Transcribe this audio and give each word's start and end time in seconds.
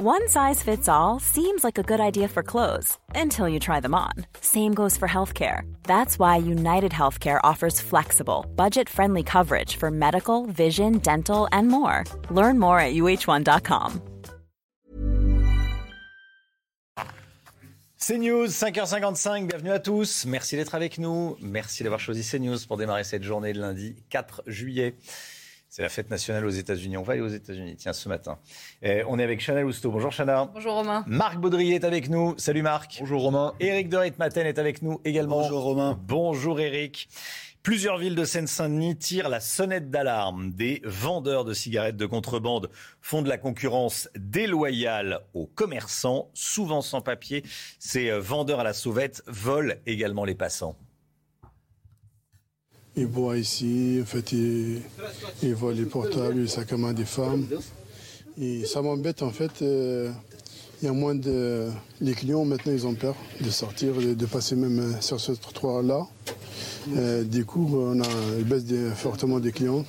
One 0.00 0.28
size 0.28 0.62
fits 0.62 0.88
all 0.88 1.18
seems 1.18 1.64
like 1.64 1.76
a 1.76 1.82
good 1.82 1.98
idea 1.98 2.28
for 2.28 2.44
clothes 2.44 2.96
until 3.16 3.48
you 3.48 3.58
try 3.58 3.80
them 3.80 3.96
on. 3.96 4.12
Same 4.40 4.72
goes 4.72 4.96
for 4.96 5.08
healthcare. 5.08 5.62
That's 5.82 6.20
why 6.20 6.36
United 6.36 6.92
Healthcare 6.92 7.40
offers 7.42 7.80
flexible, 7.80 8.46
budget 8.54 8.88
friendly 8.88 9.24
coverage 9.24 9.74
for 9.74 9.90
medical, 9.90 10.46
vision, 10.46 10.98
dental, 10.98 11.48
and 11.50 11.66
more. 11.66 12.04
Learn 12.30 12.60
more 12.60 12.78
at 12.78 12.94
uh1.com. 12.94 14.00
CNews, 17.98 18.54
5h55, 18.54 19.48
bienvenue 19.48 19.72
à 19.72 19.80
tous. 19.80 20.26
Merci 20.26 20.54
d'être 20.54 20.76
avec 20.76 20.98
nous. 20.98 21.36
Merci 21.42 21.82
d'avoir 21.82 21.98
choisi 21.98 22.22
CNews 22.22 22.58
pour 22.68 22.76
démarrer 22.76 23.02
cette 23.02 23.24
journée 23.24 23.52
de 23.52 23.58
lundi 23.58 23.96
4 24.10 24.44
juillet. 24.46 24.94
C'est 25.68 25.82
la 25.82 25.90
fête 25.90 26.10
nationale 26.10 26.46
aux 26.46 26.50
États-Unis. 26.50 26.96
On 26.96 27.02
va 27.02 27.12
aller 27.12 27.22
aux 27.22 27.28
États-Unis, 27.28 27.76
tiens, 27.76 27.92
ce 27.92 28.08
matin. 28.08 28.38
on 28.82 29.18
est 29.18 29.22
avec 29.22 29.40
Chana 29.40 29.60
Lousteau. 29.60 29.90
Bonjour 29.90 30.12
Chana. 30.12 30.50
Bonjour 30.54 30.72
Romain. 30.72 31.04
Marc 31.06 31.38
Baudrier 31.38 31.74
est 31.74 31.84
avec 31.84 32.08
nous. 32.08 32.34
Salut 32.38 32.62
Marc. 32.62 32.96
Bonjour 33.00 33.22
Romain. 33.22 33.54
Éric 33.60 33.90
de 33.90 33.98
Ritmaten 33.98 34.46
est 34.46 34.58
avec 34.58 34.80
nous 34.80 35.00
également. 35.04 35.42
Bonjour 35.42 35.62
Romain. 35.62 35.98
Bonjour 36.06 36.58
Éric. 36.58 37.08
Plusieurs 37.62 37.98
villes 37.98 38.14
de 38.14 38.24
Seine-Saint-Denis 38.24 38.96
tirent 38.96 39.28
la 39.28 39.40
sonnette 39.40 39.90
d'alarme. 39.90 40.52
Des 40.52 40.80
vendeurs 40.84 41.44
de 41.44 41.52
cigarettes 41.52 41.98
de 41.98 42.06
contrebande 42.06 42.70
font 43.02 43.20
de 43.20 43.28
la 43.28 43.36
concurrence 43.36 44.08
déloyale 44.16 45.20
aux 45.34 45.46
commerçants, 45.46 46.30
souvent 46.32 46.80
sans 46.80 47.02
papier. 47.02 47.42
Ces 47.78 48.10
vendeurs 48.10 48.60
à 48.60 48.64
la 48.64 48.72
sauvette 48.72 49.22
volent 49.26 49.74
également 49.84 50.24
les 50.24 50.34
passants. 50.34 50.78
Ils 52.98 53.06
boivent 53.06 53.38
ici, 53.38 54.00
en 54.02 54.04
fait, 54.04 54.32
ils 54.32 55.54
volent 55.54 55.76
les 55.76 55.84
portables, 55.84 56.40
ils 56.40 56.48
saccagent 56.48 56.94
des 56.96 57.04
femmes. 57.04 57.46
Et 58.40 58.64
ça 58.64 58.82
m'embête, 58.82 59.22
en 59.22 59.30
fait. 59.30 59.62
euh, 59.62 60.10
il 60.82 60.86
y 60.86 60.88
a 60.88 60.92
moins 60.92 61.14
de... 61.14 61.68
Les 62.00 62.12
clients, 62.14 62.44
maintenant, 62.44 62.72
ils 62.72 62.86
ont 62.88 62.94
peur 62.94 63.14
de 63.40 63.50
sortir, 63.50 63.94
de, 63.94 64.26
passer 64.26 64.56
même 64.56 64.80
euh, 64.80 65.00
sur 65.00 65.20
ce 65.20 65.30
trottoir-là. 65.30 66.08
Euh, 66.96 67.22
du 67.22 67.44
coup, 67.44 67.68
on 67.72 68.00
a 68.00 68.06
une 68.36 68.44
baisse 68.44 68.64
fortement 68.96 69.38
des 69.38 69.52
clients. 69.52 69.84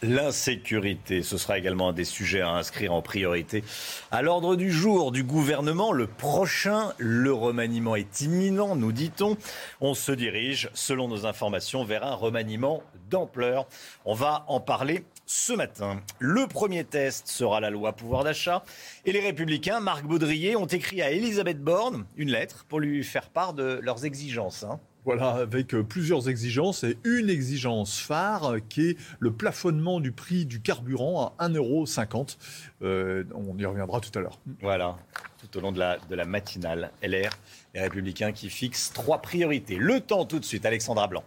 L'insécurité, 0.00 1.24
ce 1.24 1.36
sera 1.38 1.58
également 1.58 1.88
un 1.88 1.92
des 1.92 2.04
sujets 2.04 2.40
à 2.40 2.50
inscrire 2.50 2.92
en 2.92 3.02
priorité 3.02 3.64
à 4.12 4.22
l'ordre 4.22 4.54
du 4.54 4.70
jour 4.70 5.10
du 5.10 5.24
gouvernement. 5.24 5.92
Le 5.92 6.06
prochain, 6.06 6.92
le 6.98 7.32
remaniement 7.32 7.96
est 7.96 8.20
imminent, 8.20 8.76
nous 8.76 8.92
dit-on. 8.92 9.36
On 9.80 9.94
se 9.94 10.12
dirige, 10.12 10.70
selon 10.72 11.08
nos 11.08 11.26
informations, 11.26 11.84
vers 11.84 12.04
un 12.04 12.14
remaniement 12.14 12.84
d'ampleur. 13.10 13.66
On 14.04 14.14
va 14.14 14.44
en 14.46 14.60
parler 14.60 15.04
ce 15.26 15.52
matin. 15.52 16.00
Le 16.20 16.46
premier 16.46 16.84
test 16.84 17.26
sera 17.26 17.58
la 17.58 17.70
loi 17.70 17.92
pouvoir 17.92 18.22
d'achat. 18.22 18.62
Et 19.04 19.10
les 19.10 19.20
républicains, 19.20 19.80
Marc 19.80 20.04
Baudrier, 20.04 20.54
ont 20.54 20.66
écrit 20.66 21.02
à 21.02 21.10
Elisabeth 21.10 21.60
Borne 21.60 22.04
une 22.16 22.30
lettre 22.30 22.64
pour 22.68 22.78
lui 22.78 23.02
faire 23.02 23.30
part 23.30 23.52
de 23.52 23.80
leurs 23.82 24.04
exigences. 24.04 24.62
hein. 24.62 24.78
Voilà, 25.08 25.30
avec 25.36 25.74
euh, 25.74 25.82
plusieurs 25.82 26.28
exigences 26.28 26.84
et 26.84 26.98
une 27.02 27.30
exigence 27.30 27.98
phare 27.98 28.44
euh, 28.44 28.58
qui 28.58 28.90
est 28.90 28.98
le 29.20 29.32
plafonnement 29.32 30.00
du 30.00 30.12
prix 30.12 30.44
du 30.44 30.60
carburant 30.60 31.32
à 31.38 31.48
1,50€. 31.48 32.36
Euh, 32.82 33.24
on 33.34 33.56
y 33.56 33.64
reviendra 33.64 34.00
tout 34.00 34.10
à 34.18 34.20
l'heure. 34.20 34.38
Voilà, 34.60 34.98
tout 35.40 35.56
au 35.56 35.62
long 35.62 35.72
de 35.72 35.78
la, 35.78 36.24
matinale, 36.26 36.90
LR, 37.02 37.30
les 37.72 37.80
Républicains 37.80 38.32
qui 38.32 38.50
fixent 38.50 38.92
trois 38.92 39.22
priorités. 39.22 39.76
Le 39.76 40.00
temps 40.00 40.26
tout 40.26 40.40
de 40.40 40.44
suite, 40.44 40.66
Alexandra 40.66 41.06
Blanc. 41.06 41.24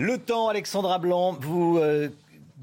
Le 0.00 0.18
temps, 0.18 0.48
Alexandra 0.48 0.98
Blanc, 0.98 1.32
vous 1.32 1.80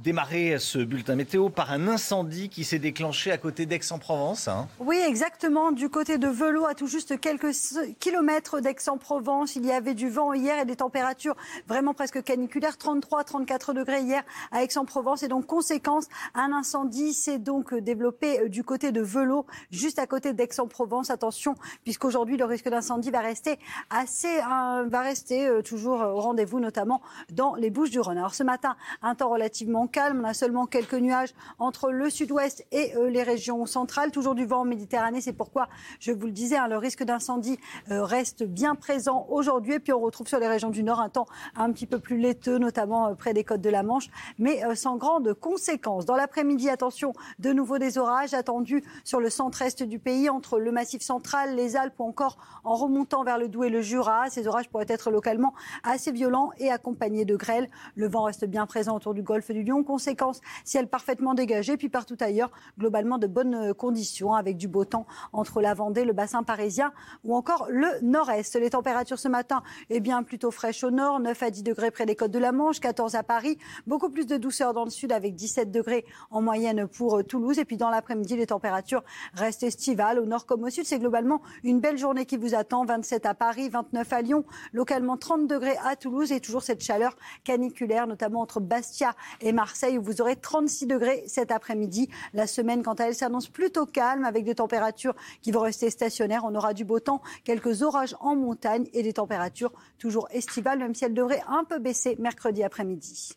démarrez 0.04 0.60
ce 0.60 0.78
bulletin 0.78 1.16
météo 1.16 1.50
par 1.50 1.72
un 1.72 1.88
incendie 1.88 2.50
qui 2.50 2.64
s'est 2.64 2.78
déclenché 2.78 3.32
à 3.32 3.38
côté 3.38 3.66
d'Aix-en-Provence. 3.66 4.48
hein. 4.48 4.68
Oui, 4.80 4.98
exactement. 5.06 5.72
Du 5.72 5.90
côté 5.90 6.20
de 6.20 6.28
Velo, 6.28 6.66
à 6.66 6.76
tout 6.76 6.88
juste 6.88 7.20
quelques 7.20 7.52
kilomètres 8.00 8.60
d'Aix-en-Provence, 8.60 9.56
il 9.56 9.66
y 9.66 9.72
avait 9.72 9.96
du 9.96 10.10
vent 10.10 10.34
hier 10.34 10.60
et 10.60 10.66
des 10.66 10.76
températures 10.76 11.36
vraiment 11.68 11.96
presque 11.96 12.24
caniculaires, 12.24 12.78
33, 12.78 13.24
34 13.24 13.74
degrés 13.74 14.02
hier 14.02 14.24
à 14.52 14.64
Aix-en-Provence. 14.64 15.24
Et 15.24 15.28
donc, 15.28 15.48
conséquence, 15.48 16.08
un 16.36 16.54
incendie 16.54 17.14
s'est 17.14 17.40
donc 17.40 17.74
développé 17.74 18.42
euh, 18.42 18.50
du 18.50 18.64
côté 18.64 18.92
de 18.92 19.02
Velo, 19.02 19.48
juste 19.72 19.98
à 19.98 20.06
côté 20.06 20.34
d'Aix-en-Provence. 20.34 21.10
Attention, 21.10 21.56
puisqu'aujourd'hui, 21.84 22.38
le 22.38 22.46
risque 22.46 22.70
d'incendie 22.70 23.10
va 23.10 23.22
rester 23.22 23.58
assez, 23.90 24.28
euh, 24.28 24.86
va 24.88 25.02
rester 25.02 25.48
euh, 25.48 25.62
toujours 25.64 26.02
au 26.02 26.20
rendez-vous, 26.22 26.60
notamment 26.60 27.02
dans 27.32 27.56
les 27.56 27.72
Bouches 27.72 27.90
du 27.90 28.00
Rhône. 28.00 28.20
Alors, 28.20 28.36
ce 28.36 28.44
matin, 28.44 28.76
un 29.02 29.16
temps 29.16 29.30
relativement 29.30 29.87
calme. 29.88 30.22
On 30.24 30.28
a 30.28 30.34
seulement 30.34 30.66
quelques 30.66 30.96
nuages 30.96 31.34
entre 31.60 31.92
le 31.92 32.10
sud-ouest 32.10 32.66
et 32.72 32.96
euh, 32.96 33.10
les 33.10 33.24
régions 33.24 33.66
centrales. 33.66 34.12
Toujours 34.12 34.36
du 34.36 34.46
vent 34.46 34.62
en 34.62 34.66
Méditerranée. 34.66 35.22
C'est 35.22 35.34
pourquoi, 35.34 35.68
je 36.00 36.12
vous 36.12 36.26
le 36.26 36.32
disais, 36.32 36.58
hein, 36.58 36.68
le 36.68 36.78
risque 36.78 37.04
d'incendie 37.04 37.60
euh, 37.92 38.04
reste 38.04 38.44
bien 38.44 38.76
présent 38.76 39.26
aujourd'hui. 39.30 39.74
Et 39.74 39.80
puis, 39.80 39.94
on 39.94 40.00
retrouve 40.00 40.28
sur 40.28 40.40
les 40.40 40.48
régions 40.48 40.70
du 40.70 40.84
nord 40.84 41.00
un 41.00 41.10
temps 41.10 41.28
un 41.56 41.72
petit 41.72 41.86
peu 41.86 42.00
plus 42.00 42.18
laiteux, 42.18 42.58
notamment 42.58 43.08
euh, 43.08 43.16
près 43.16 43.34
des 43.34 43.44
côtes 43.44 43.62
de 43.62 43.70
la 43.70 43.84
Manche, 43.84 44.10
mais 44.38 44.62
sans 44.76 44.98
grandes 44.98 45.34
conséquences. 45.34 46.06
Dans 46.06 46.16
l'après-midi, 46.16 46.70
attention, 46.70 47.14
de 47.40 47.54
nouveau 47.54 47.78
des 47.78 47.98
orages 47.98 48.34
attendus 48.34 48.84
sur 49.04 49.20
le 49.20 49.30
centre-est 49.30 49.84
du 49.84 50.00
pays, 50.00 50.30
entre 50.30 50.60
le 50.60 50.72
massif 50.72 51.02
central, 51.02 51.56
les 51.56 51.76
Alpes 51.76 52.00
ou 52.00 52.04
encore 52.04 52.38
en 52.64 52.76
remontant 52.76 53.24
vers 53.24 53.38
le 53.38 53.48
Doubs 53.48 53.64
et 53.64 53.70
le 53.70 53.82
Jura. 53.82 54.30
Ces 54.30 54.48
orages 54.48 54.70
pourraient 54.70 54.86
être 54.90 55.12
localement 55.12 55.54
assez 55.84 56.12
violents 56.12 56.52
et 56.58 56.70
accompagnés 56.70 57.26
de 57.26 57.36
grêle. 57.36 57.70
Le 57.96 58.08
vent 58.08 58.24
reste 58.24 58.46
bien 58.46 58.66
présent 58.66 58.96
autour 58.96 59.14
du 59.14 59.22
golfe 59.22 59.52
du 59.52 59.64
Lion. 59.64 59.77
Conséquence, 59.84 60.42
ciel 60.64 60.88
parfaitement 60.88 61.34
dégagé, 61.34 61.78
puis 61.78 61.90
partout 61.90 62.18
ailleurs, 62.20 62.52
globalement 62.78 63.18
de 63.18 63.28
bonnes 63.28 63.74
conditions 63.74 64.34
avec 64.34 64.58
du 64.58 64.68
beau 64.68 64.86
temps 64.86 65.06
entre 65.34 65.62
la 65.62 65.74
Vendée, 65.74 66.06
le 66.06 66.14
bassin 66.14 66.44
parisien 66.44 66.92
ou 67.24 67.36
encore 67.36 67.68
le 67.70 67.88
nord-est. 68.02 68.56
Les 68.56 68.72
températures 68.72 69.20
ce 69.20 69.28
matin, 69.28 69.64
eh 69.90 70.00
bien, 70.00 70.24
plutôt 70.24 70.52
fraîches 70.52 70.84
au 70.84 70.92
nord, 70.92 71.20
9 71.20 71.44
à 71.44 71.50
10 71.50 71.64
degrés 71.64 71.92
près 71.92 72.06
des 72.06 72.16
côtes 72.16 72.32
de 72.32 72.40
la 72.40 72.52
Manche, 72.52 72.80
14 72.80 73.16
à 73.16 73.24
Paris, 73.24 73.58
beaucoup 73.86 74.10
plus 74.10 74.26
de 74.26 74.38
douceur 74.38 74.74
dans 74.74 74.84
le 74.84 74.90
sud 74.90 75.12
avec 75.12 75.36
17 75.36 75.72
degrés 75.72 76.06
en 76.32 76.42
moyenne 76.42 76.88
pour 76.88 77.24
Toulouse. 77.26 77.60
Et 77.60 77.66
puis 77.66 77.78
dans 77.78 77.90
l'après-midi, 77.90 78.36
les 78.36 78.48
températures 78.48 79.04
restent 79.34 79.64
estivales 79.64 80.20
au 80.20 80.26
nord 80.26 80.46
comme 80.46 80.64
au 80.64 80.70
sud. 80.70 80.86
C'est 80.86 81.00
globalement 81.00 81.42
une 81.64 81.80
belle 81.80 81.98
journée 81.98 82.26
qui 82.26 82.38
vous 82.38 82.56
attend. 82.56 82.86
27 82.86 83.26
à 83.26 83.34
Paris, 83.34 83.70
29 83.70 84.14
à 84.14 84.22
Lyon, 84.22 84.46
localement 84.74 85.18
30 85.18 85.48
degrés 85.48 85.78
à 85.84 85.96
Toulouse 85.96 86.32
et 86.32 86.40
toujours 86.40 86.64
cette 86.64 86.82
chaleur 86.82 87.16
caniculaire, 87.44 88.08
notamment 88.08 88.42
entre 88.42 88.60
Bastia 88.60 89.14
et 89.42 89.52
Marseille 89.52 89.67
où 89.98 90.02
vous 90.02 90.22
aurez 90.22 90.36
36 90.36 90.88
degrés 90.88 91.24
cet 91.28 91.52
après-midi. 91.52 92.10
La 92.34 92.48
semaine, 92.48 92.84
quant 92.84 92.94
à 92.94 93.06
elle, 93.06 93.16
s'annonce 93.16 93.50
plutôt 93.50 93.86
calme 93.86 94.26
avec 94.26 94.44
des 94.44 94.56
températures 94.56 95.16
qui 95.42 95.52
vont 95.52 95.62
rester 95.62 95.90
stationnaires. 95.90 96.44
On 96.46 96.56
aura 96.56 96.74
du 96.74 96.86
beau 96.86 97.00
temps, 97.00 97.22
quelques 97.44 97.82
orages 97.82 98.16
en 98.20 98.36
montagne 98.36 98.88
et 98.94 99.04
des 99.04 99.14
températures 99.14 99.72
toujours 99.98 100.28
estivales, 100.32 100.80
même 100.80 100.96
si 100.96 101.06
elles 101.06 101.14
devraient 101.14 101.44
un 101.48 101.64
peu 101.64 101.80
baisser 101.80 102.16
mercredi 102.20 102.64
après-midi. 102.64 103.34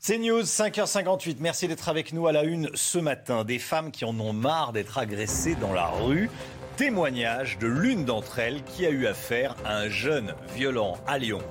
C'est 0.00 0.18
News, 0.18 0.42
5h58. 0.42 1.38
Merci 1.40 1.66
d'être 1.66 1.88
avec 1.88 2.12
nous 2.12 2.28
à 2.28 2.32
la 2.32 2.44
une 2.44 2.70
ce 2.74 2.98
matin. 2.98 3.44
Des 3.44 3.58
femmes 3.58 3.90
qui 3.90 4.04
en 4.04 4.18
ont 4.20 4.32
marre 4.32 4.72
d'être 4.72 4.96
agressées 4.96 5.56
dans 5.56 5.72
la 5.72 5.88
rue. 5.88 6.30
Témoignage 6.76 7.58
de 7.58 7.66
l'une 7.66 8.04
d'entre 8.04 8.38
elles 8.38 8.62
qui 8.62 8.86
a 8.86 8.90
eu 8.90 9.06
affaire 9.06 9.56
à 9.64 9.76
un 9.76 9.88
jeune 9.88 10.34
violent 10.54 10.96
à 11.08 11.18
Lyon. 11.18 11.42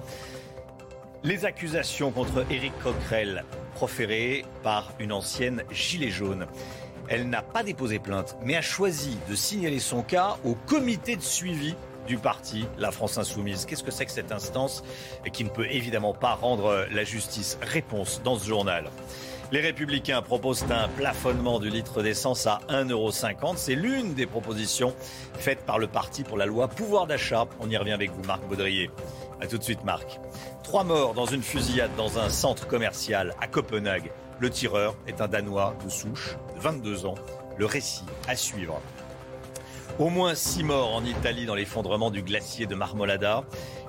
Les 1.23 1.45
accusations 1.45 2.11
contre 2.11 2.45
Éric 2.51 2.73
Coquerel 2.83 3.43
proférées 3.73 4.45
par 4.61 4.93
une 4.99 5.11
ancienne 5.11 5.63
gilet 5.71 6.09
jaune. 6.09 6.45
Elle 7.09 7.29
n'a 7.29 7.41
pas 7.41 7.63
déposé 7.63 7.97
plainte, 7.97 8.37
mais 8.43 8.55
a 8.55 8.61
choisi 8.61 9.17
de 9.27 9.35
signaler 9.35 9.79
son 9.79 10.03
cas 10.03 10.37
au 10.45 10.53
comité 10.53 11.15
de 11.15 11.21
suivi 11.21 11.75
du 12.07 12.17
parti, 12.17 12.65
la 12.77 12.91
France 12.91 13.17
Insoumise. 13.17 13.65
Qu'est-ce 13.65 13.83
que 13.83 13.91
c'est 13.91 14.05
que 14.05 14.11
cette 14.11 14.31
instance 14.31 14.83
qui 15.33 15.43
ne 15.43 15.49
peut 15.49 15.67
évidemment 15.69 16.13
pas 16.13 16.35
rendre 16.35 16.85
la 16.91 17.03
justice 17.03 17.57
Réponse 17.61 18.21
dans 18.23 18.37
ce 18.37 18.47
journal? 18.47 18.89
Les 19.51 19.61
Républicains 19.61 20.21
proposent 20.21 20.65
un 20.69 20.89
plafonnement 20.89 21.59
du 21.59 21.69
litre 21.69 22.03
d'essence 22.03 22.45
à 22.47 22.59
1,50€. 22.69 23.53
C'est 23.55 23.75
l'une 23.75 24.13
des 24.13 24.25
propositions 24.25 24.93
faites 25.35 25.65
par 25.65 25.79
le 25.79 25.87
parti 25.87 26.23
pour 26.23 26.37
la 26.37 26.45
loi 26.45 26.67
pouvoir 26.67 27.07
d'achat. 27.07 27.45
On 27.61 27.69
y 27.69 27.77
revient 27.77 27.93
avec 27.93 28.11
vous, 28.11 28.23
Marc 28.23 28.45
Baudrier. 28.47 28.91
A 29.39 29.47
tout 29.47 29.57
de 29.57 29.63
suite, 29.63 29.83
Marc. 29.85 30.19
Trois 30.67 30.83
morts 30.83 31.13
dans 31.13 31.25
une 31.25 31.43
fusillade 31.43 31.95
dans 31.95 32.19
un 32.19 32.29
centre 32.29 32.67
commercial 32.67 33.33
à 33.39 33.47
Copenhague. 33.47 34.11
Le 34.41 34.49
tireur 34.49 34.97
est 35.07 35.21
un 35.21 35.29
Danois 35.29 35.77
de 35.81 35.89
souche, 35.89 36.35
de 36.57 36.59
22 36.59 37.05
ans. 37.05 37.15
Le 37.57 37.65
récit 37.65 38.03
à 38.27 38.35
suivre. 38.35 38.81
Au 39.97 40.09
moins 40.09 40.35
six 40.35 40.65
morts 40.65 40.93
en 40.93 41.05
Italie 41.05 41.45
dans 41.45 41.55
l'effondrement 41.55 42.11
du 42.11 42.21
glacier 42.21 42.65
de 42.65 42.75
Marmolada. 42.75 43.45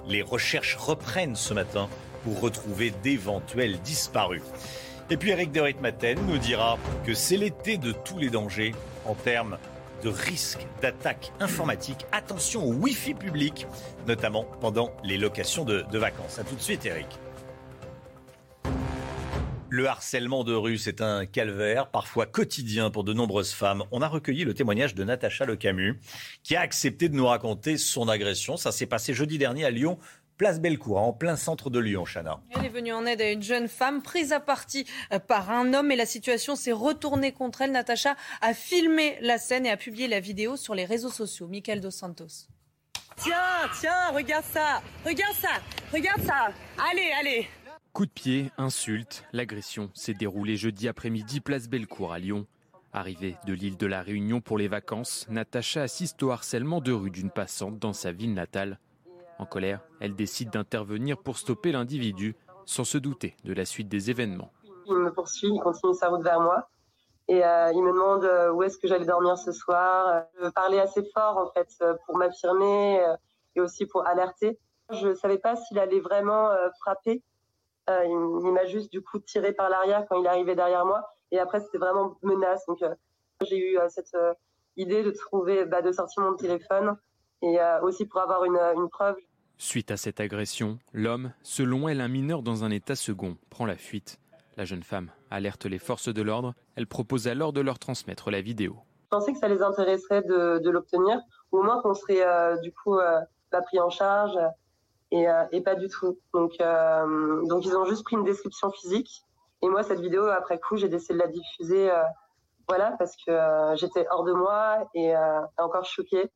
Les 0.06 0.22
recherches 0.22 0.76
reprennent 0.76 1.34
ce 1.34 1.52
matin 1.52 1.88
pour 2.22 2.40
retrouver 2.40 2.92
d'éventuels 3.02 3.80
disparus. 3.80 4.44
Et 5.10 5.16
puis 5.16 5.30
Eric 5.30 5.50
de 5.50 5.60
Ritmaten 5.60 6.24
nous 6.28 6.38
dira 6.38 6.78
que 7.04 7.12
c'est 7.12 7.38
l'été 7.38 7.76
de 7.76 7.90
tous 7.90 8.18
les 8.18 8.30
dangers 8.30 8.72
en 9.04 9.14
termes 9.16 9.58
de 10.02 10.08
risque 10.08 10.66
d'attaque 10.80 11.32
informatique. 11.40 12.06
Attention 12.12 12.64
au 12.64 12.72
Wi-Fi 12.72 13.14
public, 13.14 13.66
notamment 14.06 14.44
pendant 14.60 14.92
les 15.04 15.18
locations 15.18 15.64
de, 15.64 15.84
vacances. 15.98 16.38
A 16.38 16.44
tout 16.44 16.54
de 16.54 16.60
suite, 16.60 16.86
Eric. 16.86 17.06
Le 19.70 19.86
harcèlement 19.86 20.44
de 20.44 20.54
rue, 20.54 20.78
c'est 20.78 21.02
un 21.02 21.26
calvaire, 21.26 21.90
parfois 21.90 22.24
quotidien 22.24 22.90
pour 22.90 23.04
de 23.04 23.12
nombreuses 23.12 23.52
femmes. 23.52 23.84
On 23.90 24.00
a 24.00 24.08
recueilli 24.08 24.44
le 24.44 24.54
témoignage 24.54 24.94
de 24.94 25.04
Natacha 25.04 25.44
Lecamus, 25.44 26.00
qui 26.42 26.56
a 26.56 26.62
accepté 26.62 27.10
de 27.10 27.14
nous 27.14 27.26
raconter 27.26 27.76
son 27.76 28.08
agression. 28.08 28.56
Ça 28.56 28.72
s'est 28.72 28.86
passé 28.86 29.12
jeudi 29.12 29.36
dernier 29.36 29.66
à 29.66 29.70
Lyon, 29.70 29.98
place 30.38 30.60
Bellecour, 30.60 30.98
en 30.98 31.12
plein 31.12 31.36
centre 31.36 31.68
de 31.68 31.80
Lyon, 31.80 32.04
Chana. 32.04 32.40
Elle 32.56 32.64
est 32.64 32.70
venue 32.70 32.92
en 32.92 33.04
aide 33.04 33.20
à 33.20 33.30
une 33.30 33.42
jeune 33.42 33.68
femme 33.68 34.00
prise 34.00 34.32
à 34.32 34.40
partie 34.40 34.86
euh, 35.12 35.18
par 35.18 35.50
un 35.50 35.74
homme 35.74 35.90
et 35.90 35.96
la 35.96 36.06
situation 36.06 36.56
s'est 36.56 36.72
retournée 36.72 37.32
contre 37.32 37.62
elle. 37.62 37.72
Natacha 37.72 38.16
a 38.40 38.54
filmé 38.54 39.18
la 39.20 39.36
scène 39.36 39.66
et 39.66 39.70
a 39.70 39.76
publié 39.76 40.06
la 40.06 40.20
vidéo 40.20 40.56
sur 40.56 40.74
les 40.74 40.84
réseaux 40.84 41.10
sociaux. 41.10 41.48
Michael 41.48 41.80
Dos 41.80 41.90
Santos. 41.90 42.46
Tiens, 43.16 43.34
tiens, 43.80 44.10
regarde 44.14 44.44
ça, 44.44 44.80
regarde 45.04 45.34
ça, 45.34 45.60
regarde 45.92 46.22
ça. 46.22 46.52
Allez, 46.90 47.10
allez. 47.18 47.48
Coup 47.92 48.06
de 48.06 48.12
pied, 48.12 48.52
insulte, 48.58 49.24
l'agression 49.32 49.90
s'est 49.92 50.14
déroulée 50.14 50.56
jeudi 50.56 50.86
après-midi 50.86 51.40
place 51.40 51.68
Bellecour 51.68 52.12
à 52.12 52.20
Lyon. 52.20 52.46
Arrivée 52.92 53.34
de 53.44 53.52
l'île 53.52 53.76
de 53.76 53.86
la 53.86 54.02
Réunion 54.02 54.40
pour 54.40 54.56
les 54.56 54.68
vacances, 54.68 55.26
Natacha 55.28 55.82
assiste 55.82 56.22
au 56.22 56.30
harcèlement 56.30 56.80
de 56.80 56.92
rue 56.92 57.10
d'une 57.10 57.30
passante 57.30 57.80
dans 57.80 57.92
sa 57.92 58.12
ville 58.12 58.34
natale. 58.34 58.78
En 59.38 59.46
colère, 59.46 59.80
elle 60.00 60.16
décide 60.16 60.50
d'intervenir 60.50 61.16
pour 61.18 61.38
stopper 61.38 61.70
l'individu 61.72 62.36
sans 62.66 62.84
se 62.84 62.98
douter 62.98 63.36
de 63.44 63.54
la 63.54 63.64
suite 63.64 63.88
des 63.88 64.10
événements. 64.10 64.50
Il 64.86 64.94
me 64.94 65.12
poursuit, 65.12 65.48
il 65.48 65.60
continue 65.60 65.94
sa 65.94 66.08
route 66.08 66.22
vers 66.22 66.40
moi 66.40 66.68
et 67.28 67.44
euh, 67.44 67.72
il 67.72 67.82
me 67.82 67.92
demande 67.92 68.24
euh, 68.24 68.50
où 68.50 68.62
est-ce 68.62 68.78
que 68.78 68.88
j'allais 68.88 69.04
dormir 69.04 69.38
ce 69.38 69.52
soir? 69.52 70.24
Je 70.42 70.48
parlais 70.48 70.80
assez 70.80 71.04
fort 71.14 71.36
en 71.36 71.50
fait 71.52 71.68
euh, 71.82 71.94
pour 72.04 72.16
m'affirmer 72.16 73.00
et 73.54 73.60
aussi 73.60 73.86
pour 73.86 74.06
alerter. 74.06 74.58
Je 74.90 75.08
ne 75.08 75.14
savais 75.14 75.38
pas 75.38 75.54
s'il 75.54 75.78
allait 75.78 76.00
vraiment 76.00 76.50
frapper 76.80 77.22
il, 77.88 78.52
m'a 78.52 78.66
juste 78.66 78.92
du 78.92 79.02
coup 79.02 79.18
tiré 79.18 79.52
par 79.52 79.70
l'arrière 79.70 80.04
quand 80.08 80.20
il 80.20 80.26
arrivé 80.26 80.54
derrière 80.54 80.84
moi. 80.84 81.06
Et 81.30 81.38
après, 81.38 81.60
c'était 81.60 81.78
vraiment 81.78 82.16
menace. 82.22 82.64
Donc, 82.66 82.82
j'ai 83.42 83.58
eu 83.58 83.78
cette 83.88 84.14
idée 84.76 85.02
de 85.02 85.10
trouver, 85.10 85.64
bah, 85.64 85.80
de 85.80 85.92
sortir 85.92 86.22
mon 86.22 86.34
téléphone 86.34 86.96
et 87.42 87.58
aussi 87.82 88.06
pour 88.06 88.20
avoir 88.20 88.44
une 88.44 88.88
preuve. 88.90 89.16
Suite 89.58 89.90
à 89.90 89.96
cette 89.96 90.20
agression, 90.20 90.78
l'homme, 90.92 91.32
selon 91.42 91.88
elle 91.88 92.00
un 92.00 92.08
mineur 92.08 92.42
dans 92.42 92.64
un 92.64 92.70
état 92.70 92.96
second, 92.96 93.36
prend 93.50 93.66
la 93.66 93.76
fuite. 93.76 94.18
La 94.56 94.64
jeune 94.64 94.82
femme 94.82 95.10
alerte 95.30 95.66
les 95.66 95.78
forces 95.78 96.08
de 96.08 96.22
l'ordre. 96.22 96.54
Elle 96.76 96.86
propose 96.86 97.28
alors 97.28 97.52
de 97.52 97.60
leur 97.60 97.78
transmettre 97.78 98.30
la 98.30 98.40
vidéo. 98.40 98.76
Je 99.04 99.08
pensais 99.10 99.32
que 99.32 99.38
ça 99.38 99.48
les 99.48 99.62
intéresserait 99.62 100.22
de, 100.22 100.58
de 100.58 100.70
l'obtenir, 100.70 101.20
au 101.52 101.62
moins 101.62 101.80
qu'on 101.82 101.94
serait 101.94 102.24
du 102.62 102.72
coup 102.72 102.98
pas 103.50 103.62
pris 103.62 103.80
en 103.80 103.90
charge 103.90 104.38
euh, 105.12 105.44
et, 105.52 105.60
pas 105.60 105.74
du 105.74 105.88
tout. 105.88 106.18
Donc, 106.34 106.52
euh, 106.60 107.46
donc 107.46 107.64
ils 107.64 107.76
ont 107.76 107.84
juste 107.86 108.04
pris 108.04 108.16
une 108.16 108.24
description 108.24 108.70
physique. 108.70 109.24
Et 109.62 109.68
moi, 109.68 109.82
cette 109.82 110.00
vidéo, 110.00 110.26
après 110.26 110.58
coup, 110.58 110.76
j'ai 110.76 110.88
décidé 110.88 111.14
de 111.14 111.18
la 111.18 111.28
diffuser, 111.28 111.90
euh, 111.90 112.02
voilà, 112.68 112.94
parce 112.98 113.16
que 113.16 113.32
j'étais 113.76 114.06
hors 114.10 114.24
de 114.24 114.32
moi 114.32 114.88
et 114.94 115.14
encore 115.56 115.84
choquée. 115.84 116.30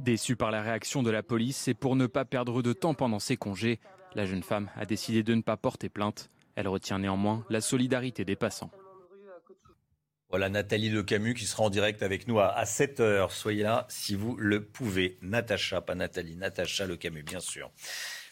Déçue 0.00 0.36
par 0.36 0.50
la 0.50 0.62
réaction 0.62 1.02
de 1.02 1.10
la 1.10 1.22
police 1.22 1.68
et 1.68 1.74
pour 1.74 1.96
ne 1.96 2.06
pas 2.06 2.24
perdre 2.24 2.62
de 2.62 2.72
temps 2.72 2.94
pendant 2.94 3.18
ses 3.18 3.36
congés, 3.36 3.80
la 4.14 4.26
jeune 4.26 4.42
femme 4.42 4.70
a 4.76 4.84
décidé 4.84 5.22
de 5.22 5.34
ne 5.34 5.42
pas 5.42 5.56
porter 5.56 5.88
plainte. 5.88 6.30
Elle 6.56 6.68
retient 6.68 6.98
néanmoins 6.98 7.44
la 7.50 7.60
solidarité 7.60 8.24
des 8.24 8.36
passants. 8.36 8.70
Voilà 10.30 10.48
Nathalie 10.48 10.88
Le 10.88 11.02
Camus 11.04 11.34
qui 11.34 11.46
sera 11.46 11.62
en 11.62 11.70
direct 11.70 12.02
avec 12.02 12.26
nous 12.26 12.40
à, 12.40 12.64
7h. 12.64 13.30
Soyez 13.30 13.62
là 13.62 13.86
si 13.88 14.16
vous 14.16 14.36
le 14.36 14.64
pouvez. 14.64 15.16
Natacha, 15.22 15.80
pas 15.80 15.94
Nathalie, 15.94 16.36
Natacha 16.36 16.86
Le 16.86 16.96
Camus, 16.96 17.22
bien 17.22 17.40
sûr. 17.40 17.70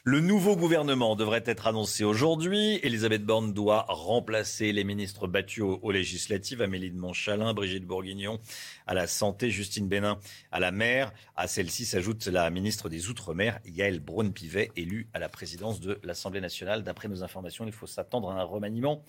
Le 0.05 0.19
nouveau 0.19 0.57
gouvernement 0.57 1.15
devrait 1.15 1.45
être 1.47 1.69
annoncé 1.69 2.03
aujourd'hui. 2.03 2.81
Elisabeth 2.83 3.25
Borne 3.25 3.53
doit 3.53 3.87
remplacer 3.89 4.73
les 4.73 4.83
ministres 4.83 5.29
battus 5.29 5.63
aux, 5.63 5.93
législatives. 5.93 6.61
Amélie 6.61 6.91
de 6.91 6.99
Montchalin, 6.99 7.55
Brigitte 7.55 7.87
Bourguignon 7.87 8.41
à 8.89 8.95
la 8.95 9.07
santé, 9.07 9.49
Justine 9.53 9.87
Bénin 9.87 10.19
à 10.51 10.59
la 10.59 10.73
mer. 10.73 11.13
À 11.37 11.47
celle-ci 11.47 11.85
s'ajoute 11.85 12.27
la 12.27 12.51
ministre 12.51 12.89
des 12.89 13.11
Outre-mer, 13.11 13.61
Yael 13.65 14.01
Braun-Pivet, 14.01 14.73
élue 14.75 15.07
à 15.15 15.21
la 15.21 15.29
présidence 15.29 15.79
de 15.79 16.01
l'Assemblée 16.03 16.41
nationale. 16.41 16.83
D'après 16.83 17.07
nos 17.07 17.23
informations, 17.23 17.65
il 17.65 17.73
faut 17.73 17.87
s'attendre 17.87 18.29
à 18.33 18.41
un 18.41 18.43
remaniement 18.43 19.05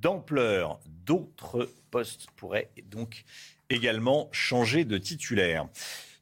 d'ampleur. 0.00 0.80
D'autres 1.04 1.68
postes 1.90 2.28
pourraient 2.36 2.70
donc 2.90 3.24
également 3.68 4.30
changer 4.32 4.86
de 4.86 4.96
titulaire. 4.96 5.68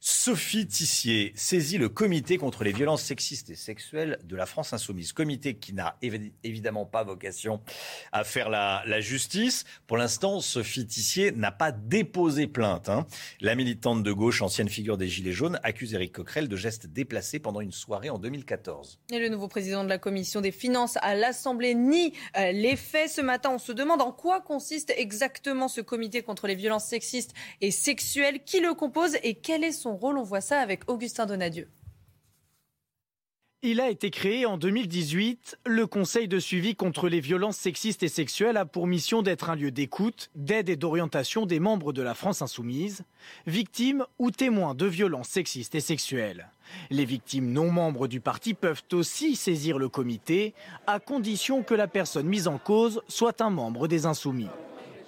Sophie 0.01 0.65
Tissier 0.65 1.33
saisit 1.35 1.77
le 1.77 1.89
comité 1.89 2.37
contre 2.37 2.63
les 2.63 2.71
violences 2.71 3.01
sexistes 3.01 3.49
et 3.49 3.55
sexuelles 3.55 4.17
de 4.23 4.37
la 4.37 4.45
France 4.45 4.71
insoumise. 4.71 5.11
Comité 5.11 5.55
qui 5.55 5.73
n'a 5.73 5.97
évidemment 6.01 6.85
pas 6.85 7.03
vocation 7.03 7.59
à 8.13 8.23
faire 8.23 8.49
la, 8.49 9.01
justice. 9.01 9.65
Pour 9.87 9.97
l'instant, 9.97 10.39
Sophie 10.39 10.87
Tissier 10.87 11.31
n'a 11.33 11.51
pas 11.51 11.73
déposé 11.73 12.47
plainte. 12.47 12.87
Hein. 12.87 13.07
La 13.41 13.55
militante 13.55 14.01
de 14.01 14.11
gauche, 14.13 14.41
ancienne 14.41 14.69
figure 14.69 14.97
des 14.97 15.09
Gilets 15.09 15.33
jaunes, 15.33 15.59
accuse 15.63 15.93
Éric 15.93 16.13
Coquerel 16.13 16.47
de 16.47 16.55
gestes 16.55 16.87
déplacés 16.87 17.39
pendant 17.39 17.59
une 17.59 17.73
soirée 17.73 18.09
en 18.09 18.19
2014. 18.19 18.99
Et 19.11 19.19
le 19.19 19.27
nouveau 19.27 19.49
président 19.49 19.83
de 19.83 19.89
la 19.89 19.97
commission 19.97 20.39
des 20.39 20.51
finances 20.51 20.97
à 21.01 21.13
l'Assemblée 21.15 21.75
nie 21.75 22.13
euh, 22.37 22.53
les 22.53 22.77
faits. 22.77 23.09
Ce 23.09 23.21
matin, 23.21 23.51
on 23.53 23.59
se 23.59 23.73
demande 23.73 24.01
en 24.01 24.13
quoi 24.13 24.39
consiste 24.39 24.93
exactement 24.95 25.67
ce 25.67 25.81
comité 25.81 26.21
contre 26.21 26.47
les 26.47 26.55
violences 26.55 26.85
sexistes 26.85 27.33
et 27.59 27.71
sexuelles, 27.71 28.43
qui 28.45 28.61
le 28.61 28.73
compose 28.73 29.17
et 29.23 29.35
quel 29.35 29.65
est 29.65 29.73
son 29.73 29.88
On 29.89 30.23
voit 30.23 30.41
ça 30.41 30.59
avec 30.59 30.89
Augustin 30.89 31.25
Donadieu. 31.25 31.67
Il 33.61 33.81
a 33.81 33.89
été 33.89 34.09
créé 34.09 34.45
en 34.45 34.57
2018. 34.57 35.59
Le 35.65 35.85
Conseil 35.85 36.29
de 36.29 36.39
suivi 36.39 36.75
contre 36.75 37.09
les 37.09 37.19
violences 37.19 37.57
sexistes 37.57 38.03
et 38.03 38.07
sexuelles 38.07 38.55
a 38.55 38.65
pour 38.65 38.87
mission 38.87 39.21
d'être 39.21 39.49
un 39.49 39.55
lieu 39.55 39.69
d'écoute, 39.69 40.29
d'aide 40.33 40.69
et 40.69 40.77
d'orientation 40.77 41.45
des 41.45 41.59
membres 41.59 41.91
de 41.91 42.01
la 42.01 42.13
France 42.13 42.41
insoumise, 42.41 43.03
victimes 43.47 44.05
ou 44.17 44.31
témoins 44.31 44.75
de 44.75 44.85
violences 44.85 45.27
sexistes 45.27 45.75
et 45.75 45.81
sexuelles. 45.81 46.47
Les 46.89 47.03
victimes 47.03 47.51
non 47.51 47.69
membres 47.69 48.07
du 48.07 48.21
parti 48.21 48.53
peuvent 48.53 48.83
aussi 48.93 49.35
saisir 49.35 49.77
le 49.77 49.89
comité, 49.89 50.53
à 50.87 51.01
condition 51.01 51.61
que 51.61 51.73
la 51.73 51.89
personne 51.89 52.27
mise 52.27 52.47
en 52.47 52.59
cause 52.59 53.01
soit 53.09 53.41
un 53.41 53.49
membre 53.49 53.89
des 53.89 54.05
insoumis. 54.05 54.47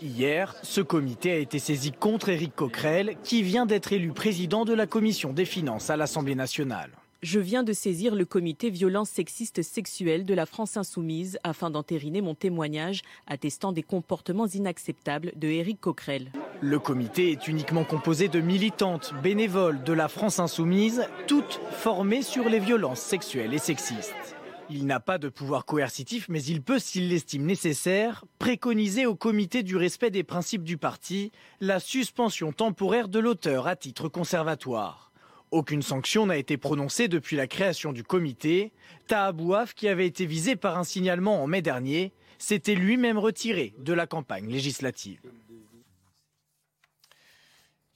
Hier, 0.03 0.55
ce 0.63 0.81
comité 0.81 1.31
a 1.31 1.37
été 1.37 1.59
saisi 1.59 1.91
contre 1.91 2.29
Éric 2.29 2.55
Coquerel, 2.55 3.17
qui 3.23 3.43
vient 3.43 3.67
d'être 3.67 3.93
élu 3.93 4.11
président 4.11 4.65
de 4.65 4.73
la 4.73 4.87
commission 4.87 5.31
des 5.31 5.45
finances 5.45 5.91
à 5.91 5.97
l'Assemblée 5.97 6.33
nationale. 6.33 6.89
Je 7.21 7.39
viens 7.39 7.61
de 7.61 7.71
saisir 7.71 8.15
le 8.15 8.25
comité 8.25 8.71
violence 8.71 9.11
sexiste 9.11 9.61
sexuelle 9.61 10.25
de 10.25 10.33
la 10.33 10.47
France 10.47 10.75
insoumise 10.75 11.37
afin 11.43 11.69
d'entériner 11.69 12.21
mon 12.21 12.33
témoignage 12.33 13.03
attestant 13.27 13.71
des 13.71 13.83
comportements 13.83 14.47
inacceptables 14.47 15.33
de 15.35 15.47
Éric 15.47 15.79
Coquerel. 15.79 16.31
Le 16.61 16.79
comité 16.79 17.29
est 17.29 17.47
uniquement 17.47 17.83
composé 17.83 18.27
de 18.27 18.39
militantes 18.39 19.13
bénévoles 19.21 19.83
de 19.83 19.93
la 19.93 20.07
France 20.07 20.39
insoumise, 20.39 21.05
toutes 21.27 21.61
formées 21.69 22.23
sur 22.23 22.49
les 22.49 22.59
violences 22.59 23.01
sexuelles 23.01 23.53
et 23.53 23.59
sexistes. 23.59 24.35
Il 24.73 24.85
n'a 24.85 25.01
pas 25.01 25.17
de 25.17 25.27
pouvoir 25.27 25.65
coercitif, 25.65 26.27
mais 26.29 26.41
il 26.41 26.61
peut, 26.61 26.79
s'il 26.79 27.09
l'estime 27.09 27.45
nécessaire, 27.45 28.23
préconiser 28.39 29.05
au 29.05 29.15
comité 29.15 29.63
du 29.63 29.75
respect 29.75 30.11
des 30.11 30.23
principes 30.23 30.63
du 30.63 30.77
parti 30.77 31.33
la 31.59 31.81
suspension 31.81 32.53
temporaire 32.53 33.09
de 33.09 33.19
l'auteur 33.19 33.67
à 33.67 33.75
titre 33.75 34.07
conservatoire. 34.07 35.11
Aucune 35.51 35.81
sanction 35.81 36.25
n'a 36.25 36.37
été 36.37 36.55
prononcée 36.55 37.09
depuis 37.09 37.35
la 37.35 37.47
création 37.47 37.91
du 37.91 38.05
comité. 38.05 38.71
Tahabouaf, 39.07 39.73
qui 39.73 39.89
avait 39.89 40.07
été 40.07 40.25
visé 40.25 40.55
par 40.55 40.77
un 40.77 40.85
signalement 40.85 41.43
en 41.43 41.47
mai 41.47 41.61
dernier, 41.61 42.13
s'était 42.37 42.75
lui-même 42.75 43.17
retiré 43.17 43.73
de 43.77 43.91
la 43.91 44.07
campagne 44.07 44.49
législative. 44.49 45.19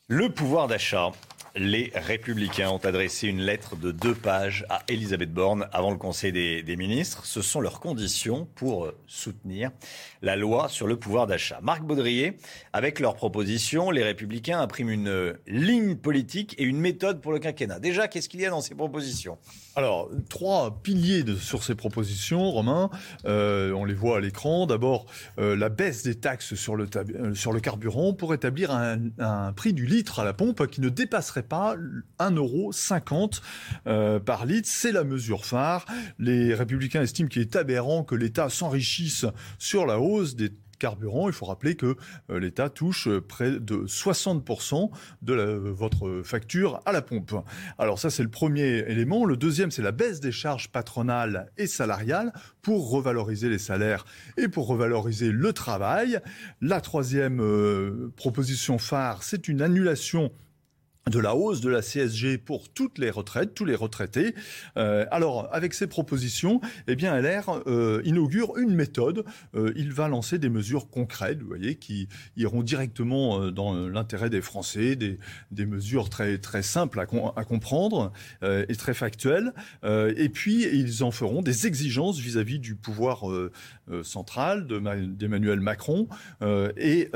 Le 0.07 0.27
pouvoir 0.27 0.67
d'achat 0.67 1.13
les 1.55 1.91
Républicains 1.95 2.69
ont 2.69 2.83
adressé 2.83 3.27
une 3.27 3.39
lettre 3.39 3.77
de 3.77 3.91
deux 3.91 4.13
pages 4.13 4.65
à 4.69 4.83
Elisabeth 4.89 5.33
Borne 5.33 5.67
avant 5.71 5.91
le 5.91 5.97
Conseil 5.97 6.31
des, 6.33 6.75
ministres. 6.75 7.25
Ce 7.25 7.41
sont 7.41 7.61
leurs 7.61 7.79
conditions 7.79 8.47
pour 8.55 8.91
soutenir 9.07 9.71
la 10.21 10.35
loi 10.35 10.67
sur 10.67 10.87
le 10.87 10.97
pouvoir 10.97 11.27
d'achat. 11.27 11.59
Marc 11.61 11.83
Baudrier, 11.83 12.37
avec 12.73 12.99
leurs 12.99 13.15
propositions, 13.15 13.89
les 13.89 14.03
Républicains 14.03 14.59
impriment 14.59 14.89
une 14.89 15.37
ligne 15.47 15.95
politique 15.95 16.55
et 16.57 16.63
une 16.63 16.79
méthode 16.79 17.21
pour 17.21 17.31
le 17.31 17.39
quinquennat. 17.39 17.79
Déjà, 17.79 18.09
qu'est-ce 18.09 18.27
qu'il 18.27 18.41
y 18.41 18.45
a 18.45 18.49
dans 18.49 18.61
ces 18.61 18.75
propositions? 18.75 19.37
Alors, 19.77 20.09
trois 20.29 20.81
piliers 20.83 21.23
sur 21.39 21.63
ces 21.63 21.75
propositions, 21.75 22.51
Romain. 22.51 22.89
Euh, 23.25 23.71
on 23.71 23.85
les 23.85 23.93
voit 23.93 24.17
à 24.17 24.19
l'écran. 24.19 24.65
D'abord, 24.65 25.05
euh, 25.37 25.55
la 25.55 25.69
baisse 25.69 26.03
des 26.03 26.15
taxes 26.15 26.55
sur 26.55 26.75
le, 26.75 26.87
euh, 26.95 27.33
sur 27.33 27.53
le 27.53 27.59
carburant 27.59 28.13
pour 28.13 28.33
établir 28.33 28.71
un, 28.71 28.99
un, 29.19 29.53
prix 29.53 29.73
du 29.73 29.85
litre 29.85 30.19
à 30.19 30.25
la 30.25 30.33
pompe 30.33 30.67
qui 30.67 30.81
ne 30.81 30.89
dépasserait 30.89 31.44
pas 31.47 31.75
1,50€ 32.19 33.41
euh, 33.87 34.19
par 34.19 34.45
litre. 34.45 34.67
C'est 34.71 34.91
la 34.91 35.03
mesure 35.03 35.45
phare. 35.45 35.85
Les 36.19 36.53
républicains 36.53 37.01
estiment 37.01 37.29
qu'il 37.29 37.41
est 37.41 37.55
aberrant 37.55 38.03
que 38.03 38.15
l'État 38.15 38.49
s'enrichisse 38.49 39.25
sur 39.57 39.85
la 39.85 39.99
hausse 39.99 40.35
des 40.35 40.51
carburant. 40.77 41.27
Il 41.27 41.33
faut 41.33 41.45
rappeler 41.45 41.75
que 41.75 41.95
euh, 42.29 42.39
l'État 42.39 42.69
touche 42.69 43.09
près 43.27 43.51
de 43.51 43.85
60% 43.87 44.89
de 45.21 45.33
votre 45.33 46.21
facture 46.23 46.81
à 46.85 46.91
la 46.91 47.01
pompe. 47.01 47.33
Alors 47.77 47.99
ça, 47.99 48.09
c'est 48.09 48.23
le 48.23 48.29
premier 48.29 48.79
élément. 48.87 49.25
Le 49.25 49.37
deuxième, 49.37 49.71
c'est 49.71 49.81
la 49.81 49.91
baisse 49.91 50.19
des 50.19 50.31
charges 50.31 50.69
patronales 50.69 51.51
et 51.57 51.67
salariales 51.67 52.33
pour 52.61 52.89
revaloriser 52.89 53.49
les 53.49 53.57
salaires 53.57 54.05
et 54.37 54.47
pour 54.47 54.67
revaloriser 54.67 55.31
le 55.31 55.53
travail. 55.53 56.19
La 56.61 56.81
troisième 56.81 57.41
euh, 57.41 58.11
proposition 58.15 58.77
phare, 58.77 59.23
c'est 59.23 59.47
une 59.47 59.61
annulation 59.61 60.31
de 61.09 61.19
la 61.19 61.35
hausse 61.35 61.61
de 61.61 61.69
la 61.69 61.81
CSG 61.81 62.39
pour 62.39 62.69
toutes 62.69 62.97
les 62.97 63.11
retraites, 63.11 63.53
tous 63.53 63.65
les 63.65 63.75
retraités. 63.75 64.33
Euh, 64.77 65.05
alors, 65.11 65.47
avec 65.51 65.75
ces 65.75 65.85
propositions, 65.85 66.61
eh 66.87 66.95
bien, 66.95 67.19
LR 67.19 67.61
euh, 67.67 68.01
inaugure 68.05 68.57
une 68.57 68.73
méthode. 68.73 69.23
Euh, 69.55 69.71
il 69.75 69.93
va 69.93 70.07
lancer 70.07 70.39
des 70.39 70.49
mesures 70.49 70.89
concrètes, 70.89 71.41
vous 71.41 71.47
voyez, 71.47 71.75
qui 71.75 72.07
iront 72.37 72.63
directement 72.63 73.39
euh, 73.39 73.51
dans 73.51 73.87
l'intérêt 73.87 74.31
des 74.31 74.41
Français, 74.41 74.95
des, 74.95 75.19
des, 75.51 75.65
mesures 75.67 76.09
très 76.09 76.39
très 76.39 76.63
simples 76.63 76.99
à, 76.99 77.03
à 77.35 77.43
comprendre 77.43 78.11
euh, 78.41 78.65
et 78.67 78.75
très 78.75 78.95
factuelles. 78.95 79.53
Euh, 79.83 80.11
et 80.17 80.29
puis, 80.29 80.63
ils 80.63 81.03
en 81.03 81.11
feront 81.11 81.43
des 81.43 81.67
exigences 81.67 82.17
vis-à-vis 82.17 82.57
du 82.59 82.75
pouvoir 82.75 83.25
central 84.03 84.67
d'Emmanuel 84.67 85.59
Macron. 85.59 86.07
et 86.77 87.09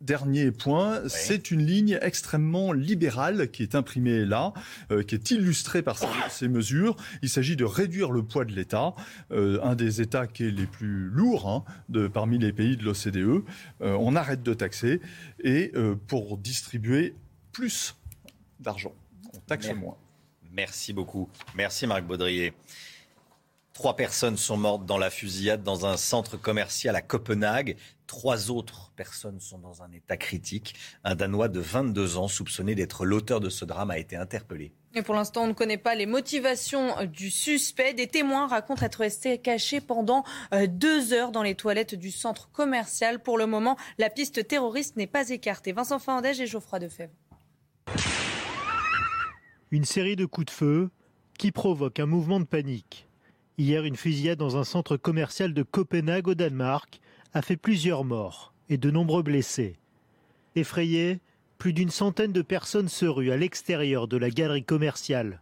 dernier 0.00 0.50
point, 0.52 1.00
c'est 1.08 1.50
une 1.50 1.64
ligne 1.64 1.98
extrêmement 2.00 2.67
libérale 2.72 3.50
qui 3.50 3.62
est 3.62 3.74
imprimée 3.74 4.24
là, 4.24 4.52
euh, 4.90 5.02
qui 5.02 5.14
est 5.14 5.30
illustrée 5.30 5.82
par 5.82 5.98
ces, 6.30 6.48
mesures. 6.48 6.96
Il 7.22 7.28
s'agit 7.28 7.56
de 7.56 7.64
réduire 7.64 8.10
le 8.10 8.22
poids 8.22 8.44
de 8.44 8.52
l'État, 8.52 8.94
euh, 9.32 9.60
un 9.62 9.74
des 9.74 10.00
États 10.00 10.26
qui 10.26 10.44
est 10.44 10.50
les 10.50 10.66
plus 10.66 11.08
lourds 11.08 11.48
hein, 11.48 11.64
de, 11.88 12.08
parmi 12.08 12.38
les 12.38 12.52
pays 12.52 12.76
de 12.76 12.84
l'OCDE. 12.84 13.44
Euh, 13.82 13.96
on 13.98 14.16
arrête 14.16 14.42
de 14.42 14.54
taxer 14.54 15.00
et 15.42 15.72
pour 16.06 16.38
distribuer 16.38 17.14
plus 17.52 17.94
d'argent. 18.60 18.92
On 19.34 19.38
taxe 19.40 19.68
moins. 19.74 19.96
Merci 20.52 20.92
beaucoup. 20.92 21.28
Merci 21.54 21.86
Marc 21.86 22.04
Baudrier. 22.04 22.52
Trois 23.78 23.94
personnes 23.94 24.36
sont 24.36 24.56
mortes 24.56 24.86
dans 24.86 24.98
la 24.98 25.08
fusillade 25.08 25.62
dans 25.62 25.86
un 25.86 25.96
centre 25.96 26.36
commercial 26.36 26.96
à 26.96 27.00
Copenhague. 27.00 27.76
Trois 28.08 28.50
autres 28.50 28.90
personnes 28.96 29.38
sont 29.38 29.58
dans 29.58 29.84
un 29.84 29.92
état 29.92 30.16
critique. 30.16 30.74
Un 31.04 31.14
Danois 31.14 31.46
de 31.46 31.60
22 31.60 32.16
ans, 32.16 32.26
soupçonné 32.26 32.74
d'être 32.74 33.04
l'auteur 33.04 33.38
de 33.38 33.48
ce 33.48 33.64
drame, 33.64 33.92
a 33.92 33.98
été 33.98 34.16
interpellé. 34.16 34.72
Et 34.96 35.02
pour 35.02 35.14
l'instant, 35.14 35.44
on 35.44 35.46
ne 35.46 35.52
connaît 35.52 35.78
pas 35.78 35.94
les 35.94 36.06
motivations 36.06 37.04
du 37.04 37.30
suspect. 37.30 37.94
Des 37.94 38.08
témoins 38.08 38.48
racontent 38.48 38.84
être 38.84 38.96
restés 38.96 39.38
cachés 39.38 39.80
pendant 39.80 40.24
euh, 40.52 40.66
deux 40.66 41.12
heures 41.12 41.30
dans 41.30 41.44
les 41.44 41.54
toilettes 41.54 41.94
du 41.94 42.10
centre 42.10 42.50
commercial. 42.50 43.22
Pour 43.22 43.38
le 43.38 43.46
moment, 43.46 43.76
la 43.98 44.10
piste 44.10 44.48
terroriste 44.48 44.96
n'est 44.96 45.06
pas 45.06 45.30
écartée. 45.30 45.70
Vincent 45.70 46.00
Fandège 46.00 46.40
et 46.40 46.48
Geoffroy 46.48 46.80
Defebvre. 46.80 47.14
Une 49.70 49.84
série 49.84 50.16
de 50.16 50.26
coups 50.26 50.46
de 50.46 50.50
feu 50.50 50.90
qui 51.38 51.52
provoquent 51.52 52.00
un 52.00 52.06
mouvement 52.06 52.40
de 52.40 52.44
panique. 52.44 53.07
Hier, 53.60 53.84
une 53.84 53.96
fusillade 53.96 54.38
dans 54.38 54.56
un 54.56 54.62
centre 54.62 54.96
commercial 54.96 55.52
de 55.52 55.64
Copenhague 55.64 56.28
au 56.28 56.34
Danemark 56.36 57.00
a 57.34 57.42
fait 57.42 57.56
plusieurs 57.56 58.04
morts 58.04 58.52
et 58.68 58.76
de 58.76 58.88
nombreux 58.88 59.24
blessés. 59.24 59.80
Effrayés, 60.54 61.18
plus 61.58 61.72
d'une 61.72 61.90
centaine 61.90 62.30
de 62.30 62.42
personnes 62.42 62.86
se 62.86 63.04
ruent 63.04 63.32
à 63.32 63.36
l'extérieur 63.36 64.06
de 64.06 64.16
la 64.16 64.30
galerie 64.30 64.62
commerciale. 64.62 65.40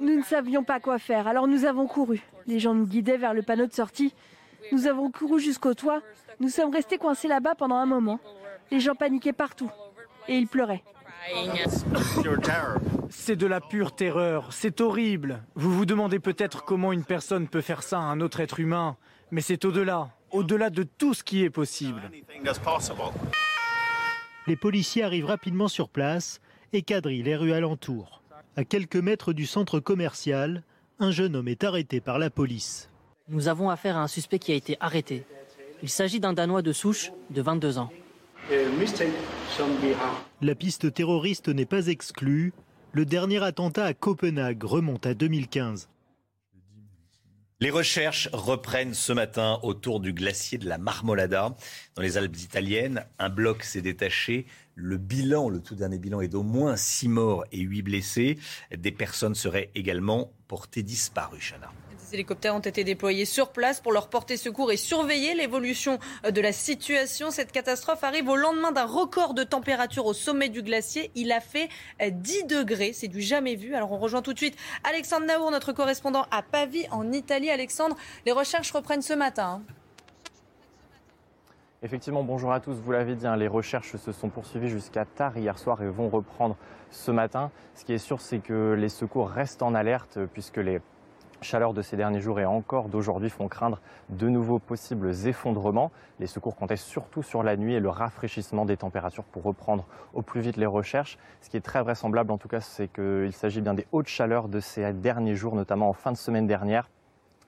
Nous 0.00 0.18
ne 0.18 0.22
savions 0.22 0.64
pas 0.64 0.80
quoi 0.80 0.98
faire, 0.98 1.26
alors 1.26 1.48
nous 1.48 1.64
avons 1.64 1.86
couru. 1.86 2.20
Les 2.46 2.60
gens 2.60 2.74
nous 2.74 2.86
guidaient 2.86 3.16
vers 3.16 3.32
le 3.32 3.40
panneau 3.40 3.66
de 3.66 3.72
sortie. 3.72 4.12
Nous 4.70 4.86
avons 4.86 5.10
couru 5.10 5.40
jusqu'au 5.40 5.72
toit. 5.72 6.02
Nous 6.40 6.50
sommes 6.50 6.74
restés 6.74 6.98
coincés 6.98 7.26
là-bas 7.26 7.54
pendant 7.54 7.76
un 7.76 7.86
moment. 7.86 8.20
Les 8.70 8.80
gens 8.80 8.94
paniquaient 8.94 9.32
partout 9.32 9.70
et 10.28 10.36
ils 10.36 10.46
pleuraient. 10.46 10.84
C'est 13.10 13.36
de 13.36 13.46
la 13.46 13.60
pure 13.60 13.94
terreur, 13.94 14.52
c'est 14.52 14.80
horrible. 14.80 15.42
Vous 15.54 15.72
vous 15.72 15.86
demandez 15.86 16.18
peut-être 16.18 16.64
comment 16.64 16.92
une 16.92 17.04
personne 17.04 17.48
peut 17.48 17.60
faire 17.60 17.82
ça 17.82 17.98
à 17.98 18.02
un 18.02 18.20
autre 18.20 18.40
être 18.40 18.60
humain, 18.60 18.96
mais 19.30 19.40
c'est 19.40 19.64
au-delà, 19.64 20.10
au-delà 20.30 20.70
de 20.70 20.82
tout 20.82 21.14
ce 21.14 21.22
qui 21.22 21.44
est 21.44 21.50
possible. 21.50 22.02
Les 24.46 24.56
policiers 24.56 25.04
arrivent 25.04 25.26
rapidement 25.26 25.68
sur 25.68 25.88
place 25.88 26.40
et 26.72 26.82
quadrillent 26.82 27.22
les 27.22 27.36
rues 27.36 27.52
alentours. 27.52 28.22
À 28.56 28.64
quelques 28.64 28.96
mètres 28.96 29.32
du 29.32 29.46
centre 29.46 29.78
commercial, 29.78 30.62
un 30.98 31.10
jeune 31.10 31.36
homme 31.36 31.48
est 31.48 31.64
arrêté 31.64 32.00
par 32.00 32.18
la 32.18 32.30
police. 32.30 32.90
Nous 33.28 33.48
avons 33.48 33.70
affaire 33.70 33.96
à 33.96 34.02
un 34.02 34.08
suspect 34.08 34.38
qui 34.38 34.52
a 34.52 34.56
été 34.56 34.76
arrêté. 34.80 35.24
Il 35.82 35.88
s'agit 35.88 36.20
d'un 36.20 36.32
Danois 36.32 36.62
de 36.62 36.72
souche 36.72 37.12
de 37.30 37.42
22 37.42 37.78
ans. 37.78 37.90
La 40.40 40.54
piste 40.54 40.92
terroriste 40.92 41.48
n'est 41.48 41.66
pas 41.66 41.86
exclue. 41.86 42.52
Le 42.92 43.06
dernier 43.06 43.42
attentat 43.42 43.84
à 43.84 43.94
Copenhague 43.94 44.64
remonte 44.64 45.06
à 45.06 45.14
2015. 45.14 45.88
Les 47.60 47.70
recherches 47.70 48.28
reprennent 48.32 48.92
ce 48.92 49.12
matin 49.12 49.60
autour 49.62 50.00
du 50.00 50.12
glacier 50.12 50.58
de 50.58 50.68
la 50.68 50.78
Marmolada. 50.78 51.54
Dans 51.94 52.02
les 52.02 52.16
Alpes 52.16 52.38
italiennes, 52.38 53.06
un 53.20 53.28
bloc 53.28 53.62
s'est 53.62 53.82
détaché. 53.82 54.46
Le 54.74 54.96
bilan, 54.96 55.48
le 55.48 55.60
tout 55.60 55.76
dernier 55.76 55.98
bilan, 55.98 56.20
est 56.20 56.28
d'au 56.28 56.42
moins 56.42 56.76
6 56.76 57.06
morts 57.06 57.44
et 57.52 57.60
8 57.60 57.82
blessés. 57.82 58.38
Des 58.76 58.90
personnes 58.90 59.36
seraient 59.36 59.70
également 59.76 60.32
portées 60.48 60.82
disparues, 60.82 61.38
Chana. 61.38 61.70
Des 62.12 62.16
hélicoptères 62.16 62.54
ont 62.54 62.60
été 62.60 62.84
déployés 62.84 63.24
sur 63.24 63.52
place 63.52 63.80
pour 63.80 63.90
leur 63.90 64.08
porter 64.08 64.36
secours 64.36 64.70
et 64.70 64.76
surveiller 64.76 65.32
l'évolution 65.32 65.98
de 66.30 66.40
la 66.42 66.52
situation. 66.52 67.30
Cette 67.30 67.52
catastrophe 67.52 68.04
arrive 68.04 68.28
au 68.28 68.36
lendemain 68.36 68.70
d'un 68.70 68.84
record 68.84 69.32
de 69.32 69.44
température 69.44 70.04
au 70.04 70.12
sommet 70.12 70.50
du 70.50 70.62
glacier. 70.62 71.10
Il 71.14 71.32
a 71.32 71.40
fait 71.40 71.70
10 72.06 72.44
degrés, 72.44 72.92
c'est 72.92 73.08
du 73.08 73.22
jamais 73.22 73.54
vu. 73.54 73.74
Alors 73.74 73.92
on 73.92 73.98
rejoint 73.98 74.20
tout 74.20 74.34
de 74.34 74.38
suite 74.38 74.58
Alexandre 74.84 75.24
Naour, 75.24 75.50
notre 75.50 75.72
correspondant 75.72 76.26
à 76.30 76.42
Pavie 76.42 76.86
en 76.90 77.12
Italie. 77.12 77.48
Alexandre, 77.48 77.96
les 78.26 78.32
recherches 78.32 78.72
reprennent 78.72 79.00
ce 79.00 79.14
matin. 79.14 79.62
Hein. 79.66 79.72
Effectivement, 81.82 82.24
bonjour 82.24 82.52
à 82.52 82.60
tous. 82.60 82.74
Vous 82.74 82.92
l'avez 82.92 83.14
dit, 83.14 83.26
hein, 83.26 83.36
les 83.36 83.48
recherches 83.48 83.96
se 83.96 84.12
sont 84.12 84.28
poursuivies 84.28 84.68
jusqu'à 84.68 85.06
tard 85.06 85.38
hier 85.38 85.58
soir 85.58 85.82
et 85.82 85.88
vont 85.88 86.10
reprendre 86.10 86.58
ce 86.90 87.10
matin. 87.10 87.50
Ce 87.74 87.86
qui 87.86 87.94
est 87.94 87.98
sûr, 87.98 88.20
c'est 88.20 88.40
que 88.40 88.76
les 88.78 88.90
secours 88.90 89.30
restent 89.30 89.62
en 89.62 89.74
alerte 89.74 90.18
puisque 90.34 90.58
les 90.58 90.82
chaleur 91.42 91.74
de 91.74 91.82
ces 91.82 91.96
derniers 91.96 92.20
jours 92.20 92.40
et 92.40 92.44
encore 92.44 92.88
d'aujourd'hui 92.88 93.30
font 93.30 93.48
craindre 93.48 93.80
de 94.08 94.28
nouveaux 94.28 94.58
possibles 94.58 95.10
effondrements. 95.26 95.90
Les 96.20 96.26
secours 96.26 96.56
comptaient 96.56 96.76
surtout 96.76 97.22
sur 97.22 97.42
la 97.42 97.56
nuit 97.56 97.74
et 97.74 97.80
le 97.80 97.88
rafraîchissement 97.88 98.64
des 98.64 98.76
températures 98.76 99.24
pour 99.24 99.42
reprendre 99.42 99.86
au 100.14 100.22
plus 100.22 100.40
vite 100.40 100.56
les 100.56 100.66
recherches. 100.66 101.18
Ce 101.40 101.50
qui 101.50 101.56
est 101.56 101.60
très 101.60 101.82
vraisemblable 101.82 102.32
en 102.32 102.38
tout 102.38 102.48
cas, 102.48 102.60
c'est 102.60 102.88
qu'il 102.88 103.32
s'agit 103.32 103.60
bien 103.60 103.74
des 103.74 103.86
hautes 103.92 104.08
chaleurs 104.08 104.48
de 104.48 104.60
ces 104.60 104.92
derniers 104.92 105.34
jours, 105.34 105.54
notamment 105.54 105.88
en 105.88 105.92
fin 105.92 106.12
de 106.12 106.16
semaine 106.16 106.46
dernière. 106.46 106.88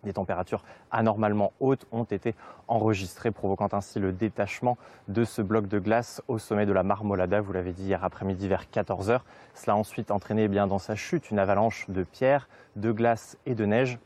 Des 0.05 0.13
températures 0.13 0.63
anormalement 0.91 1.53
hautes 1.61 1.87
ont 1.93 2.05
été 2.05 2.35
enregistrées, 2.69 3.31
provoquant 3.31 3.69
ainsi 3.73 3.99
le 3.99 4.13
détachement 4.13 4.77
de 5.09 5.25
ce 5.25 5.43
bloc 5.43 5.67
de 5.67 5.79
glace 5.79 6.23
au 6.29 6.39
sommet 6.39 6.67
de 6.67 6.73
la 6.73 6.83
Marmolada, 6.83 7.41
vous 7.41 7.53
l'avez 7.53 7.73
dit 7.73 7.85
hier 7.85 8.05
après-midi 8.05 8.49
vers 8.49 8.65
14h. 8.73 9.21
Cela 9.55 9.75
a 9.75 9.77
ensuite 9.77 10.11
entraîné 10.11 10.45
eh 10.45 10.49
bien, 10.49 10.67
dans 10.67 10.79
sa 10.79 10.95
chute 10.95 11.31
une 11.31 11.39
avalanche 11.39 11.87
de 11.89 12.03
pierres, 12.03 12.49
de 12.77 12.93
glace 12.93 13.37
et 13.47 13.55
de 13.55 13.65
neige 13.65 13.99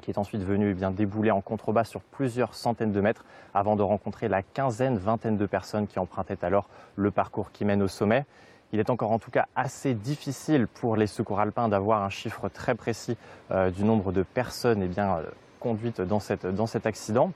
qui 0.00 0.10
est 0.10 0.18
ensuite 0.18 0.42
venue 0.42 0.76
eh 0.80 0.90
débouler 0.92 1.30
en 1.30 1.40
contrebas 1.40 1.84
sur 1.84 2.00
plusieurs 2.00 2.54
centaines 2.54 2.92
de 2.92 3.00
mètres 3.00 3.24
avant 3.54 3.76
de 3.76 3.82
rencontrer 3.82 4.28
la 4.28 4.42
quinzaine, 4.42 4.96
vingtaine 4.96 5.36
de 5.36 5.46
personnes 5.46 5.86
qui 5.86 5.98
empruntaient 5.98 6.44
alors 6.44 6.68
le 6.96 7.10
parcours 7.10 7.52
qui 7.52 7.64
mène 7.64 7.82
au 7.82 7.88
sommet. 7.88 8.24
Il 8.72 8.78
est 8.78 8.90
encore 8.90 9.10
en 9.10 9.18
tout 9.18 9.30
cas 9.30 9.46
assez 9.56 9.94
difficile 9.94 10.68
pour 10.68 10.96
les 10.96 11.08
secours 11.08 11.40
alpins 11.40 11.68
d'avoir 11.68 12.02
un 12.02 12.08
chiffre 12.08 12.48
très 12.48 12.74
précis 12.74 13.16
euh, 13.50 13.70
du 13.70 13.84
nombre 13.84 14.12
de 14.12 14.22
personnes 14.22 14.82
eh 14.82 14.86
bien, 14.86 15.16
euh, 15.16 15.22
conduites 15.58 16.00
dans, 16.00 16.20
cette, 16.20 16.46
cet 16.66 16.86
accident. 16.86 17.32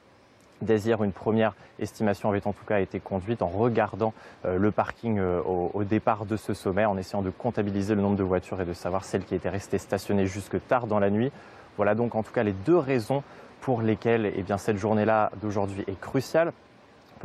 Dès 0.62 0.78
hier, 0.78 1.02
une 1.02 1.12
première 1.12 1.54
estimation 1.80 2.30
avait 2.30 2.46
en 2.46 2.52
tout 2.52 2.64
cas 2.64 2.78
été 2.78 3.00
conduite 3.00 3.42
en 3.42 3.48
regardant 3.48 4.14
euh, 4.44 4.56
le 4.58 4.70
parking 4.70 5.20
au, 5.20 5.82
départ 5.82 6.24
de 6.24 6.36
ce 6.36 6.54
sommet, 6.54 6.84
en 6.84 6.96
essayant 6.96 7.22
de 7.22 7.30
comptabiliser 7.30 7.96
le 7.96 8.02
nombre 8.02 8.16
de 8.16 8.22
voitures 8.22 8.60
et 8.60 8.64
de 8.64 8.72
savoir 8.72 9.04
celles 9.04 9.24
qui 9.24 9.34
étaient 9.34 9.48
restées 9.48 9.78
stationnées 9.78 10.26
jusque 10.26 10.64
tard 10.68 10.86
dans 10.86 11.00
la 11.00 11.10
nuit. 11.10 11.32
Voilà 11.76 11.96
donc 11.96 12.14
en 12.14 12.22
tout 12.22 12.32
cas 12.32 12.44
les 12.44 12.52
deux 12.52 12.78
raisons 12.78 13.24
pour 13.60 13.82
lesquelles 13.82 14.32
eh 14.36 14.44
cette 14.58 14.76
journée-là 14.76 15.32
d'aujourd'hui 15.42 15.82
est 15.88 15.98
cruciale 15.98 16.52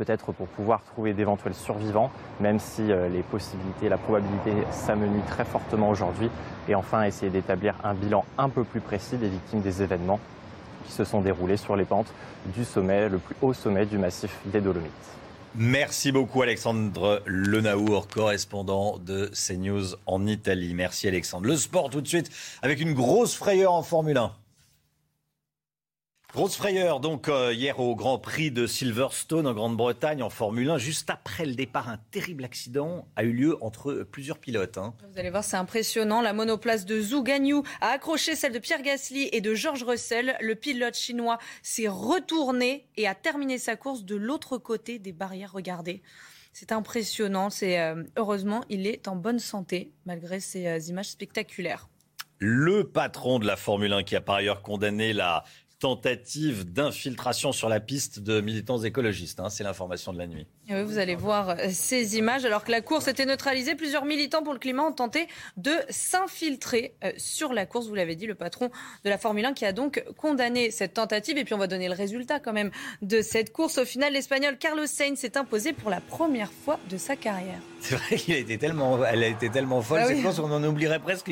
peut-être 0.00 0.32
pour 0.32 0.46
pouvoir 0.48 0.82
trouver 0.82 1.12
d'éventuels 1.12 1.54
survivants, 1.54 2.10
même 2.40 2.58
si 2.58 2.90
euh, 2.90 3.10
les 3.10 3.22
possibilités, 3.22 3.90
la 3.90 3.98
probabilité 3.98 4.52
s'amenuient 4.72 5.28
très 5.28 5.44
fortement 5.44 5.90
aujourd'hui. 5.90 6.30
Et 6.68 6.74
enfin, 6.74 7.02
essayer 7.02 7.30
d'établir 7.30 7.74
un 7.84 7.92
bilan 7.92 8.24
un 8.38 8.48
peu 8.48 8.64
plus 8.64 8.80
précis 8.80 9.18
des 9.18 9.28
victimes 9.28 9.60
des 9.60 9.82
événements 9.82 10.18
qui 10.86 10.92
se 10.92 11.04
sont 11.04 11.20
déroulés 11.20 11.58
sur 11.58 11.76
les 11.76 11.84
pentes 11.84 12.12
du 12.46 12.64
sommet, 12.64 13.10
le 13.10 13.18
plus 13.18 13.36
haut 13.42 13.52
sommet 13.52 13.84
du 13.84 13.98
massif 13.98 14.34
des 14.46 14.62
Dolomites. 14.62 14.90
Merci 15.54 16.12
beaucoup 16.12 16.40
Alexandre 16.40 17.22
Lenaour, 17.26 18.08
correspondant 18.08 18.96
de 18.98 19.30
CNews 19.34 19.96
en 20.06 20.26
Italie. 20.26 20.72
Merci 20.74 21.08
Alexandre. 21.08 21.46
Le 21.46 21.56
sport 21.56 21.90
tout 21.90 22.00
de 22.00 22.08
suite 22.08 22.30
avec 22.62 22.80
une 22.80 22.94
grosse 22.94 23.34
frayeur 23.34 23.72
en 23.72 23.82
Formule 23.82 24.16
1. 24.16 24.32
Grosse 26.32 26.54
frayeur 26.54 27.00
donc 27.00 27.28
euh, 27.28 27.52
hier 27.52 27.80
au 27.80 27.96
Grand 27.96 28.20
Prix 28.20 28.52
de 28.52 28.68
Silverstone 28.68 29.48
en 29.48 29.52
Grande-Bretagne 29.52 30.22
en 30.22 30.30
Formule 30.30 30.70
1. 30.70 30.78
Juste 30.78 31.10
après 31.10 31.44
le 31.44 31.54
départ, 31.54 31.88
un 31.88 31.98
terrible 32.12 32.44
accident 32.44 33.08
a 33.16 33.24
eu 33.24 33.32
lieu 33.32 33.56
entre 33.64 34.06
plusieurs 34.08 34.38
pilotes. 34.38 34.78
Hein. 34.78 34.94
Vous 35.12 35.18
allez 35.18 35.30
voir, 35.30 35.42
c'est 35.42 35.56
impressionnant. 35.56 36.22
La 36.22 36.32
monoplace 36.32 36.86
de 36.86 37.00
Zhou 37.00 37.24
Ganyu 37.24 37.62
a 37.80 37.88
accroché 37.88 38.36
celle 38.36 38.52
de 38.52 38.60
Pierre 38.60 38.82
Gasly 38.82 39.28
et 39.32 39.40
de 39.40 39.54
George 39.54 39.82
Russell. 39.82 40.36
Le 40.40 40.54
pilote 40.54 40.94
chinois 40.94 41.38
s'est 41.62 41.88
retourné 41.88 42.86
et 42.96 43.08
a 43.08 43.16
terminé 43.16 43.58
sa 43.58 43.74
course 43.74 44.04
de 44.04 44.14
l'autre 44.14 44.56
côté 44.56 45.00
des 45.00 45.12
barrières. 45.12 45.50
Regardez. 45.52 46.00
C'est 46.52 46.70
impressionnant. 46.70 47.50
C'est 47.50 47.80
euh, 47.80 48.04
heureusement, 48.16 48.62
il 48.68 48.86
est 48.86 49.08
en 49.08 49.16
bonne 49.16 49.40
santé 49.40 49.90
malgré 50.06 50.38
ces 50.38 50.68
euh, 50.68 50.78
images 50.78 51.08
spectaculaires. 51.08 51.88
Le 52.38 52.84
patron 52.84 53.38
de 53.38 53.46
la 53.46 53.56
Formule 53.56 53.92
1 53.92 54.02
qui 54.04 54.16
a 54.16 54.20
par 54.20 54.36
ailleurs 54.36 54.62
condamné 54.62 55.12
la 55.12 55.44
tentative 55.80 56.70
d'infiltration 56.70 57.52
sur 57.52 57.68
la 57.68 57.80
piste 57.80 58.20
de 58.20 58.40
militants 58.40 58.78
écologistes. 58.78 59.40
Hein, 59.40 59.48
c'est 59.48 59.64
l'information 59.64 60.12
de 60.12 60.18
la 60.18 60.26
nuit. 60.26 60.46
Oui, 60.68 60.84
vous 60.84 60.98
allez 60.98 61.16
voir 61.16 61.50
euh, 61.50 61.54
ces 61.70 62.18
images. 62.18 62.44
Alors 62.44 62.62
que 62.62 62.70
la 62.70 62.82
course 62.82 63.08
était 63.08 63.24
neutralisée, 63.24 63.74
plusieurs 63.74 64.04
militants 64.04 64.42
pour 64.42 64.52
le 64.52 64.58
climat 64.58 64.84
ont 64.84 64.92
tenté 64.92 65.26
de 65.56 65.72
s'infiltrer 65.88 66.94
euh, 67.02 67.12
sur 67.16 67.52
la 67.52 67.66
course. 67.66 67.88
Vous 67.88 67.94
l'avez 67.94 68.14
dit, 68.14 68.26
le 68.26 68.34
patron 68.34 68.70
de 69.04 69.10
la 69.10 69.18
Formule 69.18 69.46
1 69.46 69.54
qui 69.54 69.64
a 69.64 69.72
donc 69.72 70.04
condamné 70.16 70.70
cette 70.70 70.94
tentative. 70.94 71.38
Et 71.38 71.44
puis 71.44 71.54
on 71.54 71.58
va 71.58 71.66
donner 71.66 71.88
le 71.88 71.94
résultat 71.94 72.38
quand 72.38 72.52
même 72.52 72.70
de 73.00 73.22
cette 73.22 73.52
course. 73.52 73.78
Au 73.78 73.86
final, 73.86 74.12
l'Espagnol 74.12 74.58
Carlos 74.58 74.86
Sainz 74.86 75.18
s'est 75.18 75.38
imposé 75.38 75.72
pour 75.72 75.90
la 75.90 76.00
première 76.00 76.52
fois 76.52 76.78
de 76.90 76.98
sa 76.98 77.16
carrière. 77.16 77.58
C'est 77.80 77.94
vrai 77.94 78.16
qu'elle 78.16 78.34
a 78.36 78.38
été 78.38 78.58
tellement, 78.58 79.02
elle 79.04 79.24
a 79.24 79.28
été 79.28 79.48
tellement 79.48 79.80
folle, 79.80 80.00
ah 80.02 80.06
cette 80.08 80.22
course, 80.22 80.38
on 80.38 80.52
en 80.52 80.62
oublierait 80.62 80.98
presque 80.98 81.30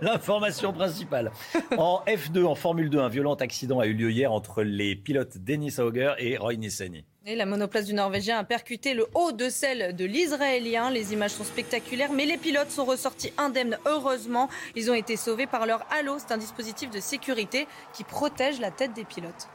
l'information 0.00 0.72
principale. 0.72 1.32
En 1.76 2.04
F2, 2.06 2.44
en 2.44 2.54
Formule 2.54 2.75
2, 2.84 2.98
un 3.00 3.08
violent 3.08 3.34
accident 3.34 3.80
a 3.80 3.86
eu 3.86 3.94
lieu 3.94 4.10
hier 4.10 4.32
entre 4.32 4.62
les 4.62 4.94
pilotes 4.94 5.38
Denis 5.38 5.74
Auger 5.78 6.14
et 6.18 6.36
Roy 6.36 6.56
Nissany. 6.56 7.04
Et 7.24 7.34
la 7.34 7.46
monoplace 7.46 7.86
du 7.86 7.94
Norvégien 7.94 8.38
a 8.38 8.44
percuté 8.44 8.94
le 8.94 9.06
haut 9.14 9.32
de 9.32 9.48
celle 9.48 9.96
de 9.96 10.04
l'Israélien. 10.04 10.90
Les 10.90 11.12
images 11.12 11.32
sont 11.32 11.44
spectaculaires, 11.44 12.12
mais 12.12 12.24
les 12.24 12.36
pilotes 12.36 12.70
sont 12.70 12.84
ressortis 12.84 13.32
indemnes. 13.36 13.78
Heureusement, 13.84 14.48
ils 14.76 14.90
ont 14.92 14.94
été 14.94 15.16
sauvés 15.16 15.46
par 15.46 15.66
leur 15.66 15.84
halo. 15.90 16.18
C'est 16.18 16.32
un 16.32 16.38
dispositif 16.38 16.90
de 16.90 17.00
sécurité 17.00 17.66
qui 17.92 18.04
protège 18.04 18.60
la 18.60 18.70
tête 18.70 18.92
des 18.92 19.04
pilotes. 19.04 19.48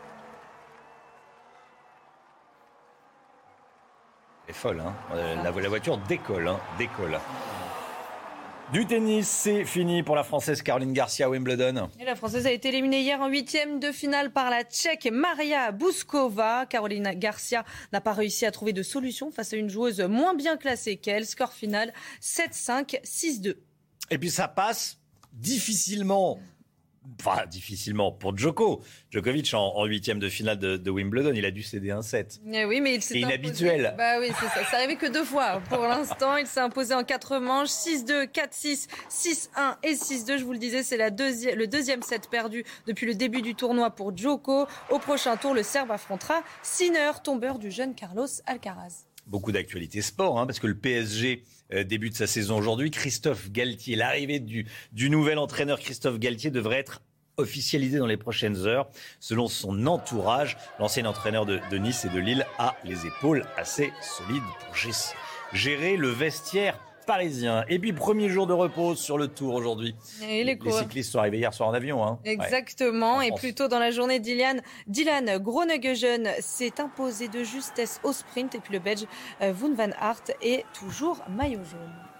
C'est 4.47 4.53
folle, 4.53 4.81
hein 4.81 4.93
euh, 5.13 5.35
la, 5.41 5.51
voiture 5.51 5.97
décolle, 6.09 6.49
hein 6.49 6.59
décolle. 6.77 7.19
Du 8.73 8.85
tennis, 8.85 9.27
c'est 9.27 9.65
fini 9.65 10.01
pour 10.01 10.15
la 10.15 10.23
Française 10.23 10.61
Caroline 10.61 10.93
Garcia 10.93 11.25
à 11.25 11.29
Wimbledon. 11.29 11.89
Et 11.99 12.05
la 12.05 12.15
Française 12.15 12.47
a 12.47 12.51
été 12.53 12.69
éliminée 12.69 13.01
hier 13.01 13.19
en 13.19 13.27
huitième 13.27 13.81
de 13.81 13.91
finale 13.91 14.31
par 14.31 14.49
la 14.49 14.63
Tchèque 14.63 15.09
Maria 15.11 15.73
Bouskova. 15.73 16.65
Caroline 16.67 17.11
Garcia 17.15 17.65
n'a 17.91 17.99
pas 17.99 18.13
réussi 18.13 18.45
à 18.45 18.51
trouver 18.51 18.71
de 18.71 18.81
solution 18.81 19.29
face 19.29 19.51
à 19.51 19.57
une 19.57 19.69
joueuse 19.69 19.99
moins 19.99 20.35
bien 20.35 20.55
classée 20.55 20.95
qu'elle. 20.95 21.25
Score 21.25 21.51
final 21.51 21.91
7-5, 22.21 23.01
6-2. 23.03 23.55
Et 24.09 24.17
puis 24.17 24.29
ça 24.29 24.47
passe 24.47 24.99
difficilement 25.33 26.39
Enfin, 27.19 27.45
difficilement 27.45 28.11
pour 28.11 28.37
Djoko. 28.37 28.81
Djokovic 29.11 29.53
en 29.53 29.85
huitième 29.85 30.19
de 30.19 30.29
finale 30.29 30.57
de, 30.57 30.89
Wimbledon, 30.89 31.33
il 31.33 31.45
a 31.45 31.51
dû 31.51 31.63
céder 31.63 31.91
un 31.91 32.01
set. 32.01 32.39
Eh 32.51 32.65
oui, 32.65 32.81
mais 32.81 32.95
il 32.95 33.01
s'est 33.01 33.19
inhabituel. 33.19 33.93
Bah 33.97 34.19
oui, 34.19 34.27
c'est 34.39 34.47
ça. 34.47 34.65
Ça 34.65 34.77
arrivé 34.77 34.95
que 34.95 35.05
deux 35.05 35.23
fois. 35.23 35.61
Pour 35.69 35.81
l'instant, 35.81 36.37
il 36.37 36.47
s'est 36.47 36.59
imposé 36.59 36.93
en 36.93 37.03
quatre 37.03 37.37
manches 37.37 37.69
6-2, 37.69 38.27
4-6, 38.31 38.87
6-1 39.09 39.75
et 39.83 39.93
6-2. 39.93 40.37
Je 40.37 40.43
vous 40.43 40.53
le 40.53 40.59
disais, 40.59 40.83
c'est 40.83 40.97
le 40.97 41.65
deuxième 41.67 42.01
set 42.01 42.29
perdu 42.29 42.63
depuis 42.87 43.05
le 43.05 43.15
début 43.15 43.41
du 43.41 43.55
tournoi 43.55 43.89
pour 43.91 44.15
Djoko. 44.15 44.67
Au 44.89 44.99
prochain 44.99 45.37
tour, 45.37 45.53
le 45.53 45.63
Serbe 45.63 45.91
affrontera 45.91 46.43
Sinner, 46.63 47.11
tombeur 47.23 47.59
du 47.59 47.71
jeune 47.71 47.95
Carlos 47.95 48.27
Alcaraz. 48.45 49.05
Beaucoup 49.31 49.53
d'actualités 49.53 50.01
sport, 50.01 50.39
hein, 50.39 50.45
parce 50.45 50.59
que 50.59 50.67
le 50.67 50.75
PSG 50.75 51.43
euh, 51.71 51.85
débute 51.85 52.17
sa 52.17 52.27
saison 52.27 52.57
aujourd'hui. 52.57 52.91
Christophe 52.91 53.49
Galtier, 53.49 53.95
l'arrivée 53.95 54.41
du, 54.41 54.65
nouvel 55.09 55.37
entraîneur 55.37 55.79
Christophe 55.79 56.19
Galtier 56.19 56.51
devrait 56.51 56.79
être 56.79 57.01
officialisé 57.37 57.97
dans 57.97 58.07
les 58.07 58.17
prochaines 58.17 58.57
heures. 58.67 58.89
Selon 59.21 59.47
son 59.47 59.87
entourage, 59.87 60.57
l'ancien 60.79 61.05
entraîneur 61.05 61.45
de, 61.45 61.77
Nice 61.77 62.03
et 62.03 62.09
de 62.09 62.19
Lille 62.19 62.45
a 62.57 62.75
les 62.83 63.07
épaules 63.07 63.45
assez 63.55 63.93
solides 64.01 64.43
pour 64.65 64.75
gérer 65.53 65.95
le 65.95 66.09
vestiaire 66.09 66.77
parisien. 67.11 67.65
Et 67.67 67.77
puis, 67.77 67.91
premier 67.91 68.29
jour 68.29 68.47
de 68.47 68.53
repos 68.53 68.95
sur 68.95 69.17
le 69.17 69.27
Tour 69.27 69.53
aujourd'hui. 69.55 69.95
les, 70.21 70.57
cyclistes 70.71 71.11
sont 71.11 71.19
arrivés 71.19 71.39
hier 71.39 71.53
soir 71.53 71.67
en 71.67 71.73
avion. 71.73 72.05
Hein. 72.05 72.19
Exactement. 72.23 73.19
et 73.19 73.31
plus 73.33 73.53
tôt 73.53 73.67
dans 73.67 73.79
la 73.79 73.91
journée, 73.91 74.21
Dylan, 74.21 74.61
Dylan 74.87 75.37
Groenewegen 75.37 76.29
s'est 76.39 76.79
imposé 76.79 77.27
de 77.27 77.43
justesse 77.43 77.99
au 78.05 78.13
sprint. 78.13 78.55
Et 78.55 78.59
puis 78.59 78.71
le 78.71 78.79
Belge 78.79 79.05
euh, 79.41 79.51
Wout 79.61 79.75
van 79.75 79.89
Aert 79.99 80.23
est 80.41 80.63
toujours 80.73 81.21
maillot 81.29 81.59
jaune. 81.69 82.10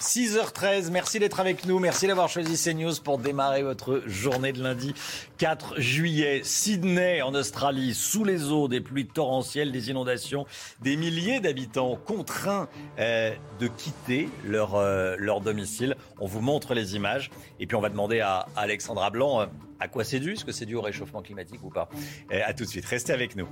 6h13, 0.00 0.90
merci 0.90 1.18
d'être 1.18 1.40
avec 1.40 1.66
nous, 1.66 1.78
merci 1.78 2.06
d'avoir 2.06 2.30
choisi 2.30 2.56
CNews 2.56 2.94
pour 3.04 3.18
démarrer 3.18 3.62
votre 3.62 4.02
journée 4.06 4.50
de 4.52 4.62
lundi 4.62 4.94
4 5.36 5.78
juillet. 5.78 6.40
Sydney 6.42 7.20
en 7.20 7.34
Australie, 7.34 7.92
sous 7.92 8.24
les 8.24 8.50
eaux, 8.50 8.66
des 8.66 8.80
pluies 8.80 9.06
torrentielles, 9.06 9.72
des 9.72 9.90
inondations, 9.90 10.46
des 10.80 10.96
milliers 10.96 11.40
d'habitants 11.40 11.96
contraints 11.96 12.70
euh, 12.98 13.34
de 13.58 13.68
quitter 13.68 14.30
leur, 14.42 14.76
euh, 14.76 15.16
leur 15.18 15.42
domicile. 15.42 15.96
On 16.18 16.26
vous 16.26 16.40
montre 16.40 16.72
les 16.72 16.96
images 16.96 17.30
et 17.58 17.66
puis 17.66 17.76
on 17.76 17.82
va 17.82 17.90
demander 17.90 18.20
à 18.20 18.46
Alexandra 18.56 19.10
Blanc 19.10 19.42
euh, 19.42 19.46
à 19.80 19.88
quoi 19.88 20.04
c'est 20.04 20.20
dû, 20.20 20.32
est-ce 20.32 20.46
que 20.46 20.52
c'est 20.52 20.66
dû 20.66 20.76
au 20.76 20.82
réchauffement 20.82 21.20
climatique 21.20 21.62
ou 21.62 21.70
pas? 21.70 21.90
à 22.30 22.54
tout 22.54 22.64
de 22.64 22.68
suite, 22.68 22.86
restez 22.86 23.12
avec 23.12 23.36
nous. 23.36 23.48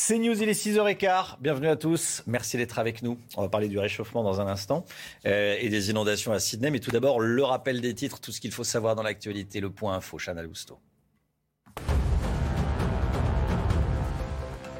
C'est 0.00 0.16
News, 0.16 0.40
il 0.40 0.48
est 0.48 0.52
6h15. 0.52 1.38
Bienvenue 1.40 1.66
à 1.66 1.74
tous. 1.74 2.22
Merci 2.28 2.56
d'être 2.56 2.78
avec 2.78 3.02
nous. 3.02 3.18
On 3.36 3.42
va 3.42 3.48
parler 3.48 3.66
du 3.66 3.80
réchauffement 3.80 4.22
dans 4.22 4.40
un 4.40 4.46
instant 4.46 4.84
euh, 5.26 5.56
et 5.58 5.68
des 5.70 5.90
inondations 5.90 6.30
à 6.30 6.38
Sydney. 6.38 6.70
Mais 6.70 6.78
tout 6.78 6.92
d'abord, 6.92 7.18
le 7.18 7.42
rappel 7.42 7.80
des 7.80 7.92
titres, 7.94 8.20
tout 8.20 8.30
ce 8.30 8.40
qu'il 8.40 8.52
faut 8.52 8.62
savoir 8.62 8.94
dans 8.94 9.02
l'actualité, 9.02 9.58
le 9.58 9.70
point 9.70 9.96
info, 9.96 10.16
Chana 10.16 10.44
Lousteau. 10.44 10.78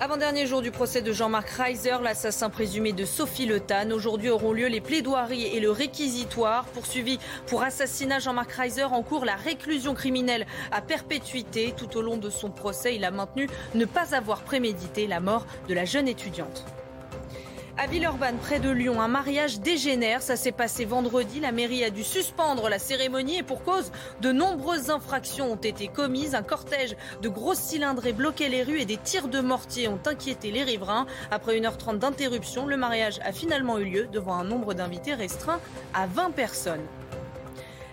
Avant-dernier 0.01 0.47
jour 0.47 0.63
du 0.63 0.71
procès 0.71 1.03
de 1.03 1.13
Jean-Marc 1.13 1.51
Reiser, 1.51 1.97
l'assassin 2.01 2.51
présumé 2.51 2.93
de 2.93 3.05
Sophie 3.05 3.47
Le 3.47 3.59
Tan. 3.59 3.91
Aujourd'hui 3.91 4.31
auront 4.31 4.53
lieu 4.53 4.69
les 4.69 4.81
plaidoiries 4.81 5.47
et 5.47 5.59
le 5.59 5.73
réquisitoire. 5.73 6.67
Poursuivi 6.67 7.19
pour 7.49 7.65
assassinat, 7.65 8.21
Jean-Marc 8.21 8.53
Reiser 8.53 8.85
en 8.85 9.03
cours 9.03 9.25
la 9.25 9.35
réclusion 9.35 9.95
criminelle 9.95 10.47
à 10.71 10.83
perpétuité. 10.83 11.75
Tout 11.77 11.97
au 11.97 12.03
long 12.03 12.17
de 12.17 12.31
son 12.31 12.51
procès, 12.51 12.95
il 12.95 13.05
a 13.05 13.11
maintenu 13.11 13.49
ne 13.75 13.87
pas 13.87 14.15
avoir 14.15 14.43
prémédité 14.43 15.09
la 15.09 15.19
mort 15.19 15.47
de 15.69 15.75
la 15.75 15.85
jeune 15.85 16.07
étudiante. 16.07 16.65
À 17.81 17.87
Villeurbanne, 17.87 18.39
près 18.39 18.59
de 18.59 18.71
Lyon, 18.71 19.01
un 19.01 19.07
mariage 19.07 19.61
dégénère. 19.61 20.21
Ça 20.21 20.35
s'est 20.35 20.51
passé 20.51 20.85
vendredi. 20.85 21.39
La 21.39 21.53
mairie 21.53 21.85
a 21.85 21.91
dû 21.91 22.03
suspendre 22.03 22.69
la 22.69 22.81
cérémonie 22.81 23.39
et 23.39 23.45
pour 23.45 23.63
cause, 23.63 23.93
de 24.21 24.33
nombreuses 24.33 24.91
infractions 24.91 25.53
ont 25.53 25.57
été 25.57 25.87
commises. 25.87 26.35
Un 26.35 26.43
cortège 26.43 26.97
de 27.23 27.29
grosses 27.29 27.61
cylindrées 27.61 28.13
bloquait 28.13 28.49
les 28.49 28.65
rues 28.65 28.81
et 28.81 28.85
des 28.85 28.97
tirs 28.97 29.29
de 29.29 29.39
mortier 29.39 29.87
ont 29.87 30.01
inquiété 30.07 30.51
les 30.51 30.65
riverains. 30.65 31.07
Après 31.31 31.57
1h30 31.57 31.99
d'interruption, 31.99 32.67
le 32.67 32.77
mariage 32.77 33.21
a 33.25 33.31
finalement 33.31 33.79
eu 33.79 33.85
lieu 33.85 34.09
devant 34.11 34.35
un 34.35 34.45
nombre 34.45 34.75
d'invités 34.75 35.15
restreint 35.15 35.61
à 35.95 36.09
20 36.09 36.33
personnes. 36.33 36.85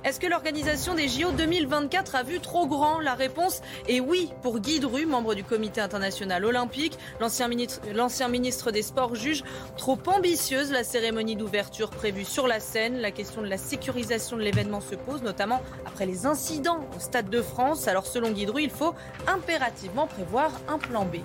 Est-ce 0.05 0.19
que 0.19 0.27
l'organisation 0.27 0.93
des 0.93 1.07
JO 1.07 1.31
2024 1.31 2.13
a 2.13 2.21
vu 2.21 2.39
trop 2.39 2.67
grand 2.67 2.99
La 2.99 3.15
réponse 3.15 3.63
est 3.87 3.99
oui 3.99 4.29
pour 4.43 4.59
Guy 4.59 4.79
Dru, 4.79 5.07
membre 5.07 5.33
du 5.33 5.43
comité 5.43 5.81
international 5.81 6.45
olympique. 6.45 6.99
L'ancien 7.19 7.47
ministre, 7.47 8.69
des 8.69 8.83
Sports 8.83 9.15
juge 9.15 9.43
trop 9.77 9.97
ambitieuse 10.05 10.71
la 10.71 10.83
cérémonie 10.83 11.35
d'ouverture 11.35 11.89
prévue 11.89 12.23
sur 12.23 12.45
la 12.45 12.59
scène. 12.59 12.99
La 12.99 13.09
question 13.09 13.41
de 13.41 13.47
la 13.47 13.57
sécurisation 13.57 14.37
de 14.37 14.43
l'événement 14.43 14.79
se 14.79 14.93
pose, 14.93 15.23
notamment 15.23 15.63
après 15.87 16.05
les 16.05 16.27
incidents 16.27 16.85
au 16.95 16.99
Stade 16.99 17.31
de 17.31 17.41
France. 17.41 17.87
Alors 17.87 18.05
selon 18.05 18.29
Guy 18.29 18.45
Dru, 18.45 18.61
il 18.61 18.69
faut 18.69 18.93
impérativement 19.25 20.05
prévoir 20.05 20.51
un 20.67 20.77
plan 20.77 21.05
B. 21.05 21.15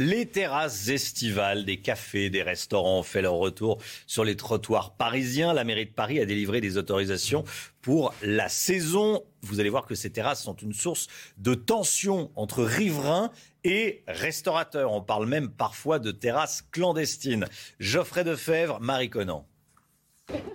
Les 0.00 0.26
terrasses 0.26 0.86
estivales 0.86 1.64
des 1.64 1.80
cafés, 1.80 2.30
des 2.30 2.44
restaurants 2.44 3.00
ont 3.00 3.02
fait 3.02 3.20
leur 3.20 3.34
retour 3.34 3.78
sur 4.06 4.22
les 4.22 4.36
trottoirs 4.36 4.94
parisiens. 4.94 5.52
La 5.52 5.64
mairie 5.64 5.86
de 5.86 5.90
Paris 5.90 6.20
a 6.20 6.24
délivré 6.24 6.60
des 6.60 6.76
autorisations 6.76 7.42
pour 7.82 8.14
la 8.22 8.48
saison. 8.48 9.24
Vous 9.42 9.58
allez 9.58 9.70
voir 9.70 9.86
que 9.86 9.96
ces 9.96 10.10
terrasses 10.10 10.44
sont 10.44 10.54
une 10.54 10.72
source 10.72 11.08
de 11.38 11.54
tension 11.54 12.30
entre 12.36 12.62
riverains 12.62 13.32
et 13.64 14.04
restaurateurs. 14.06 14.92
On 14.92 15.02
parle 15.02 15.26
même 15.26 15.50
parfois 15.50 15.98
de 15.98 16.12
terrasses 16.12 16.62
clandestines. 16.70 17.46
Geoffrey 17.80 18.22
Defebvre, 18.22 18.78
Marie 18.78 19.10
Conan. 19.10 19.48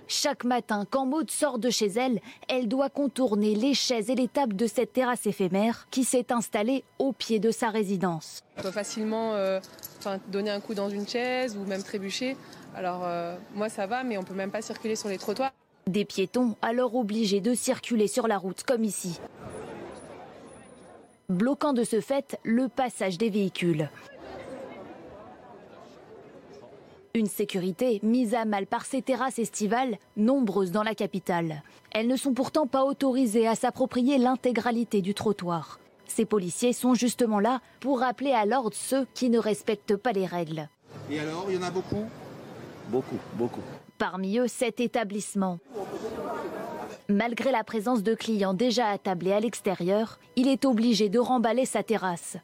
Chaque 0.06 0.44
matin, 0.44 0.84
quand 0.88 1.06
Maude 1.06 1.30
sort 1.30 1.58
de 1.58 1.70
chez 1.70 1.86
elle, 1.86 2.20
elle 2.48 2.68
doit 2.68 2.90
contourner 2.90 3.54
les 3.54 3.74
chaises 3.74 4.10
et 4.10 4.14
les 4.14 4.28
tables 4.28 4.54
de 4.54 4.66
cette 4.66 4.92
terrasse 4.92 5.26
éphémère 5.26 5.86
qui 5.90 6.04
s'est 6.04 6.32
installée 6.32 6.84
au 6.98 7.12
pied 7.12 7.38
de 7.38 7.50
sa 7.50 7.70
résidence. 7.70 8.42
On 8.58 8.62
peut 8.62 8.70
facilement 8.70 9.34
euh, 9.34 9.60
donner 10.28 10.50
un 10.50 10.60
coup 10.60 10.74
dans 10.74 10.90
une 10.90 11.08
chaise 11.08 11.56
ou 11.56 11.64
même 11.66 11.82
trébucher. 11.82 12.36
Alors 12.74 13.02
euh, 13.04 13.36
moi 13.54 13.68
ça 13.68 13.86
va, 13.86 14.04
mais 14.04 14.18
on 14.18 14.22
peut 14.22 14.34
même 14.34 14.50
pas 14.50 14.62
circuler 14.62 14.96
sur 14.96 15.08
les 15.08 15.18
trottoirs. 15.18 15.52
Des 15.86 16.04
piétons 16.04 16.56
alors 16.62 16.94
obligés 16.94 17.40
de 17.40 17.54
circuler 17.54 18.06
sur 18.06 18.28
la 18.28 18.38
route 18.38 18.62
comme 18.62 18.84
ici. 18.84 19.20
Bloquant 21.28 21.72
de 21.72 21.84
ce 21.84 22.00
fait 22.00 22.38
le 22.42 22.68
passage 22.68 23.16
des 23.18 23.30
véhicules. 23.30 23.88
Une 27.16 27.26
sécurité 27.26 28.00
mise 28.02 28.34
à 28.34 28.44
mal 28.44 28.66
par 28.66 28.84
ces 28.84 29.00
terrasses 29.00 29.38
estivales, 29.38 29.98
nombreuses 30.16 30.72
dans 30.72 30.82
la 30.82 30.96
capitale. 30.96 31.62
Elles 31.92 32.08
ne 32.08 32.16
sont 32.16 32.34
pourtant 32.34 32.66
pas 32.66 32.84
autorisées 32.84 33.46
à 33.46 33.54
s'approprier 33.54 34.18
l'intégralité 34.18 35.00
du 35.00 35.14
trottoir. 35.14 35.78
Ces 36.08 36.24
policiers 36.24 36.72
sont 36.72 36.94
justement 36.94 37.38
là 37.38 37.60
pour 37.78 38.00
rappeler 38.00 38.32
à 38.32 38.46
l'ordre 38.46 38.74
ceux 38.74 39.06
qui 39.14 39.30
ne 39.30 39.38
respectent 39.38 39.94
pas 39.94 40.10
les 40.10 40.26
règles. 40.26 40.68
Et 41.08 41.20
alors, 41.20 41.46
il 41.48 41.54
y 41.54 41.58
en 41.58 41.62
a 41.62 41.70
beaucoup? 41.70 42.04
Beaucoup, 42.88 43.18
beaucoup. 43.34 43.62
Parmi 43.96 44.38
eux, 44.38 44.48
cet 44.48 44.80
établissement. 44.80 45.60
Malgré 47.08 47.52
la 47.52 47.62
présence 47.62 48.02
de 48.02 48.16
clients 48.16 48.54
déjà 48.54 48.88
attablés 48.88 49.32
à 49.32 49.38
l'extérieur, 49.38 50.18
il 50.34 50.48
est 50.48 50.64
obligé 50.64 51.08
de 51.08 51.20
remballer 51.20 51.64
sa 51.64 51.84
terrasse. 51.84 52.38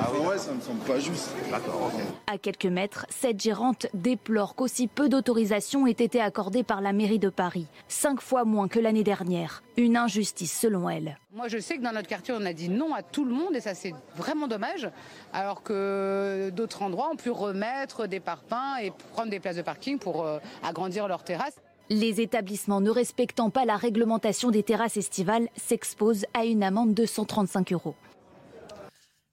Ah 0.00 0.12
ouais, 0.12 0.38
ça 0.38 0.52
me 0.52 0.60
semble 0.60 0.80
pas 0.80 0.98
juste. 1.00 1.30
D'accord, 1.50 1.90
À 2.26 2.38
quelques 2.38 2.66
mètres, 2.66 3.06
cette 3.08 3.40
gérante 3.40 3.86
déplore 3.94 4.54
qu'aussi 4.54 4.86
peu 4.86 5.08
d'autorisations 5.08 5.86
aient 5.86 5.90
été 5.90 6.20
accordées 6.20 6.62
par 6.62 6.80
la 6.80 6.92
mairie 6.92 7.18
de 7.18 7.28
Paris, 7.28 7.66
cinq 7.88 8.20
fois 8.20 8.44
moins 8.44 8.68
que 8.68 8.78
l'année 8.78 9.02
dernière. 9.02 9.62
Une 9.76 9.96
injustice 9.96 10.56
selon 10.56 10.88
elle. 10.88 11.18
Moi, 11.34 11.48
je 11.48 11.58
sais 11.58 11.76
que 11.76 11.82
dans 11.82 11.92
notre 11.92 12.08
quartier, 12.08 12.32
on 12.36 12.44
a 12.46 12.52
dit 12.52 12.68
non 12.68 12.94
à 12.94 13.02
tout 13.02 13.24
le 13.24 13.32
monde 13.32 13.56
et 13.56 13.60
ça, 13.60 13.74
c'est 13.74 13.94
vraiment 14.16 14.46
dommage. 14.46 14.88
Alors 15.32 15.62
que 15.62 16.50
d'autres 16.54 16.82
endroits 16.82 17.10
ont 17.12 17.16
pu 17.16 17.30
remettre 17.30 18.06
des 18.06 18.20
parpaings 18.20 18.78
et 18.82 18.92
prendre 19.12 19.30
des 19.30 19.40
places 19.40 19.56
de 19.56 19.62
parking 19.62 19.98
pour 19.98 20.24
euh, 20.24 20.38
agrandir 20.62 21.08
leurs 21.08 21.24
terrasses. 21.24 21.56
Les 21.90 22.20
établissements 22.20 22.80
ne 22.82 22.90
respectant 22.90 23.50
pas 23.50 23.64
la 23.64 23.76
réglementation 23.76 24.50
des 24.50 24.62
terrasses 24.62 24.98
estivales 24.98 25.48
s'exposent 25.56 26.26
à 26.34 26.44
une 26.44 26.62
amende 26.62 26.92
de 26.94 27.06
135 27.06 27.72
euros. 27.72 27.94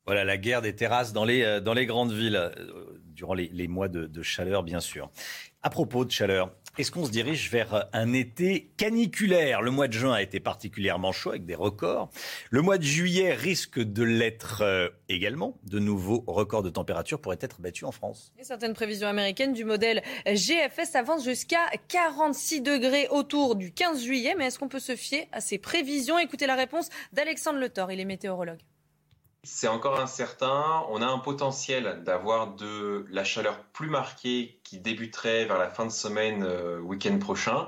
Voilà 0.06 0.24
la 0.24 0.38
guerre 0.38 0.62
des 0.62 0.76
terrasses 0.76 1.14
dans 1.14 1.26
les, 1.26 1.44
euh, 1.44 1.86
grandes 1.86 2.14
villes, 2.14 2.36
euh, 2.36 2.52
durant 3.16 3.34
les, 3.34 3.68
mois 3.68 3.88
de, 3.88 4.22
chaleur, 4.22 4.62
bien 4.62 4.80
sûr. 4.80 5.10
À 5.64 5.70
propos 5.72 6.06
de 6.06 6.12
chaleur, 6.12 6.52
est-ce 6.78 6.92
qu'on 6.92 7.06
se 7.06 7.12
dirige 7.12 7.50
vers 7.50 7.88
un 7.92 8.14
été 8.14 8.72
caniculaire? 8.78 9.64
Le 9.64 9.72
mois 9.72 9.88
de 9.88 9.94
juin 9.94 10.14
a 10.14 10.22
été 10.22 10.40
particulièrement 10.40 11.12
chaud 11.12 11.30
avec 11.30 11.46
des 11.46 11.56
records. 11.56 12.10
Le 12.52 12.62
mois 12.62 12.78
de 12.78 12.84
juillet 12.84 13.34
risque 13.34 13.80
de 13.80 14.04
l'être 14.04 14.62
euh, 14.62 14.90
également. 15.10 15.58
De 15.64 15.80
nouveaux 15.80 16.24
records 16.28 16.62
de 16.62 16.70
température 16.70 17.20
pourraient 17.20 17.40
être 17.42 17.62
battus 17.62 17.86
en 17.86 17.92
France. 17.92 18.32
Et 18.38 18.44
certaines 18.44 18.74
prévisions 18.74 19.08
américaines 19.08 19.54
du 19.54 19.66
modèle 19.66 20.04
GFS 20.28 20.96
avancent 20.96 21.24
jusqu'à 21.24 21.66
46 21.88 22.62
degrés 22.62 23.08
autour 23.10 23.56
du 23.56 23.72
15 23.72 24.04
juillet. 24.04 24.36
Mais 24.38 24.48
est-ce 24.48 24.60
qu'on 24.60 24.70
peut 24.70 24.80
se 24.80 24.96
fier 24.96 25.28
à 25.32 25.42
ces 25.42 25.58
prévisions? 25.58 26.20
Écoutez 26.20 26.46
la 26.46 26.56
réponse 26.56 26.90
d'Alexandre 27.14 27.58
Le 27.58 27.70
Thor, 27.70 27.92
il 27.92 28.00
est 28.00 28.06
météorologue. 28.06 28.60
C'est 29.46 29.68
encore 29.68 30.00
incertain. 30.00 30.84
On 30.90 31.04
a 31.04 31.06
un 31.06 31.20
potentiel 31.20 32.02
d'avoir 32.04 32.56
de 32.56 33.06
la 33.12 33.24
chaleur 33.24 33.60
plus 33.74 33.90
marquée 33.90 34.60
qui 34.64 34.80
débuterait 34.80 35.46
vers 35.46 35.60
la 35.60 35.70
fin 35.70 35.86
de 35.86 35.92
semaine, 35.92 36.44
euh, 36.44 36.80
week-end 36.80 37.20
prochain. 37.20 37.68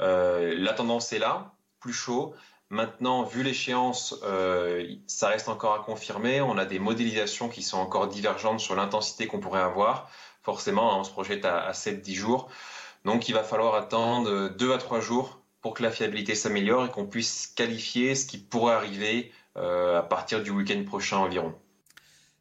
Euh, 0.00 0.52
la 0.58 0.72
tendance 0.72 1.12
est 1.12 1.20
là, 1.20 1.52
plus 1.78 1.92
chaud. 1.92 2.34
Maintenant, 2.70 3.22
vu 3.22 3.44
l'échéance, 3.44 4.16
euh, 4.24 4.96
ça 5.06 5.28
reste 5.28 5.48
encore 5.48 5.74
à 5.74 5.78
confirmer. 5.78 6.40
On 6.40 6.58
a 6.58 6.64
des 6.64 6.80
modélisations 6.80 7.48
qui 7.48 7.62
sont 7.62 7.78
encore 7.78 8.08
divergentes 8.08 8.58
sur 8.58 8.74
l'intensité 8.74 9.28
qu'on 9.28 9.38
pourrait 9.38 9.60
avoir. 9.60 10.10
Forcément, 10.42 10.92
hein, 10.92 10.96
on 11.00 11.04
se 11.04 11.10
projette 11.12 11.44
à, 11.44 11.60
à 11.60 11.72
7-10 11.72 12.14
jours. 12.14 12.48
Donc, 13.04 13.28
il 13.28 13.32
va 13.32 13.44
falloir 13.44 13.74
attendre 13.74 14.48
2 14.48 14.72
à 14.72 14.78
3 14.78 15.00
jours 15.00 15.38
pour 15.60 15.74
que 15.74 15.84
la 15.84 15.92
fiabilité 15.92 16.34
s'améliore 16.34 16.86
et 16.86 16.90
qu'on 16.90 17.06
puisse 17.06 17.46
qualifier 17.46 18.16
ce 18.16 18.26
qui 18.26 18.38
pourrait 18.38 18.74
arriver 18.74 19.30
à 19.56 20.02
partir 20.02 20.42
du 20.42 20.50
week-end 20.50 20.82
prochain 20.84 21.18
environ. 21.18 21.54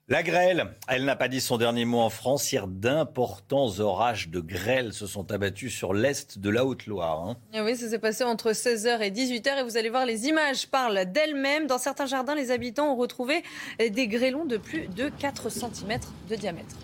La 0.07 0.23
grêle, 0.23 0.75
elle 0.89 1.05
n'a 1.05 1.15
pas 1.15 1.29
dit 1.29 1.39
son 1.39 1.57
dernier 1.57 1.85
mot 1.85 1.99
en 1.99 2.09
France. 2.09 2.51
Hier, 2.51 2.67
d'importants 2.67 3.79
orages 3.79 4.27
de 4.27 4.41
grêle 4.41 4.91
se 4.91 5.07
sont 5.07 5.31
abattus 5.31 5.73
sur 5.73 5.93
l'est 5.93 6.37
de 6.37 6.49
la 6.49 6.65
Haute-Loire. 6.65 7.21
hein. 7.21 7.37
Ah 7.53 7.63
Oui, 7.63 7.77
ça 7.77 7.87
s'est 7.87 7.99
passé 7.99 8.25
entre 8.25 8.51
16h 8.51 8.99
et 9.01 9.11
18h 9.11 9.59
et 9.59 9.63
vous 9.63 9.77
allez 9.77 9.89
voir, 9.89 10.05
les 10.05 10.27
images 10.27 10.67
parlent 10.67 11.05
d'elles-mêmes. 11.05 11.65
Dans 11.65 11.77
certains 11.77 12.07
jardins, 12.07 12.35
les 12.35 12.51
habitants 12.51 12.91
ont 12.91 12.97
retrouvé 12.97 13.41
des 13.79 14.07
grêlons 14.07 14.43
de 14.43 14.57
plus 14.57 14.87
de 14.89 15.07
4 15.07 15.49
cm 15.49 15.99
de 16.29 16.35
diamètre. 16.35 16.75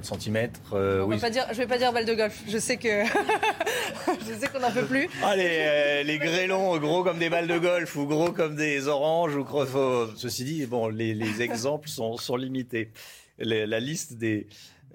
4 0.00 0.20
cm, 0.20 0.50
euh, 0.74 1.02
On 1.02 1.08
va 1.08 1.14
oui. 1.14 1.20
pas 1.20 1.30
dire, 1.30 1.46
je 1.50 1.56
vais 1.56 1.66
pas 1.66 1.78
dire 1.78 1.92
balle 1.92 2.04
de 2.04 2.14
golf. 2.14 2.42
Je 2.48 2.58
sais 2.58 2.76
que 2.76 3.04
je 4.28 4.34
sais 4.38 4.48
qu'on 4.48 4.60
n'en 4.60 4.70
peut 4.70 4.84
plus. 4.84 5.08
Ah, 5.22 5.34
les, 5.34 5.48
euh, 5.48 6.02
les 6.02 6.18
grêlons 6.18 6.76
gros 6.78 7.02
comme 7.02 7.18
des 7.18 7.30
balles 7.30 7.46
de 7.46 7.58
golf 7.58 7.96
ou 7.96 8.04
gros 8.06 8.30
comme 8.32 8.56
des 8.56 8.88
oranges. 8.88 9.36
Ou 9.36 9.46
ceci 10.16 10.44
dit, 10.44 10.66
bon, 10.66 10.88
les, 10.88 11.14
les 11.14 11.40
exemples 11.40 11.88
sont, 11.88 12.18
sont 12.18 12.36
limités. 12.36 12.90
La 13.38 13.80
liste 13.80 14.14
des, 14.14 14.46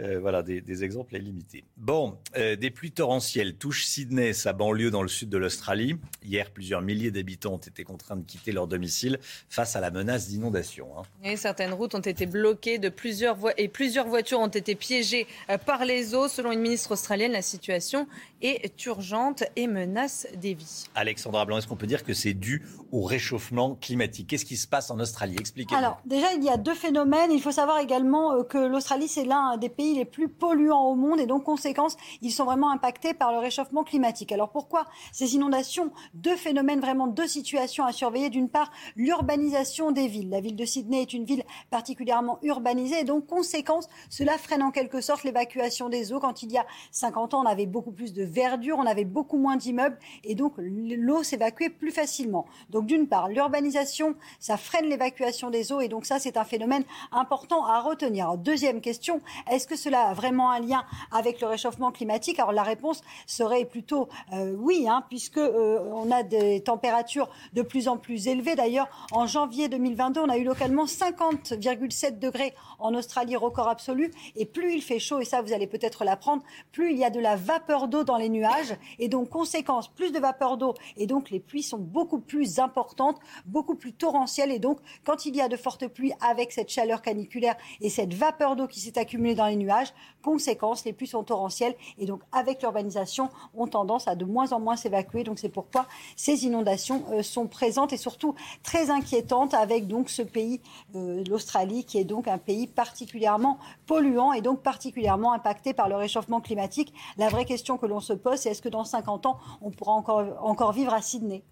euh, 0.02 0.20
voilà, 0.20 0.42
des, 0.42 0.84
exemples 0.84 1.16
est 1.16 1.20
limitée. 1.20 1.64
Bon, 1.78 2.18
euh, 2.36 2.56
des 2.56 2.72
pluies 2.72 2.92
torrentielles 2.92 3.56
touchent 3.56 3.86
Sydney, 3.86 4.34
sa 4.34 4.54
banlieue 4.54 4.90
dans 4.90 5.04
le 5.04 5.08
sud 5.08 5.30
de 5.30 5.38
l'Australie. 5.38 5.98
Hier, 6.24 6.50
plusieurs 6.50 6.82
milliers 6.82 7.12
d'habitants 7.12 7.54
ont 7.54 7.58
été 7.58 7.84
contraints 7.84 8.16
de 8.16 8.26
quitter 8.26 8.52
leur 8.52 8.68
domicile 8.68 9.20
face 9.50 9.76
à 9.76 9.80
la 9.80 9.92
menace 9.92 10.28
d'inondation. 10.28 10.88
hein. 10.98 11.36
Certaines 11.36 11.74
routes 11.74 11.94
ont 11.96 12.00
été 12.00 12.26
bloquées 12.26 12.80
de 12.80 12.90
plusieurs 12.90 13.38
et 13.58 13.68
plusieurs 13.68 14.08
voitures 14.08 14.40
ont 14.40 14.48
été 14.48 14.76
piégées 14.76 15.28
euh, 15.50 15.58
par 15.58 15.86
les 15.86 16.16
eaux. 16.16 16.28
Selon 16.28 16.52
une 16.52 16.62
ministre 16.62 16.92
australienne, 16.92 17.32
la 17.32 17.42
situation 17.42 18.08
est 18.42 18.86
urgente 18.86 19.44
et 19.56 19.68
menace 19.68 20.28
des 20.36 20.54
vies. 20.54 20.86
Alexandra 20.96 21.46
Blanc, 21.46 21.58
est-ce 21.58 21.68
qu'on 21.68 21.76
peut 21.76 21.88
dire 21.88 22.04
que 22.04 22.14
c'est 22.14 22.34
dû 22.34 22.66
au 22.92 23.04
réchauffement 23.04 23.76
climatique? 23.76 24.28
Qu'est-ce 24.28 24.46
qui 24.46 24.58
se 24.58 24.68
passe 24.68 24.92
en 24.92 25.00
Australie? 25.00 25.36
Expliquez-nous. 25.40 25.80
Alors, 25.80 26.00
déjà, 26.06 26.34
il 26.34 26.44
y 26.44 26.50
a 26.50 26.58
deux 26.58 26.74
phénomènes. 26.74 27.32
Il 27.32 27.42
faut 27.42 27.52
savoir 27.52 27.80
également 27.80 28.34
euh, 28.34 28.44
que 28.44 28.58
l'Australie, 28.58 29.08
c'est 29.08 29.26
l'un 29.26 29.58
des 29.58 29.70
pays 29.70 29.96
les 29.96 30.06
plus 30.06 30.30
polluants 30.30 30.88
au 30.88 30.96
monde 30.96 31.20
et 31.20 31.26
donc, 31.26 31.44
conséquence, 31.44 31.98
ils 32.22 32.32
sont 32.32 32.46
vraiment 32.46 32.72
impactés 32.72 33.14
par 33.14 33.32
le 33.32 33.40
réchauffement 33.40 33.84
climatique. 33.84 34.32
Alors, 34.32 34.50
pourquoi 34.50 34.86
ces 35.12 35.36
inondations? 35.36 35.92
Deux 36.14 36.36
phénomènes, 36.36 36.80
vraiment 36.80 37.08
deux 37.08 37.28
situations 37.28 37.86
à 37.86 37.92
surveiller. 37.92 38.30
D'une 38.30 38.50
part, 38.50 38.72
l'urbanisation 38.96 39.92
des 39.92 40.08
villes. 40.08 40.30
La 40.30 40.42
ville 40.42 40.56
de 40.56 40.66
Sydney 40.66 41.02
est 41.02 41.14
une 41.14 41.26
ville 41.26 41.44
particulièrement 41.70 42.40
urbanisée 42.44 43.00
et 43.02 43.04
donc, 43.04 43.28
conséquence, 43.28 43.88
cela 44.10 44.38
freine 44.38 44.64
en 44.64 44.72
quelque 44.72 45.02
sorte 45.02 45.24
l'évacuation 45.24 45.90
des 45.90 46.14
eaux. 46.14 46.20
Quand 46.20 46.44
il 46.44 46.52
y 46.52 46.58
a 46.58 46.66
50 46.92 47.34
ans, 47.34 47.44
on 47.44 47.48
avait 47.48 47.66
beaucoup 47.66 47.92
plus 47.92 48.14
de 48.14 48.24
verdure, 48.32 48.78
on 48.80 48.86
avait 48.86 49.06
beaucoup 49.06 49.38
moins 49.38 49.56
d'immeubles 49.56 49.98
et 50.24 50.36
donc 50.36 50.54
l'eau 50.58 51.24
s'évacuait 51.24 51.70
plus 51.70 51.92
facilement. 51.92 52.46
Donc 52.70 52.86
d'une 52.86 53.08
part, 53.08 53.28
l'urbanisation, 53.28 54.16
ça 54.40 54.58
freine 54.58 54.86
l'évacuation 54.86 55.50
des 55.50 55.72
eaux 55.72 55.82
et 55.82 55.88
donc 55.88 56.06
ça 56.06 56.20
c'est 56.20 56.38
un 56.38 56.44
phénomène 56.44 56.84
important 57.12 57.66
à 57.66 57.80
retenir. 57.82 58.38
Deuxième 58.38 58.82
question, 58.82 59.22
est-ce 59.50 59.68
que 59.68 59.76
cela 59.76 60.08
a 60.08 60.14
vraiment 60.14 60.52
un 60.52 60.60
lien 60.60 60.84
avec 61.12 61.42
le 61.42 61.48
réchauffement 61.48 61.92
climatique? 61.92 62.40
Alors 62.40 62.52
la 62.52 62.64
réponse 62.64 63.02
serait 63.28 63.66
plutôt 63.66 64.08
euh, 64.34 64.56
oui, 64.58 64.88
hein, 64.88 65.04
puisque 65.10 65.38
euh, 65.38 65.80
on 65.94 66.12
a 66.12 66.24
des 66.24 66.62
températures 66.62 67.30
de 67.54 67.62
plus 67.62 67.88
en 67.88 67.98
plus 67.98 68.28
élevées. 68.28 68.56
D'ailleurs, 68.56 68.88
en 69.12 69.28
janvier 69.28 69.70
2022, 69.70 70.22
on 70.22 70.30
a 70.30 70.38
eu 70.38 70.44
localement 70.44 70.86
50,7 70.86 72.20
degrés 72.20 72.54
en 72.80 72.94
Australie, 72.94 73.36
record 73.36 73.68
absolu. 73.68 74.12
Et 74.36 74.46
plus 74.46 74.74
il 74.74 74.82
fait 74.82 75.00
chaud, 75.00 75.20
et 75.20 75.26
ça 75.26 75.42
vous 75.42 75.54
allez 75.54 75.68
peut-être 75.68 76.04
l'apprendre, 76.04 76.44
plus 76.72 76.92
il 76.92 76.98
y 76.98 77.04
a 77.04 77.10
de 77.10 77.20
la 77.20 77.36
vapeur 77.36 77.88
d'eau 77.88 78.04
dans 78.04 78.18
les 78.22 78.30
nuages. 78.30 78.78
Et 79.00 79.10
donc, 79.10 79.30
conséquence, 79.30 79.90
plus 79.90 80.12
de 80.12 80.20
vapeur 80.20 80.58
d'eau. 80.58 80.74
Et 80.96 81.08
donc, 81.08 81.30
les 81.30 81.40
pluies 81.40 81.64
sont 81.64 81.78
beaucoup 81.78 82.20
plus 82.20 82.60
importantes, 82.60 83.20
beaucoup 83.46 83.76
plus 83.76 83.94
torrentielles. 83.94 84.52
Et 84.52 84.60
donc, 84.60 84.80
quand 85.04 85.26
il 85.26 85.36
y 85.36 85.42
a 85.42 85.50
de 85.50 85.58
fortes 85.58 85.88
pluies 85.88 86.14
avec 86.22 86.54
cette 86.54 86.70
chaleur 86.70 87.02
caniculaire 87.02 87.56
et 87.82 87.90
cette 87.90 88.14
vapeur 88.14 88.56
d'eau 88.56 88.68
qui 88.68 88.80
s'est 88.80 88.98
accumulée 88.98 89.36
dans 89.36 89.48
les 89.48 89.58
nuages, 89.58 89.94
conséquence, 90.24 90.86
les 90.86 90.94
pluies 90.94 91.08
sont 91.08 91.24
torrentielles. 91.24 91.76
Et 91.98 92.06
donc, 92.06 92.22
avec 92.32 92.62
l'urbanisation, 92.62 93.30
ont 93.54 93.68
tendance 93.68 94.08
à 94.08 94.16
de 94.16 94.26
moins 94.26 94.54
en 94.54 94.60
moins 94.60 94.78
s'évacuer. 94.78 95.24
Donc, 95.24 95.40
c'est 95.40 95.50
pourquoi 95.50 95.88
ces 96.16 96.46
inondations 96.46 97.04
euh, 97.12 97.24
sont 97.24 97.48
présentes 97.48 97.94
et 97.94 97.98
surtout 97.98 98.36
très 98.64 98.90
inquiétantes 98.90 99.54
avec 99.54 99.88
donc 99.88 100.10
ce 100.10 100.22
pays, 100.22 100.62
euh, 100.96 101.24
l'Australie, 101.28 101.84
qui 101.84 101.98
est 101.98 102.04
donc 102.04 102.28
un 102.28 102.38
pays 102.38 102.68
particulièrement 102.68 103.58
polluant 103.86 104.34
et 104.34 104.42
donc 104.42 104.62
particulièrement 104.62 105.34
impacté 105.34 105.74
par 105.74 105.90
le 105.90 105.96
réchauffement 105.96 106.42
climatique. 106.42 106.94
La 107.18 107.30
vraie 107.30 107.46
question 107.46 107.78
que 107.78 107.86
l'on 107.86 108.00
se 108.00 108.11
pose, 108.14 108.40
c'est 108.40 108.50
est-ce 108.50 108.62
que 108.62 108.70
dans 108.70 108.84
50 108.84 109.26
ans, 109.26 109.38
on 109.62 109.72
pourra 109.72 109.94
encore, 109.94 110.26
encore 110.42 110.72
vivre 110.72 110.94
à 110.94 111.02
Sydney? 111.02 111.44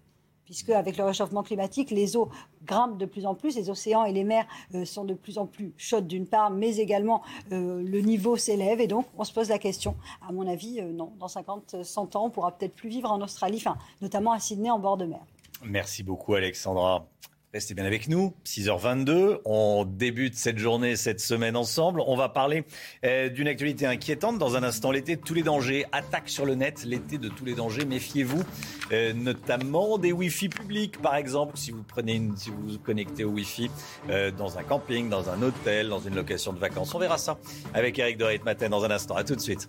Puisque 0.44 0.70
avec 0.70 0.96
le 0.96 1.04
réchauffement 1.04 1.44
climatique, 1.44 1.92
les 1.92 2.16
eaux 2.16 2.28
grimpent 2.64 2.98
de 2.98 3.06
plus 3.06 3.24
en 3.24 3.36
plus, 3.36 3.54
les 3.54 3.70
océans 3.70 4.04
et 4.04 4.12
les 4.12 4.24
mers 4.24 4.46
euh, 4.74 4.84
sont 4.84 5.04
de 5.04 5.14
plus 5.14 5.38
en 5.38 5.46
plus 5.46 5.72
chaudes 5.76 6.08
d'une 6.08 6.26
part, 6.26 6.50
mais 6.50 6.78
également 6.78 7.22
euh, 7.52 7.80
le 7.84 8.00
niveau 8.00 8.36
s'élève 8.36 8.80
et 8.80 8.88
donc 8.88 9.06
on 9.16 9.22
se 9.22 9.32
pose 9.32 9.48
la 9.48 9.60
question. 9.60 9.94
À 10.26 10.32
mon 10.32 10.48
avis, 10.48 10.80
euh, 10.80 10.92
non, 10.92 11.12
dans 11.20 11.28
50, 11.28 11.84
100 11.84 12.16
ans, 12.16 12.26
on 12.26 12.30
pourra 12.30 12.50
peut-être 12.50 12.74
plus 12.74 12.88
vivre 12.88 13.12
en 13.12 13.20
Australie, 13.20 13.58
enfin, 13.58 13.78
notamment 14.00 14.32
à 14.32 14.40
Sydney 14.40 14.70
en 14.70 14.80
bord 14.80 14.96
de 14.96 15.04
mer. 15.04 15.20
Merci 15.62 16.02
beaucoup 16.02 16.34
Alexandra. 16.34 17.06
Restez 17.52 17.74
bien 17.74 17.84
avec 17.84 18.06
nous, 18.06 18.32
6h22. 18.46 19.40
On 19.44 19.84
débute 19.84 20.36
cette 20.36 20.58
journée, 20.58 20.94
cette 20.94 21.18
semaine 21.18 21.56
ensemble. 21.56 22.00
On 22.06 22.14
va 22.14 22.28
parler 22.28 22.64
euh, 23.04 23.28
d'une 23.28 23.48
actualité 23.48 23.86
inquiétante. 23.86 24.38
Dans 24.38 24.54
un 24.54 24.62
instant, 24.62 24.92
l'été 24.92 25.16
de 25.16 25.20
tous 25.20 25.34
les 25.34 25.42
dangers. 25.42 25.84
Attaque 25.90 26.28
sur 26.28 26.46
le 26.46 26.54
net, 26.54 26.84
l'été 26.84 27.18
de 27.18 27.28
tous 27.28 27.44
les 27.44 27.54
dangers. 27.54 27.84
Méfiez-vous, 27.84 28.44
euh, 28.92 29.12
notamment 29.14 29.98
des 29.98 30.12
Wi-Fi 30.12 30.48
publics, 30.48 31.02
par 31.02 31.16
exemple. 31.16 31.56
Si 31.56 31.72
vous 31.72 31.82
prenez 31.82 32.14
une, 32.14 32.36
si 32.36 32.50
vous 32.50 32.68
vous 32.68 32.78
connectez 32.78 33.24
au 33.24 33.30
Wi-Fi 33.30 33.68
euh, 34.10 34.30
dans 34.30 34.56
un 34.56 34.62
camping, 34.62 35.08
dans 35.08 35.28
un 35.28 35.42
hôtel, 35.42 35.88
dans 35.88 35.98
une 35.98 36.14
location 36.14 36.52
de 36.52 36.60
vacances. 36.60 36.94
On 36.94 37.00
verra 37.00 37.18
ça 37.18 37.36
avec 37.74 37.98
Eric 37.98 38.16
Doré 38.16 38.40
matin 38.44 38.68
dans 38.68 38.84
un 38.84 38.92
instant. 38.92 39.16
À 39.16 39.24
tout 39.24 39.34
de 39.34 39.40
suite. 39.40 39.68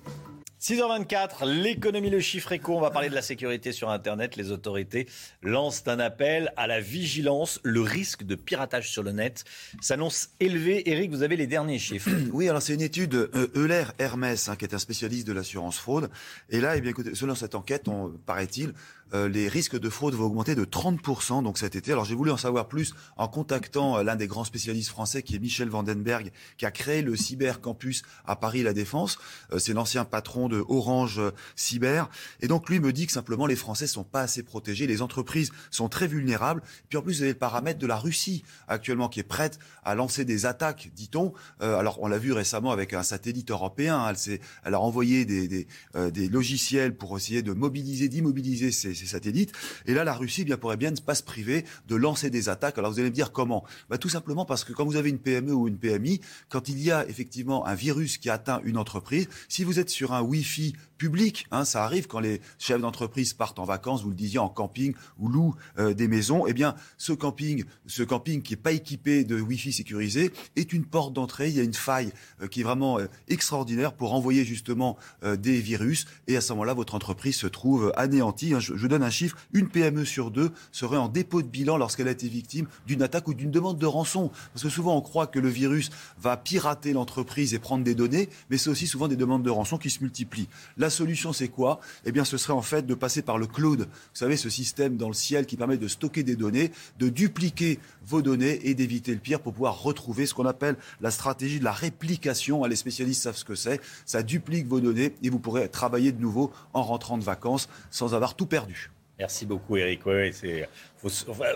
6h24, 0.62 1.43
l'économie, 1.50 2.12
le 2.12 2.19
chiffre 2.19 2.52
éco. 2.52 2.78
On 2.78 2.82
va 2.82 2.91
parler 2.91 3.10
de 3.10 3.15
la 3.15 3.24
sécurité 3.24 3.71
sur 3.71 3.89
Internet. 3.89 4.36
Les 4.36 4.52
autorités 4.52 5.08
lancent 5.41 5.88
un 5.88 6.00
appel 6.00 6.54
à 6.56 6.67
la 6.67 6.80
vigilance. 6.80 7.60
Le 7.63 7.82
risque 7.82 8.21
de 8.21 8.36
piratage 8.36 8.91
sur 8.91 9.02
le 9.02 9.12
net 9.12 9.43
s'annonce 9.82 10.30
élevé. 10.39 10.88
Eric, 10.88 11.10
vous 11.10 11.24
avez 11.24 11.36
les 11.36 11.47
derniers 11.47 11.80
chiffres. 11.80 12.12
Oui, 12.32 12.47
alors 12.47 12.62
c'est 12.62 12.76
une 12.76 12.82
étude 12.82 13.15
euh, 13.15 13.47
Euler 13.56 13.86
Hermès, 13.97 14.50
hein, 14.50 14.56
qui 14.56 14.63
est 14.65 14.76
un 14.76 14.80
spécialiste 14.80 15.26
de 15.26 15.34
l'assurance 15.34 15.80
fraude. 15.80 16.12
Et 16.52 16.62
là, 16.62 16.78
eh 16.78 16.82
bien, 16.82 16.91
écoutez, 16.91 17.15
selon 17.15 17.34
cette 17.34 17.56
enquête, 17.56 17.88
on, 17.88 18.10
paraît-il, 18.26 18.74
euh, 19.13 19.28
les 19.28 19.47
risques 19.47 19.78
de 19.78 19.89
fraude 19.89 20.13
vont 20.13 20.26
augmenter 20.26 20.56
de 20.56 20.63
30% 20.63 21.43
donc 21.43 21.58
cet 21.58 21.76
été. 21.76 21.91
Alors 21.91 22.06
j'ai 22.06 22.15
voulu 22.15 22.32
en 22.32 22.38
savoir 22.38 22.67
plus 22.67 22.93
en 23.17 23.28
contactant 23.28 23.97
euh, 23.97 24.04
l'un 24.04 24.15
des 24.15 24.28
grands 24.28 24.43
spécialistes 24.43 24.89
français 24.89 25.21
qui 25.24 25.36
est 25.36 25.39
Michel 25.39 25.69
Vandenberg, 25.69 26.32
qui 26.58 26.65
a 26.65 26.71
créé 26.71 27.02
le 27.02 27.15
Cyber 27.15 27.62
Campus 27.62 28.04
à 28.26 28.36
Paris 28.36 28.63
La 28.63 28.74
Défense. 28.74 29.17
Euh, 29.52 29.60
c'est 29.60 29.74
l'ancien 29.74 30.06
patron 30.06 30.47
de 30.47 30.63
Orange 30.67 31.21
Cyber. 31.56 32.10
Et 32.41 32.47
donc 32.47 32.69
lui 32.69 32.80
me 32.80 32.93
dit 32.93 33.06
que 33.06 33.12
simplement 33.12 33.45
les 33.45 33.56
Français 33.56 33.88
sont 33.88 34.04
pas 34.04 34.21
assez 34.21 34.43
protégés, 34.43 34.88
les 34.88 35.02
entreprises 35.02 35.52
sont 35.71 35.89
très 35.89 36.08
vulnérables. 36.08 36.62
Puis 36.89 36.97
en 36.97 37.02
plus 37.02 37.17
vous 37.17 37.21
avez 37.24 37.34
le 37.34 37.38
paramètre 37.38 37.80
de 37.80 37.88
la 37.88 37.97
Russie 37.97 38.43
actuellement 38.67 39.10
qui 39.10 39.19
est 39.19 39.24
prête 39.24 39.60
à 39.84 39.95
lancer 39.95 40.26
des 40.26 40.45
attaques, 40.45 40.91
dit-on. 40.95 41.34
alors 41.60 42.02
on 42.02 42.08
l'a 42.08 42.17
vu 42.17 42.32
récemment 42.32 42.71
avec 42.71 42.93
un 42.93 43.04
satellite 43.04 43.52
européen. 43.52 44.00
Hein. 44.00 44.13
Elle, 44.28 44.39
elle 44.63 44.74
a 44.74 44.80
envoyé 44.80 45.26
des, 45.26 45.47
des, 45.47 45.67
des 46.12 46.30
logiciels 46.30 46.95
pour 46.95 47.17
essayer 47.17 47.41
de 47.41 47.54
mobiliser, 47.54 48.10
d'immobiliser 48.10 48.71
ces 48.71 49.01
satellites. 49.08 49.52
Et 49.86 49.94
là, 49.94 50.04
la 50.04 50.14
Russie 50.14 50.42
eh 50.42 50.46
bien, 50.46 50.58
pourrait 50.58 50.78
bien 50.78 50.92
ne 50.92 50.98
pas 50.98 51.16
se 51.16 51.24
priver 51.24 51.66
de 51.88 51.96
lancer 51.96 52.30
des 52.30 52.50
attaques. 52.50 52.78
Alors 52.78 52.92
vous 52.92 53.00
allez 53.00 53.10
me 53.10 53.16
dire 53.16 53.32
comment? 53.32 53.64
Bah, 53.90 53.98
Tout 53.98 54.10
simplement 54.10 54.46
parce 54.46 54.64
que 54.64 54.74
quand 54.74 54.86
vous 54.86 54.96
avez 54.96 55.10
une 55.10 55.20
PME 55.20 55.54
ou 55.54 55.68
une 55.68 55.78
PMI, 55.78 56.22
quand 56.50 56.70
il 56.70 56.80
y 56.80 56.92
a 56.92 57.08
effectivement 57.08 57.66
un 57.66 57.76
virus 57.76 58.18
qui 58.18 58.30
atteint 58.30 58.62
une 58.64 58.78
entreprise, 58.78 59.28
si 59.48 59.64
vous 59.64 59.80
êtes 59.80 59.90
sur 59.90 60.14
un 60.14 60.22
Wi-Fi 60.22 60.76
public. 61.02 61.48
Hein, 61.50 61.66
ça 61.66 61.84
arrive 61.84 62.06
quand 62.06 62.20
les 62.20 62.42
chefs 62.60 62.80
d'entreprise 62.80 63.34
partent 63.34 63.58
en 63.58 63.64
vacances, 63.64 64.04
vous 64.04 64.10
le 64.10 64.16
disiez, 64.16 64.38
en 64.38 64.50
camping 64.50 64.94
ou 65.18 65.30
louent 65.30 65.56
euh, 65.80 65.96
des 65.96 66.08
maisons. 66.08 66.46
Eh 66.46 66.54
bien, 66.54 66.76
ce 67.00 67.12
camping, 67.12 67.64
ce 67.88 68.04
camping 68.04 68.44
qui 68.44 68.54
n'est 68.54 68.62
pas 68.62 68.72
équipé 68.72 69.24
de 69.24 69.42
Wi-Fi 69.42 69.74
sécurisé 69.74 70.32
est 70.56 70.74
une 70.74 70.86
porte 70.86 71.14
d'entrée. 71.14 71.50
Il 71.50 71.56
y 71.56 71.60
a 71.60 71.64
une 71.64 71.74
faille 71.74 72.12
euh, 72.44 72.48
qui 72.48 72.60
est 72.60 72.64
vraiment 72.64 73.00
euh, 73.00 73.08
extraordinaire 73.30 73.94
pour 73.94 74.14
envoyer 74.14 74.46
justement 74.46 74.96
des 75.24 75.60
virus. 75.60 76.06
Et 76.28 76.38
à 76.38 76.42
ce 76.42 76.54
moment-là, 76.54 76.74
votre 76.74 76.94
entreprise 76.94 77.36
se 77.36 77.48
trouve 77.48 77.92
anéantie. 77.96 78.54
Hein. 78.54 78.60
Je, 78.60 78.76
je, 78.76 78.88
donne 78.88 79.04
un 79.04 79.10
chiffre 79.10 79.38
une 79.54 79.70
PME 79.70 80.06
sur 80.06 80.30
deux 80.30 80.52
serait 80.72 80.98
en 80.98 81.08
dépôt 81.08 81.42
de 81.42 81.48
bilan 81.48 81.78
lorsqu'elle 81.78 82.08
a 82.08 82.12
été 82.12 82.28
victime 82.28 82.68
d'une 82.86 83.02
attaque 83.02 83.28
ou 83.28 83.34
d'une 83.34 83.52
demande 83.52 83.80
de 83.80 83.86
rançon. 83.88 84.30
Parce 84.54 84.64
que 84.64 84.70
souvent, 84.70 84.96
on 84.96 85.02
croit 85.02 85.26
que 85.26 85.40
le 85.40 85.50
virus 85.50 85.90
va 86.20 86.38
pirater 86.38 86.94
l'entreprise 86.94 87.56
et 87.56 87.60
prendre 87.60 87.84
des 87.84 87.96
données, 87.96 88.30
mais 88.50 88.58
c'est 88.58 88.70
aussi 88.70 88.86
souvent 88.86 89.08
des 89.08 89.16
demandes 89.16 89.44
de 89.44 89.50
rançon 89.50 89.78
qui 89.78 89.90
se 89.90 90.02
multiplient. 90.02 90.50
Là, 90.78 90.90
solution, 90.91 91.34
c'est 91.34 91.47
quoi? 91.47 91.80
Eh 92.06 92.12
bien, 92.12 92.23
ce 92.23 92.38
serait 92.38 92.54
en 92.54 92.62
fait 92.62 92.86
de 92.86 92.93
passer 92.93 93.23
par 93.23 93.38
le 93.38 93.47
cloud. 93.47 93.82
Vous 93.82 93.88
savez, 94.13 94.38
ce 94.38 94.49
système 94.49 94.97
dans 94.97 95.08
le 95.08 95.13
ciel 95.13 95.45
qui 95.47 95.58
permet 95.58 95.77
de 95.77 95.88
stocker 95.88 96.23
des 96.23 96.36
données, 96.36 96.71
de 96.99 97.10
dupliquer 97.10 97.80
vos 98.06 98.21
données 98.21 98.67
et 98.69 98.75
d'éviter 98.75 99.13
le 99.13 99.19
pire 99.19 99.39
pour 99.39 99.54
pouvoir 99.54 99.82
retrouver 99.82 100.25
ce 100.25 100.34
qu'on 100.34 100.45
appelle 100.45 100.75
la 101.01 101.10
stratégie 101.10 101.60
de 101.60 101.63
la 101.63 101.71
réplication. 101.71 102.63
Les 102.65 102.75
spécialistes 102.75 103.23
savent 103.23 103.38
ce 103.38 103.45
que 103.45 103.56
c'est. 103.56 103.82
Ça 104.06 104.21
duplique 104.21 104.67
vos 104.67 104.80
données 104.80 105.15
et 105.23 105.30
vous 105.30 105.39
pourrez 105.39 105.67
travailler 105.69 106.12
de 106.12 106.21
nouveau 106.21 106.51
en 106.73 106.84
rentrant 106.84 107.17
de 107.17 107.23
vacances 107.23 107.69
sans 107.89 108.13
avoir 108.13 108.36
tout 108.36 108.45
perdu. 108.45 108.91
Merci 109.21 109.45
beaucoup, 109.45 109.77
Eric. 109.77 110.03
Ouais, 110.07 110.31
c'est 110.34 110.67
faut, 110.97 111.10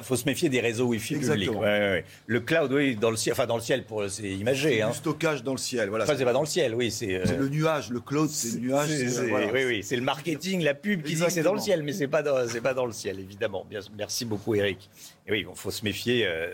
faut, 0.03 0.15
se 0.15 0.25
méfier 0.25 0.49
des 0.49 0.59
réseaux 0.59 0.85
Wi-Fi 0.85 1.15
publics. 1.15 1.49
Le 2.27 2.39
cloud, 2.41 2.71
oui, 2.71 2.95
dans 2.95 3.09
le 3.09 3.17
ciel, 3.17 3.33
enfin 3.33 3.47
dans 3.47 3.55
le 3.55 3.61
ciel, 3.61 3.83
pour 3.83 4.07
c'est 4.07 4.29
imagé. 4.29 4.83
Hein. 4.83 4.89
Le 4.89 4.93
stockage 4.93 5.43
dans 5.43 5.53
le 5.53 5.57
ciel, 5.57 5.89
voilà. 5.89 6.03
Enfin, 6.03 6.13
c'est 6.15 6.25
pas 6.25 6.33
dans 6.33 6.41
le 6.41 6.47
ciel, 6.47 6.75
oui, 6.75 6.91
c'est. 6.91 7.15
Euh, 7.15 7.37
le 7.39 7.49
nuage, 7.49 7.89
le 7.89 8.01
cloud, 8.01 8.29
c'est 8.29 8.59
le 8.59 8.67
nuage. 8.67 8.89
Oui, 9.51 9.65
oui, 9.65 9.83
c'est 9.83 9.95
le 9.95 10.03
marketing, 10.03 10.61
la 10.61 10.75
pub 10.75 11.01
qui 11.01 11.15
dit 11.15 11.23
que 11.23 11.31
c'est 11.31 11.41
dans 11.41 11.55
le 11.55 11.59
ciel, 11.59 11.81
mais 11.81 11.91
c'est 11.91 12.07
pas 12.07 12.21
dans, 12.21 12.47
c'est 12.47 12.61
pas 12.61 12.75
dans 12.75 12.85
le 12.85 12.91
ciel, 12.91 13.19
évidemment. 13.19 13.65
Bien, 13.67 13.79
merci 13.97 14.25
beaucoup, 14.25 14.53
Eric. 14.53 14.87
Et 15.25 15.31
oui, 15.31 15.45
il 15.49 15.55
faut 15.55 15.71
se 15.71 15.83
méfier 15.83 16.27
euh, 16.27 16.47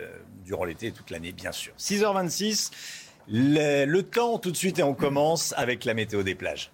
durant 0.45 0.63
l'été 0.63 0.88
et 0.88 0.91
toute 0.93 1.10
l'année, 1.10 1.34
bien 1.34 1.52
sûr. 1.52 1.74
6h26, 1.78 2.71
le, 3.28 3.84
le 3.84 4.04
temps 4.04 4.39
tout 4.39 4.52
de 4.52 4.58
suite 4.58 4.80
et 4.80 4.84
on 4.84 4.93
commence 4.93 5.54
avec 5.58 5.84
la 5.84 5.93
météo 5.93 6.24
des 6.24 6.36
plages. 6.36 6.71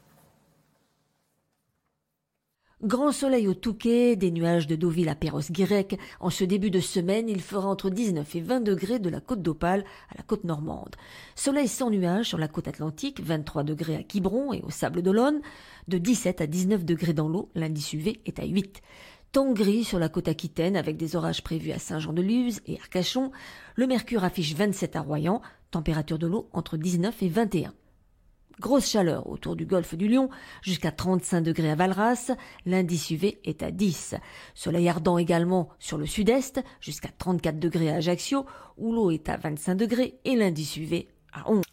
Grand 2.83 3.11
soleil 3.11 3.47
au 3.47 3.55
Touquet, 3.55 4.15
des 4.15 4.29
nuages 4.29 4.67
de 4.67 4.75
Deauville 4.75 5.09
à 5.09 5.15
Perros-Guirec. 5.15 5.99
En 6.19 6.29
ce 6.29 6.43
début 6.43 6.69
de 6.69 6.79
semaine, 6.79 7.27
il 7.27 7.41
fera 7.41 7.67
entre 7.67 7.89
19 7.89 8.35
et 8.35 8.39
20 8.39 8.59
degrés 8.59 8.99
de 8.99 9.09
la 9.09 9.19
côte 9.19 9.41
d'Opale 9.41 9.83
à 10.11 10.15
la 10.15 10.21
côte 10.21 10.43
normande. 10.43 10.95
Soleil 11.33 11.67
sans 11.67 11.89
nuages 11.89 12.27
sur 12.27 12.37
la 12.37 12.47
côte 12.47 12.67
atlantique, 12.67 13.19
23 13.19 13.63
degrés 13.63 13.95
à 13.95 14.03
Quiberon 14.03 14.53
et 14.53 14.61
au 14.61 14.69
Sable 14.69 15.01
d'Olonne. 15.01 15.41
De 15.87 15.97
17 15.97 16.39
à 16.39 16.45
19 16.45 16.85
degrés 16.85 17.13
dans 17.13 17.27
l'eau, 17.27 17.49
l'indice 17.55 17.93
UV 17.93 18.21
est 18.27 18.39
à 18.39 18.45
8. 18.45 18.83
Temps 19.31 19.53
gris 19.53 19.83
sur 19.83 19.97
la 19.97 20.07
côte 20.07 20.27
aquitaine 20.27 20.77
avec 20.77 20.97
des 20.97 21.15
orages 21.15 21.43
prévus 21.43 21.71
à 21.71 21.79
Saint-Jean-de-Luz 21.79 22.61
et 22.67 22.77
Arcachon. 22.77 23.31
Le 23.73 23.87
mercure 23.87 24.23
affiche 24.23 24.53
27 24.53 24.95
à 24.95 25.01
Royan, 25.01 25.41
température 25.71 26.19
de 26.19 26.27
l'eau 26.27 26.47
entre 26.53 26.77
19 26.77 27.23
et 27.23 27.29
21. 27.29 27.73
Grosse 28.59 28.89
chaleur 28.89 29.29
autour 29.29 29.55
du 29.55 29.67
golfe 29.67 29.93
du 29.93 30.07
Lion, 30.07 30.29
jusqu'à 30.63 30.91
35 30.91 31.41
degrés 31.41 31.69
à 31.69 31.75
Valras, 31.75 32.31
l'indice 32.65 33.11
UV 33.11 33.37
est 33.43 33.61
à 33.61 33.69
10. 33.69 34.15
Soleil 34.55 34.89
ardent 34.89 35.19
également 35.19 35.69
sur 35.77 35.99
le 35.99 36.07
sud-est, 36.07 36.63
jusqu'à 36.81 37.09
34 37.15 37.59
degrés 37.59 37.91
à 37.91 37.97
Ajaccio, 37.97 38.47
où 38.77 38.91
l'eau 38.91 39.11
est 39.11 39.29
à 39.29 39.37
25 39.37 39.75
degrés 39.75 40.19
et 40.25 40.35
l'indice 40.35 40.75
UV 40.75 41.07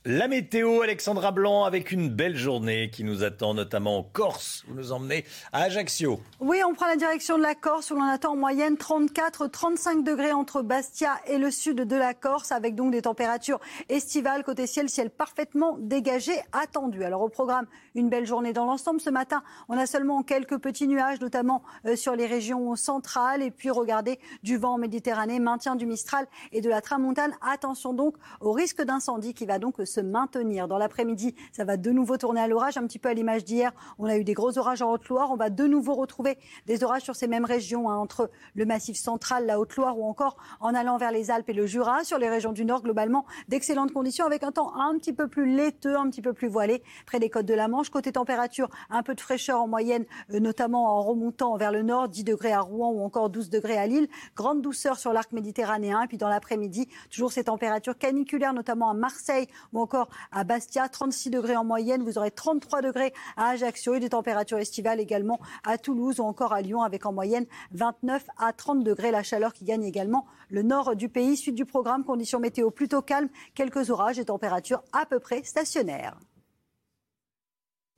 la 0.06 0.28
météo, 0.28 0.82
Alexandra 0.82 1.32
Blanc, 1.32 1.64
avec 1.64 1.90
une 1.90 2.10
belle 2.10 2.36
journée 2.36 2.90
qui 2.90 3.04
nous 3.04 3.24
attend, 3.24 3.54
notamment 3.54 3.98
en 3.98 4.02
Corse. 4.02 4.62
Vous 4.68 4.74
nous 4.74 4.92
emmenez 4.92 5.24
à 5.52 5.62
Ajaccio. 5.62 6.20
Oui, 6.40 6.58
on 6.68 6.74
prend 6.74 6.86
la 6.86 6.96
direction 6.96 7.38
de 7.38 7.42
la 7.42 7.54
Corse 7.54 7.90
où 7.90 7.94
l'on 7.94 8.04
attend 8.04 8.32
en 8.32 8.36
moyenne 8.36 8.74
34-35 8.74 10.02
degrés 10.02 10.32
entre 10.32 10.60
Bastia 10.60 11.14
et 11.26 11.38
le 11.38 11.50
sud 11.50 11.76
de 11.80 11.96
la 11.96 12.12
Corse, 12.12 12.52
avec 12.52 12.74
donc 12.74 12.92
des 12.92 13.02
températures 13.02 13.60
estivales 13.88 14.44
côté 14.44 14.66
ciel, 14.66 14.90
ciel 14.90 15.08
parfaitement 15.08 15.76
dégagé, 15.78 16.32
attendu. 16.52 17.02
Alors 17.02 17.22
au 17.22 17.28
programme, 17.28 17.66
une 17.94 18.10
belle 18.10 18.26
journée 18.26 18.52
dans 18.52 18.66
l'ensemble. 18.66 19.00
Ce 19.00 19.10
matin, 19.10 19.42
on 19.68 19.78
a 19.78 19.86
seulement 19.86 20.22
quelques 20.22 20.58
petits 20.58 20.86
nuages, 20.86 21.20
notamment 21.20 21.62
euh, 21.86 21.96
sur 21.96 22.14
les 22.14 22.26
régions 22.26 22.76
centrales. 22.76 23.42
Et 23.42 23.50
puis 23.50 23.70
regardez, 23.70 24.18
du 24.42 24.58
vent 24.58 24.74
en 24.74 24.78
Méditerranée, 24.78 25.40
maintien 25.40 25.76
du 25.76 25.86
Mistral 25.86 26.26
et 26.52 26.60
de 26.60 26.68
la 26.68 26.80
Tramontane. 26.80 27.32
Attention 27.40 27.94
donc 27.94 28.16
au 28.40 28.52
risque 28.52 28.82
d'incendie 28.82 29.32
qui 29.32 29.46
va 29.46 29.53
donc 29.58 29.76
se 29.84 30.00
maintenir. 30.00 30.68
Dans 30.68 30.78
l'après-midi, 30.78 31.34
ça 31.52 31.64
va 31.64 31.76
de 31.76 31.90
nouveau 31.90 32.16
tourner 32.16 32.40
à 32.40 32.48
l'orage, 32.48 32.76
un 32.76 32.86
petit 32.86 32.98
peu 32.98 33.08
à 33.08 33.14
l'image 33.14 33.44
d'hier. 33.44 33.72
On 33.98 34.06
a 34.06 34.16
eu 34.16 34.24
des 34.24 34.34
gros 34.34 34.58
orages 34.58 34.82
en 34.82 34.90
Haute-Loire. 34.92 35.30
On 35.30 35.36
va 35.36 35.50
de 35.50 35.64
nouveau 35.66 35.94
retrouver 35.94 36.38
des 36.66 36.84
orages 36.84 37.02
sur 37.02 37.16
ces 37.16 37.26
mêmes 37.26 37.44
régions, 37.44 37.90
hein, 37.90 37.96
entre 37.96 38.30
le 38.54 38.64
Massif 38.64 38.96
central, 38.96 39.46
la 39.46 39.58
Haute-Loire 39.58 39.98
ou 39.98 40.04
encore 40.04 40.36
en 40.60 40.74
allant 40.74 40.96
vers 40.96 41.12
les 41.12 41.30
Alpes 41.30 41.48
et 41.48 41.52
le 41.52 41.66
Jura. 41.66 42.04
Sur 42.04 42.18
les 42.18 42.28
régions 42.28 42.52
du 42.52 42.64
Nord, 42.64 42.82
globalement, 42.82 43.26
d'excellentes 43.48 43.92
conditions 43.92 44.26
avec 44.26 44.42
un 44.42 44.52
temps 44.52 44.74
un 44.74 44.96
petit 44.98 45.12
peu 45.12 45.28
plus 45.28 45.46
laiteux, 45.46 45.96
un 45.96 46.08
petit 46.10 46.22
peu 46.22 46.32
plus 46.32 46.48
voilé 46.48 46.82
près 47.06 47.20
des 47.20 47.30
côtes 47.30 47.46
de 47.46 47.54
la 47.54 47.68
Manche. 47.68 47.90
Côté 47.90 48.12
température, 48.12 48.68
un 48.90 49.02
peu 49.02 49.14
de 49.14 49.20
fraîcheur 49.20 49.60
en 49.60 49.68
moyenne, 49.68 50.04
euh, 50.32 50.40
notamment 50.40 50.98
en 50.98 51.02
remontant 51.02 51.56
vers 51.56 51.72
le 51.72 51.82
nord, 51.82 52.08
10 52.08 52.24
degrés 52.24 52.52
à 52.52 52.60
Rouen 52.60 52.90
ou 52.90 53.02
encore 53.02 53.30
12 53.30 53.50
degrés 53.50 53.76
à 53.76 53.86
Lille. 53.86 54.08
Grande 54.36 54.62
douceur 54.62 54.98
sur 54.98 55.12
l'arc 55.12 55.32
méditerranéen. 55.32 56.02
Et 56.02 56.06
puis 56.06 56.18
dans 56.18 56.28
l'après-midi, 56.28 56.88
toujours 57.10 57.32
ces 57.32 57.44
températures 57.44 57.98
caniculaires, 57.98 58.54
notamment 58.54 58.90
à 58.90 58.94
Marseille 58.94 59.33
ou 59.72 59.80
encore 59.80 60.08
à 60.32 60.44
Bastia, 60.44 60.88
36 60.88 61.30
degrés 61.30 61.56
en 61.56 61.64
moyenne. 61.64 62.02
Vous 62.02 62.18
aurez 62.18 62.30
33 62.30 62.82
degrés 62.82 63.12
à 63.36 63.50
Ajaccio 63.50 63.94
et 63.94 64.00
des 64.00 64.10
températures 64.10 64.58
estivales 64.58 65.00
également 65.00 65.40
à 65.64 65.78
Toulouse 65.78 66.20
ou 66.20 66.24
encore 66.24 66.52
à 66.52 66.62
Lyon 66.62 66.82
avec 66.82 67.06
en 67.06 67.12
moyenne 67.12 67.46
29 67.72 68.26
à 68.38 68.52
30 68.52 68.84
degrés. 68.84 69.10
La 69.10 69.22
chaleur 69.22 69.52
qui 69.52 69.64
gagne 69.64 69.84
également 69.84 70.26
le 70.50 70.62
nord 70.62 70.96
du 70.96 71.08
pays. 71.08 71.36
Suite 71.36 71.54
du 71.54 71.64
programme, 71.64 72.04
conditions 72.04 72.40
météo 72.40 72.70
plutôt 72.70 73.02
calmes, 73.02 73.28
quelques 73.54 73.90
orages 73.90 74.18
et 74.18 74.24
températures 74.24 74.82
à 74.92 75.06
peu 75.06 75.20
près 75.20 75.42
stationnaires. 75.42 76.18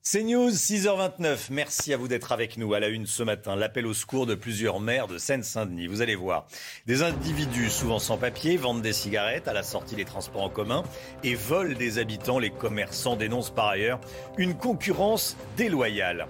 C'est 0.09 0.23
News, 0.23 0.51
6h29. 0.51 1.49
Merci 1.51 1.93
à 1.93 1.97
vous 1.97 2.07
d'être 2.07 2.31
avec 2.31 2.59
nous 2.59 2.75
à 2.75 2.79
la 2.79 2.87
une 2.87 3.07
ce 3.07 3.25
matin. 3.25 3.57
L'appel 3.57 3.89
au 3.89 3.93
secours 3.93 4.25
de 4.25 4.37
plusieurs 4.37 4.79
maires 4.79 5.09
de 5.09 5.19
Seine-Saint-Denis. 5.19 5.89
Vous 5.89 6.01
allez 6.01 6.15
voir, 6.15 6.47
des 6.87 7.03
individus 7.03 7.71
souvent 7.71 7.99
sans 7.99 8.17
papier 8.17 8.57
vendent 8.57 8.83
des 8.83 8.93
cigarettes 8.93 9.49
à 9.49 9.53
la 9.53 9.65
sortie 9.65 9.97
des 9.97 10.05
transports 10.05 10.45
en 10.45 10.49
commun 10.49 10.85
et 11.25 11.35
volent 11.35 11.77
des 11.77 11.99
habitants. 11.99 12.39
Les 12.39 12.51
commerçants 12.51 13.17
dénoncent 13.17 13.51
par 13.51 13.67
ailleurs 13.67 13.99
une 14.39 14.55
concurrence 14.55 15.37
déloyale. 15.57 16.29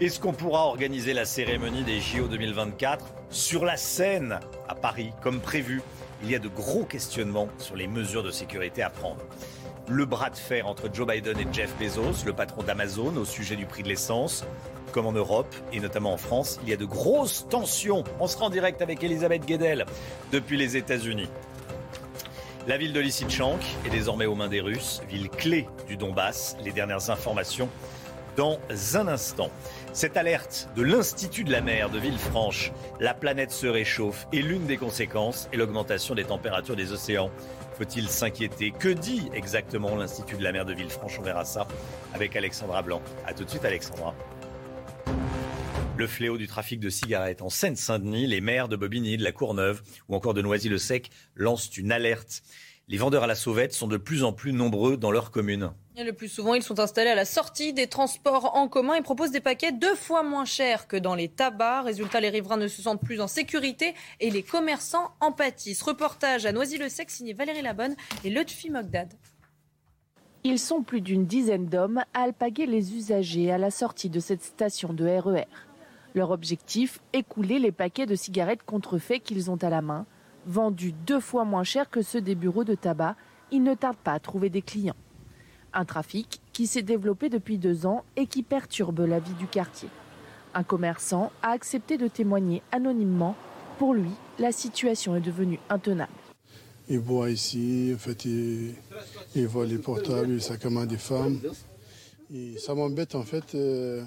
Est-ce 0.00 0.20
qu'on 0.20 0.32
pourra 0.32 0.66
organiser 0.66 1.12
la 1.12 1.24
cérémonie 1.24 1.82
des 1.82 2.00
JO 2.00 2.28
2024 2.28 3.04
sur 3.30 3.64
la 3.64 3.76
Seine 3.76 4.38
à 4.68 4.76
Paris 4.76 5.10
comme 5.24 5.40
prévu? 5.40 5.82
Il 6.22 6.30
y 6.30 6.36
a 6.36 6.38
de 6.38 6.48
gros 6.48 6.84
questionnements 6.84 7.48
sur 7.58 7.74
les 7.74 7.88
mesures 7.88 8.22
de 8.22 8.30
sécurité 8.30 8.80
à 8.80 8.90
prendre. 8.90 9.24
Le 9.90 10.04
bras 10.04 10.28
de 10.28 10.36
fer 10.36 10.66
entre 10.66 10.90
Joe 10.92 11.06
Biden 11.06 11.38
et 11.38 11.46
Jeff 11.50 11.74
Bezos, 11.78 12.26
le 12.26 12.34
patron 12.34 12.62
d'Amazon, 12.62 13.16
au 13.16 13.24
sujet 13.24 13.56
du 13.56 13.64
prix 13.64 13.82
de 13.82 13.88
l'essence. 13.88 14.44
Comme 14.92 15.06
en 15.06 15.12
Europe 15.12 15.54
et 15.72 15.80
notamment 15.80 16.12
en 16.12 16.18
France, 16.18 16.60
il 16.62 16.68
y 16.68 16.74
a 16.74 16.76
de 16.76 16.84
grosses 16.84 17.46
tensions. 17.48 18.04
On 18.20 18.26
sera 18.26 18.46
en 18.46 18.50
direct 18.50 18.82
avec 18.82 19.02
Elisabeth 19.02 19.46
Guedel 19.46 19.86
depuis 20.30 20.58
les 20.58 20.76
États-Unis. 20.76 21.30
La 22.66 22.76
ville 22.76 22.92
de 22.92 23.00
Lysychansk 23.00 23.62
est 23.86 23.90
désormais 23.90 24.26
aux 24.26 24.34
mains 24.34 24.48
des 24.48 24.60
Russes, 24.60 25.00
ville 25.08 25.30
clé 25.30 25.66
du 25.86 25.96
Donbass. 25.96 26.58
Les 26.62 26.72
dernières 26.72 27.08
informations 27.08 27.70
dans 28.36 28.60
un 28.94 29.08
instant. 29.08 29.50
Cette 29.92 30.16
alerte 30.16 30.68
de 30.76 30.82
l'Institut 30.82 31.42
de 31.42 31.50
la 31.50 31.60
mer 31.60 31.90
de 31.90 31.98
Villefranche, 31.98 32.72
la 33.00 33.12
planète 33.12 33.50
se 33.50 33.66
réchauffe 33.66 34.28
et 34.32 34.42
l'une 34.42 34.66
des 34.66 34.76
conséquences 34.76 35.48
est 35.52 35.56
l'augmentation 35.56 36.14
des 36.14 36.22
températures 36.22 36.76
des 36.76 36.92
océans. 36.92 37.30
Faut-il 37.78 38.08
s'inquiéter? 38.08 38.72
Que 38.72 38.88
dit 38.88 39.30
exactement 39.32 39.94
l'Institut 39.94 40.36
de 40.36 40.42
la 40.42 40.50
mer 40.50 40.64
de 40.64 40.74
Villefranche 40.74 41.16
On 41.20 41.22
verra 41.22 41.44
ça 41.44 41.68
avec 42.12 42.34
Alexandra 42.34 42.82
Blanc. 42.82 43.00
A 43.24 43.32
tout 43.32 43.44
de 43.44 43.50
suite 43.50 43.64
Alexandra. 43.64 44.16
Le 45.96 46.06
fléau 46.08 46.38
du 46.38 46.48
trafic 46.48 46.80
de 46.80 46.90
cigarettes 46.90 47.40
en 47.40 47.50
Seine-Saint-Denis, 47.50 48.26
les 48.26 48.40
maires 48.40 48.66
de 48.66 48.74
Bobigny, 48.74 49.16
de 49.16 49.22
la 49.22 49.30
Courneuve 49.30 49.82
ou 50.08 50.16
encore 50.16 50.34
de 50.34 50.42
Noisy-le-Sec 50.42 51.10
lancent 51.36 51.76
une 51.76 51.92
alerte. 51.92 52.42
Les 52.90 52.96
vendeurs 52.96 53.24
à 53.24 53.26
la 53.26 53.34
sauvette 53.34 53.74
sont 53.74 53.86
de 53.86 53.98
plus 53.98 54.24
en 54.24 54.32
plus 54.32 54.54
nombreux 54.54 54.96
dans 54.96 55.10
leur 55.10 55.30
commune. 55.30 55.72
Et 55.96 56.04
le 56.04 56.14
plus 56.14 56.28
souvent, 56.28 56.54
ils 56.54 56.62
sont 56.62 56.80
installés 56.80 57.10
à 57.10 57.14
la 57.14 57.26
sortie 57.26 57.74
des 57.74 57.86
transports 57.86 58.56
en 58.56 58.66
commun 58.66 58.94
et 58.94 59.02
proposent 59.02 59.30
des 59.30 59.40
paquets 59.40 59.72
deux 59.72 59.94
fois 59.94 60.22
moins 60.22 60.46
chers 60.46 60.88
que 60.88 60.96
dans 60.96 61.14
les 61.14 61.28
tabacs. 61.28 61.84
Résultat, 61.84 62.20
les 62.20 62.30
riverains 62.30 62.56
ne 62.56 62.66
se 62.66 62.80
sentent 62.80 63.02
plus 63.02 63.20
en 63.20 63.26
sécurité 63.26 63.94
et 64.20 64.30
les 64.30 64.42
commerçants 64.42 65.10
en 65.20 65.32
pâtissent. 65.32 65.82
Reportage 65.82 66.46
à 66.46 66.52
Noisy-le-Sec 66.52 67.10
signé 67.10 67.34
Valérie 67.34 67.60
Labonne 67.60 67.94
et 68.24 68.30
Lutfi 68.30 68.70
Mogdad. 68.70 69.12
Ils 70.44 70.58
sont 70.58 70.82
plus 70.82 71.02
d'une 71.02 71.26
dizaine 71.26 71.66
d'hommes 71.66 72.02
à 72.14 72.22
alpaguer 72.22 72.64
les 72.64 72.94
usagers 72.94 73.50
à 73.50 73.58
la 73.58 73.70
sortie 73.70 74.08
de 74.08 74.20
cette 74.20 74.42
station 74.42 74.94
de 74.94 75.04
RER. 75.04 75.44
Leur 76.14 76.30
objectif, 76.30 77.00
écouler 77.12 77.58
les 77.58 77.72
paquets 77.72 78.06
de 78.06 78.14
cigarettes 78.14 78.62
contrefaits 78.62 79.22
qu'ils 79.22 79.50
ont 79.50 79.56
à 79.56 79.68
la 79.68 79.82
main. 79.82 80.06
Vendus 80.48 80.94
deux 81.06 81.20
fois 81.20 81.44
moins 81.44 81.62
cher 81.62 81.90
que 81.90 82.00
ceux 82.00 82.22
des 82.22 82.34
bureaux 82.34 82.64
de 82.64 82.74
tabac, 82.74 83.16
ils 83.52 83.62
ne 83.62 83.74
tardent 83.74 83.98
pas 83.98 84.14
à 84.14 84.18
trouver 84.18 84.48
des 84.48 84.62
clients. 84.62 84.96
Un 85.74 85.84
trafic 85.84 86.40
qui 86.54 86.66
s'est 86.66 86.80
développé 86.80 87.28
depuis 87.28 87.58
deux 87.58 87.84
ans 87.84 88.02
et 88.16 88.26
qui 88.26 88.42
perturbe 88.42 89.00
la 89.00 89.20
vie 89.20 89.34
du 89.34 89.46
quartier. 89.46 89.90
Un 90.54 90.62
commerçant 90.62 91.30
a 91.42 91.50
accepté 91.50 91.98
de 91.98 92.08
témoigner 92.08 92.62
anonymement. 92.72 93.36
Pour 93.78 93.92
lui, 93.92 94.08
la 94.38 94.50
situation 94.50 95.14
est 95.16 95.20
devenue 95.20 95.60
intenable. 95.68 96.10
Il 96.88 97.00
voit 97.00 97.28
ici, 97.30 97.92
en 97.94 97.98
fait, 97.98 98.24
il, 98.24 99.46
voit 99.46 99.66
les 99.66 99.76
portables, 99.76 100.30
il 100.30 100.40
s'accommode 100.40 100.88
des 100.88 100.96
femmes. 100.96 101.38
Ça 102.58 102.74
m'embête 102.74 103.14
en 103.14 103.22
fait. 103.22 103.54
euh, 103.54 104.02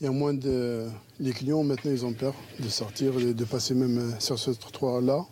il 0.00 0.04
y 0.04 0.06
a 0.08 0.12
moins 0.12 0.34
de. 0.34 0.86
Les 1.18 1.32
clients 1.32 1.62
maintenant 1.64 1.90
ils 1.90 2.04
ont 2.04 2.12
peur 2.12 2.34
de 2.60 2.68
sortir, 2.68 3.12
de, 3.14 3.32
de 3.32 3.44
passer 3.44 3.74
même 3.74 4.14
sur 4.20 4.38
ce 4.38 4.52
trottoir-là. 4.52 5.24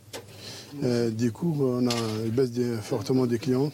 Euh, 0.82 1.11
coup, 1.32 1.54
on 1.61 1.87
a 1.88 1.94
une 2.24 2.30
baisse 2.30 2.50
des- 2.50 2.76
fortement 2.76 3.26
des 3.26 3.38
clients. 3.38 3.70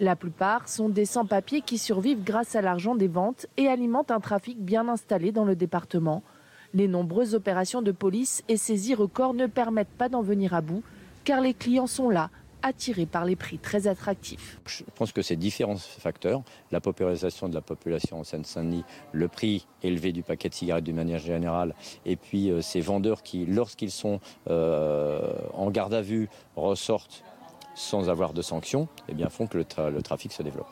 La 0.00 0.16
plupart 0.16 0.68
sont 0.68 0.88
des 0.88 1.04
sans-papiers 1.04 1.60
qui 1.62 1.78
survivent 1.78 2.24
grâce 2.24 2.56
à 2.56 2.62
l'argent 2.62 2.94
des 2.96 3.06
ventes 3.08 3.46
et 3.56 3.68
alimentent 3.68 4.10
un 4.10 4.20
trafic 4.20 4.58
bien 4.60 4.88
installé 4.88 5.30
dans 5.32 5.44
le 5.44 5.54
département. 5.54 6.22
Les 6.74 6.88
nombreuses 6.88 7.34
opérations 7.36 7.82
de 7.82 7.92
police 7.92 8.42
et 8.48 8.56
saisies 8.56 8.94
records 8.96 9.34
ne 9.34 9.46
permettent 9.46 9.86
pas 9.96 10.08
d'en 10.08 10.22
venir 10.22 10.52
à 10.54 10.60
bout, 10.60 10.82
car 11.22 11.40
les 11.40 11.54
clients 11.54 11.86
sont 11.86 12.10
là, 12.10 12.30
attirés 12.64 13.06
par 13.06 13.24
les 13.24 13.36
prix 13.36 13.58
très 13.58 13.86
attractifs. 13.86 14.58
Je 14.66 14.82
pense 14.96 15.12
que 15.12 15.22
c'est 15.22 15.36
différents 15.36 15.76
facteurs. 15.76 16.42
La 16.72 16.80
paupérisation 16.80 17.48
de 17.48 17.54
la 17.54 17.60
population 17.60 18.18
en 18.18 18.24
Seine-Saint-Denis, 18.24 18.84
le 19.12 19.28
prix 19.28 19.66
élevé 19.82 20.12
du 20.12 20.22
paquet 20.22 20.48
de 20.48 20.54
cigarettes 20.54 20.84
d'une 20.84 20.96
manière 20.96 21.20
générale, 21.20 21.74
et 22.06 22.16
puis 22.16 22.50
euh, 22.50 22.62
ces 22.62 22.80
vendeurs 22.80 23.22
qui, 23.22 23.46
lorsqu'ils 23.46 23.90
sont 23.90 24.18
euh, 24.48 25.34
en 25.52 25.70
garde 25.70 25.94
à 25.94 26.00
vue, 26.00 26.28
ressortent 26.56 27.22
sans 27.76 28.08
avoir 28.08 28.32
de 28.32 28.40
sanctions, 28.40 28.86
eh 29.08 29.14
bien, 29.14 29.28
font 29.28 29.48
que 29.48 29.58
le, 29.58 29.64
tra- 29.64 29.90
le 29.90 30.00
trafic 30.00 30.32
se 30.32 30.44
développe. 30.44 30.68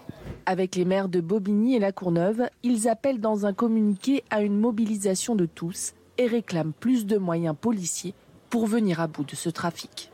Avec 0.46 0.76
les 0.76 0.84
maires 0.84 1.08
de 1.08 1.20
Bobigny 1.20 1.74
et 1.74 1.80
La 1.80 1.90
Courneuve, 1.90 2.48
ils 2.62 2.88
appellent 2.88 3.20
dans 3.20 3.44
un 3.44 3.52
communiqué 3.52 4.22
à 4.30 4.40
une 4.40 4.56
mobilisation 4.56 5.34
de 5.34 5.44
tous 5.44 5.94
et 6.16 6.28
réclament 6.28 6.72
plus 6.72 7.04
de 7.04 7.18
moyens 7.18 7.56
policiers 7.60 8.14
pour 8.50 8.66
venir 8.66 9.00
à 9.00 9.08
bout 9.08 9.24
de 9.24 9.34
ce 9.34 9.50
trafic. 9.50 10.11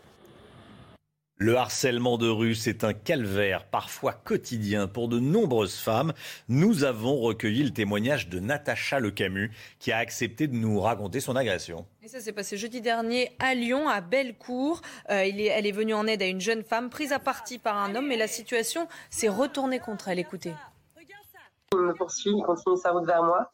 Le 1.40 1.56
harcèlement 1.56 2.18
de 2.18 2.28
rue, 2.28 2.56
c'est 2.56 2.82
un 2.82 2.92
calvaire 2.92 3.64
parfois 3.64 4.12
quotidien 4.12 4.88
pour 4.88 5.06
de 5.06 5.20
nombreuses 5.20 5.76
femmes. 5.78 6.12
Nous 6.48 6.82
avons 6.82 7.16
recueilli 7.20 7.62
le 7.62 7.70
témoignage 7.70 8.28
de 8.28 8.40
Natacha 8.40 8.98
Lecamus 8.98 9.52
qui 9.78 9.92
a 9.92 9.98
accepté 9.98 10.48
de 10.48 10.54
nous 10.54 10.80
raconter 10.80 11.20
son 11.20 11.36
agression. 11.36 11.86
Et 12.02 12.08
ça 12.08 12.18
s'est 12.18 12.32
passé 12.32 12.56
jeudi 12.56 12.80
dernier 12.80 13.30
à 13.38 13.54
Lyon, 13.54 13.88
à 13.88 14.00
Bellecour. 14.00 14.80
Euh, 15.10 15.24
il 15.26 15.40
est- 15.40 15.46
elle 15.46 15.68
est 15.68 15.72
venue 15.72 15.94
en 15.94 16.08
aide 16.08 16.22
à 16.22 16.26
une 16.26 16.40
jeune 16.40 16.64
femme 16.64 16.90
prise 16.90 17.12
à 17.12 17.20
partie 17.20 17.58
par 17.58 17.76
un 17.76 17.94
homme, 17.94 18.08
mais 18.08 18.16
la 18.16 18.26
situation 18.26 18.88
s'est 19.08 19.28
retournée 19.28 19.78
contre 19.78 20.08
elle. 20.08 20.18
Écoutez. 20.18 20.54
Il 21.72 21.78
me 21.78 21.94
poursuit, 21.94 22.32
il 22.36 22.42
continue 22.42 22.76
sa 22.78 22.90
route 22.90 23.06
vers 23.06 23.22
moi. 23.22 23.52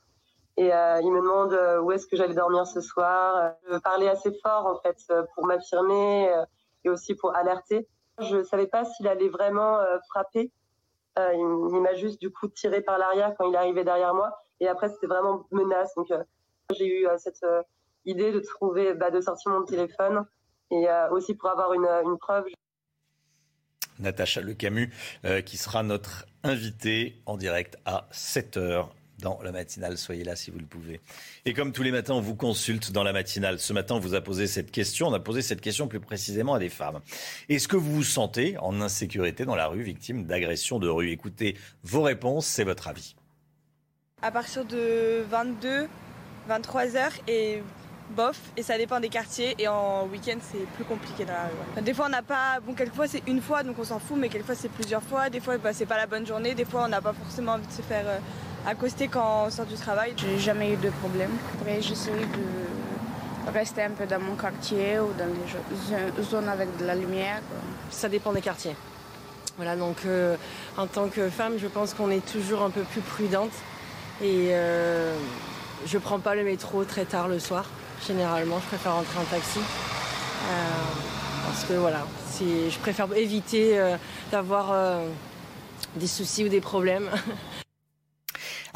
Et 0.56 0.72
euh, 0.72 1.00
il 1.02 1.10
me 1.10 1.20
demande 1.20 1.52
euh, 1.52 1.82
où 1.82 1.92
est-ce 1.92 2.06
que 2.06 2.16
j'allais 2.16 2.32
dormir 2.34 2.66
ce 2.66 2.80
soir? 2.80 3.52
Je 3.70 3.76
parlais 3.76 4.08
assez 4.08 4.30
fort, 4.42 4.64
en 4.66 4.80
fait, 4.80 4.96
pour 5.34 5.44
m'affirmer 5.44 6.28
euh, 6.30 6.44
et 6.84 6.90
aussi 6.90 7.14
pour 7.14 7.34
alerter. 7.34 7.88
Je 8.20 8.36
ne 8.36 8.42
savais 8.42 8.66
pas 8.66 8.84
s'il 8.84 9.08
allait 9.08 9.28
vraiment 9.28 9.78
euh, 9.78 9.98
frapper. 10.08 10.50
Euh, 11.18 11.32
il 11.32 11.80
m'a 11.80 11.94
juste, 11.94 12.20
du 12.20 12.30
coup, 12.30 12.48
tiré 12.48 12.80
par 12.80 12.98
l'arrière 12.98 13.34
quand 13.36 13.48
il 13.48 13.56
arrivé 13.56 13.84
derrière 13.84 14.14
moi. 14.14 14.36
Et 14.60 14.68
après, 14.68 14.88
c'était 14.88 15.06
vraiment 15.06 15.46
menace. 15.50 15.94
Donc, 15.94 16.10
euh, 16.10 16.22
j'ai 16.76 16.86
eu 16.86 17.06
cette 17.18 17.44
idée 18.04 18.32
de 18.32 18.40
trouver, 18.40 18.94
bah, 18.94 19.10
de 19.10 19.20
sortir 19.20 19.52
mon 19.52 19.64
téléphone. 19.64 20.24
Et 20.70 20.86
aussi 21.10 21.34
pour 21.34 21.50
avoir 21.50 21.72
une, 21.72 22.18
preuve. 22.18 22.46
Natacha 23.98 24.40
Lecamus 24.40 24.90
euh, 25.24 25.40
qui 25.40 25.56
sera 25.56 25.82
notre 25.82 26.26
invitée 26.42 27.22
en 27.26 27.36
direct 27.36 27.78
à 27.84 28.08
7h 28.12 28.88
dans 29.24 29.40
la 29.42 29.50
matinale. 29.52 29.96
Soyez 29.96 30.22
là 30.22 30.36
si 30.36 30.50
vous 30.50 30.58
le 30.58 30.66
pouvez. 30.66 31.00
Et 31.46 31.54
comme 31.54 31.72
tous 31.72 31.82
les 31.82 31.90
matins, 31.90 32.12
on 32.12 32.20
vous 32.20 32.36
consulte 32.36 32.92
dans 32.92 33.02
la 33.02 33.12
matinale. 33.12 33.58
Ce 33.58 33.72
matin, 33.72 33.94
on 33.96 33.98
vous 33.98 34.14
a 34.14 34.20
posé 34.20 34.46
cette 34.46 34.70
question. 34.70 35.08
On 35.08 35.14
a 35.14 35.18
posé 35.18 35.40
cette 35.40 35.62
question 35.62 35.88
plus 35.88 35.98
précisément 35.98 36.54
à 36.54 36.58
des 36.58 36.68
femmes. 36.68 37.00
Est-ce 37.48 37.66
que 37.66 37.76
vous 37.76 37.92
vous 37.92 38.04
sentez 38.04 38.56
en 38.58 38.80
insécurité 38.82 39.46
dans 39.46 39.56
la 39.56 39.66
rue, 39.66 39.82
victime 39.82 40.26
d'agression 40.26 40.78
de 40.78 40.88
rue? 40.88 41.10
Écoutez 41.10 41.56
vos 41.82 42.02
réponses, 42.02 42.46
c'est 42.46 42.64
votre 42.64 42.86
avis. 42.86 43.16
à 44.22 44.30
partir 44.30 44.64
de 44.64 45.24
22, 45.30 45.88
23 46.48 46.96
heures 46.96 47.12
et 47.26 47.62
bof, 48.10 48.38
et 48.56 48.62
ça 48.62 48.76
dépend 48.76 49.00
des 49.00 49.08
quartiers. 49.08 49.54
Et 49.58 49.68
en 49.68 50.06
week-end, 50.06 50.38
c'est 50.40 50.66
plus 50.76 50.84
compliqué 50.84 51.24
dans 51.24 51.32
la 51.32 51.44
rue. 51.44 51.82
Des 51.82 51.94
fois, 51.94 52.06
on 52.06 52.10
n'a 52.10 52.22
pas. 52.22 52.60
Bon, 52.60 52.74
quelquefois, 52.74 53.08
c'est 53.08 53.22
une 53.26 53.40
fois, 53.40 53.62
donc 53.62 53.78
on 53.78 53.84
s'en 53.84 53.98
fout, 53.98 54.18
mais 54.18 54.28
quelquefois, 54.28 54.54
c'est 54.54 54.70
plusieurs 54.70 55.02
fois. 55.02 55.30
Des 55.30 55.40
fois, 55.40 55.56
bah, 55.58 55.72
c'est 55.72 55.86
pas 55.86 55.96
la 55.96 56.06
bonne 56.06 56.26
journée. 56.26 56.54
Des 56.54 56.64
fois, 56.66 56.84
on 56.84 56.88
n'a 56.88 57.00
pas 57.00 57.12
forcément 57.14 57.52
envie 57.52 57.66
de 57.66 57.72
se 57.72 57.82
faire 57.82 58.04
euh, 58.06 58.18
accoster 58.66 59.08
quand 59.08 59.44
on 59.46 59.50
sort 59.50 59.66
du 59.66 59.74
travail. 59.74 60.14
J'ai 60.16 60.38
jamais 60.38 60.72
eu 60.72 60.76
de 60.76 60.90
problème. 60.90 61.30
Après, 61.54 61.80
j'essaie 61.82 62.10
de 62.12 63.52
rester 63.52 63.82
un 63.82 63.90
peu 63.90 64.06
dans 64.06 64.20
mon 64.20 64.34
quartier 64.34 64.98
ou 64.98 65.12
dans 65.18 65.26
les 65.26 66.22
zones 66.22 66.48
avec 66.48 66.76
de 66.78 66.84
la 66.84 66.94
lumière. 66.94 67.40
Ça 67.90 68.08
dépend 68.08 68.32
des 68.32 68.40
quartiers. 68.40 68.76
Voilà, 69.56 69.76
donc 69.76 69.98
euh, 70.06 70.36
en 70.76 70.86
tant 70.86 71.08
que 71.08 71.28
femme, 71.28 71.54
je 71.58 71.68
pense 71.68 71.94
qu'on 71.94 72.10
est 72.10 72.24
toujours 72.26 72.62
un 72.62 72.70
peu 72.70 72.82
plus 72.82 73.02
prudente. 73.02 73.52
Et 74.22 74.48
euh, 74.50 75.16
je 75.86 75.98
prends 75.98 76.18
pas 76.18 76.34
le 76.34 76.44
métro 76.44 76.84
très 76.84 77.04
tard 77.04 77.28
le 77.28 77.38
soir. 77.38 77.66
Généralement, 78.06 78.58
je 78.60 78.66
préfère 78.66 78.94
rentrer 78.94 79.18
en 79.18 79.24
taxi. 79.24 79.58
Euh, 79.58 80.52
parce 81.46 81.64
que 81.64 81.74
voilà, 81.74 82.06
je 82.40 82.78
préfère 82.78 83.12
éviter 83.14 83.78
euh, 83.78 83.96
d'avoir 84.30 85.00
des 85.96 86.06
soucis 86.06 86.44
ou 86.44 86.48
des 86.48 86.60
problèmes. 86.60 87.10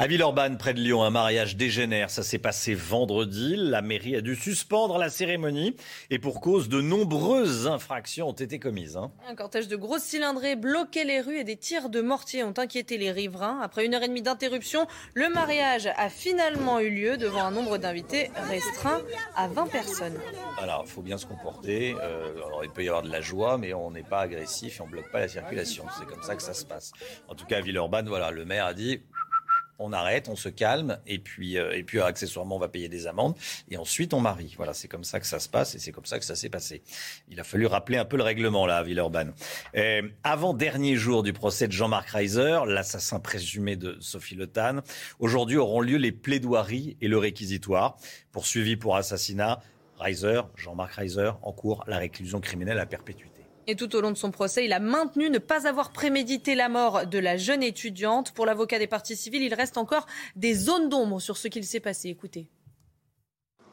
À 0.01 0.07
Villeurbanne, 0.07 0.57
près 0.57 0.73
de 0.73 0.79
Lyon, 0.79 1.03
un 1.03 1.09
mariage 1.09 1.57
dégénère. 1.57 2.09
Ça 2.09 2.23
s'est 2.23 2.37
passé 2.39 2.73
vendredi. 2.73 3.55
La 3.57 3.81
mairie 3.81 4.15
a 4.15 4.21
dû 4.21 4.33
suspendre 4.37 4.97
la 4.97 5.09
cérémonie. 5.09 5.75
Et 6.09 6.19
pour 6.19 6.39
cause, 6.39 6.69
de 6.69 6.79
nombreuses 6.79 7.67
infractions 7.67 8.29
ont 8.29 8.33
été 8.33 8.59
commises. 8.59 8.95
hein. 8.95 9.11
Un 9.27 9.35
cortège 9.35 9.67
de 9.67 9.75
grosses 9.75 10.03
cylindrées 10.03 10.55
bloquait 10.55 11.03
les 11.03 11.19
rues 11.19 11.35
et 11.39 11.43
des 11.43 11.57
tirs 11.57 11.89
de 11.89 11.99
mortier 11.99 12.45
ont 12.45 12.53
inquiété 12.57 12.97
les 12.97 13.11
riverains. 13.11 13.59
Après 13.61 13.85
une 13.85 13.93
heure 13.93 14.01
et 14.01 14.07
demie 14.07 14.21
d'interruption, 14.21 14.87
le 15.15 15.27
mariage 15.27 15.89
a 15.97 16.09
finalement 16.09 16.79
eu 16.79 16.91
lieu 16.91 17.17
devant 17.17 17.43
un 17.43 17.51
nombre 17.51 17.77
d'invités 17.77 18.31
restreint 18.47 19.01
à 19.35 19.49
20 19.49 19.67
personnes. 19.67 20.17
Alors, 20.61 20.83
il 20.85 20.89
faut 20.89 21.01
bien 21.01 21.17
se 21.17 21.25
comporter. 21.25 21.93
Euh, 22.01 22.35
alors, 22.47 22.63
il 22.63 22.69
peut 22.69 22.85
y 22.85 22.87
avoir 22.87 23.03
de 23.03 23.11
la 23.11 23.19
joie, 23.19 23.57
mais 23.57 23.73
on 23.73 23.91
n'est 23.91 24.03
pas 24.03 24.21
agressif 24.21 24.79
et 24.79 24.81
on 24.81 24.87
bloque 24.87 25.11
pas 25.11 25.19
la 25.19 25.27
circulation. 25.27 25.83
C'est 25.99 26.05
comme 26.05 26.23
ça 26.23 26.37
que 26.37 26.41
ça 26.41 26.53
se 26.53 26.63
passe. 26.63 26.93
En 27.27 27.35
tout 27.35 27.45
cas, 27.45 27.57
à 27.57 27.61
Villeurbanne, 27.61 28.07
voilà, 28.07 28.31
le 28.31 28.45
maire 28.45 28.65
a 28.65 28.73
dit 28.73 29.01
on 29.79 29.93
arrête, 29.93 30.29
on 30.29 30.35
se 30.35 30.49
calme, 30.49 30.99
et 31.07 31.19
puis, 31.19 31.57
euh, 31.57 31.71
et 31.75 31.83
puis 31.83 31.99
accessoirement, 32.01 32.57
on 32.57 32.59
va 32.59 32.67
payer 32.67 32.89
des 32.89 33.07
amendes, 33.07 33.35
et 33.71 33.77
ensuite 33.77 34.13
on 34.13 34.19
marie. 34.19 34.53
Voilà, 34.57 34.73
c'est 34.73 34.87
comme 34.87 35.03
ça 35.03 35.19
que 35.19 35.25
ça 35.25 35.39
se 35.39 35.49
passe, 35.49 35.75
et 35.75 35.79
c'est 35.79 35.91
comme 35.91 36.05
ça 36.05 36.19
que 36.19 36.25
ça 36.25 36.35
s'est 36.35 36.49
passé. 36.49 36.83
Il 37.29 37.39
a 37.39 37.43
fallu 37.43 37.65
rappeler 37.65 37.97
un 37.97 38.05
peu 38.05 38.17
le 38.17 38.23
règlement, 38.23 38.65
là, 38.65 38.77
à 38.77 38.83
Villeurbanne. 38.83 39.33
Euh, 39.75 40.01
avant 40.23 40.53
dernier 40.53 40.95
jour 40.95 41.23
du 41.23 41.33
procès 41.33 41.67
de 41.67 41.71
Jean-Marc 41.71 42.09
Reiser, 42.09 42.59
l'assassin 42.67 43.19
présumé 43.19 43.75
de 43.75 43.97
Sophie 44.01 44.35
Le 44.35 44.47
Tan, 44.47 44.81
aujourd'hui 45.19 45.57
auront 45.57 45.81
lieu 45.81 45.97
les 45.97 46.11
plaidoiries 46.11 46.97
et 47.01 47.07
le 47.07 47.17
réquisitoire. 47.17 47.97
Poursuivi 48.31 48.75
pour 48.75 48.95
assassinat, 48.97 49.61
Reiser, 49.97 50.41
Jean-Marc 50.55 50.93
Reiser, 50.93 51.31
en 51.41 51.51
cours 51.51 51.83
la 51.87 51.97
réclusion 51.97 52.39
criminelle 52.39 52.79
à 52.79 52.85
perpétuité. 52.85 53.28
Et 53.69 53.75
tout 53.75 53.95
au 53.95 54.01
long 54.01 54.09
de 54.09 54.17
son 54.17 54.31
procès, 54.31 54.65
il 54.65 54.73
a 54.73 54.79
maintenu 54.79 55.29
ne 55.29 55.37
pas 55.37 55.67
avoir 55.67 55.91
prémédité 55.91 56.55
la 56.55 56.69
mort 56.69 57.05
de 57.05 57.19
la 57.19 57.37
jeune 57.37 57.61
étudiante. 57.61 58.31
Pour 58.31 58.47
l'avocat 58.47 58.79
des 58.79 58.87
parties 58.87 59.15
civiles, 59.15 59.43
il 59.43 59.53
reste 59.53 59.77
encore 59.77 60.07
des 60.35 60.55
zones 60.55 60.89
d'ombre 60.89 61.19
sur 61.19 61.37
ce 61.37 61.47
qu'il 61.47 61.63
s'est 61.63 61.79
passé. 61.79 62.09
Écoutez. 62.09 62.49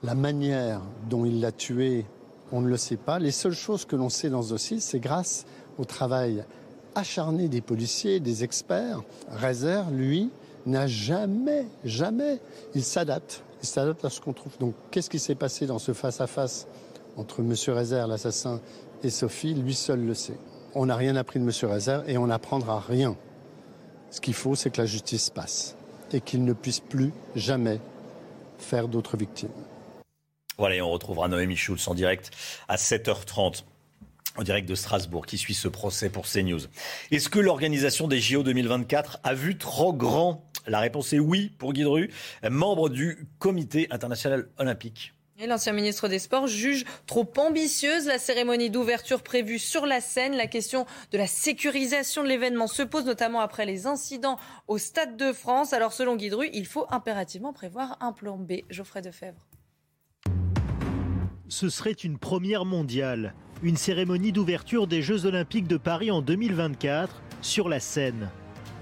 La 0.02 0.14
manière 0.14 0.82
dont 1.08 1.24
il 1.24 1.40
l'a 1.40 1.50
tuée, 1.50 2.04
on 2.52 2.60
ne 2.60 2.68
le 2.68 2.76
sait 2.76 2.98
pas. 2.98 3.18
Les 3.18 3.30
seules 3.30 3.54
choses 3.54 3.86
que 3.86 3.96
l'on 3.96 4.10
sait 4.10 4.28
dans 4.28 4.42
ce 4.42 4.50
dossier, 4.50 4.80
c'est 4.80 5.00
grâce 5.00 5.46
au 5.78 5.86
travail 5.86 6.44
acharné 6.94 7.48
des 7.48 7.62
policiers, 7.62 8.20
des 8.20 8.44
experts. 8.44 9.00
Reiser, 9.30 9.80
lui, 9.92 10.28
n'a 10.66 10.86
jamais, 10.86 11.68
jamais, 11.84 12.38
il 12.74 12.84
s'adapte. 12.84 13.44
Il 13.62 13.66
s'adapte 13.66 14.04
à 14.04 14.10
ce 14.10 14.20
qu'on 14.20 14.34
trouve. 14.34 14.58
Donc, 14.58 14.74
qu'est-ce 14.90 15.08
qui 15.08 15.18
s'est 15.18 15.34
passé 15.34 15.66
dans 15.66 15.78
ce 15.78 15.94
face-à-face 15.94 16.66
entre 17.16 17.40
M. 17.40 17.54
Reiser, 17.74 18.04
l'assassin, 18.06 18.60
et 19.06 19.10
Sophie, 19.10 19.54
lui 19.54 19.74
seul 19.74 20.04
le 20.04 20.14
sait. 20.14 20.38
On 20.74 20.86
n'a 20.86 20.96
rien 20.96 21.16
appris 21.16 21.38
de 21.38 21.44
M. 21.44 21.70
Rezer 21.72 22.08
et 22.08 22.18
on 22.18 22.26
n'apprendra 22.26 22.80
rien. 22.80 23.16
Ce 24.10 24.20
qu'il 24.20 24.34
faut, 24.34 24.54
c'est 24.54 24.70
que 24.70 24.80
la 24.80 24.86
justice 24.86 25.30
passe 25.30 25.76
et 26.12 26.20
qu'il 26.20 26.44
ne 26.44 26.52
puisse 26.52 26.80
plus 26.80 27.12
jamais 27.34 27.80
faire 28.58 28.88
d'autres 28.88 29.16
victimes. 29.16 29.48
Voilà, 30.58 30.76
et 30.76 30.82
on 30.82 30.90
retrouvera 30.90 31.28
Noémie 31.28 31.56
Schulz 31.56 31.86
en 31.88 31.94
direct 31.94 32.30
à 32.68 32.76
7h30 32.76 33.62
en 34.38 34.42
direct 34.42 34.68
de 34.68 34.74
Strasbourg, 34.74 35.24
qui 35.24 35.38
suit 35.38 35.54
ce 35.54 35.66
procès 35.66 36.10
pour 36.10 36.26
CNews. 36.26 36.60
Est-ce 37.10 37.30
que 37.30 37.38
l'organisation 37.38 38.06
des 38.06 38.20
JO 38.20 38.42
2024 38.42 39.20
a 39.24 39.32
vu 39.32 39.56
trop 39.56 39.94
grand? 39.94 40.44
La 40.66 40.80
réponse 40.80 41.14
est 41.14 41.18
oui 41.18 41.52
pour 41.58 41.72
Guy 41.72 41.84
membre 42.50 42.90
du 42.90 43.28
Comité 43.38 43.86
international 43.90 44.48
olympique. 44.58 45.15
L'ancien 45.44 45.74
ministre 45.74 46.08
des 46.08 46.18
Sports 46.18 46.46
juge 46.46 46.86
trop 47.06 47.30
ambitieuse 47.36 48.06
la 48.06 48.18
cérémonie 48.18 48.70
d'ouverture 48.70 49.22
prévue 49.22 49.58
sur 49.58 49.84
la 49.84 50.00
scène. 50.00 50.34
La 50.34 50.46
question 50.46 50.86
de 51.12 51.18
la 51.18 51.26
sécurisation 51.26 52.22
de 52.22 52.28
l'événement 52.28 52.66
se 52.66 52.82
pose 52.82 53.04
notamment 53.04 53.40
après 53.40 53.66
les 53.66 53.86
incidents 53.86 54.38
au 54.66 54.78
Stade 54.78 55.18
de 55.18 55.34
France. 55.34 55.74
Alors 55.74 55.92
selon 55.92 56.16
Guy 56.16 56.30
il 56.54 56.66
faut 56.66 56.86
impérativement 56.88 57.52
prévoir 57.52 57.98
un 58.00 58.12
plan 58.12 58.38
B. 58.38 58.62
Geoffrey 58.70 59.02
Defebvre. 59.02 59.46
Ce 61.48 61.68
serait 61.68 61.92
une 61.92 62.16
première 62.18 62.64
mondiale. 62.64 63.34
Une 63.62 63.76
cérémonie 63.76 64.32
d'ouverture 64.32 64.86
des 64.86 65.02
Jeux 65.02 65.26
Olympiques 65.26 65.68
de 65.68 65.76
Paris 65.76 66.10
en 66.10 66.22
2024 66.22 67.22
sur 67.42 67.68
la 67.68 67.78
Seine. 67.78 68.30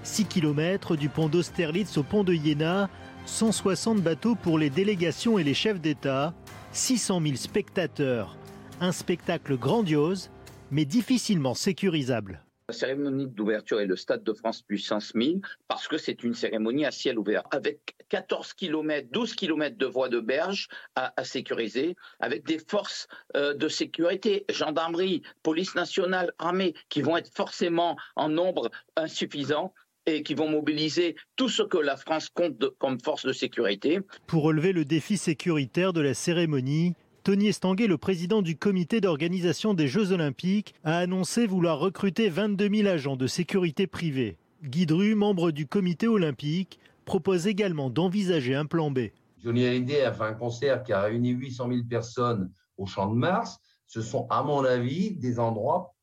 6 0.03 0.25
km 0.25 0.95
du 0.95 1.09
pont 1.09 1.27
d'Austerlitz 1.27 1.97
au 1.97 2.03
pont 2.03 2.23
de 2.23 2.33
Iéna, 2.33 2.89
160 3.25 4.01
bateaux 4.01 4.35
pour 4.35 4.57
les 4.57 4.69
délégations 4.69 5.37
et 5.37 5.43
les 5.43 5.53
chefs 5.53 5.81
d'État, 5.81 6.33
600 6.75 7.21
000 7.21 7.35
spectateurs. 7.37 8.35
Un 8.81 8.91
spectacle 8.91 9.57
grandiose, 9.57 10.29
mais 10.71 10.83
difficilement 10.83 11.53
sécurisable. 11.53 12.43
La 12.67 12.73
cérémonie 12.73 13.27
d'ouverture 13.27 13.79
est 13.79 13.85
le 13.85 13.95
Stade 13.95 14.23
de 14.23 14.33
France 14.33 14.61
puissance 14.61 15.15
1000 15.15 15.39
parce 15.69 15.87
que 15.87 15.97
c'est 15.97 16.23
une 16.23 16.33
cérémonie 16.33 16.85
à 16.85 16.91
ciel 16.91 17.17
ouvert 17.17 17.43
avec 17.51 17.95
14 18.09 18.53
km, 18.53 19.07
12 19.09 19.35
km 19.35 19.77
de 19.77 19.85
voies 19.85 20.09
de 20.09 20.19
berge 20.19 20.67
à, 20.95 21.23
sécuriser, 21.23 21.95
avec 22.19 22.43
des 22.45 22.59
forces 22.59 23.07
euh, 23.37 23.53
de 23.53 23.69
sécurité, 23.69 24.45
gendarmerie, 24.49 25.21
police 25.43 25.75
nationale, 25.75 26.33
armée, 26.39 26.73
qui 26.89 27.01
vont 27.01 27.15
être 27.15 27.33
forcément 27.33 27.95
en 28.17 28.27
nombre 28.27 28.69
insuffisant 28.97 29.73
et 30.05 30.23
qui 30.23 30.33
vont 30.33 30.49
mobiliser 30.49 31.15
tout 31.35 31.49
ce 31.49 31.63
que 31.63 31.77
la 31.77 31.97
France 31.97 32.29
compte 32.29 32.63
comme 32.77 32.99
force 32.99 33.25
de 33.25 33.33
sécurité. 33.33 33.99
Pour 34.27 34.43
relever 34.43 34.71
le 34.71 34.85
défi 34.85 35.17
sécuritaire 35.17 35.93
de 35.93 36.01
la 36.01 36.13
cérémonie, 36.13 36.93
Tony 37.23 37.47
Estanguet, 37.47 37.87
le 37.87 37.97
président 37.97 38.43
du 38.43 38.55
comité 38.55 39.01
d'organisation 39.01 39.73
des 39.73 39.87
Jeux 39.87 40.11
Olympiques, 40.11 40.75
a 40.83 40.97
annoncé 40.97 41.47
vouloir 41.47 41.79
recruter 41.79 42.29
22 42.29 42.69
000 42.69 42.87
agents 42.87 43.15
de 43.15 43.25
sécurité 43.25 43.87
privés. 43.87 44.37
Guy 44.63 44.85
Dru, 44.85 45.15
membre 45.15 45.51
du 45.51 45.65
comité 45.65 46.07
olympique, 46.07 46.79
propose 47.05 47.47
également 47.47 47.89
d'envisager 47.89 48.53
un 48.53 48.65
plan 48.65 48.91
B. 48.91 49.09
Johnny 49.43 49.65
Hallyday 49.65 50.03
a 50.03 50.13
fait 50.13 50.23
un 50.23 50.33
concert 50.33 50.83
qui 50.83 50.93
a 50.93 51.01
réuni 51.01 51.29
800 51.29 51.69
000 51.69 51.79
personnes 51.89 52.51
au 52.77 52.85
Champ 52.85 53.11
de 53.11 53.15
Mars. 53.15 53.57
Ce 53.87 54.01
sont, 54.01 54.27
à 54.29 54.43
mon 54.43 54.63
avis, 54.63 55.15
des 55.15 55.39
endroits 55.39 55.95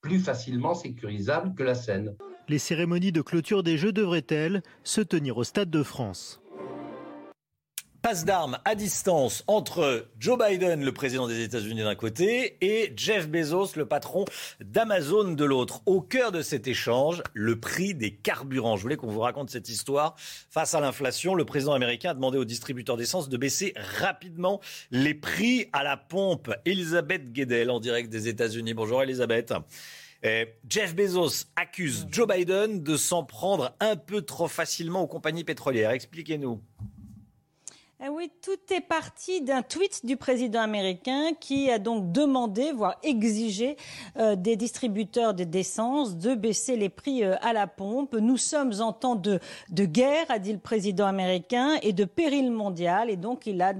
plus 0.00 0.18
facilement 0.18 0.74
sécurisables 0.74 1.54
que 1.54 1.62
la 1.62 1.74
Seine. 1.74 2.16
Les 2.48 2.58
cérémonies 2.58 3.12
de 3.12 3.22
clôture 3.22 3.62
des 3.62 3.76
Jeux 3.76 3.92
devraient-elles 3.92 4.62
se 4.84 5.00
tenir 5.00 5.36
au 5.36 5.44
Stade 5.44 5.70
de 5.70 5.82
France 5.82 6.40
passe 8.06 8.24
d'armes 8.24 8.56
à 8.64 8.76
distance 8.76 9.42
entre 9.48 10.06
Joe 10.20 10.38
Biden, 10.38 10.84
le 10.84 10.92
président 10.92 11.26
des 11.26 11.42
États-Unis 11.42 11.82
d'un 11.82 11.96
côté, 11.96 12.56
et 12.60 12.92
Jeff 12.94 13.28
Bezos, 13.28 13.74
le 13.74 13.84
patron 13.84 14.24
d'Amazon 14.60 15.32
de 15.32 15.44
l'autre. 15.44 15.82
Au 15.86 16.00
cœur 16.00 16.30
de 16.30 16.40
cet 16.40 16.68
échange, 16.68 17.20
le 17.34 17.58
prix 17.58 17.96
des 17.96 18.14
carburants. 18.14 18.76
Je 18.76 18.82
voulais 18.82 18.96
qu'on 18.96 19.08
vous 19.08 19.18
raconte 19.18 19.50
cette 19.50 19.68
histoire. 19.68 20.14
Face 20.18 20.72
à 20.74 20.80
l'inflation, 20.80 21.34
le 21.34 21.44
président 21.44 21.72
américain 21.72 22.10
a 22.10 22.14
demandé 22.14 22.38
aux 22.38 22.44
distributeurs 22.44 22.96
d'essence 22.96 23.28
de 23.28 23.36
baisser 23.36 23.74
rapidement 23.98 24.60
les 24.92 25.14
prix 25.14 25.66
à 25.72 25.82
la 25.82 25.96
pompe. 25.96 26.54
Elisabeth 26.64 27.32
Guedel 27.32 27.72
en 27.72 27.80
direct 27.80 28.08
des 28.08 28.28
États-Unis. 28.28 28.72
Bonjour 28.72 29.02
Elisabeth. 29.02 29.52
Eh, 30.22 30.46
Jeff 30.68 30.94
Bezos 30.94 31.46
accuse 31.56 32.06
Joe 32.10 32.26
Biden 32.26 32.82
de 32.82 32.96
s'en 32.96 33.24
prendre 33.24 33.76
un 33.80 33.96
peu 33.96 34.22
trop 34.22 34.48
facilement 34.48 35.02
aux 35.02 35.06
compagnies 35.06 35.44
pétrolières. 35.44 35.90
Expliquez-nous. 35.90 36.60
Eh 38.04 38.10
oui, 38.10 38.30
tout 38.42 38.74
est 38.74 38.82
parti 38.82 39.40
d'un 39.40 39.62
tweet 39.62 40.04
du 40.04 40.18
président 40.18 40.60
américain 40.60 41.30
qui 41.40 41.70
a 41.70 41.78
donc 41.78 42.12
demandé, 42.12 42.70
voire 42.70 42.96
exigé 43.02 43.78
euh, 44.18 44.36
des 44.36 44.54
distributeurs 44.54 45.32
d'essence 45.32 46.18
de 46.18 46.34
baisser 46.34 46.76
les 46.76 46.90
prix 46.90 47.24
euh, 47.24 47.36
à 47.40 47.54
la 47.54 47.66
pompe. 47.66 48.14
Nous 48.14 48.36
sommes 48.36 48.74
en 48.80 48.92
temps 48.92 49.14
de, 49.14 49.40
de 49.70 49.84
guerre, 49.86 50.26
a 50.28 50.38
dit 50.38 50.52
le 50.52 50.58
président 50.58 51.06
américain, 51.06 51.78
et 51.80 51.94
de 51.94 52.04
péril 52.04 52.52
mondial. 52.52 53.08
Et 53.08 53.16
donc, 53.16 53.46
il 53.46 53.62
a 53.62 53.72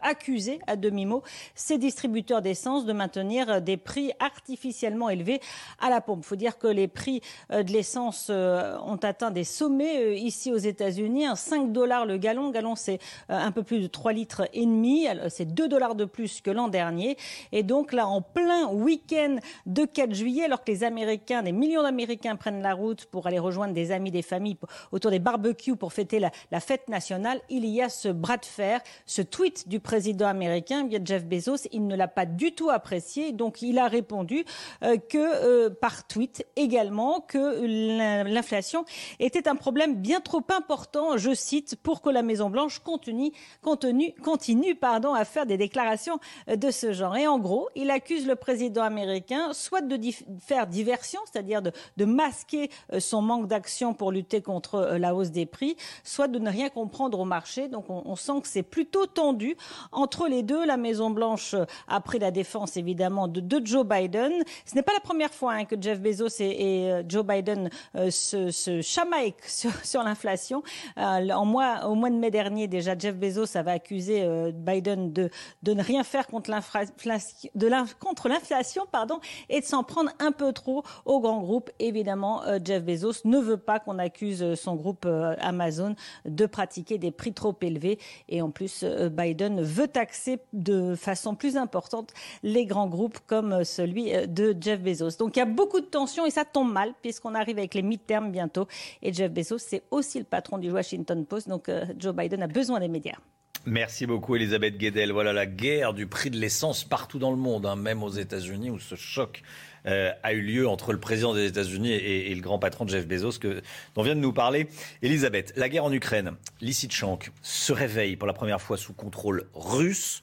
accusé 0.00 0.58
à 0.66 0.76
demi-mot 0.76 1.22
ces 1.54 1.76
distributeurs 1.76 2.40
d'essence 2.40 2.86
de 2.86 2.94
maintenir 2.94 3.50
euh, 3.50 3.60
des 3.60 3.76
prix 3.76 4.10
artificiellement 4.20 5.10
élevés 5.10 5.42
à 5.82 5.90
la 5.90 6.00
pompe. 6.00 6.20
Il 6.22 6.26
faut 6.26 6.36
dire 6.36 6.56
que 6.56 6.66
les 6.66 6.88
prix 6.88 7.20
de 7.50 7.70
l'essence 7.70 8.30
ont 8.30 8.98
atteint 9.02 9.30
des 9.30 9.44
sommets 9.44 10.18
ici 10.18 10.50
aux 10.50 10.56
États-Unis. 10.56 11.26
5 11.34 11.72
dollars 11.72 12.06
le 12.06 12.16
gallon. 12.16 12.48
Gallon, 12.50 12.74
c'est 12.74 12.98
un 13.28 13.49
un 13.50 13.52
peu 13.52 13.64
plus 13.64 13.80
de 13.80 13.88
3 13.88 14.12
litres 14.12 14.48
et 14.52 14.64
demi. 14.64 15.08
C'est 15.28 15.52
2 15.54 15.66
dollars 15.66 15.96
de 15.96 16.04
plus 16.04 16.40
que 16.40 16.52
l'an 16.52 16.68
dernier. 16.68 17.16
Et 17.50 17.64
donc 17.64 17.92
là, 17.92 18.06
en 18.06 18.22
plein 18.22 18.68
week-end 18.68 19.38
de 19.66 19.84
4 19.84 20.14
juillet, 20.14 20.44
alors 20.44 20.62
que 20.62 20.70
les 20.70 20.84
Américains, 20.84 21.42
des 21.42 21.50
millions 21.50 21.82
d'Américains 21.82 22.36
prennent 22.36 22.62
la 22.62 22.74
route 22.74 23.06
pour 23.06 23.26
aller 23.26 23.40
rejoindre 23.40 23.74
des 23.74 23.90
amis, 23.90 24.12
des 24.12 24.22
familles 24.22 24.56
autour 24.92 25.10
des 25.10 25.18
barbecues 25.18 25.74
pour 25.74 25.92
fêter 25.92 26.20
la, 26.20 26.60
fête 26.60 26.88
nationale, 26.88 27.40
il 27.48 27.66
y 27.66 27.82
a 27.82 27.88
ce 27.88 28.08
bras 28.08 28.36
de 28.36 28.44
fer, 28.44 28.80
ce 29.04 29.20
tweet 29.20 29.68
du 29.68 29.80
président 29.80 30.26
américain 30.26 30.86
via 30.86 31.00
Jeff 31.04 31.24
Bezos. 31.24 31.66
Il 31.72 31.88
ne 31.88 31.96
l'a 31.96 32.08
pas 32.08 32.26
du 32.26 32.52
tout 32.52 32.70
apprécié. 32.70 33.32
Donc 33.32 33.62
il 33.62 33.78
a 33.78 33.88
répondu 33.88 34.44
euh, 34.84 34.96
que 34.96 35.18
euh, 35.18 35.70
par 35.70 36.06
tweet 36.06 36.46
également 36.54 37.20
que 37.20 38.22
l'inflation 38.24 38.84
était 39.18 39.48
un 39.48 39.56
problème 39.56 39.96
bien 39.96 40.20
trop 40.20 40.44
important, 40.56 41.16
je 41.16 41.34
cite, 41.34 41.74
pour 41.82 42.00
que 42.00 42.10
la 42.10 42.22
Maison 42.22 42.48
Blanche 42.48 42.78
continue 42.78 43.32
continue, 43.62 44.74
pardon, 44.74 45.14
à 45.14 45.24
faire 45.24 45.46
des 45.46 45.56
déclarations 45.56 46.18
euh, 46.48 46.56
de 46.56 46.70
ce 46.70 46.92
genre. 46.92 47.16
Et 47.16 47.26
en 47.26 47.38
gros, 47.38 47.68
il 47.74 47.90
accuse 47.90 48.26
le 48.26 48.36
président 48.36 48.82
américain 48.82 49.52
soit 49.52 49.80
de 49.80 49.98
faire 50.40 50.66
diversion, 50.66 51.20
c'est-à-dire 51.30 51.62
de, 51.62 52.04
masquer 52.04 52.70
euh, 52.92 53.00
son 53.00 53.22
manque 53.22 53.46
d'action 53.46 53.94
pour 53.94 54.12
lutter 54.12 54.40
contre 54.40 54.74
euh, 54.74 54.98
la 54.98 55.14
hausse 55.14 55.30
des 55.30 55.46
prix, 55.46 55.76
soit 56.04 56.28
de 56.28 56.38
ne 56.38 56.50
rien 56.50 56.68
comprendre 56.68 57.18
au 57.20 57.24
marché. 57.24 57.68
Donc 57.68 57.86
on, 57.88 58.16
sent 58.16 58.40
que 58.42 58.48
c'est 58.48 58.62
plutôt 58.62 59.06
tendu 59.06 59.56
entre 59.92 60.28
les 60.28 60.42
deux. 60.42 60.64
La 60.64 60.76
Maison-Blanche 60.76 61.54
a 61.88 62.00
pris 62.00 62.18
la 62.18 62.30
défense 62.30 62.76
évidemment 62.76 63.28
de, 63.28 63.60
Joe 63.64 63.84
Biden. 63.86 64.32
Ce 64.64 64.74
n'est 64.74 64.82
pas 64.82 64.92
la 64.92 65.00
première 65.00 65.32
fois 65.32 65.52
hein, 65.52 65.64
que 65.64 65.76
Jeff 65.80 66.00
Bezos 66.00 66.40
et, 66.40 67.02
Joe 67.08 67.24
Biden 67.24 67.70
se, 68.10 68.50
se 68.50 68.80
chamaillent 68.80 69.34
sur, 69.82 70.02
l'inflation. 70.02 70.62
Euh, 70.98 71.34
au 71.34 71.44
mois 71.44 72.10
de 72.10 72.16
mai 72.16 72.30
dernier 72.30 72.68
déjà, 72.68 72.96
Jeff 72.98 73.16
Bezos 73.16 73.29
Bezos 73.30 73.56
avait 73.56 73.70
accusé 73.70 74.22
euh, 74.22 74.50
Biden 74.52 75.12
de, 75.12 75.30
ne 75.66 75.82
rien 75.82 76.04
faire 76.04 76.26
contre 76.26 76.50
l'inflation 76.50 78.86
pardon, 78.90 79.20
et 79.48 79.60
de 79.60 79.64
s'en 79.64 79.84
prendre 79.84 80.10
un 80.18 80.32
peu 80.32 80.52
trop 80.52 80.82
au 81.04 81.20
grand 81.20 81.40
groupe. 81.40 81.70
Évidemment, 81.78 82.44
euh, 82.44 82.58
Jeff 82.62 82.84
Bezos 82.84 83.24
ne 83.24 83.38
veut 83.38 83.56
pas 83.56 83.78
qu'on 83.78 83.98
accuse 83.98 84.54
son 84.54 84.74
groupe 84.74 85.06
Amazon 85.40 85.94
de 86.24 86.46
pratiquer 86.46 86.98
des 86.98 87.10
prix 87.10 87.32
trop 87.32 87.56
élevés. 87.60 87.98
Et 88.28 88.42
en 88.42 88.50
plus, 88.50 88.84
Biden 88.84 89.62
veut 89.62 89.88
taxer 89.88 90.40
de 90.52 90.94
façon 90.94 91.34
plus 91.34 91.56
importante 91.56 92.12
les 92.42 92.66
grands 92.66 92.88
groupes 92.88 93.18
comme 93.26 93.64
celui 93.64 94.12
de 94.26 94.56
Jeff 94.60 94.80
Bezos. 94.80 95.16
Donc 95.18 95.36
il 95.36 95.38
y 95.38 95.42
a 95.42 95.46
beaucoup 95.46 95.80
de 95.80 95.86
tensions 95.86 96.26
et 96.26 96.30
ça 96.30 96.44
tombe 96.44 96.72
mal 96.72 96.92
puisqu'on 97.00 97.34
arrive 97.34 97.58
avec 97.58 97.74
les 97.74 97.82
mi-termes 97.82 98.30
bientôt. 98.30 98.66
Et 99.02 99.12
Jeff 99.12 99.32
Bezos, 99.32 99.58
c'est 99.58 99.82
aussi 99.90 100.18
le 100.18 100.24
patron 100.24 100.58
du 100.58 100.70
Washington 100.70 101.24
Post. 101.26 101.48
Donc 101.48 101.68
euh, 101.68 101.84
Joe 101.98 102.14
Biden 102.14 102.42
a 102.42 102.46
besoin 102.46 102.80
des 102.80 102.88
médias. 102.88 103.18
Merci 103.66 104.06
beaucoup 104.06 104.36
Elisabeth 104.36 104.78
Guedel. 104.78 105.12
Voilà 105.12 105.34
la 105.34 105.44
guerre 105.44 105.92
du 105.92 106.06
prix 106.06 106.30
de 106.30 106.38
l'essence 106.38 106.82
partout 106.82 107.18
dans 107.18 107.30
le 107.30 107.36
monde, 107.36 107.66
hein, 107.66 107.76
même 107.76 108.02
aux 108.02 108.10
États-Unis 108.10 108.70
où 108.70 108.78
ce 108.78 108.94
choc 108.94 109.42
euh, 109.86 110.12
a 110.22 110.32
eu 110.32 110.40
lieu 110.40 110.66
entre 110.66 110.92
le 110.92 110.98
président 110.98 111.34
des 111.34 111.46
États-Unis 111.46 111.92
et, 111.92 112.34
le 112.34 112.40
grand 112.40 112.58
patron 112.58 112.88
Jeff 112.88 113.06
Bezos 113.06 113.38
que, 113.38 113.60
dont 113.94 114.02
vient 114.02 114.14
de 114.14 114.20
nous 114.20 114.32
parler 114.32 114.66
Elisabeth. 115.02 115.52
La 115.56 115.68
guerre 115.68 115.84
en 115.84 115.92
Ukraine, 115.92 116.32
Lysychansk 116.62 117.32
se 117.42 117.72
réveille 117.74 118.16
pour 118.16 118.26
la 118.26 118.32
première 118.32 118.62
fois 118.62 118.78
sous 118.78 118.94
contrôle 118.94 119.44
russe. 119.54 120.22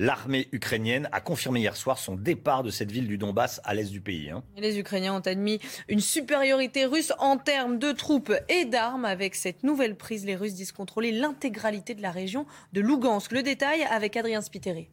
L'armée 0.00 0.48
ukrainienne 0.52 1.08
a 1.10 1.20
confirmé 1.20 1.58
hier 1.58 1.76
soir 1.76 1.98
son 1.98 2.14
départ 2.14 2.62
de 2.62 2.70
cette 2.70 2.92
ville 2.92 3.08
du 3.08 3.18
Donbass 3.18 3.60
à 3.64 3.74
l'est 3.74 3.90
du 3.90 4.00
pays. 4.00 4.30
Hein. 4.30 4.44
Les 4.56 4.78
Ukrainiens 4.78 5.14
ont 5.14 5.26
admis 5.26 5.58
une 5.88 5.98
supériorité 5.98 6.86
russe 6.86 7.12
en 7.18 7.36
termes 7.36 7.80
de 7.80 7.90
troupes 7.90 8.32
et 8.48 8.64
d'armes. 8.64 9.04
Avec 9.04 9.34
cette 9.34 9.64
nouvelle 9.64 9.96
prise, 9.96 10.24
les 10.24 10.36
Russes 10.36 10.54
disent 10.54 10.70
contrôler 10.70 11.10
l'intégralité 11.10 11.96
de 11.96 12.02
la 12.02 12.12
région 12.12 12.46
de 12.72 12.80
Lugansk. 12.80 13.32
Le 13.32 13.42
détail 13.42 13.82
avec 13.90 14.16
Adrien 14.16 14.40
Spiteri. 14.40 14.88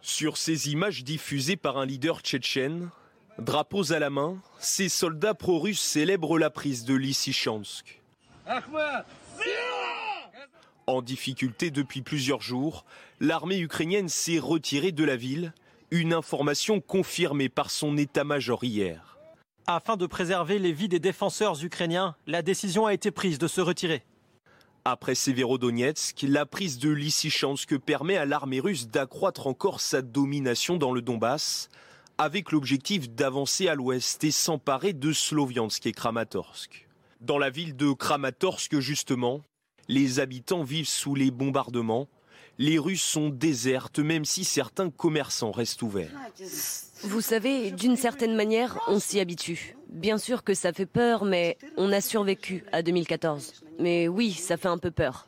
Sur 0.00 0.38
ces 0.38 0.70
images 0.70 1.04
diffusées 1.04 1.56
par 1.56 1.76
un 1.76 1.84
leader 1.84 2.22
tchétchène, 2.22 2.88
drapeaux 3.38 3.92
à 3.92 3.98
la 3.98 4.08
main, 4.08 4.40
ces 4.58 4.88
soldats 4.88 5.34
pro-russes 5.34 5.82
célèbrent 5.82 6.38
la 6.38 6.48
prise 6.48 6.86
de 6.86 6.94
Lysychansk. 6.94 8.00
En 10.86 11.00
difficulté 11.00 11.70
depuis 11.70 12.02
plusieurs 12.02 12.42
jours, 12.42 12.84
l'armée 13.20 13.58
ukrainienne 13.58 14.08
s'est 14.08 14.40
retirée 14.40 14.90
de 14.90 15.04
la 15.04 15.16
ville, 15.16 15.52
une 15.92 16.12
information 16.12 16.80
confirmée 16.80 17.48
par 17.48 17.70
son 17.70 17.96
état-major 17.96 18.64
hier. 18.64 19.18
Afin 19.66 19.96
de 19.96 20.06
préserver 20.06 20.58
les 20.58 20.72
vies 20.72 20.88
des 20.88 20.98
défenseurs 20.98 21.62
ukrainiens, 21.64 22.16
la 22.26 22.42
décision 22.42 22.86
a 22.86 22.94
été 22.94 23.12
prise 23.12 23.38
de 23.38 23.46
se 23.46 23.60
retirer. 23.60 24.02
Après 24.84 25.14
Severodonetsk, 25.14 26.24
la 26.26 26.46
prise 26.46 26.78
de 26.78 26.90
Lysychansk 26.90 27.78
permet 27.78 28.16
à 28.16 28.24
l'armée 28.24 28.58
russe 28.58 28.88
d'accroître 28.88 29.46
encore 29.46 29.80
sa 29.80 30.02
domination 30.02 30.76
dans 30.76 30.92
le 30.92 31.00
Donbass, 31.00 31.68
avec 32.18 32.50
l'objectif 32.50 33.08
d'avancer 33.08 33.68
à 33.68 33.76
l'ouest 33.76 34.24
et 34.24 34.32
s'emparer 34.32 34.92
de 34.92 35.12
Sloviansk 35.12 35.86
et 35.86 35.92
Kramatorsk. 35.92 36.88
Dans 37.20 37.38
la 37.38 37.50
ville 37.50 37.76
de 37.76 37.92
Kramatorsk, 37.92 38.80
justement, 38.80 39.42
les 39.88 40.20
habitants 40.20 40.62
vivent 40.62 40.88
sous 40.88 41.14
les 41.14 41.30
bombardements. 41.30 42.08
Les 42.58 42.78
rues 42.78 42.96
sont 42.96 43.28
désertes, 43.28 43.98
même 43.98 44.24
si 44.24 44.44
certains 44.44 44.90
commerçants 44.90 45.52
restent 45.52 45.82
ouverts. 45.82 46.12
Vous 47.04 47.20
savez, 47.20 47.70
d'une 47.70 47.96
certaine 47.96 48.36
manière, 48.36 48.78
on 48.88 49.00
s'y 49.00 49.20
habitue. 49.20 49.76
Bien 49.88 50.18
sûr 50.18 50.44
que 50.44 50.54
ça 50.54 50.72
fait 50.72 50.86
peur, 50.86 51.24
mais 51.24 51.58
on 51.76 51.90
a 51.92 52.00
survécu 52.00 52.64
à 52.72 52.82
2014. 52.82 53.64
Mais 53.78 54.06
oui, 54.06 54.32
ça 54.32 54.56
fait 54.56 54.68
un 54.68 54.78
peu 54.78 54.90
peur. 54.90 55.26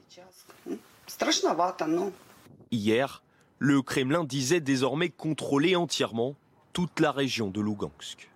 Hier, 2.71 3.23
le 3.59 3.83
Kremlin 3.83 4.25
disait 4.25 4.61
désormais 4.61 5.09
contrôler 5.09 5.77
entièrement 5.77 6.37
toute 6.73 7.01
la 7.01 7.13
région 7.13 7.49
de 7.49 7.61
Lugansk. 7.61 8.31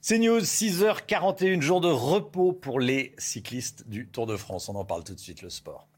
C'est 0.00 0.18
News, 0.20 0.40
6h41, 0.40 1.60
jour 1.60 1.80
de 1.80 1.88
repos 1.88 2.52
pour 2.52 2.78
les 2.78 3.14
cyclistes 3.18 3.88
du 3.88 4.06
Tour 4.06 4.26
de 4.26 4.36
France. 4.36 4.68
On 4.68 4.76
en 4.76 4.84
parle 4.84 5.02
tout 5.02 5.12
de 5.14 5.18
suite, 5.18 5.42
le 5.42 5.50
sport. 5.50 5.88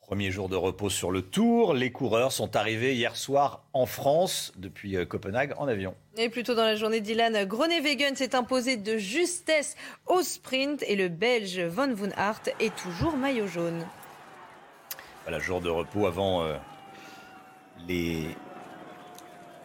Premier 0.00 0.32
jour 0.32 0.48
de 0.48 0.56
repos 0.56 0.90
sur 0.90 1.12
le 1.12 1.22
Tour. 1.22 1.72
Les 1.72 1.92
coureurs 1.92 2.32
sont 2.32 2.56
arrivés 2.56 2.96
hier 2.96 3.14
soir 3.14 3.64
en 3.72 3.86
France 3.86 4.52
depuis 4.56 4.96
euh, 4.96 5.04
Copenhague 5.04 5.54
en 5.58 5.68
avion. 5.68 5.94
Et 6.16 6.28
plus 6.28 6.42
tôt 6.42 6.56
dans 6.56 6.64
la 6.64 6.74
journée, 6.74 7.00
Dylan 7.00 7.44
Groenewegen 7.44 8.16
s'est 8.16 8.34
imposé 8.34 8.76
de 8.76 8.98
justesse 8.98 9.76
au 10.06 10.22
sprint 10.22 10.82
et 10.82 10.96
le 10.96 11.08
Belge 11.08 11.60
Von 11.60 11.94
Woon 11.94 12.12
Aert 12.16 12.42
est 12.58 12.74
toujours 12.74 13.16
maillot 13.16 13.46
jaune. 13.46 13.86
Voilà, 15.22 15.38
jour 15.38 15.60
de 15.60 15.68
repos 15.68 16.06
avant 16.06 16.42
euh, 16.42 16.56
les 17.86 18.26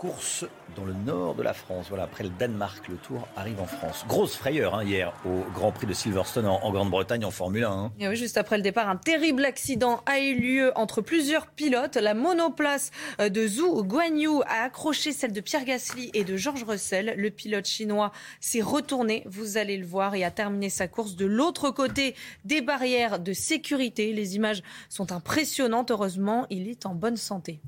course 0.02 0.46
dans 0.76 0.84
le 0.84 0.94
nord 0.94 1.36
de 1.36 1.44
la 1.44 1.54
France. 1.54 1.86
Voilà, 1.90 2.06
après 2.06 2.24
le 2.24 2.32
Danemark, 2.32 2.88
le 2.88 2.96
Tour 2.96 3.28
arrive 3.36 3.62
en 3.62 3.68
France. 3.68 4.04
Grosse 4.08 4.36
frayeur 4.36 4.74
hein, 4.74 4.84
hier 4.84 5.14
au 5.26 5.44
Grand 5.54 5.72
Prix 5.72 5.86
de 5.86 5.94
Silverstone 5.94 6.48
en, 6.48 6.72
Grande-Bretagne 6.72 7.24
en 7.24 7.30
Formule 7.30 7.66
1. 7.66 7.92
Hein. 8.00 8.14
Juste 8.16 8.38
après 8.38 8.58
le 8.58 8.64
départ, 8.64 8.90
un 8.90 8.96
terrible 8.96 9.46
accident 9.46 10.02
a 10.08 10.20
eu 10.20 10.34
lieu 10.34 10.72
entre 10.76 11.02
plusieurs 11.02 11.46
pilotes. 11.46 11.98
La 11.98 12.16
monoplace 12.16 12.90
euh, 13.20 13.30
de 13.30 13.46
Zhu 13.46 13.84
Guanyu 13.84 14.42
a 14.48 14.64
accroché 14.64 15.12
celle 15.12 15.34
de 15.34 15.42
Pierre 15.42 15.66
Gasly 15.66 16.10
et 16.16 16.24
de 16.24 16.36
George 16.36 16.64
Russell. 16.64 17.14
Le 17.16 17.30
pilote 17.30 17.68
chinois 17.68 18.12
s'est 18.40 18.62
retourné, 18.62 19.22
vous 19.28 19.58
allez 19.58 19.78
le 19.78 19.86
voir, 19.86 20.16
et 20.16 20.24
a 20.24 20.32
terminé 20.32 20.72
sa 20.72 20.88
course 20.88 21.16
de 21.16 21.28
l'autre 21.28 21.70
côté 21.70 22.16
des 22.44 22.62
barrières 22.62 23.20
de 23.20 23.34
sécurité. 23.34 24.14
Les 24.14 24.36
images 24.36 24.64
sont 24.90 25.12
impressionnantes. 25.12 25.92
Heureusement, 25.92 26.48
il 26.50 26.68
est 26.70 26.88
en 26.88 26.96
bonne 26.96 27.18
santé. 27.18 27.62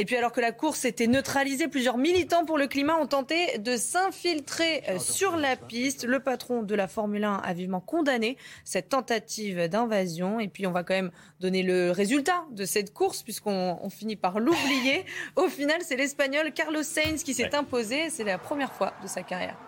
Et 0.00 0.06
puis 0.06 0.16
alors 0.16 0.32
que 0.32 0.40
la 0.40 0.50
course 0.50 0.86
était 0.86 1.06
neutralisée, 1.06 1.68
plusieurs 1.68 1.98
militants 1.98 2.46
pour 2.46 2.56
le 2.56 2.66
climat 2.66 2.96
ont 2.96 3.06
tenté 3.06 3.58
de 3.58 3.76
s'infiltrer 3.76 4.82
euh, 4.88 4.98
sur 4.98 5.36
la 5.36 5.56
piste. 5.56 6.06
Le 6.06 6.20
patron 6.20 6.62
de 6.62 6.74
la 6.74 6.88
Formule 6.88 7.24
1 7.24 7.34
a 7.34 7.52
vivement 7.52 7.80
condamné 7.80 8.38
cette 8.64 8.88
tentative 8.88 9.68
d'invasion. 9.68 10.40
Et 10.40 10.48
puis 10.48 10.66
on 10.66 10.72
va 10.72 10.84
quand 10.84 10.94
même 10.94 11.10
donner 11.38 11.62
le 11.62 11.90
résultat 11.90 12.46
de 12.50 12.64
cette 12.64 12.94
course 12.94 13.22
puisqu'on 13.22 13.90
finit 13.90 14.16
par 14.16 14.40
l'oublier. 14.40 15.04
Au 15.36 15.48
final, 15.48 15.82
c'est 15.82 15.96
l'Espagnol 15.96 16.50
Carlos 16.54 16.82
Sainz 16.82 17.22
qui 17.22 17.34
s'est 17.34 17.54
imposé. 17.54 18.08
C'est 18.08 18.24
la 18.24 18.38
première 18.38 18.72
fois 18.72 18.94
de 19.02 19.06
sa 19.06 19.22
carrière. 19.22 19.58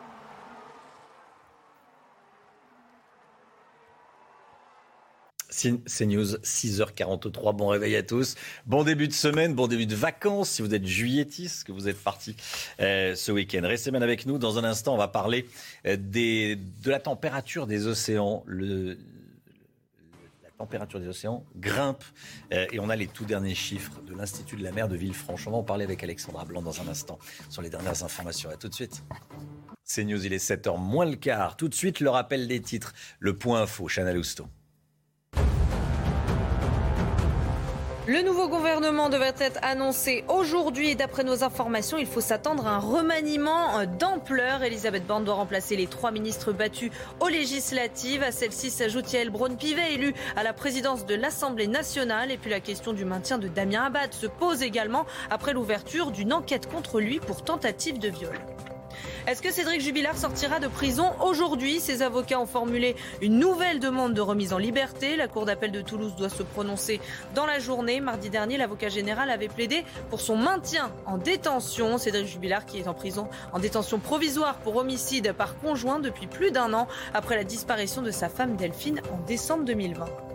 C'est 5.53 6.07
News, 6.07 6.37
6h43. 6.43 7.55
Bon 7.55 7.69
réveil 7.69 7.95
à 7.97 8.03
tous. 8.03 8.37
Bon 8.65 8.85
début 8.85 9.07
de 9.07 9.13
semaine, 9.13 9.55
bon 9.55 9.67
début 9.67 9.85
de 9.85 9.95
vacances. 9.95 10.49
Si 10.49 10.63
vous 10.63 10.75
êtes 10.75 10.87
juilletis, 10.87 11.51
que 11.67 11.73
vous 11.73 11.89
êtes 11.89 12.03
parti 12.03 12.35
euh, 12.81 13.15
ce 13.15 13.33
week-end. 13.33 13.61
Restez 13.63 13.91
bien 13.91 14.01
avec 14.01 14.25
nous. 14.25 14.39
Dans 14.39 14.59
un 14.59 14.65
instant, 14.65 14.95
on 14.95 14.97
va 14.97 15.09
parler 15.09 15.47
euh, 15.87 15.97
de 15.99 16.91
la 16.91 17.01
température 17.01 17.67
des 17.67 17.87
océans. 17.87 18.43
Le, 18.47 18.97
la 20.43 20.51
température 20.57 21.01
des 21.01 21.09
océans 21.09 21.45
grimpe. 21.57 22.03
Euh, 22.55 22.67
et 22.73 22.81
on 22.81 22.89
a 22.89 22.97
les 22.97 23.07
tout 23.07 23.27
derniers 23.27 23.55
chiffres 23.55 24.01
de 24.07 24.15
l'Institut 24.15 24.57
de 24.57 24.65
la 24.65 24.73
mer 24.73 24.89
de 24.89 24.97
Villefranche. 24.97 25.47
On 25.47 25.51
va 25.51 25.59
en 25.59 25.63
parler 25.63 25.85
avec 25.85 26.03
Alexandra 26.03 26.47
Blanc 26.47 26.63
dans 26.63 26.81
un 26.81 26.89
instant 26.89 27.19
sur 27.51 27.61
les 27.61 27.69
dernières 27.69 28.03
informations. 28.03 28.49
À 28.49 28.57
tout 28.57 28.71
de 28.71 28.75
suite. 28.75 29.05
C'est 29.85 30.05
News, 30.05 30.25
il 30.25 30.33
est 30.33 30.43
7h 30.43 30.81
moins 30.81 31.05
le 31.05 31.17
quart. 31.17 31.59
Tout 31.59 31.69
de 31.69 31.75
suite, 31.75 32.01
le 32.01 32.09
rappel 32.09 32.49
des 32.49 32.63
titres. 32.63 32.95
Le 33.19 33.37
point 33.37 33.61
info, 33.61 33.87
Chana 33.87 34.15
Lousteau. 34.15 34.49
Le 38.09 38.21
nouveau 38.21 38.49
gouvernement 38.49 39.09
devrait 39.11 39.33
être 39.39 39.61
annoncé 39.63 40.25
aujourd'hui 40.27 40.97
d'après 40.97 41.23
nos 41.23 41.45
informations, 41.45 41.99
il 41.99 42.07
faut 42.07 42.21
s'attendre 42.21 42.67
à 42.67 42.71
un 42.71 42.79
remaniement 42.81 43.79
euh, 43.79 43.87
d'ampleur. 43.87 44.65
Elisabeth 44.65 45.07
Borne 45.07 45.23
doit 45.23 45.37
remplacer 45.37 45.77
les 45.77 45.87
trois 45.87 46.11
ministres 46.11 46.51
battus 46.51 46.91
aux 47.21 47.29
législatives. 47.29 48.25
À 48.25 48.33
celle-ci 48.33 48.71
s'ajoute 48.71 49.13
Yael 49.13 49.31
Braun-Pivet, 49.31 49.95
élu 49.95 50.15
à 50.35 50.43
la 50.43 50.53
présidence 50.53 51.07
de 51.07 51.15
l'Assemblée 51.15 51.69
nationale. 51.69 52.33
Et 52.33 52.39
puis 52.39 52.51
la 52.51 52.59
question 52.59 52.93
du 52.93 53.05
maintien 53.05 53.39
de 53.39 53.47
Damien 53.47 53.85
Abad 53.85 54.13
se 54.13 54.27
pose 54.27 54.65
également 54.65 55.07
après 55.31 55.53
l'ouverture 55.53 56.11
d'une 56.11 56.33
enquête 56.33 56.69
contre 56.69 56.99
lui 56.99 57.21
pour 57.21 57.45
tentative 57.45 58.01
de 58.01 58.09
viol. 58.09 58.37
Est-ce 59.27 59.43
que 59.43 59.53
Cédric 59.53 59.81
Jubilard 59.81 60.17
sortira 60.17 60.59
de 60.59 60.69
prison 60.69 61.13
aujourd'hui 61.21 61.81
Ses 61.81 62.03
avocats 62.03 62.41
ont 62.41 62.47
formulé 62.47 62.97
une 63.21 63.39
nouvelle 63.39 63.81
demande 63.81 64.15
de 64.15 64.21
remise 64.21 64.53
en 64.53 64.59
liberté. 64.59 65.17
La 65.17 65.29
Cour 65.29 65.47
d'appel 65.47 65.71
de 65.73 65.81
Toulouse 65.81 66.15
doit 66.17 66.29
se 66.29 66.43
prononcer 66.43 67.01
dans 67.35 67.47
la 67.47 67.59
journée. 67.59 68.01
Mardi 68.01 68.31
dernier, 68.31 68.57
l'avocat 68.57 68.89
général 68.89 69.31
avait 69.31 69.49
plaidé 69.49 69.85
pour 70.11 70.21
son 70.21 70.37
maintien 70.37 70.93
en 71.07 71.19
détention. 71.19 71.99
Cédric 71.99 72.27
Jubilard 72.27 72.67
qui 72.67 72.79
est 72.79 72.89
en 72.89 72.95
prison 72.95 73.29
en 73.53 73.59
détention 73.59 73.99
provisoire 73.99 74.57
pour 74.57 74.77
homicide 74.77 75.33
par 75.33 75.59
conjoint 75.59 76.01
depuis 76.01 76.27
plus 76.27 76.51
d'un 76.51 76.73
an 76.75 76.89
après 77.15 77.37
la 77.37 77.45
disparition 77.45 78.03
de 78.03 78.11
sa 78.11 78.29
femme 78.29 78.57
Delphine 78.57 79.01
en 79.13 79.19
décembre 79.27 79.65
2020. 79.65 80.32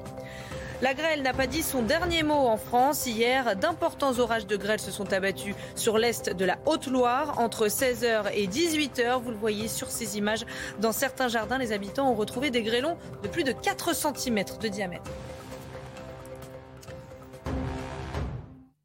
La 0.83 0.93
grêle 0.93 1.23
n'a 1.23 1.33
pas 1.33 1.47
dit 1.47 1.63
son 1.63 1.81
dernier 1.81 2.21
mot 2.21 2.35
en 2.35 2.55
France. 2.55 3.07
Hier, 3.07 3.55
d'importants 3.55 4.19
orages 4.19 4.45
de 4.45 4.55
grêle 4.57 4.79
se 4.79 4.91
sont 4.91 5.11
abattus 5.11 5.55
sur 5.75 5.97
l'est 5.97 6.29
de 6.29 6.45
la 6.45 6.59
Haute-Loire 6.67 7.39
entre 7.39 7.67
16h 7.67 8.31
et 8.35 8.47
18h. 8.47 9.19
Vous 9.19 9.31
le 9.31 9.37
voyez 9.37 9.67
sur 9.69 9.89
ces 9.89 10.19
images. 10.19 10.45
Dans 10.79 10.91
certains 10.91 11.29
jardins, 11.29 11.57
les 11.57 11.71
habitants 11.71 12.11
ont 12.11 12.15
retrouvé 12.15 12.51
des 12.51 12.61
grêlons 12.61 12.95
de 13.23 13.27
plus 13.27 13.43
de 13.43 13.53
4 13.53 13.95
cm 13.95 14.43
de 14.61 14.67
diamètre. 14.67 15.09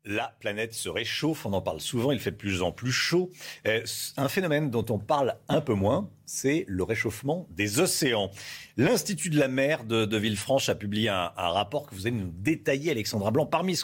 la 0.04 0.34
planète 0.40 0.74
se 0.74 0.88
réchauffe, 0.88 1.46
on 1.46 1.52
en 1.52 1.62
parle 1.62 1.80
souvent, 1.80 2.12
il 2.12 2.20
fait 2.20 2.32
de 2.32 2.36
plus 2.36 2.62
en 2.62 2.72
plus 2.72 2.92
chaud. 2.92 3.30
Euh, 3.66 3.82
un 4.16 4.28
phénomène 4.28 4.70
dont 4.70 4.84
on 4.90 4.98
parle 4.98 5.36
un 5.48 5.60
peu 5.60 5.74
moins, 5.74 6.10
c'est 6.26 6.64
le 6.68 6.82
réchauffement 6.82 7.46
des 7.50 7.80
océans. 7.80 8.30
L'Institut 8.76 9.30
de 9.30 9.38
la 9.38 9.48
mer 9.48 9.84
de, 9.84 10.16
Villefranche 10.16 10.68
a 10.68 10.74
publié 10.74 11.08
un, 11.08 11.30
rapport 11.36 11.86
que 11.86 11.94
vous 11.94 12.06
allez 12.06 12.16
nous 12.16 12.32
détailler, 12.38 12.90
Alexandra 12.90 13.30
Blanc, 13.30 13.46
parmi 13.46 13.78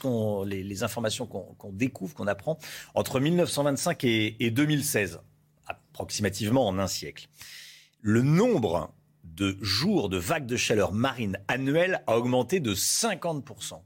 les, 0.47 0.82
informations 0.82 1.26
qu'on 1.26 1.72
découvre, 1.72 2.14
qu'on 2.14 2.26
apprend, 2.26 2.59
entre 2.95 3.20
1925 3.20 4.05
et, 4.05 4.36
et 4.41 4.51
2016, 4.51 5.20
approximativement 5.66 6.66
en 6.66 6.78
un 6.78 6.86
siècle. 6.86 7.28
Le 8.01 8.22
nombre 8.22 8.95
de 9.24 9.57
jours 9.61 10.09
de 10.09 10.16
vagues 10.16 10.47
de 10.47 10.57
chaleur 10.57 10.93
marine 10.93 11.39
annuelles 11.49 12.03
a 12.07 12.16
augmenté 12.16 12.61
de 12.61 12.74
50%. 12.74 13.80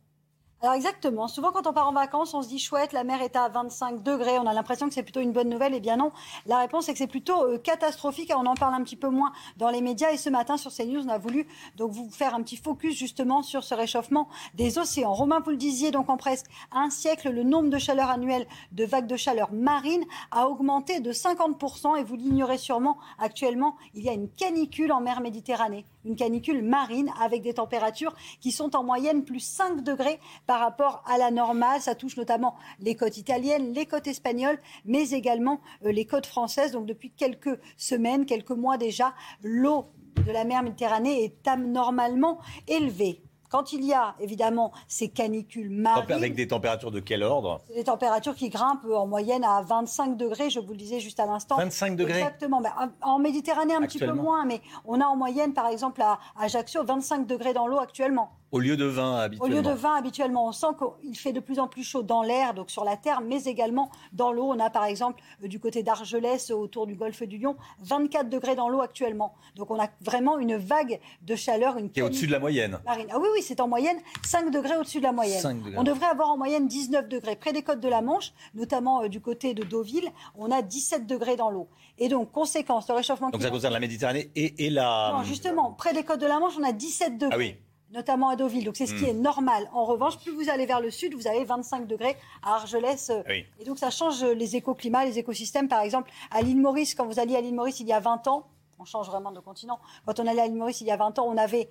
Alors 0.64 0.74
exactement. 0.74 1.26
Souvent, 1.26 1.50
quand 1.50 1.66
on 1.66 1.72
part 1.72 1.88
en 1.88 1.92
vacances, 1.92 2.34
on 2.34 2.42
se 2.42 2.46
dit 2.46 2.60
chouette, 2.60 2.92
la 2.92 3.02
mer 3.02 3.20
est 3.20 3.34
à 3.34 3.48
25 3.48 4.00
degrés. 4.00 4.38
On 4.38 4.46
a 4.46 4.54
l'impression 4.54 4.86
que 4.86 4.94
c'est 4.94 5.02
plutôt 5.02 5.18
une 5.18 5.32
bonne 5.32 5.48
nouvelle. 5.48 5.74
Eh 5.74 5.80
bien 5.80 5.96
non. 5.96 6.12
La 6.46 6.60
réponse 6.60 6.88
est 6.88 6.92
que 6.92 6.98
c'est 6.98 7.08
plutôt 7.08 7.42
euh, 7.42 7.58
catastrophique. 7.58 8.32
on 8.32 8.46
en 8.46 8.54
parle 8.54 8.74
un 8.74 8.84
petit 8.84 8.94
peu 8.94 9.08
moins 9.08 9.32
dans 9.56 9.70
les 9.70 9.80
médias. 9.80 10.12
Et 10.12 10.16
ce 10.16 10.30
matin, 10.30 10.56
sur 10.56 10.72
CNews, 10.72 11.04
on 11.04 11.08
a 11.08 11.18
voulu 11.18 11.48
donc 11.76 11.90
vous 11.90 12.08
faire 12.12 12.36
un 12.36 12.42
petit 12.42 12.56
focus 12.56 12.96
justement 12.96 13.42
sur 13.42 13.64
ce 13.64 13.74
réchauffement 13.74 14.28
des 14.54 14.78
océans. 14.78 15.12
Romain, 15.14 15.40
vous 15.40 15.50
le 15.50 15.56
disiez, 15.56 15.90
donc 15.90 16.08
en 16.08 16.16
presque 16.16 16.46
un 16.70 16.90
siècle, 16.90 17.30
le 17.30 17.42
nombre 17.42 17.68
de 17.68 17.78
chaleurs 17.78 18.10
annuelles 18.10 18.46
de 18.70 18.84
vagues 18.84 19.08
de 19.08 19.16
chaleur 19.16 19.52
marine 19.52 20.04
a 20.30 20.46
augmenté 20.46 21.00
de 21.00 21.10
50%. 21.10 21.98
Et 21.98 22.04
vous 22.04 22.14
l'ignorez 22.14 22.58
sûrement, 22.58 22.98
actuellement, 23.18 23.74
il 23.94 24.04
y 24.04 24.08
a 24.08 24.12
une 24.12 24.28
canicule 24.28 24.92
en 24.92 25.00
mer 25.00 25.22
Méditerranée 25.22 25.84
une 26.04 26.16
canicule 26.16 26.62
marine 26.62 27.10
avec 27.20 27.42
des 27.42 27.54
températures 27.54 28.14
qui 28.40 28.52
sont 28.52 28.74
en 28.76 28.82
moyenne 28.82 29.24
plus 29.24 29.40
5 29.40 29.82
degrés 29.82 30.18
rapport 30.60 31.02
à 31.06 31.18
la 31.18 31.30
normale. 31.30 31.80
Ça 31.80 31.94
touche 31.94 32.16
notamment 32.16 32.54
les 32.80 32.94
côtes 32.94 33.16
italiennes, 33.16 33.72
les 33.72 33.86
côtes 33.86 34.06
espagnoles, 34.06 34.58
mais 34.84 35.10
également 35.10 35.60
euh, 35.84 35.92
les 35.92 36.06
côtes 36.06 36.26
françaises. 36.26 36.72
Donc 36.72 36.86
depuis 36.86 37.10
quelques 37.10 37.58
semaines, 37.76 38.26
quelques 38.26 38.50
mois 38.50 38.78
déjà, 38.78 39.14
l'eau 39.42 39.86
de 40.26 40.32
la 40.32 40.44
mer 40.44 40.62
Méditerranée 40.62 41.24
est 41.24 41.48
anormalement 41.48 42.38
élevée. 42.68 43.22
Quand 43.52 43.74
il 43.74 43.84
y 43.84 43.92
a 43.92 44.14
évidemment 44.18 44.72
ces 44.88 45.08
canicules 45.08 45.68
marines. 45.68 46.10
Avec 46.10 46.34
des 46.34 46.48
températures 46.48 46.90
de 46.90 47.00
quel 47.00 47.22
ordre? 47.22 47.60
Des 47.74 47.84
températures 47.84 48.34
qui 48.34 48.48
grimpent 48.48 48.86
en 48.86 49.06
moyenne 49.06 49.44
à 49.44 49.60
25 49.60 50.16
degrés, 50.16 50.48
je 50.48 50.58
vous 50.58 50.72
le 50.72 50.78
disais 50.78 51.00
juste 51.00 51.20
à 51.20 51.26
l'instant. 51.26 51.56
25 51.58 51.94
degrés? 51.94 52.20
Exactement. 52.20 52.62
Ben, 52.62 52.72
en 53.02 53.18
Méditerranée, 53.18 53.74
un 53.74 53.82
petit 53.82 53.98
peu 53.98 54.12
moins, 54.12 54.46
mais 54.46 54.62
on 54.86 55.02
a 55.02 55.04
en 55.04 55.16
moyenne, 55.16 55.52
par 55.52 55.66
exemple, 55.66 56.00
à 56.00 56.18
Ajaccio, 56.40 56.82
25 56.82 57.26
degrés 57.26 57.52
dans 57.52 57.66
l'eau 57.66 57.78
actuellement. 57.78 58.30
Au 58.52 58.60
lieu 58.60 58.76
de 58.76 58.84
20 58.84 59.16
habituellement. 59.16 59.58
Au 59.58 59.62
lieu 59.62 59.66
de 59.66 59.74
20 59.74 59.94
habituellement, 59.94 60.46
on 60.46 60.52
sent 60.52 60.66
qu'il 61.00 61.16
fait 61.16 61.32
de 61.32 61.40
plus 61.40 61.58
en 61.58 61.68
plus 61.68 61.82
chaud 61.82 62.02
dans 62.02 62.22
l'air, 62.22 62.52
donc 62.52 62.70
sur 62.70 62.84
la 62.84 62.98
terre, 62.98 63.22
mais 63.22 63.44
également 63.44 63.90
dans 64.12 64.30
l'eau. 64.30 64.44
On 64.44 64.58
a 64.60 64.68
par 64.68 64.84
exemple 64.84 65.22
euh, 65.42 65.48
du 65.48 65.58
côté 65.58 65.82
d'Argelès, 65.82 66.50
autour 66.50 66.86
du 66.86 66.94
golfe 66.94 67.22
du 67.22 67.38
Lion, 67.38 67.56
24 67.80 68.28
degrés 68.28 68.54
dans 68.54 68.68
l'eau 68.68 68.82
actuellement. 68.82 69.34
Donc 69.56 69.70
on 69.70 69.80
a 69.80 69.88
vraiment 70.02 70.38
une 70.38 70.56
vague 70.56 71.00
de 71.22 71.34
chaleur. 71.34 71.78
Une 71.78 71.90
Qui 71.90 72.00
est 72.00 72.02
au-dessus 72.02 72.26
de 72.26 72.32
la 72.32 72.40
moyenne. 72.40 72.78
Marine. 72.84 73.06
Ah 73.10 73.18
oui, 73.18 73.28
oui, 73.32 73.40
c'est 73.42 73.58
en 73.58 73.68
moyenne 73.68 73.96
5 74.22 74.50
degrés 74.50 74.76
au-dessus 74.76 74.98
de 74.98 75.04
la 75.04 75.12
moyenne. 75.12 75.62
On 75.78 75.82
devrait 75.82 76.08
avoir 76.08 76.30
en 76.30 76.36
moyenne 76.36 76.68
19 76.68 77.08
degrés. 77.08 77.36
Près 77.36 77.54
des 77.54 77.62
côtes 77.62 77.80
de 77.80 77.88
la 77.88 78.02
Manche, 78.02 78.34
notamment 78.54 79.02
euh, 79.02 79.08
du 79.08 79.22
côté 79.22 79.54
de 79.54 79.64
Deauville, 79.64 80.10
on 80.36 80.50
a 80.50 80.60
17 80.60 81.06
degrés 81.06 81.36
dans 81.36 81.50
l'eau. 81.50 81.68
Et 81.96 82.08
donc, 82.08 82.30
conséquence, 82.32 82.86
le 82.88 82.96
réchauffement 82.96 83.28
climatique. 83.28 83.40
Donc 83.40 83.48
ça 83.48 83.50
concerne 83.50 83.72
la 83.72 83.80
Méditerranée 83.80 84.30
et, 84.36 84.66
et 84.66 84.70
la. 84.70 85.12
Non, 85.14 85.22
justement, 85.22 85.72
près 85.72 85.94
des 85.94 86.02
côtes 86.04 86.20
de 86.20 86.26
la 86.26 86.38
Manche, 86.38 86.54
on 86.60 86.64
a 86.64 86.72
17 86.72 87.16
degrés. 87.16 87.30
Ah 87.32 87.38
oui 87.38 87.56
notamment 87.92 88.28
à 88.28 88.36
Deauville. 88.36 88.64
Donc 88.64 88.76
c'est 88.76 88.86
ce 88.86 88.94
qui 88.94 89.04
hmm. 89.04 89.10
est 89.10 89.14
normal. 89.14 89.68
En 89.72 89.84
revanche, 89.84 90.18
plus 90.18 90.32
vous 90.32 90.48
allez 90.50 90.66
vers 90.66 90.80
le 90.80 90.90
sud, 90.90 91.14
vous 91.14 91.26
avez 91.26 91.44
25 91.44 91.86
degrés 91.86 92.16
à 92.42 92.56
Argelès. 92.56 93.10
Euh, 93.10 93.22
et 93.28 93.64
donc 93.64 93.78
ça 93.78 93.90
change 93.90 94.24
les 94.24 94.56
écoclimats, 94.56 95.04
les 95.04 95.18
écosystèmes. 95.18 95.68
Par 95.68 95.80
exemple, 95.80 96.10
à 96.30 96.42
l'île 96.42 96.60
Maurice, 96.60 96.94
quand 96.94 97.06
vous 97.06 97.20
alliez 97.20 97.36
à 97.36 97.40
l'île 97.40 97.54
Maurice 97.54 97.80
il 97.80 97.86
y 97.86 97.92
a 97.92 98.00
20 98.00 98.26
ans, 98.28 98.48
on 98.78 98.84
change 98.84 99.06
vraiment 99.06 99.30
de 99.30 99.40
continent. 99.40 99.78
Quand 100.06 100.18
on 100.18 100.26
allait 100.26 100.42
à 100.42 100.46
l'île 100.46 100.56
Maurice 100.56 100.80
il 100.80 100.86
y 100.86 100.90
a 100.90 100.96
20 100.96 101.18
ans, 101.18 101.26
on 101.28 101.36
avait 101.36 101.68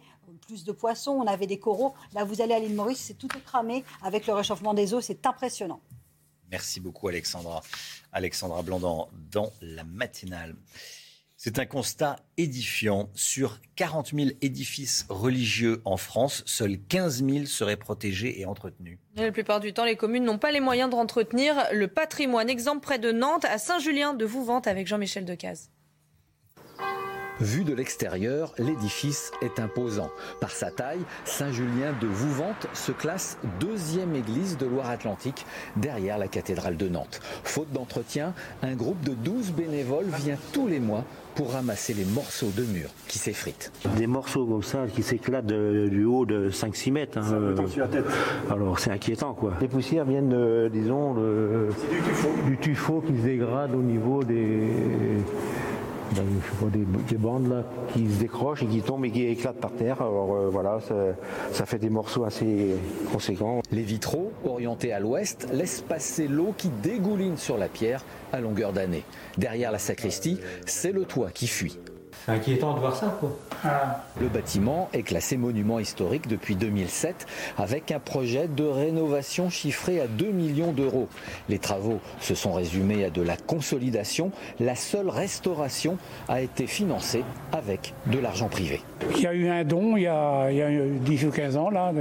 plus 0.47 0.63
de 0.63 0.72
poissons, 0.72 1.11
on 1.11 1.28
avait 1.28 1.47
des 1.47 1.59
coraux. 1.59 1.93
Là, 2.13 2.24
vous 2.24 2.41
allez 2.41 2.53
à 2.53 2.59
l'île 2.59 2.76
Maurice, 2.76 2.99
c'est 2.99 3.17
tout 3.17 3.28
cramé 3.45 3.84
avec 4.01 4.28
le 4.28 4.34
réchauffement 4.34 4.74
des 4.74 4.93
eaux. 4.93 5.01
C'est 5.01 5.26
impressionnant. 5.26 5.82
Merci 6.49 6.80
beaucoup, 6.80 7.07
Alexandra. 7.07 7.61
Alexandra 8.11 8.61
Blanc 8.61 9.07
dans 9.32 9.51
la 9.61 9.84
matinale. 9.84 10.55
C'est 11.43 11.57
un 11.57 11.65
constat 11.65 12.17
édifiant. 12.37 13.09
Sur 13.15 13.57
40 13.75 14.13
000 14.13 14.29
édifices 14.41 15.07
religieux 15.09 15.81
en 15.85 15.97
France, 15.97 16.43
seuls 16.45 16.77
15 16.87 17.25
000 17.25 17.45
seraient 17.47 17.77
protégés 17.77 18.39
et 18.39 18.45
entretenus. 18.45 18.99
la 19.15 19.31
plupart 19.31 19.59
du 19.59 19.73
temps, 19.73 19.85
les 19.85 19.95
communes 19.95 20.23
n'ont 20.23 20.37
pas 20.37 20.51
les 20.51 20.59
moyens 20.59 20.91
de 20.91 20.95
entretenir 20.95 21.55
le 21.73 21.87
patrimoine. 21.87 22.47
Exemple 22.47 22.81
près 22.81 22.99
de 22.99 23.11
Nantes, 23.11 23.45
à 23.45 23.57
Saint-Julien 23.57 24.13
de 24.13 24.23
Vouvante, 24.23 24.67
avec 24.67 24.85
Jean-Michel 24.85 25.25
Decaze. 25.25 25.71
Vu 27.41 27.63
de 27.63 27.73
l'extérieur, 27.73 28.53
l'édifice 28.59 29.31
est 29.41 29.59
imposant. 29.59 30.11
Par 30.39 30.51
sa 30.51 30.69
taille, 30.69 31.01
Saint-Julien 31.25 31.91
de 31.99 32.05
Vouvante 32.05 32.67
se 32.75 32.91
classe 32.91 33.39
deuxième 33.59 34.15
église 34.15 34.59
de 34.59 34.67
Loire-Atlantique 34.67 35.47
derrière 35.75 36.19
la 36.19 36.27
cathédrale 36.27 36.77
de 36.77 36.87
Nantes. 36.87 37.19
Faute 37.43 37.71
d'entretien, 37.73 38.35
un 38.61 38.75
groupe 38.75 39.01
de 39.03 39.15
12 39.15 39.53
bénévoles 39.53 40.05
vient 40.23 40.37
tous 40.53 40.67
les 40.67 40.79
mois 40.79 41.03
pour 41.33 41.53
ramasser 41.53 41.95
les 41.95 42.05
morceaux 42.05 42.51
de 42.55 42.63
murs 42.63 42.91
qui 43.07 43.17
s'effritent. 43.17 43.71
Des 43.97 44.05
morceaux 44.05 44.45
comme 44.45 44.61
ça 44.61 44.85
qui 44.93 45.01
s'éclatent 45.01 45.47
du 45.47 46.05
haut 46.05 46.27
de 46.27 46.51
5-6 46.51 46.91
mètres. 46.91 47.17
Hein, 47.17 47.33
euh, 47.33 47.55
alors 48.51 48.77
c'est 48.77 48.91
inquiétant 48.91 49.33
quoi. 49.33 49.53
Les 49.61 49.67
poussières 49.67 50.05
viennent, 50.05 50.69
disons, 50.69 51.15
du 52.45 52.57
tuffeau 52.57 53.01
qui 53.01 53.17
se 53.17 53.23
dégrade 53.23 53.73
au 53.73 53.81
niveau 53.81 54.23
des 54.23 54.67
des, 57.09 57.18
bandes 57.18 57.49
là, 57.49 57.64
qui 57.93 58.09
se 58.09 58.20
décrochent 58.20 58.64
et 58.64 58.68
qui 58.68 58.82
tombent 58.82 59.05
et 59.05 59.12
qui 59.12 59.26
éclatent 59.26 59.59
par 59.59 59.72
terre. 59.72 60.01
Alors 60.01 60.34
euh, 60.34 60.49
voilà, 60.49 60.80
ça, 61.51 61.66
fait 61.66 61.80
des 61.80 61.89
morceaux 61.89 62.24
assez 62.24 62.76
conséquents. 63.12 63.62
Les 63.72 63.84
vitraux, 63.84 64.32
orientés 64.45 64.93
à 64.93 64.99
l'ouest, 64.99 65.47
laissent 65.53 65.82
passer 65.82 66.28
l'eau 66.28 66.53
qui 66.57 66.70
dégouline 66.82 67.38
sur 67.38 67.57
la 67.57 67.68
pierre 67.68 68.03
à 68.32 68.39
longueur 68.39 68.74
d'année. 68.74 69.03
Derrière 69.38 69.72
la 69.72 69.80
sacristie, 69.80 70.39
c'est 70.66 70.91
le 70.91 71.05
toit 71.05 71.32
qui 71.32 71.47
fuit. 71.47 71.78
C'est 72.26 72.32
inquiétant 72.34 72.74
de 72.76 72.80
voir 72.80 72.95
ça, 72.95 73.17
quoi. 73.19 73.36
Le 74.19 74.28
bâtiment 74.28 74.89
est 74.93 75.03
classé 75.03 75.38
monument 75.38 75.80
historique 75.80 76.28
depuis 76.28 76.55
2007 76.55 77.26
avec 77.57 77.91
un 77.91 77.99
projet 77.99 78.47
de 78.47 78.63
rénovation 78.63 79.49
chiffré 79.49 79.99
à 79.99 80.07
2 80.07 80.32
millions 80.32 80.72
d'euros. 80.72 81.07
Les 81.49 81.59
travaux 81.59 81.99
se 82.19 82.36
sont 82.36 82.53
résumés 82.53 83.05
à 83.05 83.09
de 83.09 83.22
la 83.22 83.38
consolidation. 83.38 84.32
La 84.59 84.76
seule 84.76 85.09
restauration 85.09 85.97
a 86.28 86.41
été 86.41 86.67
financée 86.67 87.24
avec 87.51 87.93
de 88.07 88.19
l'argent 88.19 88.49
privé. 88.49 88.82
Il 89.15 89.22
y 89.22 89.28
a 89.28 89.34
eu 89.34 89.47
un 89.47 89.63
don 89.63 89.97
il 89.97 90.03
y 90.03 90.07
a, 90.07 90.49
10 90.51 91.26
ou 91.26 91.32
15 91.32 91.57
ans 91.57 91.69
là, 91.69 91.91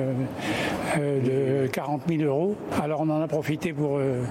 de, 0.96 1.66
40 1.66 2.02
000 2.08 2.22
euros. 2.22 2.56
Alors 2.82 3.00
on 3.00 3.08
en 3.08 3.22
a 3.22 3.28
profité 3.28 3.72
pour... 3.72 3.98
Euh, 3.98 4.22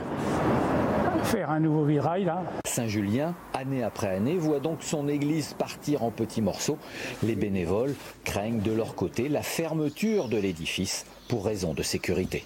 faire 1.24 1.50
un 1.50 1.60
nouveau 1.60 1.86
virail 1.86 2.26
là. 2.26 2.44
Saint-Julien, 2.66 3.36
année 3.54 3.84
après 3.84 4.08
année, 4.08 4.38
voit 4.38 4.60
donc 4.60 4.80
son 4.82 5.08
église 5.08 5.54
partir 5.54 6.04
en 6.04 6.12
petits 6.12 6.42
morceaux. 6.42 6.78
Les 7.24 7.36
bénévoles 7.36 7.96
craignent 8.24 8.62
de 8.62 8.72
leur 8.72 8.96
côté 8.96 9.30
la 9.30 9.42
fermeture 9.42 10.30
de 10.30 10.38
l'édifice 10.38 11.06
pour 11.28 11.46
raison 11.46 11.74
de 11.74 11.84
sécurité. 11.84 12.46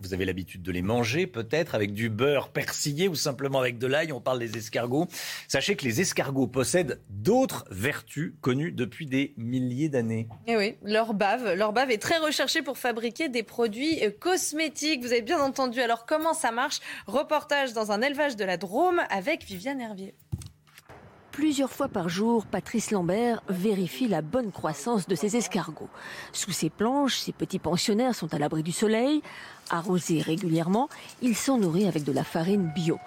Vous 0.00 0.14
avez 0.14 0.24
l'habitude 0.24 0.62
de 0.62 0.72
les 0.72 0.80
manger, 0.82 1.26
peut-être 1.26 1.74
avec 1.74 1.92
du 1.92 2.08
beurre 2.08 2.48
persillé 2.48 3.08
ou 3.08 3.14
simplement 3.14 3.60
avec 3.60 3.78
de 3.78 3.86
l'ail. 3.86 4.12
On 4.12 4.20
parle 4.20 4.38
des 4.38 4.56
escargots. 4.56 5.08
Sachez 5.46 5.76
que 5.76 5.84
les 5.84 6.00
escargots 6.00 6.46
possèdent 6.46 7.00
d'autres 7.10 7.66
vertus 7.70 8.32
connues 8.40 8.72
depuis 8.72 9.06
des 9.06 9.34
milliers 9.36 9.90
d'années. 9.90 10.28
Et 10.46 10.52
eh 10.52 10.56
oui, 10.56 10.74
leur 10.82 11.12
bave, 11.12 11.54
leur 11.54 11.72
bave 11.72 11.90
est 11.90 11.98
très 11.98 12.18
recherchée 12.18 12.62
pour 12.62 12.78
fabriquer 12.78 13.28
des 13.28 13.42
produits 13.42 14.02
euh, 14.04 14.10
cosmétiques. 14.10 15.02
Vous 15.02 15.12
avez 15.12 15.22
bien 15.22 15.40
entendu. 15.40 15.80
Alors 15.80 16.06
comment 16.06 16.34
ça 16.34 16.50
marche? 16.50 16.80
Reportage 17.06 17.72
dans 17.74 17.92
un 17.92 18.00
élevage 18.00 18.36
de 18.36 18.44
la 18.44 18.56
Drôme 18.56 19.02
avec 19.10 19.44
Viviane 19.44 19.80
Hervier. 19.80 20.14
Plusieurs 21.32 21.70
fois 21.70 21.88
par 21.88 22.08
jour, 22.08 22.44
Patrice 22.44 22.90
Lambert 22.90 23.40
vérifie 23.48 24.08
la 24.08 24.20
bonne 24.20 24.50
croissance 24.50 25.06
de 25.06 25.14
ses 25.14 25.36
escargots. 25.36 25.88
Sous 26.32 26.50
ses 26.50 26.70
planches, 26.70 27.18
ces 27.18 27.32
petits 27.32 27.60
pensionnaires 27.60 28.14
sont 28.14 28.34
à 28.34 28.38
l'abri 28.38 28.62
du 28.62 28.72
soleil. 28.72 29.22
Arrosés 29.70 30.20
régulièrement, 30.20 30.88
ils 31.22 31.36
sont 31.36 31.58
nourris 31.58 31.86
avec 31.86 32.04
de 32.04 32.12
la 32.12 32.24
farine 32.24 32.70
bio. 32.74 32.98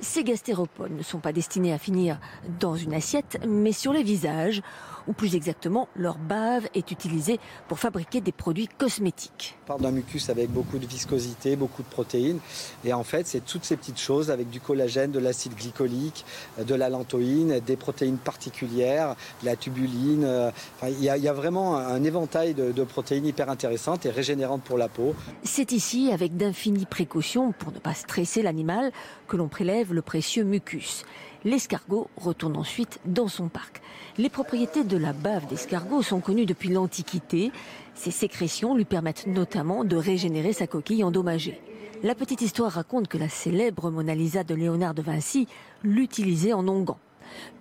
Ces 0.00 0.24
gastéropodes 0.24 0.96
ne 0.96 1.02
sont 1.02 1.18
pas 1.18 1.32
destinés 1.32 1.72
à 1.72 1.78
finir 1.78 2.18
dans 2.60 2.76
une 2.76 2.94
assiette, 2.94 3.40
mais 3.46 3.72
sur 3.72 3.92
les 3.92 4.02
visages, 4.02 4.62
ou 5.06 5.12
plus 5.12 5.34
exactement, 5.34 5.88
leur 5.96 6.18
bave 6.18 6.68
est 6.74 6.90
utilisée 6.90 7.38
pour 7.68 7.78
fabriquer 7.78 8.20
des 8.20 8.32
produits 8.32 8.68
cosmétiques. 8.68 9.56
On 9.64 9.66
parle 9.68 9.80
d'un 9.82 9.90
mucus 9.90 10.30
avec 10.30 10.50
beaucoup 10.50 10.78
de 10.78 10.86
viscosité, 10.86 11.56
beaucoup 11.56 11.82
de 11.82 11.88
protéines. 11.88 12.38
Et 12.84 12.92
en 12.92 13.04
fait, 13.04 13.26
c'est 13.26 13.44
toutes 13.44 13.64
ces 13.64 13.76
petites 13.76 14.00
choses 14.00 14.30
avec 14.30 14.50
du 14.50 14.60
collagène, 14.60 15.10
de 15.10 15.18
l'acide 15.18 15.54
glycolique, 15.54 16.24
de 16.58 16.74
la 16.74 16.88
lantoïne, 16.88 17.60
des 17.60 17.76
protéines 17.76 18.18
particulières, 18.18 19.16
de 19.42 19.46
la 19.46 19.56
tubuline. 19.56 20.24
Euh, 20.24 20.50
il 20.88 21.02
y, 21.02 21.08
a 21.08 21.32
vraiment 21.32 21.76
un 21.76 22.02
éventail 22.04 22.54
de, 22.54 22.72
de 22.72 22.84
protéines 22.84 23.26
hyper 23.26 23.48
intéressantes 23.48 24.06
et 24.06 24.10
régénérantes 24.10 24.62
pour 24.62 24.78
la 24.78 24.88
peau. 24.88 25.14
C'est 25.42 25.72
ici, 25.72 26.10
avec 26.12 26.36
d'infinies 26.36 26.86
précautions 26.86 27.52
pour 27.52 27.72
ne 27.72 27.78
pas 27.78 27.94
stresser 27.94 28.42
l'animal, 28.42 28.92
que 29.28 29.36
l'on 29.36 29.48
prélève 29.48 29.92
le 29.92 30.02
précieux 30.02 30.44
mucus. 30.44 31.04
L'escargot 31.44 32.08
retourne 32.16 32.56
ensuite 32.56 33.00
dans 33.04 33.28
son 33.28 33.48
parc. 33.48 33.82
Les 34.18 34.28
propriétés 34.28 34.84
de 34.84 34.98
la 34.98 35.14
bave 35.14 35.46
d'escargot 35.46 36.02
sont 36.02 36.20
connues 36.20 36.44
depuis 36.44 36.68
l'Antiquité. 36.68 37.50
Ces 37.94 38.10
sécrétions 38.10 38.76
lui 38.76 38.84
permettent 38.84 39.26
notamment 39.26 39.84
de 39.84 39.96
régénérer 39.96 40.52
sa 40.52 40.66
coquille 40.66 41.02
endommagée. 41.02 41.58
La 42.02 42.14
petite 42.14 42.42
histoire 42.42 42.72
raconte 42.72 43.08
que 43.08 43.16
la 43.16 43.30
célèbre 43.30 43.90
Mona 43.90 44.14
Lisa 44.14 44.44
de 44.44 44.54
Léonard 44.54 44.92
de 44.92 45.00
Vinci 45.00 45.48
l'utilisait 45.82 46.52
en 46.52 46.68
onguent. 46.68 46.96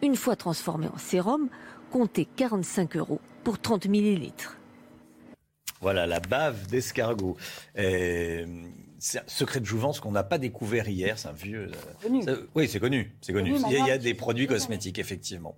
Une 0.02 0.18
fois 0.18 0.36
transformé 0.36 0.88
en 0.94 0.98
sérum, 0.98 1.48
comptez 1.90 2.28
45 2.36 2.98
euros 2.98 3.22
pour 3.46 3.58
30 3.58 3.86
millilitres. 3.88 4.58
Voilà, 5.80 6.06
la 6.06 6.20
bave 6.20 6.68
d'escargot. 6.68 7.38
Euh, 7.78 8.46
c'est 9.00 9.20
un 9.20 9.24
secret 9.26 9.62
de 9.62 9.66
jouvence 9.66 10.00
qu'on 10.00 10.12
n'a 10.12 10.24
pas 10.24 10.38
découvert 10.38 10.90
hier. 10.90 11.18
C'est 11.18 11.30
un 11.30 11.34
vieux. 11.34 11.72
Euh, 12.28 12.48
oui, 12.56 12.68
c'est 12.68 12.80
connu. 12.80 13.16
C'est 13.22 13.34
connu. 13.34 13.56
il 13.56 13.88
y 13.88 13.90
a 13.90 13.98
des 13.98 14.14
produits 14.14 14.48
cosmétiques, 14.48 15.00
effectivement 15.00 15.56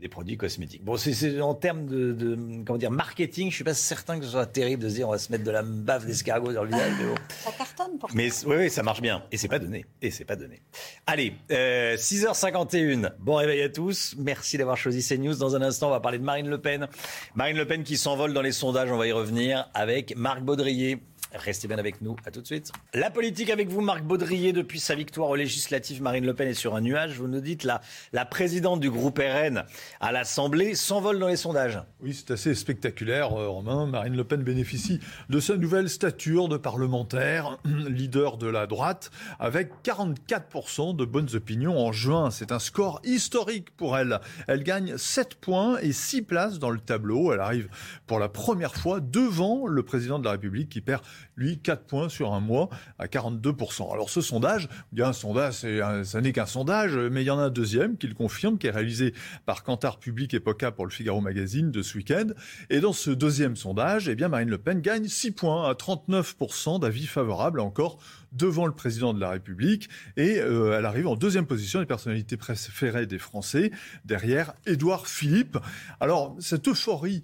des 0.00 0.08
produits 0.08 0.36
cosmétiques. 0.36 0.82
Bon, 0.82 0.96
c'est 0.96 1.40
en 1.40 1.54
termes 1.54 1.86
de, 1.86 2.36
comment 2.64 2.78
dire 2.78 2.90
marketing, 2.90 3.50
je 3.50 3.56
suis 3.56 3.64
pas 3.64 3.74
certain 3.74 4.18
que 4.18 4.24
ce 4.24 4.30
soit 4.30 4.46
terrible 4.46 4.82
de 4.82 4.88
se 4.88 4.94
dire 4.94 5.08
on 5.08 5.12
va 5.12 5.18
se 5.18 5.30
mettre 5.30 5.44
de 5.44 5.50
la 5.50 5.62
bave 5.62 6.06
d'escargot 6.06 6.52
dans 6.52 6.62
le 6.64 6.70
visage. 6.70 6.92
Mais 6.98 7.06
bon. 7.06 7.14
Ça 7.44 7.52
cartonne 7.52 7.98
pour 7.98 8.08
Mais 8.14 8.30
oui, 8.46 8.56
oui, 8.56 8.70
ça 8.70 8.82
marche 8.82 9.02
bien. 9.02 9.22
Et 9.30 9.36
c'est 9.36 9.48
pas 9.48 9.58
donné. 9.58 9.84
Et 10.00 10.10
c'est 10.10 10.24
pas 10.24 10.36
donné. 10.36 10.62
Allez, 11.06 11.34
6h51. 11.50 13.04
Euh, 13.04 13.08
bon 13.18 13.36
réveil 13.36 13.62
à 13.62 13.68
tous. 13.68 14.14
Merci 14.18 14.56
d'avoir 14.56 14.76
choisi 14.76 15.06
CNews. 15.06 15.34
Dans 15.36 15.54
un 15.54 15.62
instant, 15.62 15.88
on 15.88 15.90
va 15.90 16.00
parler 16.00 16.18
de 16.18 16.24
Marine 16.24 16.48
Le 16.48 16.60
Pen. 16.60 16.88
Marine 17.34 17.56
Le 17.56 17.66
Pen 17.66 17.82
qui 17.82 17.96
s'envole 17.96 18.32
dans 18.32 18.42
les 18.42 18.52
sondages. 18.52 18.90
On 18.90 18.96
va 18.98 19.06
y 19.06 19.12
revenir 19.12 19.68
avec 19.74 20.16
Marc 20.16 20.42
Baudrier. 20.42 20.98
Restez 21.34 21.68
bien 21.68 21.78
avec 21.78 22.00
nous. 22.02 22.16
À 22.26 22.30
tout 22.30 22.40
de 22.40 22.46
suite. 22.46 22.72
La 22.92 23.10
politique 23.10 23.50
avec 23.50 23.68
vous, 23.68 23.80
Marc 23.80 24.02
Baudrier. 24.02 24.52
Depuis 24.52 24.80
sa 24.80 24.94
victoire 24.94 25.28
aux 25.28 25.36
législatives, 25.36 26.02
Marine 26.02 26.26
Le 26.26 26.34
Pen 26.34 26.48
est 26.48 26.54
sur 26.54 26.74
un 26.74 26.80
nuage. 26.80 27.18
Vous 27.18 27.28
nous 27.28 27.40
dites 27.40 27.64
la, 27.64 27.80
la 28.12 28.24
présidente 28.24 28.80
du 28.80 28.90
groupe 28.90 29.18
RN 29.18 29.64
à 30.00 30.12
l'Assemblée 30.12 30.74
s'envole 30.74 31.18
dans 31.18 31.28
les 31.28 31.36
sondages. 31.36 31.80
Oui, 32.02 32.14
c'est 32.14 32.32
assez 32.32 32.54
spectaculaire, 32.54 33.32
euh, 33.32 33.48
Romain. 33.48 33.86
Marine 33.86 34.16
Le 34.16 34.24
Pen 34.24 34.42
bénéficie 34.42 35.00
de 35.28 35.40
sa 35.40 35.56
nouvelle 35.56 35.88
stature 35.88 36.48
de 36.48 36.56
parlementaire, 36.56 37.58
leader 37.64 38.36
de 38.36 38.48
la 38.48 38.66
droite, 38.66 39.10
avec 39.38 39.70
44% 39.84 40.96
de 40.96 41.04
bonnes 41.04 41.28
opinions 41.34 41.78
en 41.78 41.92
juin. 41.92 42.30
C'est 42.30 42.52
un 42.52 42.58
score 42.58 43.00
historique 43.04 43.70
pour 43.76 43.96
elle. 43.96 44.20
Elle 44.48 44.64
gagne 44.64 44.96
7 44.96 45.36
points 45.36 45.78
et 45.78 45.92
6 45.92 46.22
places 46.22 46.58
dans 46.58 46.70
le 46.70 46.80
tableau. 46.80 47.32
Elle 47.32 47.40
arrive 47.40 47.68
pour 48.06 48.18
la 48.18 48.28
première 48.28 48.74
fois 48.74 49.00
devant 49.00 49.66
le 49.66 49.82
président 49.82 50.18
de 50.18 50.24
la 50.24 50.32
République 50.32 50.68
qui 50.68 50.80
perd 50.80 51.02
lui, 51.36 51.58
4 51.58 51.84
points 51.84 52.08
sur 52.08 52.32
un 52.32 52.40
mois 52.40 52.68
à 52.98 53.06
42%. 53.06 53.92
Alors 53.92 54.10
ce 54.10 54.20
sondage, 54.20 54.68
bien 54.92 55.08
un 55.08 55.12
sondage, 55.12 55.64
ça 56.04 56.20
n'est 56.20 56.32
qu'un 56.32 56.46
sondage, 56.46 56.96
mais 56.96 57.22
il 57.22 57.26
y 57.26 57.30
en 57.30 57.38
a 57.38 57.44
un 57.44 57.50
deuxième 57.50 57.96
qui 57.96 58.06
le 58.06 58.14
confirme, 58.14 58.58
qui 58.58 58.66
est 58.66 58.70
réalisé 58.70 59.14
par 59.46 59.62
Cantar 59.62 59.98
Public 59.98 60.34
et 60.34 60.40
POCA 60.40 60.72
pour 60.72 60.84
le 60.84 60.90
Figaro 60.90 61.20
Magazine 61.20 61.70
de 61.70 61.82
ce 61.82 61.96
week-end. 61.96 62.26
Et 62.68 62.80
dans 62.80 62.92
ce 62.92 63.10
deuxième 63.10 63.56
sondage, 63.56 64.08
eh 64.08 64.14
bien 64.14 64.28
Marine 64.28 64.50
Le 64.50 64.58
Pen 64.58 64.80
gagne 64.80 65.06
6 65.06 65.32
points 65.32 65.68
à 65.68 65.74
39% 65.74 66.80
d'avis 66.80 67.06
favorables 67.06 67.60
encore 67.60 67.98
devant 68.32 68.66
le 68.66 68.72
président 68.72 69.12
de 69.12 69.20
la 69.20 69.30
République 69.30 69.88
et 70.16 70.38
euh, 70.38 70.78
elle 70.78 70.86
arrive 70.86 71.08
en 71.08 71.16
deuxième 71.16 71.46
position 71.46 71.80
des 71.80 71.86
personnalités 71.86 72.36
préférées 72.36 73.06
des 73.06 73.18
Français 73.18 73.72
derrière 74.04 74.52
Édouard 74.66 75.08
Philippe. 75.08 75.58
Alors 75.98 76.36
cette 76.38 76.68
euphorie 76.68 77.22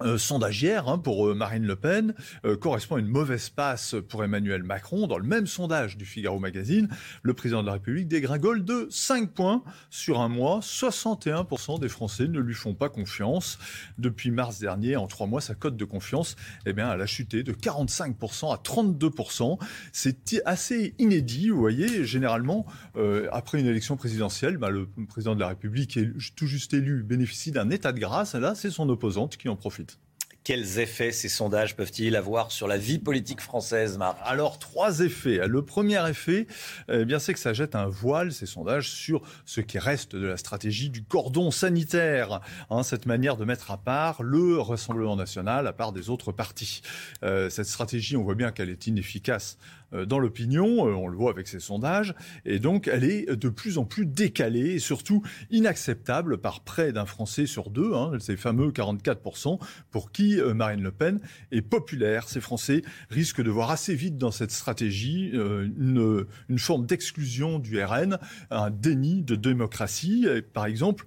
euh, 0.00 0.16
sondagière 0.16 0.88
hein, 0.88 0.96
pour 0.96 1.26
euh, 1.26 1.34
Marine 1.34 1.66
Le 1.66 1.74
Pen 1.74 2.14
euh, 2.44 2.56
correspond 2.56 2.94
à 2.94 2.98
une 3.00 3.08
mauvaise 3.08 3.48
passe 3.48 3.96
pour 4.08 4.22
Emmanuel 4.22 4.62
Macron. 4.62 5.08
Dans 5.08 5.18
le 5.18 5.26
même 5.26 5.48
sondage 5.48 5.96
du 5.96 6.04
Figaro 6.04 6.38
Magazine, 6.38 6.88
le 7.22 7.34
président 7.34 7.62
de 7.62 7.66
la 7.66 7.72
République 7.72 8.06
dégringole 8.06 8.64
de 8.64 8.86
5 8.90 9.32
points 9.32 9.64
sur 9.90 10.20
un 10.20 10.28
mois. 10.28 10.60
61% 10.60 11.80
des 11.80 11.88
Français 11.88 12.28
ne 12.28 12.38
lui 12.38 12.54
font 12.54 12.74
pas 12.74 12.88
confiance. 12.88 13.58
Depuis 13.98 14.30
mars 14.30 14.60
dernier, 14.60 14.94
en 14.94 15.08
trois 15.08 15.26
mois, 15.26 15.40
sa 15.40 15.56
cote 15.56 15.76
de 15.76 15.84
confiance, 15.84 16.36
eh 16.64 16.72
bien, 16.72 16.92
elle 16.92 17.00
a 17.00 17.06
chuté 17.06 17.42
de 17.42 17.52
45% 17.52 18.54
à 18.54 18.56
32%. 18.58 19.58
C'est 19.92 20.40
assez 20.44 20.94
inédit, 21.00 21.50
vous 21.50 21.58
voyez. 21.58 22.04
Généralement, 22.04 22.66
après 23.32 23.58
une 23.58 23.66
élection 23.66 23.96
présidentielle, 23.96 24.58
bah, 24.58 24.70
le 24.70 24.86
président 25.08 25.34
de 25.34 25.40
la 25.40 25.48
République 25.48 25.96
est 25.96 26.12
tout 26.36 26.46
juste 26.46 26.72
élu, 26.72 27.02
bénéficie 27.02 27.50
d'un 27.50 27.70
état 27.70 27.90
de 27.90 27.98
grâce. 27.98 28.36
Là, 28.36 28.54
c'est 28.54 28.70
son 28.70 28.88
opposante 28.88 29.36
qui 29.36 29.48
en 29.48 29.56
profite. 29.56 29.87
Quels 30.48 30.78
effets 30.78 31.12
ces 31.12 31.28
sondages 31.28 31.76
peuvent-ils 31.76 32.16
avoir 32.16 32.52
sur 32.52 32.68
la 32.68 32.78
vie 32.78 32.98
politique 32.98 33.42
française, 33.42 33.98
Marc? 33.98 34.16
Alors, 34.24 34.58
trois 34.58 35.00
effets. 35.00 35.46
Le 35.46 35.62
premier 35.62 36.08
effet, 36.08 36.46
eh 36.90 37.04
bien, 37.04 37.18
c'est 37.18 37.34
que 37.34 37.38
ça 37.38 37.52
jette 37.52 37.74
un 37.74 37.86
voile, 37.86 38.32
ces 38.32 38.46
sondages, 38.46 38.88
sur 38.88 39.20
ce 39.44 39.60
qui 39.60 39.78
reste 39.78 40.16
de 40.16 40.26
la 40.26 40.38
stratégie 40.38 40.88
du 40.88 41.04
cordon 41.04 41.50
sanitaire. 41.50 42.40
Hein, 42.70 42.82
cette 42.82 43.04
manière 43.04 43.36
de 43.36 43.44
mettre 43.44 43.70
à 43.70 43.76
part 43.76 44.22
le 44.22 44.58
Rassemblement 44.58 45.16
national, 45.16 45.66
à 45.66 45.74
part 45.74 45.92
des 45.92 46.08
autres 46.08 46.32
partis. 46.32 46.80
Euh, 47.22 47.50
cette 47.50 47.66
stratégie, 47.66 48.16
on 48.16 48.22
voit 48.22 48.34
bien 48.34 48.50
qu'elle 48.50 48.70
est 48.70 48.86
inefficace 48.86 49.58
dans 49.92 50.18
l'opinion, 50.18 50.86
euh, 50.86 50.92
on 50.92 51.08
le 51.08 51.16
voit 51.16 51.30
avec 51.30 51.48
ces 51.48 51.60
sondages, 51.60 52.14
et 52.44 52.58
donc 52.58 52.88
elle 52.88 53.04
est 53.04 53.34
de 53.34 53.48
plus 53.48 53.78
en 53.78 53.84
plus 53.84 54.06
décalée 54.06 54.74
et 54.74 54.78
surtout 54.78 55.22
inacceptable 55.50 56.38
par 56.38 56.60
près 56.60 56.92
d'un 56.92 57.06
Français 57.06 57.46
sur 57.46 57.70
deux, 57.70 57.94
hein, 57.94 58.12
ces 58.18 58.36
fameux 58.36 58.70
44%, 58.70 59.58
pour 59.90 60.12
qui 60.12 60.40
euh, 60.40 60.52
Marine 60.54 60.82
Le 60.82 60.90
Pen 60.90 61.20
est 61.52 61.62
populaire. 61.62 62.28
Ces 62.28 62.40
Français 62.40 62.82
risquent 63.10 63.42
de 63.42 63.50
voir 63.50 63.70
assez 63.70 63.94
vite 63.94 64.18
dans 64.18 64.30
cette 64.30 64.50
stratégie 64.50 65.30
une, 65.30 66.26
une 66.48 66.58
forme 66.58 66.86
d'exclusion 66.86 67.58
du 67.58 67.82
RN, 67.82 68.18
un 68.50 68.70
déni 68.70 69.22
de 69.22 69.36
démocratie. 69.36 70.26
par 70.52 70.66
exemple, 70.66 71.06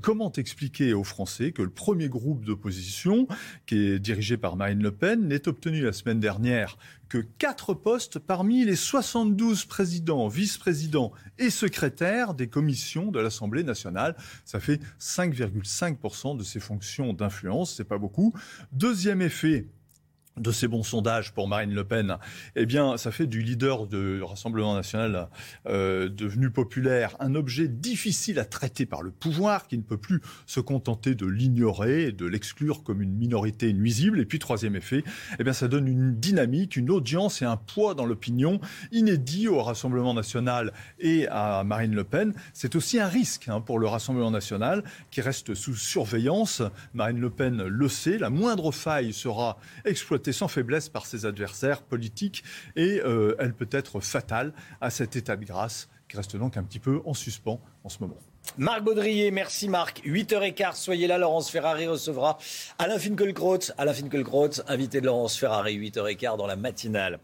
comment 0.00 0.32
expliquer 0.32 0.92
aux 0.94 1.04
Français 1.04 1.52
que 1.52 1.62
le 1.62 1.70
premier 1.70 2.08
groupe 2.08 2.44
d'opposition, 2.44 3.26
qui 3.66 3.76
est 3.76 3.98
dirigé 3.98 4.36
par 4.36 4.56
Marine 4.56 4.82
Le 4.82 4.92
Pen, 4.92 5.28
n'ait 5.28 5.48
obtenu 5.48 5.82
la 5.82 5.92
semaine 5.92 6.20
dernière 6.20 6.76
que 7.12 7.18
quatre 7.18 7.74
postes 7.74 8.18
parmi 8.18 8.64
les 8.64 8.74
72 8.74 9.66
présidents, 9.66 10.28
vice-présidents 10.28 11.12
et 11.38 11.50
secrétaires 11.50 12.32
des 12.32 12.48
commissions 12.48 13.10
de 13.10 13.20
l'Assemblée 13.20 13.64
nationale. 13.64 14.16
Ça 14.46 14.60
fait 14.60 14.80
5,5% 14.98 16.38
de 16.38 16.42
ses 16.42 16.58
fonctions 16.58 17.12
d'influence, 17.12 17.74
c'est 17.74 17.84
pas 17.84 17.98
beaucoup. 17.98 18.32
Deuxième 18.72 19.20
effet, 19.20 19.66
de 20.38 20.50
ces 20.50 20.66
bons 20.66 20.82
sondages 20.82 21.32
pour 21.32 21.46
Marine 21.46 21.74
Le 21.74 21.84
Pen, 21.84 22.16
eh 22.56 22.64
bien, 22.64 22.96
ça 22.96 23.10
fait 23.10 23.26
du 23.26 23.42
leader 23.42 23.86
du 23.86 24.22
Rassemblement 24.22 24.74
national 24.74 25.28
euh, 25.66 26.08
devenu 26.08 26.50
populaire 26.50 27.16
un 27.20 27.34
objet 27.34 27.68
difficile 27.68 28.38
à 28.38 28.44
traiter 28.44 28.86
par 28.86 29.02
le 29.02 29.10
pouvoir 29.10 29.68
qui 29.68 29.76
ne 29.76 29.82
peut 29.82 29.98
plus 29.98 30.22
se 30.46 30.60
contenter 30.60 31.14
de 31.14 31.26
l'ignorer 31.26 32.04
et 32.04 32.12
de 32.12 32.24
l'exclure 32.24 32.82
comme 32.82 33.02
une 33.02 33.14
minorité 33.14 33.72
nuisible. 33.72 34.20
Et 34.20 34.24
puis, 34.24 34.38
troisième 34.38 34.74
effet, 34.74 35.04
eh 35.38 35.44
bien, 35.44 35.52
ça 35.52 35.68
donne 35.68 35.86
une 35.86 36.14
dynamique, 36.14 36.76
une 36.76 36.90
audience 36.90 37.42
et 37.42 37.44
un 37.44 37.56
poids 37.56 37.94
dans 37.94 38.06
l'opinion 38.06 38.60
inédit 38.90 39.48
au 39.48 39.62
Rassemblement 39.62 40.14
national 40.14 40.72
et 40.98 41.26
à 41.28 41.62
Marine 41.64 41.94
Le 41.94 42.04
Pen. 42.04 42.32
C'est 42.54 42.74
aussi 42.74 42.98
un 42.98 43.08
risque 43.08 43.48
hein, 43.48 43.60
pour 43.60 43.78
le 43.78 43.86
Rassemblement 43.86 44.30
national 44.30 44.82
qui 45.10 45.20
reste 45.20 45.54
sous 45.54 45.74
surveillance. 45.74 46.62
Marine 46.94 47.20
Le 47.20 47.30
Pen 47.30 47.62
le 47.62 47.88
sait, 47.88 48.18
la 48.18 48.30
moindre 48.30 48.72
faille 48.72 49.12
sera 49.12 49.58
exploitée 49.84 50.21
sans 50.30 50.46
faiblesse 50.46 50.88
par 50.88 51.06
ses 51.06 51.26
adversaires 51.26 51.82
politiques 51.82 52.44
et 52.76 53.00
euh, 53.04 53.34
elle 53.40 53.54
peut 53.54 53.68
être 53.72 53.98
fatale 53.98 54.52
à 54.80 54.90
cet 54.90 55.16
état 55.16 55.36
de 55.36 55.44
grâce 55.44 55.88
qui 56.08 56.16
reste 56.16 56.36
donc 56.36 56.56
un 56.56 56.62
petit 56.62 56.78
peu 56.78 57.00
en 57.04 57.14
suspens 57.14 57.60
en 57.82 57.88
ce 57.88 57.98
moment. 58.00 58.18
Marc 58.58 58.82
Baudrier, 58.82 59.30
merci 59.30 59.68
Marc. 59.68 60.02
8h15, 60.04 60.76
soyez 60.76 61.06
là. 61.06 61.16
Laurence 61.16 61.50
Ferrari 61.50 61.86
recevra 61.86 62.38
Alain 62.78 62.98
Finkielkraut. 62.98 63.72
Alain 63.78 63.94
Finkielkraut, 63.94 64.50
invité 64.68 65.00
de 65.00 65.06
Laurence 65.06 65.38
Ferrari, 65.38 65.78
8h15 65.78 66.36
dans 66.36 66.46
la 66.46 66.56
matinale. 66.56 67.18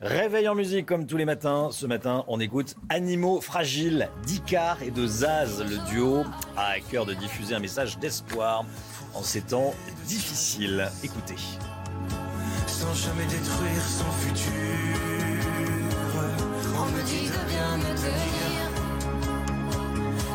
Réveil 0.00 0.48
en 0.48 0.54
musique 0.54 0.86
comme 0.86 1.06
tous 1.06 1.18
les 1.18 1.26
matins. 1.26 1.68
Ce 1.70 1.84
matin, 1.84 2.24
on 2.28 2.40
écoute 2.40 2.76
Animaux 2.88 3.42
fragiles 3.42 4.08
d'Icar 4.24 4.82
et 4.82 4.90
de 4.90 5.06
Zaz. 5.06 5.62
Le 5.62 5.76
duo 5.90 6.24
a 6.56 6.70
à 6.70 6.80
cœur 6.80 7.04
de 7.04 7.12
diffuser 7.12 7.54
un 7.54 7.60
message 7.60 7.98
d'espoir 7.98 8.64
en 9.14 9.22
ces 9.22 9.42
temps 9.42 9.74
difficiles. 10.06 10.88
Écoutez 11.04 11.36
sans 12.80 12.94
jamais 12.94 13.26
détruire 13.26 13.84
son 13.84 14.10
futur. 14.22 14.52
On 16.82 16.86
me 16.96 17.02
dit 17.02 17.26
de 17.28 17.42
bien 17.52 17.76
me 17.76 17.92
tenir, 18.04 18.62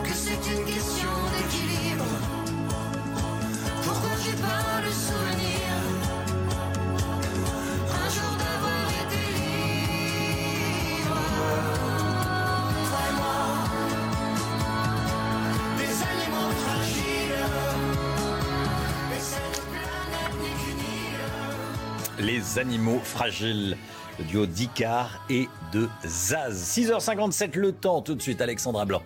que 0.03 0.13
c'est 0.13 0.43
une 0.53 0.63
question 0.65 1.13
d'équilibre. 1.33 2.11
Pourquoi 3.83 4.15
j'ai 4.23 4.37
pas 4.47 4.81
le 4.85 4.91
souvenir? 4.91 5.69
Un 8.03 8.09
jour 8.15 8.31
d'avoir 8.41 8.85
été 9.03 9.21
libre? 9.39 9.75
Les 22.25 22.57
animaux 22.57 22.99
fragiles. 23.03 23.77
Le 24.17 24.25
duo 24.25 24.45
d'Icar 24.45 25.23
et 25.29 25.47
de 25.73 25.87
Zaz. 26.05 26.53
6h57 26.53 27.57
le 27.57 27.71
temps, 27.73 28.01
tout 28.01 28.15
de 28.15 28.21
suite 28.21 28.41
Alexandra 28.41 28.85
Blanc. 28.85 29.03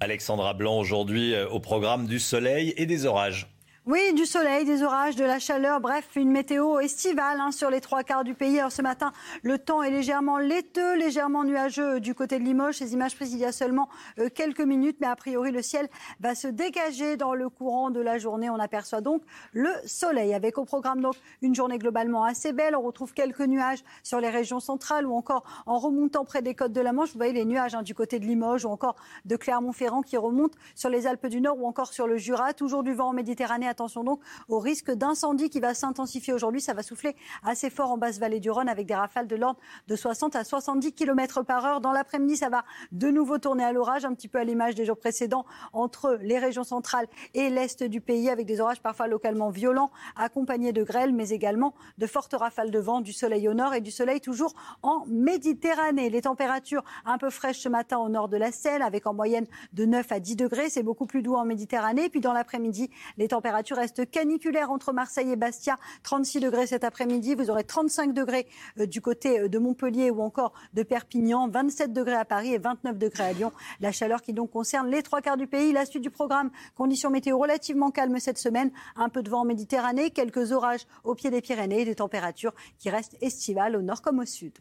Alexandra 0.00 0.54
Blanc 0.54 0.78
aujourd'hui 0.78 1.34
euh, 1.34 1.48
au 1.48 1.60
programme 1.60 2.06
du 2.06 2.18
soleil 2.18 2.72
et 2.76 2.86
des 2.86 3.04
orages. 3.04 3.48
Oui, 3.90 4.12
du 4.12 4.26
soleil, 4.26 4.66
des 4.66 4.82
orages, 4.82 5.16
de 5.16 5.24
la 5.24 5.38
chaleur, 5.38 5.80
bref, 5.80 6.10
une 6.14 6.30
météo 6.30 6.78
estivale 6.78 7.40
hein, 7.40 7.52
sur 7.52 7.70
les 7.70 7.80
trois 7.80 8.02
quarts 8.02 8.22
du 8.22 8.34
pays. 8.34 8.58
Alors 8.58 8.70
ce 8.70 8.82
matin, 8.82 9.14
le 9.42 9.58
temps 9.58 9.82
est 9.82 9.90
légèrement 9.90 10.36
laiteux, 10.36 10.94
légèrement 10.98 11.42
nuageux 11.42 11.98
du 11.98 12.14
côté 12.14 12.38
de 12.38 12.44
Limoges. 12.44 12.74
Ces 12.74 12.92
images 12.92 13.16
prises 13.16 13.32
il 13.32 13.38
y 13.38 13.46
a 13.46 13.50
seulement 13.50 13.88
euh, 14.18 14.28
quelques 14.28 14.60
minutes, 14.60 14.98
mais 15.00 15.06
a 15.06 15.16
priori 15.16 15.52
le 15.52 15.62
ciel 15.62 15.88
va 16.20 16.34
se 16.34 16.48
dégager 16.48 17.16
dans 17.16 17.32
le 17.32 17.48
courant 17.48 17.88
de 17.88 18.00
la 18.00 18.18
journée. 18.18 18.50
On 18.50 18.58
aperçoit 18.58 19.00
donc 19.00 19.22
le 19.54 19.70
soleil 19.86 20.34
avec 20.34 20.58
au 20.58 20.66
programme 20.66 21.00
donc 21.00 21.14
une 21.40 21.54
journée 21.54 21.78
globalement 21.78 22.24
assez 22.24 22.52
belle. 22.52 22.76
On 22.76 22.82
retrouve 22.82 23.14
quelques 23.14 23.40
nuages 23.40 23.82
sur 24.02 24.20
les 24.20 24.28
régions 24.28 24.60
centrales 24.60 25.06
ou 25.06 25.14
encore 25.14 25.44
en 25.64 25.78
remontant 25.78 26.26
près 26.26 26.42
des 26.42 26.54
côtes 26.54 26.74
de 26.74 26.82
la 26.82 26.92
Manche. 26.92 27.12
Vous 27.12 27.18
voyez 27.18 27.32
les 27.32 27.46
nuages 27.46 27.74
hein, 27.74 27.80
du 27.80 27.94
côté 27.94 28.18
de 28.18 28.26
Limoges 28.26 28.66
ou 28.66 28.68
encore 28.68 28.96
de 29.24 29.36
Clermont-Ferrand 29.36 30.02
qui 30.02 30.18
remontent 30.18 30.58
sur 30.74 30.90
les 30.90 31.06
Alpes 31.06 31.28
du 31.28 31.40
Nord 31.40 31.58
ou 31.58 31.66
encore 31.66 31.94
sur 31.94 32.06
le 32.06 32.18
Jura. 32.18 32.52
Toujours 32.52 32.82
du 32.82 32.92
vent 32.92 33.08
en 33.08 33.12
Méditerranée 33.14 33.77
Attention 33.78 34.02
donc 34.02 34.20
au 34.48 34.58
risque 34.58 34.90
d'incendie 34.90 35.50
qui 35.50 35.60
va 35.60 35.72
s'intensifier 35.72 36.32
aujourd'hui. 36.32 36.60
Ça 36.60 36.74
va 36.74 36.82
souffler 36.82 37.14
assez 37.44 37.70
fort 37.70 37.92
en 37.92 37.96
basse 37.96 38.18
vallée 38.18 38.40
du 38.40 38.50
Rhône 38.50 38.68
avec 38.68 38.88
des 38.88 38.94
rafales 38.96 39.28
de 39.28 39.36
l'ordre 39.36 39.60
de 39.86 39.94
60 39.94 40.34
à 40.34 40.42
70 40.42 40.94
km 40.94 41.44
par 41.44 41.64
heure. 41.64 41.80
Dans 41.80 41.92
l'après-midi, 41.92 42.36
ça 42.36 42.48
va 42.48 42.64
de 42.90 43.08
nouveau 43.08 43.38
tourner 43.38 43.62
à 43.62 43.72
l'orage, 43.72 44.04
un 44.04 44.14
petit 44.14 44.26
peu 44.26 44.40
à 44.40 44.42
l'image 44.42 44.74
des 44.74 44.84
jours 44.84 44.98
précédents 44.98 45.46
entre 45.72 46.18
les 46.22 46.40
régions 46.40 46.64
centrales 46.64 47.06
et 47.34 47.50
l'est 47.50 47.84
du 47.84 48.00
pays 48.00 48.28
avec 48.30 48.46
des 48.46 48.60
orages 48.60 48.82
parfois 48.82 49.06
localement 49.06 49.50
violents 49.50 49.92
accompagnés 50.16 50.72
de 50.72 50.82
grêles 50.82 51.12
mais 51.12 51.28
également 51.28 51.72
de 51.98 52.06
fortes 52.08 52.34
rafales 52.34 52.72
de 52.72 52.80
vent, 52.80 53.00
du 53.00 53.12
soleil 53.12 53.46
au 53.46 53.54
nord 53.54 53.74
et 53.74 53.80
du 53.80 53.92
soleil 53.92 54.20
toujours 54.20 54.54
en 54.82 55.04
Méditerranée. 55.06 56.10
Les 56.10 56.22
températures 56.22 56.82
un 57.04 57.16
peu 57.16 57.30
fraîches 57.30 57.60
ce 57.60 57.68
matin 57.68 57.98
au 57.98 58.08
nord 58.08 58.28
de 58.28 58.38
la 58.38 58.50
Seine 58.50 58.82
avec 58.82 59.06
en 59.06 59.14
moyenne 59.14 59.46
de 59.72 59.84
9 59.84 60.10
à 60.10 60.18
10 60.18 60.34
degrés. 60.34 60.68
C'est 60.68 60.82
beaucoup 60.82 61.06
plus 61.06 61.22
doux 61.22 61.36
en 61.36 61.44
Méditerranée. 61.44 62.08
Puis 62.08 62.20
dans 62.20 62.32
l'après-midi, 62.32 62.90
les 63.18 63.28
températures 63.28 63.57
restent 63.74 64.10
caniculaire 64.10 64.70
entre 64.70 64.92
Marseille 64.92 65.30
et 65.30 65.36
Bastia, 65.36 65.76
36 66.02 66.40
degrés 66.40 66.66
cet 66.66 66.84
après-midi. 66.84 67.34
Vous 67.34 67.50
aurez 67.50 67.64
35 67.64 68.12
degrés 68.12 68.46
euh, 68.78 68.86
du 68.86 69.00
côté 69.00 69.40
euh, 69.40 69.48
de 69.48 69.58
Montpellier 69.58 70.10
ou 70.10 70.22
encore 70.22 70.52
de 70.74 70.82
Perpignan, 70.82 71.48
27 71.48 71.92
degrés 71.92 72.14
à 72.14 72.24
Paris 72.24 72.54
et 72.54 72.58
29 72.58 72.98
degrés 72.98 73.24
à 73.24 73.32
Lyon. 73.32 73.52
La 73.80 73.92
chaleur 73.92 74.22
qui 74.22 74.32
donc 74.32 74.50
concerne 74.50 74.88
les 74.88 75.02
trois 75.02 75.20
quarts 75.20 75.36
du 75.36 75.46
pays. 75.46 75.72
La 75.72 75.84
suite 75.84 76.02
du 76.02 76.10
programme, 76.10 76.50
conditions 76.74 77.10
météo 77.10 77.38
relativement 77.38 77.90
calmes 77.90 78.18
cette 78.18 78.38
semaine, 78.38 78.70
un 78.96 79.08
peu 79.08 79.22
de 79.22 79.30
vent 79.30 79.40
en 79.40 79.44
Méditerranée, 79.44 80.10
quelques 80.10 80.52
orages 80.52 80.86
au 81.04 81.14
pied 81.14 81.30
des 81.30 81.40
Pyrénées, 81.40 81.84
des 81.84 81.94
températures 81.94 82.54
qui 82.78 82.90
restent 82.90 83.16
estivales 83.20 83.76
au 83.76 83.82
nord 83.82 84.02
comme 84.02 84.18
au 84.18 84.26
sud. 84.26 84.58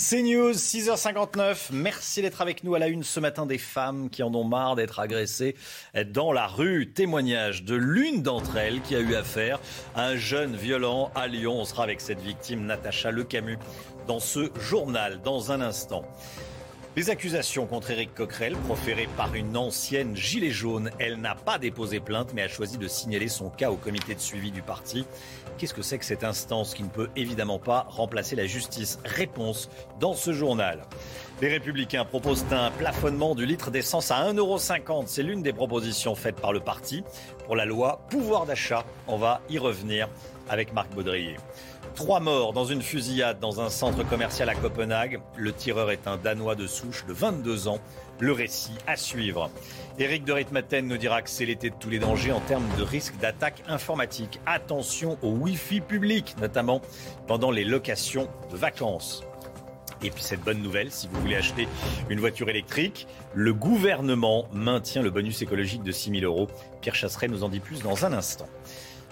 C'est 0.00 0.22
News, 0.22 0.52
6h59. 0.52 1.72
Merci 1.72 2.22
d'être 2.22 2.40
avec 2.40 2.62
nous 2.62 2.76
à 2.76 2.78
la 2.78 2.86
une 2.86 3.02
ce 3.02 3.18
matin 3.18 3.46
des 3.46 3.58
femmes 3.58 4.10
qui 4.10 4.22
en 4.22 4.32
ont 4.32 4.44
marre 4.44 4.76
d'être 4.76 5.00
agressées 5.00 5.56
dans 6.06 6.32
la 6.32 6.46
rue. 6.46 6.92
Témoignage 6.92 7.64
de 7.64 7.74
l'une 7.74 8.22
d'entre 8.22 8.56
elles 8.58 8.80
qui 8.80 8.94
a 8.94 9.00
eu 9.00 9.16
affaire 9.16 9.58
à 9.96 10.04
un 10.04 10.16
jeune 10.16 10.54
violent 10.54 11.10
à 11.16 11.26
Lyon. 11.26 11.56
On 11.58 11.64
sera 11.64 11.82
avec 11.82 12.00
cette 12.00 12.20
victime, 12.20 12.64
Natacha 12.64 13.10
Lecamus, 13.10 13.58
dans 14.06 14.20
ce 14.20 14.52
journal 14.60 15.20
dans 15.20 15.50
un 15.50 15.60
instant. 15.60 16.04
Les 16.98 17.10
accusations 17.10 17.66
contre 17.66 17.92
Éric 17.92 18.12
Coquerel, 18.12 18.56
proférées 18.56 19.08
par 19.16 19.32
une 19.36 19.56
ancienne 19.56 20.16
gilet 20.16 20.50
jaune, 20.50 20.90
elle 20.98 21.20
n'a 21.20 21.36
pas 21.36 21.56
déposé 21.56 22.00
plainte 22.00 22.32
mais 22.34 22.42
a 22.42 22.48
choisi 22.48 22.76
de 22.76 22.88
signaler 22.88 23.28
son 23.28 23.50
cas 23.50 23.70
au 23.70 23.76
comité 23.76 24.16
de 24.16 24.18
suivi 24.18 24.50
du 24.50 24.62
parti. 24.62 25.06
Qu'est-ce 25.58 25.74
que 25.74 25.82
c'est 25.82 25.98
que 25.98 26.04
cette 26.04 26.24
instance 26.24 26.74
qui 26.74 26.82
ne 26.82 26.88
peut 26.88 27.08
évidemment 27.14 27.60
pas 27.60 27.86
remplacer 27.88 28.34
la 28.34 28.46
justice? 28.46 28.98
Réponse 29.04 29.70
dans 30.00 30.14
ce 30.14 30.32
journal. 30.32 30.82
Les 31.40 31.46
Républicains 31.46 32.04
proposent 32.04 32.44
un 32.50 32.72
plafonnement 32.72 33.36
du 33.36 33.46
litre 33.46 33.70
d'essence 33.70 34.10
à 34.10 34.32
1,50€. 34.32 35.04
C'est 35.06 35.22
l'une 35.22 35.44
des 35.44 35.52
propositions 35.52 36.16
faites 36.16 36.40
par 36.40 36.52
le 36.52 36.58
parti 36.58 37.04
pour 37.46 37.54
la 37.54 37.64
loi 37.64 38.00
pouvoir 38.10 38.44
d'achat. 38.44 38.84
On 39.06 39.18
va 39.18 39.40
y 39.48 39.58
revenir 39.58 40.08
avec 40.48 40.72
Marc 40.72 40.92
Baudrier. 40.92 41.36
Trois 41.98 42.20
morts 42.20 42.52
dans 42.52 42.64
une 42.64 42.80
fusillade 42.80 43.40
dans 43.40 43.60
un 43.60 43.70
centre 43.70 44.08
commercial 44.08 44.48
à 44.48 44.54
Copenhague. 44.54 45.18
Le 45.36 45.52
tireur 45.52 45.90
est 45.90 46.06
un 46.06 46.16
Danois 46.16 46.54
de 46.54 46.68
souche 46.68 47.04
de 47.06 47.12
22 47.12 47.66
ans. 47.66 47.80
Le 48.20 48.30
récit 48.30 48.78
à 48.86 48.94
suivre. 48.94 49.50
Éric 49.98 50.24
de 50.24 50.32
Ritmaten 50.32 50.86
nous 50.86 50.96
dira 50.96 51.22
que 51.22 51.28
c'est 51.28 51.44
l'été 51.44 51.70
de 51.70 51.74
tous 51.74 51.90
les 51.90 51.98
dangers 51.98 52.30
en 52.30 52.38
termes 52.38 52.68
de 52.78 52.84
risque 52.84 53.16
d'attaque 53.18 53.64
informatique. 53.66 54.38
Attention 54.46 55.18
au 55.22 55.30
Wi-Fi 55.30 55.80
public, 55.80 56.36
notamment 56.40 56.82
pendant 57.26 57.50
les 57.50 57.64
locations 57.64 58.28
de 58.52 58.56
vacances. 58.56 59.24
Et 60.00 60.10
puis 60.10 60.22
cette 60.22 60.42
bonne 60.42 60.62
nouvelle, 60.62 60.92
si 60.92 61.08
vous 61.08 61.20
voulez 61.20 61.34
acheter 61.34 61.66
une 62.10 62.20
voiture 62.20 62.48
électrique, 62.48 63.08
le 63.34 63.52
gouvernement 63.52 64.46
maintient 64.52 65.02
le 65.02 65.10
bonus 65.10 65.42
écologique 65.42 65.82
de 65.82 65.90
6 65.90 66.20
000 66.20 66.32
euros. 66.32 66.46
Pierre 66.80 66.94
Chasseret 66.94 67.26
nous 67.26 67.42
en 67.42 67.48
dit 67.48 67.58
plus 67.58 67.82
dans 67.82 68.06
un 68.06 68.12
instant. 68.12 68.46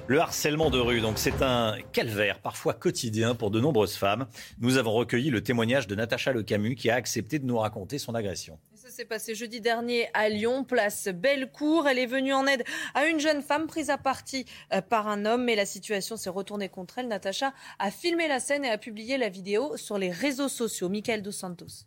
Le 0.09 0.21
harcèlement 0.21 0.71
de 0.71 0.79
rue, 0.79 1.01
donc 1.01 1.19
c'est 1.19 1.43
un 1.43 1.79
calvaire 1.93 2.39
parfois 2.39 2.75
quotidien 2.75 3.35
pour 3.35 3.51
de 3.51 3.59
nombreuses 3.59 3.97
femmes. 3.97 4.29
Nous 4.61 4.77
avons 4.77 4.93
recueilli 4.93 5.31
le 5.31 5.43
témoignage 5.43 5.89
de 5.89 5.97
Natacha 5.97 6.33
Lecamus 6.33 6.77
qui 6.77 6.91
a 6.91 6.95
accepté 6.95 7.41
de 7.41 7.45
nous 7.45 7.59
raconter 7.59 7.99
son 7.99 8.15
agression. 8.15 8.61
Ça 8.77 8.89
s'est 8.89 9.05
passé 9.05 9.35
jeudi 9.35 9.61
dernier 9.61 10.09
à 10.15 10.29
Lyon, 10.29 10.63
place 10.63 11.09
Bellecour. 11.09 11.89
Elle 11.89 11.99
est 11.99 12.07
venue 12.07 12.33
en 12.33 12.47
aide 12.47 12.63
à 12.95 13.07
une 13.07 13.19
jeune 13.19 13.43
femme 13.43 13.67
prise 13.67 13.91
à 13.91 13.99
partie 13.99 14.47
euh, 14.73 14.81
par 14.81 15.09
un 15.09 15.25
homme, 15.25 15.43
mais 15.43 15.57
la 15.57 15.67
situation 15.67 16.17
s'est 16.17 16.31
retournée 16.31 16.69
contre 16.69 16.99
elle. 16.99 17.09
Natacha 17.09 17.53
a 17.81 17.91
filmé 17.91 18.29
la 18.29 18.39
scène 18.39 18.65
et 18.65 18.71
a 18.71 18.79
publié 18.79 19.19
la 19.19 19.29
vidéo 19.29 19.77
sur 19.77 19.99
les 19.99 20.13
réseaux 20.13 20.49
sociaux. 20.49 20.89
Michael 20.89 21.23
Dos 21.23 21.33
Santos. 21.33 21.85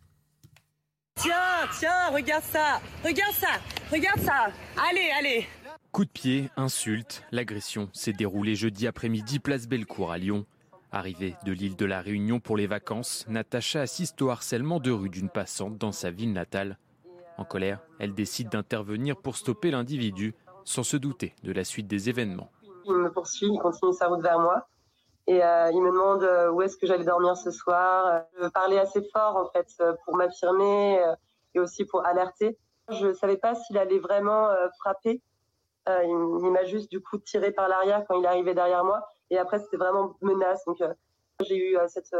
Tiens, 1.14 1.34
tiens, 1.78 2.08
regarde 2.12 2.44
ça, 2.44 2.82
regarde 3.02 3.34
ça, 3.34 3.60
regarde 3.90 4.20
ça. 4.20 4.52
Allez, 4.90 5.10
allez. 5.18 5.46
Coup 5.92 6.04
de 6.04 6.10
pied, 6.10 6.50
insulte, 6.56 7.24
l'agression 7.32 7.88
s'est 7.92 8.12
déroulée 8.12 8.54
jeudi 8.54 8.86
après-midi 8.86 9.40
place 9.40 9.66
Bellecour 9.66 10.12
à 10.12 10.18
Lyon. 10.18 10.46
Arrivée 10.92 11.34
de 11.44 11.50
l'île 11.50 11.74
de 11.74 11.84
la 11.84 12.00
Réunion 12.00 12.38
pour 12.38 12.56
les 12.56 12.68
vacances, 12.68 13.26
Natacha 13.28 13.80
assiste 13.80 14.22
au 14.22 14.30
harcèlement 14.30 14.78
de 14.78 14.92
rue 14.92 15.08
d'une 15.08 15.28
passante 15.28 15.78
dans 15.78 15.90
sa 15.90 16.12
ville 16.12 16.32
natale. 16.32 16.78
En 17.38 17.44
colère, 17.44 17.80
elle 17.98 18.14
décide 18.14 18.50
d'intervenir 18.50 19.16
pour 19.16 19.36
stopper 19.36 19.72
l'individu, 19.72 20.36
sans 20.64 20.84
se 20.84 20.96
douter 20.96 21.34
de 21.42 21.50
la 21.50 21.64
suite 21.64 21.88
des 21.88 22.08
événements. 22.08 22.50
Il 22.84 22.94
me 22.94 23.10
poursuit, 23.10 23.48
il 23.52 23.58
continue 23.58 23.92
sa 23.92 24.06
route 24.06 24.22
vers 24.22 24.38
moi. 24.38 24.68
Et 25.26 25.42
euh, 25.42 25.72
il 25.72 25.82
me 25.82 25.90
demande 25.90 26.22
euh, 26.22 26.52
où 26.52 26.62
est-ce 26.62 26.76
que 26.76 26.86
j'allais 26.86 27.04
dormir 27.04 27.36
ce 27.36 27.50
soir. 27.50 28.22
Je 28.40 28.46
parlais 28.46 28.78
assez 28.78 29.02
fort 29.12 29.36
en 29.36 29.50
fait 29.50 29.66
euh, 29.80 29.94
pour 30.04 30.14
m'affirmer 30.16 31.04
et 31.54 31.58
aussi 31.58 31.84
pour 31.84 32.06
alerter. 32.06 32.56
Je 32.90 33.08
ne 33.08 33.12
savais 33.12 33.38
pas 33.38 33.56
s'il 33.56 33.76
allait 33.76 33.98
vraiment 33.98 34.50
frapper 34.78 35.20
euh, 35.98 36.40
il, 36.42 36.50
m'a 36.50 36.64
juste 36.64 36.90
du 36.90 37.00
coup 37.00 37.18
tiré 37.18 37.52
par 37.52 37.68
l'arrière 37.68 38.04
quand 38.06 38.18
il 38.18 38.26
arrivé 38.26 38.54
derrière 38.54 38.84
moi. 38.84 39.06
Et 39.30 39.38
après, 39.38 39.58
c'était 39.58 39.76
vraiment 39.76 40.16
menace. 40.22 40.64
Donc, 40.64 40.80
euh, 40.80 40.92
j'ai 41.46 41.56
eu 41.56 41.76
euh, 41.76 41.86
cette 41.88 42.14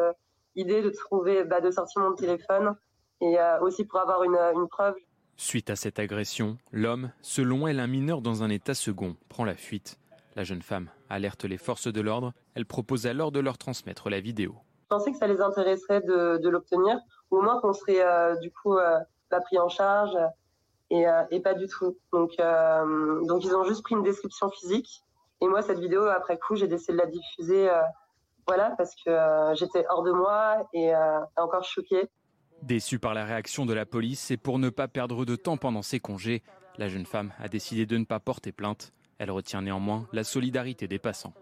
idée 0.57 0.83
de 0.83 0.91
trouver, 0.91 1.45
bah, 1.45 1.61
de 1.61 1.71
sortir 1.71 2.03
mon 2.03 2.15
téléphone 2.15 2.77
et 3.23 3.37
aussi 3.61 3.85
pour 3.85 4.01
avoir 4.01 4.23
une, 4.25 4.39
une 4.55 4.67
preuve. 4.67 4.95
Suite 5.37 5.69
à 5.69 5.77
cette 5.77 5.99
agression, 5.99 6.57
l'homme, 6.73 7.13
selon 7.21 7.69
elle 7.69 7.79
un 7.79 7.87
mineur 7.87 8.23
dans 8.23 8.43
un 8.43 8.49
état 8.49 8.73
second, 8.73 9.15
prend 9.29 9.45
la 9.45 9.57
fuite. 9.57 9.99
La 10.37 10.45
jeune 10.45 10.63
femme 10.63 10.89
alerte 11.11 11.45
les 11.45 11.59
forces 11.59 11.93
de 11.93 12.01
l'ordre. 12.01 12.33
Elle 12.55 12.65
propose 12.65 13.07
alors 13.07 13.31
de 13.31 13.41
leur 13.41 13.59
transmettre 13.59 14.09
la 14.09 14.21
vidéo. 14.21 14.55
Je 14.85 14.97
pensais 14.97 15.13
que 15.13 15.19
ça 15.19 15.27
les 15.27 15.43
intéresserait 15.43 16.01
de, 16.01 16.39
de 16.39 16.49
l'obtenir, 16.49 16.99
ou 17.31 17.39
au 17.39 17.43
moins 17.43 17.61
qu'on 17.61 17.75
serait 17.75 18.39
du 18.41 18.51
coup 18.51 18.77
pas 19.29 19.41
pris 19.41 19.59
en 19.59 19.69
charge 19.69 20.17
euh, 20.93 21.23
et, 21.31 21.41
pas 21.41 21.55
du 21.55 21.67
tout. 21.69 21.97
Donc, 22.13 22.33
euh, 22.41 23.25
donc 23.27 23.45
ils 23.45 23.55
ont 23.55 23.65
juste 23.65 23.83
pris 23.83 23.95
une 23.95 24.03
description 24.03 24.51
physique. 24.51 25.05
Et 25.41 25.49
moi, 25.49 25.63
cette 25.63 25.79
vidéo, 25.79 26.05
après 26.05 26.39
coup, 26.39 26.57
j'ai 26.57 26.69
décidé 26.69 26.93
de 26.95 26.99
la 26.99 27.07
diffuser, 27.07 27.71
euh, 27.71 27.81
voilà, 28.47 28.75
parce 28.77 28.95
que 28.95 29.11
j'étais 29.55 29.87
hors 29.89 30.03
de 30.03 30.13
moi 30.13 30.69
et 30.75 30.93
encore 31.37 31.65
choquée. 31.65 32.09
Déçue 32.63 32.99
par 32.99 33.15
la 33.15 33.25
réaction 33.25 33.65
de 33.65 33.73
la 33.73 33.87
police 33.87 34.31
et 34.31 34.37
pour 34.37 34.59
ne 34.59 34.69
pas 34.69 34.89
perdre 34.89 35.25
de 35.25 35.37
temps 35.37 35.57
pendant 35.57 35.83
ses 35.83 36.01
congés, 36.01 36.43
la 36.77 36.89
jeune 36.89 37.07
femme 37.07 37.33
a 37.39 37.49
décidé 37.49 37.87
de 37.87 37.97
ne 37.97 38.05
pas 38.05 38.21
porter 38.21 38.53
plainte. 38.53 38.93
Elle 39.19 39.31
retient 39.31 39.63
néanmoins 39.63 40.07
la 40.13 40.25
solidarité 40.25 40.89
des 40.89 40.99
passants. 40.99 41.33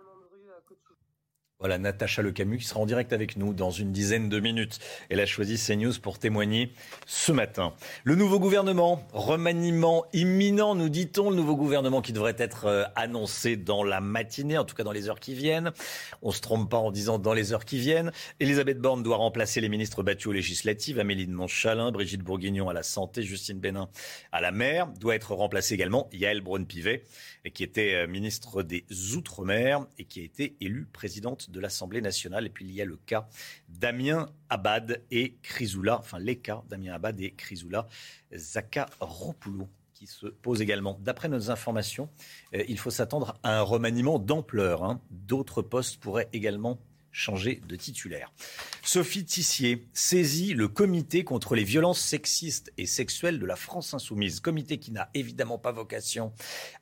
Voilà, 1.61 1.77
Natacha 1.77 2.23
Lecamus 2.23 2.59
qui 2.59 2.67
sera 2.67 2.79
en 2.79 2.87
direct 2.87 3.13
avec 3.13 3.37
nous 3.37 3.53
dans 3.53 3.73
une 3.73 3.91
dizaine 3.91 4.29
de 4.29 4.39
minutes. 4.39 4.79
Elle 5.09 5.19
a 5.19 5.27
choisi 5.27 5.59
CNews 5.59 5.99
pour 6.01 6.21
témoigner 6.21 6.73
ce 7.05 7.33
matin. 7.33 7.75
Le 8.05 8.15
nouveau 8.15 8.39
gouvernement, 8.39 9.05
remaniement 9.13 10.07
imminent, 10.13 10.77
nous 10.77 10.89
dit-on, 10.89 11.31
le 11.31 11.35
nouveau 11.35 11.57
gouvernement 11.57 12.01
qui 12.01 12.13
devrait 12.13 12.37
être 12.39 12.67
euh, 12.67 12.85
annoncé 12.95 13.57
dans 13.57 13.83
la 13.83 14.01
matinée, 14.01 14.57
en 14.57 14.65
tout 14.65 14.77
cas 14.77 14.85
dans 14.85 14.93
les 14.93 15.09
heures 15.09 15.19
qui 15.19 15.35
viennent. 15.35 15.73
On 16.23 16.31
se 16.31 16.41
trompe 16.41 16.71
pas 16.71 16.77
en 16.77 16.93
disant 16.93 17.19
dans 17.19 17.35
les 17.35 17.53
heures 17.53 17.65
qui 17.65 17.81
viennent. 17.81 18.13
Elisabeth 18.39 18.79
Borne 18.79 19.03
doit 19.03 19.17
remplacer 19.17 19.61
les 19.61 19.69
ministres 19.69 20.05
battus 20.05 20.29
aux 20.29 20.33
législatives, 20.33 21.01
Amélie 21.01 21.27
de 21.27 21.33
Montchalin, 21.33 21.91
Brigitte 21.91 22.23
Bourguignon 22.23 22.69
à 22.69 22.73
la 22.73 22.85
santé, 22.85 23.25
Justine 23.25 23.59
Bénin 23.59 23.89
à 24.31 24.41
la 24.41 24.53
mer. 24.53 24.87
Doit 25.01 25.17
être 25.17 25.35
remplacé 25.35 25.75
également 25.75 26.09
Yael 26.13 26.41
Braun-Pivet, 26.41 27.03
qui 27.53 27.65
était 27.65 27.95
euh, 27.95 28.07
ministre 28.07 28.63
des 28.63 28.85
Outre-mer 29.17 29.87
et 29.99 30.05
qui 30.05 30.21
a 30.21 30.23
été 30.23 30.55
élue 30.61 30.87
présidente 30.87 31.48
de 31.49 31.61
l'Assemblée 31.61 32.01
nationale. 32.01 32.47
Et 32.47 32.51
puis 32.51 32.65
il 32.65 32.73
y 32.73 32.81
a 32.81 32.85
le 32.85 32.97
cas 32.97 33.29
Damien 33.69 34.29
Abad 34.49 35.03
et 35.11 35.37
Chrysoula, 35.43 35.99
enfin 35.99 36.19
les 36.19 36.37
cas 36.37 36.63
Damien 36.69 36.95
Abad 36.95 37.21
et 37.21 37.33
Chrysoula 37.33 37.87
Zakaropoulou 38.35 39.69
qui 39.95 40.07
se 40.07 40.27
posent 40.27 40.61
également. 40.61 40.97
D'après 41.03 41.29
nos 41.29 41.51
informations, 41.51 42.09
euh, 42.55 42.63
il 42.69 42.79
faut 42.79 42.91
s'attendre 42.91 43.37
à 43.43 43.59
un 43.59 43.63
remaniement 43.63 44.21
d'ampleur. 44.21 44.85
hein. 44.85 45.01
D'autres 45.11 45.61
postes 45.61 45.99
pourraient 45.99 46.29
également 46.33 46.79
changer 47.11 47.61
de 47.67 47.75
titulaire. 47.75 48.33
Sophie 48.83 49.25
Tissier 49.25 49.89
saisit 49.93 50.55
le 50.55 50.69
comité 50.69 51.25
contre 51.25 51.57
les 51.57 51.65
violences 51.65 52.01
sexistes 52.01 52.73
et 52.79 52.87
sexuelles 52.87 53.41
de 53.41 53.47
la 53.47 53.57
France 53.57 53.93
insoumise. 53.93 54.39
Comité 54.39 54.79
qui 54.79 54.93
n'a 54.93 55.11
évidemment 55.15 55.59
pas 55.59 55.73
vocation 55.73 56.33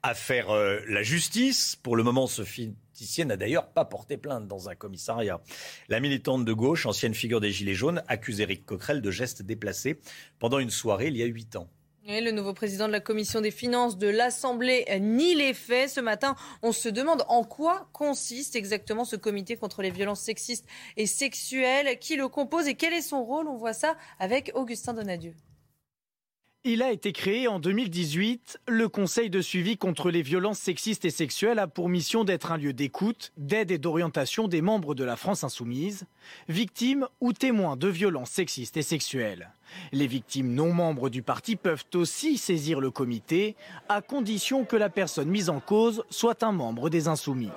à 0.02 0.14
faire 0.14 0.50
euh, 0.50 0.80
la 0.88 1.02
justice. 1.02 1.76
Pour 1.76 1.96
le 1.96 2.02
moment, 2.02 2.26
Sophie 2.26 2.74
Tissier 2.96 3.26
n'a 3.26 3.36
d'ailleurs 3.36 3.68
pas 3.68 3.84
porté 3.84 4.16
plainte 4.16 4.48
dans 4.48 4.70
un 4.70 4.74
commissariat. 4.74 5.42
La 5.88 6.00
militante 6.00 6.46
de 6.46 6.52
gauche, 6.54 6.86
ancienne 6.86 7.14
figure 7.14 7.40
des 7.40 7.52
Gilets 7.52 7.74
jaunes, 7.74 8.02
accuse 8.08 8.40
Éric 8.40 8.64
Coquerel 8.64 9.02
de 9.02 9.10
gestes 9.10 9.42
déplacés 9.42 10.00
pendant 10.38 10.58
une 10.58 10.70
soirée 10.70 11.08
il 11.08 11.16
y 11.16 11.22
a 11.22 11.26
huit 11.26 11.56
ans. 11.56 11.68
Le 12.08 12.30
nouveau 12.30 12.54
président 12.54 12.86
de 12.86 12.92
la 12.92 13.00
commission 13.00 13.40
des 13.40 13.50
finances 13.50 13.98
de 13.98 14.06
l'Assemblée 14.06 14.86
nie 15.00 15.34
les 15.34 15.52
faits. 15.52 15.90
Ce 15.90 16.00
matin, 16.00 16.36
on 16.62 16.72
se 16.72 16.88
demande 16.88 17.24
en 17.28 17.42
quoi 17.44 17.88
consiste 17.92 18.56
exactement 18.56 19.04
ce 19.04 19.16
comité 19.16 19.56
contre 19.56 19.82
les 19.82 19.90
violences 19.90 20.20
sexistes 20.20 20.66
et 20.96 21.06
sexuelles, 21.06 21.98
qui 21.98 22.16
le 22.16 22.28
compose 22.28 22.68
et 22.68 22.76
quel 22.76 22.94
est 22.94 23.02
son 23.02 23.24
rôle. 23.24 23.48
On 23.48 23.56
voit 23.56 23.72
ça 23.74 23.96
avec 24.20 24.52
Augustin 24.54 24.94
Donadieu. 24.94 25.34
Il 26.68 26.82
a 26.82 26.90
été 26.90 27.12
créé 27.12 27.46
en 27.46 27.60
2018. 27.60 28.58
Le 28.66 28.88
Conseil 28.88 29.30
de 29.30 29.40
suivi 29.40 29.76
contre 29.76 30.10
les 30.10 30.22
violences 30.22 30.58
sexistes 30.58 31.04
et 31.04 31.10
sexuelles 31.10 31.60
a 31.60 31.68
pour 31.68 31.88
mission 31.88 32.24
d'être 32.24 32.50
un 32.50 32.56
lieu 32.56 32.72
d'écoute, 32.72 33.32
d'aide 33.36 33.70
et 33.70 33.78
d'orientation 33.78 34.48
des 34.48 34.62
membres 34.62 34.96
de 34.96 35.04
la 35.04 35.14
France 35.14 35.44
insoumise, 35.44 36.06
victimes 36.48 37.06
ou 37.20 37.32
témoins 37.32 37.76
de 37.76 37.86
violences 37.86 38.30
sexistes 38.30 38.76
et 38.76 38.82
sexuelles. 38.82 39.52
Les 39.92 40.08
victimes 40.08 40.52
non 40.52 40.72
membres 40.72 41.08
du 41.08 41.22
parti 41.22 41.54
peuvent 41.54 41.84
aussi 41.94 42.36
saisir 42.36 42.80
le 42.80 42.90
comité, 42.90 43.54
à 43.88 44.02
condition 44.02 44.64
que 44.64 44.74
la 44.74 44.88
personne 44.88 45.28
mise 45.28 45.50
en 45.50 45.60
cause 45.60 46.02
soit 46.10 46.42
un 46.42 46.50
membre 46.50 46.90
des 46.90 47.06
insoumis. 47.06 47.52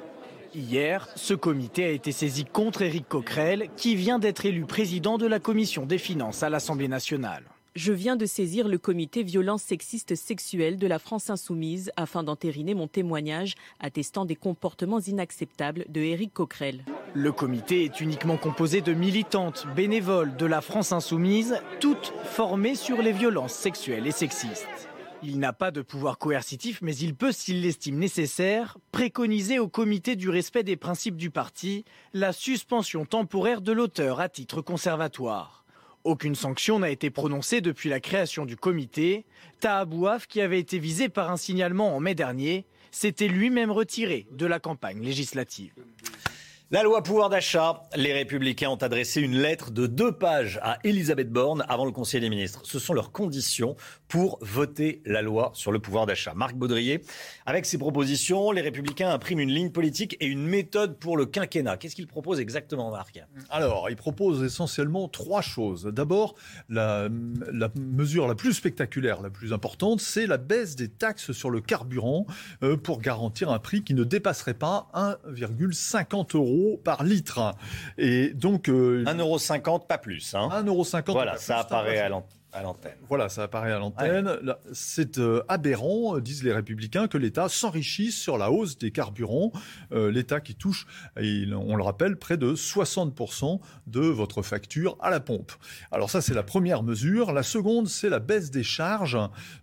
Hier, 0.54 1.10
ce 1.16 1.34
comité 1.34 1.86
a 1.86 1.90
été 1.90 2.12
saisi 2.12 2.46
contre 2.46 2.84
Éric 2.84 3.08
Coquerel, 3.08 3.70
qui 3.76 3.96
vient 3.96 4.20
d'être 4.20 4.46
élu 4.46 4.66
président 4.66 5.18
de 5.18 5.26
la 5.26 5.40
commission 5.40 5.88
des 5.88 5.98
finances 5.98 6.44
à 6.44 6.50
l'Assemblée 6.52 6.88
nationale. 6.88 7.46
Je 7.80 7.94
viens 7.94 8.18
de 8.18 8.26
saisir 8.26 8.68
le 8.68 8.78
comité 8.78 9.24
violences 9.24 9.64
sexistes 9.64 10.14
sexuelles 10.14 10.78
de 10.78 10.86
la 10.86 11.00
France 11.00 11.30
insoumise 11.30 11.94
afin 11.96 12.24
d'entériner 12.24 12.74
mon 12.74 12.90
témoignage 12.90 13.56
attestant 13.80 14.26
des 14.26 14.36
comportements 14.36 15.00
inacceptables 15.00 15.86
de 15.88 16.02
Éric 16.02 16.34
Coquerel. 16.34 16.84
Le 17.14 17.32
comité 17.32 17.86
est 17.86 18.02
uniquement 18.02 18.36
composé 18.36 18.82
de 18.82 18.92
militantes 18.92 19.66
bénévoles 19.78 20.36
de 20.36 20.46
la 20.46 20.60
France 20.60 20.92
insoumise, 20.92 21.56
toutes 21.80 22.12
formées 22.26 22.76
sur 22.76 23.02
les 23.02 23.14
violences 23.14 23.54
sexuelles 23.54 24.08
et 24.08 24.12
sexistes. 24.12 24.90
Il 25.24 25.40
n'a 25.40 25.54
pas 25.54 25.72
de 25.72 25.82
pouvoir 25.82 26.18
coercitif, 26.18 26.82
mais 26.82 26.98
il 26.98 27.16
peut, 27.16 27.32
s'il 27.32 27.62
l'estime 27.62 27.98
nécessaire, 27.98 28.78
préconiser 28.92 29.58
au 29.58 29.70
comité 29.70 30.18
du 30.18 30.28
respect 30.30 30.64
des 30.64 30.76
principes 30.76 31.16
du 31.16 31.30
parti 31.30 31.86
la 32.14 32.34
suspension 32.34 33.06
temporaire 33.06 33.62
de 33.62 33.72
l'auteur 33.72 34.20
à 34.20 34.28
titre 34.28 34.62
conservatoire. 34.62 35.60
Aucune 36.04 36.36
sanction 36.36 36.80
n'a 36.80 36.90
été 36.90 37.10
prononcée 37.10 37.62
depuis 37.62 37.90
la 37.90 38.00
création 38.00 38.46
du 38.46 38.56
comité. 38.56 39.26
Tahabouaf, 39.60 40.28
qui 40.28 40.42
avait 40.42 40.60
été 40.60 40.80
visé 40.80 41.10
par 41.10 41.30
un 41.30 41.38
signalement 41.38 41.96
en 41.96 42.00
mai 42.00 42.16
dernier, 42.16 42.66
s'était 42.92 43.28
lui-même 43.28 43.72
retiré 43.72 44.26
de 44.32 44.46
la 44.46 44.60
campagne 44.60 45.02
législative. 45.02 45.74
La 46.72 46.84
loi 46.84 47.02
pouvoir 47.02 47.30
d'achat, 47.30 47.82
les 47.96 48.14
Républicains 48.14 48.70
ont 48.70 48.76
adressé 48.76 49.22
une 49.22 49.36
lettre 49.36 49.72
de 49.72 49.88
deux 49.88 50.12
pages 50.12 50.60
à 50.62 50.78
Elisabeth 50.84 51.32
Borne 51.32 51.66
avant 51.68 51.84
le 51.84 51.92
Conseil 51.92 52.22
des 52.22 52.30
ministres. 52.30 52.62
Ce 52.64 52.78
sont 52.78 52.94
leurs 52.94 53.12
conditions 53.12 53.76
pour 54.08 54.38
voter 54.42 55.02
la 55.04 55.24
loi 55.24 55.50
sur 55.56 55.72
le 55.72 55.80
pouvoir 55.80 56.06
d'achat. 56.06 56.36
Marc 56.36 56.54
Baudrier, 56.54 57.02
avec 57.48 57.66
ses 57.66 57.80
propositions, 57.80 58.52
les 58.52 58.62
Républicains 58.62 59.10
impriment 59.10 59.40
une 59.40 59.50
ligne 59.50 59.72
politique 59.72 60.16
et 60.20 60.28
une 60.28 60.46
méthode 60.46 61.00
pour 61.00 61.18
le 61.18 61.26
quinquennat. 61.26 61.78
Qu'est-ce 61.78 61.96
qu'ils 61.96 62.06
proposent 62.06 62.40
exactement, 62.40 62.92
Marc? 62.92 63.20
Alors, 63.50 63.90
ils 63.90 63.96
proposent 63.96 64.44
essentiellement 64.44 65.08
trois 65.08 65.42
choses. 65.42 65.86
D'abord, 65.86 66.36
la, 66.70 67.10
mesure 67.80 68.28
la 68.28 68.36
plus 68.36 68.54
spectaculaire, 68.54 69.24
la 69.24 69.32
plus 69.32 69.54
importante, 69.54 70.02
c'est 70.02 70.28
la 70.28 70.38
baisse 70.38 70.76
des 70.76 70.90
taxes 70.90 71.32
sur 71.32 71.50
le 71.50 71.62
carburant 71.62 72.28
euh, 72.62 72.78
pour 72.78 73.02
garantir 73.02 73.50
un 73.50 73.58
prix 73.58 73.84
qui 73.84 73.96
ne 73.96 74.04
dépasserait 74.04 74.54
pas 74.54 74.88
1,50 74.94 76.36
euros 76.38 76.59
par 76.84 77.04
litre. 77.04 77.56
Et 77.98 78.30
donc. 78.34 78.70
Euh, 78.70 79.04
1,50€, 79.06 79.88
pas 79.88 79.98
plus. 79.98 80.34
Hein. 80.36 80.50
1,50€. 80.52 81.12
Voilà, 81.12 81.38
ça 81.38 81.60
apparaît 81.60 82.00
à 82.00 82.10
l'antenne. 82.10 82.39
À 82.52 82.64
l'antenne. 82.64 82.98
Voilà, 83.08 83.30
ça 83.30 83.44
apparaît 83.44 83.72
à 83.72 83.78
l'antenne. 83.78 84.40
Là, 84.42 84.60
C'est 84.74 85.20
euh, 85.20 85.44
aberrant, 85.48 86.16
euh, 86.18 86.22
disent 86.22 86.44
les 86.44 86.52
républicains, 86.52 87.08
que 87.08 87.20
l'État 87.20 87.48
s'enrichisse 87.48 88.18
sur 88.18 88.40
la 88.40 88.52
hausse 88.52 88.80
des 88.80 88.90
carburants. 88.90 89.52
Euh, 89.92 90.10
L'État 90.10 90.40
qui 90.42 90.56
touche, 90.56 90.88
et 91.20 91.46
on 91.54 91.76
le 91.76 91.84
rappelle, 91.84 92.18
près 92.18 92.38
de 92.38 92.56
60% 92.56 93.60
de 93.86 94.00
votre 94.00 94.42
facture 94.42 94.98
à 95.00 95.12
la 95.12 95.20
pompe. 95.20 95.52
Alors 95.92 96.10
ça, 96.10 96.22
c'est 96.22 96.34
la 96.34 96.42
première 96.42 96.82
mesure. 96.82 97.34
La 97.34 97.44
seconde, 97.44 97.88
c'est 97.88 98.10
la 98.10 98.20
baisse 98.20 98.50
des 98.50 98.64
charges 98.64 99.18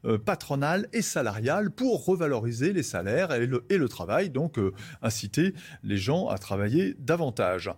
euh, 0.05 0.16
patronales 0.16 0.87
et 0.93 1.03
salariales 1.03 1.72
pour 1.72 2.07
revaloriser 2.07 2.72
les 2.72 2.84
salaires 2.84 3.32
et 3.32 3.47
le, 3.49 3.64
et 3.68 3.78
le 3.78 3.89
travail, 3.89 4.30
donc 4.30 4.61
inciter 5.03 5.55
les 5.82 5.97
gens 5.97 6.28
à 6.28 6.39
travailler 6.39 6.95
davantage, 7.01 7.70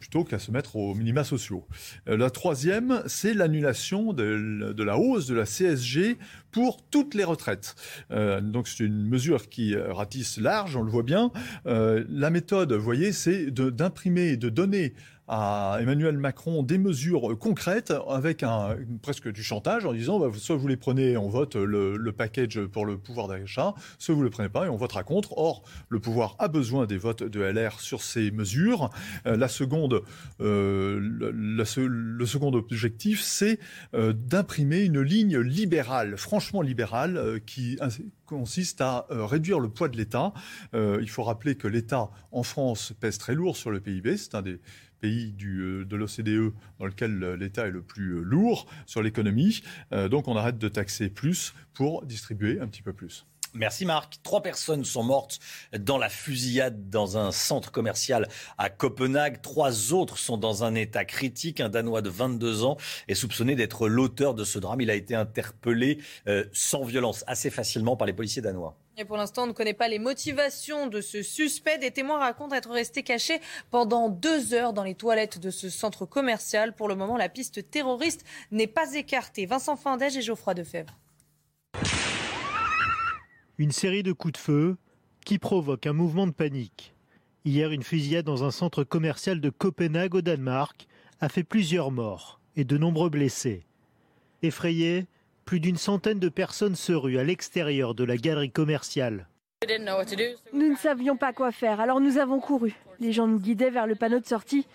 plutôt 0.00 0.24
qu'à 0.24 0.38
se 0.38 0.50
mettre 0.50 0.76
aux 0.76 0.94
minima 0.94 1.24
sociaux. 1.24 1.66
La 2.06 2.30
troisième, 2.30 3.02
c'est 3.06 3.34
l'annulation 3.34 4.12
de 4.12 4.45
de 4.46 4.82
la 4.84 4.98
hausse 4.98 5.26
de 5.26 5.34
la 5.34 5.44
CSG 5.44 6.16
pour 6.52 6.82
toutes 6.90 7.14
les 7.14 7.24
retraites. 7.24 7.74
Euh, 8.10 8.40
donc 8.40 8.68
c'est 8.68 8.84
une 8.84 9.06
mesure 9.06 9.48
qui 9.48 9.74
euh, 9.74 9.92
ratisse 9.92 10.38
large, 10.38 10.76
on 10.76 10.82
le 10.82 10.90
voit 10.90 11.02
bien. 11.02 11.30
Euh, 11.66 12.04
la 12.08 12.30
méthode, 12.30 12.72
vous 12.72 12.82
voyez, 12.82 13.12
c'est 13.12 13.50
de- 13.50 13.70
d'imprimer 13.70 14.28
et 14.28 14.36
de 14.36 14.48
donner 14.48 14.94
à 15.28 15.78
Emmanuel 15.80 16.18
Macron 16.18 16.62
des 16.62 16.78
mesures 16.78 17.36
concrètes 17.38 17.92
avec 18.08 18.44
presque 19.02 19.30
du 19.30 19.42
chantage 19.42 19.84
en 19.84 19.92
disant 19.92 20.20
bah, 20.20 20.28
soit 20.36 20.56
vous 20.56 20.68
les 20.68 20.76
prenez, 20.76 21.16
on 21.16 21.28
vote 21.28 21.56
le, 21.56 22.12
package 22.16 22.64
pour 22.66 22.86
le 22.86 22.96
pouvoir 22.96 23.28
d'achat, 23.28 23.74
soit 23.98 24.14
vous 24.14 24.20
ne 24.20 24.24
le 24.24 24.30
prenez 24.30 24.48
pas 24.48 24.66
et 24.66 24.68
on 24.68 24.76
votera 24.76 25.02
contre. 25.02 25.36
Or, 25.36 25.62
le 25.88 25.98
pouvoir 26.00 26.36
a 26.38 26.48
besoin 26.48 26.86
des 26.86 26.96
votes 26.96 27.22
de 27.22 27.40
LR 27.40 27.80
sur 27.80 28.02
ces 28.02 28.30
mesures. 28.30 28.90
Euh, 29.26 29.36
la 29.36 29.48
seconde, 29.48 30.02
euh, 30.40 30.98
le, 31.00 31.30
le 31.30 31.64
se- 31.64 31.80
le 31.80 32.26
second 32.26 32.52
objectif, 32.52 33.20
c'est 33.20 33.58
euh, 33.94 34.12
d'imprimer 34.12 34.80
une 34.80 35.00
ligne 35.00 35.38
libérale, 35.38 36.16
franchement 36.16 36.62
libérale, 36.62 37.40
qui 37.46 37.78
consiste 38.26 38.80
à 38.80 39.06
réduire 39.10 39.60
le 39.60 39.68
poids 39.68 39.88
de 39.88 39.96
l'État. 39.96 40.32
Il 40.74 41.08
faut 41.08 41.22
rappeler 41.22 41.54
que 41.54 41.68
l'État 41.68 42.10
en 42.32 42.42
France 42.42 42.92
pèse 42.98 43.18
très 43.18 43.34
lourd 43.34 43.56
sur 43.56 43.70
le 43.70 43.80
PIB. 43.80 44.16
C'est 44.16 44.34
un 44.34 44.42
des 44.42 44.60
pays 45.00 45.32
du, 45.32 45.60
euh, 45.60 45.84
de 45.84 45.96
l'OCDE 45.96 46.52
dans 46.78 46.86
lequel 46.86 47.22
euh, 47.22 47.36
l'État 47.36 47.66
est 47.66 47.70
le 47.70 47.82
plus 47.82 48.16
euh, 48.16 48.20
lourd 48.22 48.66
sur 48.86 49.02
l'économie. 49.02 49.62
Donc 50.10 50.28
on 50.28 50.36
arrête 50.36 50.58
de 50.58 50.68
taxer 50.68 51.08
plus 51.08 51.54
pour 51.74 52.04
distribuer 52.04 52.60
un 52.60 52.66
petit 52.66 52.82
peu 52.82 52.92
plus. 52.92 53.26
Merci 53.54 53.86
Marc. 53.86 54.16
Trois 54.22 54.42
personnes 54.42 54.84
sont 54.84 55.02
mortes 55.02 55.38
dans 55.78 55.98
la 55.98 56.08
fusillade 56.08 56.90
dans 56.90 57.16
un 57.16 57.32
centre 57.32 57.70
commercial 57.70 58.28
à 58.58 58.68
Copenhague. 58.68 59.40
Trois 59.40 59.92
autres 59.92 60.18
sont 60.18 60.36
dans 60.36 60.64
un 60.64 60.74
état 60.74 61.04
critique. 61.04 61.60
Un 61.60 61.68
Danois 61.68 62.02
de 62.02 62.10
22 62.10 62.64
ans 62.64 62.76
est 63.08 63.14
soupçonné 63.14 63.54
d'être 63.54 63.88
l'auteur 63.88 64.34
de 64.34 64.44
ce 64.44 64.58
drame. 64.58 64.80
Il 64.80 64.90
a 64.90 64.94
été 64.94 65.14
interpellé 65.14 65.98
sans 66.52 66.84
violence 66.84 67.24
assez 67.26 67.50
facilement 67.50 67.96
par 67.96 68.06
les 68.06 68.12
policiers 68.12 68.42
danois. 68.42 68.76
Et 68.98 69.04
pour 69.04 69.18
l'instant, 69.18 69.42
on 69.42 69.48
ne 69.48 69.52
connaît 69.52 69.74
pas 69.74 69.88
les 69.88 69.98
motivations 69.98 70.86
de 70.86 71.02
ce 71.02 71.22
suspect. 71.22 71.76
Des 71.76 71.90
témoins 71.90 72.18
racontent 72.18 72.56
être 72.56 72.70
restés 72.70 73.02
cachés 73.02 73.40
pendant 73.70 74.08
deux 74.08 74.54
heures 74.54 74.72
dans 74.72 74.84
les 74.84 74.94
toilettes 74.94 75.38
de 75.38 75.50
ce 75.50 75.68
centre 75.68 76.06
commercial. 76.06 76.74
Pour 76.74 76.88
le 76.88 76.94
moment, 76.94 77.18
la 77.18 77.28
piste 77.28 77.70
terroriste 77.70 78.24
n'est 78.50 78.66
pas 78.66 78.94
écartée. 78.94 79.44
Vincent 79.44 79.76
Fandège 79.76 80.16
et 80.16 80.22
Geoffroy 80.22 80.54
Defebvre. 80.54 80.98
Une 83.58 83.70
série 83.70 84.02
de 84.02 84.12
coups 84.12 84.32
de 84.32 84.38
feu 84.38 84.76
qui 85.26 85.38
provoquent 85.38 85.86
un 85.86 85.92
mouvement 85.92 86.26
de 86.26 86.32
panique. 86.32 86.94
Hier, 87.44 87.72
une 87.72 87.82
fusillade 87.82 88.24
dans 88.24 88.44
un 88.44 88.50
centre 88.50 88.82
commercial 88.82 89.42
de 89.42 89.50
Copenhague 89.50 90.14
au 90.14 90.22
Danemark 90.22 90.88
a 91.20 91.28
fait 91.28 91.44
plusieurs 91.44 91.90
morts 91.90 92.40
et 92.56 92.64
de 92.64 92.78
nombreux 92.78 93.10
blessés. 93.10 93.66
Effrayés, 94.42 95.06
plus 95.46 95.60
d'une 95.60 95.76
centaine 95.76 96.18
de 96.18 96.28
personnes 96.28 96.74
se 96.74 96.92
ruent 96.92 97.18
à 97.18 97.24
l'extérieur 97.24 97.94
de 97.94 98.04
la 98.04 98.16
galerie 98.16 98.50
commerciale. 98.50 99.28
Nous 100.52 100.70
ne 100.70 100.76
savions 100.76 101.16
pas 101.16 101.32
quoi 101.32 101.52
faire, 101.52 101.80
alors 101.80 102.00
nous 102.00 102.18
avons 102.18 102.40
couru. 102.40 102.74
Les 103.00 103.12
gens 103.12 103.26
nous 103.26 103.38
guidaient 103.38 103.70
vers 103.70 103.86
le 103.86 103.94
panneau 103.94 104.18
de 104.18 104.26
sortie. 104.26 104.66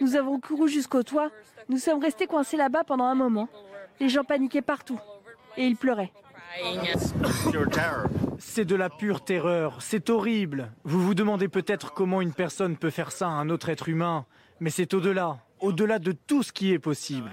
Nous 0.00 0.16
avons 0.16 0.40
couru 0.40 0.68
jusqu'au 0.68 1.02
toit. 1.02 1.30
Nous 1.68 1.78
sommes 1.78 2.00
restés 2.00 2.26
coincés 2.26 2.56
là-bas 2.56 2.84
pendant 2.84 3.04
un 3.04 3.14
moment. 3.14 3.48
Les 4.00 4.08
gens 4.08 4.24
paniquaient 4.24 4.62
partout. 4.62 4.98
Et 5.56 5.66
ils 5.66 5.76
pleuraient. 5.76 6.12
C'est 8.38 8.64
de 8.64 8.76
la 8.76 8.90
pure 8.90 9.24
terreur, 9.24 9.82
c'est 9.82 10.08
horrible. 10.08 10.70
Vous 10.84 11.02
vous 11.02 11.14
demandez 11.14 11.48
peut-être 11.48 11.92
comment 11.92 12.20
une 12.20 12.32
personne 12.32 12.76
peut 12.76 12.90
faire 12.90 13.10
ça 13.10 13.26
à 13.26 13.30
un 13.30 13.50
autre 13.50 13.68
être 13.70 13.88
humain, 13.88 14.26
mais 14.60 14.70
c'est 14.70 14.94
au-delà, 14.94 15.38
au-delà 15.60 15.98
de 15.98 16.12
tout 16.12 16.42
ce 16.42 16.52
qui 16.52 16.72
est 16.72 16.78
possible. 16.78 17.30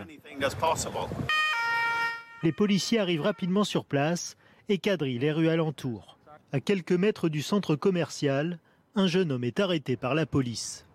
Les 2.41 2.51
policiers 2.51 2.99
arrivent 2.99 3.21
rapidement 3.21 3.63
sur 3.63 3.83
place 3.85 4.37
et 4.69 4.77
quadrillent 4.77 5.19
les 5.19 5.31
rues 5.31 5.49
alentours. 5.49 6.17
À 6.51 6.59
quelques 6.59 6.93
mètres 6.93 7.27
du 7.27 7.41
centre 7.41 7.75
commercial, 7.75 8.59
un 8.95 9.07
jeune 9.07 9.31
homme 9.31 9.43
est 9.43 9.59
arrêté 9.59 9.97
par 9.97 10.15
la 10.15 10.25
police. 10.25 10.85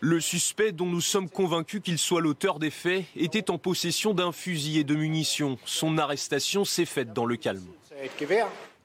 Le 0.00 0.20
suspect, 0.20 0.72
dont 0.72 0.86
nous 0.86 1.00
sommes 1.00 1.28
convaincus 1.28 1.80
qu'il 1.82 1.98
soit 1.98 2.20
l'auteur 2.20 2.58
des 2.58 2.70
faits, 2.70 3.04
était 3.16 3.50
en 3.50 3.58
possession 3.58 4.14
d'un 4.14 4.32
fusil 4.32 4.78
et 4.78 4.84
de 4.84 4.94
munitions. 4.94 5.58
Son 5.64 5.98
arrestation 5.98 6.64
s'est 6.64 6.84
faite 6.84 7.12
dans 7.12 7.26
le 7.26 7.36
calme. 7.36 7.66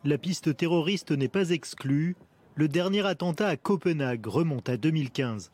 La 0.03 0.17
piste 0.17 0.55
terroriste 0.55 1.11
n'est 1.11 1.27
pas 1.27 1.49
exclue. 1.49 2.15
Le 2.55 2.67
dernier 2.67 3.05
attentat 3.05 3.47
à 3.47 3.57
Copenhague 3.57 4.25
remonte 4.25 4.69
à 4.69 4.77
2015. 4.77 5.51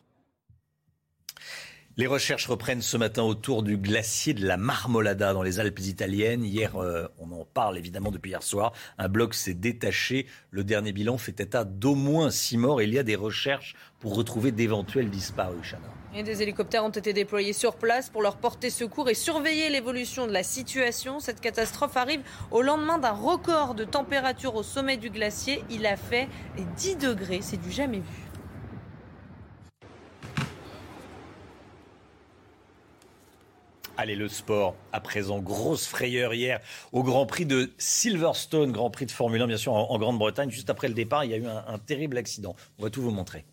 Les 1.96 2.08
recherches 2.08 2.48
reprennent 2.48 2.82
ce 2.82 2.98
matin 2.98 3.22
autour 3.22 3.62
du 3.62 3.78
glacier 3.78 4.34
de 4.34 4.48
la 4.48 4.58
Marmolada 4.58 5.32
dans 5.32 5.44
les 5.44 5.60
Alpes 5.60 5.82
italiennes. 5.82 6.44
Hier, 6.44 6.76
euh, 6.76 7.08
on 7.20 7.32
en 7.32 7.46
parle 7.46 7.78
évidemment 7.78 8.10
depuis 8.10 8.32
hier 8.32 8.41
soir. 8.41 8.74
Un 8.98 9.08
bloc 9.08 9.36
s'est 9.36 9.54
détaché. 9.54 10.26
Le 10.50 10.64
dernier 10.64 10.91
bilan 10.91 11.20
fait 11.20 11.39
état 11.39 11.64
d'au 11.66 11.94
moins 11.94 12.32
six 12.32 12.58
morts. 12.58 12.82
Il 12.82 12.91
y 12.91 12.98
a 12.98 13.04
des 13.04 13.16
recherches 13.16 13.76
pour 14.00 14.16
retrouver 14.16 14.52
d'éventuels 14.52 15.12
disparus, 15.12 15.62
Chana. 15.70 16.24
Des 16.24 16.41
hélicoptères 16.41 16.84
ont 16.84 16.89
été 16.89 17.14
déployés 17.14 17.54
sur 17.54 17.76
place 17.76 18.10
pour 18.10 18.24
leur 18.24 18.38
porter 18.38 18.72
secours 18.72 19.08
et 19.08 19.14
surveiller 19.14 19.70
l'évolution 19.70 20.26
de 20.26 20.32
la 20.32 20.41
situation. 20.41 21.20
Cette 21.20 21.41
catastrophe 21.41 21.96
arrive 21.96 22.22
au 22.50 22.64
lendemain 22.64 22.98
d'un 22.98 23.12
record 23.12 23.76
de 23.76 23.84
température 23.84 24.56
au 24.56 24.64
sommet 24.64 24.98
du 24.98 25.12
glacier. 25.12 25.64
Il 25.70 25.86
a 25.86 25.96
fait 25.96 26.28
10 26.78 26.96
degrés. 26.96 27.41
C'est 27.44 27.62
du 27.62 27.72
jamais 27.72 27.98
vu. 27.98 28.22
Allez, 33.96 34.16
le 34.16 34.28
sport, 34.28 34.76
à 34.91 35.00
présent, 35.00 35.39
grosse 35.39 35.86
frayeur 35.86 36.34
hier 36.34 36.60
au 36.91 37.04
Grand 37.04 37.28
Prix 37.28 37.46
de 37.46 37.72
Silverstone, 37.78 38.72
Grand 38.72 38.89
Prix 38.89 39.06
de 39.06 39.12
Formule 39.12 39.41
1, 39.44 39.48
bien 39.48 39.58
sûr, 39.58 39.74
en, 39.74 40.00
Grande-Bretagne. 40.00 40.50
Juste 40.50 40.72
après 40.72 40.88
le 40.88 40.96
départ, 40.96 41.26
il 41.26 41.32
y 41.32 41.34
a 41.36 41.38
eu 41.38 41.46
un 41.46 41.78
terrible 41.78 42.18
accident. 42.18 42.56
On 42.80 42.84
va 42.84 42.89
tout 42.89 43.04
vous 43.04 43.12
montrer 43.12 43.46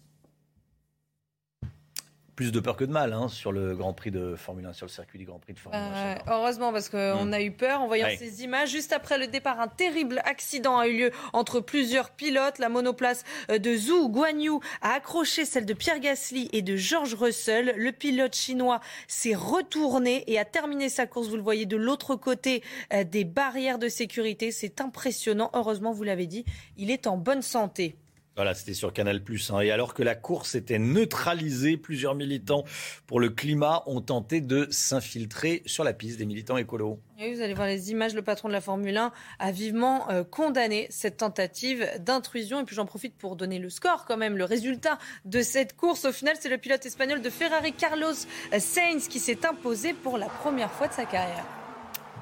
plus 2.40 2.52
de 2.52 2.60
peur 2.60 2.74
que 2.74 2.84
de 2.86 2.90
mal 2.90 3.12
hein, 3.12 3.28
sur 3.28 3.52
le 3.52 3.76
Grand 3.76 3.92
Prix 3.92 4.10
de 4.10 4.34
Formule 4.34 4.64
1, 4.64 4.72
sur 4.72 4.86
le 4.86 4.90
circuit 4.90 5.18
du 5.18 5.26
Grand 5.26 5.38
Prix 5.38 5.52
de 5.52 5.58
Formule 5.58 5.78
1. 5.78 5.84
Euh, 5.94 6.14
heureusement, 6.28 6.72
parce 6.72 6.88
qu'on 6.88 7.26
Mm. 7.26 7.34
a 7.34 7.42
eu 7.42 7.50
peur 7.50 7.82
en 7.82 7.86
voyant 7.86 8.06
Ouais. 8.06 8.16
ces 8.16 8.42
images. 8.42 8.70
Juste 8.70 8.94
après 8.94 9.18
le 9.18 9.26
départ, 9.26 9.60
un 9.60 9.68
terrible 9.68 10.22
accident 10.24 10.78
a 10.78 10.88
eu 10.88 10.96
lieu 10.96 11.10
entre 11.34 11.60
plusieurs 11.60 12.08
pilotes. 12.08 12.58
La 12.58 12.70
monoplace 12.70 13.24
euh, 13.50 13.58
de 13.58 13.76
Zhou 13.76 14.08
Guanyu 14.08 14.52
a 14.80 14.94
accroché 14.94 15.44
celle 15.44 15.66
de 15.66 15.74
Pierre 15.74 16.00
Gasly 16.00 16.48
et 16.54 16.62
de 16.62 16.76
George 16.76 17.12
Russell. 17.12 17.74
Le 17.76 17.92
pilote 17.92 18.34
chinois 18.34 18.80
s'est 19.06 19.34
retourné 19.34 20.24
et 20.26 20.38
a 20.38 20.46
terminé 20.46 20.88
sa 20.88 21.06
course. 21.06 21.28
Vous 21.28 21.36
le 21.36 21.42
voyez 21.42 21.66
de 21.66 21.76
l'autre 21.76 22.16
côté 22.16 22.62
euh, 22.94 23.04
des 23.04 23.24
barrières 23.24 23.78
de 23.78 23.90
sécurité. 23.90 24.50
C'est 24.50 24.80
impressionnant. 24.80 25.50
Heureusement, 25.52 25.92
vous 25.92 26.04
l'avez 26.04 26.26
dit, 26.26 26.46
il 26.78 26.90
est 26.90 27.06
en 27.06 27.18
bonne 27.18 27.42
santé. 27.42 27.96
Voilà, 28.40 28.54
c'était 28.54 28.72
sur 28.72 28.94
Canal+. 28.94 29.20
Hein. 29.50 29.60
Et 29.60 29.70
alors 29.70 29.92
que 29.92 30.02
la 30.02 30.14
course 30.14 30.54
était 30.54 30.78
neutralisée, 30.78 31.76
plusieurs 31.76 32.14
militants 32.14 32.64
pour 33.06 33.20
le 33.20 33.28
climat 33.28 33.82
ont 33.84 34.00
tenté 34.00 34.40
de 34.40 34.66
s'infiltrer 34.70 35.62
sur 35.66 35.84
la 35.84 35.92
piste 35.92 36.16
des 36.16 36.24
militants 36.24 36.56
écolos. 36.56 36.98
Vous 37.18 37.42
allez 37.42 37.52
voir 37.52 37.66
les 37.66 37.90
images. 37.90 38.14
Le 38.14 38.22
patron 38.22 38.48
de 38.48 38.54
la 38.54 38.62
Formule 38.62 38.96
1 38.96 39.12
a 39.40 39.52
vivement 39.52 40.10
euh, 40.10 40.24
condamné 40.24 40.86
cette 40.88 41.18
tentative 41.18 41.86
d'intrusion. 41.98 42.62
Et 42.62 42.64
puis 42.64 42.74
j'en 42.74 42.86
profite 42.86 43.14
pour 43.14 43.36
donner 43.36 43.58
le 43.58 43.68
score 43.68 44.06
quand 44.06 44.16
même, 44.16 44.38
le 44.38 44.44
résultat 44.44 44.96
de 45.26 45.42
cette 45.42 45.76
course. 45.76 46.06
Au 46.06 46.12
final, 46.12 46.34
c'est 46.40 46.48
le 46.48 46.56
pilote 46.56 46.86
espagnol 46.86 47.20
de 47.20 47.28
Ferrari, 47.28 47.74
Carlos 47.74 48.14
Sainz, 48.58 49.06
qui 49.08 49.18
s'est 49.18 49.44
imposé 49.44 49.92
pour 49.92 50.16
la 50.16 50.30
première 50.30 50.72
fois 50.72 50.88
de 50.88 50.94
sa 50.94 51.04
carrière. 51.04 51.59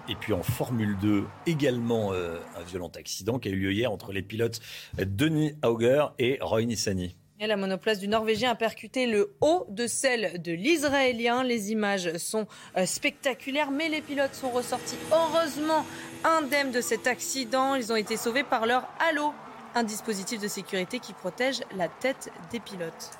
Et 0.08 0.14
puis 0.14 0.32
en 0.32 0.42
Formule 0.42 0.96
2, 0.98 1.24
également 1.46 2.12
euh, 2.12 2.38
un 2.56 2.62
violent 2.62 2.90
accident 2.96 3.38
qui 3.38 3.48
a 3.48 3.52
eu 3.52 3.56
lieu 3.56 3.72
hier 3.72 3.92
entre 3.92 4.12
les 4.12 4.22
pilotes 4.22 4.60
Denis 4.96 5.54
Auger 5.62 6.06
et 6.18 6.38
Roy 6.40 6.64
Nissany. 6.64 7.14
La 7.40 7.56
monoplace 7.56 8.00
du 8.00 8.08
Norvégien 8.08 8.50
a 8.50 8.54
percuté 8.56 9.06
le 9.06 9.36
haut 9.40 9.64
de 9.68 9.86
celle 9.86 10.42
de 10.42 10.50
l'Israélien. 10.50 11.44
Les 11.44 11.70
images 11.70 12.16
sont 12.16 12.48
euh, 12.76 12.84
spectaculaires, 12.84 13.70
mais 13.70 13.88
les 13.88 14.00
pilotes 14.00 14.34
sont 14.34 14.50
ressortis 14.50 14.96
heureusement 15.12 15.84
indemnes 16.24 16.72
de 16.72 16.80
cet 16.80 17.06
accident. 17.06 17.76
Ils 17.76 17.92
ont 17.92 17.96
été 17.96 18.16
sauvés 18.16 18.42
par 18.42 18.66
leur 18.66 18.88
halo, 18.98 19.32
un 19.76 19.84
dispositif 19.84 20.40
de 20.40 20.48
sécurité 20.48 20.98
qui 20.98 21.12
protège 21.12 21.60
la 21.76 21.88
tête 21.88 22.32
des 22.50 22.58
pilotes. 22.58 23.10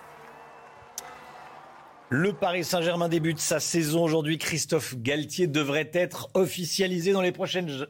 Le 2.11 2.33
Paris 2.33 2.65
Saint-Germain 2.65 3.11
débute 3.11 3.39
sa 3.39 3.61
saison 3.61 4.03
aujourd'hui. 4.03 4.39
Christophe 4.39 4.97
Galtier 4.97 5.47
devrait 5.47 5.91
être 5.93 6.31
officialisé 6.33 7.13
dans 7.13 7.21
les 7.21 7.33
prochaines, 7.33 7.87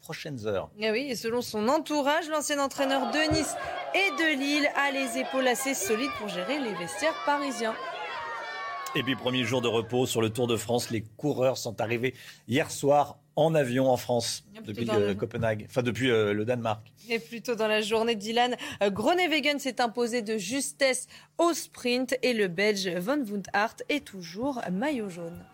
prochaines 0.00 0.46
heures. 0.46 0.70
Eh 0.78 0.90
oui, 0.90 1.08
et 1.10 1.14
selon 1.14 1.42
son 1.42 1.68
entourage, 1.68 2.30
l'ancien 2.30 2.58
entraîneur 2.60 3.10
de 3.10 3.30
Nice 3.30 3.54
et 3.94 4.10
de 4.12 4.38
Lille 4.38 4.70
a 4.74 4.90
les 4.90 5.20
épaules 5.20 5.46
assez 5.46 5.74
solides 5.74 6.10
pour 6.18 6.28
gérer 6.28 6.58
les 6.58 6.72
vestiaires 6.76 7.14
parisiens. 7.26 7.74
Et 8.94 9.02
puis 9.02 9.16
premier 9.16 9.44
jour 9.44 9.60
de 9.60 9.68
repos 9.68 10.06
sur 10.06 10.22
le 10.22 10.30
Tour 10.30 10.46
de 10.46 10.56
France. 10.56 10.88
Les 10.88 11.02
coureurs 11.18 11.58
sont 11.58 11.82
arrivés 11.82 12.14
hier 12.48 12.70
soir 12.70 13.18
en 13.38 13.54
avion 13.54 13.88
en 13.90 13.96
France 13.96 14.44
depuis 14.64 14.84
le- 14.84 15.14
Copenhague, 15.14 15.64
enfin 15.68 15.82
depuis 15.82 16.10
euh, 16.10 16.32
le 16.32 16.44
Danemark. 16.44 16.92
Et 17.08 17.18
plus 17.20 17.40
tôt 17.40 17.54
dans 17.54 17.68
la 17.68 17.80
journée, 17.80 18.16
Dylan 18.16 18.56
euh, 18.82 18.90
Groenewegen 18.90 19.58
s'est 19.60 19.80
imposé 19.80 20.22
de 20.22 20.36
justesse 20.36 21.06
au 21.38 21.52
sprint 21.52 22.16
et 22.22 22.32
le 22.34 22.48
Belge 22.48 22.88
Van 22.88 23.16
Aert 23.52 23.76
est 23.88 24.04
toujours 24.04 24.60
maillot 24.72 25.08
jaune. 25.08 25.44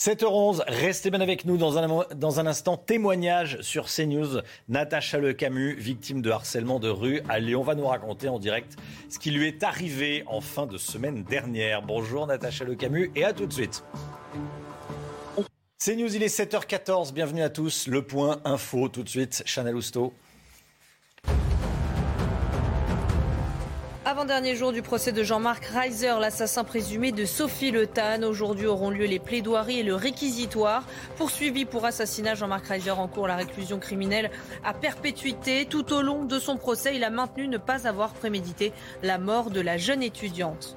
7h11, 0.00 0.64
restez 0.66 1.10
bien 1.12 1.20
avec 1.20 1.44
nous 1.44 1.56
dans 1.56 1.78
un, 1.78 2.04
dans 2.16 2.40
un 2.40 2.46
instant. 2.48 2.76
Témoignage 2.76 3.60
sur 3.60 3.86
CNews. 3.86 4.40
Natacha 4.68 5.18
Le 5.18 5.32
Camus, 5.32 5.76
victime 5.76 6.22
de 6.22 6.30
harcèlement 6.30 6.80
de 6.80 6.88
rue 6.88 7.20
à 7.28 7.38
Lyon, 7.38 7.62
va 7.62 7.76
nous 7.76 7.86
raconter 7.86 8.28
en 8.28 8.40
direct 8.40 8.74
ce 9.08 9.20
qui 9.20 9.30
lui 9.30 9.46
est 9.46 9.62
arrivé 9.62 10.24
en 10.26 10.40
fin 10.40 10.66
de 10.66 10.76
semaine 10.76 11.22
dernière. 11.22 11.82
Bonjour 11.82 12.26
Natacha 12.26 12.64
Le 12.64 12.74
Camus 12.74 13.12
et 13.14 13.24
à 13.24 13.32
tout 13.32 13.46
de 13.46 13.52
suite. 13.52 13.84
CNews, 15.84 16.14
il 16.14 16.22
est 16.22 16.28
7h14. 16.28 17.12
Bienvenue 17.12 17.42
à 17.42 17.48
tous. 17.48 17.88
Le 17.88 18.02
point 18.02 18.40
info 18.44 18.88
tout 18.88 19.02
de 19.02 19.08
suite. 19.08 19.42
Chanel 19.46 19.74
Housteau. 19.74 20.12
Avant-dernier 24.04 24.54
jour 24.54 24.70
du 24.70 24.80
procès 24.80 25.10
de 25.10 25.24
Jean-Marc 25.24 25.64
Reiser, 25.64 26.14
l'assassin 26.20 26.62
présumé 26.62 27.10
de 27.10 27.24
Sophie 27.24 27.72
Le 27.72 27.88
Tan. 27.88 28.22
Aujourd'hui 28.22 28.66
auront 28.66 28.90
lieu 28.90 29.06
les 29.06 29.18
plaidoiries 29.18 29.80
et 29.80 29.82
le 29.82 29.96
réquisitoire. 29.96 30.84
Poursuivi 31.16 31.64
pour 31.64 31.84
assassinat, 31.84 32.36
Jean-Marc 32.36 32.66
Reiser 32.66 32.92
encourt 32.92 33.26
la 33.26 33.34
réclusion 33.34 33.80
criminelle 33.80 34.30
à 34.62 34.74
perpétuité. 34.74 35.66
Tout 35.66 35.92
au 35.92 36.02
long 36.02 36.24
de 36.24 36.38
son 36.38 36.58
procès, 36.58 36.94
il 36.94 37.02
a 37.02 37.10
maintenu 37.10 37.48
ne 37.48 37.58
pas 37.58 37.88
avoir 37.88 38.12
prémédité 38.12 38.72
la 39.02 39.18
mort 39.18 39.50
de 39.50 39.60
la 39.60 39.78
jeune 39.78 40.04
étudiante. 40.04 40.76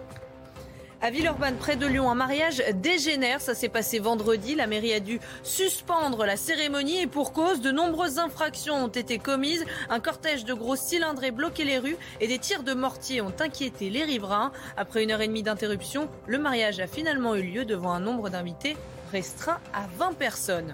À 1.05 1.11
Villeurbanne, 1.11 1.57
près 1.57 1.75
de 1.75 1.85
Lyon, 1.85 2.09
un 2.09 2.15
mariage 2.15 2.63
dégénère. 2.73 3.39
Ça 3.39 3.53
s'est 3.53 3.69
passé 3.69 3.99
vendredi. 3.99 4.55
La 4.55 4.65
mairie 4.65 4.91
a 4.91 4.99
dû 4.99 5.19
suspendre 5.43 6.25
la 6.25 6.35
cérémonie 6.35 6.99
et 6.99 7.05
pour 7.05 7.31
cause, 7.31 7.61
de 7.61 7.69
nombreuses 7.69 8.17
infractions 8.17 8.85
ont 8.85 8.87
été 8.87 9.19
commises. 9.19 9.63
Un 9.89 9.99
cortège 9.99 10.45
de 10.45 10.55
gros 10.55 10.75
cylindrés 10.75 11.29
bloquait 11.29 11.63
les 11.63 11.77
rues 11.77 11.97
et 12.21 12.27
des 12.27 12.39
tirs 12.39 12.63
de 12.63 12.73
mortier 12.73 13.21
ont 13.21 13.35
inquiété 13.39 13.91
les 13.91 14.03
riverains. 14.03 14.51
Après 14.77 15.03
une 15.03 15.11
heure 15.11 15.21
et 15.21 15.27
demie 15.27 15.43
d'interruption, 15.43 16.09
le 16.25 16.39
mariage 16.39 16.79
a 16.79 16.87
finalement 16.87 17.35
eu 17.35 17.43
lieu 17.43 17.65
devant 17.65 17.91
un 17.91 17.99
nombre 17.99 18.31
d'invités 18.31 18.75
restreint 19.11 19.59
à 19.75 19.85
20 19.99 20.13
personnes. 20.13 20.73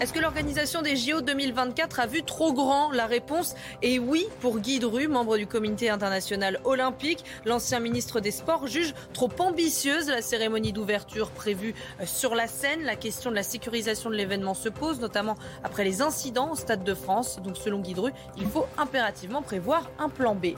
Est-ce 0.00 0.12
que 0.12 0.20
l'organisation 0.20 0.80
des 0.80 0.94
JO 0.94 1.22
2024 1.22 1.98
a 1.98 2.06
vu 2.06 2.22
trop 2.22 2.52
grand 2.52 2.92
La 2.92 3.06
réponse? 3.06 3.56
Est 3.82 3.98
oui 3.98 4.28
pour 4.40 4.60
Guy 4.60 4.78
Dru, 4.78 5.08
membre 5.08 5.36
du 5.36 5.48
comité 5.48 5.90
international 5.90 6.60
olympique. 6.62 7.24
L'ancien 7.44 7.80
ministre 7.80 8.20
des 8.20 8.30
Sports 8.30 8.68
juge 8.68 8.94
trop 9.12 9.28
ambitieuse 9.40 10.06
la 10.06 10.22
cérémonie 10.22 10.72
d'ouverture 10.72 11.32
prévue 11.32 11.74
euh, 12.00 12.06
sur 12.06 12.36
la 12.36 12.46
scène. 12.46 12.84
La 12.84 12.94
question 12.94 13.30
de 13.30 13.34
la 13.34 13.42
sécurisation 13.42 14.08
de 14.08 14.14
l'événement 14.14 14.54
se 14.54 14.68
pose, 14.68 15.00
notamment 15.00 15.34
après 15.64 15.82
les 15.82 16.00
incidents 16.00 16.52
au 16.52 16.54
Stade 16.54 16.84
de 16.84 16.94
France. 16.94 17.40
Donc 17.42 17.56
selon 17.56 17.80
Guy 17.80 17.94
Dru, 17.94 18.12
il 18.36 18.46
faut 18.46 18.66
impérativement 18.78 19.42
prévoir 19.42 19.90
un 19.98 20.08
plan 20.08 20.36
B. 20.36 20.54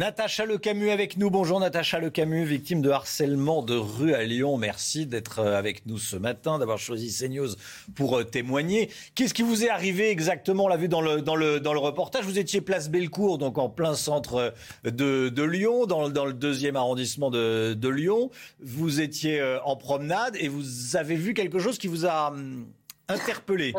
Natacha 0.00 0.46
Le 0.46 0.56
Camus 0.56 0.88
avec 0.88 1.18
nous. 1.18 1.28
Bonjour 1.28 1.60
Natacha 1.60 1.98
Le 1.98 2.08
Camus, 2.08 2.46
victime 2.46 2.80
de 2.80 2.88
harcèlement 2.88 3.62
de 3.62 3.74
rue 3.74 4.14
à 4.14 4.22
Lyon. 4.22 4.56
Merci 4.56 5.04
d'être 5.04 5.40
euh, 5.40 5.58
avec 5.58 5.84
nous 5.84 5.98
ce 5.98 6.16
matin, 6.16 6.58
d'avoir 6.58 6.78
choisi 6.78 7.14
CNews 7.14 7.50
pour 7.94 8.18
euh, 8.18 8.24
témoigner. 8.24 8.88
Qu'est-ce 9.14 9.34
qui 9.34 9.42
vous 9.42 9.62
est 9.62 9.68
arrivé 9.68 10.08
exactement? 10.08 10.64
On 10.64 10.68
l'a 10.68 10.78
vu 10.78 10.88
dans 10.88 11.02
le, 11.02 11.20
dans, 11.20 11.36
le, 11.36 11.60
dans 11.60 11.74
le 11.74 11.80
reportage. 11.80 12.24
Vous 12.24 12.38
étiez 12.38 12.62
place 12.62 12.88
Bellecour, 12.88 13.36
donc 13.36 13.58
en 13.58 13.68
plein 13.68 13.92
centre 13.92 14.36
euh, 14.86 14.90
de, 14.90 15.28
de 15.28 15.42
Lyon, 15.42 15.84
dans, 15.84 16.08
dans, 16.08 16.24
le 16.24 16.32
deuxième 16.32 16.76
arrondissement 16.76 17.28
de, 17.28 17.74
de, 17.74 17.88
Lyon. 17.90 18.30
Vous 18.58 19.02
étiez 19.02 19.42
en 19.66 19.76
promenade 19.76 20.34
et 20.40 20.48
vous 20.48 20.96
avez 20.96 21.14
vu 21.14 21.34
quelque 21.34 21.58
chose 21.58 21.76
qui 21.76 21.88
vous 21.88 22.06
a 22.06 22.30
hum, 22.30 22.64
interpellé. 23.06 23.74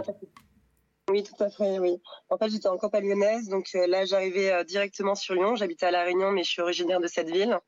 Oui, 1.10 1.24
tout 1.24 1.44
à 1.44 1.50
fait, 1.50 1.80
oui. 1.80 2.02
En 2.30 2.38
fait, 2.38 2.50
j'étais 2.50 2.68
en 2.68 2.78
campagne 2.78 3.10
lyonnaise, 3.10 3.50
donc 3.50 3.68
euh, 3.76 3.88
là, 3.88 4.06
j'arrivais 4.06 4.52
euh, 4.52 4.64
directement 4.64 5.16
sur 5.16 5.34
Lyon. 5.34 5.56
J'habitais 5.56 5.88
à 5.88 5.92
La 5.92 6.04
Réunion, 6.04 6.32
mais 6.32 6.44
je 6.44 6.50
suis 6.50 6.62
originaire 6.62 7.00
de 7.00 7.08
cette 7.08 7.30
ville. 7.30 7.60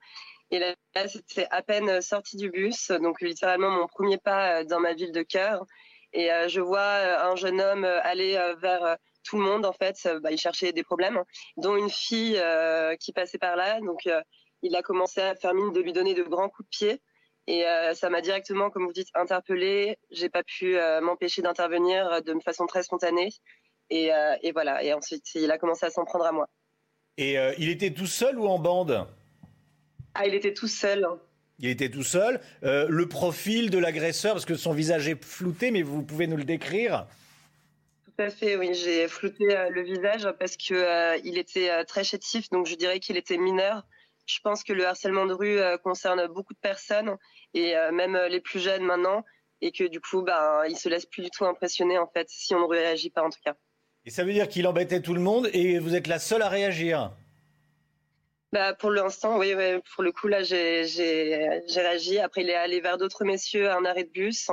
Et 0.52 0.60
là, 0.60 0.76
c'était 1.08 1.48
à 1.50 1.62
peine 1.62 1.90
euh, 1.90 2.02
sorti 2.02 2.38
du 2.38 2.50
bus, 2.50 2.92
donc 2.92 3.22
littéralement 3.22 3.70
mon 3.70 3.88
premier 3.88 4.18
pas 4.18 4.64
dans 4.64 4.80
ma 4.80 4.94
ville 4.94 5.12
de 5.12 5.24
cœur. 5.24 5.66
Et 6.14 6.30
je 6.48 6.62
vois 6.62 7.24
un 7.28 7.36
jeune 7.36 7.60
homme 7.60 7.86
aller 7.86 8.34
vers 8.62 8.98
tout 9.24 9.36
le 9.38 9.42
monde, 9.42 9.66
en 9.66 9.74
fait. 9.74 9.98
Bah, 10.22 10.30
il 10.32 10.38
cherchait 10.38 10.72
des 10.72 10.84
problèmes, 10.84 11.24
dont 11.58 11.76
une 11.76 11.90
fille 11.90 12.40
qui 13.00 13.14
passait 13.14 13.40
par 13.40 13.56
là. 13.56 13.80
Donc, 13.82 14.08
il 14.62 14.76
a 14.76 14.84
commencé 14.84 15.22
à 15.22 15.34
faire 15.34 15.56
mine 15.56 15.72
de 15.72 15.82
lui 15.82 15.92
donner 15.92 16.14
de 16.14 16.22
grands 16.22 16.50
coups 16.50 16.70
de 16.70 16.70
pied. 16.70 17.02
Et 17.48 17.66
euh, 17.66 17.94
ça 17.94 18.10
m'a 18.10 18.22
directement, 18.22 18.70
comme 18.70 18.86
vous 18.86 18.94
dites, 18.94 19.10
interpellée. 19.16 19.98
J'ai 20.12 20.30
pas 20.30 20.44
pu 20.44 20.78
euh, 20.78 21.02
m'empêcher 21.02 21.42
d'intervenir 21.42 22.08
euh, 22.08 22.22
de 22.22 22.34
façon 22.44 22.66
très 22.66 22.84
spontanée. 22.84 23.30
Et, 23.90 24.10
et, 24.42 24.52
voilà. 24.54 24.84
Et 24.84 24.92
ensuite, 24.94 25.36
il 25.36 25.52
a 25.52 25.60
commencé 25.60 25.86
à 25.86 25.92
s'en 25.92 26.04
prendre 26.04 26.26
à 26.26 26.32
moi. 26.32 26.48
Et 27.18 27.36
il 27.60 27.70
était 27.70 27.92
tout 27.92 28.08
seul 28.08 28.40
ou 28.40 28.48
en 28.48 28.58
bande? 28.58 29.06
Ah, 30.16 30.26
il 30.26 30.34
était 30.34 30.54
tout 30.54 30.70
seul. 30.70 31.06
Il 31.60 31.70
était 31.70 31.90
tout 31.90 32.02
seul. 32.02 32.40
le 32.64 33.06
profil 33.06 33.70
de 33.70 33.78
l'agresseur, 33.78 34.34
parce 34.34 34.46
que 34.46 34.56
son 34.56 34.74
visage 34.74 35.08
est 35.08 35.24
flouté, 35.24 35.70
mais 35.70 35.84
vous 35.84 36.02
pouvez 36.02 36.26
nous 36.26 36.38
le 36.38 36.44
décrire? 36.44 37.06
Tout 38.06 38.24
à 38.24 38.32
fait, 38.32 38.56
oui. 38.56 38.74
J'ai 38.74 39.08
flouté 39.08 39.46
le 39.70 39.84
visage 39.84 40.28
parce 40.40 40.58
que 40.58 41.20
il 41.24 41.38
était 41.38 41.86
très 41.86 42.04
chétif, 42.04 42.50
donc 42.50 42.66
je 42.66 42.74
dirais 42.74 43.00
qu'il 43.00 43.18
était 43.18 43.38
mineur. 43.38 43.86
Je 44.26 44.40
pense 44.44 44.64
que 44.64 44.74
le 44.74 44.86
harcèlement 44.86 45.26
de 45.26 45.34
rue 45.34 45.60
euh, 45.60 45.78
concerne 45.78 46.28
beaucoup 46.28 46.54
de 46.54 46.60
personnes 46.60 47.18
et 47.54 47.76
euh, 47.76 47.92
même 47.92 48.16
euh, 48.16 48.30
les 48.30 48.40
plus 48.40 48.60
jeunes 48.60 48.84
maintenant 48.84 49.24
et 49.62 49.72
que 49.72 49.86
du 49.86 50.00
coup, 50.00 50.22
bah, 50.22 50.64
il 50.68 50.78
se 50.78 50.90
laisse 50.90 51.06
plus 51.06 51.24
du 51.24 51.30
tout 51.30 51.46
impressionner 51.46 51.98
en 51.98 52.08
fait 52.08 52.28
si 52.30 52.54
on 52.54 52.62
ne 52.62 52.66
réagit 52.66 53.10
pas 53.10 53.24
en 53.24 53.30
tout 53.30 53.40
cas. 53.44 53.56
Et 54.06 54.10
ça 54.10 54.24
veut 54.24 54.34
dire 54.34 54.50
qu'il 54.50 54.68
embêtait 54.68 55.02
tout 55.02 55.14
le 55.14 55.22
monde 55.22 55.50
et 55.54 55.80
vous 55.80 55.96
êtes 55.96 56.08
la 56.08 56.20
seule 56.20 56.42
à 56.42 56.50
réagir? 56.50 57.12
Bah, 58.52 58.74
pour 58.74 58.92
l'instant, 58.92 59.40
oui, 59.40 59.54
pour 59.96 60.04
le 60.04 60.12
coup, 60.12 60.28
là, 60.28 60.44
j'ai 60.44 60.84
réagi. 61.76 62.20
Après, 62.20 62.42
il 62.42 62.50
est 62.50 62.56
allé 62.56 62.82
vers 62.82 62.98
d'autres 62.98 63.24
messieurs 63.24 63.70
à 63.70 63.78
un 63.78 63.86
arrêt 63.86 64.04
de 64.04 64.12
bus. 64.12 64.50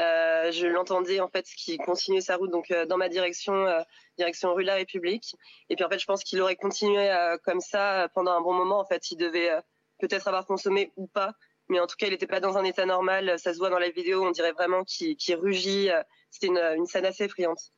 Euh, 0.00 0.52
je 0.52 0.66
l'entendais 0.66 1.18
en 1.18 1.28
fait 1.28 1.44
qui 1.44 1.76
continuait 1.76 2.20
sa 2.20 2.36
route 2.36 2.52
donc 2.52 2.70
euh, 2.70 2.86
dans 2.86 2.96
ma 2.96 3.08
direction, 3.08 3.66
euh, 3.66 3.80
direction 4.18 4.54
rue 4.54 4.64
La 4.64 4.74
République. 4.74 5.34
Et 5.70 5.76
puis 5.76 5.84
en 5.84 5.88
fait, 5.88 5.98
je 5.98 6.06
pense 6.06 6.22
qu'il 6.24 6.40
aurait 6.40 6.56
continué 6.56 7.10
comme 7.44 7.60
ça 7.60 8.08
pendant 8.14 8.32
un 8.32 8.40
bon 8.40 8.52
moment. 8.52 8.80
En 8.80 8.84
fait, 8.84 9.10
il 9.10 9.16
devait 9.16 9.50
peut-être 9.98 10.28
avoir 10.28 10.44
consommé 10.46 10.92
ou 10.96 11.06
pas, 11.06 11.32
mais 11.68 11.80
en 11.80 11.86
tout 11.86 11.96
cas, 11.96 12.06
il 12.06 12.10
n'était 12.10 12.26
pas 12.26 12.40
dans 12.40 12.58
un 12.58 12.64
état 12.64 12.84
normal. 12.84 13.38
Ça 13.38 13.52
se 13.52 13.58
voit 13.58 13.70
dans 13.70 13.78
la 13.78 13.90
vidéo, 13.90 14.24
on 14.24 14.30
dirait 14.30 14.52
vraiment 14.52 14.84
qu'il 14.84 15.16
rugit. 15.36 15.88
C'était 16.30 16.48
une, 16.48 16.58
une, 16.58 16.86
scène 16.86 17.06
assez 17.06 17.24
effrayante. 17.24 17.72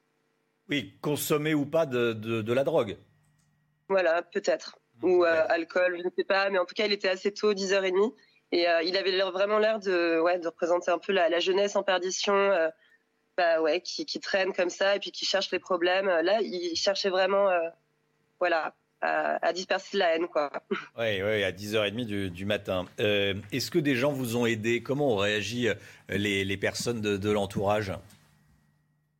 Oui, 0.69 0.99
consommer 1.01 1.55
ou 1.55 1.67
pas 1.67 1.87
de, 1.87 2.13
de, 2.13 2.43
de 2.43 2.53
la 2.53 2.65
drogue. 2.65 2.97
Voilà, 3.89 4.23
peut-être. 4.23 4.79
Ou 5.03 5.25
alcool, 5.25 5.97
je 5.99 6.05
ne 6.05 6.11
sais 6.17 6.25
pas. 6.25 6.51
Mais 6.51 6.59
en 6.59 6.65
tout 6.65 6.75
cas, 6.75 6.87
il 6.87 6.93
était 6.93 7.09
assez 7.09 7.33
tôt, 7.33 7.55
10h30. 7.55 8.15
Et 8.53 8.69
euh, 8.69 8.83
il 8.83 8.97
avait 8.97 9.17
vraiment 9.31 9.59
l'air 9.59 9.79
de, 9.79 10.21
ouais, 10.21 10.39
de 10.39 10.49
représenter 10.49 10.91
un 10.91 10.99
peu 10.99 11.13
la, 11.13 11.39
jeunesse 11.39 11.77
en 11.77 11.83
perdition, 11.83 12.35
euh, 12.35 12.69
bah, 13.41 13.61
ouais, 13.63 13.81
qui, 13.81 14.05
qui, 14.05 14.21
traîne 14.21 14.53
comme 14.53 14.71
ça 14.71 14.97
et 14.97 14.99
puis 14.99 15.11
qui 15.11 15.25
cherche 15.25 15.51
les 15.51 15.59
problèmes. 15.59 16.07
Là, 16.07 16.41
il 16.43 16.77
cherchait 16.77 17.11
vraiment, 17.11 17.49
euh, 17.49 17.59
voilà, 18.39 18.75
à, 19.01 19.53
disperser 19.53 19.97
la 19.97 20.15
haine, 20.15 20.29
quoi. 20.29 20.51
Oui, 20.99 21.23
oui, 21.23 21.45
à 21.45 21.53
10h30 21.53 22.05
du, 22.05 22.31
du 22.31 22.45
matin. 22.45 22.87
Est-ce 22.99 23.71
que 23.71 23.79
des 23.79 23.97
gens 23.97 24.13
vous 24.13 24.37
ont 24.37 24.47
aidé? 24.47 24.83
Comment 24.83 25.15
ont 25.15 25.17
réagi 25.17 25.69
les, 26.09 26.45
les 26.45 26.57
personnes 26.57 27.01
de, 27.01 27.17
de 27.17 27.31
l'entourage? 27.31 27.93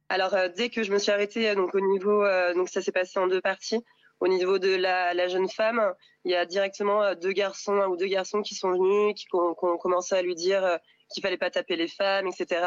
Alors 0.09 0.35
dès 0.57 0.71
que 0.71 0.83
je 0.83 0.93
me 0.93 0.99
suis 0.99 1.13
arrêtée, 1.13 1.55
donc 1.55 1.75
au 1.75 1.81
niveau, 1.81 2.25
donc 2.55 2.69
ça 2.69 2.83
s'est 2.83 2.93
passé 2.93 3.19
en 3.19 3.27
deux 3.27 3.41
parties. 3.41 3.83
Au 4.21 4.29
niveau 4.29 4.59
de 4.59 4.77
la, 4.77 5.29
jeune 5.29 5.49
femme, 5.49 5.95
il 6.27 6.33
y 6.33 6.37
a 6.37 6.45
directement 6.45 7.03
euh, 7.03 7.15
deux 7.15 7.33
garçons, 7.33 7.81
ou 7.89 7.97
deux 7.97 8.07
garçons 8.07 8.43
qui 8.43 8.55
sont 8.55 8.71
venus, 8.73 9.15
qui 9.15 9.27
ont, 9.33 9.55
commencé 9.55 10.15
à 10.15 10.21
lui 10.21 10.35
dire 10.35 10.63
euh, 10.63 10.77
qu'il 11.11 11.23
fallait 11.23 11.39
pas 11.39 11.51
taper 11.51 11.77
les 11.77 11.89
femmes, 11.89 12.27
etc. 12.27 12.61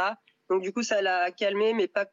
Donc 0.54 0.62
du 0.62 0.72
coup, 0.72 0.84
ça 0.84 1.02
l'a 1.02 1.32
calmé, 1.32 1.74
mais 1.74 1.88
pas, 1.88 2.06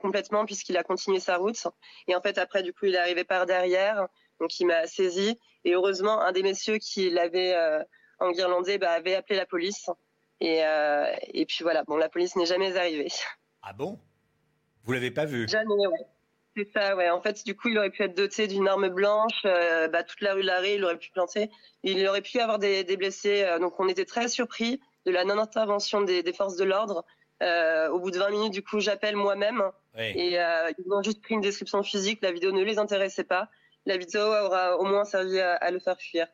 complètement, 0.00 0.44
puisqu'il 0.44 0.76
a 0.76 0.82
continué 0.82 1.20
sa 1.20 1.36
route. 1.36 1.66
Et 2.08 2.14
en 2.14 2.20
fait, 2.20 2.38
après, 2.38 2.62
du 2.62 2.72
coup, 2.72 2.86
il 2.86 2.94
est 2.94 2.98
arrivé 2.98 3.24
par 3.24 3.46
derrière, 3.46 4.06
donc 4.40 4.58
il 4.60 4.66
m'a 4.66 4.86
saisi. 4.86 5.38
Et 5.64 5.74
heureusement, 5.74 6.20
un 6.20 6.32
des 6.32 6.42
messieurs 6.42 6.78
qui 6.78 7.10
l'avait 7.10 7.54
euh, 7.54 7.82
en 8.18 8.32
guirlandais 8.32 8.78
bah, 8.78 8.90
avait 8.90 9.14
appelé 9.14 9.36
la 9.36 9.46
police. 9.46 9.88
Et, 10.40 10.60
et 11.32 11.46
puis 11.46 11.62
voilà, 11.62 11.82
bon, 11.84 11.96
la 11.96 12.10
police 12.10 12.36
n'est 12.36 12.44
jamais 12.44 12.76
arrivée. 12.76 13.08
Ah 13.62 13.72
bon? 13.72 13.98
Vous 14.84 14.92
l'avez 14.92 15.10
pas 15.10 15.24
vu 15.24 15.48
Jamais, 15.48 15.86
ouais. 15.86 16.06
C'est 16.56 16.70
ça, 16.72 16.96
ouais. 16.96 17.10
En 17.10 17.20
fait, 17.20 17.44
du 17.44 17.54
coup, 17.54 17.68
il 17.68 17.76
aurait 17.76 17.90
pu 17.90 18.02
être 18.02 18.16
doté 18.16 18.46
d'une 18.46 18.66
arme 18.66 18.88
blanche. 18.88 19.42
Euh, 19.44 19.88
bah, 19.88 20.02
toute 20.02 20.22
la 20.22 20.32
rue 20.32 20.42
Larrey, 20.42 20.76
il 20.76 20.84
aurait 20.84 20.96
pu 20.96 21.10
planter. 21.10 21.50
Il 21.82 22.06
aurait 22.08 22.22
pu 22.22 22.40
avoir 22.40 22.58
des, 22.58 22.84
blessés. 22.96 23.42
Euh, 23.42 23.58
donc, 23.58 23.78
on 23.78 23.88
était 23.88 24.06
très 24.06 24.28
surpris 24.28 24.80
de 25.04 25.10
la 25.10 25.24
non-intervention 25.24 26.00
des, 26.00 26.32
forces 26.32 26.56
de 26.56 26.64
l'ordre. 26.64 27.04
Euh, 27.42 27.88
au 27.90 28.00
bout 28.00 28.10
de 28.10 28.18
20 28.18 28.30
minutes, 28.30 28.52
du 28.52 28.62
coup, 28.62 28.80
j'appelle 28.80 29.16
moi-même. 29.16 29.62
Et 29.98 30.34
ils 30.34 30.92
ont 30.92 31.02
juste 31.02 31.22
pris 31.22 31.34
une 31.34 31.40
description 31.40 31.82
physique. 31.82 32.20
La 32.22 32.32
vidéo 32.32 32.52
ne 32.52 32.62
les 32.62 32.78
intéressait 32.78 33.24
pas. 33.24 33.48
La 33.86 33.96
vidéo 33.96 34.20
aura 34.20 34.76
au 34.78 34.84
moins 34.84 35.04
servi 35.04 35.40
à 35.40 35.70
le 35.70 35.78
faire 35.78 35.98
fuir. 35.98 36.26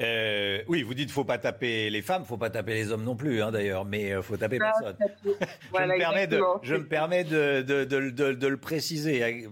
Euh, 0.00 0.62
oui, 0.68 0.82
vous 0.82 0.94
dites 0.94 1.10
faut 1.10 1.24
pas 1.24 1.38
taper 1.38 1.90
les 1.90 2.02
femmes, 2.02 2.24
faut 2.24 2.36
pas 2.36 2.50
taper 2.50 2.74
les 2.74 2.92
hommes 2.92 3.04
non 3.04 3.16
plus, 3.16 3.42
hein, 3.42 3.50
d'ailleurs, 3.50 3.84
mais 3.84 4.12
euh, 4.12 4.22
faut 4.22 4.36
taper 4.36 4.58
ah, 4.60 4.72
personne. 4.72 4.96
je, 5.74 5.82
me 5.82 5.98
permets 5.98 6.26
de, 6.26 6.42
je 6.62 6.74
me 6.74 6.86
permets 6.86 7.24
de, 7.24 7.62
de, 7.62 7.84
de, 7.84 8.46
le 8.46 8.56
préciser. 8.56 9.48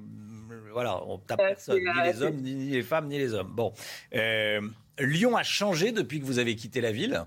Voilà, 0.73 1.02
on 1.06 1.18
tape 1.18 1.39
personne, 1.39 1.78
ni 1.78 2.02
les 2.05 2.23
hommes, 2.23 2.36
ni 2.36 2.70
les 2.70 2.82
femmes, 2.82 3.09
ni 3.09 3.18
les 3.18 3.35
hommes. 3.35 3.52
Bon, 3.52 3.73
euh, 4.14 4.60
Lyon 4.98 5.36
a 5.36 5.43
changé 5.43 5.93
depuis 5.93 6.20
que 6.20 6.24
vous 6.24 6.39
avez 6.39 6.56
quitté 6.56 6.81
la 6.81 6.93
ville. 6.93 7.24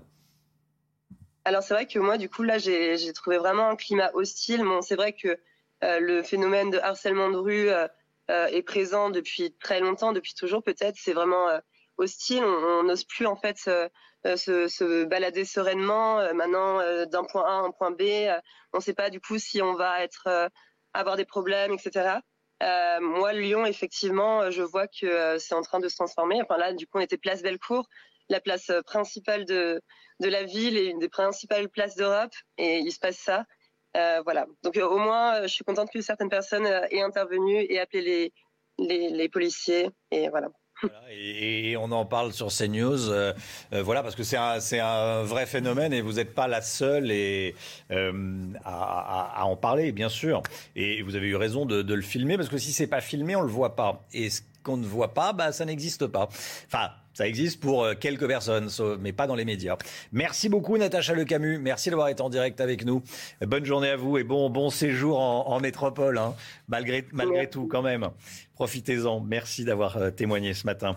Alors 1.50 1.64
c'est 1.64 1.74
vrai 1.74 1.88
que 1.88 1.98
moi, 1.98 2.16
du 2.16 2.28
coup, 2.28 2.44
là, 2.44 2.58
j'ai 2.58 3.12
trouvé 3.12 3.36
vraiment 3.36 3.70
un 3.70 3.74
climat 3.74 4.12
hostile. 4.14 4.64
C'est 4.82 4.94
vrai 4.94 5.12
que 5.12 5.36
le 5.82 6.22
phénomène 6.22 6.70
de 6.70 6.78
harcèlement 6.78 7.28
de 7.28 7.38
rue 7.38 7.70
est 8.28 8.62
présent 8.62 9.10
depuis 9.10 9.52
très 9.58 9.80
longtemps, 9.80 10.12
depuis 10.12 10.34
toujours 10.34 10.62
peut-être. 10.62 10.94
C'est 10.96 11.12
vraiment 11.12 11.48
hostile. 11.96 12.44
On 12.44 12.84
n'ose 12.84 13.02
plus 13.02 13.26
en 13.26 13.34
fait 13.34 13.56
se, 13.56 13.88
euh, 14.84 15.04
balader 15.06 15.44
sereinement. 15.44 16.20
Euh, 16.20 16.34
maintenant, 16.34 16.78
euh, 16.78 17.04
d'un 17.06 17.24
point 17.24 17.42
A 17.42 17.50
à 17.50 17.62
un 17.62 17.72
point 17.72 17.90
B, 17.90 18.02
on 18.72 18.76
ne 18.76 18.82
sait 18.82 18.94
pas 18.94 19.10
du 19.10 19.20
coup 19.20 19.40
si 19.40 19.60
on 19.60 19.74
va 19.74 19.96
avoir 20.94 21.16
des 21.16 21.24
problèmes, 21.24 21.72
etc. 21.72 22.20
moi, 23.00 23.32
Lyon, 23.32 23.66
effectivement, 23.66 24.52
je 24.52 24.62
vois 24.62 24.86
que 24.86 25.36
c'est 25.40 25.54
en 25.56 25.62
train 25.62 25.80
de 25.80 25.88
se 25.88 25.96
transformer. 25.96 26.40
Enfin 26.42 26.58
là, 26.58 26.74
du 26.74 26.86
coup, 26.86 26.98
on 26.98 27.00
était 27.00 27.18
place 27.18 27.42
Bellecour, 27.42 27.88
la 28.28 28.40
place 28.40 28.70
principale 28.86 29.46
de, 29.46 29.82
de 30.20 30.28
la 30.28 30.44
ville 30.44 30.76
et 30.76 30.86
une 30.86 30.98
des 30.98 31.08
principales 31.08 31.68
places 31.68 31.96
d'Europe, 31.96 32.32
et 32.58 32.78
il 32.78 32.92
se 32.92 32.98
passe 32.98 33.18
ça. 33.18 33.44
voilà. 34.24 34.46
Donc 34.62 34.76
au 34.76 34.98
moins, 34.98 35.42
je 35.42 35.48
suis 35.48 35.64
contente 35.64 35.90
que 35.92 36.00
certaines 36.00 36.28
personnes 36.28 36.66
aient 36.66 37.02
intervenu 37.02 37.66
et 37.68 37.80
appelé 37.80 38.32
les, 38.78 39.10
les, 39.10 39.28
policiers. 39.28 39.90
Et 40.10 40.28
voilà 40.28 40.48
et, 41.12 41.76
on 41.76 41.90
en 41.92 42.04
parle 42.04 42.32
sur 42.32 42.48
CNews, 42.48 43.10
euh, 43.10 43.32
euh, 43.72 43.82
voilà, 43.82 44.02
parce 44.02 44.14
que 44.14 44.22
c'est 44.22 44.36
un, 44.36 44.58
un, 44.72 45.22
vrai 45.22 45.46
phénomène 45.46 45.92
et 45.92 46.00
vous 46.00 46.14
n'êtes 46.14 46.34
pas 46.34 46.48
la 46.48 46.62
seule 46.62 47.10
et, 47.10 47.54
euh, 47.90 48.52
à, 48.64 49.44
en 49.44 49.56
parler, 49.56 49.92
bien 49.92 50.08
sûr. 50.08 50.42
Et 50.76 51.02
vous 51.02 51.16
avez 51.16 51.28
eu 51.28 51.36
raison 51.36 51.66
de, 51.66 51.94
le 51.94 52.02
filmer, 52.02 52.36
parce 52.36 52.48
que 52.48 52.58
si 52.58 52.72
c'est 52.72 52.86
pas 52.86 53.00
filmé, 53.00 53.36
on 53.36 53.42
le 53.42 53.48
voit 53.48 53.76
pas. 53.76 54.06
Et 54.12 54.30
ce 54.30 54.42
qu'on 54.62 54.76
ne 54.76 54.86
voit 54.86 55.14
pas, 55.14 55.32
bah, 55.32 55.52
ça 55.52 55.64
n'existe 55.64 56.06
pas. 56.06 56.28
Enfin, 56.66 56.90
Ça 57.12 57.26
existe 57.26 57.60
pour 57.60 57.84
euh, 57.84 57.94
quelques 57.94 58.26
personnes, 58.26 58.68
mais 59.00 59.12
pas 59.12 59.26
dans 59.26 59.34
les 59.34 59.44
médias. 59.44 59.76
Merci 60.12 60.48
beaucoup 60.48 60.78
Natacha 60.78 61.14
Lecamus. 61.14 61.58
Merci 61.58 61.90
d'avoir 61.90 62.08
été 62.08 62.22
en 62.22 62.30
direct 62.30 62.60
avec 62.60 62.84
nous. 62.84 63.02
Bonne 63.40 63.64
journée 63.64 63.90
à 63.90 63.96
vous 63.96 64.18
et 64.18 64.24
bon, 64.24 64.48
bon 64.50 64.70
séjour 64.70 65.18
en, 65.18 65.60
métropole, 65.60 66.18
hein. 66.18 66.34
malgré, 66.68 67.04
malgré 67.12 67.48
tout 67.48 67.66
quand 67.66 67.82
même. 67.82 68.10
Profitez-en. 68.60 69.20
Merci 69.20 69.64
d'avoir 69.64 69.96
euh, 69.96 70.10
témoigné 70.10 70.52
ce 70.52 70.66
matin. 70.66 70.94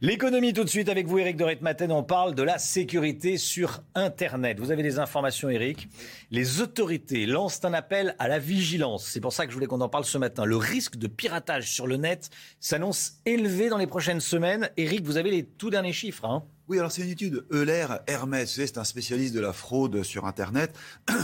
L'économie 0.00 0.52
tout 0.52 0.64
de 0.64 0.68
suite 0.68 0.88
avec 0.88 1.06
vous, 1.06 1.20
Eric 1.20 1.36
de 1.36 1.56
Maten. 1.60 1.92
On 1.92 2.02
parle 2.02 2.34
de 2.34 2.42
la 2.42 2.58
sécurité 2.58 3.38
sur 3.38 3.84
Internet. 3.94 4.58
Vous 4.58 4.72
avez 4.72 4.82
des 4.82 4.98
informations, 4.98 5.48
Eric. 5.48 5.88
Les 6.32 6.60
autorités 6.60 7.24
lancent 7.26 7.64
un 7.64 7.72
appel 7.72 8.16
à 8.18 8.26
la 8.26 8.40
vigilance. 8.40 9.06
C'est 9.06 9.20
pour 9.20 9.32
ça 9.32 9.44
que 9.44 9.52
je 9.52 9.54
voulais 9.54 9.68
qu'on 9.68 9.80
en 9.80 9.88
parle 9.88 10.04
ce 10.04 10.18
matin. 10.18 10.44
Le 10.44 10.56
risque 10.56 10.96
de 10.96 11.06
piratage 11.06 11.70
sur 11.70 11.86
le 11.86 11.96
net 11.96 12.30
s'annonce 12.58 13.20
élevé 13.26 13.68
dans 13.68 13.78
les 13.78 13.86
prochaines 13.86 14.18
semaines. 14.18 14.68
Eric, 14.76 15.04
vous 15.04 15.16
avez 15.16 15.30
les 15.30 15.44
tout 15.58 15.70
derniers 15.70 15.92
chiffres. 15.92 16.24
Hein 16.24 16.44
oui, 16.66 16.78
alors 16.78 16.90
c'est 16.90 17.02
une 17.02 17.10
étude 17.10 17.44
Euler 17.52 17.86
Hermès, 18.06 18.50
c'est 18.50 18.78
un 18.78 18.84
spécialiste 18.84 19.34
de 19.34 19.40
la 19.40 19.52
fraude 19.52 20.02
sur 20.02 20.24
Internet. 20.24 20.74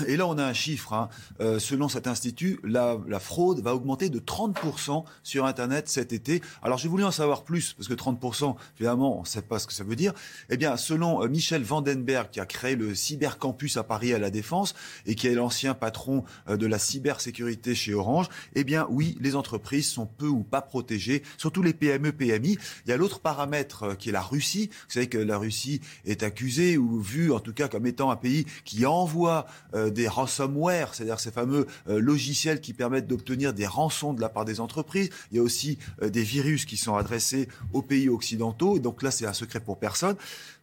Et 0.06 0.18
là, 0.18 0.26
on 0.26 0.36
a 0.36 0.44
un 0.44 0.52
chiffre. 0.52 0.92
Hein. 0.92 1.08
Euh, 1.40 1.58
selon 1.58 1.88
cet 1.88 2.06
institut, 2.06 2.60
la, 2.62 2.98
fraude 3.18 3.60
va 3.60 3.74
augmenter 3.74 4.10
de 4.10 4.18
30% 4.18 5.02
sur 5.22 5.46
Internet 5.46 5.88
cet 5.88 6.12
été. 6.12 6.42
Alors 6.62 6.76
j'ai 6.76 6.88
voulu 6.88 7.04
en 7.04 7.10
savoir 7.10 7.44
plus, 7.44 7.72
parce 7.72 7.88
que 7.88 7.94
30%, 7.94 8.54
finalement, 8.74 9.16
on 9.16 9.22
ne 9.22 9.26
sait 9.26 9.40
pas 9.40 9.58
ce 9.58 9.66
que 9.66 9.72
ça 9.72 9.82
veut 9.82 9.96
dire. 9.96 10.12
Eh 10.50 10.58
bien, 10.58 10.76
selon 10.76 11.22
euh, 11.22 11.28
Michel 11.28 11.62
Vandenberg, 11.62 12.28
qui 12.28 12.40
a 12.40 12.44
créé 12.44 12.76
le 12.76 12.94
cybercampus 12.94 13.78
à 13.78 13.82
Paris 13.82 14.12
à 14.12 14.18
la 14.18 14.28
Défense, 14.28 14.74
et 15.06 15.14
qui 15.14 15.26
est 15.26 15.34
l'ancien 15.34 15.72
patron 15.72 16.22
euh, 16.50 16.58
de 16.58 16.66
la 16.66 16.78
cybersécurité 16.78 17.74
chez 17.74 17.94
Orange, 17.94 18.28
eh 18.54 18.64
bien 18.64 18.86
oui, 18.90 19.16
les 19.22 19.36
entreprises 19.36 19.88
sont 19.88 20.04
peu 20.04 20.26
ou 20.26 20.42
pas 20.42 20.60
protégées, 20.60 21.22
surtout 21.38 21.62
les 21.62 21.72
PME, 21.72 22.12
PMI. 22.12 22.58
Il 22.84 22.90
y 22.90 22.92
a 22.92 22.98
l'autre 22.98 23.20
paramètre 23.20 23.96
qui 23.96 24.10
est 24.10 24.12
la 24.12 24.20
Russie. 24.20 24.68
Vous 24.70 24.92
savez 24.92 25.08
que 25.08 25.29
la 25.30 25.38
Russie 25.38 25.80
est 26.04 26.22
accusée 26.22 26.76
ou 26.76 27.00
vue 27.00 27.32
en 27.32 27.40
tout 27.40 27.52
cas 27.52 27.68
comme 27.68 27.86
étant 27.86 28.10
un 28.10 28.16
pays 28.16 28.46
qui 28.64 28.84
envoie 28.86 29.46
euh, 29.74 29.90
des 29.90 30.08
ransomware, 30.08 30.94
c'est-à-dire 30.94 31.20
ces 31.20 31.30
fameux 31.30 31.66
euh, 31.88 31.98
logiciels 32.00 32.60
qui 32.60 32.72
permettent 32.72 33.06
d'obtenir 33.06 33.52
des 33.52 33.66
rançons 33.66 34.12
de 34.12 34.20
la 34.20 34.28
part 34.28 34.44
des 34.44 34.60
entreprises. 34.60 35.10
Il 35.30 35.36
y 35.36 35.40
a 35.40 35.42
aussi 35.42 35.78
euh, 36.02 36.10
des 36.10 36.22
virus 36.22 36.64
qui 36.64 36.76
sont 36.76 36.96
adressés 36.96 37.48
aux 37.72 37.82
pays 37.82 38.08
occidentaux. 38.08 38.78
donc 38.78 39.02
là, 39.02 39.10
c'est 39.10 39.26
un 39.26 39.32
secret 39.32 39.60
pour 39.60 39.78
personne 39.78 40.16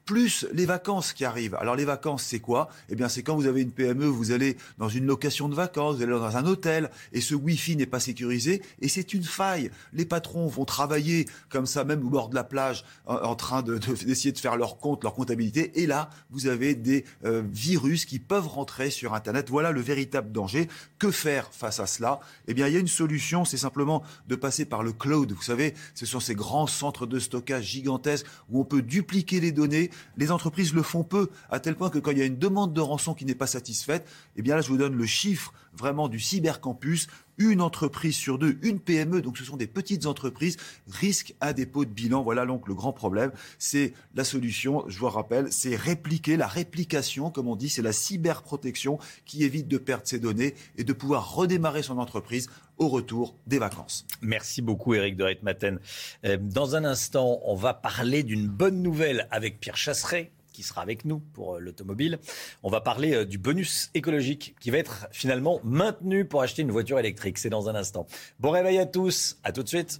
plus 0.08 0.48
les 0.54 0.66
vacances 0.66 1.14
qui 1.14 1.26
arrivent. 1.26 1.56
Alors 1.56 1.76
les 1.76 1.86
vacances, 1.86 2.24
c'est 2.24 2.40
quoi? 2.40 2.70
Eh 2.90 2.96
bien, 2.96 3.10
c'est 3.10 3.22
quand 3.22 3.36
vous 3.36 3.46
avez 3.46 3.62
une 3.62 3.72
PME, 3.72 4.06
vous 4.06 4.32
allez 4.32 4.58
dans 4.80 4.90
une 4.90 5.06
location 5.06 5.50
de 5.50 5.54
vacances, 5.54 5.98
vous 5.98 6.02
allez 6.02 6.12
dans 6.14 6.38
un 6.38 6.46
hôtel, 6.48 6.90
et 7.12 7.22
ce 7.22 7.36
Wi-Fi 7.36 7.76
n'est 7.76 7.86
pas 7.86 8.00
sécurisé, 8.00 8.64
et 8.82 8.88
c'est 8.88 9.14
une 9.14 9.26
faille. 9.26 9.70
Les 9.94 10.06
patrons 10.06 10.48
vont 10.48 10.66
travailler 10.66 11.28
comme 11.50 11.66
ça, 11.66 11.84
même 11.84 12.04
au 12.06 12.10
bord 12.10 12.30
de 12.30 12.36
la 12.36 12.46
plage, 12.46 12.86
en, 13.06 13.36
train 13.36 13.62
d'essayer 13.62 14.32
de, 14.32 14.40
faire 14.40 14.56
leur 14.56 14.78
compte, 14.78 15.04
leur 15.04 15.14
comptabilité, 15.14 15.82
et 15.82 15.86
là, 15.86 16.10
vous 16.32 16.48
avez 16.48 16.74
des 16.74 17.04
euh, 17.26 17.44
virus 17.52 18.06
qui 18.06 18.20
peuvent 18.20 18.48
rentrer 18.48 18.90
sur 18.90 19.14
Internet. 19.14 19.50
Voilà 19.50 19.72
le 19.72 19.82
véritable 19.82 20.32
danger. 20.32 20.70
Que 21.00 21.12
faire 21.12 21.50
face 21.52 21.82
à 21.82 21.86
cela? 21.86 22.22
Eh 22.48 22.54
bien, 22.54 22.68
il 22.68 22.74
y 22.74 22.78
a 22.78 22.80
une 22.80 22.88
solution, 22.88 23.44
c'est 23.44 23.58
simplement 23.58 24.04
de 24.30 24.36
passer 24.36 24.64
par 24.64 24.84
le 24.84 24.94
cloud. 24.94 25.34
Vous 25.34 25.42
savez, 25.42 25.74
ce 25.96 26.06
sont 26.06 26.22
ces 26.22 26.34
grands 26.34 26.68
centres 26.68 27.06
de 27.06 27.20
stockage 27.20 27.66
gigantesques 27.66 28.26
où 28.50 28.62
on 28.62 28.64
peut 28.64 28.82
dupliquer 28.82 29.42
les 29.42 29.52
données 29.52 29.92
les 30.18 30.32
entreprises 30.32 30.74
le 30.74 30.82
font 30.82 31.04
peu, 31.04 31.30
à 31.50 31.60
tel 31.60 31.76
point 31.76 31.90
que 31.90 32.00
quand 32.00 32.12
il 32.12 32.18
y 32.18 32.22
a 32.22 32.26
une 32.26 32.38
demande 32.40 32.74
de 32.74 32.82
rançon 32.82 33.14
qui 33.14 33.26
n'est 33.26 33.36
pas 33.36 33.48
satisfaite, 33.48 34.08
eh 34.36 34.42
bien 34.42 34.56
là, 34.56 34.62
je 34.62 34.70
vous 34.70 34.78
donne 34.78 34.96
le 34.96 35.06
chiffre 35.06 35.54
vraiment 35.74 36.08
du 36.08 36.20
cybercampus. 36.20 37.08
Une 37.38 37.62
entreprise 37.62 38.16
sur 38.16 38.38
deux, 38.40 38.58
une 38.62 38.80
PME, 38.80 39.22
donc 39.22 39.38
ce 39.38 39.44
sont 39.44 39.58
des 39.58 39.68
petites 39.68 40.06
entreprises, 40.06 40.58
risque 40.90 41.36
un 41.42 41.54
dépôt 41.54 41.86
de 41.86 41.90
bilan. 41.90 42.24
Voilà 42.24 42.46
donc 42.46 42.68
le 42.68 42.74
grand 42.74 42.94
problème. 42.94 43.32
C'est 43.60 43.94
la 44.16 44.24
solution, 44.24 44.84
je 44.88 44.98
vous 45.00 45.10
rappelle, 45.10 45.52
c'est 45.52 45.76
répliquer, 45.76 46.38
la 46.38 46.48
réplication, 46.48 47.32
comme 47.32 47.48
on 47.48 47.56
dit, 47.56 47.70
c'est 47.70 47.82
la 47.82 47.94
cyberprotection 47.94 49.00
qui 49.26 49.44
évite 49.44 49.68
de 49.68 49.78
perdre 49.78 50.08
ses 50.08 50.20
données 50.20 50.56
et 50.78 50.84
de 50.84 50.94
pouvoir 50.94 51.36
redémarrer 51.36 51.84
son 51.84 51.98
entreprise 51.98 52.50
au 52.78 52.88
retour 52.88 53.36
des 53.48 53.60
vacances. 53.60 54.06
Merci 54.22 54.62
beaucoup 54.62 54.94
Eric 54.94 55.18
de 55.18 55.24
Reitmaten. 55.24 55.80
Euh, 56.26 56.38
dans 56.40 56.76
un 56.76 56.86
instant, 56.86 57.40
on 57.46 57.56
va 57.56 57.74
parler 57.74 58.24
d'une 58.24 58.48
bonne 58.48 58.82
nouvelle 58.82 59.28
avec 59.32 59.60
Pierre 59.60 59.78
Chasseret 59.78 60.32
qui 60.58 60.64
sera 60.64 60.82
avec 60.82 61.06
nous 61.06 61.20
pour 61.20 61.56
euh, 61.56 61.60
l'automobile. 61.60 62.18
On 62.64 62.72
va 62.72 62.82
parler 62.82 63.14
euh, 63.14 63.26
du 63.26 63.38
bonus 63.38 63.92
écologique 63.94 64.56
qui 64.60 64.72
va 64.72 64.80
être 64.80 65.08
finalement 65.12 65.60
maintenu 65.64 66.26
pour 66.26 66.42
acheter 66.42 66.64
une 66.64 66.72
voiture 66.72 66.98
électrique. 66.98 67.38
C'est 67.38 67.52
dans 67.52 67.70
un 67.70 67.76
instant. 67.76 68.08
Bon 68.40 68.50
réveil 68.50 68.80
à 68.80 68.88
tous. 68.88 69.38
À 69.44 69.52
tout 69.52 69.62
de 69.62 69.68
suite. 69.68 70.00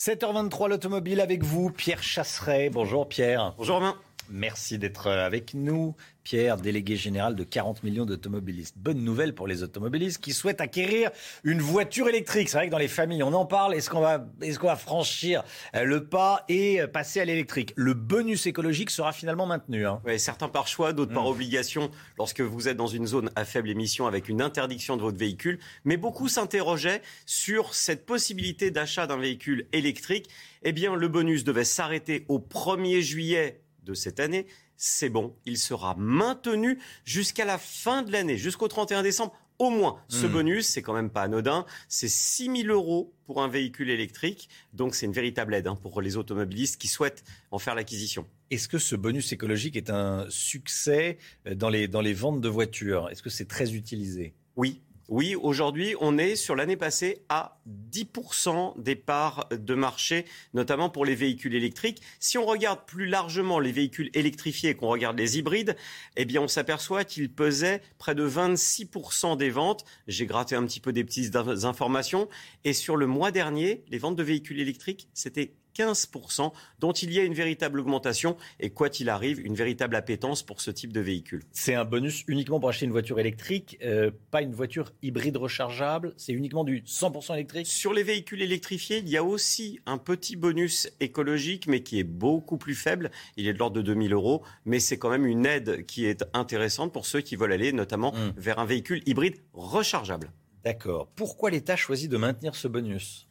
7h23 0.00 0.70
l'automobile 0.70 1.20
avec 1.20 1.44
vous, 1.44 1.70
Pierre 1.70 2.02
Chasseret. 2.02 2.68
Bonjour 2.68 3.08
Pierre. 3.08 3.54
Bonjour 3.56 3.76
Romain. 3.76 3.96
Merci 4.30 4.78
d'être 4.78 5.08
avec 5.08 5.54
nous. 5.54 5.94
Pierre, 6.22 6.58
délégué 6.58 6.96
général 6.96 7.34
de 7.34 7.42
40 7.42 7.82
millions 7.82 8.04
d'automobilistes. 8.04 8.76
Bonne 8.76 9.02
nouvelle 9.02 9.34
pour 9.34 9.46
les 9.46 9.62
automobilistes 9.62 10.22
qui 10.22 10.34
souhaitent 10.34 10.60
acquérir 10.60 11.10
une 11.42 11.60
voiture 11.60 12.06
électrique. 12.06 12.50
C'est 12.50 12.58
vrai 12.58 12.66
que 12.66 12.70
dans 12.70 12.76
les 12.76 12.88
familles, 12.88 13.22
on 13.22 13.32
en 13.32 13.46
parle. 13.46 13.74
Est-ce 13.74 13.88
qu'on 13.88 14.00
va, 14.00 14.26
est-ce 14.42 14.58
qu'on 14.58 14.66
va 14.66 14.76
franchir 14.76 15.42
euh, 15.74 15.84
le 15.84 16.04
pas 16.04 16.44
et 16.50 16.82
euh, 16.82 16.86
passer 16.86 17.20
à 17.20 17.24
l'électrique? 17.24 17.72
Le 17.76 17.94
bonus 17.94 18.46
écologique 18.46 18.90
sera 18.90 19.12
finalement 19.12 19.46
maintenu. 19.46 19.86
Hein. 19.86 20.02
certains 20.18 20.48
par 20.48 20.68
choix, 20.68 20.92
d'autres 20.92 21.14
par 21.14 21.24
mmh. 21.24 21.28
obligation 21.28 21.90
lorsque 22.18 22.42
vous 22.42 22.68
êtes 22.68 22.76
dans 22.76 22.86
une 22.86 23.06
zone 23.06 23.30
à 23.34 23.46
faible 23.46 23.70
émission 23.70 24.06
avec 24.06 24.28
une 24.28 24.42
interdiction 24.42 24.98
de 24.98 25.02
votre 25.02 25.18
véhicule. 25.18 25.58
Mais 25.84 25.96
beaucoup 25.96 26.28
s'interrogeaient 26.28 27.00
sur 27.24 27.74
cette 27.74 28.04
possibilité 28.04 28.70
d'achat 28.70 29.06
d'un 29.06 29.16
véhicule 29.16 29.66
électrique. 29.72 30.28
Eh 30.62 30.72
bien, 30.72 30.94
le 30.94 31.08
bonus 31.08 31.44
devait 31.44 31.64
s'arrêter 31.64 32.26
au 32.28 32.38
1er 32.38 33.00
juillet 33.00 33.62
de 33.88 33.94
cette 33.94 34.20
année, 34.20 34.46
c'est 34.76 35.08
bon, 35.08 35.34
il 35.44 35.58
sera 35.58 35.96
maintenu 35.96 36.78
jusqu'à 37.04 37.44
la 37.44 37.58
fin 37.58 38.02
de 38.02 38.12
l'année, 38.12 38.36
jusqu'au 38.36 38.68
31 38.68 39.02
décembre. 39.02 39.32
Au 39.58 39.70
moins, 39.70 39.96
ce 40.06 40.26
hmm. 40.26 40.32
bonus, 40.32 40.66
c'est 40.68 40.82
quand 40.82 40.92
même 40.92 41.10
pas 41.10 41.22
anodin. 41.22 41.66
C'est 41.88 42.08
6 42.08 42.62
000 42.62 42.68
euros 42.68 43.12
pour 43.26 43.42
un 43.42 43.48
véhicule 43.48 43.90
électrique. 43.90 44.48
Donc, 44.72 44.94
c'est 44.94 45.06
une 45.06 45.12
véritable 45.12 45.52
aide 45.52 45.66
hein, 45.66 45.74
pour 45.74 46.00
les 46.00 46.16
automobilistes 46.16 46.80
qui 46.80 46.86
souhaitent 46.86 47.24
en 47.50 47.58
faire 47.58 47.74
l'acquisition. 47.74 48.24
Est-ce 48.52 48.68
que 48.68 48.78
ce 48.78 48.94
bonus 48.94 49.32
écologique 49.32 49.74
est 49.74 49.90
un 49.90 50.26
succès 50.28 51.18
dans 51.56 51.70
les, 51.70 51.88
dans 51.88 52.02
les 52.02 52.14
ventes 52.14 52.40
de 52.40 52.48
voitures? 52.48 53.08
Est-ce 53.10 53.22
que 53.22 53.30
c'est 53.30 53.48
très 53.48 53.74
utilisé? 53.74 54.32
Oui, 54.54 54.80
oui, 55.08 55.34
aujourd'hui, 55.34 55.94
on 56.00 56.18
est 56.18 56.36
sur 56.36 56.54
l'année 56.54 56.76
passée 56.76 57.24
à 57.30 57.58
10% 57.90 58.78
des 58.78 58.94
parts 58.94 59.48
de 59.50 59.74
marché, 59.74 60.26
notamment 60.52 60.90
pour 60.90 61.06
les 61.06 61.14
véhicules 61.14 61.54
électriques. 61.54 62.02
Si 62.20 62.36
on 62.36 62.44
regarde 62.44 62.80
plus 62.86 63.06
largement 63.06 63.58
les 63.58 63.72
véhicules 63.72 64.10
électrifiés 64.12 64.74
qu'on 64.74 64.88
regarde 64.88 65.18
les 65.18 65.38
hybrides, 65.38 65.76
eh 66.16 66.26
bien, 66.26 66.42
on 66.42 66.48
s'aperçoit 66.48 67.04
qu'ils 67.04 67.32
pesaient 67.32 67.80
près 67.96 68.14
de 68.14 68.28
26% 68.28 69.38
des 69.38 69.48
ventes. 69.48 69.86
J'ai 70.08 70.26
gratté 70.26 70.54
un 70.56 70.66
petit 70.66 70.80
peu 70.80 70.92
des 70.92 71.04
petites 71.04 71.36
informations. 71.36 72.28
Et 72.64 72.74
sur 72.74 72.96
le 72.96 73.06
mois 73.06 73.30
dernier, 73.30 73.84
les 73.88 73.98
ventes 73.98 74.16
de 74.16 74.22
véhicules 74.22 74.60
électriques, 74.60 75.08
c'était 75.14 75.54
15%, 75.78 76.52
dont 76.80 76.92
il 76.92 77.12
y 77.12 77.20
a 77.20 77.24
une 77.24 77.34
véritable 77.34 77.80
augmentation 77.80 78.36
et 78.60 78.70
quoi 78.70 78.88
qu'il 78.88 79.08
arrive, 79.08 79.44
une 79.44 79.54
véritable 79.54 79.94
appétence 79.94 80.42
pour 80.42 80.60
ce 80.60 80.70
type 80.70 80.92
de 80.92 81.00
véhicule. 81.00 81.42
C'est 81.52 81.74
un 81.74 81.84
bonus 81.84 82.24
uniquement 82.26 82.60
pour 82.60 82.68
acheter 82.68 82.86
une 82.86 82.92
voiture 82.92 83.20
électrique, 83.20 83.78
euh, 83.82 84.10
pas 84.30 84.42
une 84.42 84.54
voiture 84.54 84.92
hybride 85.02 85.36
rechargeable, 85.36 86.14
c'est 86.16 86.32
uniquement 86.32 86.64
du 86.64 86.82
100% 86.82 87.34
électrique 87.34 87.66
Sur 87.66 87.92
les 87.92 88.02
véhicules 88.02 88.42
électrifiés, 88.42 88.98
il 88.98 89.08
y 89.08 89.16
a 89.16 89.24
aussi 89.24 89.80
un 89.86 89.98
petit 89.98 90.36
bonus 90.36 90.90
écologique, 91.00 91.66
mais 91.66 91.82
qui 91.82 91.98
est 91.98 92.04
beaucoup 92.04 92.58
plus 92.58 92.74
faible. 92.74 93.10
Il 93.36 93.46
est 93.46 93.52
de 93.52 93.58
l'ordre 93.58 93.76
de 93.76 93.82
2000 93.82 94.12
euros, 94.12 94.42
mais 94.64 94.80
c'est 94.80 94.98
quand 94.98 95.10
même 95.10 95.26
une 95.26 95.46
aide 95.46 95.86
qui 95.86 96.06
est 96.06 96.24
intéressante 96.34 96.92
pour 96.92 97.06
ceux 97.06 97.20
qui 97.20 97.36
veulent 97.36 97.52
aller 97.52 97.72
notamment 97.72 98.12
hmm. 98.12 98.32
vers 98.36 98.58
un 98.58 98.66
véhicule 98.66 99.02
hybride 99.06 99.36
rechargeable. 99.52 100.32
D'accord. 100.64 101.08
Pourquoi 101.14 101.50
l'État 101.50 101.76
choisit 101.76 102.10
de 102.10 102.16
maintenir 102.16 102.54
ce 102.54 102.68
bonus? 102.68 103.27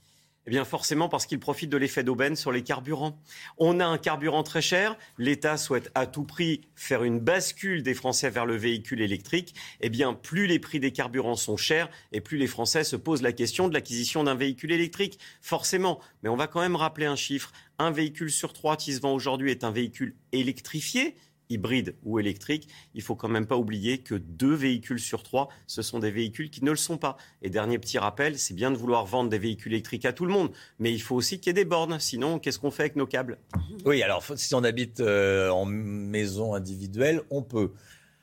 Eh 0.47 0.49
bien, 0.49 0.63
forcément, 0.63 1.09
parce 1.09 1.25
qu'il 1.25 1.39
profite 1.39 1.69
de 1.69 1.75
l'effet 1.75 2.05
d'aubaine 2.05 2.37
sur 2.37 2.53
les 2.53 2.63
carburants. 2.63 3.19
On 3.57 3.81
a 3.81 3.85
un 3.85 3.97
carburant 3.97 4.43
très 4.43 4.61
cher. 4.61 4.95
L'État 5.17 5.57
souhaite 5.57 5.91
à 5.93 6.07
tout 6.07 6.23
prix 6.23 6.61
faire 6.73 7.03
une 7.03 7.19
bascule 7.19 7.83
des 7.83 7.93
Français 7.93 8.29
vers 8.29 8.45
le 8.45 8.55
véhicule 8.55 9.01
électrique. 9.01 9.53
Eh 9.81 9.89
bien, 9.89 10.13
plus 10.13 10.47
les 10.47 10.57
prix 10.57 10.79
des 10.79 10.91
carburants 10.91 11.35
sont 11.35 11.57
chers 11.57 11.89
et 12.13 12.21
plus 12.21 12.37
les 12.37 12.47
Français 12.47 12.85
se 12.85 12.95
posent 12.95 13.21
la 13.21 13.33
question 13.33 13.67
de 13.67 13.73
l'acquisition 13.73 14.23
d'un 14.23 14.35
véhicule 14.35 14.71
électrique. 14.71 15.19
Forcément. 15.41 15.99
Mais 16.23 16.29
on 16.29 16.37
va 16.37 16.47
quand 16.47 16.61
même 16.61 16.77
rappeler 16.77 17.07
un 17.07 17.17
chiffre. 17.17 17.51
Un 17.77 17.91
véhicule 17.91 18.31
sur 18.31 18.53
trois 18.53 18.77
qui 18.77 18.93
se 18.93 19.01
vend 19.01 19.13
aujourd'hui 19.13 19.51
est 19.51 19.65
un 19.65 19.71
véhicule 19.71 20.15
électrifié 20.31 21.15
hybride 21.49 21.95
ou 22.03 22.19
électrique, 22.19 22.67
il 22.93 23.01
faut 23.01 23.15
quand 23.15 23.27
même 23.27 23.45
pas 23.45 23.57
oublier 23.57 23.99
que 23.99 24.15
deux 24.15 24.53
véhicules 24.53 24.99
sur 24.99 25.23
trois, 25.23 25.49
ce 25.65 25.81
sont 25.81 25.99
des 25.99 26.11
véhicules 26.11 26.49
qui 26.49 26.63
ne 26.63 26.71
le 26.71 26.77
sont 26.77 26.97
pas. 26.97 27.17
Et 27.41 27.49
dernier 27.49 27.79
petit 27.79 27.97
rappel, 27.97 28.37
c'est 28.37 28.53
bien 28.53 28.71
de 28.71 28.77
vouloir 28.77 29.05
vendre 29.05 29.29
des 29.29 29.39
véhicules 29.39 29.73
électriques 29.73 30.05
à 30.05 30.13
tout 30.13 30.25
le 30.25 30.33
monde, 30.33 30.51
mais 30.79 30.91
il 30.93 31.01
faut 31.01 31.15
aussi 31.15 31.39
qu'il 31.39 31.47
y 31.47 31.51
ait 31.51 31.53
des 31.53 31.65
bornes. 31.65 31.99
Sinon, 31.99 32.39
qu'est-ce 32.39 32.59
qu'on 32.59 32.71
fait 32.71 32.83
avec 32.83 32.95
nos 32.95 33.07
câbles? 33.07 33.37
Oui, 33.85 34.03
alors 34.03 34.23
si 34.35 34.53
on 34.55 34.63
habite 34.63 34.99
euh, 34.99 35.49
en 35.49 35.65
maison 35.65 36.53
individuelle, 36.53 37.21
on 37.29 37.41
peut. 37.41 37.71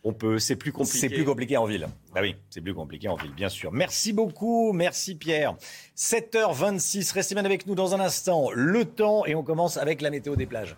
On 0.07 0.13
peut, 0.13 0.39
c'est 0.39 0.57
plus 0.57 0.71
compliqué. 0.71 0.99
C'est 0.99 1.09
plus 1.09 1.25
compliqué 1.25 1.57
en 1.57 1.65
ville. 1.65 1.89
Ah 2.15 2.21
oui, 2.21 2.37
c'est 2.51 2.61
plus 2.61 2.75
compliqué 2.75 3.09
en 3.09 3.17
ville, 3.17 3.33
bien 3.33 3.49
sûr. 3.49 3.73
Merci 3.73 4.13
beaucoup, 4.13 4.75
merci 4.75 5.15
Pierre. 5.15 5.57
7h26, 5.97 7.15
restez 7.15 7.35
bien 7.35 7.47
avec 7.47 7.67
nous 7.67 7.75
dans 7.75 7.95
un 7.95 8.01
instant. 8.01 8.51
Le 8.53 8.85
temps 8.85 9.25
et 9.25 9.35
on 9.35 9.43
commence 9.43 9.79
avec 9.79 10.03
la 10.03 10.11
météo 10.11 10.37
des 10.37 10.45
plages. 10.45 10.77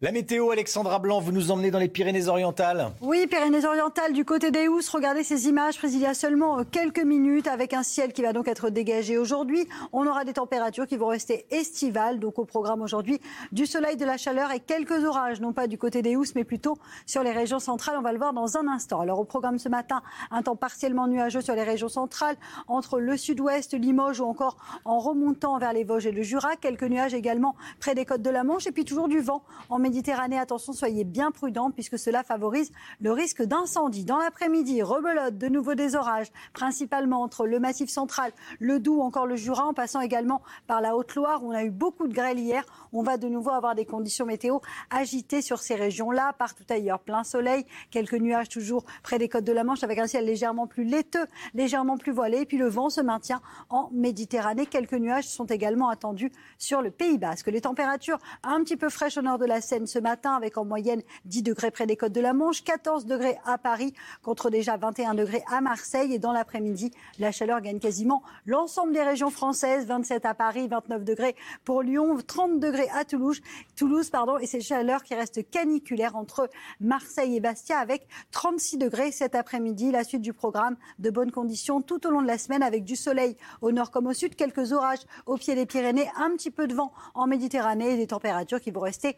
La 0.00 0.12
météo, 0.12 0.52
Alexandra 0.52 1.00
Blanc, 1.00 1.18
vous 1.18 1.32
nous 1.32 1.50
emmenez 1.50 1.72
dans 1.72 1.80
les 1.80 1.88
Pyrénées-Orientales 1.88 2.92
Oui, 3.00 3.26
Pyrénées-Orientales, 3.26 4.12
du 4.12 4.24
côté 4.24 4.52
des 4.52 4.68
Housses. 4.68 4.88
Regardez 4.90 5.24
ces 5.24 5.48
images 5.48 5.76
prises 5.76 5.92
il 5.96 6.02
y 6.02 6.06
a 6.06 6.14
seulement 6.14 6.60
euh, 6.60 6.62
quelques 6.62 7.02
minutes 7.02 7.48
avec 7.48 7.74
un 7.74 7.82
ciel 7.82 8.12
qui 8.12 8.22
va 8.22 8.32
donc 8.32 8.46
être 8.46 8.70
dégagé 8.70 9.18
aujourd'hui. 9.18 9.66
On 9.92 10.06
aura 10.06 10.24
des 10.24 10.34
températures 10.34 10.86
qui 10.86 10.96
vont 10.96 11.08
rester 11.08 11.46
estivales. 11.50 12.20
Donc 12.20 12.38
au 12.38 12.44
programme 12.44 12.80
aujourd'hui, 12.80 13.20
du 13.50 13.66
soleil, 13.66 13.96
de 13.96 14.04
la 14.04 14.16
chaleur 14.16 14.52
et 14.52 14.60
quelques 14.60 15.04
orages, 15.04 15.40
non 15.40 15.52
pas 15.52 15.66
du 15.66 15.78
côté 15.78 16.00
des 16.00 16.14
Housses, 16.14 16.36
mais 16.36 16.44
plutôt 16.44 16.78
sur 17.04 17.24
les 17.24 17.32
régions 17.32 17.58
centrales. 17.58 17.96
On 17.98 18.02
va 18.02 18.12
le 18.12 18.18
voir 18.18 18.32
dans 18.32 18.56
un 18.56 18.68
instant. 18.68 19.00
Alors 19.00 19.18
au 19.18 19.24
programme 19.24 19.58
ce 19.58 19.68
matin, 19.68 20.02
un 20.30 20.42
temps 20.42 20.54
partiellement 20.54 21.08
nuageux 21.08 21.40
sur 21.40 21.56
les 21.56 21.64
régions 21.64 21.88
centrales, 21.88 22.36
entre 22.68 23.00
le 23.00 23.16
sud-ouest, 23.16 23.74
Limoges 23.74 24.20
ou 24.20 24.26
encore 24.26 24.58
en 24.84 25.00
remontant 25.00 25.58
vers 25.58 25.72
les 25.72 25.82
Vosges 25.82 26.06
et 26.06 26.12
le 26.12 26.22
Jura. 26.22 26.54
Quelques 26.54 26.84
nuages 26.84 27.14
également 27.14 27.56
près 27.80 27.96
des 27.96 28.04
côtes 28.04 28.22
de 28.22 28.30
la 28.30 28.44
Manche 28.44 28.68
et 28.68 28.70
puis 28.70 28.84
toujours 28.84 29.08
du 29.08 29.18
vent 29.18 29.42
en 29.70 29.87
Méditerranée, 29.88 30.38
attention, 30.38 30.74
soyez 30.74 31.04
bien 31.04 31.30
prudents 31.30 31.70
puisque 31.70 31.98
cela 31.98 32.22
favorise 32.22 32.72
le 33.00 33.10
risque 33.10 33.42
d'incendie. 33.42 34.04
Dans 34.04 34.18
l'après-midi, 34.18 34.82
rebelote, 34.82 35.38
de 35.38 35.48
nouveau 35.48 35.74
des 35.74 35.96
orages, 35.96 36.26
principalement 36.52 37.22
entre 37.22 37.46
le 37.46 37.58
Massif 37.58 37.88
central, 37.88 38.32
le 38.60 38.80
Doubs, 38.80 39.00
encore 39.00 39.26
le 39.26 39.34
Jura, 39.34 39.64
en 39.64 39.72
passant 39.72 40.02
également 40.02 40.42
par 40.66 40.82
la 40.82 40.94
Haute-Loire 40.94 41.42
où 41.42 41.48
on 41.48 41.56
a 41.56 41.64
eu 41.64 41.70
beaucoup 41.70 42.06
de 42.06 42.12
grêle 42.12 42.38
hier. 42.38 42.66
On 42.92 43.02
va 43.02 43.16
de 43.16 43.28
nouveau 43.28 43.48
avoir 43.48 43.74
des 43.74 43.86
conditions 43.86 44.26
météo 44.26 44.58
agitées 44.90 45.40
sur 45.40 45.60
ces 45.60 45.74
régions-là, 45.74 46.34
partout 46.34 46.64
ailleurs. 46.68 47.00
Plein 47.00 47.24
soleil, 47.24 47.64
quelques 47.90 48.12
nuages 48.12 48.50
toujours 48.50 48.84
près 49.02 49.18
des 49.18 49.30
côtes 49.30 49.44
de 49.44 49.52
la 49.52 49.64
Manche 49.64 49.84
avec 49.84 49.98
un 49.98 50.06
ciel 50.06 50.26
légèrement 50.26 50.66
plus 50.66 50.84
laiteux, 50.84 51.26
légèrement 51.54 51.96
plus 51.96 52.12
voilé. 52.12 52.40
Et 52.40 52.44
puis 52.44 52.58
le 52.58 52.68
vent 52.68 52.90
se 52.90 53.00
maintient 53.00 53.40
en 53.70 53.88
Méditerranée. 53.90 54.66
Quelques 54.66 54.92
nuages 54.92 55.28
sont 55.28 55.46
également 55.46 55.88
attendus 55.88 56.30
sur 56.58 56.82
le 56.82 56.90
Pays 56.90 57.16
Basque. 57.16 57.46
Les 57.46 57.62
températures 57.62 58.18
un 58.42 58.62
petit 58.62 58.76
peu 58.76 58.90
fraîches 58.90 59.16
au 59.16 59.22
nord 59.22 59.38
de 59.38 59.46
la 59.46 59.62
Seine 59.62 59.77
ce 59.86 59.98
matin 59.98 60.34
avec 60.34 60.58
en 60.58 60.64
moyenne 60.64 61.02
10 61.26 61.42
degrés 61.42 61.70
près 61.70 61.86
des 61.86 61.96
côtes 61.96 62.12
de 62.12 62.20
la 62.20 62.32
Manche, 62.32 62.64
14 62.64 63.06
degrés 63.06 63.38
à 63.44 63.58
Paris 63.58 63.94
contre 64.22 64.50
déjà 64.50 64.76
21 64.76 65.14
degrés 65.14 65.42
à 65.50 65.60
Marseille. 65.60 66.14
Et 66.14 66.18
dans 66.18 66.32
l'après-midi, 66.32 66.90
la 67.18 67.32
chaleur 67.32 67.60
gagne 67.60 67.78
quasiment 67.78 68.22
l'ensemble 68.46 68.92
des 68.92 69.02
régions 69.02 69.30
françaises, 69.30 69.86
27 69.86 70.26
à 70.26 70.34
Paris, 70.34 70.68
29 70.68 71.04
degrés 71.04 71.36
pour 71.64 71.82
Lyon, 71.82 72.18
30 72.26 72.60
degrés 72.60 72.88
à 72.94 73.04
Toulouse, 73.04 73.40
Toulouse 73.76 74.10
pardon, 74.10 74.38
et 74.38 74.46
ces 74.46 74.60
chaleurs 74.60 75.02
qui 75.02 75.14
restent 75.14 75.48
caniculaires 75.50 76.16
entre 76.16 76.48
Marseille 76.80 77.36
et 77.36 77.40
Bastia 77.40 77.78
avec 77.78 78.08
36 78.30 78.78
degrés 78.78 79.12
cet 79.12 79.34
après-midi. 79.34 79.90
La 79.90 80.04
suite 80.04 80.22
du 80.22 80.32
programme 80.32 80.76
de 80.98 81.10
bonnes 81.10 81.30
conditions 81.30 81.80
tout 81.82 82.06
au 82.06 82.10
long 82.10 82.22
de 82.22 82.26
la 82.26 82.38
semaine 82.38 82.62
avec 82.62 82.84
du 82.84 82.96
soleil 82.96 83.36
au 83.60 83.72
nord 83.72 83.90
comme 83.90 84.06
au 84.06 84.12
sud, 84.12 84.34
quelques 84.34 84.72
orages 84.72 85.00
au 85.26 85.36
pied 85.36 85.54
des 85.54 85.66
Pyrénées, 85.66 86.10
un 86.16 86.30
petit 86.30 86.50
peu 86.50 86.66
de 86.66 86.74
vent 86.74 86.92
en 87.14 87.26
Méditerranée 87.26 87.94
et 87.94 87.96
des 87.96 88.06
températures 88.06 88.60
qui 88.60 88.70
vont 88.70 88.80
rester 88.80 89.16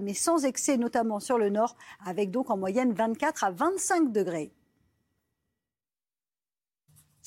mais 0.00 0.14
sans 0.14 0.44
excès, 0.44 0.76
notamment 0.76 1.20
sur 1.20 1.38
le 1.38 1.50
nord, 1.50 1.76
avec 2.04 2.30
donc 2.30 2.50
en 2.50 2.56
moyenne 2.56 2.92
24 2.92 3.44
à 3.44 3.50
25 3.50 4.12
degrés. 4.12 4.52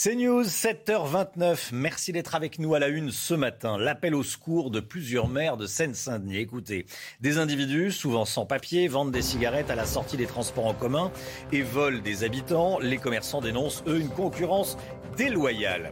C'est 0.02 0.16
News, 0.16 0.44
7h29. 0.44 1.72
Merci 1.74 2.14
d'être 2.14 2.34
avec 2.34 2.58
nous 2.58 2.74
à 2.74 2.80
la 2.80 2.88
une 2.88 3.12
ce 3.12 3.34
matin. 3.34 3.78
L'appel 3.78 4.16
au 4.16 4.24
secours 4.24 4.72
de 4.72 4.80
plusieurs 4.80 5.28
maires 5.28 5.58
de 5.58 5.66
Seine-Saint-Denis. 5.66 6.38
Écoutez, 6.38 6.86
des 7.20 7.38
individus, 7.38 7.92
souvent 7.92 8.24
sans 8.24 8.46
papier, 8.46 8.88
vendent 8.88 9.12
des 9.12 9.22
cigarettes 9.22 9.70
à 9.70 9.76
la 9.76 9.86
sortie 9.86 10.16
des 10.16 10.26
transports 10.26 10.68
en 10.68 10.74
commun 10.74 11.12
et 11.52 11.64
volent 11.64 12.00
des 12.00 12.24
habitants. 12.24 12.80
Les 12.80 12.98
commerçants 12.98 13.42
dénoncent, 13.42 13.84
eux, 13.88 14.00
une 14.00 14.08
concurrence 14.08 14.78
déloyale. 15.18 15.92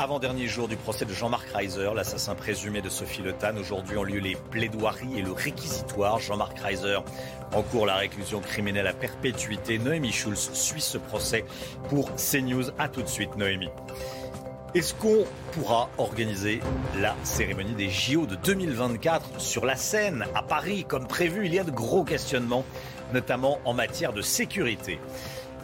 Avant-dernier 0.00 0.46
jour 0.46 0.68
du 0.68 0.76
procès 0.76 1.04
de 1.04 1.12
Jean-Marc 1.12 1.48
Reiser, 1.48 1.90
l'assassin 1.92 2.36
présumé 2.36 2.82
de 2.82 2.88
Sophie 2.88 3.22
Le. 3.22 3.34
Aujourd'hui 3.58 3.96
ont 3.96 4.04
lieu 4.04 4.20
les 4.20 4.36
plaidoiries 4.52 5.18
et 5.18 5.22
le 5.22 5.32
réquisitoire. 5.32 6.20
Jean-Marc 6.20 6.56
Reiser 6.60 6.98
en 7.54 7.62
cours 7.62 7.86
la 7.86 7.96
réclusion 7.96 8.40
criminelle 8.40 8.86
à 8.86 8.92
perpétuité. 8.92 9.78
Noémie 9.78 10.12
Schulz 10.12 10.50
suit 10.52 10.80
ce 10.80 10.98
procès 10.98 11.44
pour 11.88 12.10
CNews. 12.16 12.70
A 12.78 12.88
tout 12.88 13.02
de 13.02 13.08
suite, 13.08 13.36
Noémie. 13.36 13.70
Est-ce 14.74 14.92
qu'on 14.94 15.24
pourra 15.52 15.88
organiser 15.96 16.60
la 17.00 17.16
cérémonie 17.22 17.72
des 17.72 17.88
JO 17.88 18.26
de 18.26 18.36
2024 18.36 19.40
sur 19.40 19.64
la 19.64 19.76
scène 19.76 20.26
à 20.34 20.42
Paris 20.42 20.84
comme 20.86 21.06
prévu? 21.06 21.46
Il 21.46 21.54
y 21.54 21.58
a 21.58 21.64
de 21.64 21.70
gros 21.70 22.04
questionnements, 22.04 22.64
notamment 23.14 23.60
en 23.64 23.72
matière 23.72 24.12
de 24.12 24.20
sécurité. 24.20 25.00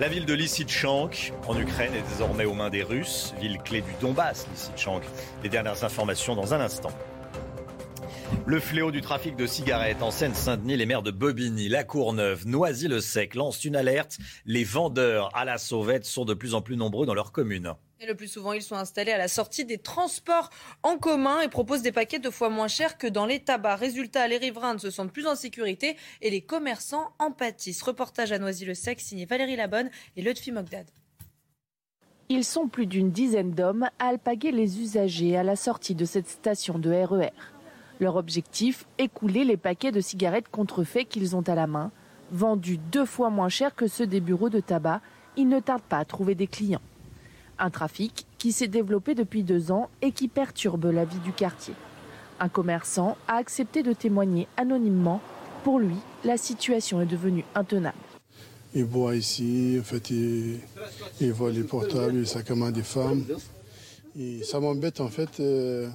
La 0.00 0.08
ville 0.08 0.24
de 0.26 0.34
Lysychansk, 0.34 1.32
en 1.46 1.56
Ukraine, 1.56 1.92
est 1.94 2.08
désormais 2.10 2.46
aux 2.46 2.54
mains 2.54 2.70
des 2.70 2.82
Russes, 2.82 3.34
ville 3.40 3.58
clé 3.58 3.82
du 3.82 3.92
Donbass, 4.00 4.48
Lysychansk. 4.50 5.04
Les 5.42 5.48
dernières 5.48 5.84
informations 5.84 6.34
dans 6.34 6.54
un 6.54 6.60
instant. 6.60 6.90
Le 8.46 8.60
fléau 8.60 8.90
du 8.90 9.00
trafic 9.00 9.36
de 9.36 9.46
cigarettes 9.46 10.02
en 10.02 10.10
Seine-Saint-Denis, 10.10 10.76
les 10.76 10.84
maires 10.84 11.02
de 11.02 11.10
Bobigny, 11.10 11.70
La 11.70 11.82
Courneuve, 11.82 12.46
Noisy-le-Sec 12.46 13.34
lancent 13.34 13.64
une 13.64 13.74
alerte. 13.74 14.18
Les 14.44 14.64
vendeurs 14.64 15.34
à 15.34 15.46
la 15.46 15.56
sauvette 15.56 16.04
sont 16.04 16.26
de 16.26 16.34
plus 16.34 16.52
en 16.52 16.60
plus 16.60 16.76
nombreux 16.76 17.06
dans 17.06 17.14
leur 17.14 17.32
commune. 17.32 17.72
Et 18.00 18.06
le 18.06 18.14
plus 18.14 18.28
souvent, 18.28 18.52
ils 18.52 18.60
sont 18.60 18.76
installés 18.76 19.12
à 19.12 19.16
la 19.16 19.28
sortie 19.28 19.64
des 19.64 19.78
transports 19.78 20.50
en 20.82 20.98
commun 20.98 21.40
et 21.40 21.48
proposent 21.48 21.80
des 21.80 21.90
paquets 21.90 22.18
deux 22.18 22.30
fois 22.30 22.50
moins 22.50 22.68
chers 22.68 22.98
que 22.98 23.06
dans 23.06 23.24
les 23.24 23.40
tabacs. 23.40 23.80
Résultat, 23.80 24.28
les 24.28 24.36
riverains 24.36 24.74
ne 24.74 24.78
se 24.78 24.90
sentent 24.90 25.12
plus 25.12 25.26
en 25.26 25.36
sécurité 25.36 25.96
et 26.20 26.28
les 26.28 26.42
commerçants 26.42 27.14
en 27.18 27.30
pâtissent. 27.30 27.80
Reportage 27.80 28.30
à 28.30 28.38
Noisy-le-Sec, 28.38 29.00
signé 29.00 29.24
Valérie 29.24 29.56
Labonne 29.56 29.88
et 30.16 30.22
Lutfi 30.22 30.52
Mogdad. 30.52 30.84
Ils 32.28 32.44
sont 32.44 32.68
plus 32.68 32.86
d'une 32.86 33.10
dizaine 33.10 33.52
d'hommes 33.52 33.88
à 33.98 34.08
alpaguer 34.08 34.50
les 34.50 34.80
usagers 34.80 35.36
à 35.38 35.42
la 35.42 35.56
sortie 35.56 35.94
de 35.94 36.04
cette 36.04 36.28
station 36.28 36.78
de 36.78 36.90
RER. 36.90 37.30
Leur 38.00 38.16
objectif, 38.16 38.86
écouler 38.98 39.44
les 39.44 39.56
paquets 39.56 39.92
de 39.92 40.00
cigarettes 40.00 40.48
contrefaits 40.50 41.08
qu'ils 41.08 41.36
ont 41.36 41.42
à 41.42 41.54
la 41.54 41.66
main. 41.66 41.90
Vendus 42.32 42.78
deux 42.90 43.04
fois 43.04 43.30
moins 43.30 43.48
cher 43.48 43.74
que 43.74 43.86
ceux 43.86 44.06
des 44.06 44.20
bureaux 44.20 44.48
de 44.50 44.60
tabac, 44.60 45.00
ils 45.36 45.48
ne 45.48 45.60
tardent 45.60 45.82
pas 45.82 45.98
à 45.98 46.04
trouver 46.04 46.34
des 46.34 46.46
clients. 46.46 46.80
Un 47.58 47.70
trafic 47.70 48.26
qui 48.38 48.50
s'est 48.50 48.66
développé 48.68 49.14
depuis 49.14 49.42
deux 49.44 49.70
ans 49.70 49.88
et 50.02 50.10
qui 50.10 50.26
perturbe 50.28 50.86
la 50.86 51.04
vie 51.04 51.18
du 51.20 51.32
quartier. 51.32 51.74
Un 52.40 52.48
commerçant 52.48 53.16
a 53.28 53.36
accepté 53.36 53.82
de 53.84 53.92
témoigner 53.92 54.48
anonymement. 54.56 55.20
Pour 55.62 55.78
lui, 55.78 55.96
la 56.24 56.36
situation 56.36 57.00
est 57.00 57.06
devenue 57.06 57.44
intenable. 57.54 57.96
Il 58.74 58.84
boit 58.86 59.14
ici, 59.14 59.78
en 59.80 59.84
fait, 59.84 60.10
il, 60.10 60.58
il 61.20 61.32
vole 61.32 61.52
les 61.52 61.62
portables, 61.62 62.16
les 62.18 62.24
sacs 62.24 62.50
à 62.50 62.54
main 62.56 62.72
des 62.72 62.82
femmes. 62.82 63.24
Ça 64.42 64.58
m'embête, 64.58 65.00
en 65.00 65.08
fait. 65.08 65.38
euh, 65.38 65.88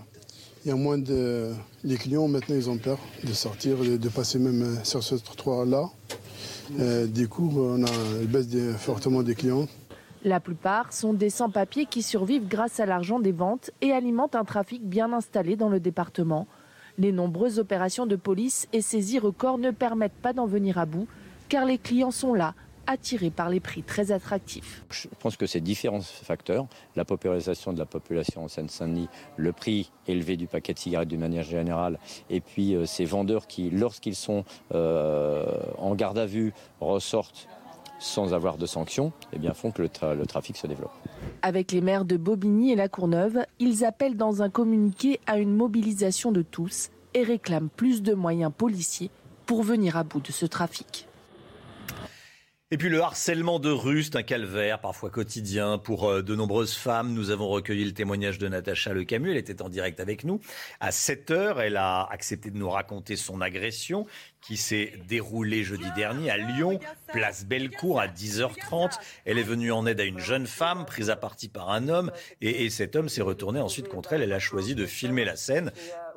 il 0.63 0.69
y 0.69 0.71
a 0.71 0.75
moins 0.75 0.97
de. 0.97 1.51
Clients, 1.97 2.27
maintenant, 2.27 2.55
ils 2.55 2.69
ont 2.69 2.77
peur 2.77 2.99
de 3.23 3.33
sortir, 3.33 3.77
de, 3.77 4.09
passer 4.09 4.39
même 4.39 4.61
euh, 4.61 4.83
sur 4.83 5.01
ce 5.01 5.15
trottoir-là. 5.15 5.89
Euh, 6.79 7.07
du 7.07 7.27
coup, 7.27 7.51
on 7.55 7.83
a 7.83 7.89
une 8.21 8.27
baisse 8.27 8.47
fortement 8.77 9.23
des 9.23 9.35
clients. 9.35 9.67
La 10.23 10.41
plupart 10.41 10.91
sont 10.91 11.13
des 11.13 11.29
sans-papiers 11.29 11.85
qui 11.85 12.03
survivent 12.03 12.47
grâce 12.47 12.81
à 12.81 12.85
l'argent 12.85 13.19
des 13.19 13.31
ventes 13.31 13.71
et 13.81 13.93
alimentent 13.93 14.35
un 14.35 14.43
trafic 14.43 14.83
bien 14.83 15.13
installé 15.13 15.55
dans 15.55 15.69
le 15.69 15.79
département. 15.79 16.45
Les 16.97 17.13
nombreuses 17.13 17.59
opérations 17.59 18.05
de 18.05 18.17
police 18.17 18.67
et 18.73 18.81
saisies 18.81 19.19
records 19.19 19.57
ne 19.57 19.71
permettent 19.71 20.11
pas 20.11 20.33
d'en 20.33 20.45
venir 20.45 20.77
à 20.77 20.85
bout, 20.85 21.07
car 21.47 21.63
les 21.63 21.77
clients 21.77 22.11
sont 22.11 22.33
là, 22.33 22.53
attirés 22.89 23.29
par 23.29 23.49
les 23.49 23.59
prix 23.59 23.83
très 23.83 24.11
attractifs. 24.11 24.83
Je 24.89 25.07
pense 25.19 25.37
que 25.37 25.45
c'est 25.45 25.61
différents 25.61 26.01
facteurs. 26.01 26.65
La 26.95 27.05
paupérisation 27.05 27.71
de 27.71 27.79
la 27.79 27.85
population 27.85 28.43
en 28.43 28.47
Seine-Saint-Denis, 28.47 29.07
le 29.37 29.53
prix 29.53 29.91
élevé 30.07 30.37
du 30.37 30.47
paquet 30.47 30.73
de 30.73 30.79
cigarettes 30.79 31.07
d'une 31.07 31.19
manière 31.19 31.43
générale, 31.43 31.99
et 32.29 32.41
puis 32.41 32.73
euh, 32.73 32.85
ces 32.85 33.05
vendeurs 33.05 33.45
qui, 33.45 33.69
lorsqu'ils 33.69 34.15
sont 34.15 34.43
euh, 34.73 35.45
en 35.77 35.93
garde 35.93 36.17
à 36.17 36.25
vue, 36.25 36.51
ressortent 36.81 37.47
sans 37.99 38.33
avoir 38.33 38.57
de 38.57 38.65
sanctions, 38.65 39.11
eh 39.33 39.39
bien, 39.39 39.53
font 39.53 39.71
que 39.71 39.81
le, 39.81 39.89
tra- 39.89 40.15
le 40.15 40.25
trafic 40.25 40.55
se 40.55 40.67
développe. 40.67 40.93
Avec 41.41 41.73
les 41.73 41.81
maires 41.81 42.05
de 42.05 42.15
Bobigny 42.15 42.71
et 42.71 42.75
La 42.75 42.87
Courneuve, 42.87 43.45
ils 43.59 43.83
appellent 43.83 44.15
dans 44.15 44.41
un 44.41 44.49
communiqué 44.49 45.19
à 45.27 45.37
une 45.37 45.53
mobilisation 45.53 46.31
de 46.31 46.41
tous 46.41 46.91
et 47.13 47.23
réclament 47.23 47.67
plus 47.67 48.01
de 48.01 48.13
moyens 48.13 48.53
policiers 48.57 49.11
pour 49.45 49.63
venir 49.63 49.97
à 49.97 50.05
bout 50.05 50.21
de 50.21 50.31
ce 50.31 50.45
trafic. 50.45 51.08
Et 52.71 52.77
puis 52.77 52.89
le 52.89 53.01
harcèlement 53.01 53.57
de 53.57 53.71
rue, 53.71 54.03
c'est 54.03 54.15
un 54.15 54.21
calvaire 54.21 54.79
parfois 54.79 55.09
quotidien 55.09 55.79
pour 55.79 56.07
euh, 56.07 56.21
de 56.21 56.35
nombreuses 56.35 56.75
femmes. 56.75 57.15
Nous 57.15 57.31
avons 57.31 57.47
recueilli 57.47 57.83
le 57.83 57.93
témoignage 57.93 58.37
de 58.37 58.47
Natacha 58.47 58.93
Lecamus. 58.93 59.31
Elle 59.31 59.37
était 59.37 59.63
en 59.63 59.69
direct 59.69 59.99
avec 59.99 60.23
nous. 60.23 60.39
À 60.79 60.91
7 60.91 61.31
heures, 61.31 61.61
elle 61.61 61.77
a 61.77 62.03
accepté 62.11 62.51
de 62.51 62.57
nous 62.59 62.69
raconter 62.69 63.15
son 63.15 63.41
agression 63.41 64.05
qui 64.41 64.55
s'est 64.55 64.93
déroulée 65.07 65.63
jeudi 65.63 65.91
dernier 65.95 66.29
à 66.29 66.37
Lyon, 66.37 66.79
place 67.07 67.43
Bellecour 67.43 67.99
à 67.99 68.07
10h30. 68.07 68.99
Elle 69.25 69.39
est 69.39 69.43
venue 69.43 69.71
en 69.71 69.87
aide 69.87 69.99
à 69.99 70.03
une 70.03 70.19
jeune 70.19 70.45
femme 70.45 70.85
prise 70.85 71.09
à 71.09 71.15
partie 71.15 71.49
par 71.49 71.71
un 71.71 71.89
homme 71.89 72.11
et 72.39 72.69
cet 72.69 72.95
homme 72.95 73.09
s'est 73.09 73.23
retourné 73.23 73.59
ensuite 73.59 73.87
contre 73.87 74.13
elle. 74.13 74.21
Elle 74.21 74.31
a 74.31 74.39
choisi 74.39 74.75
de 74.75 74.85
filmer 74.85 75.25
la 75.25 75.35
scène. 75.35 75.71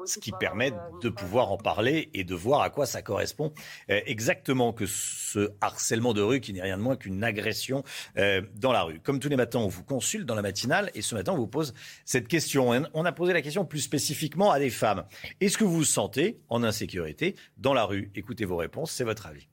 Ce 0.06 0.18
qui 0.18 0.32
permet 0.32 0.72
de 1.02 1.08
pouvoir 1.08 1.50
en 1.52 1.56
parler 1.56 2.10
et 2.14 2.24
de 2.24 2.34
voir 2.34 2.62
à 2.62 2.70
quoi 2.70 2.86
ça 2.86 3.02
correspond 3.02 3.52
euh, 3.90 4.00
exactement 4.06 4.72
que 4.72 4.86
ce 4.86 5.50
harcèlement 5.60 6.14
de 6.14 6.22
rue 6.22 6.40
qui 6.40 6.52
n'est 6.52 6.62
rien 6.62 6.76
de 6.76 6.82
moins 6.82 6.96
qu'une 6.96 7.22
agression 7.24 7.84
euh, 8.16 8.42
dans 8.54 8.72
la 8.72 8.82
rue. 8.82 9.00
Comme 9.00 9.20
tous 9.20 9.28
les 9.28 9.36
matins, 9.36 9.58
on 9.58 9.68
vous 9.68 9.84
consulte 9.84 10.26
dans 10.26 10.34
la 10.34 10.42
matinale 10.42 10.90
et 10.94 11.02
ce 11.02 11.14
matin, 11.14 11.32
on 11.32 11.36
vous 11.36 11.46
pose 11.46 11.74
cette 12.04 12.28
question. 12.28 12.70
On 12.94 13.04
a 13.04 13.12
posé 13.12 13.32
la 13.32 13.42
question 13.42 13.64
plus 13.64 13.80
spécifiquement 13.80 14.50
à 14.50 14.58
des 14.58 14.70
femmes. 14.70 15.04
Est-ce 15.40 15.58
que 15.58 15.64
vous 15.64 15.76
vous 15.76 15.84
sentez 15.84 16.40
en 16.48 16.62
insécurité 16.62 17.36
dans 17.56 17.74
la 17.74 17.84
rue? 17.84 18.10
Écoutez 18.14 18.44
vos 18.44 18.56
réponses, 18.56 18.92
c'est 18.92 19.04
votre 19.04 19.26
avis. 19.26 19.48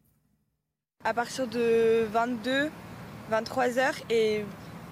À 1.03 1.13
partir 1.13 1.47
de 1.47 2.05
22, 2.11 2.69
23 3.29 3.77
heures 3.77 3.95
et 4.09 4.43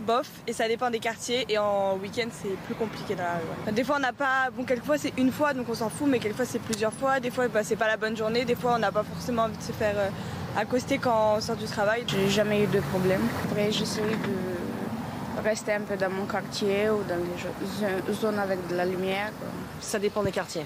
bof, 0.01 0.27
et 0.47 0.53
ça 0.53 0.67
dépend 0.67 0.89
des 0.89 0.99
quartiers. 0.99 1.45
Et 1.49 1.57
en 1.57 1.97
week-end, 1.97 2.27
c'est 2.31 2.55
plus 2.65 2.75
compliqué 2.75 3.15
dans 3.15 3.23
la 3.23 3.39
rue. 3.65 3.71
Des 3.73 3.83
fois, 3.83 3.97
on 3.97 3.99
n'a 3.99 4.13
pas. 4.13 4.49
Bon, 4.55 4.63
quelquefois, 4.63 4.97
c'est 4.97 5.13
une 5.17 5.31
fois, 5.31 5.53
donc 5.53 5.67
on 5.69 5.73
s'en 5.73 5.89
fout, 5.89 6.07
mais 6.07 6.19
quelquefois, 6.19 6.45
c'est 6.45 6.59
plusieurs 6.59 6.93
fois. 6.93 7.19
Des 7.19 7.31
fois, 7.31 7.47
bah, 7.47 7.63
c'est 7.63 7.75
pas 7.75 7.87
la 7.87 7.97
bonne 7.97 8.15
journée. 8.15 8.45
Des 8.45 8.55
fois, 8.55 8.73
on 8.75 8.79
n'a 8.79 8.91
pas 8.91 9.03
forcément 9.03 9.43
envie 9.43 9.57
de 9.57 9.63
se 9.63 9.71
faire 9.71 9.95
euh, 9.97 10.09
accoster 10.57 10.97
quand 10.97 11.35
on 11.37 11.41
sort 11.41 11.55
du 11.55 11.65
travail. 11.65 12.03
J'ai 12.07 12.29
jamais 12.29 12.63
eu 12.63 12.67
de 12.67 12.79
problème. 12.79 13.21
Après, 13.45 13.71
j'essaie 13.71 14.01
de 14.01 15.41
rester 15.43 15.73
un 15.73 15.81
peu 15.81 15.95
dans 15.95 16.09
mon 16.09 16.25
quartier 16.25 16.89
ou 16.89 17.03
dans 17.07 17.17
les 17.17 18.13
zones 18.13 18.39
avec 18.39 18.67
de 18.67 18.75
la 18.75 18.85
lumière. 18.85 19.31
Ça 19.79 19.99
dépend 19.99 20.23
des 20.23 20.31
quartiers. 20.31 20.65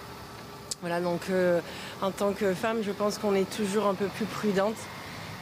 Voilà, 0.82 1.00
donc 1.00 1.22
euh, 1.30 1.60
en 2.02 2.10
tant 2.10 2.34
que 2.34 2.54
femme, 2.54 2.78
je 2.82 2.92
pense 2.92 3.18
qu'on 3.20 3.36
est 3.36 3.50
toujours 3.50 3.86
un 3.86 3.94
peu 3.94 4.08
plus 4.08 4.26
prudente. 4.26 4.78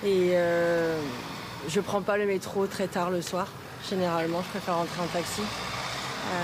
Et 0.04 0.32
euh, 0.34 0.98
je 1.68 1.80
prends 1.80 2.02
pas 2.02 2.18
le 2.18 2.26
métro 2.26 2.68
très 2.68 2.88
tard 2.88 3.10
le 3.10 3.22
soir. 3.22 3.48
Généralement, 3.88 4.42
je 4.42 4.50
préfère 4.50 4.76
rentrer 4.76 5.02
en 5.02 5.08
taxi. 5.08 5.42
Euh, 5.42 6.36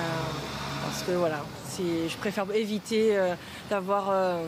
parce 0.84 1.04
que 1.04 1.12
voilà, 1.12 1.44
je 1.80 2.18
préfère 2.18 2.46
éviter 2.54 3.18
euh, 3.18 3.36
d'avoir 3.70 4.10
euh, 4.10 4.46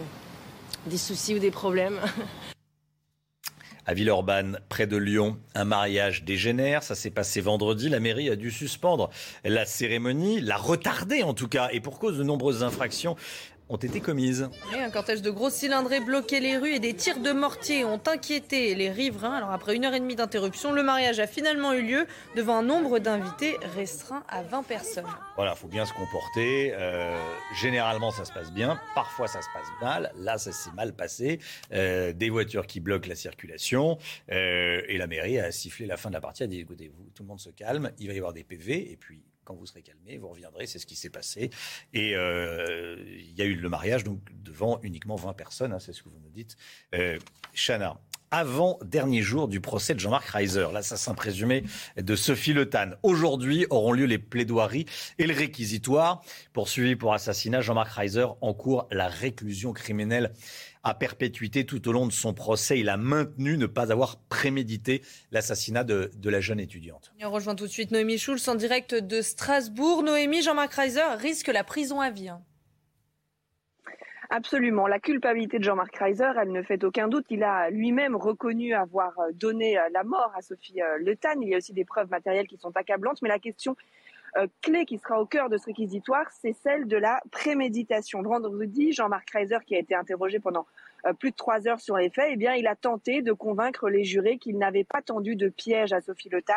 des 0.86 0.98
soucis 0.98 1.36
ou 1.36 1.40
des 1.40 1.52
problèmes. 1.52 2.00
À 3.90 3.94
Villeurbanne, 3.94 4.60
près 4.68 4.86
de 4.86 4.98
Lyon, 4.98 5.38
un 5.56 5.64
mariage 5.64 6.26
dégénère. 6.26 6.84
Ça 6.84 6.94
s'est 6.94 7.10
passé 7.10 7.40
vendredi. 7.40 7.88
La 7.88 8.02
mairie 8.02 8.30
a 8.30 8.36
dû 8.36 8.52
suspendre 8.52 9.10
la 9.46 9.66
cérémonie, 9.66 10.42
la 10.42 10.58
retarder 10.58 11.24
en 11.24 11.34
tout 11.34 11.48
cas, 11.48 11.70
et 11.72 11.80
pour 11.80 11.98
cause 11.98 12.18
de 12.18 12.24
nombreuses 12.24 12.64
infractions 12.64 13.16
ont 13.70 13.78
été 13.78 14.00
commises. 14.00 14.50
un 14.74 14.90
cortège 14.90 15.22
de 15.22 15.30
gros 15.30 15.50
cylindrés 15.50 16.00
bloquait 16.00 16.40
les 16.40 16.58
rues 16.58 16.74
et 16.74 16.80
des 16.80 16.94
tirs 16.94 17.20
de 17.20 17.32
mortier 17.32 17.84
ont 17.84 18.02
inquiété 18.08 18.76
les 18.76 18.90
riverains. 18.90 19.34
Alors 19.34 19.52
après 19.52 19.76
une 19.76 19.86
heure 19.86 19.94
et 19.94 20.00
demie 20.00 20.16
d'interruption, 20.16 20.72
le 20.72 20.84
mariage 20.84 21.20
a 21.20 21.28
finalement 21.28 21.74
eu 21.74 21.82
lieu 21.82 22.08
devant 22.36 22.58
un 22.58 22.64
nombre 22.64 23.00
d'invités 23.00 23.58
restreint 23.76 24.24
à 24.30 24.42
20 24.42 24.64
personnes. 24.64 25.06
Voilà, 25.36 25.54
il 25.56 25.60
faut 25.60 25.68
bien 25.68 25.86
se 25.86 25.94
comporter. 25.94 26.74
Euh, 26.74 27.16
généralement, 27.60 28.12
ça 28.12 28.26
se 28.26 28.32
passe 28.32 28.52
bien. 28.52 28.80
Parfois, 28.96 29.28
ça 29.28 29.42
se 29.42 29.48
passe 29.54 29.68
mal. 29.82 30.12
Là, 30.18 30.38
ça 30.38 30.52
s'est 30.52 30.72
mal 30.72 30.94
passé. 30.94 31.40
Euh, 31.74 32.14
des 32.14 32.30
voitures 32.30 32.68
qui 32.68 32.80
bloquent 32.80 33.10
la 33.10 33.16
circulation. 33.16 33.98
Euh, 34.32 34.82
et 34.88 34.98
la 34.98 35.08
mairie 35.08 35.40
a 35.40 35.52
sifflé 35.52 35.86
la 35.86 35.98
fin 35.98 36.10
de 36.10 36.14
la 36.14 36.22
partie, 36.22 36.44
a 36.44 36.48
dit 36.48 36.60
écoutez, 36.60 36.90
vous, 36.94 37.10
tout 37.14 37.24
le 37.24 37.28
monde 37.28 37.40
se 37.40 37.50
calme, 37.50 37.92
il 38.00 38.08
va 38.08 38.14
y 38.14 38.18
avoir 38.18 38.34
des 38.34 38.44
PV. 38.44 38.92
Et 38.92 38.98
puis, 38.98 39.22
quand 39.48 39.56
vous 39.56 39.66
serez 39.66 39.82
calmé, 39.82 40.18
vous 40.18 40.28
reviendrez, 40.28 40.68
c'est 40.68 40.78
ce 40.78 40.86
qui 40.86 40.98
s'est 40.98 41.10
passé. 41.10 41.50
Et 41.94 42.18
euh, 42.18 42.98
il 43.08 43.34
y 43.34 43.42
a 43.42 43.46
eu 43.46 43.56
le 43.56 43.70
mariage 43.70 44.04
donc 44.04 44.20
devant 44.44 44.78
uniquement 44.84 45.16
20 45.16 45.32
personnes, 45.34 45.72
hein, 45.72 45.80
c'est 45.80 45.94
ce 45.94 46.04
que 46.04 46.10
vous 46.10 46.20
nous 46.22 46.30
dites. 46.30 46.58
Euh, 46.94 47.18
Chana, 47.54 47.98
avant 48.30 48.78
dernier 48.84 49.22
jour 49.22 49.48
du 49.48 49.62
procès 49.62 49.94
de 49.94 50.02
Jean-Marc 50.02 50.28
Reiser, 50.28 50.68
l'assassin 50.74 51.14
présumé 51.14 51.64
de 51.96 52.16
Sophie 52.18 52.52
Le 52.52 52.70
Tan. 52.70 52.92
Aujourd'hui 53.04 53.66
auront 53.70 53.94
lieu 53.94 54.06
les 54.06 54.18
plaidoiries 54.18 54.86
et 55.18 55.28
le 55.28 55.34
réquisitoire. 55.34 56.22
Poursuivi 56.52 56.98
pour 56.98 57.14
assassinat, 57.14 57.62
Jean-Marc 57.62 57.94
Reiser 57.94 58.26
encourt 58.42 58.90
la 58.92 59.08
réclusion 59.08 59.72
criminelle 59.72 60.34
à 60.84 60.94
perpétuité 60.94 61.66
tout 61.66 61.88
au 61.88 61.92
long 61.92 62.08
de 62.08 62.12
son 62.12 62.34
procès. 62.34 62.80
Il 62.80 62.90
a 62.90 62.98
maintenu 62.98 63.58
ne 63.58 63.66
pas 63.66 63.92
avoir 63.92 64.18
prémédité 64.30 65.02
l'assassinat 65.32 65.84
de, 65.84 66.12
la 66.24 66.42
jeune 66.42 66.60
étudiante. 66.60 67.14
On 67.24 67.32
rejoint 67.32 67.56
tout 67.56 67.66
de 67.66 67.72
suite 67.72 67.92
Noémie 67.92 68.18
Schulz 68.18 68.48
en 68.48 68.56
direct 68.56 68.96
de 68.96 69.22
Strasbourg. 69.22 70.04
Noémie, 70.04 70.42
Jean-Marc 70.42 70.74
Reiser 70.74 71.02
risque 71.18 71.48
la 71.48 71.64
prison 71.64 72.02
à 72.02 72.10
vie. 72.10 72.30
Hein. 72.30 72.42
Absolument. 74.30 74.88
La 74.88 75.00
culpabilité 75.00 75.58
de 75.58 75.64
Jean-Marc 75.64 75.96
Reiser, 75.96 76.32
elle 76.42 76.52
ne 76.52 76.62
fait 76.62 76.84
aucun 76.84 77.08
doute. 77.08 77.26
Il 77.30 77.44
a 77.44 77.70
lui-même 77.70 78.16
reconnu 78.16 78.74
avoir 78.74 79.14
donné 79.34 79.78
la 79.94 80.04
mort 80.04 80.34
à 80.36 80.42
Sophie 80.42 80.82
euh, 80.82 80.98
Le 81.00 81.16
Tan. 81.16 81.40
Il 81.42 81.48
y 81.48 81.54
a 81.54 81.58
aussi 81.58 81.72
des 81.72 81.86
preuves 81.86 82.10
matérielles 82.10 82.48
qui 82.48 82.58
sont 82.58 82.76
accablantes. 82.76 83.22
Mais 83.22 83.30
la 83.30 83.40
question 83.40 83.72
euh, 83.72 83.97
clé 84.62 84.86
qui 84.86 84.98
sera 84.98 85.22
au 85.22 85.26
cœur 85.26 85.50
de 85.50 85.58
ce 85.58 85.66
réquisitoire, 85.66 86.26
c'est 86.42 86.54
celle 86.54 86.88
de 86.88 86.98
la 86.98 87.22
préméditation. 87.32 88.22
Vendredi, 88.22 88.92
Jean-Marc 88.94 89.30
Reiser, 89.32 89.58
qui 89.66 89.76
a 89.76 89.80
été 89.80 89.96
interrogé 89.96 90.40
pendant 90.40 90.62
euh, 90.62 90.87
plus 91.14 91.32
de 91.32 91.36
trois 91.36 91.68
heures 91.68 91.80
sur 91.80 91.98
les 91.98 92.10
faits, 92.10 92.30
eh 92.32 92.36
bien, 92.36 92.54
il 92.54 92.68
a 92.68 92.76
tenté 92.76 93.22
de 93.22 93.34
convaincre 93.34 93.90
les 93.90 94.04
jurés 94.04 94.38
qu'il 94.38 94.58
n'avait 94.58 94.84
pas 94.84 95.02
tendu 95.02 95.36
de 95.36 95.50
piège 95.50 95.94
à 95.94 96.02
Sophie 96.02 96.30
Le 96.30 96.42
Tan, 96.42 96.54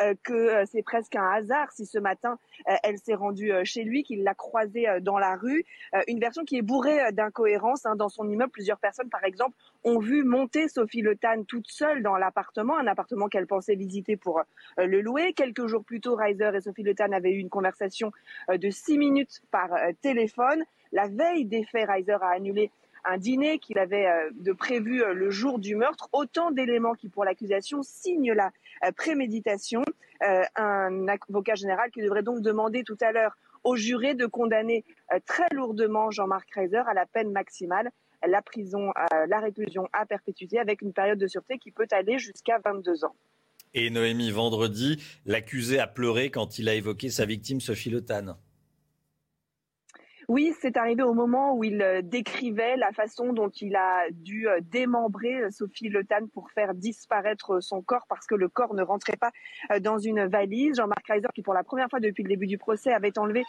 euh, 0.00 0.14
que 0.22 0.64
c'est 0.66 0.82
presque 0.82 1.16
un 1.16 1.28
hasard 1.30 1.72
si 1.72 1.86
ce 1.86 1.98
matin 1.98 2.38
elle 2.82 2.98
s'est 2.98 3.14
rendue 3.14 3.52
chez 3.64 3.84
lui, 3.84 4.02
qu'il 4.02 4.24
l'a 4.24 4.34
croisée 4.34 4.86
dans 5.00 5.18
la 5.18 5.36
rue. 5.36 5.64
une 6.08 6.18
version 6.18 6.44
qui 6.44 6.58
est 6.58 6.62
bourrée 6.62 7.12
d'incohérences. 7.12 7.86
Hein. 7.86 7.94
Dans 7.96 8.08
son 8.08 8.28
immeuble, 8.28 8.50
plusieurs 8.50 8.78
personnes, 8.78 9.08
par 9.08 9.24
exemple, 9.24 9.56
ont 9.84 9.98
vu 10.00 10.24
monter 10.24 10.68
Sophie 10.68 11.00
Le 11.00 11.16
Tan 11.16 11.44
toute 11.44 11.68
seule 11.68 12.02
dans 12.02 12.16
l'appartement, 12.16 12.76
un 12.76 12.86
appartement 12.86 13.28
qu'elle 13.28 13.46
pensait 13.46 13.76
visiter 13.76 14.16
pour 14.16 14.42
le 14.76 15.00
louer. 15.00 15.32
Quelques 15.32 15.66
jours 15.66 15.84
plus 15.84 16.00
tôt, 16.00 16.16
Reiser 16.16 16.50
et 16.54 16.60
Sophie 16.60 16.82
Le 16.82 16.94
Tan 16.94 17.12
avait 17.12 17.30
eu 17.30 17.38
une 17.38 17.48
conversation 17.48 18.12
de 18.52 18.70
six 18.70 18.98
minutes 18.98 19.40
par 19.50 19.70
téléphone. 20.02 20.64
La 20.92 21.06
veille 21.06 21.44
des 21.44 21.64
faits, 21.64 21.88
Reiser 21.88 22.12
a 22.20 22.28
annulé 22.28 22.70
un 23.04 23.18
dîner 23.18 23.58
qu'il 23.58 23.78
avait 23.78 24.06
euh, 24.06 24.54
prévu 24.54 25.02
euh, 25.02 25.12
le 25.12 25.30
jour 25.30 25.58
du 25.58 25.76
meurtre. 25.76 26.08
Autant 26.12 26.50
d'éléments 26.50 26.94
qui, 26.94 27.08
pour 27.08 27.24
l'accusation, 27.24 27.82
signent 27.82 28.32
la 28.32 28.50
euh, 28.84 28.92
préméditation. 28.92 29.82
un 30.56 31.06
avocat 31.06 31.54
général 31.54 31.90
qui 31.92 32.02
devrait 32.02 32.24
donc 32.24 32.40
demander 32.40 32.82
tout 32.82 32.98
à 33.00 33.12
l'heure 33.12 33.36
au 33.62 33.76
juré 33.76 34.14
de 34.14 34.26
condamner 34.26 34.84
très 35.26 35.48
lourdement 35.52 36.10
Jean-Marc 36.10 36.50
Reiser 36.54 36.82
à 36.88 36.94
la 36.94 37.06
peine 37.06 37.30
maximale, 37.30 37.90
la 38.26 38.42
prison, 38.42 38.92
la 39.28 39.38
réclusion 39.38 39.88
à 39.92 40.06
perpétuité, 40.06 40.58
avec 40.58 40.82
une 40.82 40.92
période 40.92 41.18
de 41.18 41.28
sûreté 41.28 41.58
qui 41.58 41.70
peut 41.70 41.86
aller 41.92 42.18
jusqu'à 42.18 42.58
22 42.64 43.04
ans. 43.04 43.14
Et 43.74 43.90
Noémie, 43.90 44.32
vendredi, 44.32 45.00
l'accusé 45.24 45.78
a 45.78 45.86
pleuré 45.86 46.30
quand 46.30 46.58
il 46.58 46.68
a 46.68 46.74
évoqué 46.74 47.10
sa 47.10 47.26
victime 47.26 47.60
Sophie 47.60 47.90
Le 47.90 48.00
oui, 50.28 50.54
c'est 50.60 50.76
arrivé 50.76 51.02
au 51.02 51.14
moment 51.14 51.54
où 51.54 51.64
il 51.64 51.80
euh, 51.80 52.02
décrivait 52.02 52.76
la 52.76 52.92
façon 52.92 53.32
dont 53.32 53.48
il 53.48 53.74
a 53.76 54.02
dû 54.10 54.46
euh, 54.46 54.60
démembrer 54.60 55.40
euh, 55.40 55.50
Sophie 55.50 55.88
Le 55.88 56.04
pour 56.34 56.50
faire 56.50 56.74
disparaître 56.74 57.60
son 57.60 57.80
corps 57.80 58.04
parce 58.10 58.26
que 58.26 58.34
le 58.34 58.48
corps 58.48 58.74
ne 58.74 58.82
rentrait 58.82 59.16
pas 59.16 59.30
dans 59.80 59.98
une 59.98 60.26
valise. 60.26 60.76
Jean-Marc 60.76 61.06
Reiser, 61.06 61.28
qui 61.34 61.40
pour 61.40 61.54
la 61.54 61.64
première 61.64 61.88
fois 61.88 62.00
depuis 62.00 62.22
le 62.24 62.28
début 62.28 62.46
du 62.46 62.58
procès 62.58 62.92
avait 62.92 63.18
enlevé 63.18 63.44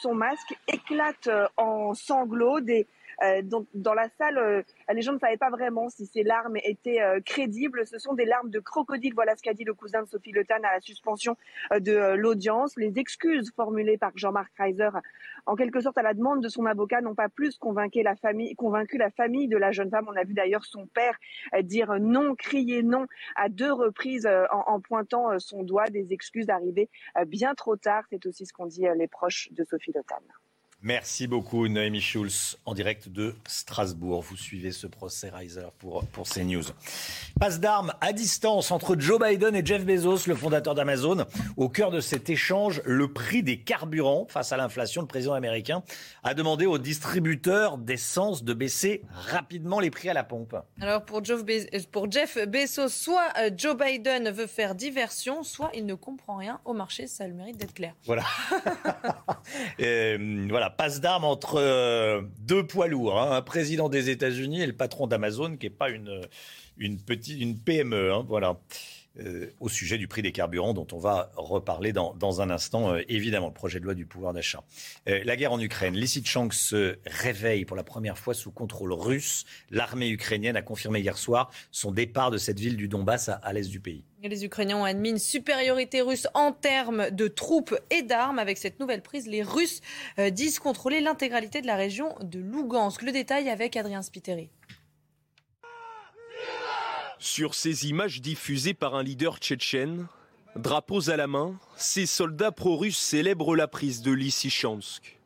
son 0.00 0.14
masque, 0.14 0.54
éclate 0.66 1.28
en 1.56 1.94
sanglots. 1.94 2.60
Des 2.60 2.86
dans, 3.42 3.66
dans, 3.74 3.94
la 3.94 4.08
salle, 4.18 4.38
euh, 4.38 4.62
les 4.92 5.02
gens 5.02 5.12
ne 5.12 5.18
savaient 5.18 5.36
pas 5.36 5.50
vraiment 5.50 5.88
si 5.88 6.06
ces 6.06 6.22
larmes 6.22 6.56
étaient 6.64 7.02
euh, 7.02 7.20
crédibles. 7.20 7.86
Ce 7.86 7.98
sont 7.98 8.14
des 8.14 8.24
larmes 8.24 8.50
de 8.50 8.60
crocodile. 8.60 9.12
Voilà 9.14 9.36
ce 9.36 9.42
qu'a 9.42 9.54
dit 9.54 9.64
le 9.64 9.74
cousin 9.74 10.02
de 10.02 10.08
Sophie 10.08 10.32
Le 10.32 10.44
à 10.50 10.58
la 10.58 10.80
suspension 10.80 11.36
de 11.70 12.14
l'audience. 12.14 12.76
Les 12.76 12.98
excuses 12.98 13.52
formulées 13.54 13.98
par 13.98 14.12
Jean-Marc 14.16 14.50
Reiser, 14.58 14.88
en 15.46 15.54
quelque 15.54 15.80
sorte 15.80 15.98
à 15.98 16.02
la 16.02 16.14
demande 16.14 16.42
de 16.42 16.48
son 16.48 16.66
avocat, 16.66 17.00
n'ont 17.00 17.14
pas 17.14 17.28
plus 17.28 17.56
convaincu 17.56 18.02
la 18.02 18.16
famille, 18.16 18.54
convaincu 18.56 18.98
la 18.98 19.10
famille 19.10 19.48
de 19.48 19.56
la 19.56 19.70
jeune 19.70 19.90
femme. 19.90 20.06
On 20.08 20.16
a 20.16 20.24
vu 20.24 20.34
d'ailleurs 20.34 20.64
son 20.64 20.86
père 20.86 21.16
dire 21.62 22.00
non, 22.00 22.34
crier 22.34 22.82
non 22.82 23.06
à 23.36 23.48
deux 23.48 23.72
reprises 23.72 24.26
en, 24.26 24.64
en 24.66 24.80
pointant 24.80 25.38
son 25.38 25.62
doigt. 25.62 25.84
Des 25.90 26.12
excuses 26.12 26.48
arrivées 26.48 26.88
bien 27.26 27.54
trop 27.54 27.76
tard. 27.76 28.04
C'est 28.10 28.26
aussi 28.26 28.46
ce 28.46 28.52
qu'ont 28.52 28.66
dit 28.66 28.86
les 28.96 29.08
proches 29.08 29.48
de 29.52 29.64
Sophie 29.64 29.92
Le. 29.94 30.49
Merci 30.82 31.26
beaucoup, 31.26 31.68
Noémie 31.68 32.00
Schulz, 32.00 32.56
en 32.64 32.72
direct 32.72 33.10
de 33.10 33.34
Strasbourg. 33.46 34.22
Vous 34.22 34.36
suivez 34.36 34.72
ce 34.72 34.86
procès 34.86 35.28
Reiser 35.28 35.66
pour, 35.78 36.06
pour 36.06 36.26
CNews. 36.26 36.62
Passe 37.38 37.60
d'armes 37.60 37.92
à 38.00 38.14
distance 38.14 38.70
entre 38.70 38.96
Joe 38.98 39.20
Biden 39.20 39.54
et 39.54 39.64
Jeff 39.64 39.84
Bezos, 39.84 40.26
le 40.26 40.34
fondateur 40.34 40.74
d'Amazon. 40.74 41.26
Au 41.58 41.68
cœur 41.68 41.90
de 41.90 42.00
cet 42.00 42.30
échange, 42.30 42.80
le 42.86 43.12
prix 43.12 43.42
des 43.42 43.58
carburants 43.58 44.24
face 44.30 44.52
à 44.52 44.56
l'inflation. 44.56 45.02
Le 45.02 45.06
président 45.06 45.34
américain 45.34 45.82
a 46.22 46.32
demandé 46.32 46.64
aux 46.64 46.78
distributeurs 46.78 47.76
d'essence 47.76 48.42
de 48.42 48.54
baisser 48.54 49.02
rapidement 49.12 49.80
les 49.80 49.90
prix 49.90 50.08
à 50.08 50.14
la 50.14 50.24
pompe. 50.24 50.56
Alors, 50.80 51.04
pour, 51.04 51.20
pour 51.92 52.10
Jeff 52.10 52.38
Bezos, 52.48 52.88
soit 52.88 53.28
euh, 53.38 53.50
Joe 53.54 53.76
Biden 53.76 54.30
veut 54.30 54.46
faire 54.46 54.74
diversion, 54.74 55.42
soit 55.42 55.70
il 55.74 55.84
ne 55.84 55.94
comprend 55.94 56.36
rien 56.36 56.58
au 56.64 56.72
marché. 56.72 57.06
Ça 57.06 57.24
a 57.24 57.28
le 57.28 57.34
mérite 57.34 57.58
d'être 57.58 57.74
clair. 57.74 57.94
Voilà. 58.06 58.24
voilà 60.48 60.69
passe 60.70 61.00
d'armes 61.00 61.24
entre 61.24 61.56
euh, 61.56 62.22
deux 62.38 62.66
poids 62.66 62.88
lourds, 62.88 63.20
hein, 63.20 63.36
un 63.36 63.42
président 63.42 63.88
des 63.88 64.10
États-Unis 64.10 64.62
et 64.62 64.66
le 64.66 64.72
patron 64.72 65.06
d'Amazon, 65.06 65.56
qui 65.56 65.66
n'est 65.66 65.70
pas 65.70 65.90
une, 65.90 66.22
petite, 67.06 67.64
PME. 67.64 68.12
Hein, 68.12 68.24
voilà. 68.28 68.56
Euh, 69.24 69.52
au 69.60 69.68
sujet 69.68 69.98
du 69.98 70.08
prix 70.08 70.22
des 70.22 70.32
carburants 70.32 70.74
dont 70.74 70.86
on 70.92 70.98
va 70.98 71.30
reparler 71.36 71.92
dans, 71.92 72.40
un 72.40 72.50
instant, 72.50 72.94
euh, 72.94 73.02
évidemment, 73.08 73.48
le 73.48 73.52
projet 73.52 73.80
de 73.80 73.84
loi 73.84 73.94
du 73.94 74.06
pouvoir 74.06 74.32
d'achat. 74.32 74.62
Euh, 75.08 75.20
la 75.24 75.36
guerre 75.36 75.52
en 75.52 75.60
Ukraine, 75.60 75.94
Lysychansk 75.94 76.54
se 76.54 76.96
réveille 77.06 77.64
pour 77.64 77.76
la 77.76 77.82
première 77.82 78.18
fois 78.18 78.34
sous 78.34 78.50
contrôle 78.50 78.92
russe. 78.92 79.44
L'armée 79.70 80.08
ukrainienne 80.08 80.56
a 80.56 80.62
confirmé 80.62 81.00
hier 81.00 81.18
soir 81.18 81.50
son 81.70 81.90
départ 81.90 82.30
de 82.30 82.38
cette 82.38 82.58
ville 82.58 82.76
du 82.76 82.88
Donbass 82.88 83.28
à, 83.28 83.34
à 83.34 83.52
l'est 83.52 83.68
du 83.68 83.80
pays. 83.80 84.04
Les 84.22 84.44
Ukrainiens 84.44 84.78
ont 84.78 84.84
admis 84.84 85.10
une 85.10 85.18
supériorité 85.18 86.02
russe 86.02 86.26
en 86.34 86.52
termes 86.52 87.10
de 87.10 87.28
troupes 87.28 87.74
et 87.90 88.02
d'armes. 88.02 88.38
Avec 88.38 88.58
cette 88.58 88.78
nouvelle 88.78 89.02
prise, 89.02 89.26
les 89.26 89.42
Russes 89.42 89.80
disent 90.30 90.58
contrôler 90.58 91.00
l'intégralité 91.00 91.62
de 91.62 91.66
la 91.66 91.76
région 91.76 92.14
de 92.20 92.38
Lugansk. 92.38 93.00
Le 93.00 93.12
détail 93.12 93.48
avec 93.48 93.76
Adrien 93.76 94.02
Spiteri. 94.02 94.50
Sur 97.20 97.54
ces 97.54 97.86
images 97.86 98.22
diffusées 98.22 98.72
par 98.72 98.94
un 98.94 99.02
leader 99.02 99.36
tchétchène, 99.36 100.06
drapeaux 100.56 101.10
à 101.10 101.16
la 101.18 101.26
main, 101.26 101.54
ces 101.76 102.06
soldats 102.06 102.50
pro-russes 102.50 102.98
célèbrent 102.98 103.54
la 103.54 103.68
prise 103.68 104.00
de 104.00 104.10
Lysychansk. 104.10 105.18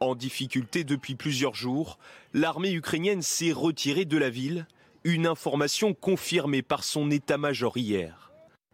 En 0.00 0.14
difficulté 0.14 0.84
depuis 0.84 1.14
plusieurs 1.14 1.54
jours, 1.54 1.98
l'armée 2.34 2.72
ukrainienne 2.72 3.22
s'est 3.22 3.52
retirée 3.52 4.04
de 4.04 4.18
la 4.18 4.28
ville, 4.28 4.66
une 5.02 5.26
information 5.26 5.94
confirmée 5.94 6.60
par 6.60 6.84
son 6.84 7.10
état-major 7.10 7.78
hier. 7.78 8.30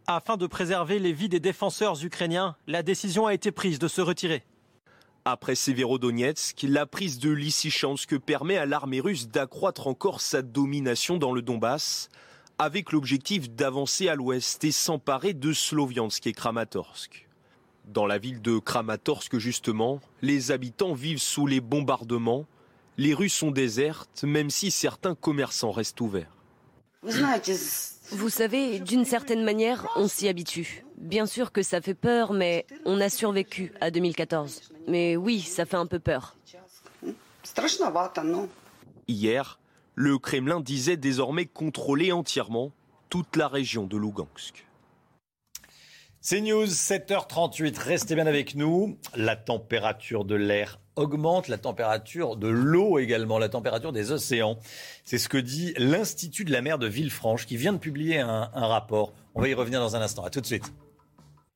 Afin 0.07 0.35
de 0.35 0.45
préserver 0.45 0.99
les 0.99 1.13
vies 1.13 1.29
des 1.29 1.39
défenseurs 1.39 2.03
ukrainiens, 2.03 2.57
la 2.67 2.83
décision 2.83 3.27
a 3.27 3.33
été 3.33 3.53
prise 3.53 3.79
de 3.79 3.87
se 3.87 4.01
retirer. 4.01 4.43
Après 5.25 5.55
Severodonetsk, 5.55 6.65
la 6.67 6.85
prise 6.85 7.17
de 7.17 7.29
Lysychansk 7.29 8.17
permet 8.17 8.57
à 8.57 8.65
l'armée 8.65 8.99
russe 8.99 9.29
d'accroître 9.29 9.87
encore 9.87 10.19
sa 10.19 10.41
domination 10.41 11.17
dans 11.17 11.31
le 11.31 11.41
Donbass, 11.41 12.09
avec 12.59 12.91
l'objectif 12.91 13.49
d'avancer 13.49 14.09
à 14.09 14.15
l'ouest 14.15 14.61
et 14.65 14.73
s'emparer 14.73 15.33
de 15.33 15.53
Sloviansk 15.53 16.27
et 16.27 16.33
Kramatorsk. 16.33 17.29
Dans 17.85 18.05
la 18.05 18.17
ville 18.17 18.41
de 18.41 18.59
Kramatorsk, 18.59 19.37
justement, 19.37 20.01
les 20.21 20.51
habitants 20.51 20.93
vivent 20.93 21.21
sous 21.21 21.47
les 21.47 21.61
bombardements. 21.61 22.45
Les 22.97 23.13
rues 23.13 23.29
sont 23.29 23.51
désertes, 23.51 24.25
même 24.25 24.49
si 24.49 24.71
certains 24.71 25.15
commerçants 25.15 25.71
restent 25.71 26.01
ouverts. 26.01 26.35
D'une 28.79 29.05
certaine 29.05 29.43
manière, 29.43 29.87
on 29.95 30.07
s'y 30.07 30.27
habitue. 30.27 30.85
Bien 30.97 31.25
sûr 31.25 31.51
que 31.51 31.63
ça 31.63 31.81
fait 31.81 31.93
peur, 31.93 32.33
mais 32.33 32.65
on 32.85 33.01
a 33.01 33.09
survécu 33.09 33.73
à 33.81 33.91
2014. 33.91 34.73
Mais 34.87 35.15
oui, 35.15 35.41
ça 35.41 35.65
fait 35.65 35.77
un 35.77 35.85
peu 35.85 35.99
peur. 35.99 36.35
Hier, 39.07 39.59
le 39.95 40.17
Kremlin 40.17 40.59
disait 40.59 40.97
désormais 40.97 41.45
contrôler 41.45 42.11
entièrement 42.11 42.71
toute 43.09 43.35
la 43.35 43.47
région 43.47 43.85
de 43.85 43.97
Lugansk. 43.97 44.65
C'est 46.21 46.41
News, 46.41 46.67
7h38. 46.67 47.77
Restez 47.77 48.15
bien 48.15 48.27
avec 48.27 48.55
nous. 48.55 48.97
La 49.15 49.35
température 49.35 50.23
de 50.23 50.35
l'air 50.35 50.79
augmente, 50.95 51.47
la 51.47 51.57
température 51.57 52.35
de 52.35 52.47
l'eau 52.47 52.99
également, 52.99 53.39
la 53.39 53.49
température 53.49 53.91
des 53.91 54.11
océans. 54.11 54.57
C'est 55.03 55.17
ce 55.17 55.29
que 55.29 55.37
dit 55.37 55.73
l'Institut 55.77 56.45
de 56.45 56.51
la 56.51 56.61
mer 56.61 56.77
de 56.77 56.87
Villefranche 56.87 57.45
qui 57.45 57.57
vient 57.57 57.73
de 57.73 57.77
publier 57.77 58.19
un, 58.19 58.49
rapport. 58.53 59.13
On 59.35 59.41
va 59.41 59.47
y 59.47 59.53
revenir 59.53 59.79
dans 59.79 59.95
un 59.95 60.01
instant. 60.01 60.23
À 60.23 60.29
tout 60.29 60.41
de 60.41 60.45
suite. 60.45 60.71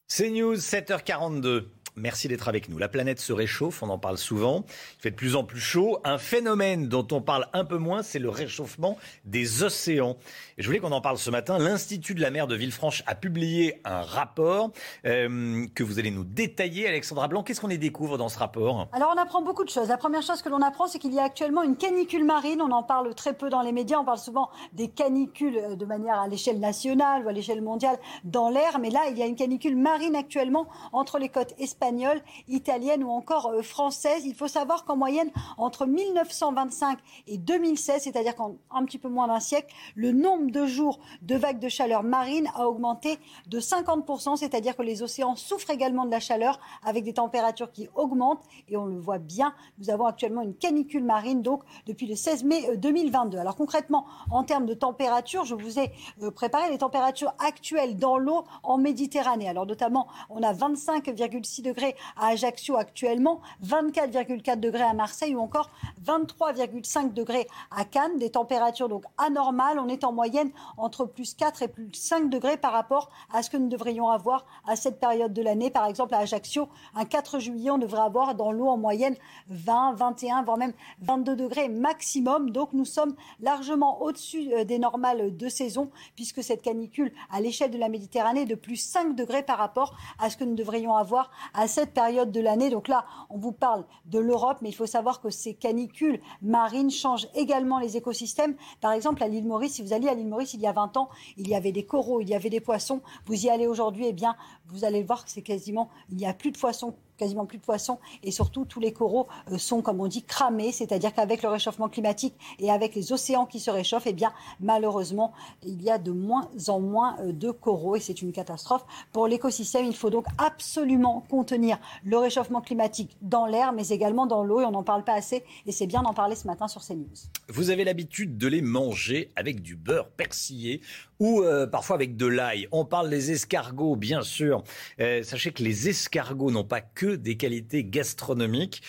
C'est 0.08 0.30
News, 0.30 0.56
7h42. 0.56 1.66
Merci 1.98 2.28
d'être 2.28 2.48
avec 2.48 2.70
nous. 2.70 2.78
La 2.78 2.90
planète 2.90 3.20
se 3.20 3.34
réchauffe, 3.34 3.82
on 3.82 3.90
en 3.90 3.98
parle 3.98 4.20
souvent. 4.20 4.64
Il 5.00 5.02
fait 5.02 5.10
de 5.10 5.16
plus 5.16 5.36
en 5.36 5.44
plus 5.44 5.60
chaud. 5.60 6.00
Un 6.04 6.20
phénomène 6.20 6.88
dont 6.88 7.08
on 7.12 7.22
parle 7.22 7.48
un 7.54 7.66
peu 7.66 7.78
moins, 7.78 8.04
c'est 8.04 8.20
le 8.20 8.30
réchauffement 8.30 8.98
des 9.26 9.64
océans. 9.64 10.16
Et 10.60 10.62
je 10.62 10.68
voulais 10.68 10.78
qu'on 10.78 10.92
en 10.92 11.02
parle 11.02 11.18
ce 11.18 11.32
matin. 11.32 11.58
L'Institut 11.58 12.14
de 12.14 12.22
la 12.22 12.30
mer 12.30 12.46
de 12.46 12.56
Villefranche 12.56 13.02
a 13.08 13.16
publié 13.16 13.82
un 13.84 14.04
rapport 14.04 14.70
euh, 15.06 15.66
que 15.74 15.84
vous 15.84 15.98
allez 15.98 16.12
nous 16.12 16.24
détailler. 16.24 16.88
Alexandra 16.88 17.28
Blanc, 17.28 17.42
qu'est-ce 17.42 17.62
qu'on 17.62 17.70
y 17.70 17.80
découvre 17.80 18.20
dans 18.20 18.30
ce 18.30 18.38
rapport? 18.38 18.88
Alors 18.92 19.12
on 19.16 19.20
apprend 19.20 19.42
beaucoup 19.42 19.64
de 19.64 19.70
choses. 19.72 19.88
La 19.88 19.98
première 19.98 20.22
chose 20.22 20.44
que 20.44 20.50
l'on 20.50 20.62
apprend, 20.62 20.86
c'est 20.86 21.00
qu'il 21.00 21.16
y 21.16 21.20
a 21.20 21.24
actuellement 21.24 21.64
une 21.64 21.78
canicule 21.78 22.26
marine. 22.26 22.62
On 22.62 22.72
en 22.72 22.84
parle 22.84 23.16
très 23.16 23.34
peu 23.34 23.50
dans 23.50 23.64
les 23.64 23.72
médias. 23.72 23.98
On 23.98 24.06
parle 24.06 24.20
souvent 24.20 24.52
des 24.74 24.88
canicules 24.88 25.58
euh, 25.58 25.76
de 25.76 25.86
manière 25.86 26.20
à 26.20 26.28
l'échelle 26.28 26.60
nationale 26.60 27.26
ou 27.26 27.30
à 27.30 27.32
l'échelle 27.32 27.64
mondiale 27.64 27.98
dans 28.24 28.52
l'air. 28.52 28.78
Mais 28.78 28.92
là, 28.92 29.06
il 29.10 29.18
y 29.18 29.24
a 29.24 29.26
une 29.26 29.36
canicule 29.36 29.76
marine 29.76 30.16
actuellement 30.16 30.68
entre 30.94 31.18
les 31.18 31.30
côtes 31.30 31.56
espagnoles 31.58 31.87
espagnole, 31.88 32.22
italienne 32.48 33.04
ou 33.04 33.10
encore 33.10 33.48
euh, 33.48 33.62
française. 33.62 34.26
Il 34.26 34.36
faut 34.36 34.48
savoir 34.48 34.84
qu'en 34.84 34.98
moyenne, 34.98 35.32
entre 35.58 35.86
1925 35.86 37.00
et 37.28 37.38
2016, 37.38 38.04
c'est-à-dire 38.04 38.36
qu'en 38.36 38.56
un 38.72 38.84
petit 38.86 38.98
peu 38.98 39.08
moins 39.08 39.28
d'un 39.28 39.40
siècle, 39.40 39.74
le 39.96 40.12
nombre 40.12 40.52
de 40.52 40.66
jours 40.66 41.00
de 41.22 41.36
vagues 41.36 41.60
de 41.60 41.70
chaleur 41.70 42.04
marine 42.04 42.50
a 42.56 42.68
augmenté 42.68 43.18
de 43.48 43.60
50%, 43.60 44.36
c'est-à-dire 44.36 44.76
que 44.76 44.82
les 44.82 45.02
océans 45.02 45.36
souffrent 45.36 45.70
également 45.70 46.06
de 46.06 46.12
la 46.12 46.20
chaleur 46.20 46.60
avec 46.84 47.04
des 47.04 47.14
températures 47.14 47.72
qui 47.72 47.88
augmentent 47.96 48.44
et 48.68 48.76
on 48.76 48.86
le 48.86 49.00
voit 49.00 49.20
bien, 49.20 49.54
nous 49.80 49.90
avons 49.90 50.06
actuellement 50.06 50.42
une 50.42 50.56
canicule 50.56 51.04
marine 51.04 51.42
donc 51.42 51.64
depuis 51.86 52.08
le 52.08 52.16
16 52.16 52.44
mai 52.44 52.78
2022. 52.78 53.38
Alors 53.38 53.56
concrètement, 53.56 54.06
en 54.30 54.44
termes 54.44 54.66
de 54.66 54.74
température, 54.74 55.46
je 55.46 55.56
vous 55.56 55.80
ai 55.80 55.92
euh, 56.22 56.32
préparé 56.32 56.70
les 56.70 56.80
températures 56.80 57.34
actuelles 57.40 57.98
dans 57.98 58.18
l'eau 58.18 58.44
en 58.64 58.78
Méditerranée. 58.78 59.48
Alors 59.48 59.66
notamment, 59.66 60.08
on 60.30 60.44
a 60.44 60.54
25,6 60.54 61.62
degrés 61.62 61.77
à 62.16 62.28
Ajaccio 62.28 62.76
actuellement, 62.76 63.42
24,4 63.66 64.60
degrés 64.60 64.84
à 64.84 64.94
Marseille 64.94 65.36
ou 65.36 65.40
encore 65.40 65.70
23,5 66.06 67.14
degrés 67.14 67.48
à 67.72 67.86
Cannes. 67.86 68.18
Des 68.18 68.32
températures 68.32 68.90
donc 68.90 69.04
anormales. 69.18 69.80
On 69.80 69.88
est 69.88 70.04
en 70.04 70.12
moyenne 70.12 70.52
entre 70.78 71.06
plus 71.06 71.34
4 71.34 71.64
et 71.64 71.68
plus 71.68 71.90
5 71.94 72.30
degrés 72.30 72.58
par 72.58 72.72
rapport 72.72 73.10
à 73.34 73.44
ce 73.44 73.50
que 73.50 73.58
nous 73.58 73.70
devrions 73.70 74.10
avoir 74.10 74.46
à 74.68 74.76
cette 74.76 75.00
période 75.00 75.34
de 75.34 75.42
l'année. 75.42 75.70
Par 75.70 75.86
exemple, 75.86 76.14
à 76.16 76.20
Ajaccio, 76.20 76.68
un 76.96 77.06
4 77.06 77.40
juillet, 77.40 77.72
on 77.72 77.78
devrait 77.78 78.02
avoir 78.02 78.36
dans 78.36 78.52
l'eau 78.52 78.68
en 78.68 78.78
moyenne 78.78 79.16
20, 79.50 79.94
21, 79.94 80.44
voire 80.44 80.58
même 80.58 80.74
22 81.02 81.36
degrés 81.36 81.70
maximum. 81.70 82.50
Donc 82.52 82.74
nous 82.74 82.86
sommes 82.86 83.16
largement 83.40 84.02
au-dessus 84.02 84.52
euh, 84.54 84.64
des 84.64 84.80
normales 84.80 85.36
de 85.36 85.50
saison 85.50 85.92
puisque 86.16 86.44
cette 86.44 86.62
canicule 86.62 87.12
à 87.32 87.42
l'échelle 87.42 87.72
de 87.72 87.78
la 87.78 87.90
Méditerranée 87.90 88.42
est 88.42 88.46
de 88.46 88.56
plus 88.56 88.78
5 88.78 89.16
degrés 89.16 89.44
par 89.44 89.58
rapport 89.58 89.96
à 90.20 90.30
ce 90.30 90.38
que 90.38 90.44
nous 90.44 90.56
devrions 90.56 90.96
avoir 90.96 91.32
à 91.54 91.67
cette 91.68 91.94
période 91.94 92.32
de 92.32 92.40
l'année. 92.40 92.70
Donc 92.70 92.88
là, 92.88 93.06
on 93.30 93.38
vous 93.38 93.52
parle 93.52 93.86
de 94.06 94.20
l'Europe, 94.20 94.58
mais 94.62 94.70
il 94.70 94.76
faut 94.76 94.86
savoir 94.86 95.22
que 95.22 95.30
ces 95.30 95.54
canicules 95.54 96.20
marines 96.42 96.92
changent 96.92 97.28
également 97.36 97.80
les 97.80 97.98
écosystèmes. 97.98 98.56
Par 98.82 98.92
exemple, 98.92 99.24
à 99.24 99.28
l'île 99.28 99.48
Maurice, 99.48 99.74
si 99.74 99.82
vous 99.82 99.94
alliez 99.94 100.10
à 100.10 100.14
l'île 100.14 100.28
Maurice 100.28 100.54
il 100.54 100.62
y 100.62 100.68
a 100.68 100.74
20 100.74 100.98
ans, 100.98 101.10
il 101.38 101.48
y 101.48 101.56
avait 101.56 101.72
des 101.72 101.86
coraux, 101.86 102.22
il 102.22 102.30
y 102.30 102.36
avait 102.36 102.50
des 102.50 102.62
poissons. 102.62 103.02
Vous 103.26 103.46
y 103.46 103.50
allez 103.50 103.68
aujourd'hui, 103.68 104.08
eh 104.08 104.14
bien, 104.14 104.36
vous 104.68 104.86
allez 104.86 105.04
voir 105.04 105.24
que 105.26 105.32
c'est 105.32 105.42
quasiment, 105.42 105.90
il 106.10 106.18
n'y 106.18 106.26
a 106.26 106.34
plus 106.34 106.52
de 106.52 106.58
poissons 106.58 106.96
quasiment 107.18 107.46
plus 107.46 107.58
de 107.58 107.64
poissons. 107.64 108.00
Et 108.24 108.32
surtout 108.32 108.66
tous 108.66 108.80
les 108.80 108.94
coraux 108.94 109.28
euh, 109.52 109.58
sont, 109.58 109.82
comme 109.82 110.00
on 110.02 110.08
dit, 110.08 110.24
cramés, 110.24 110.72
c'est-à-dire 110.72 111.14
qu'avec 111.14 111.44
le 111.44 111.50
réchauffement 111.50 111.90
climatique 111.90 112.36
et 112.60 112.72
avec 112.72 112.96
les 112.96 113.12
océans 113.12 113.46
qui 113.46 113.60
se 113.60 113.72
réchauffent, 113.72 114.08
eh 114.08 114.16
malheureusement 114.60 115.34
il 115.64 115.82
y 115.82 115.90
a 115.90 115.98
de 115.98 116.12
moins 116.12 116.50
en 116.68 116.80
moins 116.80 117.18
euh, 117.20 117.32
de 117.32 117.52
coraux. 117.52 117.96
Et 117.96 118.00
c'est 118.00 118.22
une 118.22 118.32
catastrophe. 118.32 118.86
Pour 119.12 119.28
l'écosystème. 119.28 119.86
Il 119.86 119.96
faut 119.96 120.10
donc 120.10 120.26
absolument 120.38 121.26
contenir 121.30 121.78
le 122.04 122.18
réchauffement 122.18 122.62
climatique 122.62 123.18
dans 123.22 123.46
l'air, 123.46 123.74
mais 123.74 123.88
également 123.90 124.26
dans 124.26 124.44
l'eau. 124.44 124.62
Et 124.62 124.66
on 124.66 124.72
n'en 124.72 124.84
parle 124.84 125.04
pas 125.04 125.14
assez. 125.14 125.44
Et 125.66 125.72
c'est 125.72 125.88
bien 125.88 126.02
d'en 126.02 126.14
parler 126.14 126.36
ce 126.36 126.48
matin 126.48 126.68
sur 126.68 126.82
CNews. 126.82 127.08
Vous 127.50 127.70
avez 127.70 127.84
l'habitude 127.84 128.38
de 128.38 128.48
les 128.48 128.62
manger 128.62 129.32
avec 129.36 129.62
du 129.62 129.76
beurre 129.76 130.10
persillé 130.10 130.82
ou 131.20 131.42
euh, 131.42 131.68
parfois 131.68 131.96
avec 131.96 132.16
de 132.16 132.26
l'ail. 132.26 132.68
On 132.72 132.86
parle 132.86 133.10
des 133.10 133.32
escargots, 133.32 133.96
bien 133.96 134.22
sûr. 134.22 134.64
sachez 134.98 135.52
que 135.52 135.64
les 135.64 135.90
escargots 135.90 136.52
n'ont 136.52 136.64
pas 136.64 136.82
que 136.82 137.16
des 137.16 137.38
qualités 137.38 137.84
gastronomiques, 137.84 138.82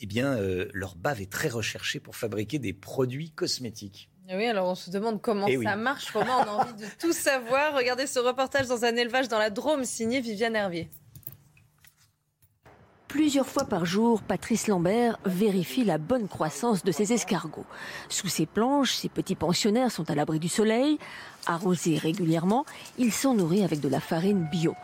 eh 0.00 0.06
bien, 0.06 0.32
euh, 0.32 0.68
leur 0.72 0.96
bave 0.96 1.20
est 1.20 1.30
très 1.30 1.48
recherchée 1.48 2.00
pour 2.00 2.16
fabriquer 2.16 2.58
des 2.58 2.72
produits 2.72 3.30
cosmétiques. 3.30 4.10
Eh 4.28 4.36
oui, 4.36 4.46
alors 4.46 4.68
on 4.68 4.74
se 4.74 4.90
demande 4.90 5.20
comment 5.20 5.46
eh 5.46 5.62
ça 5.62 5.76
marche, 5.76 6.10
comment 6.12 6.38
on 6.38 6.42
a 6.42 6.64
envie 6.64 6.74
de 6.74 6.86
tout 6.98 7.12
savoir. 7.12 7.74
Regardez 7.74 8.06
ce 8.06 8.18
reportage 8.18 8.66
dans 8.68 8.84
un 8.84 8.96
élevage 8.96 9.28
dans 9.28 9.38
la 9.38 9.50
Drôme, 9.50 9.84
signé 9.84 10.20
Viviane 10.20 10.56
Hervier. 10.56 10.88
Plusieurs 13.10 13.48
fois 13.48 13.64
par 13.64 13.86
jour, 13.86 14.22
Patrice 14.22 14.68
Lambert 14.68 15.18
vérifie 15.24 15.82
la 15.82 15.98
bonne 15.98 16.28
croissance 16.28 16.84
de 16.84 16.92
ses 16.92 17.12
escargots. 17.12 17.66
Sous 18.08 18.28
ses 18.28 18.46
planches, 18.46 18.94
ces 18.94 19.08
petits 19.08 19.34
pensionnaires 19.34 19.90
sont 19.90 20.08
à 20.12 20.14
l'abri 20.14 20.38
du 20.38 20.48
soleil. 20.48 20.96
Arrosés 21.44 21.98
régulièrement, 21.98 22.64
ils 22.98 23.12
sont 23.12 23.34
nourris 23.34 23.64
avec 23.64 23.80
de 23.80 23.88
la 23.88 23.98
farine 23.98 24.46
bio. 24.52 24.76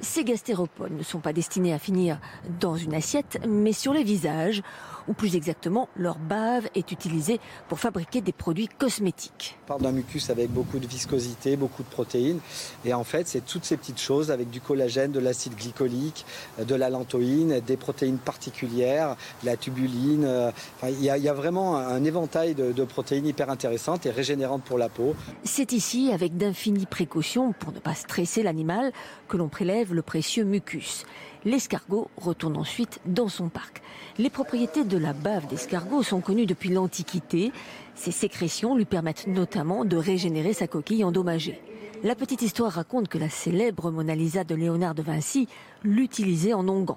Ces 0.00 0.24
gastéropodes 0.24 0.92
ne 0.92 1.02
sont 1.02 1.20
pas 1.20 1.32
destinés 1.32 1.72
à 1.72 1.78
finir 1.78 2.18
dans 2.60 2.76
une 2.76 2.94
assiette, 2.94 3.38
mais 3.48 3.72
sur 3.72 3.92
les 3.92 4.04
visages, 4.04 4.62
ou 5.08 5.12
plus 5.12 5.36
exactement, 5.36 5.88
leur 5.96 6.18
bave 6.18 6.68
est 6.74 6.92
utilisée 6.92 7.40
pour 7.68 7.78
fabriquer 7.78 8.20
des 8.20 8.32
produits 8.32 8.68
cosmétiques. 8.68 9.56
On 9.64 9.68
parle 9.68 9.82
d'un 9.82 9.92
mucus 9.92 10.30
avec 10.30 10.50
beaucoup 10.50 10.78
de 10.78 10.86
viscosité, 10.86 11.56
beaucoup 11.56 11.82
de 11.82 11.88
protéines. 11.88 12.40
Et 12.84 12.92
en 12.92 13.04
fait, 13.04 13.28
c'est 13.28 13.44
toutes 13.44 13.64
ces 13.64 13.76
petites 13.76 14.00
choses 14.00 14.30
avec 14.30 14.50
du 14.50 14.60
collagène, 14.60 15.12
de 15.12 15.20
l'acide 15.20 15.54
glycolique, 15.54 16.26
de 16.58 16.74
la 16.74 16.90
lantoïne, 16.90 17.60
des 17.60 17.76
protéines 17.76 18.18
particulières, 18.18 19.16
la 19.44 19.56
tubuline. 19.56 20.24
Euh, 20.24 20.50
il 20.88 21.02
y, 21.02 21.28
a 21.28 21.34
vraiment 21.34 21.76
un 21.76 22.04
éventail 22.04 22.54
de, 22.54 22.72
de 22.72 22.84
protéines 22.84 23.26
hyper 23.26 23.50
intéressantes 23.50 24.06
et 24.06 24.10
régénérantes 24.10 24.62
pour 24.62 24.78
la 24.78 24.88
peau. 24.88 25.14
C'est 25.44 25.72
ici, 25.72 26.10
avec 26.12 26.36
d'infinies 26.36 26.86
précautions 26.86 27.52
pour 27.52 27.72
ne 27.72 27.78
pas 27.78 27.94
stresser 27.94 28.42
l'animal, 28.42 28.92
que 29.28 29.36
l'on 29.36 29.48
prélève 29.48 29.85
le 29.94 30.02
précieux 30.02 30.44
mucus. 30.44 31.04
L'escargot 31.44 32.10
retourne 32.16 32.56
ensuite 32.56 33.00
dans 33.06 33.28
son 33.28 33.48
parc. 33.48 33.82
Les 34.18 34.30
propriétés 34.30 34.84
de 34.84 34.98
la 34.98 35.12
bave 35.12 35.46
d'escargot 35.46 36.02
sont 36.02 36.20
connues 36.20 36.46
depuis 36.46 36.70
l'Antiquité. 36.70 37.52
Ses 37.94 38.12
sécrétions 38.12 38.76
lui 38.76 38.84
permettent 38.84 39.26
notamment 39.26 39.84
de 39.84 39.96
régénérer 39.96 40.52
sa 40.52 40.66
coquille 40.66 41.04
endommagée. 41.04 41.60
La 42.02 42.14
petite 42.14 42.42
histoire 42.42 42.72
raconte 42.72 43.08
que 43.08 43.18
la 43.18 43.30
célèbre 43.30 43.90
Mona 43.90 44.14
Lisa 44.14 44.44
de 44.44 44.54
Léonard 44.54 44.94
de 44.94 45.02
Vinci 45.02 45.48
l'utilisait 45.82 46.52
en 46.52 46.68
onguent. 46.68 46.96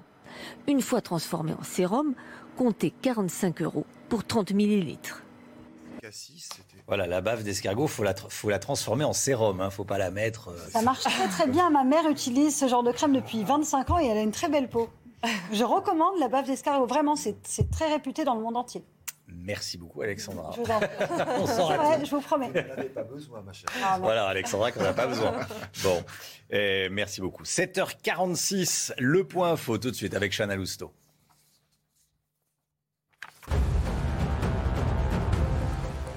Une 0.68 0.82
fois 0.82 1.00
transformée 1.00 1.54
en 1.58 1.62
sérum, 1.62 2.14
comptez 2.56 2.92
45 3.02 3.62
euros 3.62 3.86
pour 4.08 4.24
30 4.24 4.52
millilitres. 4.52 5.22
Voilà, 6.90 7.06
la 7.06 7.20
bave 7.20 7.44
d'escargot, 7.44 7.86
faut 7.86 8.02
la, 8.02 8.14
faut 8.16 8.50
la 8.50 8.58
transformer 8.58 9.04
en 9.04 9.12
sérum, 9.12 9.60
hein, 9.60 9.70
faut 9.70 9.84
pas 9.84 9.96
la 9.96 10.10
mettre. 10.10 10.48
euh, 10.48 10.70
Ça 10.72 10.82
marche 10.82 11.04
très 11.04 11.28
très 11.28 11.46
bien. 11.46 11.70
Ma 11.70 11.84
mère 11.84 12.08
utilise 12.08 12.58
ce 12.58 12.66
genre 12.66 12.82
de 12.82 12.90
crème 12.90 13.12
depuis 13.12 13.44
25 13.44 13.90
ans 13.90 14.00
et 14.00 14.06
elle 14.08 14.18
a 14.18 14.22
une 14.22 14.32
très 14.32 14.48
belle 14.48 14.68
peau. 14.68 14.90
Je 15.52 15.62
recommande 15.62 16.18
la 16.18 16.26
bave 16.26 16.46
d'escargot. 16.46 16.86
Vraiment, 16.86 17.14
c'est 17.14 17.36
c'est 17.44 17.70
très 17.70 17.86
réputé 17.92 18.24
dans 18.24 18.34
le 18.34 18.40
monde 18.40 18.56
entier. 18.56 18.82
Merci 19.28 19.78
beaucoup, 19.78 20.02
Alexandra. 20.02 20.50
Je 20.56 20.62
vous 20.62 20.70
en. 20.72 20.80
On 21.38 21.44
vrai, 21.76 22.04
je 22.04 22.10
vous 22.10 22.20
promets. 22.20 22.50
pas 22.92 23.04
besoin, 23.04 23.40
ma 23.42 23.52
chère. 23.52 23.68
Ah. 23.84 23.96
Voilà, 24.00 24.26
Alexandra, 24.26 24.72
qu'on 24.72 24.82
n'a 24.82 24.92
pas 24.92 25.06
besoin. 25.06 25.32
Bon, 25.84 26.02
merci 26.90 27.20
beaucoup. 27.20 27.44
7h46, 27.44 28.94
le 28.98 29.22
point 29.22 29.52
info 29.52 29.78
tout 29.78 29.92
de 29.92 29.96
suite 29.96 30.14
avec 30.14 30.32
Chana 30.32 30.56
Lousteau. 30.56 30.92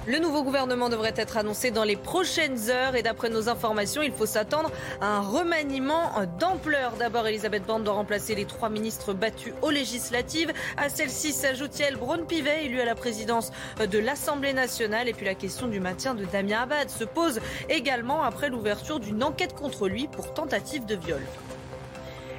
Le 0.06 0.18
nouveau 0.18 0.42
gouvernement 0.42 0.90
devrait 0.90 1.14
être 1.16 1.38
annoncé 1.38 1.70
dans 1.70 1.82
les 1.82 1.96
prochaines 1.96 2.68
heures 2.68 2.94
et 2.94 3.02
d'après 3.02 3.30
nos 3.30 3.48
informations, 3.48 4.02
il 4.02 4.12
faut 4.12 4.26
s'attendre 4.26 4.70
à 5.00 5.16
un 5.16 5.20
remaniement 5.20 6.12
d'ampleur. 6.38 6.92
D'abord, 6.98 7.26
Elisabeth 7.26 7.64
Borne 7.64 7.84
doit 7.84 7.94
remplacer 7.94 8.34
les 8.34 8.44
trois 8.44 8.68
ministres 8.68 9.14
battus 9.14 9.54
aux 9.62 9.70
législatives. 9.70 10.52
À 10.76 10.90
celle-ci 10.90 11.32
s'ajoute 11.32 11.78
Yael 11.78 11.96
Braun-Pivet, 11.96 12.66
élu 12.66 12.82
à 12.82 12.84
la 12.84 12.94
présidence 12.94 13.50
de 13.78 13.98
l'Assemblée 13.98 14.52
nationale. 14.52 15.08
Et 15.08 15.14
puis 15.14 15.24
la 15.24 15.34
question 15.34 15.68
du 15.68 15.80
maintien 15.80 16.14
de 16.14 16.26
Damien 16.26 16.62
Abad 16.64 16.90
se 16.90 17.04
pose 17.04 17.40
également 17.70 18.22
après 18.22 18.50
l'ouverture 18.50 19.00
d'une 19.00 19.24
enquête 19.24 19.54
contre 19.54 19.88
lui 19.88 20.06
pour 20.06 20.34
tentative 20.34 20.84
de 20.84 20.96
viol. 20.96 21.22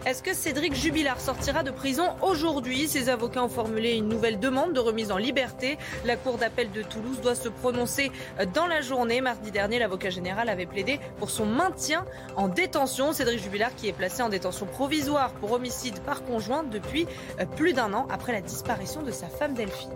Est-ce 0.06 0.22
que 0.22 0.36
Cédric 0.36 0.76
Jubilard 0.76 1.20
sortira 1.20 1.64
de 1.64 1.72
prison 1.72 2.16
aujourd'hui 2.22 2.88
Ses 2.88 3.10
avocats 3.10 3.44
ont 3.44 3.50
formulé 3.50 3.96
une 3.96 4.08
nouvelle 4.08 4.40
demande 4.40 4.72
de 4.72 4.80
remise 4.80 5.12
en 5.12 5.18
liberté. 5.18 5.80
La 6.06 6.16
Cour 6.16 6.38
d'appel 6.38 6.72
de 6.72 6.84
Toulouse 6.84 7.22
doit 7.22 7.34
se 7.34 7.50
prononcer 7.50 8.12
dans 8.54 8.68
la 8.68 8.82
journée. 8.82 9.20
Mardi 9.20 9.50
dernier, 9.50 9.80
l'avocat 9.80 10.12
général 10.12 10.48
avait 10.48 10.68
plaidé 10.68 11.00
pour 11.18 11.32
son 11.32 11.48
maintien 11.48 12.06
en 12.36 12.48
détention. 12.48 13.14
Cédric 13.14 13.42
Jubilard 13.42 13.74
qui 13.74 13.88
est 13.88 13.94
placé 13.94 14.22
en 14.22 14.30
détention 14.30 14.68
provisoire 14.68 15.32
pour 15.34 15.54
homicide 15.54 16.00
par 16.02 16.24
conjoint 16.24 16.62
depuis 16.62 17.08
plus 17.56 17.74
d'un 17.74 17.92
an 17.94 18.06
après 18.12 18.32
la 18.32 18.42
disparition 18.42 19.02
de 19.02 19.10
sa 19.10 19.28
femme 19.28 19.56
Delphine. 19.56 19.90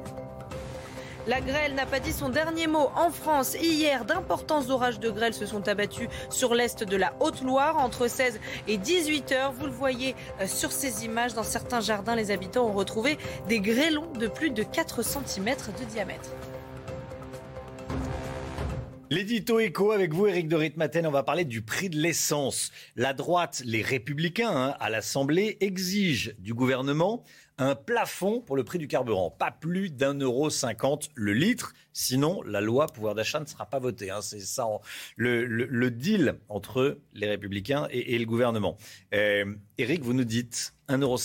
La 1.29 1.41
grêle 1.41 1.75
n'a 1.75 1.85
pas 1.85 1.99
dit 1.99 2.11
son 2.11 2.29
dernier 2.29 2.65
mot 2.65 2.89
en 2.95 3.11
France. 3.11 3.55
Hier, 3.61 4.03
d'importants 4.03 4.67
orages 4.71 4.99
de 4.99 5.11
grêle 5.11 5.35
se 5.35 5.45
sont 5.45 5.67
abattus 5.67 6.07
sur 6.31 6.55
l'est 6.55 6.83
de 6.83 6.95
la 6.95 7.13
Haute-Loire 7.19 7.77
entre 7.77 8.07
16 8.07 8.39
et 8.67 8.77
18 8.77 9.31
heures. 9.33 9.51
Vous 9.51 9.67
le 9.67 9.71
voyez 9.71 10.15
euh, 10.41 10.47
sur 10.47 10.71
ces 10.71 11.05
images. 11.05 11.35
Dans 11.35 11.43
certains 11.43 11.81
jardins, 11.81 12.15
les 12.15 12.31
habitants 12.31 12.65
ont 12.65 12.73
retrouvé 12.73 13.19
des 13.47 13.59
grêlons 13.59 14.11
de 14.13 14.25
plus 14.25 14.49
de 14.49 14.63
4 14.63 15.03
cm 15.03 15.55
de 15.79 15.85
diamètre. 15.85 16.31
L'édito 19.11 19.59
écho 19.59 19.91
avec 19.91 20.13
vous, 20.13 20.25
Éric 20.25 20.47
de 20.47 20.55
Ritmaten. 20.55 21.05
On 21.07 21.11
va 21.11 21.23
parler 21.23 21.43
du 21.43 21.63
prix 21.63 21.89
de 21.89 21.97
l'essence. 21.97 22.71
La 22.95 23.13
droite, 23.13 23.61
les 23.65 23.83
républicains 23.83 24.55
hein, 24.55 24.75
à 24.79 24.89
l'Assemblée 24.91 25.57
exigent 25.61 26.31
du 26.39 26.55
gouvernement 26.55 27.23
un 27.59 27.75
plafond 27.75 28.41
pour 28.41 28.55
le 28.55 28.63
prix 28.63 28.79
du 28.79 28.87
carburant. 28.87 29.29
Pas 29.29 29.51
plus 29.51 29.91
d'un 29.91 30.15
euro 30.15 30.49
cinquante 30.49 31.09
le 31.13 31.33
litre. 31.33 31.73
Sinon, 31.93 32.41
la 32.43 32.61
loi 32.61 32.87
pouvoir 32.87 33.13
d'achat 33.15 33.39
ne 33.39 33.45
sera 33.45 33.65
pas 33.65 33.79
votée. 33.79 34.09
hein. 34.09 34.21
C'est 34.21 34.39
ça 34.39 34.65
le, 35.17 35.89
deal 35.89 36.39
entre 36.47 36.99
les 37.13 37.27
républicains 37.27 37.87
et, 37.91 38.17
le 38.17 38.25
gouvernement. 38.25 38.77
Euh, 39.13 39.53
Éric, 39.77 40.01
vous 40.01 40.13
nous 40.13 40.23
dites 40.23 40.73
1,50 40.87 41.01
euro, 41.01 41.17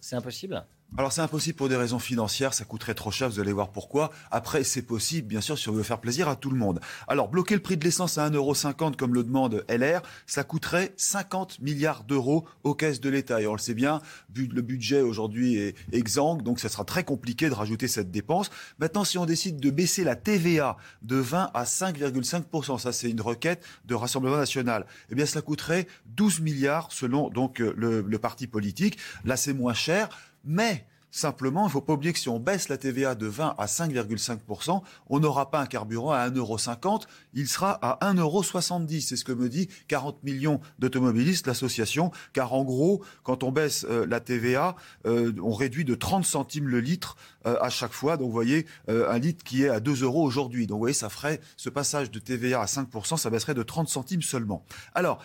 c'est 0.00 0.16
impossible? 0.16 0.66
Alors 0.96 1.12
c'est 1.12 1.22
impossible 1.22 1.56
pour 1.56 1.68
des 1.68 1.74
raisons 1.74 1.98
financières, 1.98 2.54
ça 2.54 2.64
coûterait 2.64 2.94
trop 2.94 3.10
cher, 3.10 3.28
vous 3.28 3.40
allez 3.40 3.52
voir 3.52 3.72
pourquoi. 3.72 4.12
Après, 4.30 4.62
c'est 4.62 4.82
possible, 4.82 5.26
bien 5.26 5.40
sûr, 5.40 5.58
si 5.58 5.68
on 5.68 5.72
veut 5.72 5.82
faire 5.82 6.00
plaisir 6.00 6.28
à 6.28 6.36
tout 6.36 6.50
le 6.50 6.56
monde. 6.56 6.78
Alors, 7.08 7.28
bloquer 7.28 7.56
le 7.56 7.60
prix 7.60 7.76
de 7.76 7.82
l'essence 7.82 8.16
à 8.16 8.30
1,50€ 8.30 8.94
comme 8.94 9.12
le 9.12 9.24
demande 9.24 9.64
LR, 9.68 10.02
ça 10.26 10.44
coûterait 10.44 10.94
50 10.96 11.58
milliards 11.58 12.04
d'euros 12.04 12.46
aux 12.62 12.76
caisses 12.76 13.00
de 13.00 13.10
l'État. 13.10 13.42
Et 13.42 13.48
on 13.48 13.54
le 13.54 13.58
sait 13.58 13.74
bien, 13.74 14.00
le 14.36 14.62
budget 14.62 15.00
aujourd'hui 15.00 15.56
est 15.56 15.74
exsangue, 15.90 16.42
donc 16.42 16.60
ça 16.60 16.68
sera 16.68 16.84
très 16.84 17.02
compliqué 17.02 17.48
de 17.48 17.54
rajouter 17.54 17.88
cette 17.88 18.12
dépense. 18.12 18.50
Maintenant, 18.78 19.02
si 19.02 19.18
on 19.18 19.26
décide 19.26 19.58
de 19.58 19.70
baisser 19.70 20.04
la 20.04 20.14
TVA 20.14 20.76
de 21.02 21.16
20 21.16 21.50
à 21.54 21.64
5,5%, 21.64 22.78
ça 22.78 22.92
c'est 22.92 23.10
une 23.10 23.20
requête 23.20 23.64
de 23.84 23.96
Rassemblement 23.96 24.36
National, 24.36 24.86
eh 25.10 25.16
bien 25.16 25.26
cela 25.26 25.42
coûterait 25.42 25.88
12 26.14 26.38
milliards 26.38 26.92
selon 26.92 27.30
donc 27.30 27.60
euh, 27.60 27.74
le, 27.76 28.02
le 28.02 28.18
parti 28.20 28.46
politique. 28.46 28.96
Là, 29.24 29.36
c'est 29.36 29.54
moins 29.54 29.74
cher. 29.74 30.08
Mais 30.44 30.86
simplement, 31.10 31.62
il 31.62 31.66
ne 31.66 31.70
faut 31.70 31.80
pas 31.80 31.92
oublier 31.92 32.12
que 32.12 32.18
si 32.18 32.28
on 32.28 32.40
baisse 32.40 32.68
la 32.68 32.76
TVA 32.76 33.14
de 33.14 33.26
20 33.26 33.54
à 33.56 33.66
5,5%, 33.66 34.82
on 35.08 35.20
n'aura 35.20 35.50
pas 35.50 35.60
un 35.60 35.66
carburant 35.66 36.10
à 36.10 36.28
1,50€, 36.28 37.02
il 37.34 37.46
sera 37.46 37.72
à 37.82 38.12
1,70€. 38.12 39.00
C'est 39.00 39.16
ce 39.16 39.24
que 39.24 39.32
me 39.32 39.48
dit 39.48 39.68
40 39.86 40.24
millions 40.24 40.60
d'automobilistes, 40.80 41.46
l'association. 41.46 42.10
Car 42.32 42.52
en 42.52 42.64
gros, 42.64 43.04
quand 43.22 43.44
on 43.44 43.52
baisse 43.52 43.86
euh, 43.88 44.06
la 44.06 44.18
TVA, 44.18 44.74
euh, 45.06 45.32
on 45.40 45.52
réduit 45.52 45.84
de 45.84 45.94
30 45.94 46.24
centimes 46.24 46.68
le 46.68 46.80
litre 46.80 47.16
euh, 47.46 47.56
à 47.60 47.68
chaque 47.68 47.92
fois. 47.92 48.16
Donc 48.16 48.28
vous 48.28 48.32
voyez, 48.32 48.66
euh, 48.88 49.10
un 49.10 49.18
litre 49.18 49.44
qui 49.44 49.64
est 49.64 49.68
à 49.68 49.78
2 49.78 50.02
euros 50.02 50.24
aujourd'hui. 50.24 50.66
Donc 50.66 50.76
vous 50.76 50.80
voyez, 50.80 50.94
ça 50.94 51.10
ferait 51.10 51.40
ce 51.56 51.68
passage 51.68 52.10
de 52.10 52.18
TVA 52.18 52.60
à 52.60 52.64
5%, 52.64 53.18
ça 53.18 53.28
baisserait 53.28 53.54
de 53.54 53.62
30 53.62 53.88
centimes 53.88 54.22
seulement. 54.22 54.64
Alors, 54.94 55.22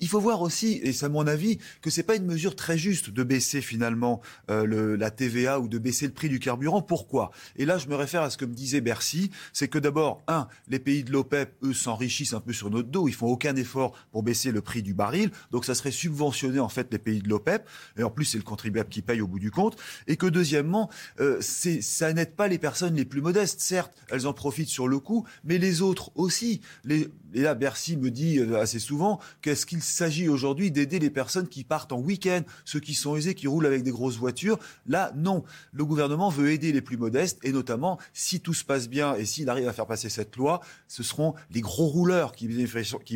il 0.00 0.08
faut 0.08 0.20
voir 0.20 0.42
aussi, 0.42 0.80
et 0.82 0.92
c'est 0.92 1.06
à 1.06 1.08
mon 1.08 1.26
avis, 1.26 1.58
que 1.82 1.90
c'est 1.90 2.02
pas 2.02 2.16
une 2.16 2.24
mesure 2.26 2.54
très 2.56 2.78
juste 2.78 3.10
de 3.10 3.22
baisser 3.22 3.60
finalement 3.60 4.20
euh, 4.50 4.64
le- 4.64 4.96
la 4.96 5.10
TVA 5.10 5.58
ou 5.60 5.68
de 5.68 5.78
baisser 5.78 6.06
le 6.06 6.12
prix 6.12 6.28
du 6.28 6.38
carburant. 6.38 6.82
Pourquoi? 6.82 7.30
Et 7.56 7.64
là, 7.64 7.78
je 7.78 7.88
me 7.88 7.94
réfère 7.94 8.22
à 8.22 8.30
ce 8.30 8.36
que 8.36 8.44
me 8.44 8.54
disait 8.54 8.80
Bercy, 8.80 9.30
c'est 9.52 9.68
que 9.68 9.78
d'abord, 9.78 10.22
un, 10.28 10.46
les 10.68 10.78
pays 10.78 11.02
de 11.04 11.10
l'OPEP, 11.12 11.54
eux, 11.64 11.72
s'enrichissent 11.74 12.32
un 12.34 12.40
peu 12.40 12.52
sur 12.52 12.70
notre 12.70 12.88
dos, 12.88 13.08
ils 13.08 13.14
font 13.14 13.26
aucun 13.26 13.56
effort 13.56 13.92
pour 14.12 14.22
baisser 14.22 14.52
le 14.52 14.60
prix 14.62 14.82
du 14.82 14.94
baril, 14.94 15.30
donc 15.50 15.64
ça 15.64 15.74
serait 15.74 15.90
subventionner 15.90 16.60
en 16.60 16.68
fait 16.68 16.88
les 16.92 16.98
pays 16.98 17.20
de 17.20 17.28
l'OPEP, 17.28 17.66
et 17.98 18.02
en 18.02 18.10
plus 18.10 18.24
c'est 18.24 18.38
le 18.38 18.44
contribuable 18.44 18.88
qui 18.88 19.02
paye 19.02 19.20
au 19.20 19.26
bout 19.26 19.38
du 19.40 19.50
compte, 19.50 19.76
et 20.06 20.16
que 20.16 20.26
deuxièmement, 20.26 20.90
euh, 21.20 21.40
ça 21.40 22.12
n'aide 22.12 22.34
pas 22.34 22.48
les 22.48 22.58
personnes 22.58 22.94
les 22.94 23.04
plus 23.04 23.20
modestes. 23.20 23.60
Certes, 23.60 23.92
elles 24.10 24.26
en 24.26 24.32
profitent 24.32 24.68
sur 24.68 24.88
le 24.88 24.98
coup, 25.00 25.26
mais 25.44 25.58
les 25.58 25.82
autres 25.82 26.12
aussi. 26.14 26.60
Les, 26.84 27.08
et 27.34 27.42
là, 27.42 27.54
Bercy 27.54 27.96
me 27.96 28.10
dit 28.10 28.38
euh, 28.38 28.58
assez 28.60 28.78
souvent 28.78 29.20
qu'est-ce 29.42 29.66
qu'il 29.66 29.82
s'agit 29.92 30.28
aujourd'hui 30.28 30.70
d'aider 30.70 30.98
les 30.98 31.10
personnes 31.10 31.48
qui 31.48 31.64
partent 31.64 31.92
en 31.92 32.00
week-end, 32.00 32.42
ceux 32.64 32.80
qui 32.80 32.94
sont 32.94 33.16
aisés, 33.16 33.34
qui 33.34 33.46
roulent 33.46 33.66
avec 33.66 33.82
des 33.82 33.90
grosses 33.90 34.16
voitures. 34.16 34.58
Là, 34.86 35.12
non. 35.16 35.44
Le 35.72 35.84
gouvernement 35.84 36.28
veut 36.28 36.50
aider 36.50 36.72
les 36.72 36.82
plus 36.82 36.96
modestes 36.96 37.38
et 37.42 37.52
notamment, 37.52 37.98
si 38.12 38.40
tout 38.40 38.54
se 38.54 38.64
passe 38.64 38.88
bien 38.88 39.14
et 39.14 39.24
s'il 39.24 39.48
arrive 39.48 39.68
à 39.68 39.72
faire 39.72 39.86
passer 39.86 40.08
cette 40.08 40.36
loi, 40.36 40.60
ce 40.86 41.02
seront 41.02 41.34
les 41.50 41.60
gros 41.60 41.86
rouleurs 41.86 42.32
qui 42.32 42.46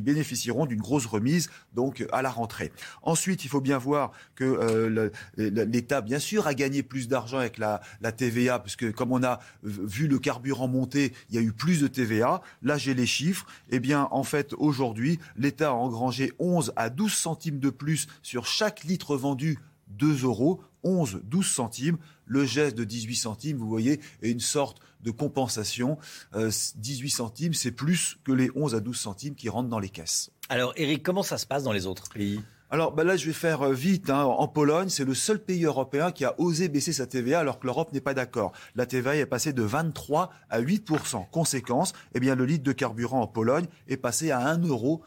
bénéficieront, 0.00 0.66
d'une 0.66 0.80
grosse 0.80 1.06
remise 1.06 1.50
donc 1.74 2.04
à 2.12 2.22
la 2.22 2.30
rentrée. 2.30 2.72
Ensuite, 3.02 3.44
il 3.44 3.48
faut 3.48 3.60
bien 3.60 3.78
voir 3.78 4.12
que 4.34 4.44
euh, 4.44 5.10
l'État, 5.36 6.00
bien 6.00 6.18
sûr, 6.18 6.46
a 6.46 6.54
gagné 6.54 6.82
plus 6.82 7.08
d'argent 7.08 7.38
avec 7.38 7.58
la, 7.58 7.80
la 8.00 8.12
TVA, 8.12 8.58
puisque 8.58 8.92
comme 8.92 9.12
on 9.12 9.22
a 9.22 9.40
vu 9.62 10.08
le 10.08 10.18
carburant 10.18 10.68
monter, 10.68 11.12
il 11.30 11.36
y 11.36 11.38
a 11.38 11.42
eu 11.42 11.52
plus 11.52 11.80
de 11.80 11.86
TVA. 11.86 12.42
Là, 12.62 12.78
j'ai 12.78 12.94
les 12.94 13.06
chiffres. 13.06 13.46
Eh 13.70 13.80
bien, 13.80 14.08
en 14.10 14.22
fait, 14.22 14.52
aujourd'hui, 14.54 15.18
l'État 15.36 15.70
a 15.70 15.72
engrangé 15.72 16.32
11 16.38 16.61
à 16.76 16.90
12 16.90 17.12
centimes 17.12 17.58
de 17.58 17.70
plus 17.70 18.06
sur 18.22 18.46
chaque 18.46 18.84
litre 18.84 19.16
vendu 19.16 19.58
2 19.88 20.24
euros, 20.24 20.62
11, 20.84 21.22
12 21.24 21.46
centimes. 21.46 21.98
Le 22.26 22.44
geste 22.44 22.76
de 22.76 22.84
18 22.84 23.16
centimes, 23.16 23.56
vous 23.56 23.68
voyez, 23.68 24.00
est 24.22 24.30
une 24.30 24.40
sorte 24.40 24.78
de 25.02 25.10
compensation. 25.10 25.98
Euh, 26.34 26.50
18 26.76 27.10
centimes, 27.10 27.54
c'est 27.54 27.72
plus 27.72 28.18
que 28.24 28.32
les 28.32 28.50
11 28.54 28.74
à 28.74 28.80
12 28.80 28.96
centimes 28.96 29.34
qui 29.34 29.48
rentrent 29.48 29.68
dans 29.68 29.80
les 29.80 29.88
caisses. 29.88 30.30
Alors, 30.48 30.72
Eric, 30.76 31.02
comment 31.02 31.22
ça 31.22 31.38
se 31.38 31.46
passe 31.46 31.64
dans 31.64 31.72
les 31.72 31.86
autres 31.86 32.08
pays? 32.10 32.40
Alors 32.72 32.92
bah 32.92 33.04
là, 33.04 33.18
je 33.18 33.26
vais 33.26 33.34
faire 33.34 33.60
euh, 33.60 33.74
vite. 33.74 34.08
Hein. 34.08 34.22
En 34.22 34.48
Pologne, 34.48 34.88
c'est 34.88 35.04
le 35.04 35.12
seul 35.12 35.38
pays 35.38 35.66
européen 35.66 36.10
qui 36.10 36.24
a 36.24 36.34
osé 36.40 36.70
baisser 36.70 36.94
sa 36.94 37.06
TVA 37.06 37.40
alors 37.40 37.58
que 37.58 37.66
l'Europe 37.66 37.92
n'est 37.92 38.00
pas 38.00 38.14
d'accord. 38.14 38.52
La 38.76 38.86
TVA 38.86 39.14
est 39.16 39.26
passée 39.26 39.52
de 39.52 39.62
23 39.62 40.30
à 40.48 40.62
8% 40.62 41.28
Conséquence, 41.30 41.92
eh 42.14 42.20
bien, 42.20 42.34
le 42.34 42.46
litre 42.46 42.64
de 42.64 42.72
carburant 42.72 43.20
en 43.20 43.26
Pologne 43.26 43.66
est 43.88 43.98
passé 43.98 44.30
à 44.30 44.40
1,63 44.56 44.68
euro. 44.68 45.02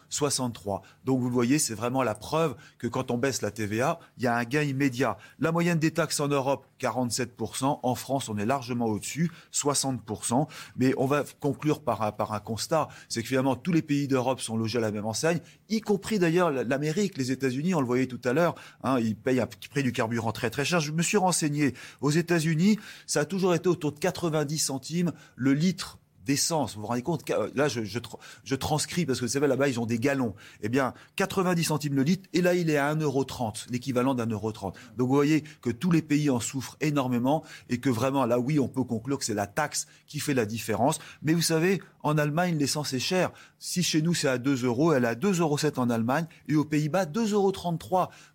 Donc 1.06 1.22
vous 1.22 1.30
voyez, 1.32 1.58
c'est 1.58 1.74
vraiment 1.74 2.04
la 2.04 2.14
preuve 2.14 2.56
que 2.78 2.86
quand 2.86 3.10
on 3.10 3.18
baisse 3.18 3.42
la 3.42 3.50
TVA, 3.50 3.98
il 4.20 4.26
y 4.26 4.28
a 4.28 4.36
un 4.36 4.44
gain 4.44 4.62
immédiat. 4.62 5.18
La 5.40 5.52
moyenne 5.52 5.80
des 5.80 5.90
taxes 5.90 6.20
en 6.20 6.28
Europe, 6.28 6.68
47%. 6.80 7.80
En 7.82 7.96
France, 7.96 8.30
on 8.30 8.38
est 8.38 8.46
largement 8.46 8.86
au-dessus, 8.86 9.32
60%. 9.52 10.48
Mais 10.78 10.94
on 10.98 11.08
va 11.08 11.24
conclure 11.40 11.82
par 11.82 12.04
un, 12.04 12.12
par 12.12 12.34
un 12.34 12.40
constat, 12.40 12.90
c'est 13.10 13.24
que 13.24 13.28
finalement, 13.28 13.56
tous 13.56 13.72
les 13.72 13.82
pays 13.82 14.08
d'Europe 14.08 14.40
sont 14.40 14.56
logés 14.56 14.78
à 14.78 14.82
la 14.82 14.92
même 14.92 15.08
enseigne, 15.08 15.40
y 15.70 15.82
compris 15.82 16.20
d'ailleurs 16.20 16.52
l'Amérique, 16.52 17.18
les 17.18 17.32
États-Unis, 17.32 17.74
on 17.74 17.82
le 17.82 17.88
voyait 17.88 18.08
tout 18.08 18.22
à 18.24 18.34
l'heure, 18.34 18.56
hein, 18.84 19.00
ils 19.00 19.16
payent 19.16 19.40
un 19.40 19.48
prix 19.48 19.84
du 19.84 19.92
carburant 19.92 20.32
très 20.32 20.50
très 20.50 20.66
cher. 20.66 20.80
Je 20.80 20.92
me 20.92 21.02
suis 21.02 21.18
renseigné. 21.18 21.74
Aux 22.02 22.12
États-Unis, 22.12 22.80
ça 23.08 23.22
a 23.22 23.26
toujours 23.26 23.56
été 23.56 23.68
autour 23.68 23.92
de 23.92 24.00
90 24.00 24.58
centimes 24.58 25.12
le 25.36 25.54
litre 25.54 26.00
d'essence. 26.26 26.76
Vous 26.76 26.82
vous 26.82 26.88
rendez 26.88 27.02
compte 27.02 27.30
Là, 27.56 27.68
je, 27.68 27.84
je, 27.84 28.56
transcris 28.56 29.06
parce 29.06 29.20
que 29.20 29.26
vous 29.26 29.32
savez, 29.32 29.48
là-bas, 29.48 29.68
ils 29.68 29.80
ont 29.80 29.86
des 29.86 30.00
galons. 30.00 30.34
Eh 30.62 30.70
bien, 30.70 30.94
90 31.16 31.64
centimes 31.64 31.96
le 31.96 32.04
litre, 32.04 32.28
et 32.34 32.42
là, 32.42 32.54
il 32.54 32.70
est 32.70 32.78
à 32.78 32.94
1,30€, 32.94 33.70
l'équivalent 33.70 34.16
d'un 34.16 34.28
euro 34.28 34.52
30. 34.52 34.76
Donc, 34.98 35.08
vous 35.08 35.14
voyez 35.14 35.44
que 35.62 35.70
tous 35.70 35.92
les 35.92 36.02
pays 36.02 36.30
en 36.30 36.40
souffrent 36.40 36.78
énormément 36.82 37.44
et 37.70 37.80
que 37.80 37.90
vraiment, 37.90 38.26
là, 38.26 38.40
oui, 38.40 38.60
on 38.60 38.68
peut 38.68 38.84
conclure 38.84 39.20
que 39.20 39.26
c'est 39.26 39.34
la 39.34 39.48
taxe 39.48 39.88
qui 40.08 40.20
fait 40.20 40.34
la 40.34 40.46
différence. 40.46 41.00
Mais 41.22 41.34
vous 41.34 41.42
savez, 41.42 41.82
en 42.04 42.18
Allemagne, 42.18 42.58
l'essence 42.58 42.94
est 42.94 43.00
chère. 43.00 43.32
Si 43.60 43.84
chez 43.84 44.02
nous, 44.02 44.14
c'est 44.14 44.28
à 44.28 44.38
2 44.38 44.66
euros, 44.66 44.94
elle 44.94 45.06
est 45.06 45.08
à 45.08 45.16
2,07 45.16 45.40
euros 45.40 45.58
en 45.78 45.90
Allemagne 45.90 46.26
et 46.48 46.56
aux 46.56 46.66
Pays-Bas, 46.66 47.06
2,33 47.06 47.32
euros. 47.34 47.52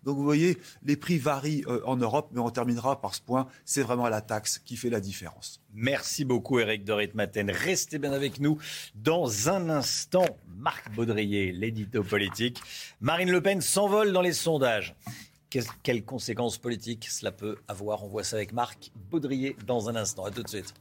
Donc, 0.03 0.17
vous 0.17 0.23
voyez, 0.23 0.57
les 0.83 0.95
prix 0.95 1.17
varient 1.17 1.63
euh, 1.67 1.81
en 1.85 1.97
Europe, 1.97 2.29
mais 2.33 2.39
on 2.39 2.49
terminera 2.49 3.01
par 3.01 3.15
ce 3.15 3.21
point. 3.21 3.47
C'est 3.65 3.81
vraiment 3.81 4.09
la 4.09 4.21
taxe 4.21 4.59
qui 4.59 4.75
fait 4.75 4.89
la 4.89 4.99
différence. 4.99 5.60
Merci 5.73 6.25
beaucoup, 6.25 6.59
Eric 6.59 6.83
Dorit-Maten. 6.83 7.49
Restez 7.49 7.97
bien 7.97 8.11
avec 8.11 8.39
nous. 8.39 8.57
Dans 8.95 9.49
un 9.49 9.69
instant, 9.69 10.25
Marc 10.57 10.93
Baudrier, 10.93 11.51
l'édito 11.51 12.03
politique. 12.03 12.61
Marine 12.99 13.31
Le 13.31 13.41
Pen 13.41 13.61
s'envole 13.61 14.11
dans 14.11 14.21
les 14.21 14.33
sondages. 14.33 14.95
Quelles 15.83 16.05
conséquences 16.05 16.57
politiques 16.57 17.07
cela 17.09 17.31
peut 17.31 17.57
avoir? 17.67 18.03
On 18.03 18.07
voit 18.07 18.23
ça 18.23 18.35
avec 18.35 18.53
Marc 18.53 18.91
Baudrier 19.09 19.55
dans 19.65 19.89
un 19.89 19.95
instant. 19.95 20.25
À 20.25 20.31
tout 20.31 20.43
de 20.43 20.47
suite. 20.47 20.73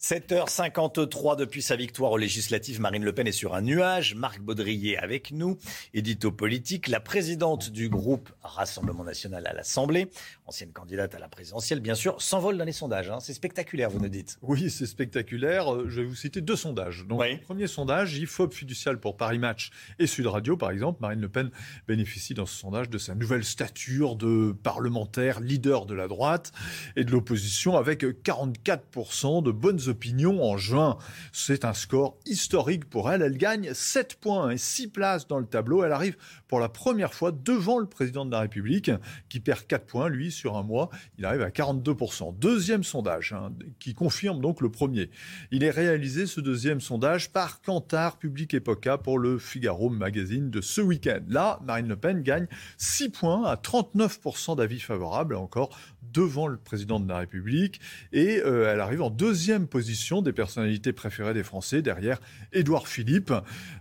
7h53 0.00 1.36
depuis 1.36 1.60
sa 1.60 1.74
victoire 1.74 2.12
aux 2.12 2.18
législatives, 2.18 2.80
Marine 2.80 3.04
Le 3.04 3.12
Pen 3.12 3.26
est 3.26 3.32
sur 3.32 3.56
un 3.56 3.62
nuage. 3.62 4.14
Marc 4.14 4.40
Baudrier 4.40 4.96
avec 4.96 5.32
nous, 5.32 5.58
édito 5.92 6.30
politique, 6.30 6.86
la 6.86 7.00
présidente 7.00 7.70
du 7.70 7.88
groupe 7.88 8.30
Rassemblement 8.40 9.02
national 9.02 9.44
à 9.48 9.52
l'Assemblée, 9.52 10.08
ancienne 10.46 10.70
candidate 10.70 11.16
à 11.16 11.18
la 11.18 11.26
présidentielle, 11.26 11.80
bien 11.80 11.96
sûr, 11.96 12.22
s'envole 12.22 12.56
dans 12.56 12.64
les 12.64 12.70
sondages. 12.70 13.10
Hein. 13.10 13.18
C'est 13.18 13.32
spectaculaire, 13.32 13.90
vous 13.90 13.98
nous 13.98 14.08
dites. 14.08 14.38
Oui, 14.42 14.70
c'est 14.70 14.86
spectaculaire. 14.86 15.74
Euh, 15.74 15.86
je 15.88 16.00
vais 16.00 16.06
vous 16.06 16.14
citer 16.14 16.42
deux 16.42 16.54
sondages. 16.54 17.04
Donc, 17.04 17.24
le 17.24 17.40
premier 17.40 17.66
sondage, 17.66 18.16
IFOP 18.18 18.54
fiducial 18.54 19.00
pour 19.00 19.16
Paris 19.16 19.40
Match 19.40 19.70
et 19.98 20.06
Sud 20.06 20.28
Radio, 20.28 20.56
par 20.56 20.70
exemple. 20.70 21.00
Marine 21.00 21.20
Le 21.20 21.28
Pen 21.28 21.50
bénéficie 21.88 22.34
dans 22.34 22.46
ce 22.46 22.56
sondage 22.56 22.88
de 22.88 22.98
sa 22.98 23.16
nouvelle 23.16 23.44
stature 23.44 24.14
de 24.14 24.54
parlementaire, 24.62 25.40
leader 25.40 25.86
de 25.86 25.94
la 25.94 26.06
droite 26.06 26.52
et 26.94 27.02
de 27.02 27.10
l'opposition, 27.10 27.76
avec 27.76 28.04
44% 28.04 29.42
de 29.42 29.50
bonnes 29.50 29.87
en 29.90 30.56
juin. 30.56 30.98
C'est 31.32 31.64
un 31.64 31.74
score 31.74 32.16
historique 32.26 32.88
pour 32.88 33.10
elle. 33.10 33.22
Elle 33.22 33.36
gagne 33.36 33.70
7 33.72 34.16
points 34.20 34.50
et 34.50 34.58
6 34.58 34.88
places 34.88 35.26
dans 35.28 35.38
le 35.38 35.46
tableau. 35.46 35.84
Elle 35.84 35.92
arrive 35.92 36.16
pour 36.48 36.60
la 36.60 36.68
première 36.68 37.14
fois 37.14 37.32
devant 37.32 37.78
le 37.78 37.86
président 37.86 38.24
de 38.24 38.30
la 38.30 38.40
République, 38.40 38.90
qui 39.28 39.40
perd 39.40 39.66
4 39.66 39.86
points, 39.86 40.08
lui, 40.08 40.30
sur 40.30 40.56
un 40.56 40.62
mois. 40.62 40.90
Il 41.18 41.24
arrive 41.24 41.42
à 41.42 41.50
42%. 41.50 42.38
Deuxième 42.38 42.84
sondage, 42.84 43.32
hein, 43.32 43.52
qui 43.78 43.94
confirme 43.94 44.40
donc 44.40 44.60
le 44.60 44.70
premier. 44.70 45.10
Il 45.50 45.62
est 45.62 45.70
réalisé, 45.70 46.26
ce 46.26 46.40
deuxième 46.40 46.80
sondage, 46.80 47.30
par 47.30 47.60
Kantar 47.62 48.18
Public 48.18 48.54
Epoca 48.54 48.98
pour 48.98 49.18
le 49.18 49.38
Figaro 49.38 49.90
Magazine 49.90 50.50
de 50.50 50.60
ce 50.60 50.80
week-end. 50.80 51.20
Là, 51.28 51.60
Marine 51.64 51.88
Le 51.88 51.96
Pen 51.96 52.22
gagne 52.22 52.46
6 52.78 53.10
points 53.10 53.44
à 53.44 53.56
39% 53.56 54.56
d'avis 54.56 54.80
favorables, 54.80 55.34
encore 55.34 55.76
devant 56.12 56.46
le 56.46 56.56
président 56.56 57.00
de 57.00 57.08
la 57.08 57.18
République. 57.18 57.80
Et 58.12 58.40
euh, 58.44 58.72
elle 58.72 58.80
arrive 58.80 59.02
en 59.02 59.10
deuxième 59.10 59.66
position 59.66 60.22
des 60.22 60.32
personnalités 60.32 60.92
préférées 60.92 61.34
des 61.34 61.42
Français, 61.42 61.82
derrière 61.82 62.20
Édouard 62.52 62.88
Philippe. 62.88 63.32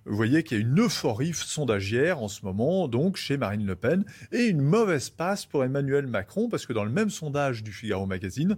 Vous 0.05 0.15
voyez 0.15 0.43
qu'il 0.43 0.57
y 0.57 0.59
a 0.59 0.63
une 0.63 0.79
euphorie 0.79 1.33
sondagière 1.33 2.21
en 2.21 2.27
ce 2.27 2.45
moment, 2.45 2.87
donc, 2.87 3.17
chez 3.17 3.37
Marine 3.37 3.65
Le 3.65 3.75
Pen, 3.75 4.05
et 4.31 4.45
une 4.45 4.61
mauvaise 4.61 5.09
passe 5.09 5.45
pour 5.45 5.63
Emmanuel 5.63 6.07
Macron, 6.07 6.49
parce 6.49 6.65
que 6.65 6.73
dans 6.73 6.83
le 6.83 6.91
même 6.91 7.09
sondage 7.09 7.63
du 7.63 7.71
Figaro 7.71 8.05
Magazine, 8.05 8.57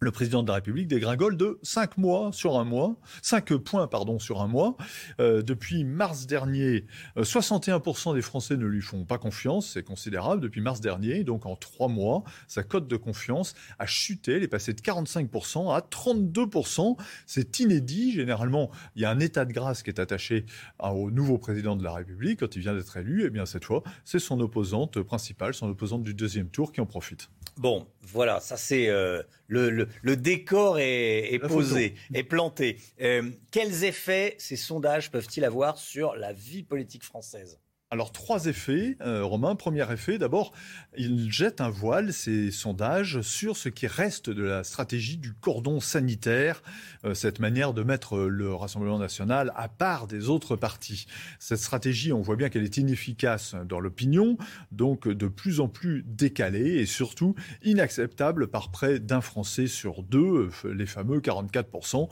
le 0.00 0.10
président 0.10 0.42
de 0.42 0.48
la 0.48 0.54
République 0.54 0.88
dégringole 0.88 1.36
de 1.36 1.58
5 1.62 1.98
mois 1.98 2.30
sur 2.32 2.58
un 2.58 2.64
mois, 2.64 2.96
5 3.22 3.54
points 3.56 3.86
pardon 3.86 4.18
sur 4.18 4.40
un 4.40 4.46
mois. 4.46 4.76
Euh, 5.20 5.42
depuis 5.42 5.84
mars 5.84 6.26
dernier, 6.26 6.84
61% 7.16 8.10
euh, 8.10 8.14
des 8.14 8.22
Français 8.22 8.56
ne 8.56 8.66
lui 8.66 8.82
font 8.82 9.04
pas 9.04 9.18
confiance, 9.18 9.70
c'est 9.72 9.82
considérable. 9.82 10.42
Depuis 10.42 10.60
mars 10.60 10.80
dernier, 10.80 11.24
donc 11.24 11.46
en 11.46 11.56
3 11.56 11.88
mois, 11.88 12.24
sa 12.48 12.62
cote 12.62 12.88
de 12.88 12.96
confiance 12.96 13.54
a 13.78 13.86
chuté, 13.86 14.32
elle 14.32 14.42
est 14.42 14.48
passée 14.48 14.72
de 14.72 14.80
45% 14.80 15.74
à 15.74 15.80
32%. 15.80 16.96
C'est 17.26 17.58
inédit. 17.60 18.12
Généralement, 18.12 18.70
il 18.94 19.02
y 19.02 19.04
a 19.04 19.10
un 19.10 19.20
état 19.20 19.44
de 19.44 19.52
grâce 19.52 19.82
qui 19.82 19.90
est 19.90 20.00
attaché 20.00 20.46
au 20.80 21.10
nouveau 21.10 21.38
président 21.38 21.76
de 21.76 21.84
la 21.84 21.92
République 21.92 22.40
quand 22.40 22.56
il 22.56 22.60
vient 22.60 22.74
d'être 22.74 22.96
élu. 22.96 23.22
Et 23.22 23.26
eh 23.26 23.30
bien 23.30 23.46
cette 23.46 23.64
fois, 23.64 23.82
c'est 24.04 24.18
son 24.18 24.40
opposante 24.40 25.00
principale, 25.02 25.54
son 25.54 25.68
opposante 25.68 26.02
du 26.02 26.14
deuxième 26.14 26.48
tour 26.48 26.72
qui 26.72 26.80
en 26.80 26.86
profite. 26.86 27.30
Bon, 27.56 27.86
voilà, 28.02 28.40
ça 28.40 28.58
c'est 28.58 28.88
euh, 28.88 29.22
le, 29.48 29.85
décor 30.16 30.78
est, 30.78 31.38
posé, 31.46 31.94
est 32.14 32.22
planté. 32.22 32.78
Euh, 33.00 33.30
quels 33.50 33.84
effets 33.84 34.34
ces 34.38 34.56
sondages 34.56 35.10
peuvent-ils 35.10 35.44
avoir 35.44 35.78
sur 35.78 36.14
la 36.16 36.32
vie 36.32 36.62
politique 36.62 37.04
française? 37.04 37.58
Alors 37.96 38.12
trois 38.12 38.44
effets, 38.44 38.98
euh, 39.00 39.24
Romain. 39.24 39.54
Premier 39.54 39.90
effet, 39.90 40.18
d'abord, 40.18 40.52
il 40.98 41.32
jette 41.32 41.62
un 41.62 41.70
voile, 41.70 42.12
ces 42.12 42.50
sondages, 42.50 43.22
sur 43.22 43.56
ce 43.56 43.70
qui 43.70 43.86
reste 43.86 44.28
de 44.28 44.42
la 44.42 44.64
stratégie 44.64 45.16
du 45.16 45.32
cordon 45.32 45.80
sanitaire, 45.80 46.62
euh, 47.06 47.14
cette 47.14 47.40
manière 47.40 47.72
de 47.72 47.82
mettre 47.82 48.18
le 48.18 48.52
Rassemblement 48.52 48.98
national 48.98 49.50
à 49.56 49.70
part 49.70 50.08
des 50.08 50.28
autres 50.28 50.56
partis. 50.56 51.06
Cette 51.38 51.58
stratégie, 51.58 52.12
on 52.12 52.20
voit 52.20 52.36
bien 52.36 52.50
qu'elle 52.50 52.64
est 52.64 52.76
inefficace 52.76 53.56
dans 53.66 53.80
l'opinion, 53.80 54.36
donc 54.72 55.08
de 55.08 55.26
plus 55.26 55.60
en 55.60 55.68
plus 55.68 56.04
décalée 56.06 56.74
et 56.74 56.84
surtout 56.84 57.34
inacceptable 57.62 58.48
par 58.48 58.70
près 58.70 58.98
d'un 58.98 59.22
Français 59.22 59.68
sur 59.68 60.02
deux, 60.02 60.50
euh, 60.66 60.74
les 60.74 60.86
fameux 60.86 61.20
44%, 61.20 62.10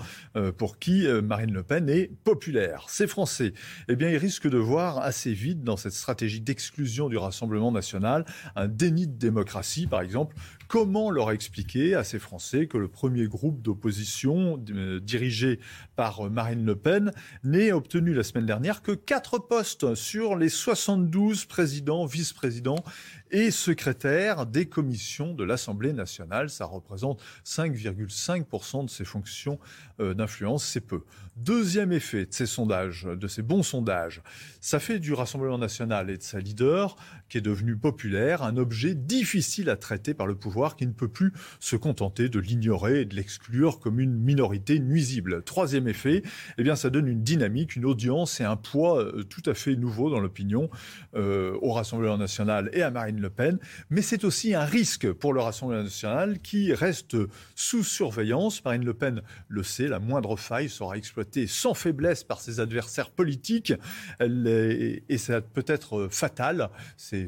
pour 0.56 0.78
qui 0.78 1.06
Marine 1.23 1.52
Le 1.52 1.62
Pen 1.62 1.90
est 1.90 2.11
populaire. 2.24 2.86
Ces 2.89 3.06
Français, 3.06 3.52
eh 3.89 3.97
bien, 3.97 4.09
ils 4.09 4.16
risquent 4.16 4.48
de 4.48 4.56
voir 4.56 4.98
assez 4.98 5.35
vite 5.35 5.62
dans 5.62 5.73
cette 5.76 5.92
stratégie 5.92 6.40
d'exclusion 6.40 7.09
du 7.09 7.16
Rassemblement 7.16 7.72
national, 7.72 8.24
un 8.56 8.68
déni 8.68 9.06
de 9.06 9.16
démocratie, 9.16 9.86
par 9.86 10.01
exemple. 10.01 10.36
Comment 10.69 11.11
leur 11.11 11.31
expliquer 11.31 11.95
à 11.95 12.05
ces 12.05 12.19
Français 12.19 12.66
que 12.66 12.78
le 12.78 12.89
premier 12.89 13.27
groupe 13.27 13.62
d'opposition 13.62 14.62
euh, 14.70 15.01
dirigé 15.01 15.61
par 15.97 16.31
Marine 16.31 16.65
Le 16.65 16.77
Pen 16.77 17.12
n'ait 17.43 17.73
obtenu 17.73 18.15
la 18.15 18.23
semaine 18.23 18.47
dernière 18.47 18.82
que 18.82 18.93
quatre 18.93 19.39
postes 19.39 19.95
sur 19.95 20.36
les 20.36 20.49
72 20.49 21.45
présidents, 21.45 22.07
vice-présidents 22.07 22.82
et 23.31 23.51
secrétaire 23.51 24.47
des 24.47 24.66
commissions 24.66 25.35
de 25.35 25.45
l'Assemblée 25.45 25.93
nationale. 25.93 26.51
Ça 26.51 26.66
représente 26.66 27.20
5,5% 27.45 28.85
de 28.85 28.91
ses 28.91 29.05
fonctions 29.05 29.59
euh, 30.01 30.15
d'influence, 30.15 30.65
c'est 30.65 30.81
peu. 30.81 31.03
Deuxième 31.36 31.93
effet 31.93 32.27
de 32.27 32.32
ces 32.32 32.47
sondages, 32.47 33.05
de 33.05 33.27
ces 33.27 33.43
bons 33.43 33.65
sondages, 33.65 34.23
ça 34.61 34.78
fait 34.78 35.01
du 35.01 35.12
Rassemblement 35.12 35.59
national 35.59 36.11
et 36.11 36.16
de 36.16 36.23
sa 36.23 36.39
leader, 36.39 36.97
est 37.39 37.43
devenu 37.43 37.77
populaire, 37.77 38.43
un 38.43 38.56
objet 38.56 38.94
difficile 38.94 39.70
à 39.70 39.77
traiter 39.77 40.15
par 40.15 40.27
le 40.27 40.35
pouvoir 40.35 40.77
qui 40.77 40.86
ne 40.86 40.93
peut 40.93 41.09
plus 41.09 41.32
se 41.61 41.77
contenter 41.77 42.28
de 42.28 42.39
l'ignorer 42.39 43.02
et 43.02 43.05
de 43.05 43.15
l'exclure 43.15 43.81
comme 43.81 44.01
une 44.01 44.15
minorité 44.15 44.78
nuisible. 44.78 45.43
Troisième 45.43 45.89
effet, 45.89 46.23
eh 46.59 46.62
bien, 46.62 46.77
ça 46.77 46.90
donne 46.90 47.09
une 47.09 47.23
dynamique, 47.23 47.77
une 47.77 47.85
audience 47.85 48.40
et 48.40 48.44
un 48.44 48.56
poids 48.56 49.02
euh, 49.02 49.23
tout 49.24 49.43
à 49.47 49.55
fait 49.55 49.77
nouveau 49.77 50.11
dans 50.11 50.20
l'opinion 50.20 50.70
euh, 51.15 51.56
au 51.61 51.73
Rassemblement 51.73 52.19
national 52.19 52.70
et 52.73 52.82
à 52.82 52.90
Marine 52.90 53.20
le 53.20 53.31
Pen, 53.31 53.59
mais 53.90 54.02
c'est 54.02 54.24
aussi 54.24 54.55
un 54.55 54.65
risque 54.65 55.11
pour 55.12 55.32
le 55.32 55.40
Rassemblement 55.40 55.82
national 55.82 56.40
qui 56.40 56.73
reste 56.73 57.16
sous 57.55 57.85
surveillance. 57.85 58.65
Marine 58.65 58.85
Le 58.85 58.94
Pen 58.94 59.23
le 59.48 59.62
sait, 59.62 59.89
la 59.89 59.98
moindre 59.98 60.36
faille 60.36 60.69
sera 60.69 60.97
exploitée 60.97 61.47
sans 61.47 61.74
faiblesse 61.74 62.24
par 62.24 62.40
ses 62.40 62.61
adversaires 62.61 63.11
politiques, 63.11 63.73
et 64.20 65.19
ça 65.19 65.40
peut 65.40 65.65
être 65.66 66.09
fatal, 66.11 66.70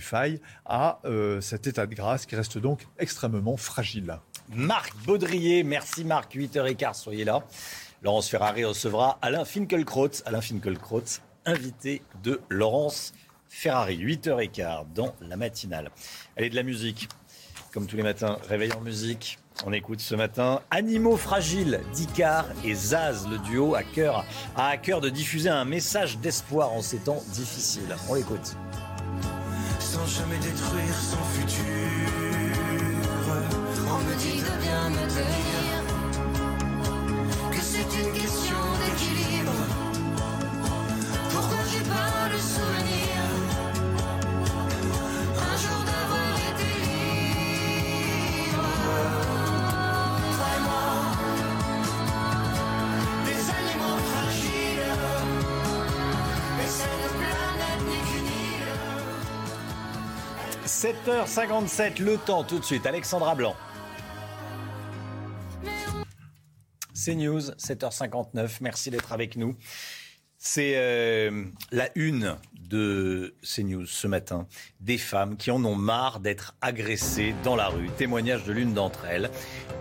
failles, 0.00 0.40
à 0.64 1.00
euh, 1.04 1.40
cet 1.40 1.66
état 1.66 1.86
de 1.86 1.94
grâce 1.94 2.26
qui 2.26 2.36
reste 2.36 2.58
donc 2.58 2.86
extrêmement 2.98 3.56
fragile. 3.56 4.18
Marc 4.48 4.94
Baudrier, 5.04 5.62
merci 5.62 6.04
Marc, 6.04 6.34
8h15, 6.34 6.94
soyez 6.94 7.24
là. 7.24 7.44
Laurence 8.02 8.28
Ferrari 8.28 8.64
recevra 8.64 9.18
Alain 9.22 9.44
Finkielkraut. 9.44 10.22
Alain 10.26 10.40
Finkielkraut, 10.40 11.20
invité 11.44 12.02
de 12.22 12.40
Laurence 12.48 13.12
Ferrari. 13.48 13.98
8h15 13.98 14.92
dans 14.94 15.14
la 15.20 15.36
matinale. 15.36 15.90
Allez, 16.36 16.50
de 16.50 16.56
la 16.56 16.62
musique. 16.62 17.08
Comme 17.72 17.86
tous 17.86 17.96
les 17.96 18.02
matins, 18.02 18.38
réveil 18.48 18.72
en 18.72 18.80
musique. 18.80 19.38
On 19.64 19.72
écoute 19.72 20.00
ce 20.00 20.14
matin 20.14 20.60
Animaux 20.70 21.16
fragiles 21.16 21.80
d'Icar 21.94 22.46
et 22.64 22.74
Zaz, 22.74 23.26
le 23.28 23.38
duo 23.38 23.74
a, 23.74 23.82
cœur, 23.82 24.24
a 24.54 24.68
à 24.68 24.76
cœur 24.76 25.00
de 25.00 25.08
diffuser 25.08 25.48
un 25.48 25.64
message 25.64 26.18
d'espoir 26.18 26.72
en 26.72 26.82
ces 26.82 26.98
temps 26.98 27.22
difficiles. 27.32 27.96
On 28.08 28.14
l'écoute. 28.14 28.56
Sans 29.96 30.04
jamais 30.04 30.36
détruire 30.36 30.94
son 30.94 31.24
futur, 31.32 31.64
on 33.88 33.98
me 34.06 34.14
dit 34.16 34.42
de 34.42 34.54
bien 34.60 34.90
me 34.90 35.04
tenir, 35.08 35.76
que 37.50 37.62
c'est 37.62 37.90
une 38.02 38.12
question 38.12 38.60
d'équilibre. 38.84 39.58
Pourquoi 41.30 41.62
j'ai 41.72 41.84
pas 41.88 42.28
le 42.30 42.38
souvenir 42.38 43.05
7h57, 60.76 62.02
le 62.02 62.18
temps 62.18 62.44
tout 62.44 62.58
de 62.58 62.64
suite. 62.64 62.84
Alexandra 62.84 63.34
Blanc. 63.34 63.56
C'est 66.92 67.14
News, 67.14 67.40
7h59. 67.40 68.58
Merci 68.60 68.90
d'être 68.90 69.14
avec 69.14 69.36
nous. 69.36 69.56
C'est 70.36 70.74
euh, 70.76 71.44
la 71.72 71.88
une 71.94 72.36
de 72.60 73.34
CNews 73.42 73.86
ce 73.86 74.06
matin. 74.06 74.46
Des 74.80 74.98
femmes 74.98 75.38
qui 75.38 75.50
en 75.50 75.64
ont 75.64 75.76
marre 75.76 76.20
d'être 76.20 76.54
agressées 76.60 77.34
dans 77.42 77.56
la 77.56 77.68
rue. 77.68 77.88
Témoignage 77.96 78.44
de 78.44 78.52
l'une 78.52 78.74
d'entre 78.74 79.06
elles 79.06 79.30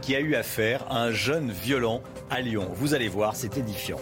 qui 0.02 0.16
a 0.16 0.22
eu 0.22 0.36
affaire 0.36 0.90
à 0.90 1.04
un 1.04 1.12
jeune 1.12 1.52
violent 1.52 2.04
à 2.30 2.40
Lyon. 2.40 2.70
Vous 2.74 2.94
allez 2.94 3.10
voir, 3.10 3.36
c'est 3.36 3.58
édifiant. 3.58 4.00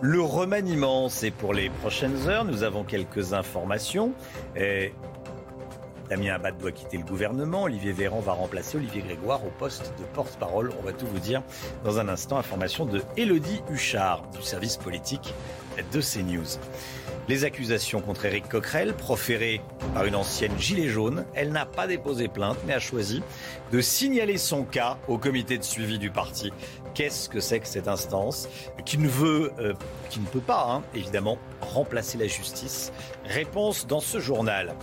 Le 0.00 0.22
remaniement, 0.22 1.10
c'est 1.10 1.30
pour 1.30 1.52
les 1.52 1.68
prochaines 1.68 2.26
heures. 2.26 2.46
Nous 2.46 2.62
avons 2.62 2.84
quelques 2.84 3.34
informations. 3.34 4.14
Damien 6.12 6.34
Abad 6.34 6.58
doit 6.58 6.72
quitter 6.72 6.98
le 6.98 7.04
gouvernement. 7.04 7.62
Olivier 7.62 7.92
Véran 7.92 8.20
va 8.20 8.32
remplacer 8.32 8.76
Olivier 8.76 9.00
Grégoire 9.00 9.42
au 9.46 9.48
poste 9.48 9.94
de 9.98 10.04
porte-parole. 10.12 10.70
On 10.78 10.84
va 10.84 10.92
tout 10.92 11.06
vous 11.06 11.18
dire 11.18 11.42
dans 11.84 12.00
un 12.00 12.08
instant. 12.10 12.36
Information 12.36 12.84
de 12.84 13.00
Élodie 13.16 13.62
Huchard 13.70 14.22
du 14.36 14.42
service 14.42 14.76
politique 14.76 15.32
de 15.90 16.00
CNews. 16.02 16.58
Les 17.28 17.44
accusations 17.44 18.02
contre 18.02 18.26
Éric 18.26 18.46
Coquerel, 18.46 18.92
proférées 18.92 19.62
par 19.94 20.04
une 20.04 20.14
ancienne 20.14 20.52
gilet 20.58 20.88
jaune, 20.88 21.24
elle 21.32 21.50
n'a 21.50 21.64
pas 21.64 21.86
déposé 21.86 22.28
plainte 22.28 22.58
mais 22.66 22.74
a 22.74 22.78
choisi 22.78 23.22
de 23.70 23.80
signaler 23.80 24.36
son 24.36 24.64
cas 24.64 24.98
au 25.08 25.16
comité 25.16 25.56
de 25.56 25.64
suivi 25.64 25.98
du 25.98 26.10
parti. 26.10 26.52
Qu'est-ce 26.94 27.30
que 27.30 27.40
c'est 27.40 27.60
que 27.60 27.66
cette 27.66 27.88
instance 27.88 28.48
qui 28.84 28.98
ne 28.98 29.08
veut, 29.08 29.52
euh, 29.58 29.72
qui 30.10 30.20
ne 30.20 30.26
peut 30.26 30.40
pas, 30.40 30.66
hein, 30.68 30.82
évidemment, 30.94 31.38
remplacer 31.60 32.18
la 32.18 32.26
justice 32.26 32.92
Réponse 33.24 33.86
dans 33.86 34.00
ce 34.00 34.20
journal. 34.20 34.74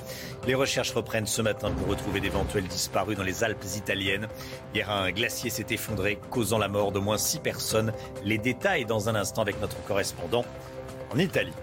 Les 0.47 0.55
recherches 0.55 0.91
reprennent 0.91 1.27
ce 1.27 1.41
matin 1.43 1.71
pour 1.71 1.87
retrouver 1.87 2.19
d'éventuels 2.19 2.67
disparus 2.67 3.15
dans 3.15 3.23
les 3.23 3.43
Alpes 3.43 3.63
italiennes. 3.75 4.27
Hier, 4.73 4.89
un 4.89 5.11
glacier 5.11 5.51
s'est 5.51 5.67
effondré, 5.69 6.19
causant 6.31 6.57
la 6.57 6.67
mort 6.67 6.91
d'au 6.91 7.01
moins 7.01 7.19
six 7.19 7.39
personnes. 7.39 7.93
Les 8.23 8.39
détails 8.39 8.85
dans 8.85 9.07
un 9.07 9.15
instant 9.15 9.43
avec 9.43 9.61
notre 9.61 9.81
correspondant 9.83 10.45
en 11.13 11.19
Italie. 11.19 11.53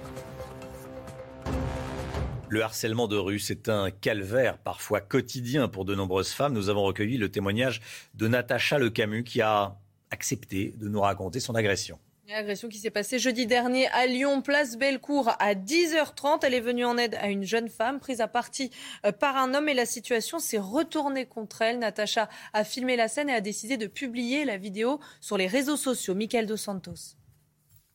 Le 2.48 2.62
harcèlement 2.62 3.08
de 3.08 3.16
rue, 3.16 3.40
c'est 3.40 3.68
un 3.68 3.90
calvaire 3.90 4.58
parfois 4.58 5.00
quotidien 5.00 5.66
pour 5.66 5.84
de 5.84 5.96
nombreuses 5.96 6.30
femmes. 6.30 6.52
Nous 6.52 6.68
avons 6.68 6.84
recueilli 6.84 7.18
le 7.18 7.28
témoignage 7.28 7.80
de 8.14 8.28
Natacha 8.28 8.78
Lecamus 8.78 9.24
qui 9.24 9.42
a 9.42 9.76
accepté 10.10 10.74
de 10.76 10.88
nous 10.88 11.00
raconter 11.00 11.40
son 11.40 11.54
agression. 11.54 11.98
Une 12.28 12.34
agression 12.34 12.68
qui 12.68 12.78
s'est 12.78 12.90
passée 12.90 13.20
jeudi 13.20 13.46
dernier 13.46 13.86
à 13.88 14.06
Lyon, 14.06 14.42
place 14.42 14.76
Bellecour, 14.76 15.30
à 15.38 15.54
10h30. 15.54 16.40
Elle 16.42 16.54
est 16.54 16.60
venue 16.60 16.84
en 16.84 16.98
aide 16.98 17.14
à 17.20 17.28
une 17.28 17.44
jeune 17.44 17.68
femme 17.68 18.00
prise 18.00 18.20
à 18.20 18.26
partie 18.26 18.72
euh, 19.04 19.12
par 19.12 19.36
un 19.36 19.54
homme 19.54 19.68
et 19.68 19.74
la 19.74 19.86
situation 19.86 20.40
s'est 20.40 20.58
retournée 20.58 21.26
contre 21.26 21.62
elle. 21.62 21.78
Natacha 21.78 22.28
a 22.52 22.64
filmé 22.64 22.96
la 22.96 23.06
scène 23.06 23.30
et 23.30 23.34
a 23.34 23.40
décidé 23.40 23.76
de 23.76 23.86
publier 23.86 24.44
la 24.44 24.56
vidéo 24.56 24.98
sur 25.20 25.38
les 25.38 25.46
réseaux 25.46 25.76
sociaux. 25.76 26.16
Michael 26.16 26.46
Dos 26.46 26.56
Santos. 26.56 27.14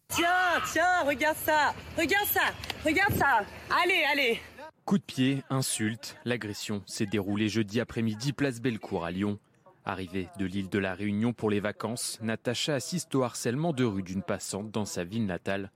Tiens, 0.07 0.61
tiens, 0.71 1.01
regarde 1.05 1.38
ça, 1.43 1.73
regarde 1.97 2.27
ça, 2.27 2.53
regarde 2.85 3.13
ça. 3.15 3.45
Allez, 3.83 4.03
allez. 4.13 4.39
Coup 4.85 4.97
de 4.97 5.03
pied, 5.03 5.43
insulte, 5.49 6.15
l'agression 6.23 6.83
s'est 6.85 7.05
déroulée 7.05 7.49
jeudi 7.49 7.81
après-midi 7.81 8.31
place 8.31 8.61
Bellecour 8.61 9.03
à 9.03 9.11
Lyon. 9.11 9.39
Arrivée 9.83 10.29
de 10.37 10.45
l'île 10.45 10.69
de 10.69 10.77
la 10.77 10.93
Réunion 10.93 11.33
pour 11.33 11.49
les 11.49 11.59
vacances, 11.59 12.19
Natacha 12.21 12.75
assiste 12.75 13.15
au 13.15 13.23
harcèlement 13.23 13.73
de 13.73 13.83
rue 13.83 14.03
d'une 14.03 14.21
passante 14.21 14.69
dans 14.69 14.85
sa 14.85 15.03
ville 15.03 15.25
natale. 15.25 15.71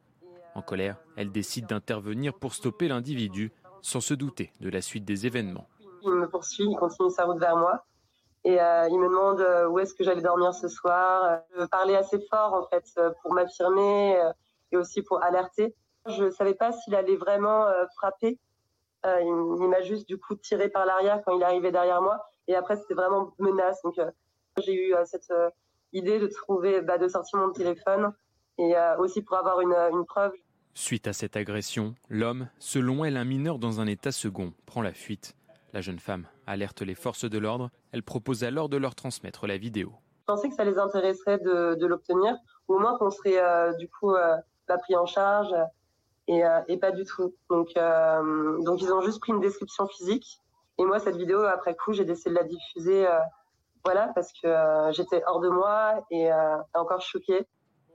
En 0.54 0.62
colère, 0.62 0.98
elle 1.18 1.32
décide 1.32 1.66
d'intervenir 1.66 2.36
pour 2.36 2.54
stopper 2.54 2.88
l'individu 2.88 3.52
sans 3.82 4.02
se 4.02 4.14
douter 4.14 4.52
de 4.62 4.70
la 4.70 4.82
suite 4.82 5.06
des 5.06 5.26
événements. 5.26 5.68
Il 6.04 6.12
me 6.12 6.30
poursuit, 6.30 6.66
il 6.66 6.76
continue 6.76 7.10
sa 7.10 7.26
route 7.26 7.40
vers 7.40 7.58
moi. 7.58 7.84
Et 8.44 8.62
euh, 8.62 8.88
il 8.90 9.00
me 9.00 9.10
demande 9.10 9.42
euh, 9.42 9.68
où 9.68 9.80
est-ce 9.80 9.96
que 9.96 10.04
j'allais 10.04 10.22
dormir 10.22 10.54
ce 10.54 10.68
soir? 10.68 11.40
Je 11.58 11.66
parlais 11.66 11.96
assez 11.96 12.20
fort 12.30 12.54
en 12.54 12.68
fait 12.68 12.86
euh, 13.00 13.10
pour 13.24 13.34
m'affirmer 13.34 14.22
et 14.72 14.78
aussi 14.78 15.02
pour 15.02 15.24
alerter. 15.24 15.76
Je 16.06 16.26
ne 16.26 16.30
savais 16.30 16.54
pas 16.54 16.72
s'il 16.72 16.94
allait 16.94 17.16
vraiment 17.16 17.66
frapper. 17.98 18.38
Il 19.04 19.68
m'a 19.68 19.82
juste 19.82 20.08
du 20.08 20.20
coup 20.20 20.36
tiré 20.36 20.70
par 20.70 20.86
l'arrière 20.86 21.24
quand 21.26 21.36
il 21.36 21.44
arrivait 21.44 21.72
derrière 21.72 22.04
moi. 22.04 22.24
Et 22.48 22.56
après 22.56 22.76
c'était 22.76 22.94
vraiment 22.94 23.34
menace. 23.40 23.82
Donc 23.84 23.98
euh, 24.00 24.12
j'ai 24.64 24.74
eu 24.74 24.94
euh, 24.94 25.04
cette 25.06 25.32
euh, 25.32 25.50
idée 25.94 26.20
de 26.20 26.28
trouver, 26.28 26.82
bah, 26.82 26.98
de 26.98 27.08
sortir 27.08 27.40
mon 27.40 27.52
téléphone 27.52 28.14
et 28.58 28.74
aussi 29.00 29.22
pour 29.22 29.38
avoir 29.38 29.60
une, 29.60 29.74
une 29.74 30.06
preuve. 30.06 30.32
Suite 30.74 31.08
à 31.08 31.14
cette 31.14 31.36
agression, 31.36 31.94
l'homme, 32.10 32.48
selon 32.58 33.04
elle 33.04 33.18
un 33.18 33.26
mineur 33.26 33.60
dans 33.60 33.82
un 33.82 33.88
état 33.88 34.14
second, 34.14 34.54
prend 34.66 34.82
la 34.82 34.94
fuite. 34.94 35.36
La 35.74 35.82
jeune 35.82 36.00
femme 36.00 36.26
alerte 36.48 36.82
les 36.82 36.96
forces 36.96 37.26
de 37.30 37.38
l'ordre. 37.38 37.70
Elle 37.92 38.04
propose 38.04 38.44
alors 38.44 38.70
de 38.70 38.78
leur 38.78 38.96
transmettre 38.96 39.48
la 39.48 39.58
vidéo. 39.58 39.92
Je 40.22 40.26
pensais 40.26 40.50
que 40.50 40.56
ça 40.56 40.64
les 40.64 40.78
intéresserait 40.78 41.38
de, 41.40 41.76
de 41.76 41.86
l'obtenir, 41.86 42.36
ou 42.68 42.76
au 42.76 42.80
moins 42.80 42.98
qu'on 42.98 43.12
serait 43.12 43.40
euh, 43.40 43.74
du 43.74 43.90
coup 43.90 44.14
euh, 44.16 44.36
pas 44.68 44.78
pris 44.78 44.96
en 44.96 45.06
charge, 45.06 45.54
et, 46.28 46.46
euh, 46.46 46.62
et 46.68 46.78
pas 46.78 46.92
du 46.92 47.06
tout. 47.06 47.36
Donc, 47.50 47.74
donc 47.76 48.82
ils 48.82 48.92
ont 48.92 49.02
juste 49.02 49.20
pris 49.20 49.32
une 49.34 49.42
description 49.42 49.88
physique, 49.88 50.42
et 50.78 50.86
moi 50.86 51.00
cette 51.00 51.18
vidéo 51.18 51.42
après 51.44 51.76
coup 51.76 51.94
j'ai 51.94 52.06
décidé 52.06 52.32
de 52.32 52.36
la 52.36 52.44
diffuser, 52.44 53.08
euh, 53.08 53.20
voilà, 53.86 54.12
parce 54.16 54.34
que 54.34 54.48
euh, 54.48 54.92
j'étais 54.94 55.22
hors 55.28 55.40
de 55.40 55.50
moi 55.50 56.04
et 56.10 56.32
euh, 56.32 56.58
encore 56.74 57.02
choquée. 57.02 57.46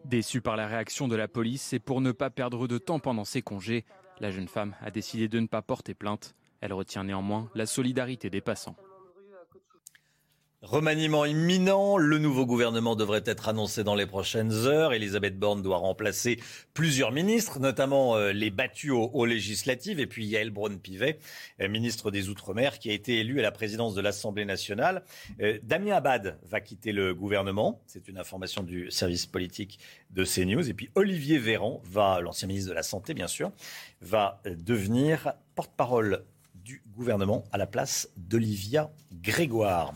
Déçue 0.04 0.40
par 0.40 0.56
la 0.56 0.68
réaction 0.68 1.08
de 1.08 1.16
la 1.16 1.26
police 1.26 1.72
et 1.72 1.80
pour 1.80 2.00
ne 2.00 2.12
pas 2.12 2.30
perdre 2.30 2.68
de 2.68 2.78
temps 2.78 3.00
pendant 3.00 3.24
ses 3.24 3.42
congés, 3.42 3.84
la 4.20 4.30
jeune 4.30 4.46
femme 4.46 4.76
a 4.80 4.92
décidé 4.92 5.28
de 5.28 5.40
ne 5.40 5.48
pas 5.48 5.62
porter 5.62 5.94
plainte. 5.94 6.34
Elle 6.60 6.72
retient 6.72 7.04
néanmoins 7.04 7.50
la 7.54 7.66
solidarité 7.66 8.30
des 8.30 8.40
passants. 8.40 8.76
Remaniement 10.62 11.24
imminent, 11.24 11.96
le 11.96 12.18
nouveau 12.18 12.44
gouvernement 12.44 12.94
devrait 12.94 13.22
être 13.24 13.48
annoncé 13.48 13.82
dans 13.82 13.94
les 13.94 14.04
prochaines 14.04 14.52
heures. 14.52 14.92
Elisabeth 14.92 15.38
Borne 15.38 15.62
doit 15.62 15.78
remplacer 15.78 16.38
plusieurs 16.74 17.12
ministres, 17.12 17.60
notamment 17.60 18.16
euh, 18.16 18.32
les 18.32 18.50
battus 18.50 18.92
aux, 18.92 19.24
législatives, 19.24 20.00
et 20.00 20.06
puis 20.06 20.26
Yael 20.26 20.50
Braun-Pivet, 20.50 21.18
euh, 21.62 21.68
ministre 21.68 22.10
des 22.10 22.28
Outre-mer, 22.28 22.78
qui 22.78 22.90
a 22.90 22.92
été 22.92 23.20
élu 23.20 23.38
à 23.38 23.42
la 23.42 23.52
présidence 23.52 23.94
de 23.94 24.02
l'Assemblée 24.02 24.44
nationale. 24.44 25.02
Euh, 25.40 25.58
Damien 25.62 25.96
Abad 25.96 26.38
va 26.42 26.60
quitter 26.60 26.92
le 26.92 27.14
gouvernement, 27.14 27.80
c'est 27.86 28.08
une 28.08 28.18
information 28.18 28.62
du 28.62 28.90
service 28.90 29.24
politique 29.24 29.78
de 30.10 30.26
CNews. 30.26 30.68
Et 30.68 30.74
puis 30.74 30.90
Olivier 30.94 31.38
Véran, 31.38 31.80
va, 31.86 32.20
l'ancien 32.20 32.48
ministre 32.48 32.68
de 32.68 32.74
la 32.74 32.82
Santé 32.82 33.14
bien 33.14 33.28
sûr, 33.28 33.50
va 34.02 34.42
devenir 34.44 35.32
porte-parole 35.54 36.26
du 36.54 36.82
gouvernement 36.94 37.44
à 37.50 37.56
la 37.56 37.66
place 37.66 38.10
d'Olivia 38.18 38.90
Grégoire. 39.10 39.94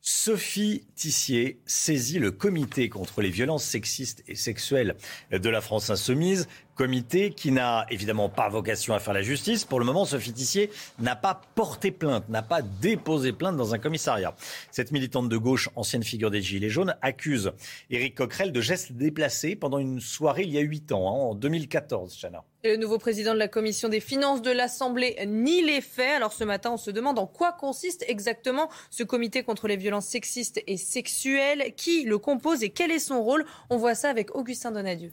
Sophie 0.00 0.86
Tissier 0.94 1.60
saisit 1.66 2.18
le 2.18 2.30
comité 2.30 2.88
contre 2.88 3.20
les 3.20 3.30
violences 3.30 3.64
sexistes 3.64 4.22
et 4.28 4.34
sexuelles 4.34 4.96
de 5.30 5.48
la 5.48 5.60
France 5.60 5.90
insoumise. 5.90 6.48
Comité 6.78 7.30
qui 7.30 7.50
n'a 7.50 7.86
évidemment 7.90 8.28
pas 8.28 8.48
vocation 8.48 8.94
à 8.94 9.00
faire 9.00 9.12
la 9.12 9.22
justice. 9.22 9.64
Pour 9.64 9.80
le 9.80 9.84
moment, 9.84 10.04
Sophie 10.04 10.32
Tissier 10.32 10.70
n'a 11.00 11.16
pas 11.16 11.40
porté 11.56 11.90
plainte, 11.90 12.28
n'a 12.28 12.40
pas 12.40 12.62
déposé 12.62 13.32
plainte 13.32 13.56
dans 13.56 13.74
un 13.74 13.78
commissariat. 13.78 14.36
Cette 14.70 14.92
militante 14.92 15.28
de 15.28 15.36
gauche, 15.36 15.70
ancienne 15.74 16.04
figure 16.04 16.30
des 16.30 16.40
Gilets 16.40 16.68
jaunes, 16.68 16.94
accuse 17.02 17.50
Éric 17.90 18.14
Coquerel 18.14 18.52
de 18.52 18.60
gestes 18.60 18.92
déplacés 18.92 19.56
pendant 19.56 19.78
une 19.78 19.98
soirée 19.98 20.44
il 20.44 20.52
y 20.52 20.58
a 20.58 20.60
huit 20.60 20.92
ans, 20.92 21.08
hein, 21.08 21.30
en 21.30 21.34
2014, 21.34 22.16
Chana. 22.16 22.44
Et 22.62 22.68
le 22.68 22.76
nouveau 22.76 22.98
président 22.98 23.34
de 23.34 23.40
la 23.40 23.48
commission 23.48 23.88
des 23.88 23.98
finances 23.98 24.40
de 24.40 24.52
l'Assemblée 24.52 25.18
nie 25.26 25.62
les 25.62 25.80
faits. 25.80 26.14
Alors 26.14 26.32
ce 26.32 26.44
matin, 26.44 26.70
on 26.70 26.76
se 26.76 26.92
demande 26.92 27.18
en 27.18 27.26
quoi 27.26 27.50
consiste 27.50 28.04
exactement 28.06 28.70
ce 28.90 29.02
comité 29.02 29.42
contre 29.42 29.66
les 29.66 29.76
violences 29.76 30.06
sexistes 30.06 30.62
et 30.68 30.76
sexuelles, 30.76 31.74
qui 31.76 32.04
le 32.04 32.18
compose 32.18 32.62
et 32.62 32.70
quel 32.70 32.92
est 32.92 33.00
son 33.00 33.20
rôle. 33.20 33.44
On 33.68 33.78
voit 33.78 33.96
ça 33.96 34.10
avec 34.10 34.36
Augustin 34.36 34.70
Donadieu. 34.70 35.10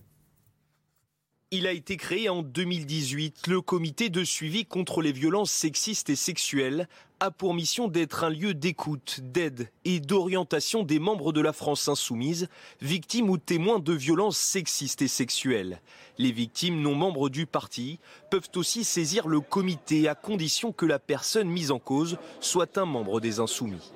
Il 1.57 1.67
a 1.67 1.71
été 1.71 1.95
créé 1.95 2.27
en 2.27 2.41
2018. 2.41 3.47
Le 3.47 3.61
comité 3.61 4.09
de 4.09 4.25
suivi 4.25 4.65
contre 4.65 5.01
les 5.01 5.13
violences 5.13 5.53
sexistes 5.53 6.09
et 6.09 6.17
sexuelles 6.17 6.89
a 7.21 7.31
pour 7.31 7.53
mission 7.53 7.87
d'être 7.87 8.25
un 8.25 8.29
lieu 8.29 8.53
d'écoute, 8.53 9.21
d'aide 9.23 9.69
et 9.85 10.01
d'orientation 10.01 10.83
des 10.83 10.99
membres 10.99 11.31
de 11.31 11.39
la 11.39 11.53
France 11.53 11.87
insoumise, 11.87 12.49
victimes 12.81 13.29
ou 13.29 13.37
témoins 13.37 13.79
de 13.79 13.93
violences 13.93 14.37
sexistes 14.37 15.01
et 15.01 15.07
sexuelles. 15.07 15.79
Les 16.17 16.33
victimes 16.33 16.81
non 16.81 16.93
membres 16.93 17.29
du 17.29 17.45
parti 17.45 17.99
peuvent 18.29 18.51
aussi 18.55 18.83
saisir 18.83 19.29
le 19.29 19.39
comité 19.39 20.09
à 20.09 20.13
condition 20.13 20.73
que 20.73 20.85
la 20.85 20.99
personne 20.99 21.47
mise 21.47 21.71
en 21.71 21.79
cause 21.79 22.17
soit 22.41 22.77
un 22.77 22.85
membre 22.85 23.21
des 23.21 23.39
insoumis. 23.39 23.93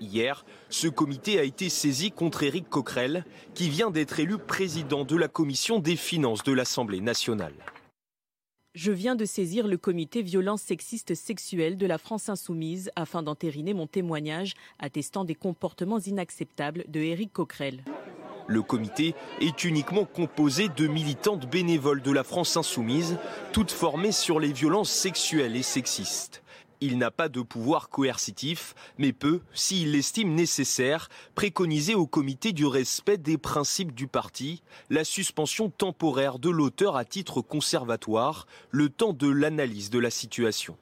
Hier, 0.00 0.44
ce 0.74 0.88
comité 0.88 1.38
a 1.38 1.44
été 1.44 1.68
saisi 1.68 2.10
contre 2.10 2.42
Éric 2.42 2.68
Coquerel, 2.68 3.24
qui 3.54 3.68
vient 3.68 3.92
d'être 3.92 4.18
élu 4.18 4.38
président 4.38 5.04
de 5.04 5.14
la 5.14 5.28
commission 5.28 5.78
des 5.78 5.94
finances 5.94 6.42
de 6.42 6.50
l'Assemblée 6.50 7.00
nationale. 7.00 7.54
Je 8.74 8.90
viens 8.90 9.14
de 9.14 9.24
saisir 9.24 9.68
le 9.68 9.76
comité 9.76 10.20
violence 10.20 10.62
sexiste 10.62 11.14
sexuelle 11.14 11.78
de 11.78 11.86
la 11.86 11.96
France 11.96 12.28
insoumise 12.28 12.90
afin 12.96 13.22
d'entériner 13.22 13.72
mon 13.72 13.86
témoignage 13.86 14.54
attestant 14.80 15.24
des 15.24 15.36
comportements 15.36 16.00
inacceptables 16.00 16.84
de 16.88 16.98
Éric 16.98 17.32
Coquerel. 17.32 17.84
Le 18.48 18.60
comité 18.60 19.14
est 19.40 19.62
uniquement 19.62 20.04
composé 20.04 20.68
de 20.68 20.88
militantes 20.88 21.48
bénévoles 21.48 22.02
de 22.02 22.10
la 22.10 22.24
France 22.24 22.56
insoumise, 22.56 23.16
toutes 23.52 23.70
formées 23.70 24.12
sur 24.12 24.40
les 24.40 24.52
violences 24.52 24.90
sexuelles 24.90 25.54
et 25.54 25.62
sexistes. 25.62 26.43
Il 26.80 26.98
n'a 26.98 27.10
pas 27.10 27.28
de 27.28 27.40
pouvoir 27.40 27.88
coercitif, 27.88 28.74
mais 28.98 29.12
peut, 29.12 29.40
s'il 29.54 29.92
l'estime 29.92 30.34
nécessaire, 30.34 31.08
préconiser 31.34 31.94
au 31.94 32.06
comité 32.06 32.52
du 32.52 32.66
respect 32.66 33.16
des 33.16 33.38
principes 33.38 33.94
du 33.94 34.06
parti, 34.06 34.62
la 34.90 35.04
suspension 35.04 35.70
temporaire 35.70 36.38
de 36.38 36.50
l'auteur 36.50 36.96
à 36.96 37.04
titre 37.04 37.40
conservatoire, 37.40 38.46
le 38.70 38.88
temps 38.88 39.12
de 39.12 39.28
l'analyse 39.28 39.90
de 39.90 39.98
la 39.98 40.10
situation. 40.10 40.76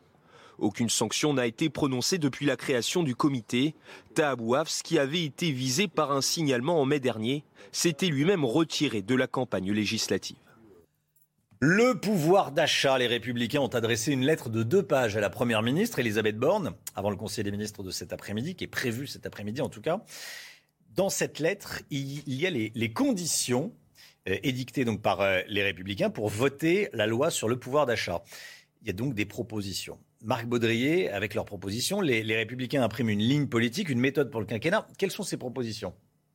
Aucune 0.58 0.90
sanction 0.90 1.34
n'a 1.34 1.46
été 1.46 1.70
prononcée 1.70 2.18
depuis 2.18 2.46
la 2.46 2.56
création 2.56 3.02
du 3.02 3.16
comité. 3.16 3.74
Tahabouafs, 4.14 4.82
qui 4.84 4.98
avait 4.98 5.24
été 5.24 5.50
visé 5.50 5.88
par 5.88 6.12
un 6.12 6.20
signalement 6.20 6.80
en 6.80 6.84
mai 6.84 7.00
dernier, 7.00 7.44
s'était 7.72 8.06
lui-même 8.06 8.44
retiré 8.44 9.02
de 9.02 9.14
la 9.14 9.26
campagne 9.26 9.72
législative. 9.72 10.36
Le 11.64 11.94
pouvoir 11.94 12.50
d'achat. 12.50 12.98
Les 12.98 13.06
Républicains 13.06 13.60
ont 13.60 13.68
adressé 13.68 14.10
une 14.10 14.26
lettre 14.26 14.50
de 14.50 14.64
deux 14.64 14.82
pages 14.82 15.16
à 15.16 15.20
la 15.20 15.30
Première 15.30 15.62
ministre, 15.62 16.00
Elisabeth 16.00 16.36
Borne, 16.36 16.74
avant 16.96 17.08
le 17.08 17.14
Conseil 17.14 17.44
des 17.44 17.52
ministres 17.52 17.84
de 17.84 17.92
cet 17.92 18.12
après-midi, 18.12 18.56
qui 18.56 18.64
est 18.64 18.66
prévu 18.66 19.06
cet 19.06 19.26
après-midi 19.26 19.60
en 19.60 19.68
tout 19.68 19.80
cas. 19.80 20.02
Dans 20.96 21.08
cette 21.08 21.38
lettre, 21.38 21.80
il 21.90 22.24
y 22.26 22.48
a 22.48 22.50
les, 22.50 22.92
conditions 22.92 23.72
euh, 24.28 24.36
édictées 24.42 24.84
donc 24.84 25.02
par 25.02 25.20
euh, 25.20 25.42
les 25.46 25.62
Républicains 25.62 26.10
pour 26.10 26.28
voter 26.28 26.88
la 26.92 27.06
loi 27.06 27.30
sur 27.30 27.48
le 27.48 27.56
pouvoir 27.56 27.86
d'achat. 27.86 28.24
Il 28.80 28.88
y 28.88 28.90
a 28.90 28.94
donc 28.94 29.14
des 29.14 29.24
propositions. 29.24 30.00
Marc 30.20 30.46
Baudrier, 30.46 31.10
avec 31.10 31.32
leurs 31.32 31.44
propositions, 31.44 32.00
les, 32.00 32.24
les 32.24 32.34
Républicains 32.34 32.82
impriment 32.82 33.10
une 33.10 33.20
ligne 33.20 33.46
politique, 33.46 33.88
une 33.88 34.00
méthode 34.00 34.32
pour 34.32 34.40
le 34.40 34.46
quinquennat. 34.46 34.88
Quelles 34.98 35.12
sont 35.12 35.22
ces 35.22 35.36
propositions? 35.36 35.94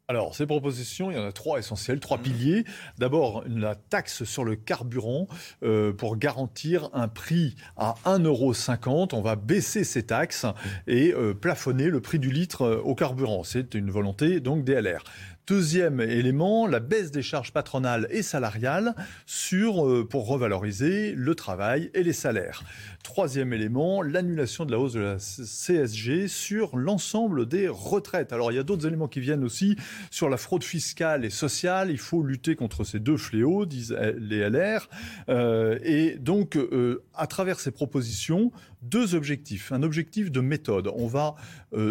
Alors, 0.10 0.34
ces 0.36 0.46
propositions, 0.46 1.12
il 1.12 1.18
y 1.18 1.20
en 1.20 1.26
a 1.26 1.34
trois 1.34 1.60
essentielles, 1.60 2.00
trois 2.00 2.18
piliers. 2.18 2.64
D'abord, 2.98 3.44
la 3.46 3.76
taxe 3.76 4.24
sur 4.24 4.46
le 4.46 4.56
carburant 4.56 5.28
euh, 5.64 5.92
pour 5.92 6.16
garantir 6.16 6.90
un 6.94 7.10
prix 7.10 7.58
à 7.76 7.96
1,50€. 8.06 9.14
On 9.14 9.22
va 9.22 9.36
baisser 9.36 9.84
ces 9.84 10.04
taxes 10.04 10.46
et 10.88 11.14
euh, 11.14 11.34
plafonner 11.34 11.90
le 11.90 12.00
prix 12.00 12.20
du 12.20 12.32
litre 12.32 12.62
euh, 12.62 12.82
au 12.86 12.96
carburant. 12.96 13.44
C'est 13.44 13.74
une 13.74 13.92
volonté 13.92 14.40
donc 14.40 14.64
DLR. 14.64 15.04
Deuxième 15.48 16.02
élément, 16.02 16.68
la 16.68 16.82
baisse 16.82 17.10
des 17.10 17.22
charges 17.22 17.54
patronales 17.54 18.06
et 18.10 18.22
salariales 18.22 18.94
sur, 19.26 19.88
euh, 19.88 20.06
pour 20.06 20.28
revaloriser 20.28 21.14
le 21.16 21.36
travail 21.36 21.90
et 21.94 22.04
les 22.04 22.12
salaires. 22.12 22.64
Troisième 23.02 23.54
élément, 23.54 24.02
l'annulation 24.02 24.66
de 24.66 24.74
la 24.74 24.80
hausse 24.80 24.92
de 24.92 25.00
la 25.00 25.18
CSG 25.20 26.28
sur 26.28 26.76
l'ensemble 26.76 27.48
des 27.48 27.70
retraites. 27.70 28.34
Alors 28.34 28.52
il 28.52 28.56
y 28.56 28.60
a 28.60 28.64
d'autres 28.64 28.86
éléments 28.86 29.08
qui 29.08 29.22
viennent 29.22 29.46
aussi 29.46 29.78
sur 30.12 30.28
la 30.28 30.36
fraude 30.36 30.66
fiscale 30.66 31.24
et 31.24 31.30
sociale. 31.30 31.92
Il 31.92 31.98
faut 31.98 32.24
lutter 32.24 32.58
contre 32.58 32.84
ces 32.84 33.00
deux 33.00 33.16
fléaux, 33.16 33.66
disent 33.66 33.98
les 34.18 34.50
LR. 34.50 34.90
Euh, 35.30 35.80
et 35.82 36.18
donc, 36.18 36.58
euh, 36.58 37.06
à 37.16 37.26
travers 37.26 37.62
ces 37.62 37.72
propositions, 37.72 38.52
deux 38.82 39.16
objectifs. 39.16 39.72
Un 39.72 39.82
objectif 39.82 40.30
de 40.30 40.42
méthode. 40.42 40.92
On 40.94 41.08
va 41.08 41.36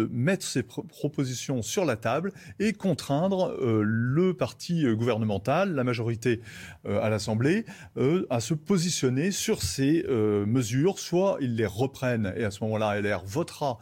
mettre 0.09 0.45
ces 0.45 0.63
propositions 0.63 1.61
sur 1.61 1.85
la 1.85 1.97
table 1.97 2.31
et 2.59 2.73
contraindre 2.73 3.46
euh, 3.61 3.81
le 3.83 4.33
parti 4.33 4.85
gouvernemental, 4.95 5.73
la 5.73 5.83
majorité 5.83 6.41
euh, 6.85 7.01
à 7.01 7.09
l'Assemblée, 7.09 7.65
à 8.29 8.39
se 8.39 8.53
positionner 8.53 9.31
sur 9.31 9.61
ces 9.61 10.05
mesures. 10.45 10.99
Soit 10.99 11.37
ils 11.41 11.55
les 11.55 11.65
reprennent 11.65 12.33
et 12.35 12.43
à 12.43 12.51
ce 12.51 12.63
moment-là, 12.63 12.99
LR 12.99 13.23
votera 13.25 13.79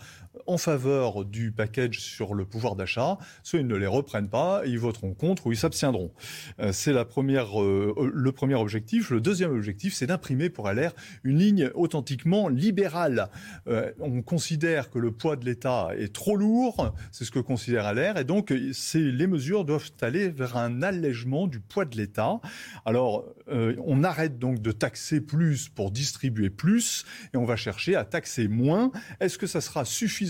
en 0.48 0.58
faveur 0.58 1.26
du 1.26 1.52
package 1.52 2.00
sur 2.00 2.34
le 2.34 2.46
pouvoir 2.46 2.76
d'achat, 2.76 3.18
soit 3.44 3.60
ils 3.60 3.68
ne 3.68 3.76
les 3.76 3.88
reprennent 3.88 4.30
pas, 4.30 4.62
ils 4.66 4.80
voteront 4.80 5.14
contre 5.14 5.48
ou 5.48 5.52
ils 5.52 5.58
s'abstiendront. 5.58 6.12
Euh, 6.60 6.72
c'est 6.72 6.92
euh, 6.92 7.94
le 8.14 8.32
premier 8.32 8.56
objectif. 8.56 9.10
Le 9.10 9.22
deuxième 9.22 9.52
objectif, 9.52 9.94
c'est 9.94 10.08
d'imprimer 10.08 10.50
pour 10.50 10.70
LR 10.70 10.92
une 11.24 11.40
ligne 11.40 11.70
authentiquement 11.74 12.48
libérale. 12.50 13.30
Euh, 13.68 13.92
on 14.00 14.22
considère 14.22 14.90
que 14.90 15.00
le 15.00 15.12
poids 15.12 15.36
de 15.36 15.46
l'État 15.46 15.90
est 15.98 16.14
trop 16.14 16.36
lourd, 16.36 16.94
c'est 17.12 17.26
ce 17.26 17.32
que 17.32 17.40
considère 17.40 17.94
LR, 17.94 18.18
et 18.18 18.24
donc 18.24 18.50
les 18.50 19.28
mesures 19.28 19.66
doivent 19.66 19.92
aller 20.02 20.30
vers 20.30 20.58
un 20.58 20.82
allègement 20.82 21.48
du 21.48 21.60
poids 21.60 21.86
de 21.86 21.98
l'État. 21.98 22.40
Alors, 22.86 23.26
on 23.48 24.04
arrête 24.04 24.40
donc 24.40 24.62
de 24.62 24.72
taxer 24.72 25.22
plus 25.22 25.70
pour 25.70 25.92
distribuer 25.92 26.50
plus, 26.50 27.06
et 27.34 27.38
on 27.38 27.46
va 27.46 27.56
chercher 27.56 27.96
à 27.96 28.06
taxer 28.06 28.48
moins. 28.48 28.92
Est-ce 29.20 29.38
que 29.38 29.48
ça 29.48 29.62
sera 29.62 29.86
suffisant 29.86 30.25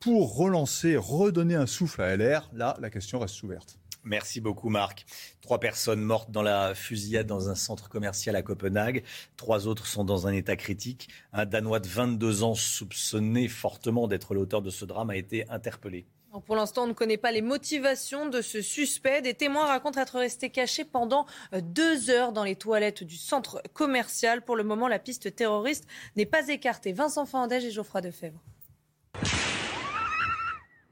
pour 0.00 0.36
relancer, 0.36 0.96
redonner 0.96 1.54
un 1.54 1.66
souffle 1.66 2.02
à 2.02 2.16
LR 2.16 2.48
Là, 2.52 2.76
la 2.80 2.90
question 2.90 3.18
reste 3.18 3.42
ouverte. 3.42 3.78
Merci 4.04 4.40
beaucoup 4.40 4.70
Marc. 4.70 5.04
Trois 5.42 5.60
personnes 5.60 6.00
mortes 6.00 6.30
dans 6.30 6.42
la 6.42 6.74
fusillade 6.74 7.26
dans 7.26 7.50
un 7.50 7.54
centre 7.54 7.88
commercial 7.88 8.36
à 8.36 8.42
Copenhague. 8.42 9.02
Trois 9.36 9.66
autres 9.66 9.86
sont 9.86 10.04
dans 10.04 10.26
un 10.26 10.32
état 10.32 10.56
critique. 10.56 11.08
Un 11.32 11.44
Danois 11.44 11.80
de 11.80 11.88
22 11.88 12.42
ans 12.42 12.54
soupçonné 12.54 13.48
fortement 13.48 14.08
d'être 14.08 14.34
l'auteur 14.34 14.62
de 14.62 14.70
ce 14.70 14.84
drame 14.84 15.10
a 15.10 15.16
été 15.16 15.48
interpellé. 15.50 16.06
pour 16.46 16.56
l'instant, 16.56 16.84
on 16.84 16.86
ne 16.86 16.92
connaît 16.92 17.16
pas 17.18 17.32
les 17.32 17.42
motivations 17.42 18.28
de 18.28 18.40
ce 18.40 18.62
suspect. 18.62 19.20
Des 19.20 19.34
témoins 19.34 19.66
racontent 19.66 20.00
être 20.00 20.18
restés 20.18 20.50
cachés 20.50 20.84
pendant 20.84 21.26
euh, 21.52 21.60
deux 21.60 22.08
heures 22.08 22.32
dans 22.32 22.44
les 22.44 22.56
toilettes 22.56 23.02
du 23.04 23.16
centre 23.16 23.62
commercial. 23.74 24.42
Pour 24.42 24.56
le 24.56 24.64
moment, 24.64 24.88
la 24.88 24.98
piste 24.98 25.34
terroriste 25.34 25.86
n'est 26.16 26.26
pas 26.26 26.48
écartée. 26.48 26.92
Vincent 26.92 27.26
Fandège 27.26 27.64
et 27.64 27.70
Geoffroy 27.70 28.00
Defebvre. 28.00 28.42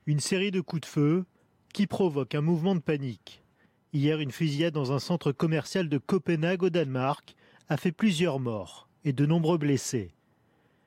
Une 0.06 0.20
série 0.20 0.50
de 0.50 0.60
coups 0.60 0.82
de 0.82 0.86
feu 0.86 1.24
qui 1.72 1.86
provoquent 1.86 2.34
un 2.34 2.40
mouvement 2.40 2.74
de 2.74 2.80
panique. 2.80 3.42
Hier, 3.92 4.20
une 4.20 4.30
fusillade 4.30 4.74
dans 4.74 4.92
un 4.92 4.98
centre 4.98 5.32
commercial 5.32 5.88
de 5.88 5.98
Copenhague 5.98 6.62
au 6.62 6.70
Danemark 6.70 7.34
a 7.68 7.76
fait 7.76 7.92
plusieurs 7.92 8.38
morts 8.38 8.88
et 9.04 9.12
de 9.12 9.26
nombreux 9.26 9.58
blessés. 9.58 10.12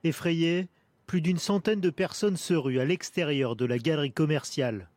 Effrayés, 0.03 0.70
plus 1.06 1.22
d'une 1.22 1.38
centaine 1.38 1.82
de 1.82 1.90
personnes 1.90 2.38
se 2.38 2.53
ruent 2.53 2.80
à 2.80 2.86
l'extérieur 2.86 3.56
de 3.56 3.66
la 3.66 3.78
galerie 3.78 4.11
commerciale. 4.11 4.90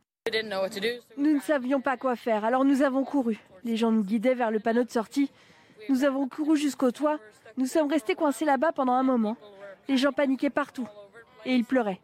Nous 1.16 1.34
ne 1.34 1.40
savions 1.40 1.80
pas 1.80 1.96
quoi 1.96 2.16
faire, 2.16 2.44
alors 2.44 2.64
nous 2.64 2.82
avons 2.82 3.02
couru. 3.02 3.38
Les 3.64 3.76
gens 3.76 3.90
nous 3.90 4.04
guidaient 4.04 4.34
vers 4.34 4.50
le 4.50 4.60
panneau 4.60 4.84
de 4.84 4.90
sortie. 4.90 5.30
Nous 5.88 6.04
avons 6.04 6.28
couru 6.28 6.56
jusqu'au 6.56 6.90
toit. 6.90 7.18
Nous 7.56 7.66
sommes 7.66 7.90
restés 7.90 8.14
coincés 8.14 8.44
là-bas 8.44 8.72
pendant 8.72 8.92
un 8.92 9.02
moment. 9.02 9.36
Les 9.88 9.96
gens 9.96 10.12
paniquaient 10.12 10.50
partout. 10.50 10.86
Et 11.44 11.54
ils 11.54 11.64
pleuraient. 11.64 12.00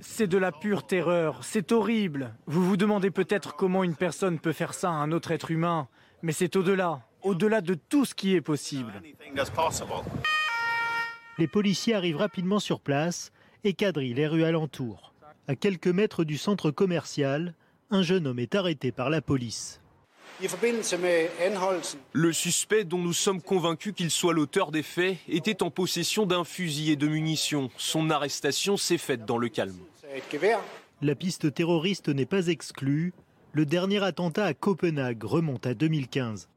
C'est 0.00 0.26
de 0.26 0.38
la 0.38 0.52
pure 0.52 0.86
terreur, 0.86 1.44
c'est 1.44 1.72
horrible. 1.72 2.34
Vous 2.46 2.64
vous 2.64 2.76
demandez 2.76 3.10
peut-être 3.10 3.54
comment 3.56 3.84
une 3.84 3.94
personne 3.94 4.38
peut 4.38 4.52
faire 4.52 4.74
ça 4.74 4.88
à 4.88 4.94
un 4.94 5.12
autre 5.12 5.30
être 5.32 5.50
humain, 5.50 5.88
mais 6.22 6.32
c'est 6.32 6.56
au-delà, 6.56 7.02
au-delà 7.22 7.60
de 7.60 7.74
tout 7.74 8.04
ce 8.04 8.14
qui 8.14 8.34
est 8.34 8.40
possible. 8.40 8.92
Les 11.38 11.48
policiers 11.48 11.94
arrivent 11.94 12.16
rapidement 12.16 12.58
sur 12.58 12.80
place 12.80 13.32
et 13.64 13.74
quadrillent 13.74 14.14
les 14.14 14.26
rues 14.26 14.44
alentours. 14.44 15.12
À 15.48 15.54
quelques 15.54 15.86
mètres 15.88 16.24
du 16.24 16.38
centre 16.38 16.70
commercial, 16.70 17.54
un 17.90 18.02
jeune 18.02 18.26
homme 18.26 18.38
est 18.38 18.54
arrêté 18.54 18.92
par 18.92 19.10
la 19.10 19.20
police. 19.20 19.80
Le 22.12 22.32
suspect, 22.32 22.84
dont 22.84 22.98
nous 22.98 23.12
sommes 23.12 23.40
convaincus 23.40 23.94
qu'il 23.96 24.10
soit 24.10 24.34
l'auteur 24.34 24.70
des 24.70 24.82
faits, 24.82 25.16
était 25.28 25.62
en 25.62 25.70
possession 25.70 26.26
d'un 26.26 26.44
fusil 26.44 26.90
et 26.90 26.96
de 26.96 27.06
munitions. 27.06 27.70
Son 27.78 28.10
arrestation 28.10 28.76
s'est 28.76 28.98
faite 28.98 29.24
dans 29.24 29.38
le 29.38 29.48
calme. 29.48 29.78
La 31.02 31.14
piste 31.14 31.54
terroriste 31.54 32.08
n'est 32.08 32.26
pas 32.26 32.48
exclue. 32.48 33.14
Le 33.52 33.64
dernier 33.64 34.02
attentat 34.02 34.44
à 34.44 34.54
Copenhague 34.54 35.24
remonte 35.24 35.66
à 35.66 35.74
2015. 35.74 36.48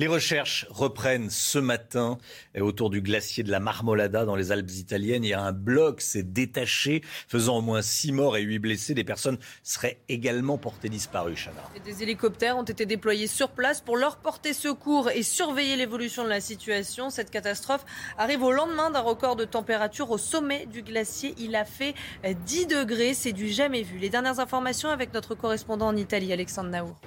Les 0.00 0.06
recherches 0.06 0.64
reprennent 0.70 1.28
ce 1.28 1.58
matin 1.58 2.18
autour 2.60 2.88
du 2.88 3.02
glacier 3.02 3.42
de 3.42 3.50
la 3.50 3.58
Marmolada 3.58 4.24
dans 4.24 4.36
les 4.36 4.52
Alpes 4.52 4.70
italiennes. 4.70 5.24
Il 5.24 5.30
y 5.30 5.34
a 5.34 5.42
un 5.42 5.50
bloc 5.50 6.00
s'est 6.00 6.22
détaché, 6.22 7.02
faisant 7.26 7.56
au 7.56 7.62
moins 7.62 7.82
six 7.82 8.12
morts 8.12 8.36
et 8.36 8.42
huit 8.42 8.60
blessés. 8.60 8.94
Des 8.94 9.02
personnes 9.02 9.38
seraient 9.64 9.98
également 10.08 10.56
portées 10.56 10.88
disparues, 10.88 11.34
Chana. 11.34 11.64
Des 11.84 12.04
hélicoptères 12.04 12.56
ont 12.56 12.62
été 12.62 12.86
déployés 12.86 13.26
sur 13.26 13.50
place 13.50 13.80
pour 13.80 13.96
leur 13.96 14.18
porter 14.18 14.52
secours 14.52 15.10
et 15.10 15.24
surveiller 15.24 15.74
l'évolution 15.74 16.22
de 16.22 16.28
la 16.28 16.40
situation. 16.40 17.10
Cette 17.10 17.30
catastrophe 17.30 17.84
arrive 18.18 18.44
au 18.44 18.52
lendemain 18.52 18.90
d'un 18.90 19.00
record 19.00 19.34
de 19.34 19.44
température 19.44 20.12
au 20.12 20.18
sommet 20.18 20.66
du 20.66 20.82
glacier. 20.82 21.34
Il 21.38 21.56
a 21.56 21.64
fait 21.64 21.94
10 22.22 22.68
degrés, 22.68 23.14
c'est 23.14 23.32
du 23.32 23.48
jamais 23.48 23.82
vu. 23.82 23.98
Les 23.98 24.10
dernières 24.10 24.38
informations 24.38 24.90
avec 24.90 25.12
notre 25.12 25.34
correspondant 25.34 25.88
en 25.88 25.96
Italie, 25.96 26.32
Alexandre 26.32 26.70
Naour. 26.70 27.00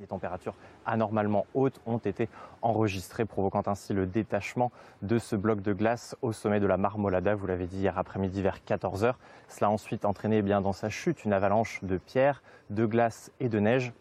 Les 0.00 0.06
températures 0.08 0.54
anormalement 0.88 1.46
hautes 1.54 1.80
ont 1.86 1.98
été 1.98 2.28
enregistrées, 2.62 3.24
provoquant 3.24 3.62
ainsi 3.66 3.92
le 3.92 4.06
détachement 4.06 4.72
de 5.02 5.18
ce 5.18 5.36
bloc 5.36 5.62
de 5.62 5.72
glace 5.72 6.16
au 6.22 6.32
sommet 6.32 6.60
de 6.60 6.66
la 6.66 6.76
Marmolada, 6.76 7.34
vous 7.34 7.46
l'avez 7.46 7.66
dit 7.66 7.78
hier 7.78 7.98
après-midi 7.98 8.42
vers 8.42 8.58
14h. 8.66 9.14
Cela 9.48 9.68
a 9.68 9.70
ensuite 9.70 10.04
entraîné 10.04 10.38
eh 10.38 10.42
bien, 10.42 10.60
dans 10.60 10.72
sa 10.72 10.88
chute 10.88 11.24
une 11.24 11.32
avalanche 11.32 11.80
de 11.82 11.98
pierres, 11.98 12.42
de 12.70 12.86
glace 12.86 13.30
et 13.40 13.48
de 13.48 13.60
neige 13.60 13.92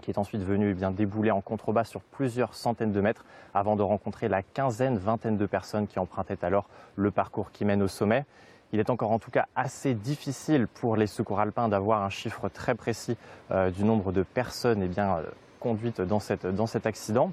qui 0.00 0.10
est 0.10 0.18
ensuite 0.18 0.42
venue 0.42 0.70
eh 0.70 0.74
bien, 0.74 0.90
débouler 0.90 1.30
en 1.30 1.40
contrebas 1.40 1.84
sur 1.84 2.00
plusieurs 2.00 2.54
centaines 2.54 2.92
de 2.92 3.00
mètres 3.00 3.24
avant 3.54 3.76
de 3.76 3.82
rencontrer 3.82 4.28
la 4.28 4.42
quinzaine, 4.42 4.96
vingtaine 4.96 5.36
de 5.36 5.46
personnes 5.46 5.86
qui 5.86 5.98
empruntaient 5.98 6.44
alors 6.44 6.68
le 6.96 7.10
parcours 7.10 7.52
qui 7.52 7.64
mène 7.64 7.82
au 7.82 7.88
sommet. 7.88 8.24
Il 8.72 8.78
est 8.78 8.90
encore 8.90 9.10
en 9.10 9.18
tout 9.18 9.30
cas 9.30 9.46
assez 9.56 9.94
difficile 9.94 10.68
pour 10.68 10.96
les 10.96 11.06
secours 11.06 11.40
alpins 11.40 11.68
d'avoir 11.68 12.02
un 12.02 12.08
chiffre 12.08 12.48
très 12.48 12.74
précis 12.74 13.16
euh, 13.50 13.70
du 13.70 13.84
nombre 13.84 14.12
de 14.12 14.22
personnes 14.22 14.82
eh 14.82 14.88
bien, 14.88 15.18
euh, 15.60 15.62
conduites 15.62 16.00
dans, 16.00 16.20
cet 16.66 16.86
accident. 16.86 17.32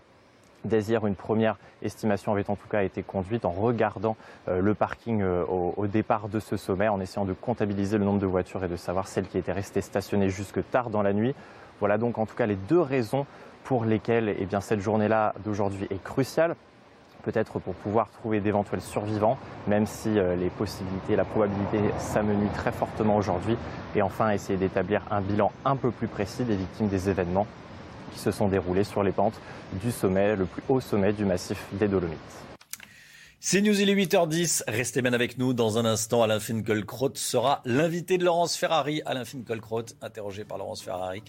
Dès 0.66 0.82
hier, 0.82 1.06
une 1.06 1.16
première 1.16 1.58
estimation 1.82 2.34
avait 2.34 2.50
en 2.50 2.56
tout 2.56 2.68
cas 2.68 2.84
été 2.84 3.04
conduite 3.04 3.46
en 3.46 3.52
regardant 3.52 4.18
euh, 4.48 4.60
le 4.60 4.74
parking 4.74 5.24
au, 5.24 5.74
au, 5.78 5.88
départ 5.88 6.30
de 6.30 6.40
ce 6.40 6.58
sommet, 6.58 6.88
en 6.88 7.00
essayant 7.00 7.26
de 7.26 7.34
comptabiliser 7.34 7.98
le 7.98 8.06
nombre 8.06 8.20
de 8.20 8.26
voitures 8.26 8.64
et 8.64 8.68
de 8.68 8.76
savoir 8.76 9.08
celles 9.08 9.28
qui 9.28 9.38
étaient 9.38 9.52
restées 9.52 9.82
stationnées 9.82 10.30
jusque 10.30 10.60
tard 10.72 10.90
dans 10.90 11.02
la 11.02 11.14
nuit. 11.14 11.36
Voilà 11.80 11.98
donc 11.98 12.18
en 12.18 12.26
tout 12.26 12.36
cas 12.36 12.48
les 12.48 12.56
deux 12.56 12.82
raisons 12.82 13.26
pour 13.64 13.86
lesquelles 13.86 14.36
eh 14.40 14.46
bien, 14.46 14.62
cette 14.62 14.80
journée-là 14.80 15.34
d'aujourd'hui 15.44 15.88
est 15.90 16.04
cruciale 16.04 16.56
peut-être 17.28 17.60
pour 17.60 17.74
pouvoir 17.76 18.10
trouver 18.10 18.40
d'éventuels 18.40 18.82
survivants, 18.82 19.38
même 19.68 19.86
si 19.86 20.18
euh, 20.18 20.38
les 20.38 20.50
possibilités, 20.50 21.18
la 21.18 21.26
probabilité 21.26 21.80
s'amenuient 21.98 22.54
très 22.56 22.72
fortement 22.72 23.18
aujourd'hui. 23.18 23.58
Et 23.96 24.02
enfin, 24.02 24.30
essayer 24.30 24.58
d'établir 24.58 25.02
un 25.12 25.20
bilan 25.20 25.52
un 25.66 25.76
peu 25.76 25.92
plus 25.92 26.08
précis 26.08 26.46
des 26.46 26.56
victimes 26.56 26.88
des 26.88 27.10
événements 27.10 27.46
qui 28.14 28.20
se 28.20 28.32
sont 28.32 28.48
déroulés 28.48 28.84
sur 28.84 29.04
les 29.04 29.12
pentes 29.12 29.40
du 29.74 29.92
sommet, 29.92 30.36
le 30.36 30.46
plus 30.46 30.64
haut 30.70 30.80
sommet 30.82 31.14
du 31.14 31.26
massif 31.26 31.58
des 31.74 31.88
Dolomites. 31.88 32.18
C'est 33.40 33.62
News, 33.62 33.80
il 33.80 33.90
est 33.90 33.96
8h10. 33.96 34.64
Restez 34.68 35.02
bien 35.02 35.14
avec 35.14 35.38
nous. 35.38 35.54
Dans 35.54 35.78
un 35.78 35.86
instant, 35.86 36.24
Alain 36.24 36.40
Finkielkraut 36.40 37.12
sera 37.14 37.62
l'invité 37.66 38.18
de 38.18 38.26
Laurence 38.26 38.58
Ferrari. 38.58 39.02
Alain 39.06 39.26
Finkielkraut, 39.26 39.86
interrogé 40.02 40.44
par 40.44 40.58
Laurence 40.58 40.82
Ferrari 40.82 41.22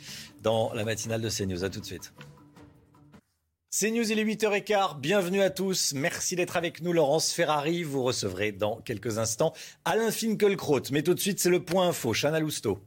dans 0.43 0.73
la 0.73 0.85
matinale 0.85 1.21
de 1.21 1.29
CNews. 1.29 1.65
A 1.65 1.71
tout 1.71 1.81
de 1.81 1.85
suite. 1.85 2.13
C'est 3.71 3.91
News, 3.91 4.11
il 4.11 4.19
est 4.19 4.25
8h15. 4.25 4.99
Bienvenue 4.99 5.43
à 5.43 5.51
tous. 5.51 5.93
Merci 5.95 6.35
d'être 6.35 6.57
avec 6.57 6.83
nous. 6.83 6.95
Laurence 6.95 7.31
Ferrari, 7.31 7.83
vous 7.83 8.03
recevrez 8.03 8.51
dans 8.51 8.77
quelques 8.77 9.19
instants 9.19 9.53
Alain 9.85 10.11
Finkielkraut. 10.11 10.91
Mais 10.91 11.03
tout 11.03 11.13
de 11.13 11.21
suite, 11.21 11.39
c'est 11.39 11.51
le 11.51 11.63
point 11.63 11.89
info. 11.89 12.15
Chana 12.15 12.41
Lousteau. 12.41 12.81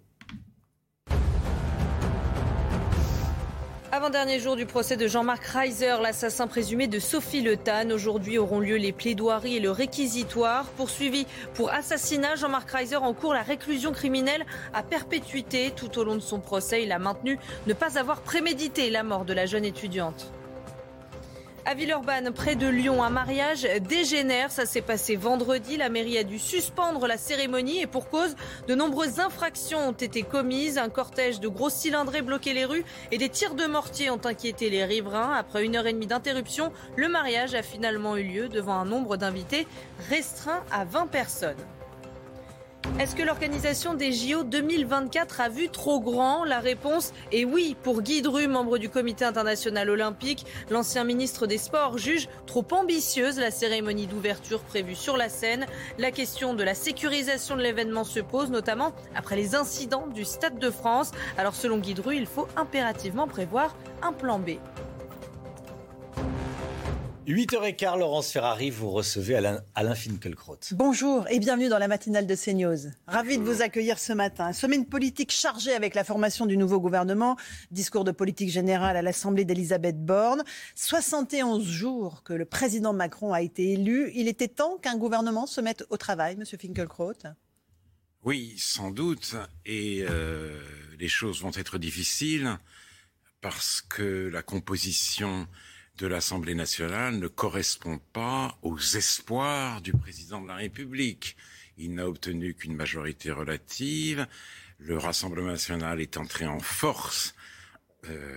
Avant-dernier 3.93 4.39
jour 4.39 4.55
du 4.55 4.65
procès 4.65 4.95
de 4.95 5.05
Jean-Marc 5.05 5.43
Reiser, 5.43 5.97
l'assassin 6.01 6.47
présumé 6.47 6.88
de 6.88 6.97
Sophie 6.97 7.41
Le 7.41 7.57
Tan. 7.57 7.89
Aujourd'hui 7.91 8.38
auront 8.38 8.61
lieu 8.61 8.77
les 8.77 8.93
plaidoiries 8.93 9.57
et 9.57 9.59
le 9.59 9.69
réquisitoire. 9.69 10.63
Poursuivi 10.77 11.27
pour 11.55 11.73
assassinat, 11.73 12.38
Jean-Marc 12.38 12.72
Reiser 12.72 12.95
encourt 12.95 13.34
la 13.34 13.41
réclusion 13.41 13.91
criminelle 13.91 14.45
à 14.73 14.81
perpétuité. 14.81 15.73
Tout 15.76 15.99
au 15.99 16.05
long 16.05 16.15
de 16.15 16.22
son 16.22 16.39
procès, 16.39 16.84
il 16.84 16.93
a 16.93 16.99
maintenu 16.99 17.38
ne 17.68 17.73
pas 17.73 17.99
avoir 17.99 18.22
prémédité 18.22 18.89
la 18.89 19.03
mort 19.03 19.26
de 19.26 19.34
la 19.34 19.45
jeune 19.45 19.65
étudiante. 19.65 20.31
À 21.63 21.75
Villeurbanne, 21.75 22.31
près 22.31 22.55
de 22.55 22.67
Lyon, 22.67 23.03
un 23.03 23.11
mariage 23.11 23.67
dégénère. 23.88 24.51
Ça 24.51 24.65
s'est 24.65 24.81
passé 24.81 25.15
vendredi. 25.15 25.77
La 25.77 25.89
mairie 25.89 26.17
a 26.17 26.23
dû 26.23 26.39
suspendre 26.39 27.05
la 27.05 27.17
cérémonie 27.17 27.81
et 27.81 27.88
pour 27.88 28.09
cause, 28.09 28.35
de 28.67 28.73
nombreuses 28.73 29.19
infractions 29.19 29.89
ont 29.89 29.91
été 29.91 30.23
commises. 30.23 30.79
Un 30.79 30.89
cortège 30.89 31.39
de 31.39 31.47
gros 31.47 31.69
cylindrés 31.69 32.23
bloquait 32.23 32.53
les 32.53 32.65
rues 32.65 32.83
et 33.11 33.19
des 33.19 33.29
tirs 33.29 33.53
de 33.53 33.65
mortier 33.67 34.09
ont 34.09 34.21
inquiété 34.25 34.71
les 34.71 34.85
riverains. 34.85 35.35
Après 35.35 35.63
une 35.63 35.75
heure 35.75 35.85
et 35.85 35.93
demie 35.93 36.07
d'interruption, 36.07 36.71
le 36.95 37.07
mariage 37.09 37.53
a 37.53 37.61
finalement 37.61 38.17
eu 38.17 38.23
lieu 38.23 38.49
devant 38.49 38.79
un 38.79 38.85
nombre 38.85 39.15
d'invités 39.15 39.67
restreint 40.09 40.63
à 40.71 40.83
20 40.83 41.07
personnes. 41.07 41.63
Est-ce 42.99 43.16
que 43.16 43.24
l'organisation 43.24 43.95
des 43.95 44.12
JO 44.12 44.44
2024 44.44 45.41
a 45.41 45.49
vu 45.49 45.70
trop 45.70 45.99
grand? 45.99 46.44
La 46.44 46.60
réponse 46.60 47.14
est 47.32 47.45
oui 47.45 47.76
pour 47.82 48.02
Guy 48.02 48.22
Dru, 48.22 48.48
membre 48.48 48.78
du 48.78 48.90
comité 48.90 49.26
international 49.26 49.90
olympique. 49.90 50.45
L'ancien 50.70 51.03
ministre 51.03 51.48
des 51.48 51.58
Sports 51.58 51.98
juge 51.98 52.30
trop 52.45 52.66
ambitieuse 52.72 53.40
la 53.40 53.49
cérémonie 53.49 54.06
d'ouverture 54.06 54.60
prévue 54.62 54.94
sur 54.95 55.18
la 55.18 55.30
scène. 55.30 55.66
La 55.98 56.12
question 56.12 56.53
de 56.53 56.64
la 56.64 56.76
sécurisation 56.76 57.56
de 57.56 57.62
l'événement 57.62 58.03
se 58.03 58.20
pose, 58.20 58.52
notamment 58.52 58.91
après 59.16 59.36
les 59.36 59.56
incidents 59.56 60.06
du 60.08 60.24
Stade 60.24 60.60
de 60.60 60.70
France. 60.70 61.12
Alors 61.38 61.56
selon 61.56 61.80
Guy 61.80 61.95
Dru, 61.95 62.16
il 62.16 62.28
faut 62.28 62.48
impérativement 62.56 63.28
prévoir 63.28 63.76
un 64.03 64.14
plan 64.14 64.38
B. 64.38 64.52
8h15, 67.27 67.99
Laurence 67.99 68.31
Ferrari, 68.31 68.72
vous 68.72 68.89
recevez 68.89 69.35
Alain, 69.35 69.61
Alain 69.76 69.93
Finkielkraut. 69.93 70.57
Bonjour 70.72 71.27
et 71.30 71.38
bienvenue 71.38 71.69
dans 71.69 71.77
la 71.77 71.88
matinale 71.88 72.26
de 72.26 72.34
CNews. 72.34 72.91
Ravi 73.06 73.38
de 73.38 73.43
vous 73.43 73.61
accueillir 73.61 73.99
ce 73.99 74.11
matin. 74.11 74.53
Semaine 74.53 74.88
politique 74.88 75.31
chargée 75.31 75.73
avec 75.73 75.93
la 75.93 76.03
formation 76.03 76.48
du 76.48 76.57
nouveau 76.57 76.80
gouvernement, 76.80 77.38
discours 77.69 78.06
de 78.06 78.11
politique 78.11 78.49
générale 78.49 78.98
à 78.98 79.03
l'Assemblée 79.03 79.45
d'Elisabeth 79.45 80.03
Borne. 80.03 80.43
71 80.73 81.64
jours 81.64 82.23
que 82.23 82.34
le 82.34 82.45
président 82.45 82.91
Macron 82.91 83.34
a 83.34 83.43
été 83.43 83.73
élu. 83.73 84.11
Il 84.15 84.27
était 84.27 84.48
temps 84.48 84.77
qu'un 84.77 84.98
gouvernement 84.98 85.45
se 85.45 85.61
mette 85.61 85.85
au 85.91 85.98
travail, 85.98 86.38
monsieur 86.38 86.57
Finkielkraut? 86.57 87.14
Oui, 88.23 88.56
sans 88.57 88.89
doute. 88.89 89.35
Et 89.68 90.03
euh, 90.10 90.60
les 90.98 91.07
choses 91.07 91.43
vont 91.43 91.52
être 91.53 91.77
difficiles 91.77 92.57
parce 93.41 93.81
que 93.81 94.27
la 94.27 94.41
composition 94.41 95.48
de 96.02 96.07
l'Assemblée 96.07 96.56
nationale 96.56 97.19
ne 97.19 97.28
correspond 97.28 97.99
pas 98.11 98.57
aux 98.64 98.80
espoirs 98.80 99.82
du 99.82 99.91
président 99.94 100.41
de 100.41 100.48
la 100.48 100.56
République. 100.56 101.38
Il 101.78 101.94
n'a 101.94 102.07
obtenu 102.07 102.56
qu'une 102.56 102.76
majorité 102.76 103.30
relative. 103.30 104.26
Le 104.80 104.98
Rassemblement 104.98 105.52
national 105.52 106.02
est 106.02 106.18
entré 106.18 106.48
en 106.48 106.60
force 106.60 107.36
euh, 108.10 108.36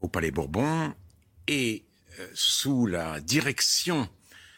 au 0.00 0.08
Palais 0.08 0.30
Bourbon 0.30 0.94
et 1.46 1.84
euh, 2.18 2.26
sous 2.32 2.86
la 2.86 3.20
direction 3.20 4.08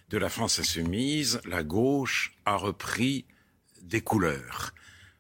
de 0.08 0.16
la 0.16 0.28
France 0.28 0.60
insoumise, 0.60 1.40
la 1.44 1.64
gauche 1.64 2.36
a 2.44 2.54
repris 2.54 3.24
des 3.80 4.00
couleurs. 4.00 4.74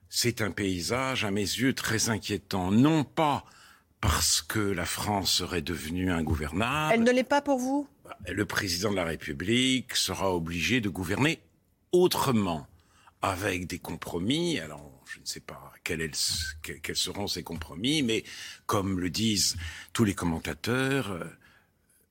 C'est 0.08 0.40
un 0.40 0.52
paysage, 0.52 1.24
à 1.24 1.32
mes 1.32 1.40
yeux, 1.40 1.74
très 1.74 2.10
inquiétant. 2.10 2.70
Non 2.70 3.02
pas 3.02 3.44
parce 4.02 4.42
que 4.42 4.58
la 4.58 4.84
France 4.84 5.32
serait 5.32 5.62
devenue 5.62 6.10
ingouvernable. 6.10 6.92
Elle 6.92 7.04
ne 7.04 7.12
l'est 7.12 7.22
pas 7.22 7.40
pour 7.40 7.58
vous? 7.58 7.88
Le 8.28 8.44
président 8.44 8.90
de 8.90 8.96
la 8.96 9.04
République 9.04 9.94
sera 9.94 10.34
obligé 10.34 10.80
de 10.80 10.88
gouverner 10.88 11.40
autrement, 11.92 12.66
avec 13.22 13.68
des 13.68 13.78
compromis. 13.78 14.58
Alors, 14.58 15.00
je 15.06 15.20
ne 15.20 15.24
sais 15.24 15.40
pas 15.40 15.72
quels, 15.84 16.10
quels 16.82 16.96
seront 16.96 17.28
ces 17.28 17.44
compromis, 17.44 18.02
mais 18.02 18.24
comme 18.66 18.98
le 18.98 19.08
disent 19.08 19.56
tous 19.92 20.04
les 20.04 20.14
commentateurs, 20.14 21.12
euh, 21.12 21.24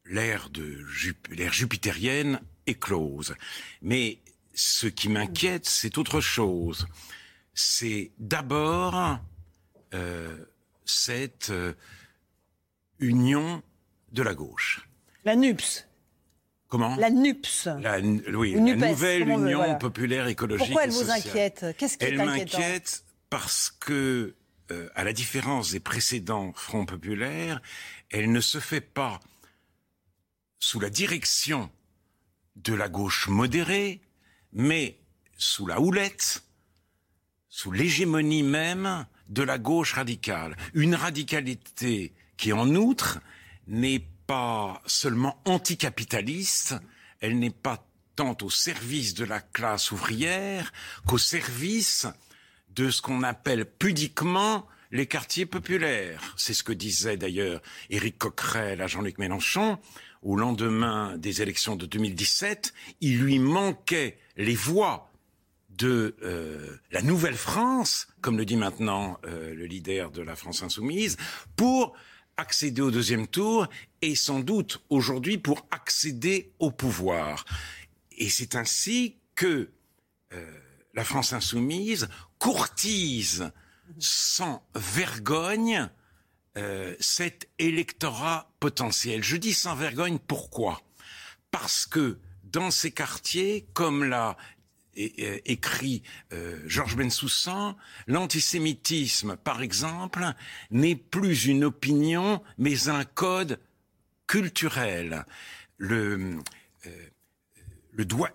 l'ère 0.05 0.49
jupitérienne 1.51 2.39
est 2.67 2.79
close. 2.79 3.35
Mais 3.81 4.19
ce 4.53 4.87
qui 4.87 5.09
m'inquiète, 5.09 5.65
c'est 5.65 5.97
autre 5.97 6.21
chose. 6.21 6.87
C'est 7.53 8.11
d'abord 8.17 9.19
euh, 9.93 10.37
cette 10.85 11.49
euh, 11.49 11.73
union 12.99 13.63
de 14.11 14.23
la 14.23 14.33
gauche. 14.33 14.87
La 15.25 15.35
NUPS. 15.35 15.87
Comment 16.67 16.95
La 16.95 17.09
NUPS. 17.09 17.67
La, 17.81 17.99
oui, 17.99 18.53
la 18.53 18.89
nouvelle 18.89 19.27
Union 19.27 19.77
populaire 19.77 20.27
écologique. 20.27 20.67
Pourquoi 20.67 20.85
elle 20.85 20.91
vous 20.91 21.11
inquiète? 21.11 21.65
Qu'est-ce 21.77 21.97
qui 21.97 22.05
Elle 22.05 22.17
m'inquiète 22.17 23.03
parce 23.29 23.71
que, 23.71 24.35
euh, 24.71 24.89
à 24.95 25.03
la 25.03 25.13
différence 25.13 25.71
des 25.71 25.79
précédents 25.79 26.53
fronts 26.53 26.85
populaires, 26.85 27.61
elle 28.09 28.31
ne 28.31 28.41
se 28.41 28.59
fait 28.59 28.81
pas 28.81 29.19
sous 30.59 30.79
la 30.79 30.89
direction 30.89 31.69
de 32.55 32.73
la 32.73 32.89
gauche 32.89 33.27
modérée, 33.27 34.01
mais 34.53 34.99
sous 35.37 35.65
la 35.65 35.79
houlette, 35.79 36.43
sous 37.49 37.71
l'hégémonie 37.71 38.43
même 38.43 39.05
de 39.31 39.43
la 39.43 39.57
gauche 39.57 39.93
radicale. 39.93 40.55
Une 40.73 40.93
radicalité 40.93 42.13
qui, 42.37 42.53
en 42.53 42.75
outre, 42.75 43.19
n'est 43.67 44.05
pas 44.27 44.81
seulement 44.85 45.41
anticapitaliste, 45.45 46.75
elle 47.21 47.39
n'est 47.39 47.49
pas 47.49 47.87
tant 48.15 48.37
au 48.41 48.49
service 48.49 49.13
de 49.13 49.25
la 49.25 49.39
classe 49.39 49.91
ouvrière 49.91 50.71
qu'au 51.07 51.17
service 51.17 52.07
de 52.75 52.89
ce 52.89 53.01
qu'on 53.01 53.23
appelle 53.23 53.65
pudiquement 53.65 54.67
les 54.91 55.05
quartiers 55.05 55.45
populaires. 55.45 56.33
C'est 56.37 56.53
ce 56.53 56.63
que 56.63 56.73
disait 56.73 57.17
d'ailleurs 57.17 57.61
Éric 57.89 58.17
Coquerel 58.17 58.81
à 58.81 58.87
Jean-Luc 58.87 59.17
Mélenchon. 59.17 59.79
Au 60.21 60.35
lendemain 60.35 61.17
des 61.17 61.41
élections 61.41 61.75
de 61.75 61.85
2017, 61.85 62.73
il 62.99 63.19
lui 63.19 63.39
manquait 63.39 64.19
les 64.37 64.55
voix 64.55 65.10
de 65.77 66.15
euh, 66.23 66.77
la 66.91 67.01
nouvelle 67.01 67.35
France, 67.35 68.07
comme 68.21 68.37
le 68.37 68.45
dit 68.45 68.55
maintenant 68.55 69.17
euh, 69.25 69.53
le 69.53 69.65
leader 69.65 70.11
de 70.11 70.21
la 70.21 70.35
France 70.35 70.63
insoumise, 70.63 71.17
pour 71.55 71.93
accéder 72.37 72.81
au 72.81 72.91
deuxième 72.91 73.27
tour 73.27 73.67
et 74.01 74.15
sans 74.15 74.39
doute 74.39 74.81
aujourd'hui 74.89 75.37
pour 75.37 75.65
accéder 75.71 76.51
au 76.59 76.71
pouvoir. 76.71 77.45
Et 78.17 78.29
c'est 78.29 78.55
ainsi 78.55 79.17
que 79.35 79.69
euh, 80.33 80.59
la 80.93 81.03
France 81.03 81.33
insoumise 81.33 82.09
courtise 82.39 83.51
sans 83.99 84.65
vergogne 84.75 85.89
cet 86.99 87.47
électorat 87.59 88.51
potentiel. 88.59 89.23
Je 89.23 89.37
dis 89.37 89.53
sans 89.53 89.73
vergogne 89.73 90.19
pourquoi? 90.19 90.81
Parce 91.49 91.85
que 91.85 92.19
dans 92.43 92.71
ces 92.71 92.91
quartiers, 92.91 93.65
comme 93.73 94.03
l'a 94.03 94.35
écrit 94.95 96.03
euh, 96.33 96.59
Georges 96.65 96.95
Bensoussan, 96.95 97.77
l'antisémitisme, 98.07 99.37
par 99.37 99.61
exemple, 99.61 100.25
n'est 100.69 100.95
plus 100.95 101.45
une 101.45 101.63
opinion, 101.63 102.41
mais 102.57 102.89
un 102.89 103.05
code 103.05 103.59
culturel. 104.27 105.25
Euh, 105.81 106.39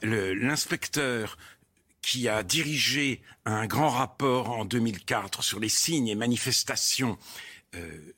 l'inspecteur 0.02 1.38
qui 2.02 2.28
a 2.28 2.42
dirigé 2.42 3.20
un 3.44 3.66
grand 3.66 3.88
rapport 3.88 4.50
en 4.50 4.64
2004 4.64 5.42
sur 5.42 5.58
les 5.58 5.68
signes 5.68 6.08
et 6.08 6.14
manifestations 6.14 7.18
euh, 7.74 8.14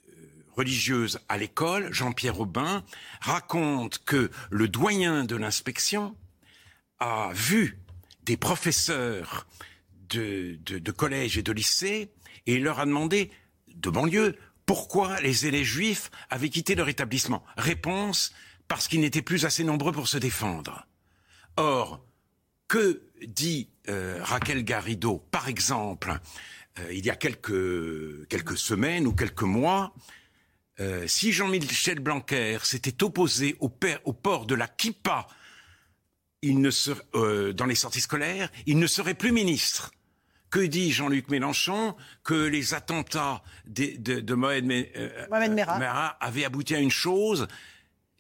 religieuses 0.57 1.21
à 1.29 1.39
l'école, 1.39 1.93
Jean-Pierre 1.93 2.41
Aubin, 2.41 2.85
raconte 3.21 4.05
que 4.05 4.31
le 4.51 4.69
doyen 4.69 5.25
de 5.25 5.37
l'inspection 5.37 6.17
a 6.99 7.31
vu 7.33 7.79
des 8.29 8.37
professeurs 8.37 9.47
de, 10.11 10.59
de, 10.67 10.93
collège 10.93 11.39
et 11.39 11.43
de 11.43 11.51
lycée 11.51 12.13
et 12.47 12.59
leur 12.59 12.79
a 12.79 12.85
demandé 12.85 13.31
de 13.75 13.89
banlieue 13.89 14.37
pourquoi 14.67 15.19
les 15.23 15.47
élèves 15.47 15.65
juifs 15.65 16.11
avaient 16.29 16.51
quitté 16.51 16.75
leur 16.75 16.91
établissement. 16.91 17.43
Réponse 17.57 18.35
parce 18.69 18.87
qu'ils 18.87 19.01
n'étaient 19.01 19.23
plus 19.23 19.47
assez 19.47 19.65
nombreux 19.65 19.93
pour 19.93 20.09
se 20.09 20.19
défendre. 20.19 20.87
Or, 21.57 22.05
que 22.69 23.01
dit 23.27 23.71
euh, 23.89 24.19
Raquel 24.23 24.63
Garrido, 24.63 25.25
par 25.31 25.49
exemple, 25.49 26.21
euh, 26.81 26.93
il 26.93 27.07
y 27.07 27.11
a 27.11 27.17
quelques, 27.17 28.29
quelques 28.29 28.59
semaines 28.59 29.07
ou 29.07 29.15
quelques 29.15 29.43
mois, 29.43 29.95
euh, 30.81 31.07
si 31.07 31.33
Jean-Michel 31.33 32.01
Blanquer 32.01 32.59
s'était 32.63 33.03
opposé 33.03 33.57
au, 33.61 33.73
au, 34.05 34.13
port 34.13 34.45
de 34.45 34.55
la 34.55 34.69
kippa 34.69 35.29
il 36.43 36.61
ne 36.61 36.71
serait, 36.71 37.03
dans 37.55 37.67
les 37.67 37.75
sorties 37.75 38.01
scolaires, 38.01 38.51
il 38.67 38.79
ne 38.79 38.87
serait 38.87 39.15
plus 39.15 39.33
ministre. 39.33 39.93
Que 40.51 40.61
dit 40.61 40.93
Jean-Luc 40.93 41.29
Mélenchon 41.29 41.95
Que 42.25 42.35
les 42.35 42.73
attentats 42.73 43.43
de, 43.67 43.97
de, 43.99 44.21
de 44.21 44.35
Mohamed, 44.35 44.91
Merah 45.31 46.17
avaient 46.21 46.45
abouti 46.45 46.75
à 46.75 46.79
une 46.79 46.91
chose, 46.91 47.49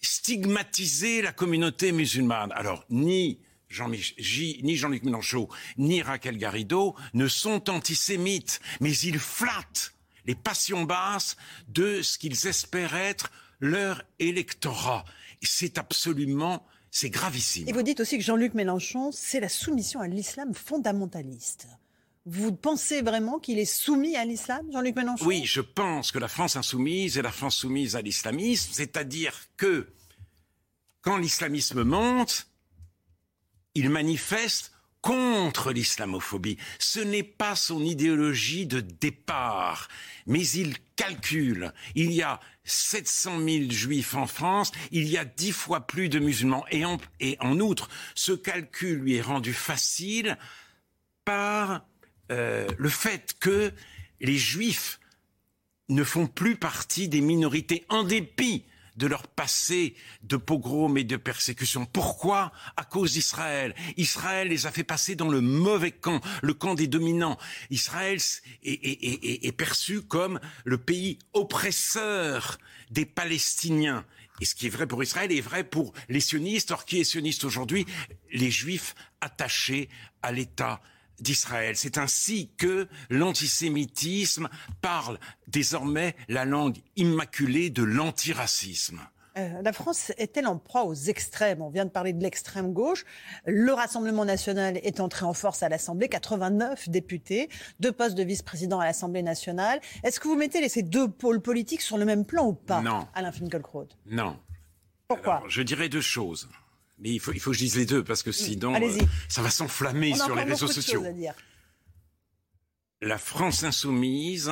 stigmatiser 0.02 1.22
la 1.22 1.32
communauté 1.32 1.90
musulmane. 1.92 2.52
Alors, 2.52 2.84
ni 2.90 3.40
Jean 3.68 3.88
ni 3.88 4.76
Jean-Luc 4.76 5.04
Mélenchon, 5.04 5.48
ni 5.76 6.02
Raquel 6.02 6.38
Garrido 6.38 6.96
ne 7.14 7.28
sont 7.28 7.70
antisémites, 7.70 8.60
mais 8.80 8.96
ils 8.96 9.18
flattent 9.18 9.94
les 10.24 10.34
passions 10.34 10.84
basses 10.84 11.36
de 11.68 12.02
ce 12.02 12.18
qu'ils 12.18 12.46
espèrent 12.46 12.94
être 12.94 13.30
leur 13.60 14.02
électorat. 14.18 15.04
C'est 15.42 15.78
absolument, 15.78 16.66
c'est 16.98 17.10
gravissime. 17.10 17.68
Et 17.68 17.72
vous 17.72 17.82
dites 17.82 18.00
aussi 18.00 18.18
que 18.18 18.24
Jean-Luc 18.24 18.54
Mélenchon, 18.54 19.12
c'est 19.12 19.38
la 19.38 19.48
soumission 19.48 20.00
à 20.00 20.08
l'islam 20.08 20.52
fondamentaliste. 20.52 21.68
Vous 22.26 22.52
pensez 22.52 23.02
vraiment 23.02 23.38
qu'il 23.38 23.60
est 23.60 23.64
soumis 23.64 24.16
à 24.16 24.24
l'islam, 24.24 24.66
Jean-Luc 24.72 24.96
Mélenchon? 24.96 25.24
Oui, 25.24 25.44
je 25.44 25.60
pense 25.60 26.10
que 26.10 26.18
la 26.18 26.26
France 26.26 26.56
insoumise 26.56 27.16
est 27.16 27.22
la 27.22 27.30
France 27.30 27.56
soumise 27.56 27.94
à 27.94 28.02
l'islamisme, 28.02 28.70
c'est-à-dire 28.72 29.32
que 29.56 29.88
quand 31.00 31.18
l'islamisme 31.18 31.84
monte, 31.84 32.48
il 33.76 33.90
manifeste 33.90 34.72
contre 35.00 35.70
l'islamophobie. 35.70 36.58
Ce 36.80 36.98
n'est 36.98 37.22
pas 37.22 37.54
son 37.54 37.84
idéologie 37.84 38.66
de 38.66 38.80
départ, 38.80 39.88
mais 40.26 40.46
il 40.48 40.76
calcule. 40.96 41.72
Il 41.94 42.12
y 42.12 42.22
a 42.22 42.40
700 42.68 43.40
000 43.40 43.70
juifs 43.70 44.14
en 44.14 44.26
France, 44.26 44.72
il 44.92 45.08
y 45.08 45.16
a 45.16 45.24
dix 45.24 45.52
fois 45.52 45.86
plus 45.86 46.08
de 46.08 46.18
musulmans. 46.18 46.64
Et 46.70 46.84
en, 46.84 47.60
outre, 47.60 47.88
ce 48.14 48.32
calcul 48.32 48.98
lui 48.98 49.16
est 49.16 49.22
rendu 49.22 49.52
facile 49.52 50.38
par 51.24 51.86
euh, 52.30 52.66
le 52.78 52.88
fait 52.88 53.34
que 53.40 53.72
les 54.20 54.36
juifs 54.36 55.00
ne 55.88 56.04
font 56.04 56.26
plus 56.26 56.56
partie 56.56 57.08
des 57.08 57.20
minorités 57.20 57.84
en 57.88 58.04
dépit 58.04 58.64
de 58.98 59.06
leur 59.06 59.26
passé 59.28 59.94
de 60.22 60.36
pogrom 60.36 60.98
et 60.98 61.04
de 61.04 61.16
persécution. 61.16 61.86
Pourquoi? 61.86 62.52
À 62.76 62.84
cause 62.84 63.12
d'Israël. 63.12 63.74
Israël 63.96 64.48
les 64.48 64.66
a 64.66 64.72
fait 64.72 64.84
passer 64.84 65.14
dans 65.14 65.28
le 65.28 65.40
mauvais 65.40 65.92
camp, 65.92 66.20
le 66.42 66.52
camp 66.52 66.74
des 66.74 66.88
dominants. 66.88 67.38
Israël 67.70 68.18
est, 68.64 69.46
est 69.46 69.52
perçu 69.52 70.02
comme 70.02 70.40
le 70.64 70.78
pays 70.78 71.18
oppresseur 71.32 72.58
des 72.90 73.06
Palestiniens. 73.06 74.04
Et 74.40 74.44
ce 74.44 74.54
qui 74.54 74.66
est 74.66 74.70
vrai 74.70 74.86
pour 74.86 75.02
Israël 75.02 75.32
est 75.32 75.40
vrai 75.40 75.64
pour 75.64 75.92
les 76.08 76.20
sionistes. 76.20 76.72
Or, 76.72 76.84
qui 76.84 76.98
est 76.98 77.04
sioniste 77.04 77.44
aujourd'hui? 77.44 77.86
Les 78.32 78.50
juifs 78.50 78.94
attachés 79.20 79.88
à 80.22 80.32
l'État 80.32 80.80
d'Israël. 81.20 81.76
C'est 81.76 81.98
ainsi 81.98 82.50
que 82.56 82.88
l'antisémitisme 83.10 84.48
parle 84.80 85.18
désormais 85.46 86.14
la 86.28 86.44
langue 86.44 86.78
immaculée 86.96 87.70
de 87.70 87.82
l'antiracisme. 87.82 89.00
Euh, 89.38 89.62
la 89.62 89.72
France 89.72 90.12
est-elle 90.18 90.46
en 90.46 90.58
proie 90.58 90.84
aux 90.84 90.94
extrêmes? 90.94 91.62
On 91.62 91.68
vient 91.68 91.84
de 91.84 91.90
parler 91.90 92.12
de 92.12 92.22
l'extrême 92.22 92.72
gauche. 92.72 93.04
Le 93.46 93.72
Rassemblement 93.72 94.24
national 94.24 94.78
est 94.82 95.00
entré 95.00 95.24
en 95.24 95.32
force 95.32 95.62
à 95.62 95.68
l'Assemblée, 95.68 96.08
89 96.08 96.88
députés, 96.88 97.48
deux 97.78 97.92
postes 97.92 98.16
de 98.16 98.24
vice-président 98.24 98.80
à 98.80 98.84
l'Assemblée 98.84 99.22
nationale. 99.22 99.80
Est-ce 100.02 100.18
que 100.18 100.26
vous 100.26 100.34
mettez 100.34 100.68
ces 100.68 100.82
deux 100.82 101.08
pôles 101.08 101.40
politiques 101.40 101.82
sur 101.82 101.98
le 101.98 102.04
même 102.04 102.24
plan 102.24 102.46
ou 102.46 102.52
pas? 102.52 102.80
Non. 102.80 103.06
Alain 103.14 103.30
Finkielkraut 103.30 103.88
Non. 104.06 104.36
Pourquoi? 105.06 105.42
Je 105.48 105.62
dirais 105.62 105.88
deux 105.88 106.00
choses. 106.00 106.48
Mais 107.00 107.10
il 107.10 107.20
faut, 107.20 107.32
il 107.32 107.40
faut 107.40 107.50
que 107.50 107.56
je 107.56 107.62
dise 107.62 107.76
les 107.76 107.86
deux 107.86 108.02
parce 108.02 108.22
que 108.22 108.32
sinon, 108.32 108.74
euh, 108.74 108.98
ça 109.28 109.42
va 109.42 109.50
s'enflammer 109.50 110.14
sur 110.14 110.34
les 110.34 110.42
réseaux 110.44 110.66
sociaux. 110.66 111.04
La 113.00 113.18
France 113.18 113.62
insoumise 113.62 114.50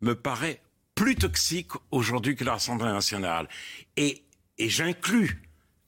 me 0.00 0.14
paraît 0.14 0.60
plus 0.94 1.14
toxique 1.14 1.70
aujourd'hui 1.92 2.34
que 2.34 2.42
l'Assemblée 2.44 2.90
nationale. 2.90 3.48
Et, 3.96 4.24
et 4.58 4.68
j'inclus 4.68 5.42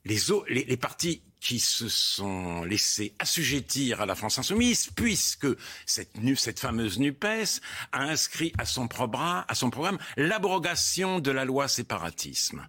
les, 0.04 0.18
les, 0.48 0.64
les 0.64 0.76
partis 0.76 1.22
qui 1.40 1.58
se 1.58 1.88
sont 1.88 2.64
laissés 2.64 3.14
assujettir 3.18 4.02
à 4.02 4.06
la 4.06 4.14
France 4.14 4.38
insoumise, 4.38 4.90
puisque 4.94 5.48
cette, 5.86 6.12
cette 6.36 6.60
fameuse 6.60 6.98
NUPES 6.98 7.60
a 7.92 8.02
inscrit 8.02 8.52
à 8.58 8.66
son, 8.66 8.86
programme, 8.88 9.44
à 9.48 9.54
son 9.54 9.70
programme 9.70 9.98
l'abrogation 10.16 11.18
de 11.18 11.30
la 11.30 11.44
loi 11.44 11.66
séparatisme. 11.66 12.68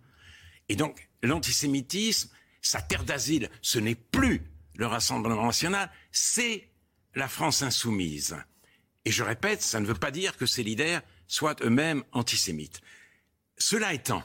Et 0.69 0.75
donc, 0.75 1.09
l'antisémitisme, 1.21 2.29
sa 2.61 2.81
terre 2.81 3.03
d'asile, 3.03 3.49
ce 3.61 3.79
n'est 3.79 3.95
plus 3.95 4.43
le 4.75 4.87
Rassemblement 4.87 5.45
national, 5.45 5.91
c'est 6.11 6.69
la 7.15 7.27
France 7.27 7.61
insoumise. 7.61 8.37
Et 9.05 9.11
je 9.11 9.23
répète, 9.23 9.61
ça 9.61 9.79
ne 9.79 9.85
veut 9.85 9.93
pas 9.93 10.11
dire 10.11 10.37
que 10.37 10.45
ces 10.45 10.63
leaders 10.63 11.01
soient 11.27 11.55
eux-mêmes 11.61 12.03
antisémites. 12.11 12.81
Cela 13.57 13.93
étant, 13.93 14.23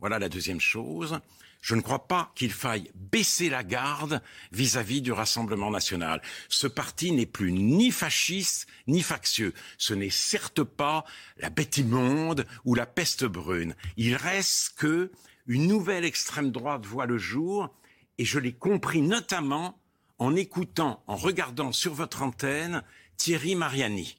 voilà 0.00 0.18
la 0.18 0.28
deuxième 0.28 0.60
chose, 0.60 1.20
je 1.60 1.74
ne 1.74 1.80
crois 1.80 2.06
pas 2.06 2.32
qu'il 2.34 2.52
faille 2.52 2.90
baisser 2.94 3.50
la 3.50 3.64
garde 3.64 4.22
vis-à-vis 4.52 5.00
-vis 5.00 5.02
du 5.02 5.12
Rassemblement 5.12 5.70
national. 5.70 6.22
Ce 6.48 6.66
parti 6.66 7.10
n'est 7.12 7.26
plus 7.26 7.52
ni 7.52 7.90
fasciste 7.90 8.68
ni 8.86 9.02
factieux. 9.02 9.52
Ce 9.76 9.94
n'est 9.94 10.10
certes 10.10 10.62
pas 10.62 11.04
la 11.38 11.50
bête 11.50 11.78
immonde 11.78 12.46
ou 12.64 12.74
la 12.74 12.86
peste 12.86 13.24
brune. 13.24 13.74
Il 13.96 14.14
reste 14.14 14.74
que 14.76 15.10
une 15.48 15.66
nouvelle 15.66 16.04
extrême 16.04 16.52
droite 16.52 16.84
voit 16.84 17.06
le 17.06 17.18
jour, 17.18 17.74
et 18.18 18.24
je 18.24 18.38
l'ai 18.38 18.52
compris 18.52 19.00
notamment 19.00 19.80
en 20.18 20.36
écoutant, 20.36 21.02
en 21.06 21.16
regardant 21.16 21.72
sur 21.72 21.94
votre 21.94 22.22
antenne 22.22 22.82
Thierry 23.16 23.54
Mariani. 23.54 24.16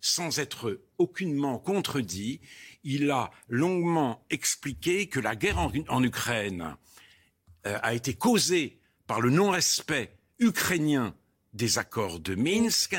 sans 0.00 0.38
être 0.38 0.80
aucunement 0.98 1.58
contredit, 1.58 2.40
il 2.84 3.10
a 3.10 3.30
longuement 3.48 4.24
expliqué 4.30 5.08
que 5.08 5.18
la 5.18 5.34
guerre 5.34 5.58
en, 5.58 6.02
Ukraine 6.04 6.76
euh, 7.66 7.78
a 7.82 7.92
été 7.92 8.14
causée 8.14 8.78
par 9.08 9.20
le 9.20 9.30
non-respect 9.30 10.16
ukrainien 10.38 11.14
des 11.54 11.78
accords 11.78 12.20
de 12.20 12.36
Minsk 12.36 12.96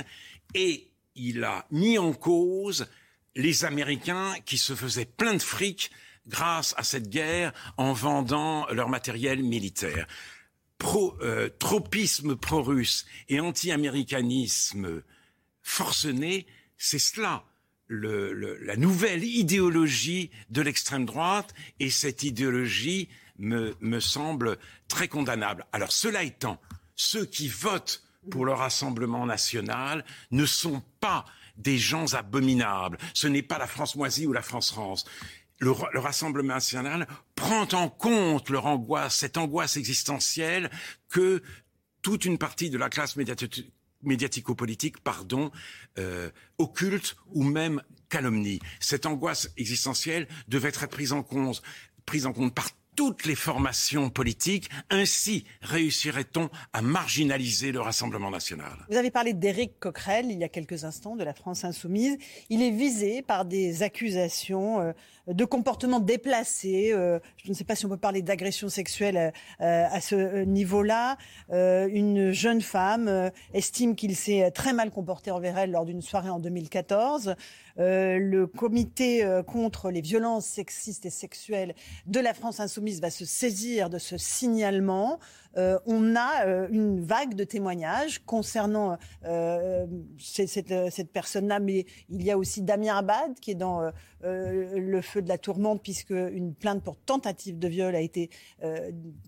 et 0.54 0.92
il 1.16 1.46
a 1.46 1.66
mis 1.72 1.98
en 1.98 2.12
cause 2.12 2.88
les 3.36 3.64
Américains 3.64 4.34
qui 4.46 4.58
se 4.58 4.76
faisaient 4.76 5.06
plein 5.06 5.36
de 5.36 5.42
fric 5.42 5.92
grâce 6.28 6.74
à 6.78 6.84
cette 6.84 7.10
guerre 7.10 7.54
en 7.78 7.94
vendant 7.94 8.68
leur 8.68 8.90
matériel 8.90 9.44
militaire. 9.44 10.08
Pro, 10.78 11.18
euh, 11.22 11.50
tropisme 11.58 12.36
pro-russe 12.36 13.06
et 13.30 13.40
anti-américanisme 13.40 15.02
forcené, 15.64 16.46
c'est 16.78 17.00
cela 17.00 17.44
le, 17.88 18.34
le, 18.34 18.58
la 18.58 18.76
nouvelle 18.76 19.24
idéologie 19.24 20.30
de 20.50 20.62
l'extrême 20.62 21.06
droite 21.06 21.54
et 21.80 21.90
cette 21.90 22.24
idéologie 22.24 23.10
me, 23.40 23.76
me 23.80 24.00
semble 24.00 24.58
très 24.88 25.08
condamnable. 25.08 25.66
Alors 25.72 25.92
cela 25.92 26.24
étant, 26.24 26.60
ceux 26.96 27.26
qui 27.26 27.48
votent 27.48 28.04
pour 28.30 28.46
le 28.46 28.54
Rassemblement 28.54 29.26
national 29.26 30.04
ne 30.32 30.46
sont 30.46 30.84
pas 31.00 31.26
des 31.58 31.78
gens 31.78 32.14
abominables. 32.14 32.98
Ce 33.14 33.28
n'est 33.28 33.42
pas 33.42 33.58
la 33.58 33.68
France 33.68 33.96
moisie 33.96 34.28
ou 34.28 34.34
la 34.34 34.42
France 34.42 34.72
France. 34.72 35.06
Le, 35.60 35.74
le, 35.94 36.00
Rassemblement 36.00 36.54
national 36.54 37.08
prend 37.36 37.68
en 37.74 37.90
compte 37.90 38.50
leur 38.50 38.68
angoisse, 38.68 39.16
cette 39.16 39.38
angoisse 39.38 39.76
existentielle 39.78 40.70
que 41.10 41.42
toute 42.02 42.26
une 42.26 42.38
partie 42.38 42.70
de 42.70 42.78
la 42.78 42.90
classe 42.90 43.18
médiatico-politique, 44.02 45.00
pardon, 45.00 45.52
euh, 45.98 46.30
occulte 46.58 47.18
ou 47.34 47.44
même 47.44 47.82
calomnie. 48.10 48.60
Cette 48.80 49.06
angoisse 49.06 49.52
existentielle 49.58 50.28
devait 50.48 50.70
être 50.70 50.88
prise 50.88 51.12
en 51.12 51.24
compte, 51.24 51.62
prise 52.06 52.26
en 52.26 52.34
compte 52.34 52.54
par 52.54 52.70
toutes 52.98 53.28
les 53.28 53.36
formations 53.36 54.10
politiques. 54.10 54.70
Ainsi 54.90 55.46
réussirait-on 55.62 56.50
à 56.74 56.82
marginaliser 56.82 57.72
le 57.72 57.80
Rassemblement 57.80 58.32
national? 58.32 58.72
Vous 58.90 58.98
avez 58.98 59.12
parlé 59.12 59.34
d'Éric 59.34 59.80
Coquerel 59.80 60.32
il 60.32 60.40
y 60.40 60.44
a 60.44 60.50
quelques 60.50 60.84
instants 60.84 61.16
de 61.16 61.24
la 61.24 61.36
France 61.36 61.64
insoumise. 61.64 62.18
Il 62.50 62.64
est 62.64 62.72
visé 62.72 63.22
par 63.22 63.46
des 63.46 63.84
accusations 63.84 64.82
euh, 64.82 64.94
de 65.28 65.46
comportements 65.46 66.00
déplacés. 66.00 66.92
Euh, 66.92 67.20
je 67.44 67.52
ne 67.52 67.54
sais 67.54 67.64
pas 67.64 67.76
si 67.76 67.86
on 67.86 67.90
peut 67.90 67.98
parler 67.98 68.24
d'agression 68.24 68.68
sexuelle 68.68 69.32
euh, 69.62 69.86
à 69.92 70.02
ce 70.02 70.44
niveau-là. 70.44 71.18
Une 71.52 72.32
jeune 72.32 72.62
femme 72.62 73.32
estime 73.54 73.96
qu'il 73.96 74.16
s'est 74.16 74.50
très 74.50 74.74
mal 74.74 74.90
comporté 74.90 75.30
envers 75.30 75.58
elle 75.60 75.72
lors 75.72 75.86
d'une 75.86 76.02
soirée 76.02 76.30
en 76.30 76.40
2014. 76.40 77.36
Euh, 77.80 78.18
le 78.18 78.48
comité 78.48 79.24
euh, 79.24 79.44
contre 79.44 79.92
les 79.92 80.02
violences 80.02 80.46
sexistes 80.46 81.06
et 81.06 81.12
sexuelles 81.12 81.76
de 82.08 82.20
la 82.20 82.34
France 82.34 82.60
insoumise 82.60 83.02
va 83.02 83.12
se 83.12 83.26
saisir 83.26 83.90
de 83.90 84.00
ce 84.00 84.18
signalement. 84.18 85.20
Euh, 85.58 85.80
on 85.86 86.16
a 86.16 86.46
euh, 86.46 86.68
une 86.70 87.02
vague 87.02 87.34
de 87.34 87.44
témoignages 87.44 88.20
concernant 88.26 88.98
euh, 89.26 89.88
cette, 90.20 91.12
personne-là, 91.12 91.60
mais 91.60 91.86
il 92.10 92.24
y 92.24 92.32
a 92.32 92.38
aussi 92.38 92.62
Damien 92.62 92.98
Abad 92.98 93.40
qui 93.40 93.52
est 93.52 93.56
dans 93.56 93.92
le 94.22 95.02
feu 95.02 95.22
de 95.22 95.30
la 95.30 95.38
tourmente 95.38 95.82
puisque 95.82 96.12
une 96.12 96.54
plainte 96.54 96.84
pour 96.84 96.98
tentative 96.98 97.58
de 97.58 97.68
viol 97.68 97.96
a 97.96 98.02
été 98.02 98.30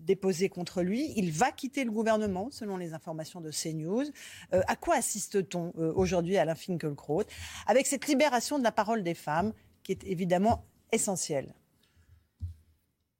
déposée 0.02 0.48
contre 0.48 0.82
lui. 0.82 1.12
Il 1.16 1.32
va 1.32 1.52
quitter 1.52 1.84
le 1.84 1.90
gouvernement, 1.90 2.50
selon 2.50 2.76
les 2.76 2.94
informations 2.94 3.40
de 3.40 3.50
CNews. 3.50 4.04
à 4.52 4.76
quoi 4.76 4.96
assiste-t-on 4.96 5.72
aujourd'hui 5.94 6.36
à 6.36 6.54
Finkielkraut 6.54 7.24
avec 7.66 7.86
cette 7.86 8.06
libération 8.06 8.58
de 8.58 8.64
la 8.64 8.72
parole 8.72 9.02
des 9.02 9.14
femmes 9.14 9.52
qui 9.82 9.92
est 9.92 10.04
évidemment 10.04 10.64
essentielle? 10.92 11.54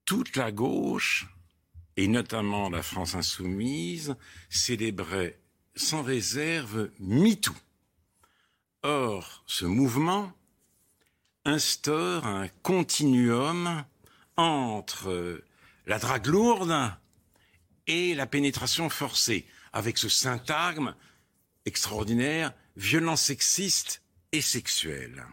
Toute 0.04 0.36
la 0.36 0.50
gauche 0.50 1.28
et 2.00 2.08
notamment 2.08 2.70
la 2.70 2.82
France 2.82 3.14
insoumise, 3.14 4.16
célébrait 4.48 5.38
sans 5.76 6.02
réserve 6.02 6.88
MeToo. 6.98 7.52
Or, 8.82 9.44
ce 9.46 9.66
mouvement 9.66 10.32
instaure 11.44 12.26
un 12.26 12.48
continuum 12.62 13.84
entre 14.38 15.44
la 15.84 15.98
drague 15.98 16.28
lourde 16.28 16.90
et 17.86 18.14
la 18.14 18.26
pénétration 18.26 18.88
forcée, 18.88 19.46
avec 19.74 19.98
ce 19.98 20.08
syntagme 20.08 20.94
extraordinaire, 21.66 22.54
violence 22.76 23.24
sexiste 23.24 24.02
et 24.32 24.40
sexuelle. 24.40 25.26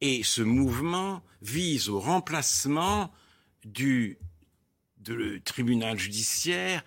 Et 0.00 0.24
ce 0.24 0.42
mouvement 0.42 1.22
vise 1.42 1.88
au 1.88 2.00
remplacement 2.00 3.14
du 3.64 4.18
de 5.02 5.40
tribunal 5.44 5.98
judiciaire 5.98 6.84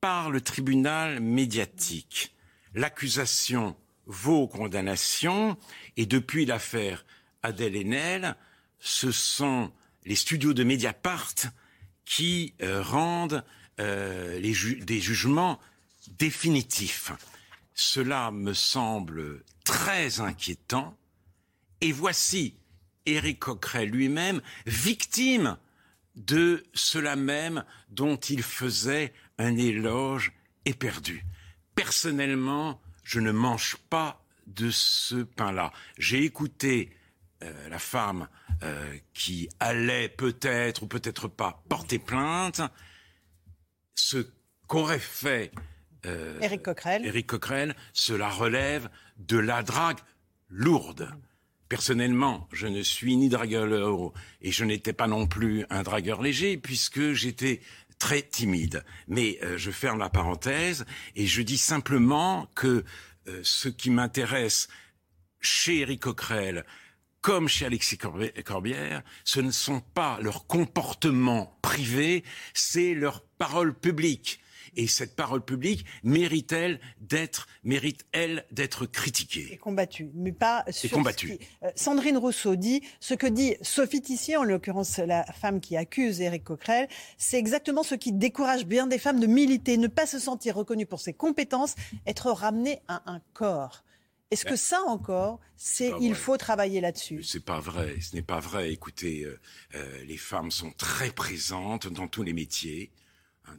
par 0.00 0.30
le 0.30 0.40
tribunal 0.40 1.20
médiatique. 1.20 2.34
L'accusation 2.74 3.76
vaut 4.06 4.46
condamnation 4.46 5.56
et 5.96 6.06
depuis 6.06 6.46
l'affaire 6.46 7.04
Adèle 7.42 7.76
Haenel, 7.76 8.36
ce 8.78 9.10
sont 9.10 9.72
les 10.04 10.14
studios 10.14 10.52
de 10.52 10.62
Mediapart 10.62 11.34
qui 12.04 12.54
euh, 12.62 12.82
rendent 12.82 13.44
euh, 13.80 14.38
les 14.38 14.54
des 14.84 15.00
jugements 15.00 15.58
définitifs. 16.18 17.12
Cela 17.74 18.30
me 18.30 18.54
semble 18.54 19.42
très 19.64 20.20
inquiétant 20.20 20.96
et 21.80 21.92
voici 21.92 22.54
Éric 23.06 23.40
Coquerel 23.40 23.90
lui-même 23.90 24.40
victime 24.66 25.56
de 26.16 26.64
cela 26.74 27.14
même 27.14 27.64
dont 27.90 28.16
il 28.16 28.42
faisait 28.42 29.12
un 29.38 29.56
éloge 29.56 30.32
éperdu. 30.64 31.24
Personnellement, 31.74 32.80
je 33.04 33.20
ne 33.20 33.30
mange 33.30 33.76
pas 33.90 34.24
de 34.46 34.70
ce 34.70 35.16
pain-là. 35.16 35.72
J'ai 35.98 36.24
écouté 36.24 36.90
euh, 37.42 37.68
la 37.68 37.78
femme 37.78 38.28
euh, 38.62 38.96
qui 39.12 39.48
allait 39.60 40.08
peut-être 40.08 40.82
ou 40.82 40.86
peut-être 40.86 41.28
pas 41.28 41.62
porter 41.68 41.98
plainte. 41.98 42.62
Ce 43.94 44.26
qu'aurait 44.66 44.98
fait 44.98 45.52
euh, 46.06 46.40
Éric 46.40 46.62
Coquerel. 46.62 47.26
Coquerel, 47.26 47.76
cela 47.92 48.30
relève 48.30 48.88
de 49.18 49.38
la 49.38 49.62
drague 49.62 49.98
lourde. 50.48 51.10
Personnellement, 51.68 52.48
je 52.52 52.68
ne 52.68 52.82
suis 52.82 53.16
ni 53.16 53.28
dragueur 53.28 54.12
et 54.40 54.52
je 54.52 54.64
n'étais 54.64 54.92
pas 54.92 55.08
non 55.08 55.26
plus 55.26 55.64
un 55.68 55.82
dragueur 55.82 56.22
léger 56.22 56.56
puisque 56.56 57.12
j'étais 57.12 57.60
très 57.98 58.22
timide. 58.22 58.84
Mais 59.08 59.38
euh, 59.42 59.58
je 59.58 59.70
ferme 59.70 59.98
la 59.98 60.08
parenthèse 60.08 60.84
et 61.16 61.26
je 61.26 61.42
dis 61.42 61.58
simplement 61.58 62.48
que 62.54 62.84
euh, 63.28 63.40
ce 63.42 63.68
qui 63.68 63.90
m'intéresse 63.90 64.68
chez 65.40 65.80
Eric 65.80 66.02
Coquerel, 66.02 66.64
comme 67.20 67.48
chez 67.48 67.66
Alexis 67.66 67.98
Corbière, 67.98 69.02
ce 69.24 69.40
ne 69.40 69.50
sont 69.50 69.80
pas 69.80 70.18
leurs 70.20 70.46
comportements 70.46 71.58
privés, 71.62 72.22
c'est 72.54 72.94
leurs 72.94 73.22
paroles 73.22 73.74
publiques 73.74 74.40
et 74.76 74.86
cette 74.86 75.16
parole 75.16 75.44
publique 75.44 75.84
mérite-t-elle 76.04 76.80
d'être, 77.00 77.48
mérite-elle 77.64 78.44
d'être 78.50 78.86
critiquée? 78.86 79.48
Et 79.52 79.56
combattue, 79.56 80.10
mais 80.14 80.32
pas 80.32 80.64
sur. 80.70 80.90
Combattue. 80.90 81.38
Qui... 81.38 81.46
Euh, 81.62 81.70
Sandrine 81.74 82.16
Rousseau 82.16 82.56
dit 82.56 82.82
ce 83.00 83.14
que 83.14 83.26
dit 83.26 83.56
Sophie 83.62 84.02
Tissier, 84.02 84.36
en 84.36 84.44
l'occurrence 84.44 84.98
la 84.98 85.24
femme 85.24 85.60
qui 85.60 85.76
accuse 85.76 86.20
Éric 86.20 86.44
Coquerel, 86.44 86.88
c'est 87.18 87.38
exactement 87.38 87.82
ce 87.82 87.94
qui 87.94 88.12
décourage 88.12 88.66
bien 88.66 88.86
des 88.86 88.98
femmes 88.98 89.20
de 89.20 89.26
militer, 89.26 89.76
ne 89.76 89.88
pas 89.88 90.06
se 90.06 90.18
sentir 90.18 90.56
reconnues 90.56 90.86
pour 90.86 91.00
ses 91.00 91.12
compétences, 91.12 91.74
être 92.06 92.30
ramenées 92.30 92.80
à 92.88 93.02
un 93.10 93.20
corps. 93.32 93.82
Est-ce 94.32 94.44
que 94.44 94.56
ça 94.56 94.82
encore, 94.82 95.38
c'est 95.56 95.92
il 96.00 96.16
faut 96.16 96.36
travailler 96.36 96.80
là-dessus? 96.80 97.22
C'est 97.22 97.44
pas 97.44 97.60
vrai. 97.60 97.96
Ce 98.00 98.16
n'est 98.16 98.22
pas 98.22 98.40
vrai. 98.40 98.72
Écoutez, 98.72 99.22
euh, 99.22 99.38
euh, 99.76 100.04
les 100.04 100.16
femmes 100.16 100.50
sont 100.50 100.72
très 100.72 101.10
présentes 101.10 101.86
dans 101.86 102.08
tous 102.08 102.24
les 102.24 102.32
métiers 102.32 102.90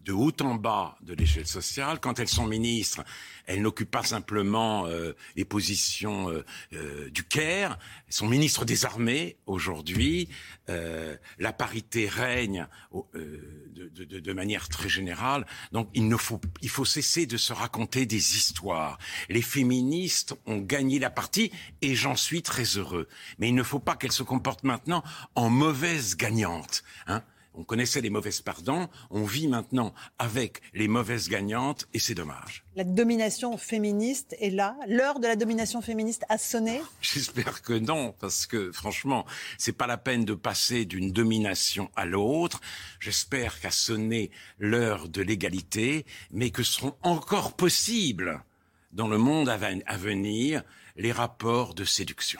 de 0.03 0.13
haut 0.13 0.31
en 0.41 0.55
bas 0.55 0.97
de 1.01 1.13
l'échelle 1.13 1.47
sociale. 1.47 1.99
Quand 1.99 2.19
elles 2.19 2.27
sont 2.27 2.47
ministres, 2.47 3.03
elles 3.45 3.61
n'occupent 3.61 3.91
pas 3.91 4.03
simplement 4.03 4.85
euh, 4.85 5.13
les 5.35 5.45
positions 5.45 6.29
euh, 6.29 6.45
euh, 6.73 7.09
du 7.09 7.23
Caire, 7.23 7.77
elles 8.07 8.13
sont 8.13 8.27
ministres 8.27 8.65
des 8.65 8.85
armées 8.85 9.37
aujourd'hui. 9.45 10.29
Euh, 10.69 11.15
la 11.39 11.53
parité 11.53 12.07
règne 12.07 12.67
de, 12.93 13.89
de, 13.89 14.19
de, 14.19 14.33
manière 14.33 14.67
très 14.69 14.89
générale. 14.89 15.45
Donc 15.71 15.89
il, 15.93 16.07
ne 16.07 16.17
faut, 16.17 16.41
il 16.61 16.69
faut 16.69 16.85
cesser 16.85 17.25
de 17.25 17.37
se 17.37 17.53
raconter 17.53 18.05
des 18.05 18.37
histoires. 18.37 18.97
Les 19.29 19.41
féministes 19.41 20.35
ont 20.45 20.57
gagné 20.57 20.99
la 20.99 21.09
partie 21.09 21.51
et 21.81 21.95
j'en 21.95 22.15
suis 22.15 22.41
très 22.41 22.63
heureux. 22.63 23.07
Mais 23.39 23.49
il 23.49 23.55
ne 23.55 23.63
faut 23.63 23.79
pas 23.79 23.95
qu'elles 23.95 24.11
se 24.11 24.23
comportent 24.23 24.63
maintenant 24.63 25.03
en 25.35 25.49
mauvaise 25.49 26.17
gagnante. 26.17 26.83
Hein 27.07 27.23
on 27.57 27.63
connaissait 27.63 27.99
les 28.01 28.09
mauvaises 28.09 28.39
perdants, 28.41 28.89
on 29.09 29.23
vit 29.23 29.47
maintenant 29.47 29.93
avec 30.19 30.61
les 30.73 30.87
mauvaises 30.87 31.27
gagnantes 31.27 31.87
et 31.93 31.99
c'est 31.99 32.13
dommage. 32.13 32.63
La 32.75 32.83
domination 32.83 33.57
féministe 33.57 34.35
est 34.39 34.51
là. 34.51 34.77
L'heure 34.87 35.19
de 35.19 35.25
la 35.27 35.35
domination 35.35 35.81
féministe 35.81 36.23
a 36.29 36.37
sonné. 36.37 36.81
J'espère 37.01 37.61
que 37.63 37.73
non, 37.73 38.13
parce 38.19 38.45
que 38.45 38.71
franchement, 38.71 39.25
c'est 39.57 39.73
pas 39.73 39.87
la 39.87 39.97
peine 39.97 40.23
de 40.23 40.35
passer 40.35 40.85
d'une 40.85 41.11
domination 41.11 41.89
à 41.95 42.05
l'autre. 42.05 42.61
J'espère 42.99 43.59
qu'a 43.59 43.71
sonné 43.71 44.29
l'heure 44.59 45.09
de 45.09 45.21
l'égalité, 45.21 46.05
mais 46.31 46.51
que 46.51 46.61
seront 46.63 46.95
encore 47.01 47.53
possibles 47.53 48.43
dans 48.93 49.07
le 49.07 49.17
monde 49.17 49.49
à 49.49 49.57
ven- 49.57 49.83
à 49.87 49.97
venir 49.97 50.63
les 50.95 51.11
rapports 51.11 51.73
de 51.73 51.83
séduction. 51.85 52.39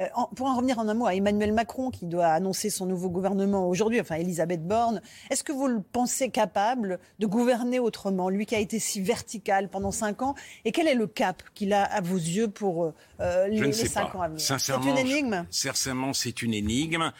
Euh, 0.00 0.04
en- 0.14 0.26
pour 0.26 0.46
en 0.46 0.54
revenir 0.56 0.78
en 0.78 0.86
un 0.88 0.94
mot 0.94 1.06
à 1.06 1.14
Emmanuel 1.14 1.52
Macron, 1.54 1.90
qui 1.90 2.04
doit 2.04 2.26
annoncer 2.26 2.68
son 2.68 2.84
nouveau 2.84 3.08
gouvernement 3.08 3.66
aujourd'hui, 3.66 3.98
enfin 3.98 4.16
Elisabeth 4.16 4.66
Borne, 4.66 5.00
est-ce 5.30 5.42
que 5.42 5.52
vous 5.52 5.68
le 5.68 5.80
pensez 5.80 6.28
capable 6.28 6.98
de 7.18 7.26
gouverner 7.26 7.78
autrement, 7.78 8.28
lui 8.28 8.44
qui 8.44 8.54
a 8.54 8.58
été 8.58 8.78
si 8.78 9.00
vertical 9.00 9.70
pendant 9.70 9.92
cinq 9.92 10.20
ans 10.20 10.34
Et 10.66 10.72
quel 10.72 10.86
est 10.86 10.94
le 10.94 11.06
cap 11.06 11.42
qu'il 11.54 11.72
a 11.72 11.82
à 11.84 12.02
vos 12.02 12.16
yeux 12.16 12.48
pour 12.48 12.92
euh, 13.20 13.48
les, 13.48 13.72
cinq 13.72 14.12
pas. 14.12 14.18
ans 14.18 14.22
à 14.22 14.28
venir? 14.28 14.40
C'est 14.40 14.72
une 14.74 14.98
énigme? 14.98 15.46
Sincèrement, 15.50 16.12
c'est 16.12 16.42
une 16.42 16.52
énigme. 16.52 17.10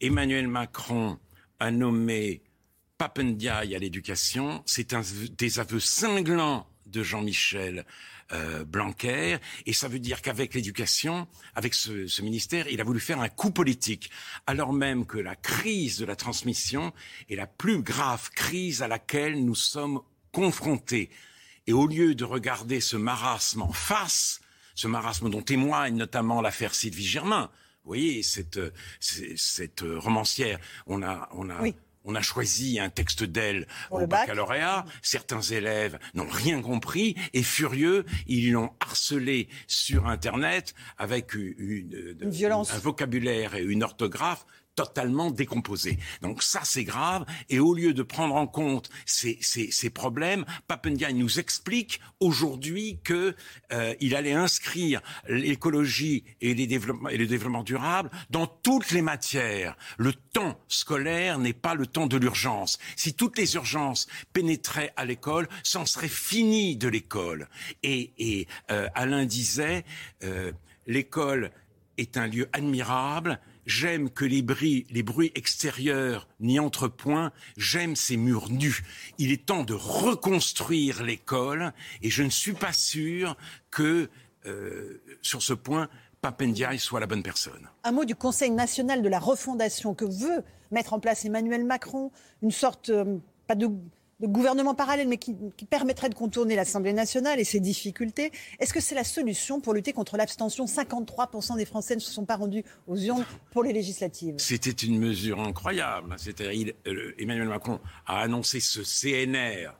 Emmanuel 0.00 0.48
Macron 0.48 1.18
a 1.60 1.70
nommé 1.70 2.42
Papendiaï 2.98 3.74
à 3.74 3.78
l'éducation. 3.78 4.62
C'est 4.66 4.92
un 4.92 5.02
désaveu 5.38 5.78
cinglant 5.80 6.66
de 6.86 7.02
Jean-Michel 7.02 7.84
euh, 8.32 8.64
Blanquer. 8.64 9.38
Et 9.66 9.72
ça 9.72 9.88
veut 9.88 9.98
dire 9.98 10.22
qu'avec 10.22 10.54
l'éducation, 10.54 11.26
avec 11.54 11.74
ce, 11.74 12.06
ce 12.06 12.22
ministère, 12.22 12.68
il 12.68 12.80
a 12.80 12.84
voulu 12.84 13.00
faire 13.00 13.20
un 13.20 13.28
coup 13.28 13.50
politique. 13.50 14.10
Alors 14.46 14.72
même 14.72 15.06
que 15.06 15.18
la 15.18 15.36
crise 15.36 15.98
de 15.98 16.06
la 16.06 16.16
transmission 16.16 16.92
est 17.28 17.36
la 17.36 17.46
plus 17.46 17.82
grave 17.82 18.30
crise 18.30 18.82
à 18.82 18.88
laquelle 18.88 19.44
nous 19.44 19.54
sommes 19.54 20.00
confrontés. 20.32 21.10
Et 21.66 21.72
au 21.72 21.86
lieu 21.86 22.14
de 22.14 22.24
regarder 22.24 22.80
ce 22.80 22.96
marasme 22.96 23.62
en 23.62 23.72
face, 23.72 24.40
ce 24.74 24.86
marasme 24.88 25.30
dont 25.30 25.42
témoigne 25.42 25.96
notamment 25.96 26.40
l'affaire 26.40 26.74
Sylvie 26.74 27.06
Germain. 27.06 27.50
Vous 27.84 27.88
voyez, 27.88 28.22
cette, 28.22 28.56
euh, 28.56 28.72
cette 29.00 29.82
euh, 29.82 29.98
romancière, 29.98 30.58
on 30.86 31.02
a, 31.02 31.28
on 31.32 31.50
a, 31.50 31.62
on 32.04 32.14
a 32.14 32.22
choisi 32.22 32.78
un 32.78 32.90
texte 32.90 33.24
d'elle 33.24 33.66
au 33.90 33.98
bac. 34.00 34.08
baccalauréat. 34.28 34.84
Certains 35.02 35.40
élèves 35.40 35.98
n'ont 36.14 36.28
rien 36.28 36.60
compris 36.62 37.16
et 37.32 37.42
furieux, 37.42 38.04
ils 38.26 38.52
l'ont 38.52 38.72
harcelé 38.80 39.48
sur 39.66 40.06
Internet 40.06 40.74
avec 40.98 41.34
une, 41.34 41.54
une- 41.58 42.16
Une 42.20 42.30
violence. 42.30 42.72
un 42.72 42.78
vocabulaire 42.78 43.54
et 43.54 43.62
une 43.62 43.82
orthographe 43.82 44.46
totalement 44.74 45.30
décomposés. 45.30 45.98
Donc 46.22 46.42
ça, 46.42 46.60
c'est 46.64 46.84
grave. 46.84 47.24
Et 47.48 47.60
au 47.60 47.74
lieu 47.74 47.94
de 47.94 48.02
prendre 48.02 48.34
en 48.34 48.46
compte 48.46 48.90
ces, 49.06 49.38
ces, 49.40 49.70
ces 49.70 49.90
problèmes, 49.90 50.44
Papendiaï 50.66 51.14
nous 51.14 51.38
explique 51.38 52.00
aujourd'hui 52.20 52.98
que 53.04 53.34
euh, 53.72 53.94
il 54.00 54.14
allait 54.14 54.32
inscrire 54.32 55.00
l'écologie 55.28 56.24
et, 56.40 56.54
les 56.54 56.64
et 56.64 57.16
le 57.16 57.26
développement 57.26 57.62
durable 57.62 58.10
dans 58.30 58.46
toutes 58.46 58.90
les 58.90 59.02
matières. 59.02 59.76
Le 59.98 60.12
temps 60.12 60.58
scolaire 60.68 61.38
n'est 61.38 61.52
pas 61.52 61.74
le 61.74 61.86
temps 61.86 62.06
de 62.06 62.16
l'urgence. 62.16 62.78
Si 62.96 63.14
toutes 63.14 63.38
les 63.38 63.54
urgences 63.54 64.06
pénétraient 64.32 64.92
à 64.96 65.04
l'école, 65.04 65.48
c'en 65.62 65.86
serait 65.86 66.08
fini 66.08 66.76
de 66.76 66.88
l'école. 66.88 67.48
Et, 67.82 68.12
et 68.18 68.48
euh, 68.70 68.88
Alain 68.94 69.24
disait, 69.24 69.84
euh, 70.22 70.52
l'école 70.86 71.50
est 71.96 72.16
un 72.16 72.26
lieu 72.26 72.48
admirable. 72.52 73.40
J'aime 73.66 74.10
que 74.10 74.24
les 74.24 74.42
bruits, 74.42 75.32
extérieurs 75.34 76.28
n'y 76.40 76.58
entrent 76.58 76.88
point. 76.88 77.32
J'aime 77.56 77.96
ces 77.96 78.16
murs 78.16 78.50
nus. 78.50 78.82
Il 79.18 79.32
est 79.32 79.46
temps 79.46 79.64
de 79.64 79.74
reconstruire 79.74 81.02
l'école 81.02 81.72
et 82.02 82.10
je 82.10 82.22
ne 82.22 82.30
suis 82.30 82.52
pas 82.52 82.72
sûr 82.72 83.36
que 83.70 84.08
euh, 84.46 85.02
sur 85.22 85.42
ce 85.42 85.54
point, 85.54 85.88
Papendiaï 86.20 86.78
soit 86.78 87.00
la 87.00 87.06
bonne 87.06 87.22
personne. 87.22 87.68
Un 87.84 87.92
mot 87.92 88.04
du 88.04 88.14
Conseil 88.14 88.50
national 88.50 89.02
de 89.02 89.08
la 89.08 89.18
refondation 89.18 89.94
que 89.94 90.04
veut 90.04 90.42
mettre 90.70 90.92
en 90.92 91.00
place 91.00 91.24
Emmanuel 91.24 91.64
Macron, 91.64 92.10
une 92.42 92.50
sorte, 92.50 92.90
euh, 92.90 93.18
pas 93.46 93.54
de, 93.54 93.68
de 94.20 94.26
gouvernement 94.26 94.74
parallèle, 94.74 95.08
mais 95.08 95.18
qui, 95.18 95.34
permettrait 95.68 96.08
de 96.08 96.14
contourner 96.14 96.56
l'Assemblée 96.56 96.92
nationale 96.92 97.40
et 97.40 97.44
ses 97.44 97.60
difficultés. 97.60 98.30
Est-ce 98.60 98.72
que 98.72 98.80
c'est 98.80 98.94
la 98.94 99.04
solution 99.04 99.60
pour 99.60 99.74
lutter 99.74 99.92
contre 99.92 100.16
l'abstention? 100.16 100.66
53% 100.66 101.56
des 101.56 101.64
Français 101.64 101.94
ne 101.96 102.00
se 102.00 102.10
sont 102.10 102.24
pas 102.24 102.36
rendus 102.36 102.64
aux 102.86 102.96
urnes 102.96 103.24
pour 103.50 103.62
les 103.62 103.72
législatives. 103.72 104.34
C'était 104.38 104.70
une 104.70 104.98
mesure 104.98 105.40
incroyable. 105.40 106.16
Euh, 106.40 107.14
Emmanuel 107.18 107.48
Macron 107.48 107.80
a 108.06 108.20
annoncé 108.20 108.60
ce 108.60 108.82
CNR. 108.82 109.72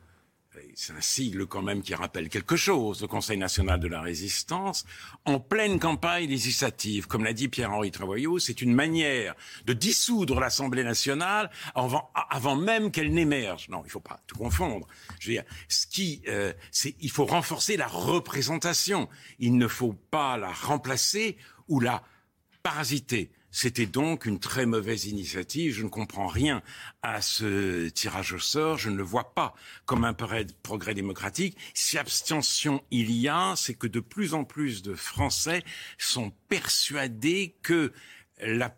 C'est 0.75 0.93
un 0.93 1.01
sigle 1.01 1.47
quand 1.47 1.63
même 1.63 1.83
qui 1.83 1.95
rappelle 1.95 2.29
quelque 2.29 2.57
chose, 2.57 3.01
le 3.01 3.09
Conseil 3.09 3.39
national 3.39 3.81
de 3.81 3.89
la 3.89 4.01
résistance, 4.01 4.85
en 5.25 5.41
pleine 5.41 5.79
campagne 5.79 6.29
législative. 6.29 7.07
Comme 7.07 7.25
l'a 7.25 7.33
dit 7.33 7.49
Pierre-Henri 7.49 7.91
Travoyot, 7.91 8.39
c'est 8.39 8.63
une 8.63 8.73
manière 8.73 9.35
de 9.65 9.73
dissoudre 9.73 10.41
l'Assemblée 10.41 10.85
nationale 10.85 11.51
avant, 11.75 12.57
même 12.57 12.91
qu'elle 12.91 13.13
n'émerge. 13.13 13.69
Non, 13.69 13.83
il 13.85 13.91
faut 13.91 14.01
pas 14.01 14.21
tout 14.27 14.37
confondre. 14.37 14.87
Je 15.19 15.29
veux 15.29 15.35
dire, 15.35 15.45
ce 15.69 15.87
qui, 15.87 16.23
euh, 16.29 16.53
c'est, 16.71 16.95
il 17.01 17.11
faut 17.11 17.27
renforcer 17.27 17.77
la 17.77 17.89
représentation. 17.89 19.09
Il 19.39 19.57
ne 19.57 19.69
faut 19.69 19.95
pas 20.11 20.37
la 20.37 20.53
remplacer 20.53 21.37
ou 21.69 21.81
la 21.81 22.03
parasité. 22.63 23.31
C'était 23.57 23.87
donc 23.87 24.27
une 24.27 24.41
très 24.41 24.67
mauvaise 24.67 25.07
initiative. 25.07 25.73
Je 25.75 25.85
ne 25.85 25.89
comprends 25.89 26.27
rien 26.27 26.61
à 27.03 27.23
ce 27.23 27.89
tirage 27.89 28.33
au 28.33 28.41
sort. 28.41 28.79
Je 28.79 28.91
ne 28.91 28.97
le 28.97 29.05
vois 29.05 29.33
pas 29.33 29.55
comme 29.87 30.05
un 30.05 30.13
progrès 30.13 30.95
démocratique. 30.95 31.57
Si 31.73 31.97
abstention 31.97 32.83
il 32.91 33.13
y 33.13 33.29
a, 33.29 33.55
c'est 33.57 33.75
que 33.75 33.87
de 33.87 34.01
plus 34.01 34.35
en 34.35 34.43
plus 34.43 34.83
de 34.83 34.95
Français 34.95 35.63
sont 35.99 36.33
persuadés 36.49 37.55
que 37.63 37.93
la 38.41 38.75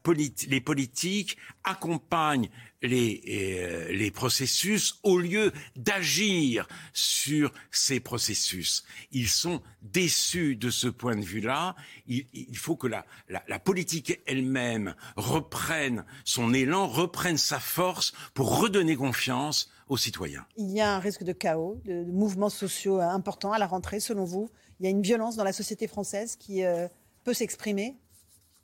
les 0.49 0.61
politiques 0.61 1.37
accompagnent 1.65 2.51
les, 2.83 3.23
euh, 3.29 3.93
les 3.93 4.11
processus 4.11 4.99
au 5.03 5.19
lieu 5.19 5.53
d'agir 5.77 6.69
sur 6.93 7.53
ces 7.71 8.01
processus. 8.01 8.85
Ils 9.13 9.29
sont 9.29 9.63
déçus 9.83 10.57
de 10.57 10.71
ce 10.71 10.89
point 10.89 11.17
de 11.17 11.25
vue-là. 11.25 11.75
Il, 12.07 12.27
il 12.35 12.57
faut 12.57 12.77
que 12.77 12.87
la, 12.87 13.07
la, 13.29 13.43
la 13.49 13.59
politique 13.59 14.21
elle-même 14.27 14.95
reprenne 15.17 16.05
son 16.25 16.53
élan, 16.53 16.87
reprenne 16.87 17.39
sa 17.39 17.59
force 17.59 18.13
pour 18.35 18.61
redonner 18.61 18.95
confiance 18.95 19.71
aux 19.89 19.97
citoyens. 19.97 20.45
Il 20.57 20.71
y 20.71 20.81
a 20.81 20.95
un 20.95 20.99
risque 20.99 21.25
de 21.25 21.33
chaos, 21.33 21.81
de, 21.85 22.05
de 22.05 22.13
mouvements 22.13 22.51
sociaux 22.51 23.01
importants 23.01 23.53
à 23.53 23.59
la 23.59 23.67
rentrée, 23.67 24.01
selon 24.01 24.25
vous. 24.25 24.51
Il 24.81 24.85
y 24.85 24.87
a 24.87 24.91
une 24.91 25.03
violence 25.03 25.37
dans 25.37 25.45
la 25.45 25.53
société 25.53 25.87
française 25.87 26.37
qui 26.37 26.65
euh, 26.65 26.89
peut 27.25 27.35
s'exprimer. 27.35 27.97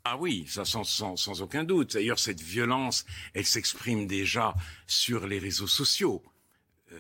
Ah 0.04 0.16
oui, 0.16 0.46
ça 0.48 0.64
sans, 0.64 0.82
sans, 0.84 1.16
sans 1.16 1.42
aucun 1.42 1.62
doute. 1.64 1.94
D'ailleurs, 1.94 2.18
cette 2.18 2.40
violence, 2.40 3.04
elle 3.34 3.46
s'exprime 3.46 4.06
déjà 4.06 4.54
sur 4.86 5.26
les 5.26 5.38
réseaux 5.38 5.68
sociaux. 5.68 6.22
Euh, 6.92 6.98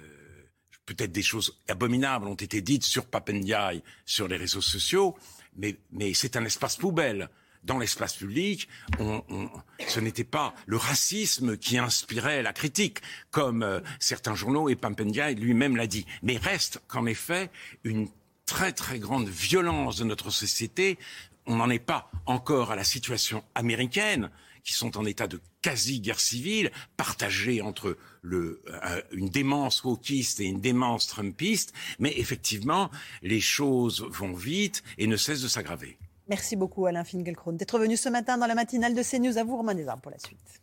Peut-être 0.86 1.12
des 1.12 1.22
choses 1.22 1.56
abominables 1.68 2.26
ont 2.26 2.34
été 2.34 2.60
dites 2.60 2.84
sur 2.84 3.06
Papendiaï, 3.06 3.82
sur 4.04 4.26
les 4.28 4.36
réseaux 4.36 4.60
sociaux, 4.60 5.16
mais, 5.56 5.76
mais 5.92 6.12
c'est 6.12 6.36
un 6.36 6.44
espace 6.44 6.76
poubelle. 6.76 7.28
Dans 7.64 7.78
l'espace 7.78 8.14
public, 8.16 8.68
on, 8.98 9.22
on- 9.28 9.48
ce 9.86 10.00
n'était 10.00 10.24
pas 10.24 10.52
le 10.66 10.76
racisme 10.76 11.56
qui 11.56 11.78
inspirait 11.78 12.42
la 12.42 12.52
critique, 12.52 12.98
comme 13.30 13.62
euh, 13.62 13.78
certains 14.00 14.34
journaux 14.34 14.68
et 14.68 14.74
Papendiaï 14.74 15.36
lui-même 15.36 15.76
l'a 15.76 15.86
dit. 15.86 16.04
Mais 16.22 16.36
reste 16.36 16.80
qu'en 16.88 17.06
effet 17.06 17.50
une 17.84 18.08
très 18.46 18.72
très 18.72 18.98
grande 18.98 19.28
violence 19.28 19.96
de 19.98 20.04
notre 20.04 20.30
société. 20.30 20.98
On 21.46 21.56
n'en 21.56 21.70
est 21.70 21.78
pas 21.78 22.10
encore 22.26 22.70
à 22.70 22.76
la 22.76 22.84
situation 22.84 23.42
américaine, 23.54 24.30
qui 24.64 24.72
sont 24.72 24.96
en 24.96 25.04
état 25.04 25.26
de 25.26 25.40
quasi-guerre 25.60 26.20
civile, 26.20 26.70
partagée 26.96 27.62
entre 27.62 27.96
le, 28.22 28.62
euh, 28.68 29.02
une 29.12 29.28
démence 29.28 29.82
wokiste 29.84 30.40
et 30.40 30.44
une 30.44 30.60
démence 30.60 31.08
trumpiste. 31.08 31.72
Mais 31.98 32.12
effectivement, 32.16 32.90
les 33.22 33.40
choses 33.40 34.06
vont 34.10 34.32
vite 34.32 34.82
et 34.98 35.06
ne 35.06 35.16
cessent 35.16 35.42
de 35.42 35.48
s'aggraver. 35.48 35.98
Merci 36.28 36.54
beaucoup 36.54 36.86
Alain 36.86 37.04
Finkielkraut 37.04 37.52
d'être 37.52 37.78
venu 37.78 37.96
ce 37.96 38.08
matin 38.08 38.38
dans 38.38 38.46
la 38.46 38.54
matinale 38.54 38.94
de 38.94 39.02
CNews. 39.02 39.38
À 39.38 39.44
vous 39.44 39.56
Romain 39.56 39.74
Desarmes 39.74 40.00
pour 40.00 40.12
la 40.12 40.18
suite. 40.18 40.61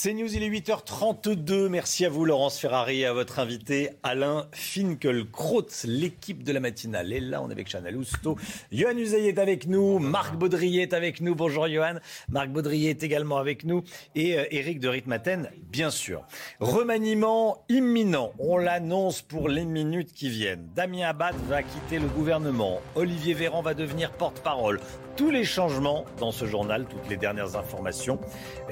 C'est 0.00 0.14
News, 0.14 0.32
il 0.32 0.44
est 0.44 0.48
8h32. 0.48 1.66
Merci 1.66 2.06
à 2.06 2.08
vous, 2.08 2.24
Laurence 2.24 2.60
Ferrari, 2.60 3.00
et 3.00 3.06
à 3.06 3.12
votre 3.12 3.40
invité, 3.40 3.90
Alain 4.04 4.46
Finkielkraut. 4.52 5.66
L'équipe 5.86 6.44
de 6.44 6.52
la 6.52 6.60
matinale 6.60 7.12
est 7.12 7.18
là. 7.18 7.42
On 7.42 7.48
est 7.48 7.52
avec 7.52 7.68
Chanel 7.68 7.96
Housteau. 7.96 8.36
Johan 8.70 8.96
Uzey 8.96 9.26
est 9.26 9.40
avec 9.40 9.66
nous. 9.66 9.98
Marc 9.98 10.36
Baudrier 10.36 10.82
est 10.82 10.92
avec 10.92 11.20
nous. 11.20 11.34
Bonjour, 11.34 11.66
Johan. 11.66 11.94
Marc 12.28 12.50
Baudrier 12.50 12.90
est 12.90 13.02
également 13.02 13.38
avec 13.38 13.64
nous. 13.64 13.82
Et 14.14 14.38
euh, 14.38 14.44
Eric 14.52 14.78
de 14.78 14.86
Ritmaten, 14.86 15.50
bien 15.68 15.90
sûr. 15.90 16.22
Remaniement 16.60 17.64
imminent. 17.68 18.32
On 18.38 18.56
l'annonce 18.56 19.20
pour 19.20 19.48
les 19.48 19.64
minutes 19.64 20.12
qui 20.12 20.28
viennent. 20.28 20.68
Damien 20.76 21.08
Abad 21.08 21.34
va 21.48 21.64
quitter 21.64 21.98
le 21.98 22.06
gouvernement. 22.06 22.80
Olivier 22.94 23.34
Véran 23.34 23.62
va 23.62 23.74
devenir 23.74 24.12
porte-parole 24.12 24.78
tous 25.18 25.30
les 25.32 25.44
changements 25.44 26.04
dans 26.20 26.30
ce 26.30 26.44
journal, 26.46 26.86
toutes 26.88 27.10
les 27.10 27.16
dernières 27.16 27.56
informations 27.56 28.20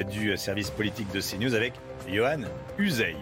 du 0.09 0.37
service 0.37 0.71
politique 0.71 1.11
de 1.13 1.21
CNews 1.21 1.55
avec 1.55 1.73
Johan 2.09 2.43
Uzey. 2.79 3.17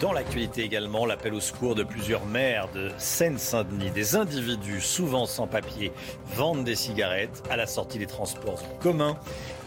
Dans 0.00 0.12
l'actualité 0.12 0.62
également, 0.62 1.06
l'appel 1.06 1.34
au 1.34 1.40
secours 1.40 1.74
de 1.74 1.82
plusieurs 1.82 2.24
maires 2.26 2.68
de 2.72 2.90
Seine-Saint-Denis. 2.98 3.90
Des 3.90 4.14
individus, 4.14 4.80
souvent 4.80 5.26
sans 5.26 5.48
papier, 5.48 5.90
vendent 6.34 6.64
des 6.64 6.76
cigarettes 6.76 7.42
à 7.50 7.56
la 7.56 7.66
sortie 7.66 7.98
des 7.98 8.06
transports 8.06 8.62
en 8.62 8.78
commun 8.78 9.18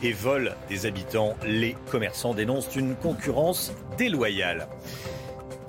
et 0.03 0.13
volent 0.13 0.51
des 0.69 0.85
habitants. 0.85 1.35
Les 1.45 1.75
commerçants 1.91 2.33
dénoncent 2.33 2.75
une 2.77 2.95
concurrence 2.95 3.73
déloyale. 3.97 4.69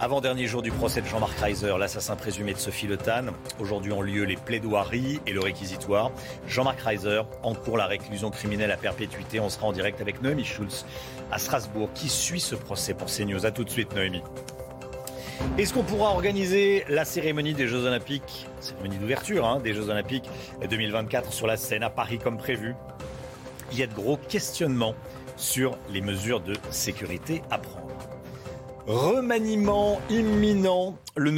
Avant-dernier 0.01 0.47
jour 0.47 0.63
du 0.63 0.71
procès 0.71 1.01
de 1.01 1.07
Jean-Marc 1.07 1.37
Reiser, 1.41 1.75
l'assassin 1.77 2.15
présumé 2.15 2.55
de 2.55 2.59
Sophie 2.59 2.87
Le 2.87 2.97
Tan. 2.97 3.33
Aujourd'hui 3.59 3.91
ont 3.91 4.01
lieu 4.01 4.23
les 4.23 4.37
plaidoiries 4.37 5.19
et 5.27 5.33
le 5.33 5.41
réquisitoire. 5.41 6.13
Jean-Marc 6.47 6.81
Reiser 6.81 7.23
encourt 7.43 7.77
la 7.77 7.87
réclusion 7.87 8.31
criminelle 8.31 8.71
à 8.71 8.77
perpétuité. 8.77 9.41
On 9.41 9.49
sera 9.49 9.67
en 9.67 9.73
direct 9.73 10.01
avec 10.01 10.23
Noémie 10.23 10.45
Schulz 10.45 10.87
à 11.33 11.39
Strasbourg 11.39 11.91
qui 11.95 12.09
suit 12.09 12.39
ce 12.39 12.55
procès 12.55 12.95
pour 12.95 13.09
CNews? 13.09 13.45
A 13.45 13.51
tout 13.51 13.65
de 13.65 13.71
suite 13.71 13.93
Noémie. 13.93 14.23
Est-ce 15.59 15.75
qu'on 15.75 15.83
pourra 15.83 16.11
organiser 16.11 16.85
la 16.89 17.05
cérémonie 17.05 17.55
des 17.55 17.67
Jeux 17.67 17.85
Olympiques, 17.85 18.47
cérémonie 18.61 18.99
d'ouverture 18.99 19.49
hein, 19.49 19.59
des 19.59 19.75
Jeux 19.75 19.89
Olympiques 19.89 20.31
2024 20.71 21.33
sur 21.33 21.49
la 21.49 21.57
scène 21.57 21.83
à 21.83 21.91
Paris 21.91 22.19
comme 22.19 22.39
prévu 22.39 22.77
Il 23.73 23.79
y 23.79 23.83
a 23.83 23.89
de 23.89 23.95
gros 23.95 24.17
questionnements 24.17 24.95
sur 25.37 25.77
les 25.91 26.03
mesures 26.03 26.41
de 26.41 26.55
sécurité 26.71 27.43
à 27.51 27.59
prendre. 27.59 27.88
Remaniement 28.89 30.01
imminent. 30.09 30.99
Le, 31.15 31.31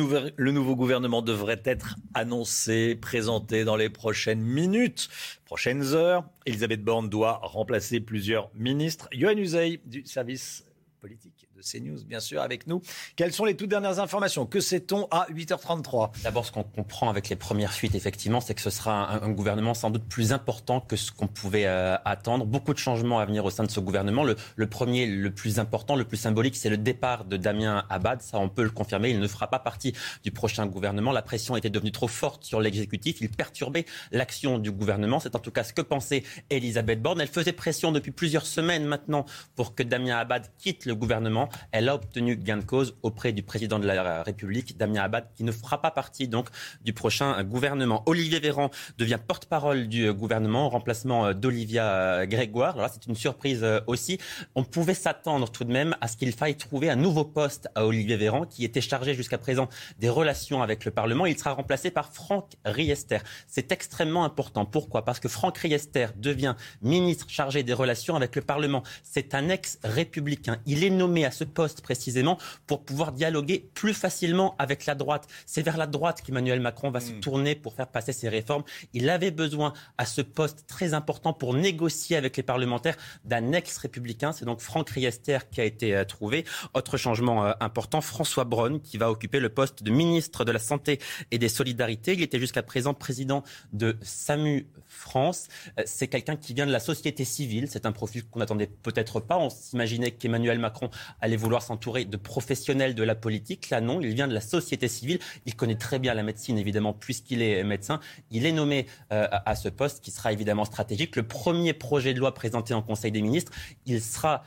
nouveau 0.52 0.76
gouvernement 0.76 1.20
devrait 1.20 1.60
être 1.64 1.96
annoncé, 2.14 2.94
présenté 2.94 3.64
dans 3.64 3.74
les 3.74 3.90
prochaines 3.90 4.40
minutes, 4.40 5.08
prochaines 5.46 5.82
heures. 5.94 6.22
Elisabeth 6.46 6.84
Borne 6.84 7.08
doit 7.08 7.40
remplacer 7.42 7.98
plusieurs 7.98 8.52
ministres. 8.54 9.08
Johan 9.10 9.36
Uzey 9.36 9.80
du 9.84 10.06
service 10.06 10.64
politique 11.00 11.39
de 11.60 11.78
CNews, 11.78 12.04
bien 12.04 12.20
sûr, 12.20 12.40
avec 12.42 12.66
nous. 12.66 12.82
Quelles 13.16 13.32
sont 13.32 13.44
les 13.44 13.56
toutes 13.56 13.68
dernières 13.68 13.98
informations? 13.98 14.46
Que 14.46 14.60
sait-on 14.60 15.06
à 15.10 15.26
8h33 15.30 16.22
D'abord, 16.22 16.46
ce 16.46 16.52
qu'on 16.52 16.62
comprend 16.62 17.10
avec 17.10 17.28
les 17.28 17.36
premières 17.36 17.72
fuites, 17.72 17.94
effectivement, 17.94 18.40
c'est 18.40 18.54
que 18.54 18.60
ce 18.60 18.70
sera 18.70 19.22
un, 19.22 19.30
gouvernement 19.30 19.74
sans 19.74 19.90
doute 19.90 20.04
plus 20.04 20.32
important 20.32 20.80
que 20.80 20.96
ce 20.96 21.12
qu'on 21.12 21.26
pouvait 21.26 21.66
euh, 21.66 21.96
attendre. 22.04 22.44
Beaucoup 22.46 22.74
de 22.74 22.78
changements 22.78 23.20
à 23.20 23.26
venir 23.26 23.44
au 23.44 23.50
sein 23.50 23.64
de 23.64 23.70
ce 23.70 23.80
gouvernement. 23.80 24.24
Le, 24.24 24.36
le 24.56 24.66
premier, 24.66 25.06
le 25.06 25.30
plus 25.30 25.58
important, 25.58 25.96
le 25.96 26.04
plus 26.04 26.16
symbolique, 26.16 26.56
c'est 26.56 26.70
le 26.70 26.78
départ 26.78 27.24
de 27.24 27.36
Damien 27.36 27.84
Abad. 27.88 28.22
Ça, 28.22 28.38
on 28.38 28.48
peut 28.48 28.62
le 28.62 28.70
confirmer. 28.70 29.10
Il 29.10 29.20
ne 29.20 29.28
fera 29.28 29.48
pas 29.48 29.58
partie 29.58 29.94
du 30.24 30.30
prochain 30.30 30.66
gouvernement. 30.66 31.12
La 31.12 31.22
pression 31.22 31.56
était 31.56 31.70
devenue 31.70 31.92
trop 31.92 32.08
forte 32.08 32.44
sur 32.44 32.60
l'exécutif. 32.60 33.18
Il 33.20 33.28
perturbait 33.28 33.84
l'action 34.12 34.58
du 34.58 34.72
gouvernement. 34.72 35.20
C'est 35.20 35.36
en 35.36 35.40
tout 35.40 35.50
cas 35.50 35.64
ce 35.64 35.72
que 35.72 35.82
pensait 35.82 36.24
Elisabeth 36.48 37.02
Borne. 37.02 37.20
Elle 37.20 37.28
faisait 37.28 37.52
pression 37.52 37.92
depuis 37.92 38.10
plusieurs 38.10 38.46
semaines 38.46 38.84
maintenant 38.84 39.26
pour 39.54 39.74
que 39.74 39.82
Damien 39.82 40.16
Abad 40.18 40.46
quitte 40.58 40.86
le 40.86 40.94
gouvernement 40.94 41.49
elle 41.72 41.88
a 41.88 41.94
obtenu 41.94 42.36
gain 42.36 42.58
de 42.58 42.64
cause 42.64 42.96
auprès 43.02 43.32
du 43.32 43.42
président 43.42 43.78
de 43.78 43.86
la 43.86 44.22
République, 44.22 44.76
Damien 44.76 45.02
Abad, 45.02 45.26
qui 45.34 45.44
ne 45.44 45.52
fera 45.52 45.80
pas 45.80 45.90
partie 45.90 46.28
donc 46.28 46.48
du 46.82 46.92
prochain 46.92 47.42
gouvernement. 47.44 48.02
Olivier 48.06 48.40
Véran 48.40 48.70
devient 48.98 49.18
porte-parole 49.26 49.88
du 49.88 50.12
gouvernement 50.12 50.66
en 50.66 50.68
remplacement 50.68 51.32
d'Olivia 51.34 52.26
Grégoire. 52.26 52.72
Alors 52.72 52.82
là, 52.82 52.90
c'est 52.92 53.06
une 53.06 53.14
surprise 53.14 53.66
aussi. 53.86 54.18
On 54.54 54.64
pouvait 54.64 54.94
s'attendre 54.94 55.50
tout 55.50 55.64
de 55.64 55.72
même 55.72 55.96
à 56.00 56.08
ce 56.08 56.16
qu'il 56.16 56.32
faille 56.32 56.56
trouver 56.56 56.90
un 56.90 56.96
nouveau 56.96 57.24
poste 57.24 57.68
à 57.74 57.86
Olivier 57.86 58.16
Véran, 58.16 58.46
qui 58.46 58.64
était 58.64 58.80
chargé 58.80 59.14
jusqu'à 59.14 59.38
présent 59.38 59.68
des 59.98 60.08
relations 60.08 60.62
avec 60.62 60.84
le 60.84 60.90
Parlement. 60.90 61.26
Il 61.26 61.38
sera 61.38 61.52
remplacé 61.52 61.90
par 61.90 62.12
Franck 62.12 62.52
Riester. 62.64 63.18
C'est 63.46 63.72
extrêmement 63.72 64.24
important. 64.24 64.64
Pourquoi? 64.64 65.04
Parce 65.04 65.20
que 65.20 65.28
Franck 65.28 65.58
Riester 65.58 66.08
devient 66.16 66.54
ministre 66.82 67.26
chargé 67.28 67.62
des 67.62 67.72
relations 67.72 68.16
avec 68.16 68.36
le 68.36 68.42
Parlement. 68.42 68.82
C'est 69.02 69.34
un 69.34 69.48
ex-républicain. 69.48 70.58
Il 70.66 70.84
est 70.84 70.90
nommé 70.90 71.24
à 71.24 71.30
ce 71.30 71.39
poste 71.44 71.80
précisément 71.82 72.38
pour 72.66 72.84
pouvoir 72.84 73.12
dialoguer 73.12 73.70
plus 73.74 73.94
facilement 73.94 74.54
avec 74.58 74.86
la 74.86 74.94
droite. 74.94 75.26
C'est 75.46 75.62
vers 75.62 75.76
la 75.76 75.86
droite 75.86 76.22
qu'Emmanuel 76.22 76.60
Macron 76.60 76.90
va 76.90 77.00
se 77.00 77.12
tourner 77.12 77.54
pour 77.54 77.74
faire 77.74 77.88
passer 77.88 78.12
ses 78.12 78.28
réformes. 78.28 78.64
Il 78.92 79.08
avait 79.10 79.30
besoin 79.30 79.72
à 79.98 80.06
ce 80.06 80.20
poste 80.20 80.64
très 80.66 80.94
important 80.94 81.32
pour 81.32 81.54
négocier 81.54 82.16
avec 82.16 82.36
les 82.36 82.42
parlementaires 82.42 82.96
d'un 83.24 83.52
ex-républicain. 83.52 84.32
C'est 84.32 84.44
donc 84.44 84.60
Franck 84.60 84.90
Riester 84.90 85.38
qui 85.50 85.60
a 85.60 85.64
été 85.64 85.94
euh, 85.94 86.04
trouvé. 86.04 86.44
Autre 86.74 86.96
changement 86.96 87.44
euh, 87.44 87.52
important, 87.60 88.00
François 88.00 88.44
Braun 88.44 88.80
qui 88.80 88.98
va 88.98 89.10
occuper 89.10 89.40
le 89.40 89.48
poste 89.48 89.82
de 89.82 89.90
ministre 89.90 90.44
de 90.44 90.52
la 90.52 90.58
Santé 90.58 90.98
et 91.30 91.38
des 91.38 91.48
Solidarités. 91.48 92.14
Il 92.14 92.22
était 92.22 92.38
jusqu'à 92.38 92.62
présent 92.62 92.94
président 92.94 93.42
de 93.72 93.96
SAMU 94.02 94.66
France. 94.86 95.48
Euh, 95.78 95.82
c'est 95.86 96.08
quelqu'un 96.08 96.36
qui 96.36 96.54
vient 96.54 96.66
de 96.66 96.72
la 96.72 96.80
société 96.80 97.24
civile. 97.24 97.68
C'est 97.68 97.86
un 97.86 97.92
profil 97.92 98.24
qu'on 98.26 98.40
n'attendait 98.40 98.70
peut-être 98.82 99.20
pas. 99.20 99.38
On 99.38 99.50
s'imaginait 99.50 100.10
qu'Emmanuel 100.10 100.58
Macron 100.58 100.90
allait 101.20 101.29
vouloir 101.36 101.62
s'entourer 101.62 102.04
de 102.04 102.16
professionnels 102.16 102.94
de 102.94 103.02
la 103.02 103.14
politique. 103.14 103.70
Là, 103.70 103.80
non, 103.80 104.00
il 104.00 104.14
vient 104.14 104.28
de 104.28 104.34
la 104.34 104.40
société 104.40 104.88
civile. 104.88 105.18
Il 105.46 105.56
connaît 105.56 105.76
très 105.76 105.98
bien 105.98 106.14
la 106.14 106.22
médecine, 106.22 106.58
évidemment, 106.58 106.92
puisqu'il 106.92 107.42
est 107.42 107.62
médecin. 107.64 108.00
Il 108.30 108.46
est 108.46 108.52
nommé 108.52 108.86
euh, 109.12 109.26
à 109.30 109.54
ce 109.56 109.68
poste 109.68 110.02
qui 110.02 110.10
sera 110.10 110.32
évidemment 110.32 110.64
stratégique. 110.64 111.16
Le 111.16 111.26
premier 111.26 111.72
projet 111.72 112.14
de 112.14 112.18
loi 112.18 112.34
présenté 112.34 112.74
en 112.74 112.82
Conseil 112.82 113.12
des 113.12 113.22
ministres, 113.22 113.52
il 113.86 114.00
sera, 114.00 114.44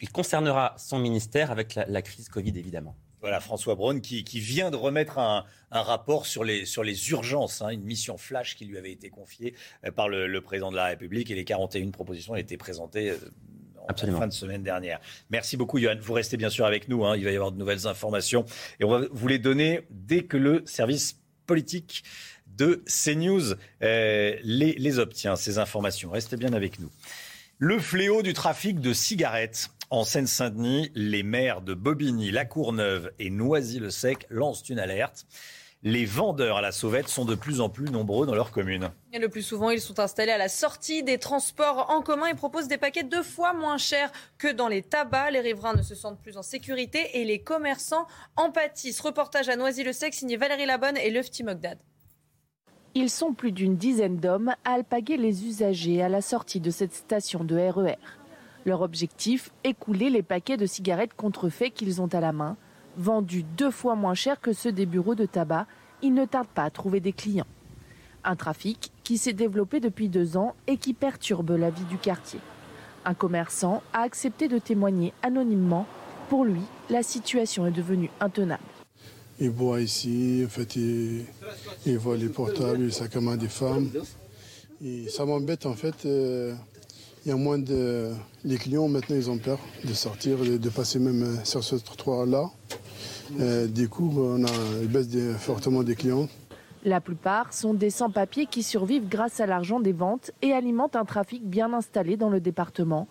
il 0.00 0.10
concernera 0.10 0.74
son 0.78 0.98
ministère 0.98 1.50
avec 1.50 1.74
la, 1.74 2.02
crise 2.02 2.28
Covid, 2.28 2.52
évidemment. 2.56 2.96
Voilà, 3.20 3.38
François 3.38 3.76
Braun 3.76 4.00
qui, 4.00 4.22
vient 4.40 4.72
de 4.72 4.76
remettre 4.76 5.18
un, 5.18 5.44
rapport 5.70 6.26
sur 6.26 6.42
les, 6.42 6.66
sur 6.66 6.82
les 6.82 7.10
urgences, 7.10 7.62
hein, 7.62 7.68
une 7.68 7.84
mission 7.84 8.18
flash 8.18 8.56
qui 8.56 8.64
lui 8.64 8.76
avait 8.78 8.90
été 8.90 9.10
confiée 9.10 9.54
euh, 9.84 9.92
par 9.92 10.08
le, 10.08 10.26
le, 10.26 10.40
président 10.40 10.70
de 10.70 10.76
la 10.76 10.86
République 10.86 11.30
et 11.30 11.34
les 11.34 11.44
41 11.44 11.90
propositions 11.90 12.34
été 12.34 12.56
présentées. 12.56 13.14
En 13.82 13.86
Absolument. 13.88 14.20
fin 14.20 14.26
de 14.28 14.32
semaine 14.32 14.62
dernière. 14.62 15.00
Merci 15.30 15.56
beaucoup, 15.56 15.78
Johan. 15.78 15.96
Vous 16.00 16.12
restez 16.12 16.36
bien 16.36 16.50
sûr 16.50 16.64
avec 16.66 16.88
nous. 16.88 17.04
Hein. 17.04 17.16
Il 17.16 17.24
va 17.24 17.30
y 17.30 17.34
avoir 17.34 17.52
de 17.52 17.58
nouvelles 17.58 17.86
informations 17.86 18.44
et 18.78 18.84
on 18.84 18.90
va 18.90 19.02
vous 19.10 19.28
les 19.28 19.38
donner 19.38 19.86
dès 19.90 20.22
que 20.24 20.36
le 20.36 20.62
service 20.66 21.18
politique 21.46 22.04
de 22.46 22.84
CNews 22.86 23.54
euh, 23.82 24.36
les, 24.42 24.72
les 24.74 24.98
obtient, 24.98 25.36
ces 25.36 25.58
informations. 25.58 26.10
Restez 26.10 26.36
bien 26.36 26.52
avec 26.52 26.78
nous. 26.78 26.90
Le 27.58 27.78
fléau 27.78 28.22
du 28.22 28.32
trafic 28.32 28.80
de 28.80 28.92
cigarettes. 28.92 29.70
En 29.90 30.04
Seine-Saint-Denis, 30.04 30.90
les 30.94 31.22
maires 31.22 31.60
de 31.60 31.74
Bobigny, 31.74 32.30
La 32.30 32.46
Courneuve 32.46 33.12
et 33.18 33.28
Noisy-le-Sec 33.28 34.26
lancent 34.30 34.70
une 34.70 34.78
alerte. 34.78 35.26
Les 35.84 36.04
vendeurs 36.04 36.58
à 36.58 36.60
la 36.60 36.70
sauvette 36.70 37.08
sont 37.08 37.24
de 37.24 37.34
plus 37.34 37.60
en 37.60 37.68
plus 37.68 37.90
nombreux 37.90 38.24
dans 38.24 38.36
leur 38.36 38.52
commune. 38.52 38.90
Et 39.12 39.18
le 39.18 39.28
plus 39.28 39.42
souvent, 39.42 39.70
ils 39.70 39.80
sont 39.80 39.98
installés 39.98 40.30
à 40.30 40.38
la 40.38 40.48
sortie 40.48 41.02
des 41.02 41.18
transports 41.18 41.90
en 41.90 42.02
commun 42.02 42.26
et 42.26 42.34
proposent 42.34 42.68
des 42.68 42.78
paquets 42.78 43.02
deux 43.02 43.24
fois 43.24 43.52
moins 43.52 43.78
chers 43.78 44.12
que 44.38 44.52
dans 44.52 44.68
les 44.68 44.82
tabacs. 44.82 45.32
Les 45.32 45.40
riverains 45.40 45.74
ne 45.74 45.82
se 45.82 45.96
sentent 45.96 46.22
plus 46.22 46.36
en 46.36 46.42
sécurité 46.42 47.00
et 47.14 47.24
les 47.24 47.40
commerçants 47.40 48.06
en 48.36 48.52
pâtissent. 48.52 49.00
Reportage 49.00 49.48
à 49.48 49.56
Noisy-le-Sec 49.56 50.14
signé 50.14 50.36
Valérie 50.36 50.66
Labonne 50.66 50.96
et 50.98 51.10
Lefty 51.10 51.42
Mogdad. 51.42 51.78
Ils 52.94 53.10
sont 53.10 53.32
plus 53.32 53.50
d'une 53.50 53.76
dizaine 53.76 54.18
d'hommes 54.18 54.54
à 54.64 54.74
alpaguer 54.74 55.16
les 55.16 55.46
usagers 55.46 56.00
à 56.00 56.08
la 56.08 56.20
sortie 56.20 56.60
de 56.60 56.70
cette 56.70 56.94
station 56.94 57.42
de 57.42 57.56
RER. 57.56 57.96
Leur 58.66 58.82
objectif, 58.82 59.50
écouler 59.64 60.10
les 60.10 60.22
paquets 60.22 60.56
de 60.56 60.66
cigarettes 60.66 61.14
contrefaits 61.14 61.74
qu'ils 61.74 62.00
ont 62.00 62.14
à 62.14 62.20
la 62.20 62.30
main. 62.30 62.56
Vendus 62.96 63.44
deux 63.56 63.70
fois 63.70 63.94
moins 63.94 64.14
cher 64.14 64.40
que 64.40 64.52
ceux 64.52 64.72
des 64.72 64.86
bureaux 64.86 65.14
de 65.14 65.24
tabac, 65.26 65.66
ils 66.02 66.12
ne 66.12 66.24
tardent 66.24 66.48
pas 66.48 66.64
à 66.64 66.70
trouver 66.70 67.00
des 67.00 67.12
clients. 67.12 67.46
Un 68.24 68.36
trafic 68.36 68.92
qui 69.02 69.18
s'est 69.18 69.32
développé 69.32 69.80
depuis 69.80 70.08
deux 70.08 70.36
ans 70.36 70.54
et 70.66 70.76
qui 70.76 70.92
perturbe 70.92 71.50
la 71.52 71.70
vie 71.70 71.84
du 71.84 71.96
quartier. 71.96 72.40
Un 73.04 73.14
commerçant 73.14 73.82
a 73.92 74.02
accepté 74.02 74.46
de 74.46 74.58
témoigner 74.58 75.12
anonymement. 75.22 75.86
Pour 76.28 76.44
lui, 76.44 76.60
la 76.88 77.02
situation 77.02 77.66
est 77.66 77.72
devenue 77.72 78.10
intenable. 78.20 78.62
Il 79.40 79.50
boit 79.50 79.80
ici, 79.80 80.42
en 80.46 80.48
fait, 80.48 80.76
il, 80.76 81.24
il 81.86 81.98
voit 81.98 82.16
les 82.16 82.28
portables, 82.28 82.80
il 82.82 82.92
s'accommode 82.92 83.40
des 83.40 83.48
femmes. 83.48 83.88
Ça 85.08 85.24
m'embête 85.24 85.66
en 85.66 85.74
fait. 85.74 86.04
Euh, 86.06 86.54
il 87.24 87.28
y 87.28 87.32
a 87.32 87.36
moins 87.36 87.58
de. 87.58 88.10
Les 88.44 88.56
clients 88.56 88.88
maintenant 88.88 89.16
ils 89.16 89.30
ont 89.30 89.38
peur 89.38 89.58
de 89.84 89.92
sortir, 89.94 90.38
de, 90.38 90.56
de 90.56 90.68
passer 90.68 90.98
même 90.98 91.38
sur 91.44 91.62
ce 91.62 91.76
trottoir-là. 91.76 92.50
Euh, 93.40 93.66
du 93.66 93.88
coup, 93.88 94.12
on 94.16 94.44
a 94.44 94.86
baisse 94.88 95.08
fortement 95.38 95.82
des 95.82 95.94
clients. 95.94 96.28
La 96.84 97.00
plupart 97.00 97.52
sont 97.52 97.74
des 97.74 97.90
sans-papiers 97.90 98.46
qui 98.46 98.62
survivent 98.62 99.08
grâce 99.08 99.38
à 99.40 99.46
l'argent 99.46 99.78
des 99.78 99.92
ventes 99.92 100.32
et 100.42 100.52
alimentent 100.52 100.96
un 100.96 101.04
trafic 101.04 101.44
bien 101.44 101.72
installé 101.72 102.16
dans 102.16 102.28
le 102.28 102.40
département. 102.40 103.06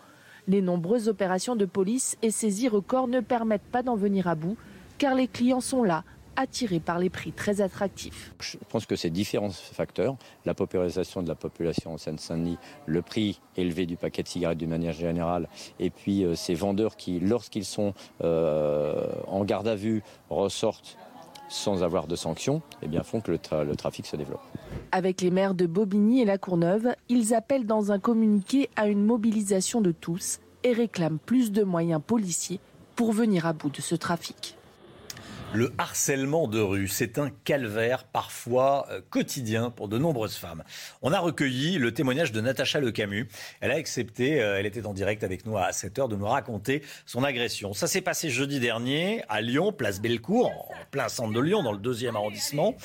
Les 0.48 0.62
nombreuses 0.62 1.08
opérations 1.08 1.56
de 1.56 1.66
police 1.66 2.18
et 2.22 2.32
saisies 2.32 2.68
records 2.68 3.08
ne 3.08 3.22
permettent 3.22 3.62
pas 3.62 3.84
d'en 3.84 3.96
venir 3.96 4.28
à 4.28 4.36
bout, 4.36 4.58
car 4.98 5.16
les 5.16 5.28
clients 5.28 5.62
sont 5.62 5.84
là, 5.84 6.04
attirés 6.42 6.80
par 6.80 7.00
les 7.00 7.10
prix 7.10 7.32
très 7.32 7.62
attractifs. 7.62 8.34
Je 8.40 8.58
pense 8.70 8.86
que 8.86 8.96
c'est 8.96 9.10
différents 9.10 9.52
facteurs. 9.52 10.16
La 10.46 10.54
paupérisation 10.54 11.22
de 11.24 11.28
la 11.28 11.36
population 11.36 11.94
en 11.94 11.98
Seine-Saint-Denis, 11.98 12.58
le 12.86 13.02
prix 13.02 13.40
élevé 13.56 13.86
du 13.86 13.96
paquet 13.96 14.24
de 14.24 14.28
cigarettes 14.28 14.58
d'une 14.58 14.70
manière 14.70 14.94
générale, 14.94 15.48
et 15.80 15.90
puis 15.90 16.24
euh, 16.24 16.36
ces 16.36 16.56
vendeurs 16.56 16.96
qui, 16.98 17.20
lorsqu'ils 17.20 17.66
sont 17.66 17.94
euh, 18.24 19.08
en 19.28 19.46
garde 19.46 19.68
à 19.68 19.76
vue, 19.76 20.04
ressortent 20.30 20.98
sans 21.48 21.84
avoir 21.84 22.08
de 22.08 22.16
sanctions, 22.16 22.62
eh 22.82 22.88
bien, 22.88 23.04
font 23.04 23.20
que 23.20 23.32
le, 23.32 23.38
tra- 23.38 23.64
le 23.66 23.76
trafic 23.76 24.06
se 24.06 24.16
développe. 24.16 24.42
Avec 24.94 25.22
les 25.22 25.32
maires 25.32 25.54
de 25.54 25.66
Bobigny 25.66 26.22
et 26.22 26.26
La 26.26 26.38
Courneuve, 26.38 26.96
ils 27.10 27.34
appellent 27.34 27.66
dans 27.66 27.92
un 27.92 28.00
communiqué 28.00 28.70
à 28.78 28.88
une 28.88 29.04
mobilisation 29.04 29.82
de 29.82 29.92
tous 29.92 30.40
et 30.64 30.72
réclament 30.72 31.20
plus 31.20 31.52
de 31.52 31.64
moyens 31.64 32.02
policiers 32.06 32.62
pour 32.96 33.12
venir 33.12 33.46
à 33.46 33.52
bout 33.52 33.70
de 33.70 33.82
ce 33.82 33.96
trafic. 33.96 34.56
Le 35.54 35.74
harcèlement 35.78 36.48
de 36.48 36.62
rue, 36.62 36.88
c'est 36.88 37.20
un 37.20 37.30
calvaire 37.30 38.06
parfois 38.06 38.88
euh, 38.90 39.02
quotidien 39.10 39.70
pour 39.70 39.90
de 39.90 39.98
nombreuses 39.98 40.36
femmes. 40.36 40.64
On 41.02 41.12
a 41.12 41.20
recueilli 41.20 41.78
le 41.78 41.94
témoignage 41.94 42.32
de 42.32 42.40
Natacha 42.40 42.80
Le 42.80 42.92
Camus. 42.92 43.28
Elle 43.60 43.72
a 43.72 43.76
accepté, 43.76 44.42
euh, 44.42 44.58
elle 44.58 44.66
était 44.66 44.86
en 44.86 44.94
direct 44.94 45.26
avec 45.26 45.46
nous 45.46 45.58
à 45.58 45.74
7 45.74 46.00
heures, 46.00 46.08
de 46.08 46.16
nous 46.16 46.26
raconter 46.26 46.84
son 47.06 47.26
agression. 47.26 47.74
Ça 47.74 47.88
s'est 47.88 48.02
passé 48.02 48.30
jeudi 48.30 48.62
dernier 48.62 49.24
à 49.28 49.42
Lyon, 49.42 49.74
place 49.74 50.00
Bellecour, 50.00 50.48
en 50.48 50.86
plein 50.90 51.10
centre 51.10 51.34
de 51.34 51.42
Lyon, 51.42 51.64
dans 51.64 51.74
le 51.74 51.80
deuxième 51.80 52.16
arrondissement. 52.16 52.76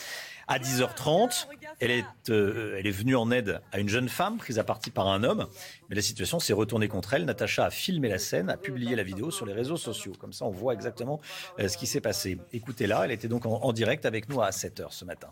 À 0.48 0.58
10h30, 0.58 1.46
elle 1.80 1.90
est, 1.90 2.04
euh, 2.30 2.76
elle 2.78 2.86
est 2.86 2.92
venue 2.92 3.16
en 3.16 3.30
aide 3.30 3.60
à 3.72 3.78
une 3.78 3.88
jeune 3.88 4.08
femme 4.08 4.38
prise 4.38 4.58
à 4.58 4.64
partie 4.64 4.90
par 4.90 5.08
un 5.08 5.22
homme. 5.22 5.46
Mais 5.88 5.96
la 5.96 6.02
situation 6.02 6.38
s'est 6.38 6.52
retournée 6.52 6.88
contre 6.88 7.14
elle. 7.14 7.24
Natacha 7.24 7.66
a 7.66 7.70
filmé 7.70 8.08
la 8.08 8.18
scène, 8.18 8.48
a 8.48 8.56
publié 8.56 8.96
la 8.96 9.02
vidéo 9.02 9.30
sur 9.30 9.46
les 9.46 9.52
réseaux 9.52 9.76
sociaux. 9.76 10.12
Comme 10.18 10.32
ça, 10.32 10.46
on 10.46 10.50
voit 10.50 10.72
exactement 10.72 11.20
euh, 11.58 11.68
ce 11.68 11.76
qui 11.76 11.86
s'est 11.86 12.00
passé. 12.00 12.38
Écoutez-la, 12.52 13.04
elle 13.04 13.12
était 13.12 13.28
donc 13.28 13.44
en, 13.46 13.72
direct 13.72 14.06
avec 14.06 14.28
nous 14.28 14.40
à 14.40 14.50
7h 14.50 14.86
ce 14.90 15.04
matin. 15.04 15.28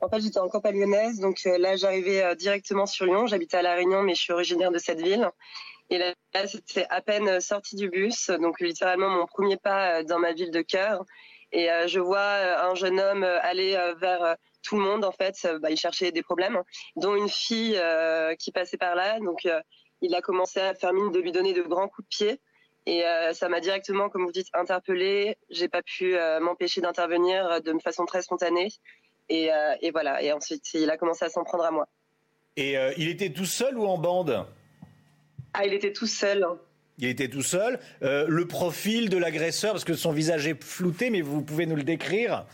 En 0.00 0.08
fait, 0.08 0.20
j'étais 0.20 0.38
en 0.38 0.48
campagne 0.48 0.78
lyonnaise, 0.78 1.18
donc 1.20 1.40
euh, 1.46 1.58
là, 1.58 1.76
j'arrivais 1.76 2.36
directement 2.36 2.86
sur 2.86 3.06
Lyon. 3.06 3.26
J'habitais 3.26 3.56
à 3.56 3.62
La 3.62 3.74
Réunion, 3.74 4.02
mais 4.02 4.14
je 4.14 4.20
suis 4.20 4.32
originaire 4.32 4.70
de 4.70 4.78
cette 4.78 5.00
ville. 5.00 5.28
Et 5.90 5.98
là, 5.98 6.14
là, 6.34 6.46
c'était 6.46 6.86
à 6.88 7.00
peine 7.00 7.40
sorti 7.40 7.76
du 7.76 7.88
bus, 7.88 8.30
donc 8.30 8.60
littéralement 8.60 9.10
mon 9.10 9.26
premier 9.26 9.56
pas 9.56 10.02
dans 10.04 10.18
ma 10.18 10.32
ville 10.32 10.50
de 10.50 10.62
cœur. 10.62 11.04
Et 11.52 11.68
je 11.86 12.00
vois 12.00 12.64
un 12.64 12.74
jeune 12.74 12.98
homme 12.98 13.24
aller 13.24 13.76
vers 14.00 14.36
tout 14.62 14.76
le 14.76 14.82
monde, 14.82 15.04
en 15.04 15.12
fait. 15.12 15.36
Euh, 15.44 15.58
bah, 15.58 15.70
il 15.70 15.76
cherchait 15.76 16.12
des 16.12 16.22
problèmes, 16.22 16.60
dont 16.96 17.14
une 17.14 17.28
fille 17.28 17.76
euh, 17.76 18.34
qui 18.36 18.52
passait 18.52 18.78
par 18.78 18.94
là. 18.94 19.18
Donc, 19.20 19.46
euh, 19.46 19.60
il 20.00 20.14
a 20.14 20.20
commencé 20.20 20.60
à 20.60 20.74
faire 20.74 20.92
mine 20.92 21.10
de 21.10 21.20
lui 21.20 21.32
donner 21.32 21.52
de 21.52 21.62
grands 21.62 21.88
coups 21.88 22.08
de 22.08 22.16
pied. 22.16 22.40
Et 22.86 23.04
euh, 23.04 23.32
ça 23.32 23.48
m'a 23.48 23.60
directement, 23.60 24.08
comme 24.08 24.24
vous 24.24 24.32
dites, 24.32 24.48
interpellée. 24.54 25.36
J'ai 25.50 25.68
pas 25.68 25.82
pu 25.82 26.16
euh, 26.16 26.40
m'empêcher 26.40 26.80
d'intervenir 26.80 27.46
euh, 27.46 27.60
de 27.60 27.72
façon 27.78 28.06
très 28.06 28.22
spontanée. 28.22 28.68
Et, 29.28 29.52
euh, 29.52 29.74
et 29.80 29.92
voilà. 29.92 30.20
Et 30.22 30.32
ensuite, 30.32 30.74
il 30.74 30.90
a 30.90 30.96
commencé 30.96 31.24
à 31.24 31.28
s'en 31.28 31.44
prendre 31.44 31.64
à 31.64 31.70
moi. 31.70 31.86
Et 32.56 32.76
euh, 32.76 32.92
il 32.96 33.08
était 33.08 33.32
tout 33.32 33.44
seul 33.46 33.78
ou 33.78 33.86
en 33.86 33.98
bande? 33.98 34.44
Ah, 35.54 35.64
il 35.64 35.74
était 35.74 35.92
tout 35.92 36.06
seul. 36.06 36.44
Il 36.98 37.08
était 37.08 37.28
tout 37.28 37.42
seul. 37.42 37.78
Euh, 38.02 38.26
le 38.28 38.46
profil 38.46 39.08
de 39.08 39.16
l'agresseur, 39.16 39.72
parce 39.72 39.84
que 39.84 39.94
son 39.94 40.12
visage 40.12 40.46
est 40.46 40.62
flouté, 40.62 41.08
mais 41.10 41.20
vous 41.20 41.42
pouvez 41.42 41.66
nous 41.66 41.76
le 41.76 41.84
décrire? 41.84 42.44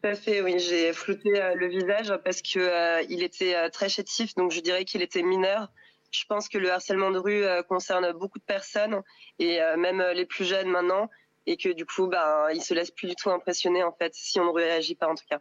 Tout 0.00 0.08
à 0.08 0.14
fait, 0.14 0.42
oui. 0.42 0.58
J'ai 0.58 0.92
flouté 0.92 1.40
euh, 1.40 1.54
le 1.54 1.66
visage 1.66 2.12
parce 2.24 2.40
que 2.40 2.58
euh, 2.58 3.02
il 3.08 3.22
était 3.22 3.56
euh, 3.56 3.68
très 3.68 3.88
chétif, 3.88 4.34
donc 4.36 4.52
je 4.52 4.60
dirais 4.60 4.84
qu'il 4.84 5.02
était 5.02 5.22
mineur. 5.22 5.72
Je 6.10 6.24
pense 6.28 6.48
que 6.48 6.56
le 6.56 6.70
harcèlement 6.70 7.10
de 7.10 7.18
rue 7.18 7.44
euh, 7.44 7.62
concerne 7.62 8.12
beaucoup 8.12 8.38
de 8.38 8.44
personnes 8.44 9.02
et 9.38 9.60
euh, 9.60 9.76
même 9.76 10.02
les 10.14 10.24
plus 10.24 10.44
jeunes 10.44 10.68
maintenant, 10.68 11.10
et 11.46 11.56
que 11.56 11.70
du 11.70 11.84
coup, 11.84 12.06
ben, 12.06 12.48
il 12.54 12.62
se 12.62 12.74
laisse 12.74 12.90
plus 12.90 13.08
du 13.08 13.16
tout 13.16 13.30
impressionner 13.30 13.82
en 13.82 13.92
fait 13.92 14.14
si 14.14 14.38
on 14.38 14.46
ne 14.46 14.52
réagit 14.52 14.94
pas 14.94 15.08
en 15.08 15.14
tout 15.14 15.26
cas. 15.28 15.40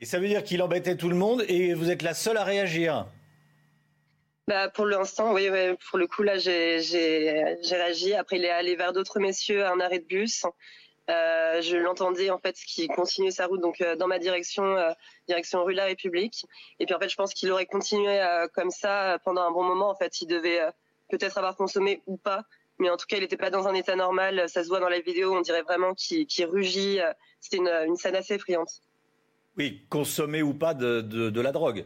Et 0.00 0.06
ça 0.06 0.18
veut 0.18 0.28
dire 0.28 0.42
qu'il 0.42 0.62
embêtait 0.62 0.96
tout 0.96 1.08
le 1.08 1.16
monde 1.16 1.44
et 1.48 1.74
vous 1.74 1.90
êtes 1.90 2.02
la 2.02 2.14
seule 2.14 2.36
à 2.36 2.44
réagir? 2.44 3.06
Bah, 4.46 4.70
pour 4.70 4.86
l'instant, 4.86 5.34
oui, 5.34 5.50
oui, 5.50 5.76
pour 5.90 5.98
le 5.98 6.06
coup, 6.06 6.22
là, 6.22 6.38
j'ai 6.38 6.78
réagi. 7.70 8.14
Après, 8.14 8.36
il 8.36 8.44
est 8.46 8.50
allé 8.50 8.76
vers 8.76 8.94
d'autres 8.94 9.20
messieurs 9.20 9.64
à 9.64 9.72
un 9.72 9.80
arrêt 9.80 9.98
de 9.98 10.06
bus. 10.06 10.46
Euh, 11.10 11.62
je 11.62 11.76
l'entendais, 11.76 12.28
en 12.30 12.38
fait, 12.38 12.54
qui 12.54 12.86
continuait 12.88 13.30
sa 13.30 13.46
route, 13.46 13.60
donc 13.62 13.80
euh, 13.80 13.96
dans 13.96 14.06
ma 14.06 14.18
direction, 14.18 14.76
euh, 14.76 14.90
direction 15.26 15.64
rue 15.64 15.72
La 15.72 15.84
République. 15.86 16.44
Et 16.80 16.86
puis, 16.86 16.94
en 16.94 16.98
fait, 16.98 17.08
je 17.08 17.16
pense 17.16 17.32
qu'il 17.32 17.50
aurait 17.50 17.64
continué 17.66 18.20
euh, 18.20 18.46
comme 18.48 18.70
ça 18.70 19.18
pendant 19.24 19.42
un 19.42 19.50
bon 19.50 19.62
moment. 19.64 19.88
En 19.88 19.94
fait, 19.96 20.20
il 20.20 20.26
devait 20.26 20.60
peut-être 21.10 21.38
avoir 21.38 21.56
consommé 21.56 22.02
ou 22.06 22.16
pas. 22.18 22.42
Mais 22.78 22.90
en 22.90 22.96
tout 22.96 23.06
cas, 23.08 23.16
il 23.16 23.22
n'était 23.22 23.36
pas 23.38 23.50
dans 23.50 23.66
un 23.66 23.74
état 23.74 23.96
normal. 23.96 24.48
Ça 24.48 24.62
se 24.62 24.68
voit 24.68 24.80
dans 24.80 24.88
la 24.90 25.00
vidéo. 25.00 25.34
On 25.34 25.40
dirait 25.40 25.62
vraiment 25.62 25.94
qu'il 25.94 26.26
rugit. 26.46 27.00
C'était 27.40 27.56
une, 27.56 27.68
une 27.86 27.96
scène 27.96 28.14
assez 28.14 28.34
effrayante. 28.34 28.70
Oui, 29.56 29.84
consommer 29.90 30.42
ou 30.42 30.54
pas 30.54 30.74
de, 30.74 31.00
de- 31.00 31.30
de 31.30 31.40
la 31.40 31.50
drogue. 31.52 31.84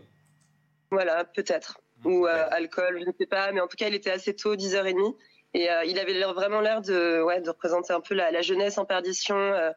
Voilà, 0.90 1.24
peut-être. 1.24 1.78
Ou 2.04 2.26
euh, 2.26 2.46
alcool, 2.50 2.98
je 3.00 3.06
ne 3.06 3.12
sais 3.18 3.26
pas. 3.26 3.52
Mais 3.52 3.60
en 3.60 3.68
tout 3.68 3.76
cas, 3.76 3.88
il 3.88 3.94
était 3.94 4.10
assez 4.10 4.34
tôt, 4.34 4.54
10h30. 4.56 5.16
Et 5.54 5.70
euh, 5.70 5.84
il 5.84 5.98
avait 5.98 6.18
vraiment 6.32 6.60
l'air 6.60 6.80
de, 6.80 7.22
ouais, 7.22 7.40
de 7.40 7.48
représenter 7.50 7.92
un 7.92 8.00
peu 8.00 8.14
la, 8.14 8.30
la 8.30 8.40
jeunesse 8.42 8.78
en 8.78 8.84
perdition, 8.84 9.36
euh, 9.36 9.70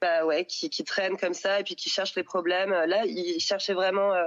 bah, 0.00 0.24
ouais, 0.24 0.44
qui, 0.44 0.70
qui 0.70 0.82
traîne 0.84 1.16
comme 1.16 1.34
ça 1.34 1.60
et 1.60 1.64
puis 1.64 1.76
qui 1.76 1.88
cherche 1.88 2.14
les 2.16 2.24
problèmes. 2.24 2.70
Là, 2.70 3.04
il 3.06 3.38
cherchait 3.40 3.74
vraiment, 3.74 4.12
euh, 4.12 4.24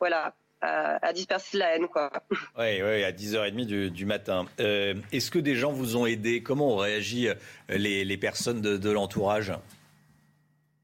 voilà, 0.00 0.34
à, 0.60 1.06
à 1.06 1.12
disperser 1.12 1.58
la 1.58 1.76
haine, 1.76 1.86
quoi. 1.88 2.10
Oui, 2.58 2.82
oui, 2.82 3.04
à 3.04 3.12
10h30 3.12 3.66
du, 3.66 3.90
du 3.90 4.04
matin. 4.04 4.46
Euh, 4.58 4.94
Est-ce 5.12 5.30
que 5.30 5.38
des 5.38 5.54
gens 5.54 5.70
vous 5.72 5.96
ont 5.96 6.06
aidé? 6.06 6.42
Comment 6.42 6.74
ont 6.74 6.76
réagi 6.78 7.28
les, 7.68 8.04
les 8.04 8.16
personnes 8.16 8.60
de, 8.60 8.76
de 8.76 8.90
l'entourage? 8.90 9.52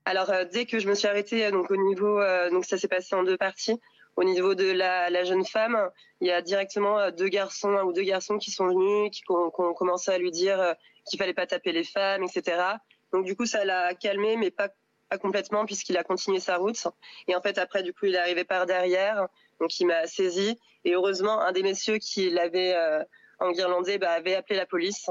Alors 0.08 0.30
euh, 0.30 0.44
dès 0.50 0.66
que 0.66 0.78
je 0.78 0.88
me 0.88 0.94
suis 0.94 1.08
arrêtée, 1.08 1.50
donc 1.50 1.68
au 1.72 1.76
niveau, 1.76 2.20
euh, 2.20 2.48
donc 2.48 2.64
ça 2.64 2.78
s'est 2.78 2.86
passé 2.86 3.16
en 3.16 3.24
deux 3.24 3.36
parties. 3.36 3.80
Au 4.16 4.24
niveau 4.24 4.54
de 4.54 4.70
la, 4.70 5.10
la 5.10 5.24
jeune 5.24 5.44
femme, 5.44 5.90
il 6.20 6.28
y 6.28 6.32
a 6.32 6.42
directement 6.42 6.98
euh, 6.98 7.10
deux 7.10 7.28
garçons, 7.28 7.76
ou 7.84 7.92
deux 7.92 8.02
garçons 8.02 8.38
qui 8.38 8.50
sont 8.50 8.66
venus, 8.68 9.10
qui 9.10 9.22
ont, 9.28 9.50
qui 9.50 9.60
ont 9.60 9.74
commencé 9.74 10.10
à 10.10 10.18
lui 10.18 10.30
dire 10.30 10.60
euh, 10.60 10.72
qu'il 11.08 11.18
fallait 11.18 11.34
pas 11.34 11.46
taper 11.46 11.72
les 11.72 11.84
femmes, 11.84 12.24
etc. 12.24 12.62
Donc 13.12 13.24
du 13.24 13.36
coup 13.36 13.46
ça 13.46 13.64
l'a 13.64 13.94
calmé, 13.94 14.36
mais 14.36 14.50
pas 14.50 14.70
pas 15.08 15.18
complètement 15.18 15.66
puisqu'il 15.66 15.96
a 15.96 16.04
continué 16.04 16.40
sa 16.40 16.56
route. 16.56 16.86
Et 17.28 17.36
en 17.36 17.40
fait 17.40 17.58
après 17.58 17.82
du 17.82 17.92
coup 17.92 18.06
il 18.06 18.14
est 18.14 18.18
arrivé 18.18 18.44
par 18.44 18.66
derrière, 18.66 19.28
donc 19.60 19.78
il 19.78 19.86
m'a 19.86 20.06
saisi. 20.06 20.58
Et 20.84 20.94
heureusement 20.94 21.40
un 21.40 21.52
des 21.52 21.62
messieurs 21.62 21.98
qui 21.98 22.30
l'avait 22.30 22.74
euh, 22.74 23.02
enguirlandé 23.38 23.98
bah, 23.98 24.12
avait 24.12 24.34
appelé 24.34 24.56
la 24.56 24.66
police. 24.66 25.10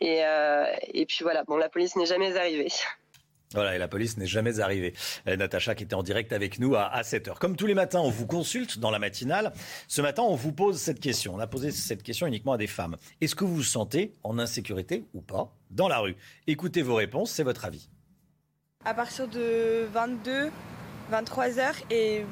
Et, 0.00 0.24
euh, 0.24 0.66
et 0.82 1.06
puis 1.06 1.18
voilà, 1.22 1.44
bon 1.44 1.56
la 1.56 1.68
police 1.68 1.96
n'est 1.96 2.06
jamais 2.06 2.36
arrivée. 2.36 2.68
Voilà, 3.54 3.76
et 3.76 3.78
la 3.78 3.88
police 3.88 4.16
n'est 4.16 4.26
jamais 4.26 4.58
arrivée. 4.60 4.92
Euh, 5.28 5.36
Natacha 5.36 5.74
qui 5.74 5.84
était 5.84 5.94
en 5.94 6.02
direct 6.02 6.32
avec 6.32 6.58
nous 6.58 6.74
à, 6.74 6.84
à 6.86 7.02
7h. 7.02 7.38
Comme 7.38 7.56
tous 7.56 7.66
les 7.66 7.74
matins, 7.74 8.00
on 8.00 8.10
vous 8.10 8.26
consulte 8.26 8.78
dans 8.78 8.90
la 8.90 8.98
matinale. 8.98 9.52
Ce 9.88 10.02
matin, 10.02 10.22
on 10.22 10.34
vous 10.34 10.52
pose 10.52 10.78
cette 10.78 11.00
question. 11.00 11.34
On 11.34 11.38
a 11.38 11.46
posé 11.46 11.70
cette 11.70 12.02
question 12.02 12.26
uniquement 12.26 12.52
à 12.52 12.58
des 12.58 12.66
femmes. 12.66 12.96
Est-ce 13.20 13.34
que 13.36 13.44
vous 13.44 13.54
vous 13.56 13.62
sentez 13.62 14.12
en 14.24 14.38
insécurité 14.38 15.04
ou 15.14 15.20
pas 15.20 15.52
dans 15.70 15.88
la 15.88 15.98
rue? 15.98 16.16
Écoutez 16.46 16.82
vos 16.82 16.96
réponses, 16.96 17.30
c'est 17.30 17.44
votre 17.44 17.64
avis. 17.64 17.88
à 18.84 18.94
partir 18.94 19.26
de 19.28 19.86
22, 19.92 20.50
23 21.10 21.58
heures 21.58 21.74
et 21.90 22.24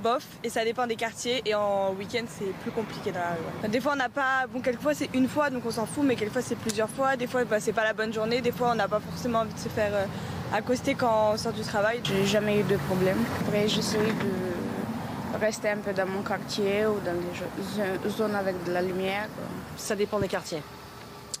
bof. 0.00 0.24
Et 0.42 0.50
ça 0.50 0.64
dépend 0.64 0.86
des 0.86 0.96
quartiers. 0.96 1.42
Et 1.46 1.54
en 1.54 1.92
week-end, 1.92 2.24
c'est 2.28 2.52
plus 2.62 2.70
compliqué 2.72 3.12
dans 3.12 3.20
la 3.20 3.30
rue. 3.30 3.62
ouais. 3.62 3.68
Des 3.68 3.80
fois, 3.80 3.92
on 3.92 3.96
n'a 3.96 4.08
pas. 4.08 4.46
Bon, 4.52 4.60
quelquefois, 4.60 4.94
c'est 4.94 5.10
une 5.14 5.28
fois, 5.28 5.50
donc 5.50 5.62
on 5.66 5.70
s'en 5.70 5.86
fout. 5.86 6.04
Mais 6.04 6.16
quelquefois, 6.16 6.42
c'est 6.42 6.56
plusieurs 6.56 6.90
fois. 6.90 7.16
Des 7.16 7.26
fois, 7.26 7.44
bah, 7.44 7.60
c'est 7.60 7.72
pas 7.72 7.84
la 7.84 7.92
bonne 7.92 8.12
journée. 8.12 8.40
Des 8.40 8.52
fois, 8.52 8.70
on 8.72 8.74
n'a 8.74 8.88
pas 8.88 9.00
forcément 9.00 9.40
envie 9.40 9.54
de 9.54 9.58
se 9.58 9.68
faire 9.68 9.92
euh, 9.94 10.04
accoster 10.52 10.94
quand 10.94 11.32
on 11.34 11.36
sort 11.36 11.52
du 11.52 11.62
travail. 11.62 12.00
J'ai 12.04 12.26
jamais 12.26 12.60
eu 12.60 12.62
de 12.64 12.76
problème. 12.88 13.18
Après, 13.42 13.68
j'essaie 13.68 13.98
de 13.98 15.38
rester 15.40 15.70
un 15.70 15.78
peu 15.78 15.92
dans 15.92 16.06
mon 16.06 16.22
quartier 16.22 16.86
ou 16.86 16.98
dans 17.04 17.14
des 17.14 18.10
zones 18.10 18.34
avec 18.34 18.62
de 18.64 18.72
la 18.72 18.82
lumière. 18.82 19.26
quoi. 19.34 19.44
Ça 19.76 19.94
dépend 19.94 20.18
des 20.18 20.28
quartiers. 20.28 20.62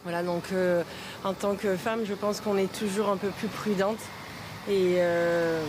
Voilà, 0.04 0.22
donc 0.22 0.44
euh, 0.52 0.82
en 1.24 1.34
tant 1.34 1.54
que 1.54 1.76
femme, 1.76 2.00
je 2.06 2.14
pense 2.14 2.40
qu'on 2.40 2.56
est 2.56 2.72
toujours 2.72 3.10
un 3.10 3.18
peu 3.18 3.28
plus 3.28 3.48
prudente. 3.48 3.98
Et 4.68 4.96
euh, 4.98 5.62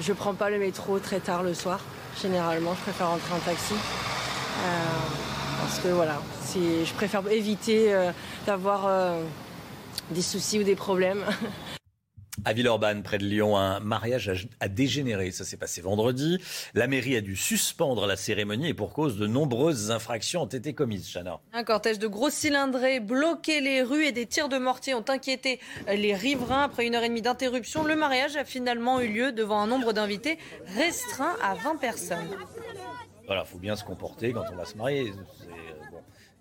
je 0.00 0.12
prends 0.12 0.34
pas 0.34 0.48
le 0.48 0.58
métro 0.58 0.98
très 0.98 1.20
tard 1.20 1.42
le 1.42 1.52
soir. 1.54 1.80
Généralement, 2.20 2.74
je 2.74 2.80
préfère 2.80 3.10
rentrer 3.10 3.34
en 3.34 3.38
taxi. 3.38 3.74
Euh, 3.74 4.66
parce 5.60 5.78
que 5.78 5.88
voilà, 5.88 6.20
je 6.54 6.92
préfère 6.94 7.22
éviter 7.30 7.94
euh, 7.94 8.10
d'avoir 8.44 8.86
euh, 8.86 9.22
des 10.10 10.22
soucis 10.22 10.58
ou 10.58 10.64
des 10.64 10.74
problèmes. 10.74 11.24
À 12.44 12.52
Villeurbanne, 12.52 13.02
près 13.02 13.18
de 13.18 13.24
Lyon, 13.24 13.56
un 13.56 13.80
mariage 13.80 14.28
a, 14.28 14.32
a 14.60 14.68
dégénéré. 14.68 15.30
Ça 15.30 15.44
s'est 15.44 15.56
passé 15.56 15.80
vendredi. 15.80 16.40
La 16.74 16.86
mairie 16.86 17.16
a 17.16 17.20
dû 17.20 17.36
suspendre 17.36 18.06
la 18.06 18.16
cérémonie 18.16 18.68
et 18.68 18.74
pour 18.74 18.92
cause 18.92 19.16
de 19.18 19.26
nombreuses 19.26 19.90
infractions 19.90 20.42
ont 20.42 20.46
été 20.46 20.72
commises. 20.72 21.08
Chana. 21.12 21.40
Un 21.52 21.64
cortège 21.64 21.98
de 21.98 22.06
gros 22.06 22.30
cylindrés 22.30 23.00
bloquait 23.00 23.60
les 23.60 23.82
rues 23.82 24.06
et 24.06 24.12
des 24.12 24.26
tirs 24.26 24.48
de 24.48 24.58
mortier 24.58 24.94
ont 24.94 25.04
inquiété 25.08 25.60
les 25.86 26.14
riverains. 26.14 26.62
Après 26.62 26.86
une 26.86 26.94
heure 26.94 27.02
et 27.02 27.08
demie 27.08 27.22
d'interruption, 27.22 27.84
le 27.84 27.96
mariage 27.96 28.36
a 28.36 28.44
finalement 28.44 29.00
eu 29.00 29.08
lieu 29.08 29.32
devant 29.32 29.60
un 29.60 29.66
nombre 29.66 29.92
d'invités 29.92 30.38
restreint 30.76 31.36
à 31.42 31.54
20 31.54 31.76
personnes. 31.76 32.36
Voilà, 33.26 33.44
faut 33.44 33.58
bien 33.58 33.76
se 33.76 33.84
comporter 33.84 34.32
quand 34.32 34.44
on 34.50 34.56
va 34.56 34.64
se 34.64 34.76
marier. 34.76 35.12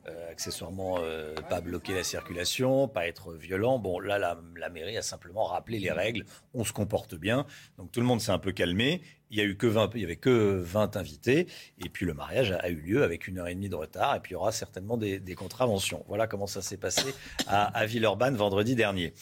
Euh, 0.10 0.18
euh, 0.18 0.32
accessoirement 0.32 0.98
euh, 1.00 1.34
pas 1.50 1.61
bloquer 1.61 1.94
la 1.94 2.03
circulation, 2.03 2.88
pas 2.88 3.08
être 3.08 3.34
violent. 3.34 3.80
Bon, 3.80 4.00
là, 4.00 4.19
la, 4.19 4.69
mairie 4.69 4.98
a 4.98 5.02
simplement 5.02 5.45
rappelé 5.45 5.80
les 5.80 5.92
règles. 5.92 6.26
On 6.53 6.64
se 6.64 6.74
comporte 6.74 7.16
bien. 7.16 7.45
Donc 7.77 7.92
tout 7.92 8.00
le 8.00 8.06
monde 8.06 8.22
s'est 8.22 8.32
un 8.32 8.40
peu 8.40 8.52
calmé. 8.52 9.02
Il 9.32 9.38
y 9.38 9.42
a 9.42 9.44
eu 9.44 9.58
que 9.58 9.68
20, 9.68 9.92
il 9.95 10.02
y 10.02 10.03
avait 10.03 10.16
que 10.16 10.61
20 10.64 10.95
invités. 10.95 11.48
Et 11.84 11.90
puis 11.90 12.06
le 12.06 12.14
mariage 12.14 12.52
a, 12.52 12.69
eu 12.69 12.76
lieu 12.76 13.03
avec 13.03 13.27
une 13.27 13.40
heure 13.40 13.48
et 13.48 13.56
demie 13.56 13.69
de 13.69 13.76
retard. 13.76 14.16
Et 14.16 14.19
puis 14.19 14.32
il 14.32 14.34
y 14.34 14.38
aura 14.38 14.52
certainement 14.52 14.98
des, 14.98 15.36
contraventions. 15.36 16.03
Voilà 16.08 16.27
comment 16.27 16.48
ça 16.48 16.61
s'est 16.61 16.77
passé 16.77 17.14
à, 17.48 17.66
à 17.66 17.86
Villeurbanne 17.86 18.36
vendredi 18.36 18.76
dernier 18.76 19.14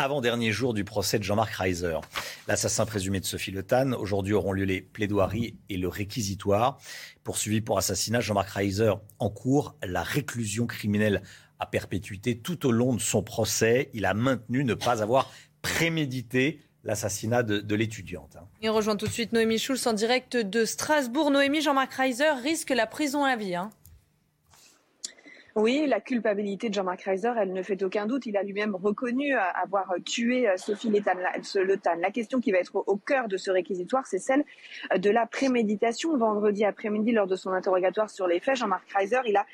avant-dernier 0.00 0.52
jour 0.52 0.74
du 0.74 0.84
procès 0.84 1.18
de 1.18 1.24
Jean-Marc 1.24 1.54
Reiser. 1.54 1.98
L'assassin 2.46 2.86
présumé 2.86 3.18
de 3.18 3.24
Sophie 3.24 3.50
Le 3.50 3.64
Tan. 3.64 3.94
Aujourd'hui 3.94 4.32
auront 4.32 4.52
lieu 4.52 4.64
les 4.64 4.80
plaidoiries 4.80 5.56
et 5.68 5.76
le 5.76 5.88
réquisitoire. 5.88 6.78
Poursuivi 7.24 7.60
pour 7.60 7.78
assassinat, 7.78 8.20
Jean-Marc 8.20 8.50
Reiser 8.50 8.92
en 9.18 9.28
cours 9.28 9.74
la 9.82 10.04
réclusion 10.04 10.68
criminelle 10.68 11.22
à 11.58 11.66
perpétuité 11.66 12.38
tout 12.38 12.64
au 12.64 12.70
long 12.70 12.94
de 12.94 13.00
son 13.00 13.24
procès. 13.24 13.90
Il 13.92 14.06
a 14.06 14.14
maintenu 14.14 14.62
ne 14.62 14.74
pas 14.74 15.02
avoir 15.02 15.32
prémédité 15.62 16.60
l'assassinat 16.84 17.42
de, 17.42 17.74
l'étudiante. 17.74 18.36
Hein. 18.36 18.46
Il 18.62 18.70
rejoint 18.70 18.94
tout 18.94 19.08
de 19.08 19.12
suite 19.12 19.32
Noémie 19.32 19.58
Schulz 19.58 19.84
en 19.88 19.94
direct 19.94 20.36
de 20.36 20.64
Strasbourg. 20.64 21.32
Noémie, 21.32 21.60
Jean-Marc 21.60 21.94
Reiser 21.94 22.30
risque 22.40 22.70
la 22.70 22.86
prison 22.86 23.24
à 23.24 23.34
vie. 23.34 23.56
Hein. 23.56 23.70
Oui, 25.54 25.86
la 25.88 26.00
culpabilité 26.00 26.68
de 26.68 26.74
Jean-Marc 26.74 27.02
Reiser, 27.02 27.32
elle 27.36 27.52
ne 27.52 27.62
fait 27.62 27.82
aucun 27.82 28.06
doute. 28.06 28.26
Il 28.26 28.36
a 28.36 28.42
lui-même 28.42 28.76
reconnu 28.76 29.34
euh, 29.34 29.40
avoir 29.54 29.94
tué 30.04 30.48
euh, 30.48 30.56
Sophie 30.56 30.90
Le 30.90 31.00
Tan. 31.76 31.94
La 32.00 32.10
question 32.10 32.38
qui 32.40 32.52
va 32.52 32.58
être 32.58 32.76
au 32.86 32.96
cœur 32.96 33.28
de 33.28 33.36
ce 33.36 33.50
réquisitoire, 33.50 34.06
c'est 34.06 34.18
celle 34.18 34.44
euh, 34.92 34.98
de 34.98 35.10
la 35.10 35.26
préméditation. 35.26 36.16
Vendredi 36.16 36.64
après-midi, 36.64 37.12
lors 37.12 37.26
de 37.26 37.34
son 37.34 37.50
interrogatoire 37.50 38.10
sur 38.10 38.26
les 38.26 38.40
faits, 38.40 38.56
Jean-Marc 38.56 38.84
Reiser, 38.94 39.20
il 39.26 39.36
a 39.36 39.46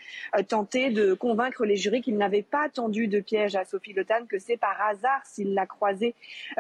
tenté 0.43 0.91
de 0.91 1.15
convaincre 1.15 1.65
les 1.65 1.77
jurys 1.77 2.03
qu'il 2.03 2.17
n'avait 2.17 2.43
pas 2.43 2.69
tendu 2.69 3.07
de 3.07 3.21
piège 3.21 3.55
à 3.55 3.65
Sophie 3.65 3.93
Le 3.93 4.05
Tan, 4.05 4.27
que 4.29 4.39
c'est 4.39 4.57
par 4.57 4.77
hasard 4.83 5.21
s'il 5.25 5.55
l'a 5.55 5.67
croisée 5.67 6.15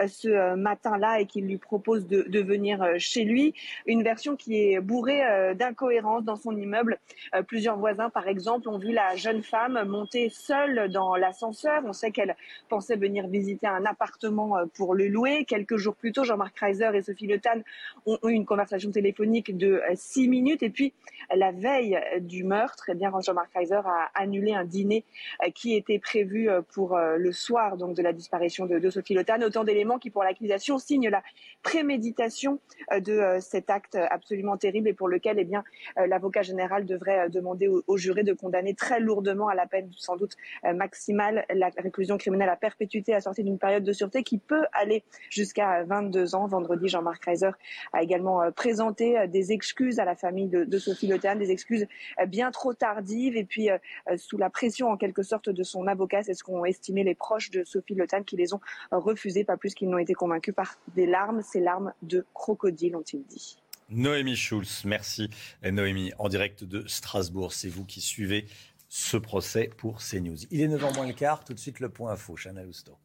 ce 0.06 0.54
matin-là 0.54 1.20
et 1.20 1.26
qu'il 1.26 1.46
lui 1.46 1.58
propose 1.58 2.06
de, 2.06 2.22
de, 2.22 2.40
venir 2.40 2.86
chez 2.98 3.24
lui. 3.24 3.54
Une 3.86 4.02
version 4.02 4.36
qui 4.36 4.56
est 4.56 4.80
bourrée 4.80 5.54
d'incohérences 5.54 6.24
dans 6.24 6.36
son 6.36 6.56
immeuble. 6.56 6.98
Plusieurs 7.46 7.78
voisins, 7.78 8.10
par 8.10 8.28
exemple, 8.28 8.68
ont 8.68 8.78
vu 8.78 8.92
la 8.92 9.16
jeune 9.24 9.42
femme 9.42 9.82
montée 9.88 10.28
seule 10.28 10.90
dans 10.90 11.16
l'ascenseur. 11.16 11.82
On 11.86 11.94
sait 11.94 12.10
qu'elle 12.10 12.36
pensait 12.68 12.96
venir 12.96 13.26
visiter 13.26 13.66
un 13.66 13.86
appartement 13.86 14.58
euh, 14.58 14.66
pour 14.74 14.94
le 14.94 15.08
louer. 15.08 15.46
Quelques 15.46 15.78
jours 15.78 15.96
plus 15.96 16.12
tôt, 16.12 16.24
Jean-Marc 16.24 16.58
Reiser 16.58 16.90
et 16.94 17.00
Sophie 17.00 17.26
Le 17.26 17.40
Tan 17.40 17.60
ont 18.04 18.18
eu 18.24 18.32
une 18.32 18.44
conversation 18.44 18.90
téléphonique 18.90 19.56
de 19.56 19.72
euh, 19.72 19.92
six 19.94 20.28
minutes. 20.28 20.62
Et 20.62 20.68
puis, 20.68 20.92
la 21.34 21.52
veille 21.52 21.98
du 22.20 22.44
meurtre, 22.44 22.84
eh 22.88 22.94
bien, 22.94 23.12
Jean-Marc 23.20 23.52
Reiser 23.54 23.74
a 23.74 24.10
annulé 24.14 24.52
un 24.54 24.64
dîner 24.64 25.04
euh, 25.44 25.50
qui 25.50 25.74
était 25.74 25.98
prévu 25.98 26.48
pour 26.72 26.98
le 26.98 27.32
soir 27.32 27.76
donc, 27.76 27.96
de 27.96 28.02
la 28.02 28.12
disparition 28.12 28.66
de, 28.66 28.90
Sophie 28.90 29.14
Le 29.14 29.24
Tan. 29.24 29.40
Autant 29.42 29.64
d'éléments 29.64 29.98
qui, 29.98 30.10
pour 30.10 30.22
l'accusation, 30.22 30.78
signent 30.78 31.08
la 31.08 31.22
préméditation 31.62 32.60
de 32.96 33.38
cet 33.40 33.70
acte 33.70 33.96
absolument 34.10 34.56
terrible 34.56 34.88
et 34.88 34.92
pour 34.92 35.08
lequel 35.08 35.38
eh 35.38 35.44
bien, 35.44 35.64
l'avocat 35.96 36.42
général 36.42 36.84
devrait 36.84 37.28
demander 37.30 37.68
aux, 37.68 37.82
aux 37.86 37.96
jurés 37.96 38.24
de 38.24 38.32
condamner 38.32 38.74
très 38.74 39.00
lourdement 39.00 39.48
à 39.48 39.54
la 39.54 39.66
peine 39.66 39.90
sans 39.96 40.16
doute 40.16 40.34
euh, 40.64 40.72
maximale, 40.74 41.44
la 41.52 41.70
réclusion 41.78 42.18
criminelle 42.18 42.48
à 42.48 42.56
perpétuité 42.56 43.14
assortie 43.14 43.42
d'une 43.42 43.58
période 43.58 43.84
de 43.84 43.92
sûreté 43.92 44.22
qui 44.22 44.38
peut 44.38 44.64
aller 44.72 45.04
jusqu'à 45.30 45.84
22 45.84 46.34
ans. 46.34 46.46
Vendredi, 46.46 46.88
Jean-Marc 46.88 47.24
Reiser 47.24 47.50
a 47.92 48.02
également 48.02 48.42
euh, 48.42 48.50
présenté 48.50 49.18
euh, 49.18 49.26
des 49.26 49.52
excuses 49.52 49.98
à 49.98 50.04
la 50.04 50.16
famille 50.16 50.48
de, 50.48 50.78
Sophie 50.78 51.06
Le 51.14 51.38
des 51.38 51.50
excuses 51.50 51.86
bien 52.28 52.50
trop 52.50 52.74
tardives 52.74 53.36
et 53.36 53.44
puis 53.44 53.68
sous 54.16 54.36
la 54.36 54.50
pression 54.50 54.90
en 54.90 54.96
quelque 54.96 55.22
sorte 55.22 55.48
de 55.48 55.62
son 55.62 55.86
avocat, 55.86 56.22
c'est 56.22 56.34
ce 56.34 56.44
qu'ont 56.44 56.64
estimé 56.64 57.04
les 57.04 57.14
proches 57.14 57.50
de 57.50 57.64
Sophie 57.64 57.94
Le 57.94 58.06
qui 58.24 58.36
les 58.36 58.52
ont 58.54 58.60
refusés, 58.90 59.44
pas 59.44 59.56
plus 59.56 59.74
qu'ils 59.74 59.88
n'ont 59.88 59.98
été 59.98 60.14
convaincus 60.14 60.54
par 60.54 60.78
des 60.94 61.06
larmes, 61.06 61.42
ces 61.42 61.60
larmes 61.60 61.92
de 62.02 62.24
crocodile, 62.34 62.96
ont-ils 62.96 63.24
dit. 63.24 63.58
Noémie 63.90 64.36
Schulz, 64.36 64.82
merci 64.84 65.30
Noémie, 65.62 66.12
en 66.18 66.28
direct 66.28 66.64
de 66.64 66.86
Strasbourg. 66.86 67.52
C'est 67.52 67.68
vous 67.68 67.84
qui 67.84 68.00
suivez 68.00 68.46
ce 68.88 69.16
procès 69.16 69.70
pour 69.76 69.98
CNews. 69.98 70.36
Il 70.50 70.60
est 70.60 70.68
9h 70.68 70.94
moins 70.94 71.06
le 71.06 71.12
quart, 71.12 71.44
tout 71.44 71.54
de 71.54 71.58
suite 71.58 71.80
le 71.80 71.88
point 71.88 72.12
info, 72.12 72.36
Chana 72.36 72.62
Lousteau. 72.62 72.96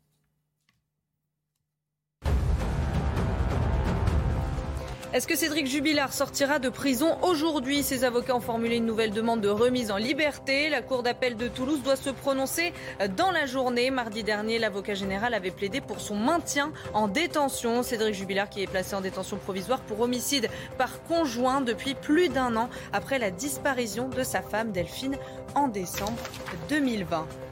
Est-ce 5.12 5.26
que 5.26 5.36
Cédric 5.36 5.66
Jubilard 5.66 6.14
sortira 6.14 6.60
de 6.60 6.70
prison 6.70 7.18
aujourd'hui 7.24 7.82
Ses 7.82 8.04
avocats 8.04 8.36
ont 8.36 8.42
formulé 8.42 8.76
une 8.76 8.86
nouvelle 8.86 9.10
demande 9.10 9.42
de 9.42 9.50
remise 9.50 9.90
en 9.90 9.98
liberté. 9.98 10.70
La 10.70 10.84
Cour 10.84 11.02
d'appel 11.02 11.36
de 11.36 11.48
Toulouse 11.48 11.82
doit 11.82 11.96
se 11.96 12.12
prononcer 12.12 12.74
dans 13.18 13.32
la 13.32 13.48
journée. 13.48 13.90
Mardi 13.90 14.22
dernier, 14.24 14.60
l'avocat 14.60 14.94
général 14.94 15.34
avait 15.34 15.50
plaidé 15.50 15.82
pour 15.82 16.00
son 16.00 16.16
maintien 16.16 16.72
en 16.94 17.08
détention. 17.08 17.82
Cédric 17.82 18.14
Jubilard 18.14 18.52
qui 18.52 18.62
est 18.62 18.68
placé 18.68 18.96
en 18.96 19.02
détention 19.02 19.38
provisoire 19.38 19.80
pour 19.80 20.00
homicide 20.02 20.48
par 20.78 21.02
conjoint 21.06 21.62
depuis 21.62 21.96
plus 21.96 22.30
d'un 22.30 22.56
an 22.56 22.70
après 22.94 23.18
la 23.18 23.32
disparition 23.32 24.10
de 24.10 24.22
sa 24.22 24.44
femme 24.44 24.72
Delphine 24.72 25.18
en 25.56 25.70
décembre 25.70 26.22
2020. 26.70 27.49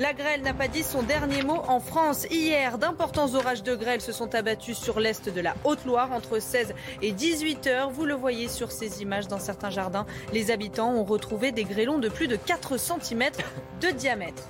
La 0.00 0.14
grêle 0.14 0.40
n'a 0.40 0.54
pas 0.54 0.66
dit 0.66 0.82
son 0.82 1.02
dernier 1.02 1.42
mot 1.42 1.60
en 1.68 1.78
France. 1.78 2.26
Hier, 2.30 2.78
d'importants 2.78 3.34
orages 3.34 3.62
de 3.62 3.74
grêle 3.74 4.00
se 4.00 4.12
sont 4.12 4.34
abattus 4.34 4.78
sur 4.78 4.98
l'est 4.98 5.28
de 5.28 5.40
la 5.42 5.54
Haute-Loire 5.64 6.10
entre 6.12 6.40
16 6.40 6.72
et 7.02 7.12
18 7.12 7.66
heures. 7.66 7.90
Vous 7.90 8.06
le 8.06 8.14
voyez 8.14 8.48
sur 8.48 8.72
ces 8.72 9.02
images 9.02 9.28
dans 9.28 9.38
certains 9.38 9.68
jardins. 9.68 10.06
Les 10.32 10.50
habitants 10.50 10.94
ont 10.94 11.04
retrouvé 11.04 11.52
des 11.52 11.64
grêlons 11.64 11.98
de 11.98 12.08
plus 12.08 12.28
de 12.28 12.36
4 12.36 12.78
cm 12.78 13.24
de 13.82 13.90
diamètre. 13.90 14.44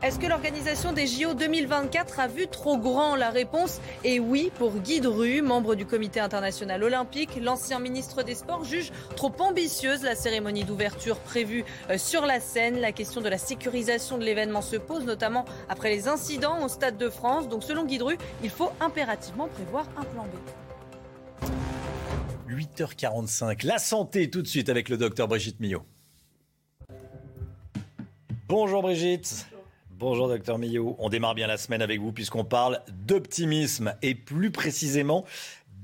Est-ce 0.00 0.20
que 0.20 0.26
l'organisation 0.26 0.92
des 0.92 1.08
JO 1.08 1.34
2024 1.34 2.20
a 2.20 2.28
vu 2.28 2.46
trop 2.46 2.78
grand 2.78 3.16
La 3.16 3.30
réponse? 3.30 3.80
Est 4.04 4.20
oui 4.20 4.52
pour 4.56 4.70
Guy 4.78 5.00
Dru, 5.00 5.42
membre 5.42 5.74
du 5.74 5.86
comité 5.86 6.20
international 6.20 6.84
olympique. 6.84 7.30
L'ancien 7.42 7.80
ministre 7.80 8.22
des 8.22 8.36
Sports 8.36 8.64
juge 8.64 8.92
trop 9.16 9.32
ambitieuse 9.40 10.04
la 10.04 10.14
cérémonie 10.14 10.62
d'ouverture 10.62 11.18
prévue 11.18 11.64
euh, 11.90 11.98
sur 11.98 12.26
la 12.26 12.38
scène. 12.38 12.78
La 12.78 12.92
question 12.92 13.20
de 13.20 13.28
la 13.28 13.38
sécurisation 13.38 14.18
de 14.18 14.24
l'événement 14.24 14.62
se 14.62 14.76
pose, 14.76 15.04
notamment 15.04 15.44
après 15.68 15.90
les 15.90 16.06
incidents 16.06 16.64
au 16.64 16.68
Stade 16.68 16.96
de 16.96 17.08
France. 17.08 17.48
Donc 17.48 17.64
selon 17.64 17.84
Guy 17.84 17.98
Dru, 17.98 18.18
il 18.44 18.50
faut 18.50 18.70
impérativement 18.78 19.48
prévoir 19.48 19.88
un 19.96 20.04
plan 20.04 20.26
B. 20.26 21.48
8h45, 22.48 23.66
la 23.66 23.78
santé 23.78 24.30
tout 24.30 24.42
de 24.42 24.46
suite 24.46 24.68
avec 24.68 24.90
le 24.90 24.96
docteur 24.96 25.26
Brigitte 25.26 25.58
Millot. 25.58 25.82
Bonjour 28.46 28.80
Brigitte. 28.82 29.48
Bonjour 29.98 30.28
docteur 30.28 30.58
Millot, 30.58 30.94
on 31.00 31.08
démarre 31.08 31.34
bien 31.34 31.48
la 31.48 31.56
semaine 31.56 31.82
avec 31.82 32.00
vous 32.00 32.12
puisqu'on 32.12 32.44
parle 32.44 32.78
d'optimisme 32.88 33.94
et 34.00 34.14
plus 34.14 34.52
précisément 34.52 35.24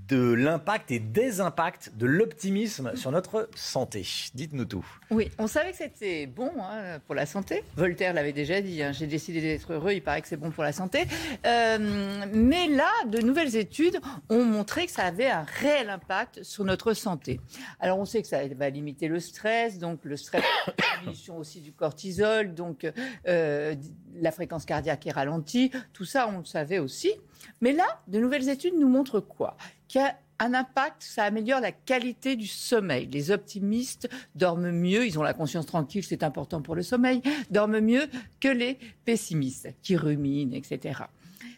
de 0.08 0.33
l'impact 0.33 0.91
et 0.91 0.99
des 0.99 1.41
impacts 1.41 1.92
de 1.97 2.07
l'optimisme 2.07 2.94
sur 2.97 3.10
notre 3.10 3.49
santé. 3.55 4.07
Dites-nous 4.34 4.66
tout. 4.66 4.84
Oui, 5.10 5.31
on 5.39 5.47
savait 5.47 5.70
que 5.70 5.78
c'était 5.78 6.26
bon 6.26 6.50
hein, 6.60 6.99
pour 7.07 7.15
la 7.15 7.26
santé. 7.26 7.65
Voltaire 7.76 8.12
l'avait 8.12 8.33
déjà 8.33 8.60
dit, 8.60 8.83
hein, 8.83 8.92
j'ai 8.92 9.07
décidé 9.07 9.41
d'être 9.41 9.73
heureux, 9.73 9.92
il 9.92 10.02
paraît 10.02 10.20
que 10.20 10.28
c'est 10.28 10.36
bon 10.36 10.50
pour 10.50 10.62
la 10.62 10.73
santé. 10.73 11.05
Euh, 11.47 12.24
mais 12.33 12.68
là, 12.68 12.91
de 13.07 13.20
nouvelles 13.20 13.57
études 13.57 13.99
ont 14.28 14.44
montré 14.44 14.86
que 14.86 14.92
ça 14.92 15.05
avait 15.05 15.31
un 15.31 15.44
réel 15.60 15.89
impact 15.89 16.42
sur 16.42 16.65
notre 16.65 16.92
santé. 16.92 17.41
Alors 17.81 17.99
on 17.99 18.05
sait 18.05 18.20
que 18.20 18.28
ça 18.28 18.47
va 18.47 18.68
limiter 18.70 19.08
le 19.08 19.20
stress, 19.20 19.78
donc 19.78 20.00
le 20.05 20.16
stress, 20.16 20.44
diminution 21.00 21.39
aussi 21.39 21.60
du 21.60 21.73
cortisol, 21.73 22.55
donc 22.55 22.86
euh, 23.26 23.74
la 24.15 24.33
fréquence 24.33 24.65
cardiaque 24.65 25.07
est 25.07 25.12
ralentie. 25.12 25.70
Tout 25.92 26.05
ça, 26.05 26.28
on 26.28 26.39
le 26.39 26.44
savait 26.44 26.78
aussi. 26.78 27.12
Mais 27.60 27.73
là, 27.73 27.86
de 28.08 28.18
nouvelles 28.18 28.48
études 28.48 28.74
nous 28.78 28.89
montrent 28.89 29.20
quoi? 29.20 29.56
Qu'il 29.89 30.00
y 30.00 30.05
a 30.05 30.16
un 30.40 30.52
impact, 30.52 31.02
ça 31.02 31.24
améliore 31.24 31.60
la 31.60 31.70
qualité 31.70 32.34
du 32.34 32.48
sommeil. 32.48 33.08
Les 33.12 33.31
optimistes 33.31 34.08
dorment 34.34 34.73
mieux, 34.73 35.06
ils 35.06 35.18
ont 35.18 35.23
la 35.23 35.32
conscience 35.32 35.66
tranquille, 35.66 36.02
c'est 36.02 36.24
important 36.24 36.60
pour 36.60 36.74
le 36.74 36.82
sommeil, 36.82 37.23
dorment 37.50 37.81
mieux 37.81 38.08
que 38.40 38.48
les 38.48 38.78
pessimistes 39.05 39.68
qui 39.82 39.97
ruminent, 39.97 40.52
etc. 40.52 41.02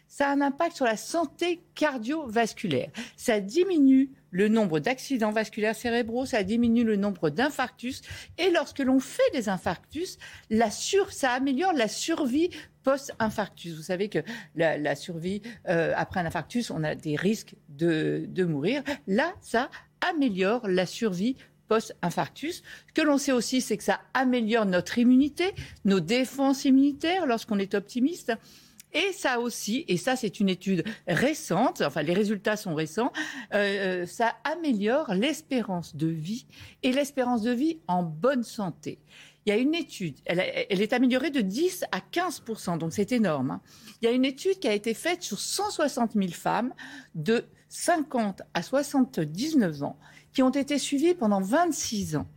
Ça 0.07 0.29
a 0.29 0.33
un 0.33 0.41
impact 0.41 0.75
sur 0.75 0.85
la 0.85 0.95
santé 0.95 1.61
cardiovasculaire. 1.75 2.91
Ça 3.17 3.39
diminue 3.39 4.11
le 4.31 4.47
nombre 4.47 4.79
d'accidents 4.79 5.31
vasculaires 5.31 5.75
cérébraux, 5.75 6.25
ça 6.25 6.43
diminue 6.43 6.83
le 6.83 6.95
nombre 6.95 7.29
d'infarctus. 7.29 8.01
Et 8.37 8.51
lorsque 8.51 8.79
l'on 8.79 8.99
fait 8.99 9.29
des 9.33 9.49
infarctus, 9.49 10.17
ça 11.09 11.31
améliore 11.31 11.73
la 11.73 11.87
survie 11.87 12.49
post-infarctus. 12.87 13.75
Vous 13.75 13.83
savez 13.83 14.07
que 14.07 14.19
la, 14.55 14.95
survie 14.95 15.41
euh, 15.67 15.91
après 15.97 16.21
un 16.21 16.25
infarctus, 16.25 16.71
on 16.71 16.85
a 16.85 16.95
des 16.95 17.17
risques 17.17 17.55
de, 17.67 18.23
de 18.29 18.45
mourir. 18.45 18.81
Là, 19.07 19.33
ça 19.41 19.69
améliore 20.09 20.69
la 20.69 20.85
survie 20.85 21.35
post-infarctus. 21.67 22.63
Ce 22.87 22.93
que 22.93 23.01
l'on 23.01 23.17
sait 23.17 23.33
aussi, 23.33 23.59
c'est 23.59 23.75
que 23.75 23.83
ça 23.83 23.99
améliore 24.13 24.65
notre 24.65 24.99
immunité, 24.99 25.53
nos 25.83 25.99
défenses 25.99 26.63
immunitaires 26.63 27.25
lorsqu'on 27.25 27.59
est 27.59 27.73
optimiste. 27.73 28.31
Et 28.93 29.11
ça 29.11 29.41
aussi, 29.41 29.83
et 29.89 29.97
ça 29.97 30.15
c'est 30.15 30.39
une 30.39 30.47
étude 30.47 30.83
récente, 31.07 31.81
enfin 31.81 32.03
les 32.03 32.13
résultats 32.13 32.55
sont 32.55 32.73
récents, 32.73 33.11
euh, 33.53 34.03
euh, 34.03 34.05
ça 34.05 34.37
améliore 34.45 35.13
l'espérance 35.13 35.95
de 35.95 36.07
vie 36.07 36.45
et 36.83 36.93
l'espérance 36.93 37.41
de 37.41 37.51
vie 37.51 37.79
en 37.87 38.01
bonne 38.01 38.43
santé. 38.43 38.97
Il 39.47 39.51
y 39.51 39.53
a 39.53 39.59
une 39.59 39.75
étude, 39.75 40.17
elle, 40.25 40.41
est 40.81 40.91
améliorée 40.91 41.29
de 41.29 41.39
10 41.39 41.85
à 41.93 42.01
15 42.01 42.43
donc 42.77 42.91
c'est 42.91 43.13
énorme. 43.13 43.51
hein. 43.51 43.61
Il 44.01 44.05
y 44.05 44.07
a 44.09 44.11
une 44.11 44.25
étude 44.25 44.59
qui 44.59 44.67
a 44.67 44.73
été 44.73 44.93
faite 44.93 45.23
sur 45.23 45.39
160 45.39 46.15
000 46.15 46.27
femmes 46.33 46.73
de 47.15 47.45
50 47.69 48.41
à 48.53 48.61
79 48.61 49.83
ans 49.83 49.97
qui 50.33 50.43
ont 50.43 50.49
été 50.49 50.77
suivies 50.77 51.13
pendant 51.13 51.39
26 51.39 52.17
ans. 52.17 52.27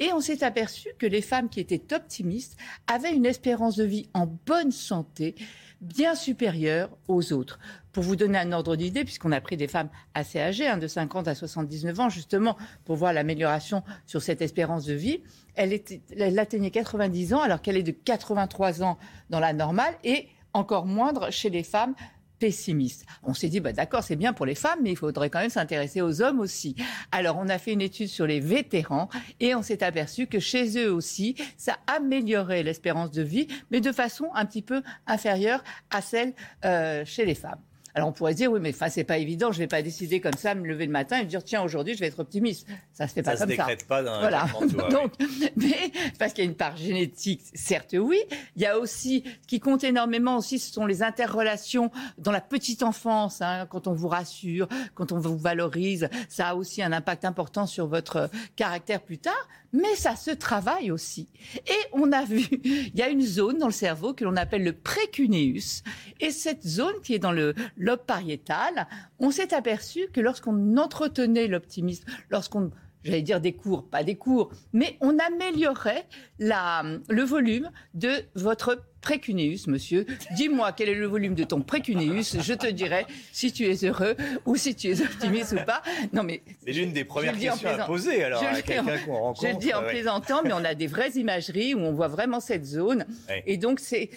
Et 0.00 0.12
on 0.14 0.20
s'est 0.20 0.42
aperçu 0.42 0.88
que 0.98 1.06
les 1.06 1.20
femmes 1.20 1.50
qui 1.50 1.60
étaient 1.60 1.94
optimistes 1.94 2.56
avaient 2.86 3.14
une 3.14 3.26
espérance 3.26 3.76
de 3.76 3.84
vie 3.84 4.08
en 4.14 4.26
bonne 4.26 4.72
santé 4.72 5.34
bien 5.82 6.14
supérieure 6.14 6.90
aux 7.06 7.32
autres. 7.32 7.58
Pour 7.92 8.02
vous 8.02 8.16
donner 8.16 8.38
un 8.38 8.52
ordre 8.52 8.76
d'idée, 8.76 9.04
puisqu'on 9.04 9.32
a 9.32 9.40
pris 9.40 9.56
des 9.56 9.68
femmes 9.68 9.90
assez 10.14 10.40
âgées, 10.40 10.66
hein, 10.66 10.78
de 10.78 10.86
50 10.86 11.28
à 11.28 11.34
79 11.34 12.00
ans, 12.00 12.08
justement, 12.08 12.56
pour 12.84 12.96
voir 12.96 13.12
l'amélioration 13.12 13.82
sur 14.06 14.22
cette 14.22 14.42
espérance 14.42 14.86
de 14.86 14.94
vie, 14.94 15.22
elle, 15.54 15.78
elle 16.16 16.38
atteignait 16.38 16.70
90 16.70 17.34
ans 17.34 17.40
alors 17.40 17.60
qu'elle 17.60 17.76
est 17.76 17.82
de 17.82 17.92
83 17.92 18.82
ans 18.82 18.98
dans 19.28 19.40
la 19.40 19.52
normale 19.52 19.94
et 20.02 20.28
encore 20.54 20.86
moindre 20.86 21.30
chez 21.30 21.50
les 21.50 21.62
femmes 21.62 21.94
pessimiste. 22.40 23.06
On 23.22 23.34
s'est 23.34 23.48
dit, 23.48 23.60
bah, 23.60 23.72
d'accord, 23.72 24.02
c'est 24.02 24.16
bien 24.16 24.32
pour 24.32 24.46
les 24.46 24.56
femmes, 24.56 24.80
mais 24.82 24.90
il 24.90 24.96
faudrait 24.96 25.30
quand 25.30 25.38
même 25.38 25.50
s'intéresser 25.50 26.02
aux 26.02 26.22
hommes 26.22 26.40
aussi. 26.40 26.74
Alors, 27.12 27.38
on 27.38 27.48
a 27.48 27.58
fait 27.58 27.72
une 27.72 27.82
étude 27.82 28.08
sur 28.08 28.26
les 28.26 28.40
vétérans 28.40 29.08
et 29.38 29.54
on 29.54 29.62
s'est 29.62 29.84
aperçu 29.84 30.26
que 30.26 30.40
chez 30.40 30.76
eux 30.78 30.92
aussi, 30.92 31.36
ça 31.56 31.76
améliorait 31.86 32.64
l'espérance 32.64 33.12
de 33.12 33.22
vie, 33.22 33.46
mais 33.70 33.80
de 33.80 33.92
façon 33.92 34.28
un 34.34 34.46
petit 34.46 34.62
peu 34.62 34.82
inférieure 35.06 35.62
à 35.90 36.00
celle 36.00 36.32
euh, 36.64 37.04
chez 37.04 37.24
les 37.24 37.36
femmes. 37.36 37.60
Alors 37.94 38.08
on 38.08 38.12
pourrait 38.12 38.34
dire 38.34 38.50
oui 38.52 38.60
mais 38.60 38.70
enfin 38.70 38.88
c'est 38.88 39.04
pas 39.04 39.18
évident, 39.18 39.52
je 39.52 39.58
vais 39.58 39.66
pas 39.66 39.82
décider 39.82 40.20
comme 40.20 40.34
ça, 40.34 40.54
me 40.54 40.66
lever 40.66 40.86
le 40.86 40.92
matin 40.92 41.18
et 41.18 41.24
me 41.24 41.28
dire 41.28 41.42
tiens 41.44 41.62
aujourd'hui 41.62 41.94
je 41.94 42.00
vais 42.00 42.06
être 42.06 42.20
optimiste. 42.20 42.66
Ça 42.92 43.08
se 43.08 43.14
fait 43.14 43.22
pas 43.22 43.32
Ça 43.32 43.38
se 43.38 43.42
comme 43.44 43.56
ça. 43.56 43.64
décrète 43.66 43.86
pas 43.86 44.02
d'un 44.02 44.20
Voilà. 44.20 44.46
Donc 44.90 45.12
mais 45.56 45.90
parce 46.18 46.32
qu'il 46.32 46.44
y 46.44 46.46
a 46.46 46.50
une 46.50 46.56
part 46.56 46.76
génétique, 46.76 47.42
certes 47.54 47.94
oui. 47.98 48.18
Il 48.56 48.62
y 48.62 48.66
a 48.66 48.78
aussi 48.78 49.24
ce 49.42 49.46
qui 49.46 49.60
compte 49.60 49.82
énormément 49.84 50.36
aussi, 50.36 50.58
ce 50.58 50.72
sont 50.72 50.86
les 50.86 51.02
interrelations 51.02 51.90
dans 52.18 52.32
la 52.32 52.40
petite 52.40 52.82
enfance. 52.82 53.40
hein, 53.42 53.66
quand 53.68 53.86
on 53.86 53.92
vous 53.92 54.08
rassure, 54.08 54.68
quand 54.94 55.12
on 55.12 55.18
vous 55.18 55.36
valorise, 55.36 56.08
ça 56.28 56.48
a 56.48 56.54
aussi 56.54 56.82
un 56.82 56.92
impact 56.92 57.24
important 57.24 57.66
sur 57.66 57.86
votre 57.86 58.30
caractère 58.56 59.00
plus 59.02 59.18
tard. 59.18 59.48
Mais 59.72 59.94
ça 59.94 60.16
se 60.16 60.30
travaille 60.30 60.90
aussi. 60.90 61.28
Et 61.66 61.86
on 61.92 62.10
a 62.12 62.24
vu, 62.24 62.46
il 62.64 62.96
y 62.96 63.02
a 63.02 63.08
une 63.08 63.22
zone 63.22 63.58
dans 63.58 63.66
le 63.66 63.72
cerveau 63.72 64.14
que 64.14 64.24
l'on 64.24 64.36
appelle 64.36 64.64
le 64.64 64.72
précuneus. 64.72 65.82
Et 66.20 66.30
cette 66.30 66.66
zone 66.66 67.00
qui 67.02 67.14
est 67.14 67.18
dans 67.18 67.32
le 67.32 67.54
lobe 67.76 68.04
pariétal, 68.04 68.88
on 69.18 69.30
s'est 69.30 69.54
aperçu 69.54 70.08
que 70.12 70.20
lorsqu'on 70.20 70.76
entretenait 70.76 71.46
l'optimisme, 71.46 72.04
lorsqu'on 72.30 72.70
j'allais 73.04 73.22
dire 73.22 73.40
des 73.40 73.52
cours, 73.52 73.88
pas 73.88 74.02
des 74.04 74.16
cours, 74.16 74.50
mais 74.72 74.96
on 75.00 75.16
améliorait 75.18 76.06
la, 76.38 76.82
le 77.08 77.22
volume 77.22 77.70
de 77.94 78.10
votre 78.34 78.82
précuneus, 79.00 79.56
monsieur. 79.66 80.04
Dis-moi 80.36 80.72
quel 80.72 80.90
est 80.90 80.94
le 80.94 81.06
volume 81.06 81.34
de 81.34 81.44
ton 81.44 81.62
précuneus, 81.62 82.22
je 82.38 82.52
te 82.52 82.66
dirai 82.66 83.06
si 83.32 83.50
tu 83.50 83.64
es 83.64 83.84
heureux 83.86 84.14
ou 84.44 84.56
si 84.56 84.74
tu 84.74 84.88
es 84.88 85.00
optimiste 85.00 85.52
ou 85.52 85.64
pas. 85.64 85.80
Non 86.12 86.22
mais 86.22 86.42
C'est 86.66 86.72
l'une 86.72 86.92
des 86.92 87.04
premières 87.04 87.38
questions 87.38 87.68
à 87.70 87.84
poser 87.86 88.22
alors 88.24 88.42
je 88.42 88.46
à 88.48 88.52
le 88.52 88.56
dis 88.62 88.62
en- 88.78 88.84
quelqu'un 88.84 88.98
qu'on 89.06 89.18
rencontre. 89.18 89.46
Je 89.48 89.52
le 89.54 89.58
dis 89.58 89.72
en 89.72 89.80
ouais. 89.80 89.88
plaisantant, 89.88 90.42
mais 90.44 90.52
on 90.52 90.64
a 90.64 90.74
des 90.74 90.86
vraies 90.86 91.12
imageries 91.14 91.74
où 91.74 91.78
on 91.80 91.92
voit 91.92 92.08
vraiment 92.08 92.40
cette 92.40 92.66
zone. 92.66 93.06
Ouais. 93.30 93.42
Et 93.46 93.56
donc, 93.56 93.80
c'est, 93.80 94.10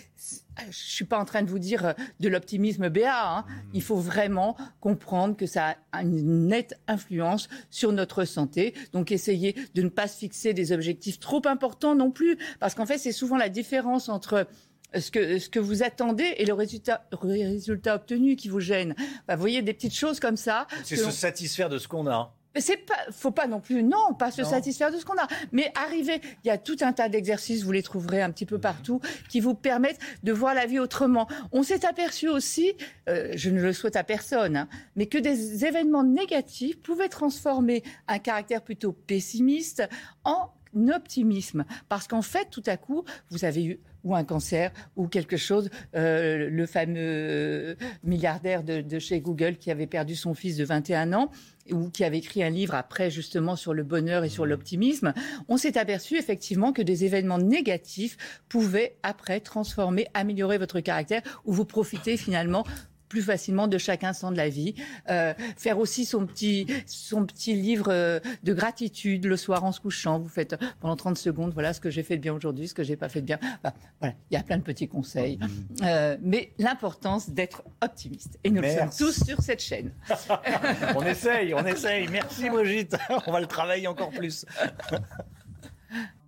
c'est- 0.58 0.66
je 0.72 0.78
suis 0.78 1.06
pas 1.06 1.18
en 1.20 1.26
train 1.26 1.42
de 1.42 1.50
vous 1.50 1.60
dire 1.60 1.86
euh, 1.86 1.94
de 2.20 2.30
l'optimisme 2.30 2.90
BA. 2.90 3.38
hein. 3.38 3.46
Il 3.74 3.82
faut 3.82 3.96
vraiment 3.98 4.56
comprendre 4.80 5.36
que 5.36 5.46
ça 5.46 5.76
a 5.92 6.02
une 6.04 6.48
nette 6.48 6.80
influence 6.88 7.50
sur 7.70 7.92
notre 7.92 8.26
santé. 8.26 8.74
Donc, 8.94 9.12
essayez 9.12 9.56
de 9.76 9.82
ne 9.82 9.90
pas 9.90 10.08
se 10.08 10.18
fixer 10.18 10.54
des 10.54 10.72
objectifs 10.72 11.20
trop 11.20 11.42
importants 11.46 11.96
non 11.96 12.12
plus, 12.12 12.38
parce 12.60 12.76
qu'en 12.76 12.86
fait, 12.86 12.98
c'est 12.98 13.12
souvent 13.12 13.38
la 13.38 13.50
différence 13.50 14.10
entre 14.10 14.48
ce 14.96 15.10
que, 15.10 15.40
ce 15.40 15.50
que 15.50 15.60
vous 15.60 15.82
attendez 15.82 16.36
et 16.38 16.46
le 16.46 16.54
résultat, 16.54 17.08
résultat 17.12 17.96
obtenu 17.96 18.36
qui 18.36 18.48
vous 18.48 18.60
gêne. 18.60 18.96
Bah, 19.28 19.36
vous 19.36 19.42
voyez 19.42 19.62
des 19.64 19.74
petites 19.74 19.96
choses 19.96 20.20
comme 20.20 20.38
ça. 20.38 20.68
C'est 20.84 20.96
se 20.98 21.10
satisfaire 21.12 21.70
de 21.70 21.80
ce 21.80 21.88
qu'on 21.88 22.06
a. 22.08 22.36
mais 22.56 22.62
c'est 22.62 22.78
pas, 22.78 22.94
faut 23.12 23.32
pas 23.32 23.48
non 23.48 23.60
plus, 23.60 23.84
non, 23.84 24.14
pas 24.18 24.32
se 24.32 24.42
Non. 24.42 24.50
satisfaire 24.50 24.92
de 24.92 24.98
ce 24.98 25.06
qu'on 25.06 25.18
a. 25.18 25.28
Mais 25.52 25.72
arriver, 25.76 26.22
il 26.44 26.48
y 26.48 26.52
a 26.52 26.58
tout 26.58 26.78
un 26.82 26.94
tas 26.94 27.10
d'exercices, 27.10 27.64
vous 27.64 27.72
les 27.72 27.84
trouverez 27.84 28.22
un 28.22 28.32
petit 28.32 28.46
peu 28.46 28.60
partout, 28.60 29.00
qui 29.30 29.40
vous 29.40 29.56
permettent 29.56 30.00
de 30.24 30.32
voir 30.32 30.54
la 30.54 30.66
vie 30.66 30.80
autrement. 30.80 31.28
On 31.52 31.64
s'est 31.64 31.86
aperçu 31.86 32.30
aussi, 32.30 32.74
euh, 33.10 33.32
je 33.36 33.50
ne 33.50 33.62
le 33.62 33.74
souhaite 33.74 33.96
à 33.96 34.04
personne, 34.04 34.56
hein, 34.56 34.68
mais 34.96 35.08
que 35.08 35.18
des 35.18 35.66
événements 35.66 36.04
négatifs 36.04 36.80
pouvaient 36.82 37.10
transformer 37.10 37.84
un 38.08 38.20
caractère 38.20 38.62
plutôt 38.62 38.92
pessimiste 38.94 39.84
en 40.24 40.50
optimisme. 40.92 41.66
Parce 41.90 42.08
qu'en 42.08 42.22
fait, 42.24 42.50
tout 42.50 42.64
à 42.66 42.78
coup, 42.78 43.04
vous 43.30 43.46
avez 43.46 43.64
eu 43.64 43.80
ou 44.04 44.16
un 44.16 44.24
cancer 44.24 44.72
ou 44.98 45.08
quelque 45.08 45.38
chose, 45.38 45.70
euh, 45.96 46.50
le 46.50 46.66
fameux 46.66 47.78
milliardaire 48.04 48.64
de, 48.64 48.82
de 48.82 49.00
chez 49.00 49.22
Google 49.22 49.56
qui 49.58 49.72
avait 49.72 49.88
perdu 49.88 50.16
son 50.16 50.34
fils 50.34 50.58
de 50.58 50.66
21 50.66 51.14
ans 51.14 51.32
ou 51.72 51.90
qui 51.90 52.04
avait 52.04 52.18
écrit 52.18 52.44
un 52.44 52.50
livre 52.50 52.76
après 52.76 53.10
justement 53.10 53.56
sur 53.56 53.74
le 53.74 53.84
bonheur 53.84 54.24
et 54.24 54.30
sur 54.30 54.46
l'optimisme, 54.46 55.14
on 55.48 55.58
s'est 55.58 55.78
aperçu 55.78 56.18
effectivement 56.18 56.74
que 56.74 56.82
des 56.82 57.06
événements 57.06 57.38
négatifs 57.38 58.18
pouvaient 58.50 58.98
après 59.04 59.40
transformer, 59.40 60.08
améliorer 60.14 60.58
votre 60.58 60.80
caractère 60.80 61.22
ou 61.46 61.54
vous 61.54 61.66
profiter 61.66 62.18
finalement 62.18 62.66
plus 63.14 63.22
facilement 63.22 63.68
de 63.68 63.78
chaque 63.78 64.04
instant 64.04 64.32
de 64.32 64.38
la 64.38 64.50
vie. 64.50 64.74
Euh, 65.12 65.36
faire 65.56 65.78
aussi 65.78 66.04
son 66.04 66.26
petit, 66.26 66.66
son 66.88 67.28
petit 67.28 67.54
livre 67.54 67.90
euh, 67.90 68.20
de 68.42 68.54
gratitude 68.56 69.26
le 69.26 69.38
soir 69.38 69.64
en 69.64 69.72
se 69.72 69.80
couchant. 69.80 70.18
Vous 70.18 70.30
faites 70.30 70.56
pendant 70.80 70.96
30 70.96 71.16
secondes, 71.16 71.54
voilà 71.54 71.74
ce 71.74 71.80
que 71.80 71.92
j'ai 71.92 72.02
fait 72.02 72.18
de 72.18 72.24
bien 72.24 72.34
aujourd'hui, 72.34 72.68
ce 72.68 72.74
que 72.74 72.82
j'ai 72.82 72.96
pas 72.96 73.10
fait 73.10 73.22
de 73.22 73.28
bien. 73.28 73.38
Enfin, 73.44 73.76
voilà, 74.00 74.16
il 74.32 74.34
y 74.34 74.38
a 74.38 74.42
plein 74.42 74.58
de 74.58 74.64
petits 74.64 74.88
conseils. 74.88 75.38
Euh, 75.84 76.18
mais 76.24 76.54
l'importance 76.58 77.30
d'être 77.30 77.62
optimiste. 77.82 78.40
Et 78.44 78.50
nous 78.50 78.64
le 78.64 78.70
sommes 78.72 78.90
tous 78.90 79.24
sur 79.24 79.40
cette 79.42 79.62
chaîne. 79.62 79.92
on 80.96 81.04
essaye, 81.04 81.54
on 81.54 81.64
essaye. 81.68 82.08
Merci 82.08 82.50
Brigitte. 82.50 82.98
On 83.28 83.32
va 83.32 83.42
le 83.42 83.46
travailler 83.46 83.86
encore 83.86 84.10
plus. 84.10 84.44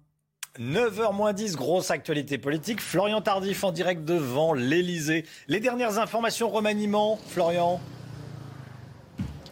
9h 0.59 1.13
moins 1.13 1.33
10, 1.33 1.55
grosse 1.55 1.91
actualité 1.91 2.37
politique. 2.37 2.81
Florian 2.81 3.21
Tardif 3.21 3.63
en 3.63 3.71
direct 3.71 4.05
devant 4.05 4.53
l'Elysée. 4.53 5.25
Les 5.47 5.59
dernières 5.59 5.99
informations 5.99 6.49
remaniement, 6.49 7.19
Florian? 7.27 7.81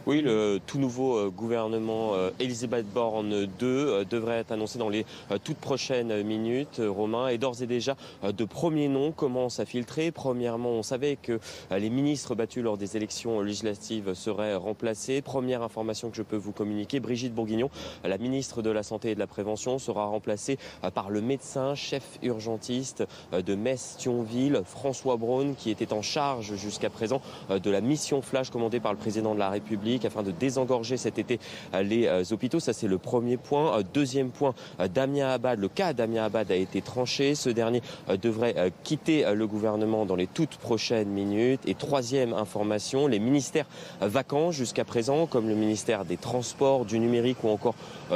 Oui, 0.06 0.20
le 0.20 0.60
tout 0.68 0.80
nouveau 0.80 1.16
euh, 1.16 1.30
gouvernement 1.30 2.14
euh, 2.14 2.30
Elisabeth 2.42 2.86
Borne 2.86 3.46
2 3.46 3.48
euh, 3.62 4.04
devrait 4.04 4.40
être 4.40 4.52
annoncé 4.52 4.78
dans 4.78 4.90
les 4.90 5.06
toutes 5.46 5.60
prochaines 5.60 6.24
minutes, 6.24 6.82
Romain. 6.86 7.30
Et 7.30 7.38
d'ores 7.38 7.62
et 7.62 7.68
déjà, 7.68 7.96
de 8.24 8.44
premiers 8.44 8.90
noms 8.90 9.14
commencent 9.14 9.62
à 9.62 9.66
filtrer. 9.66 10.12
Premièrement, 10.12 10.72
on 10.72 10.84
savait 10.84 11.16
que 11.16 11.40
les 11.72 11.90
ministres 11.90 12.36
battus 12.36 12.64
lors 12.64 12.78
des 12.78 12.98
élections 12.98 13.40
législatives 13.40 14.14
seraient 14.14 14.56
remplacés. 14.56 15.22
Première 15.22 15.62
information 15.62 16.10
que 16.10 16.18
je 16.18 16.22
peux 16.22 16.36
vous 16.36 16.52
communiquer, 16.52 17.00
Brigitte 17.00 17.34
Bourguignon, 17.34 17.70
la 18.04 18.18
ministre 18.18 18.62
de 18.62 18.70
la 18.70 18.84
Santé 18.84 19.12
et 19.12 19.16
de 19.16 19.20
la 19.20 19.28
Prévention, 19.28 19.80
sera 19.80 20.06
remplacée 20.06 20.58
par 20.94 21.10
le 21.10 21.22
médecin 21.22 21.76
chef 21.76 22.04
urgentiste 22.22 23.04
de 23.32 23.56
Metz-Thionville, 23.56 24.62
François 24.66 25.18
Braun, 25.18 25.56
qui 25.56 25.70
était 25.70 25.94
en 25.94 26.02
charge 26.02 26.56
jusqu'à 26.56 26.90
présent 26.90 27.22
de 27.50 27.70
la 27.70 27.82
mission 27.82 28.22
flash 28.22 28.50
commandée 28.50 28.80
par 28.80 28.92
le 28.92 29.00
président 29.00 29.34
de 29.34 29.40
la 29.40 29.50
République 29.50 29.93
afin 30.04 30.24
de 30.24 30.32
désengorger 30.32 30.98
cet 30.98 31.20
été 31.20 31.40
euh, 31.74 31.84
les 31.84 32.08
euh, 32.08 32.24
hôpitaux. 32.32 32.60
Ça, 32.60 32.74
c'est 32.74 32.88
le 32.88 32.98
premier 32.98 33.38
point. 33.38 33.78
Euh, 33.78 33.84
Deuxième 33.94 34.32
point, 34.32 34.56
Damien 34.94 35.30
Abad, 35.30 35.60
le 35.60 35.68
cas 35.68 35.94
Damien 35.94 36.24
Abad 36.24 36.52
a 36.52 36.56
été 36.56 36.82
tranché. 36.82 37.36
Ce 37.36 37.50
dernier 37.50 37.82
devrait 38.22 38.72
quitter 38.84 39.26
le 39.34 39.46
gouvernement 39.46 40.06
dans 40.06 40.16
les 40.16 40.26
toutes 40.26 40.56
prochaines 40.56 41.10
minutes. 41.10 41.62
Et 41.68 41.76
troisième 41.76 42.34
information, 42.34 43.08
les 43.08 43.20
ministères 43.20 43.66
vacants 44.02 44.52
jusqu'à 44.52 44.84
présent, 44.84 45.28
comme 45.28 45.48
le 45.48 45.56
ministère 45.56 46.06
des 46.06 46.18
Transports, 46.18 46.86
du 46.86 47.00
numérique 47.00 47.44
ou 47.44 47.50
encore 47.50 47.76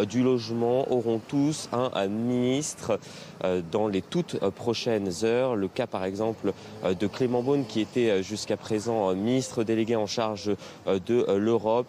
du 0.10 0.24
logement, 0.24 0.92
auront 0.92 1.20
tous 1.20 1.70
un, 1.72 2.08
ministre 2.08 3.00
dans 3.72 3.88
les 3.88 4.02
toutes 4.02 4.40
prochaines 4.52 5.12
heures. 5.24 5.56
Le 5.56 5.68
cas, 5.68 5.88
par 5.88 6.06
exemple, 6.06 6.54
de 6.84 7.08
Clément 7.08 7.44
Beaune, 7.44 7.66
qui 7.66 7.82
était 7.82 8.24
jusqu'à 8.24 8.58
présent 8.58 9.14
ministre 9.14 9.64
délégué 9.64 9.96
en 9.96 10.08
charge 10.08 10.52
de 10.88 11.26
euh, 11.28 11.38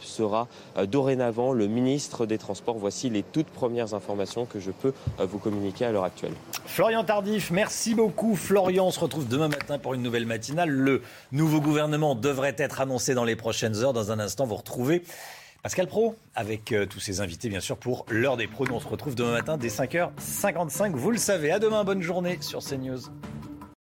sera 0.01 0.49
euh, 0.77 0.87
dorénavant 0.87 1.53
le 1.53 1.67
ministre 1.67 2.27
des 2.27 2.39
Transports. 2.39 2.79
Voici 2.79 3.11
les 3.11 3.23
toutes 3.23 3.47
premières 3.47 3.95
informations 3.95 4.47
que 4.47 4.61
je 4.61 4.71
peux 4.71 4.93
euh, 5.21 5.27
vous 5.27 5.39
communiquer 5.39 5.85
à 5.85 5.93
l'heure 5.93 6.05
actuelle. 6.05 6.33
Florian 6.67 7.05
Tardif, 7.05 7.51
merci 7.51 7.95
beaucoup. 7.95 8.37
Florian, 8.37 8.87
on 8.87 8.91
se 8.91 9.01
retrouve 9.01 9.29
demain 9.29 9.49
matin 9.49 9.79
pour 9.79 9.95
une 9.95 10.03
nouvelle 10.03 10.27
matinale. 10.27 10.71
Le 10.71 11.03
nouveau 11.33 11.61
gouvernement 11.61 12.15
devrait 12.15 12.57
être 12.59 12.81
annoncé 12.81 13.15
dans 13.15 13.25
les 13.25 13.37
prochaines 13.37 13.77
heures. 13.77 13.93
Dans 13.93 14.13
un 14.13 14.19
instant, 14.19 14.47
vous 14.47 14.57
retrouvez 14.57 15.03
Pascal 15.63 15.87
Pro 15.87 16.15
avec 16.35 16.73
euh, 16.73 16.87
tous 16.87 17.01
ses 17.01 17.21
invités, 17.21 17.49
bien 17.49 17.61
sûr, 17.61 17.77
pour 17.77 18.07
l'heure 18.09 18.37
des 18.37 18.47
pros. 18.47 18.65
On 18.71 18.81
se 18.81 18.89
retrouve 18.89 19.15
demain 19.15 19.33
matin 19.33 19.57
dès 19.57 19.69
5h55. 19.69 20.93
Vous 20.93 21.11
le 21.11 21.19
savez. 21.19 21.51
À 21.51 21.59
demain, 21.59 21.85
bonne 21.85 22.03
journée 22.03 22.39
sur 22.41 22.61
CNews. 22.61 23.01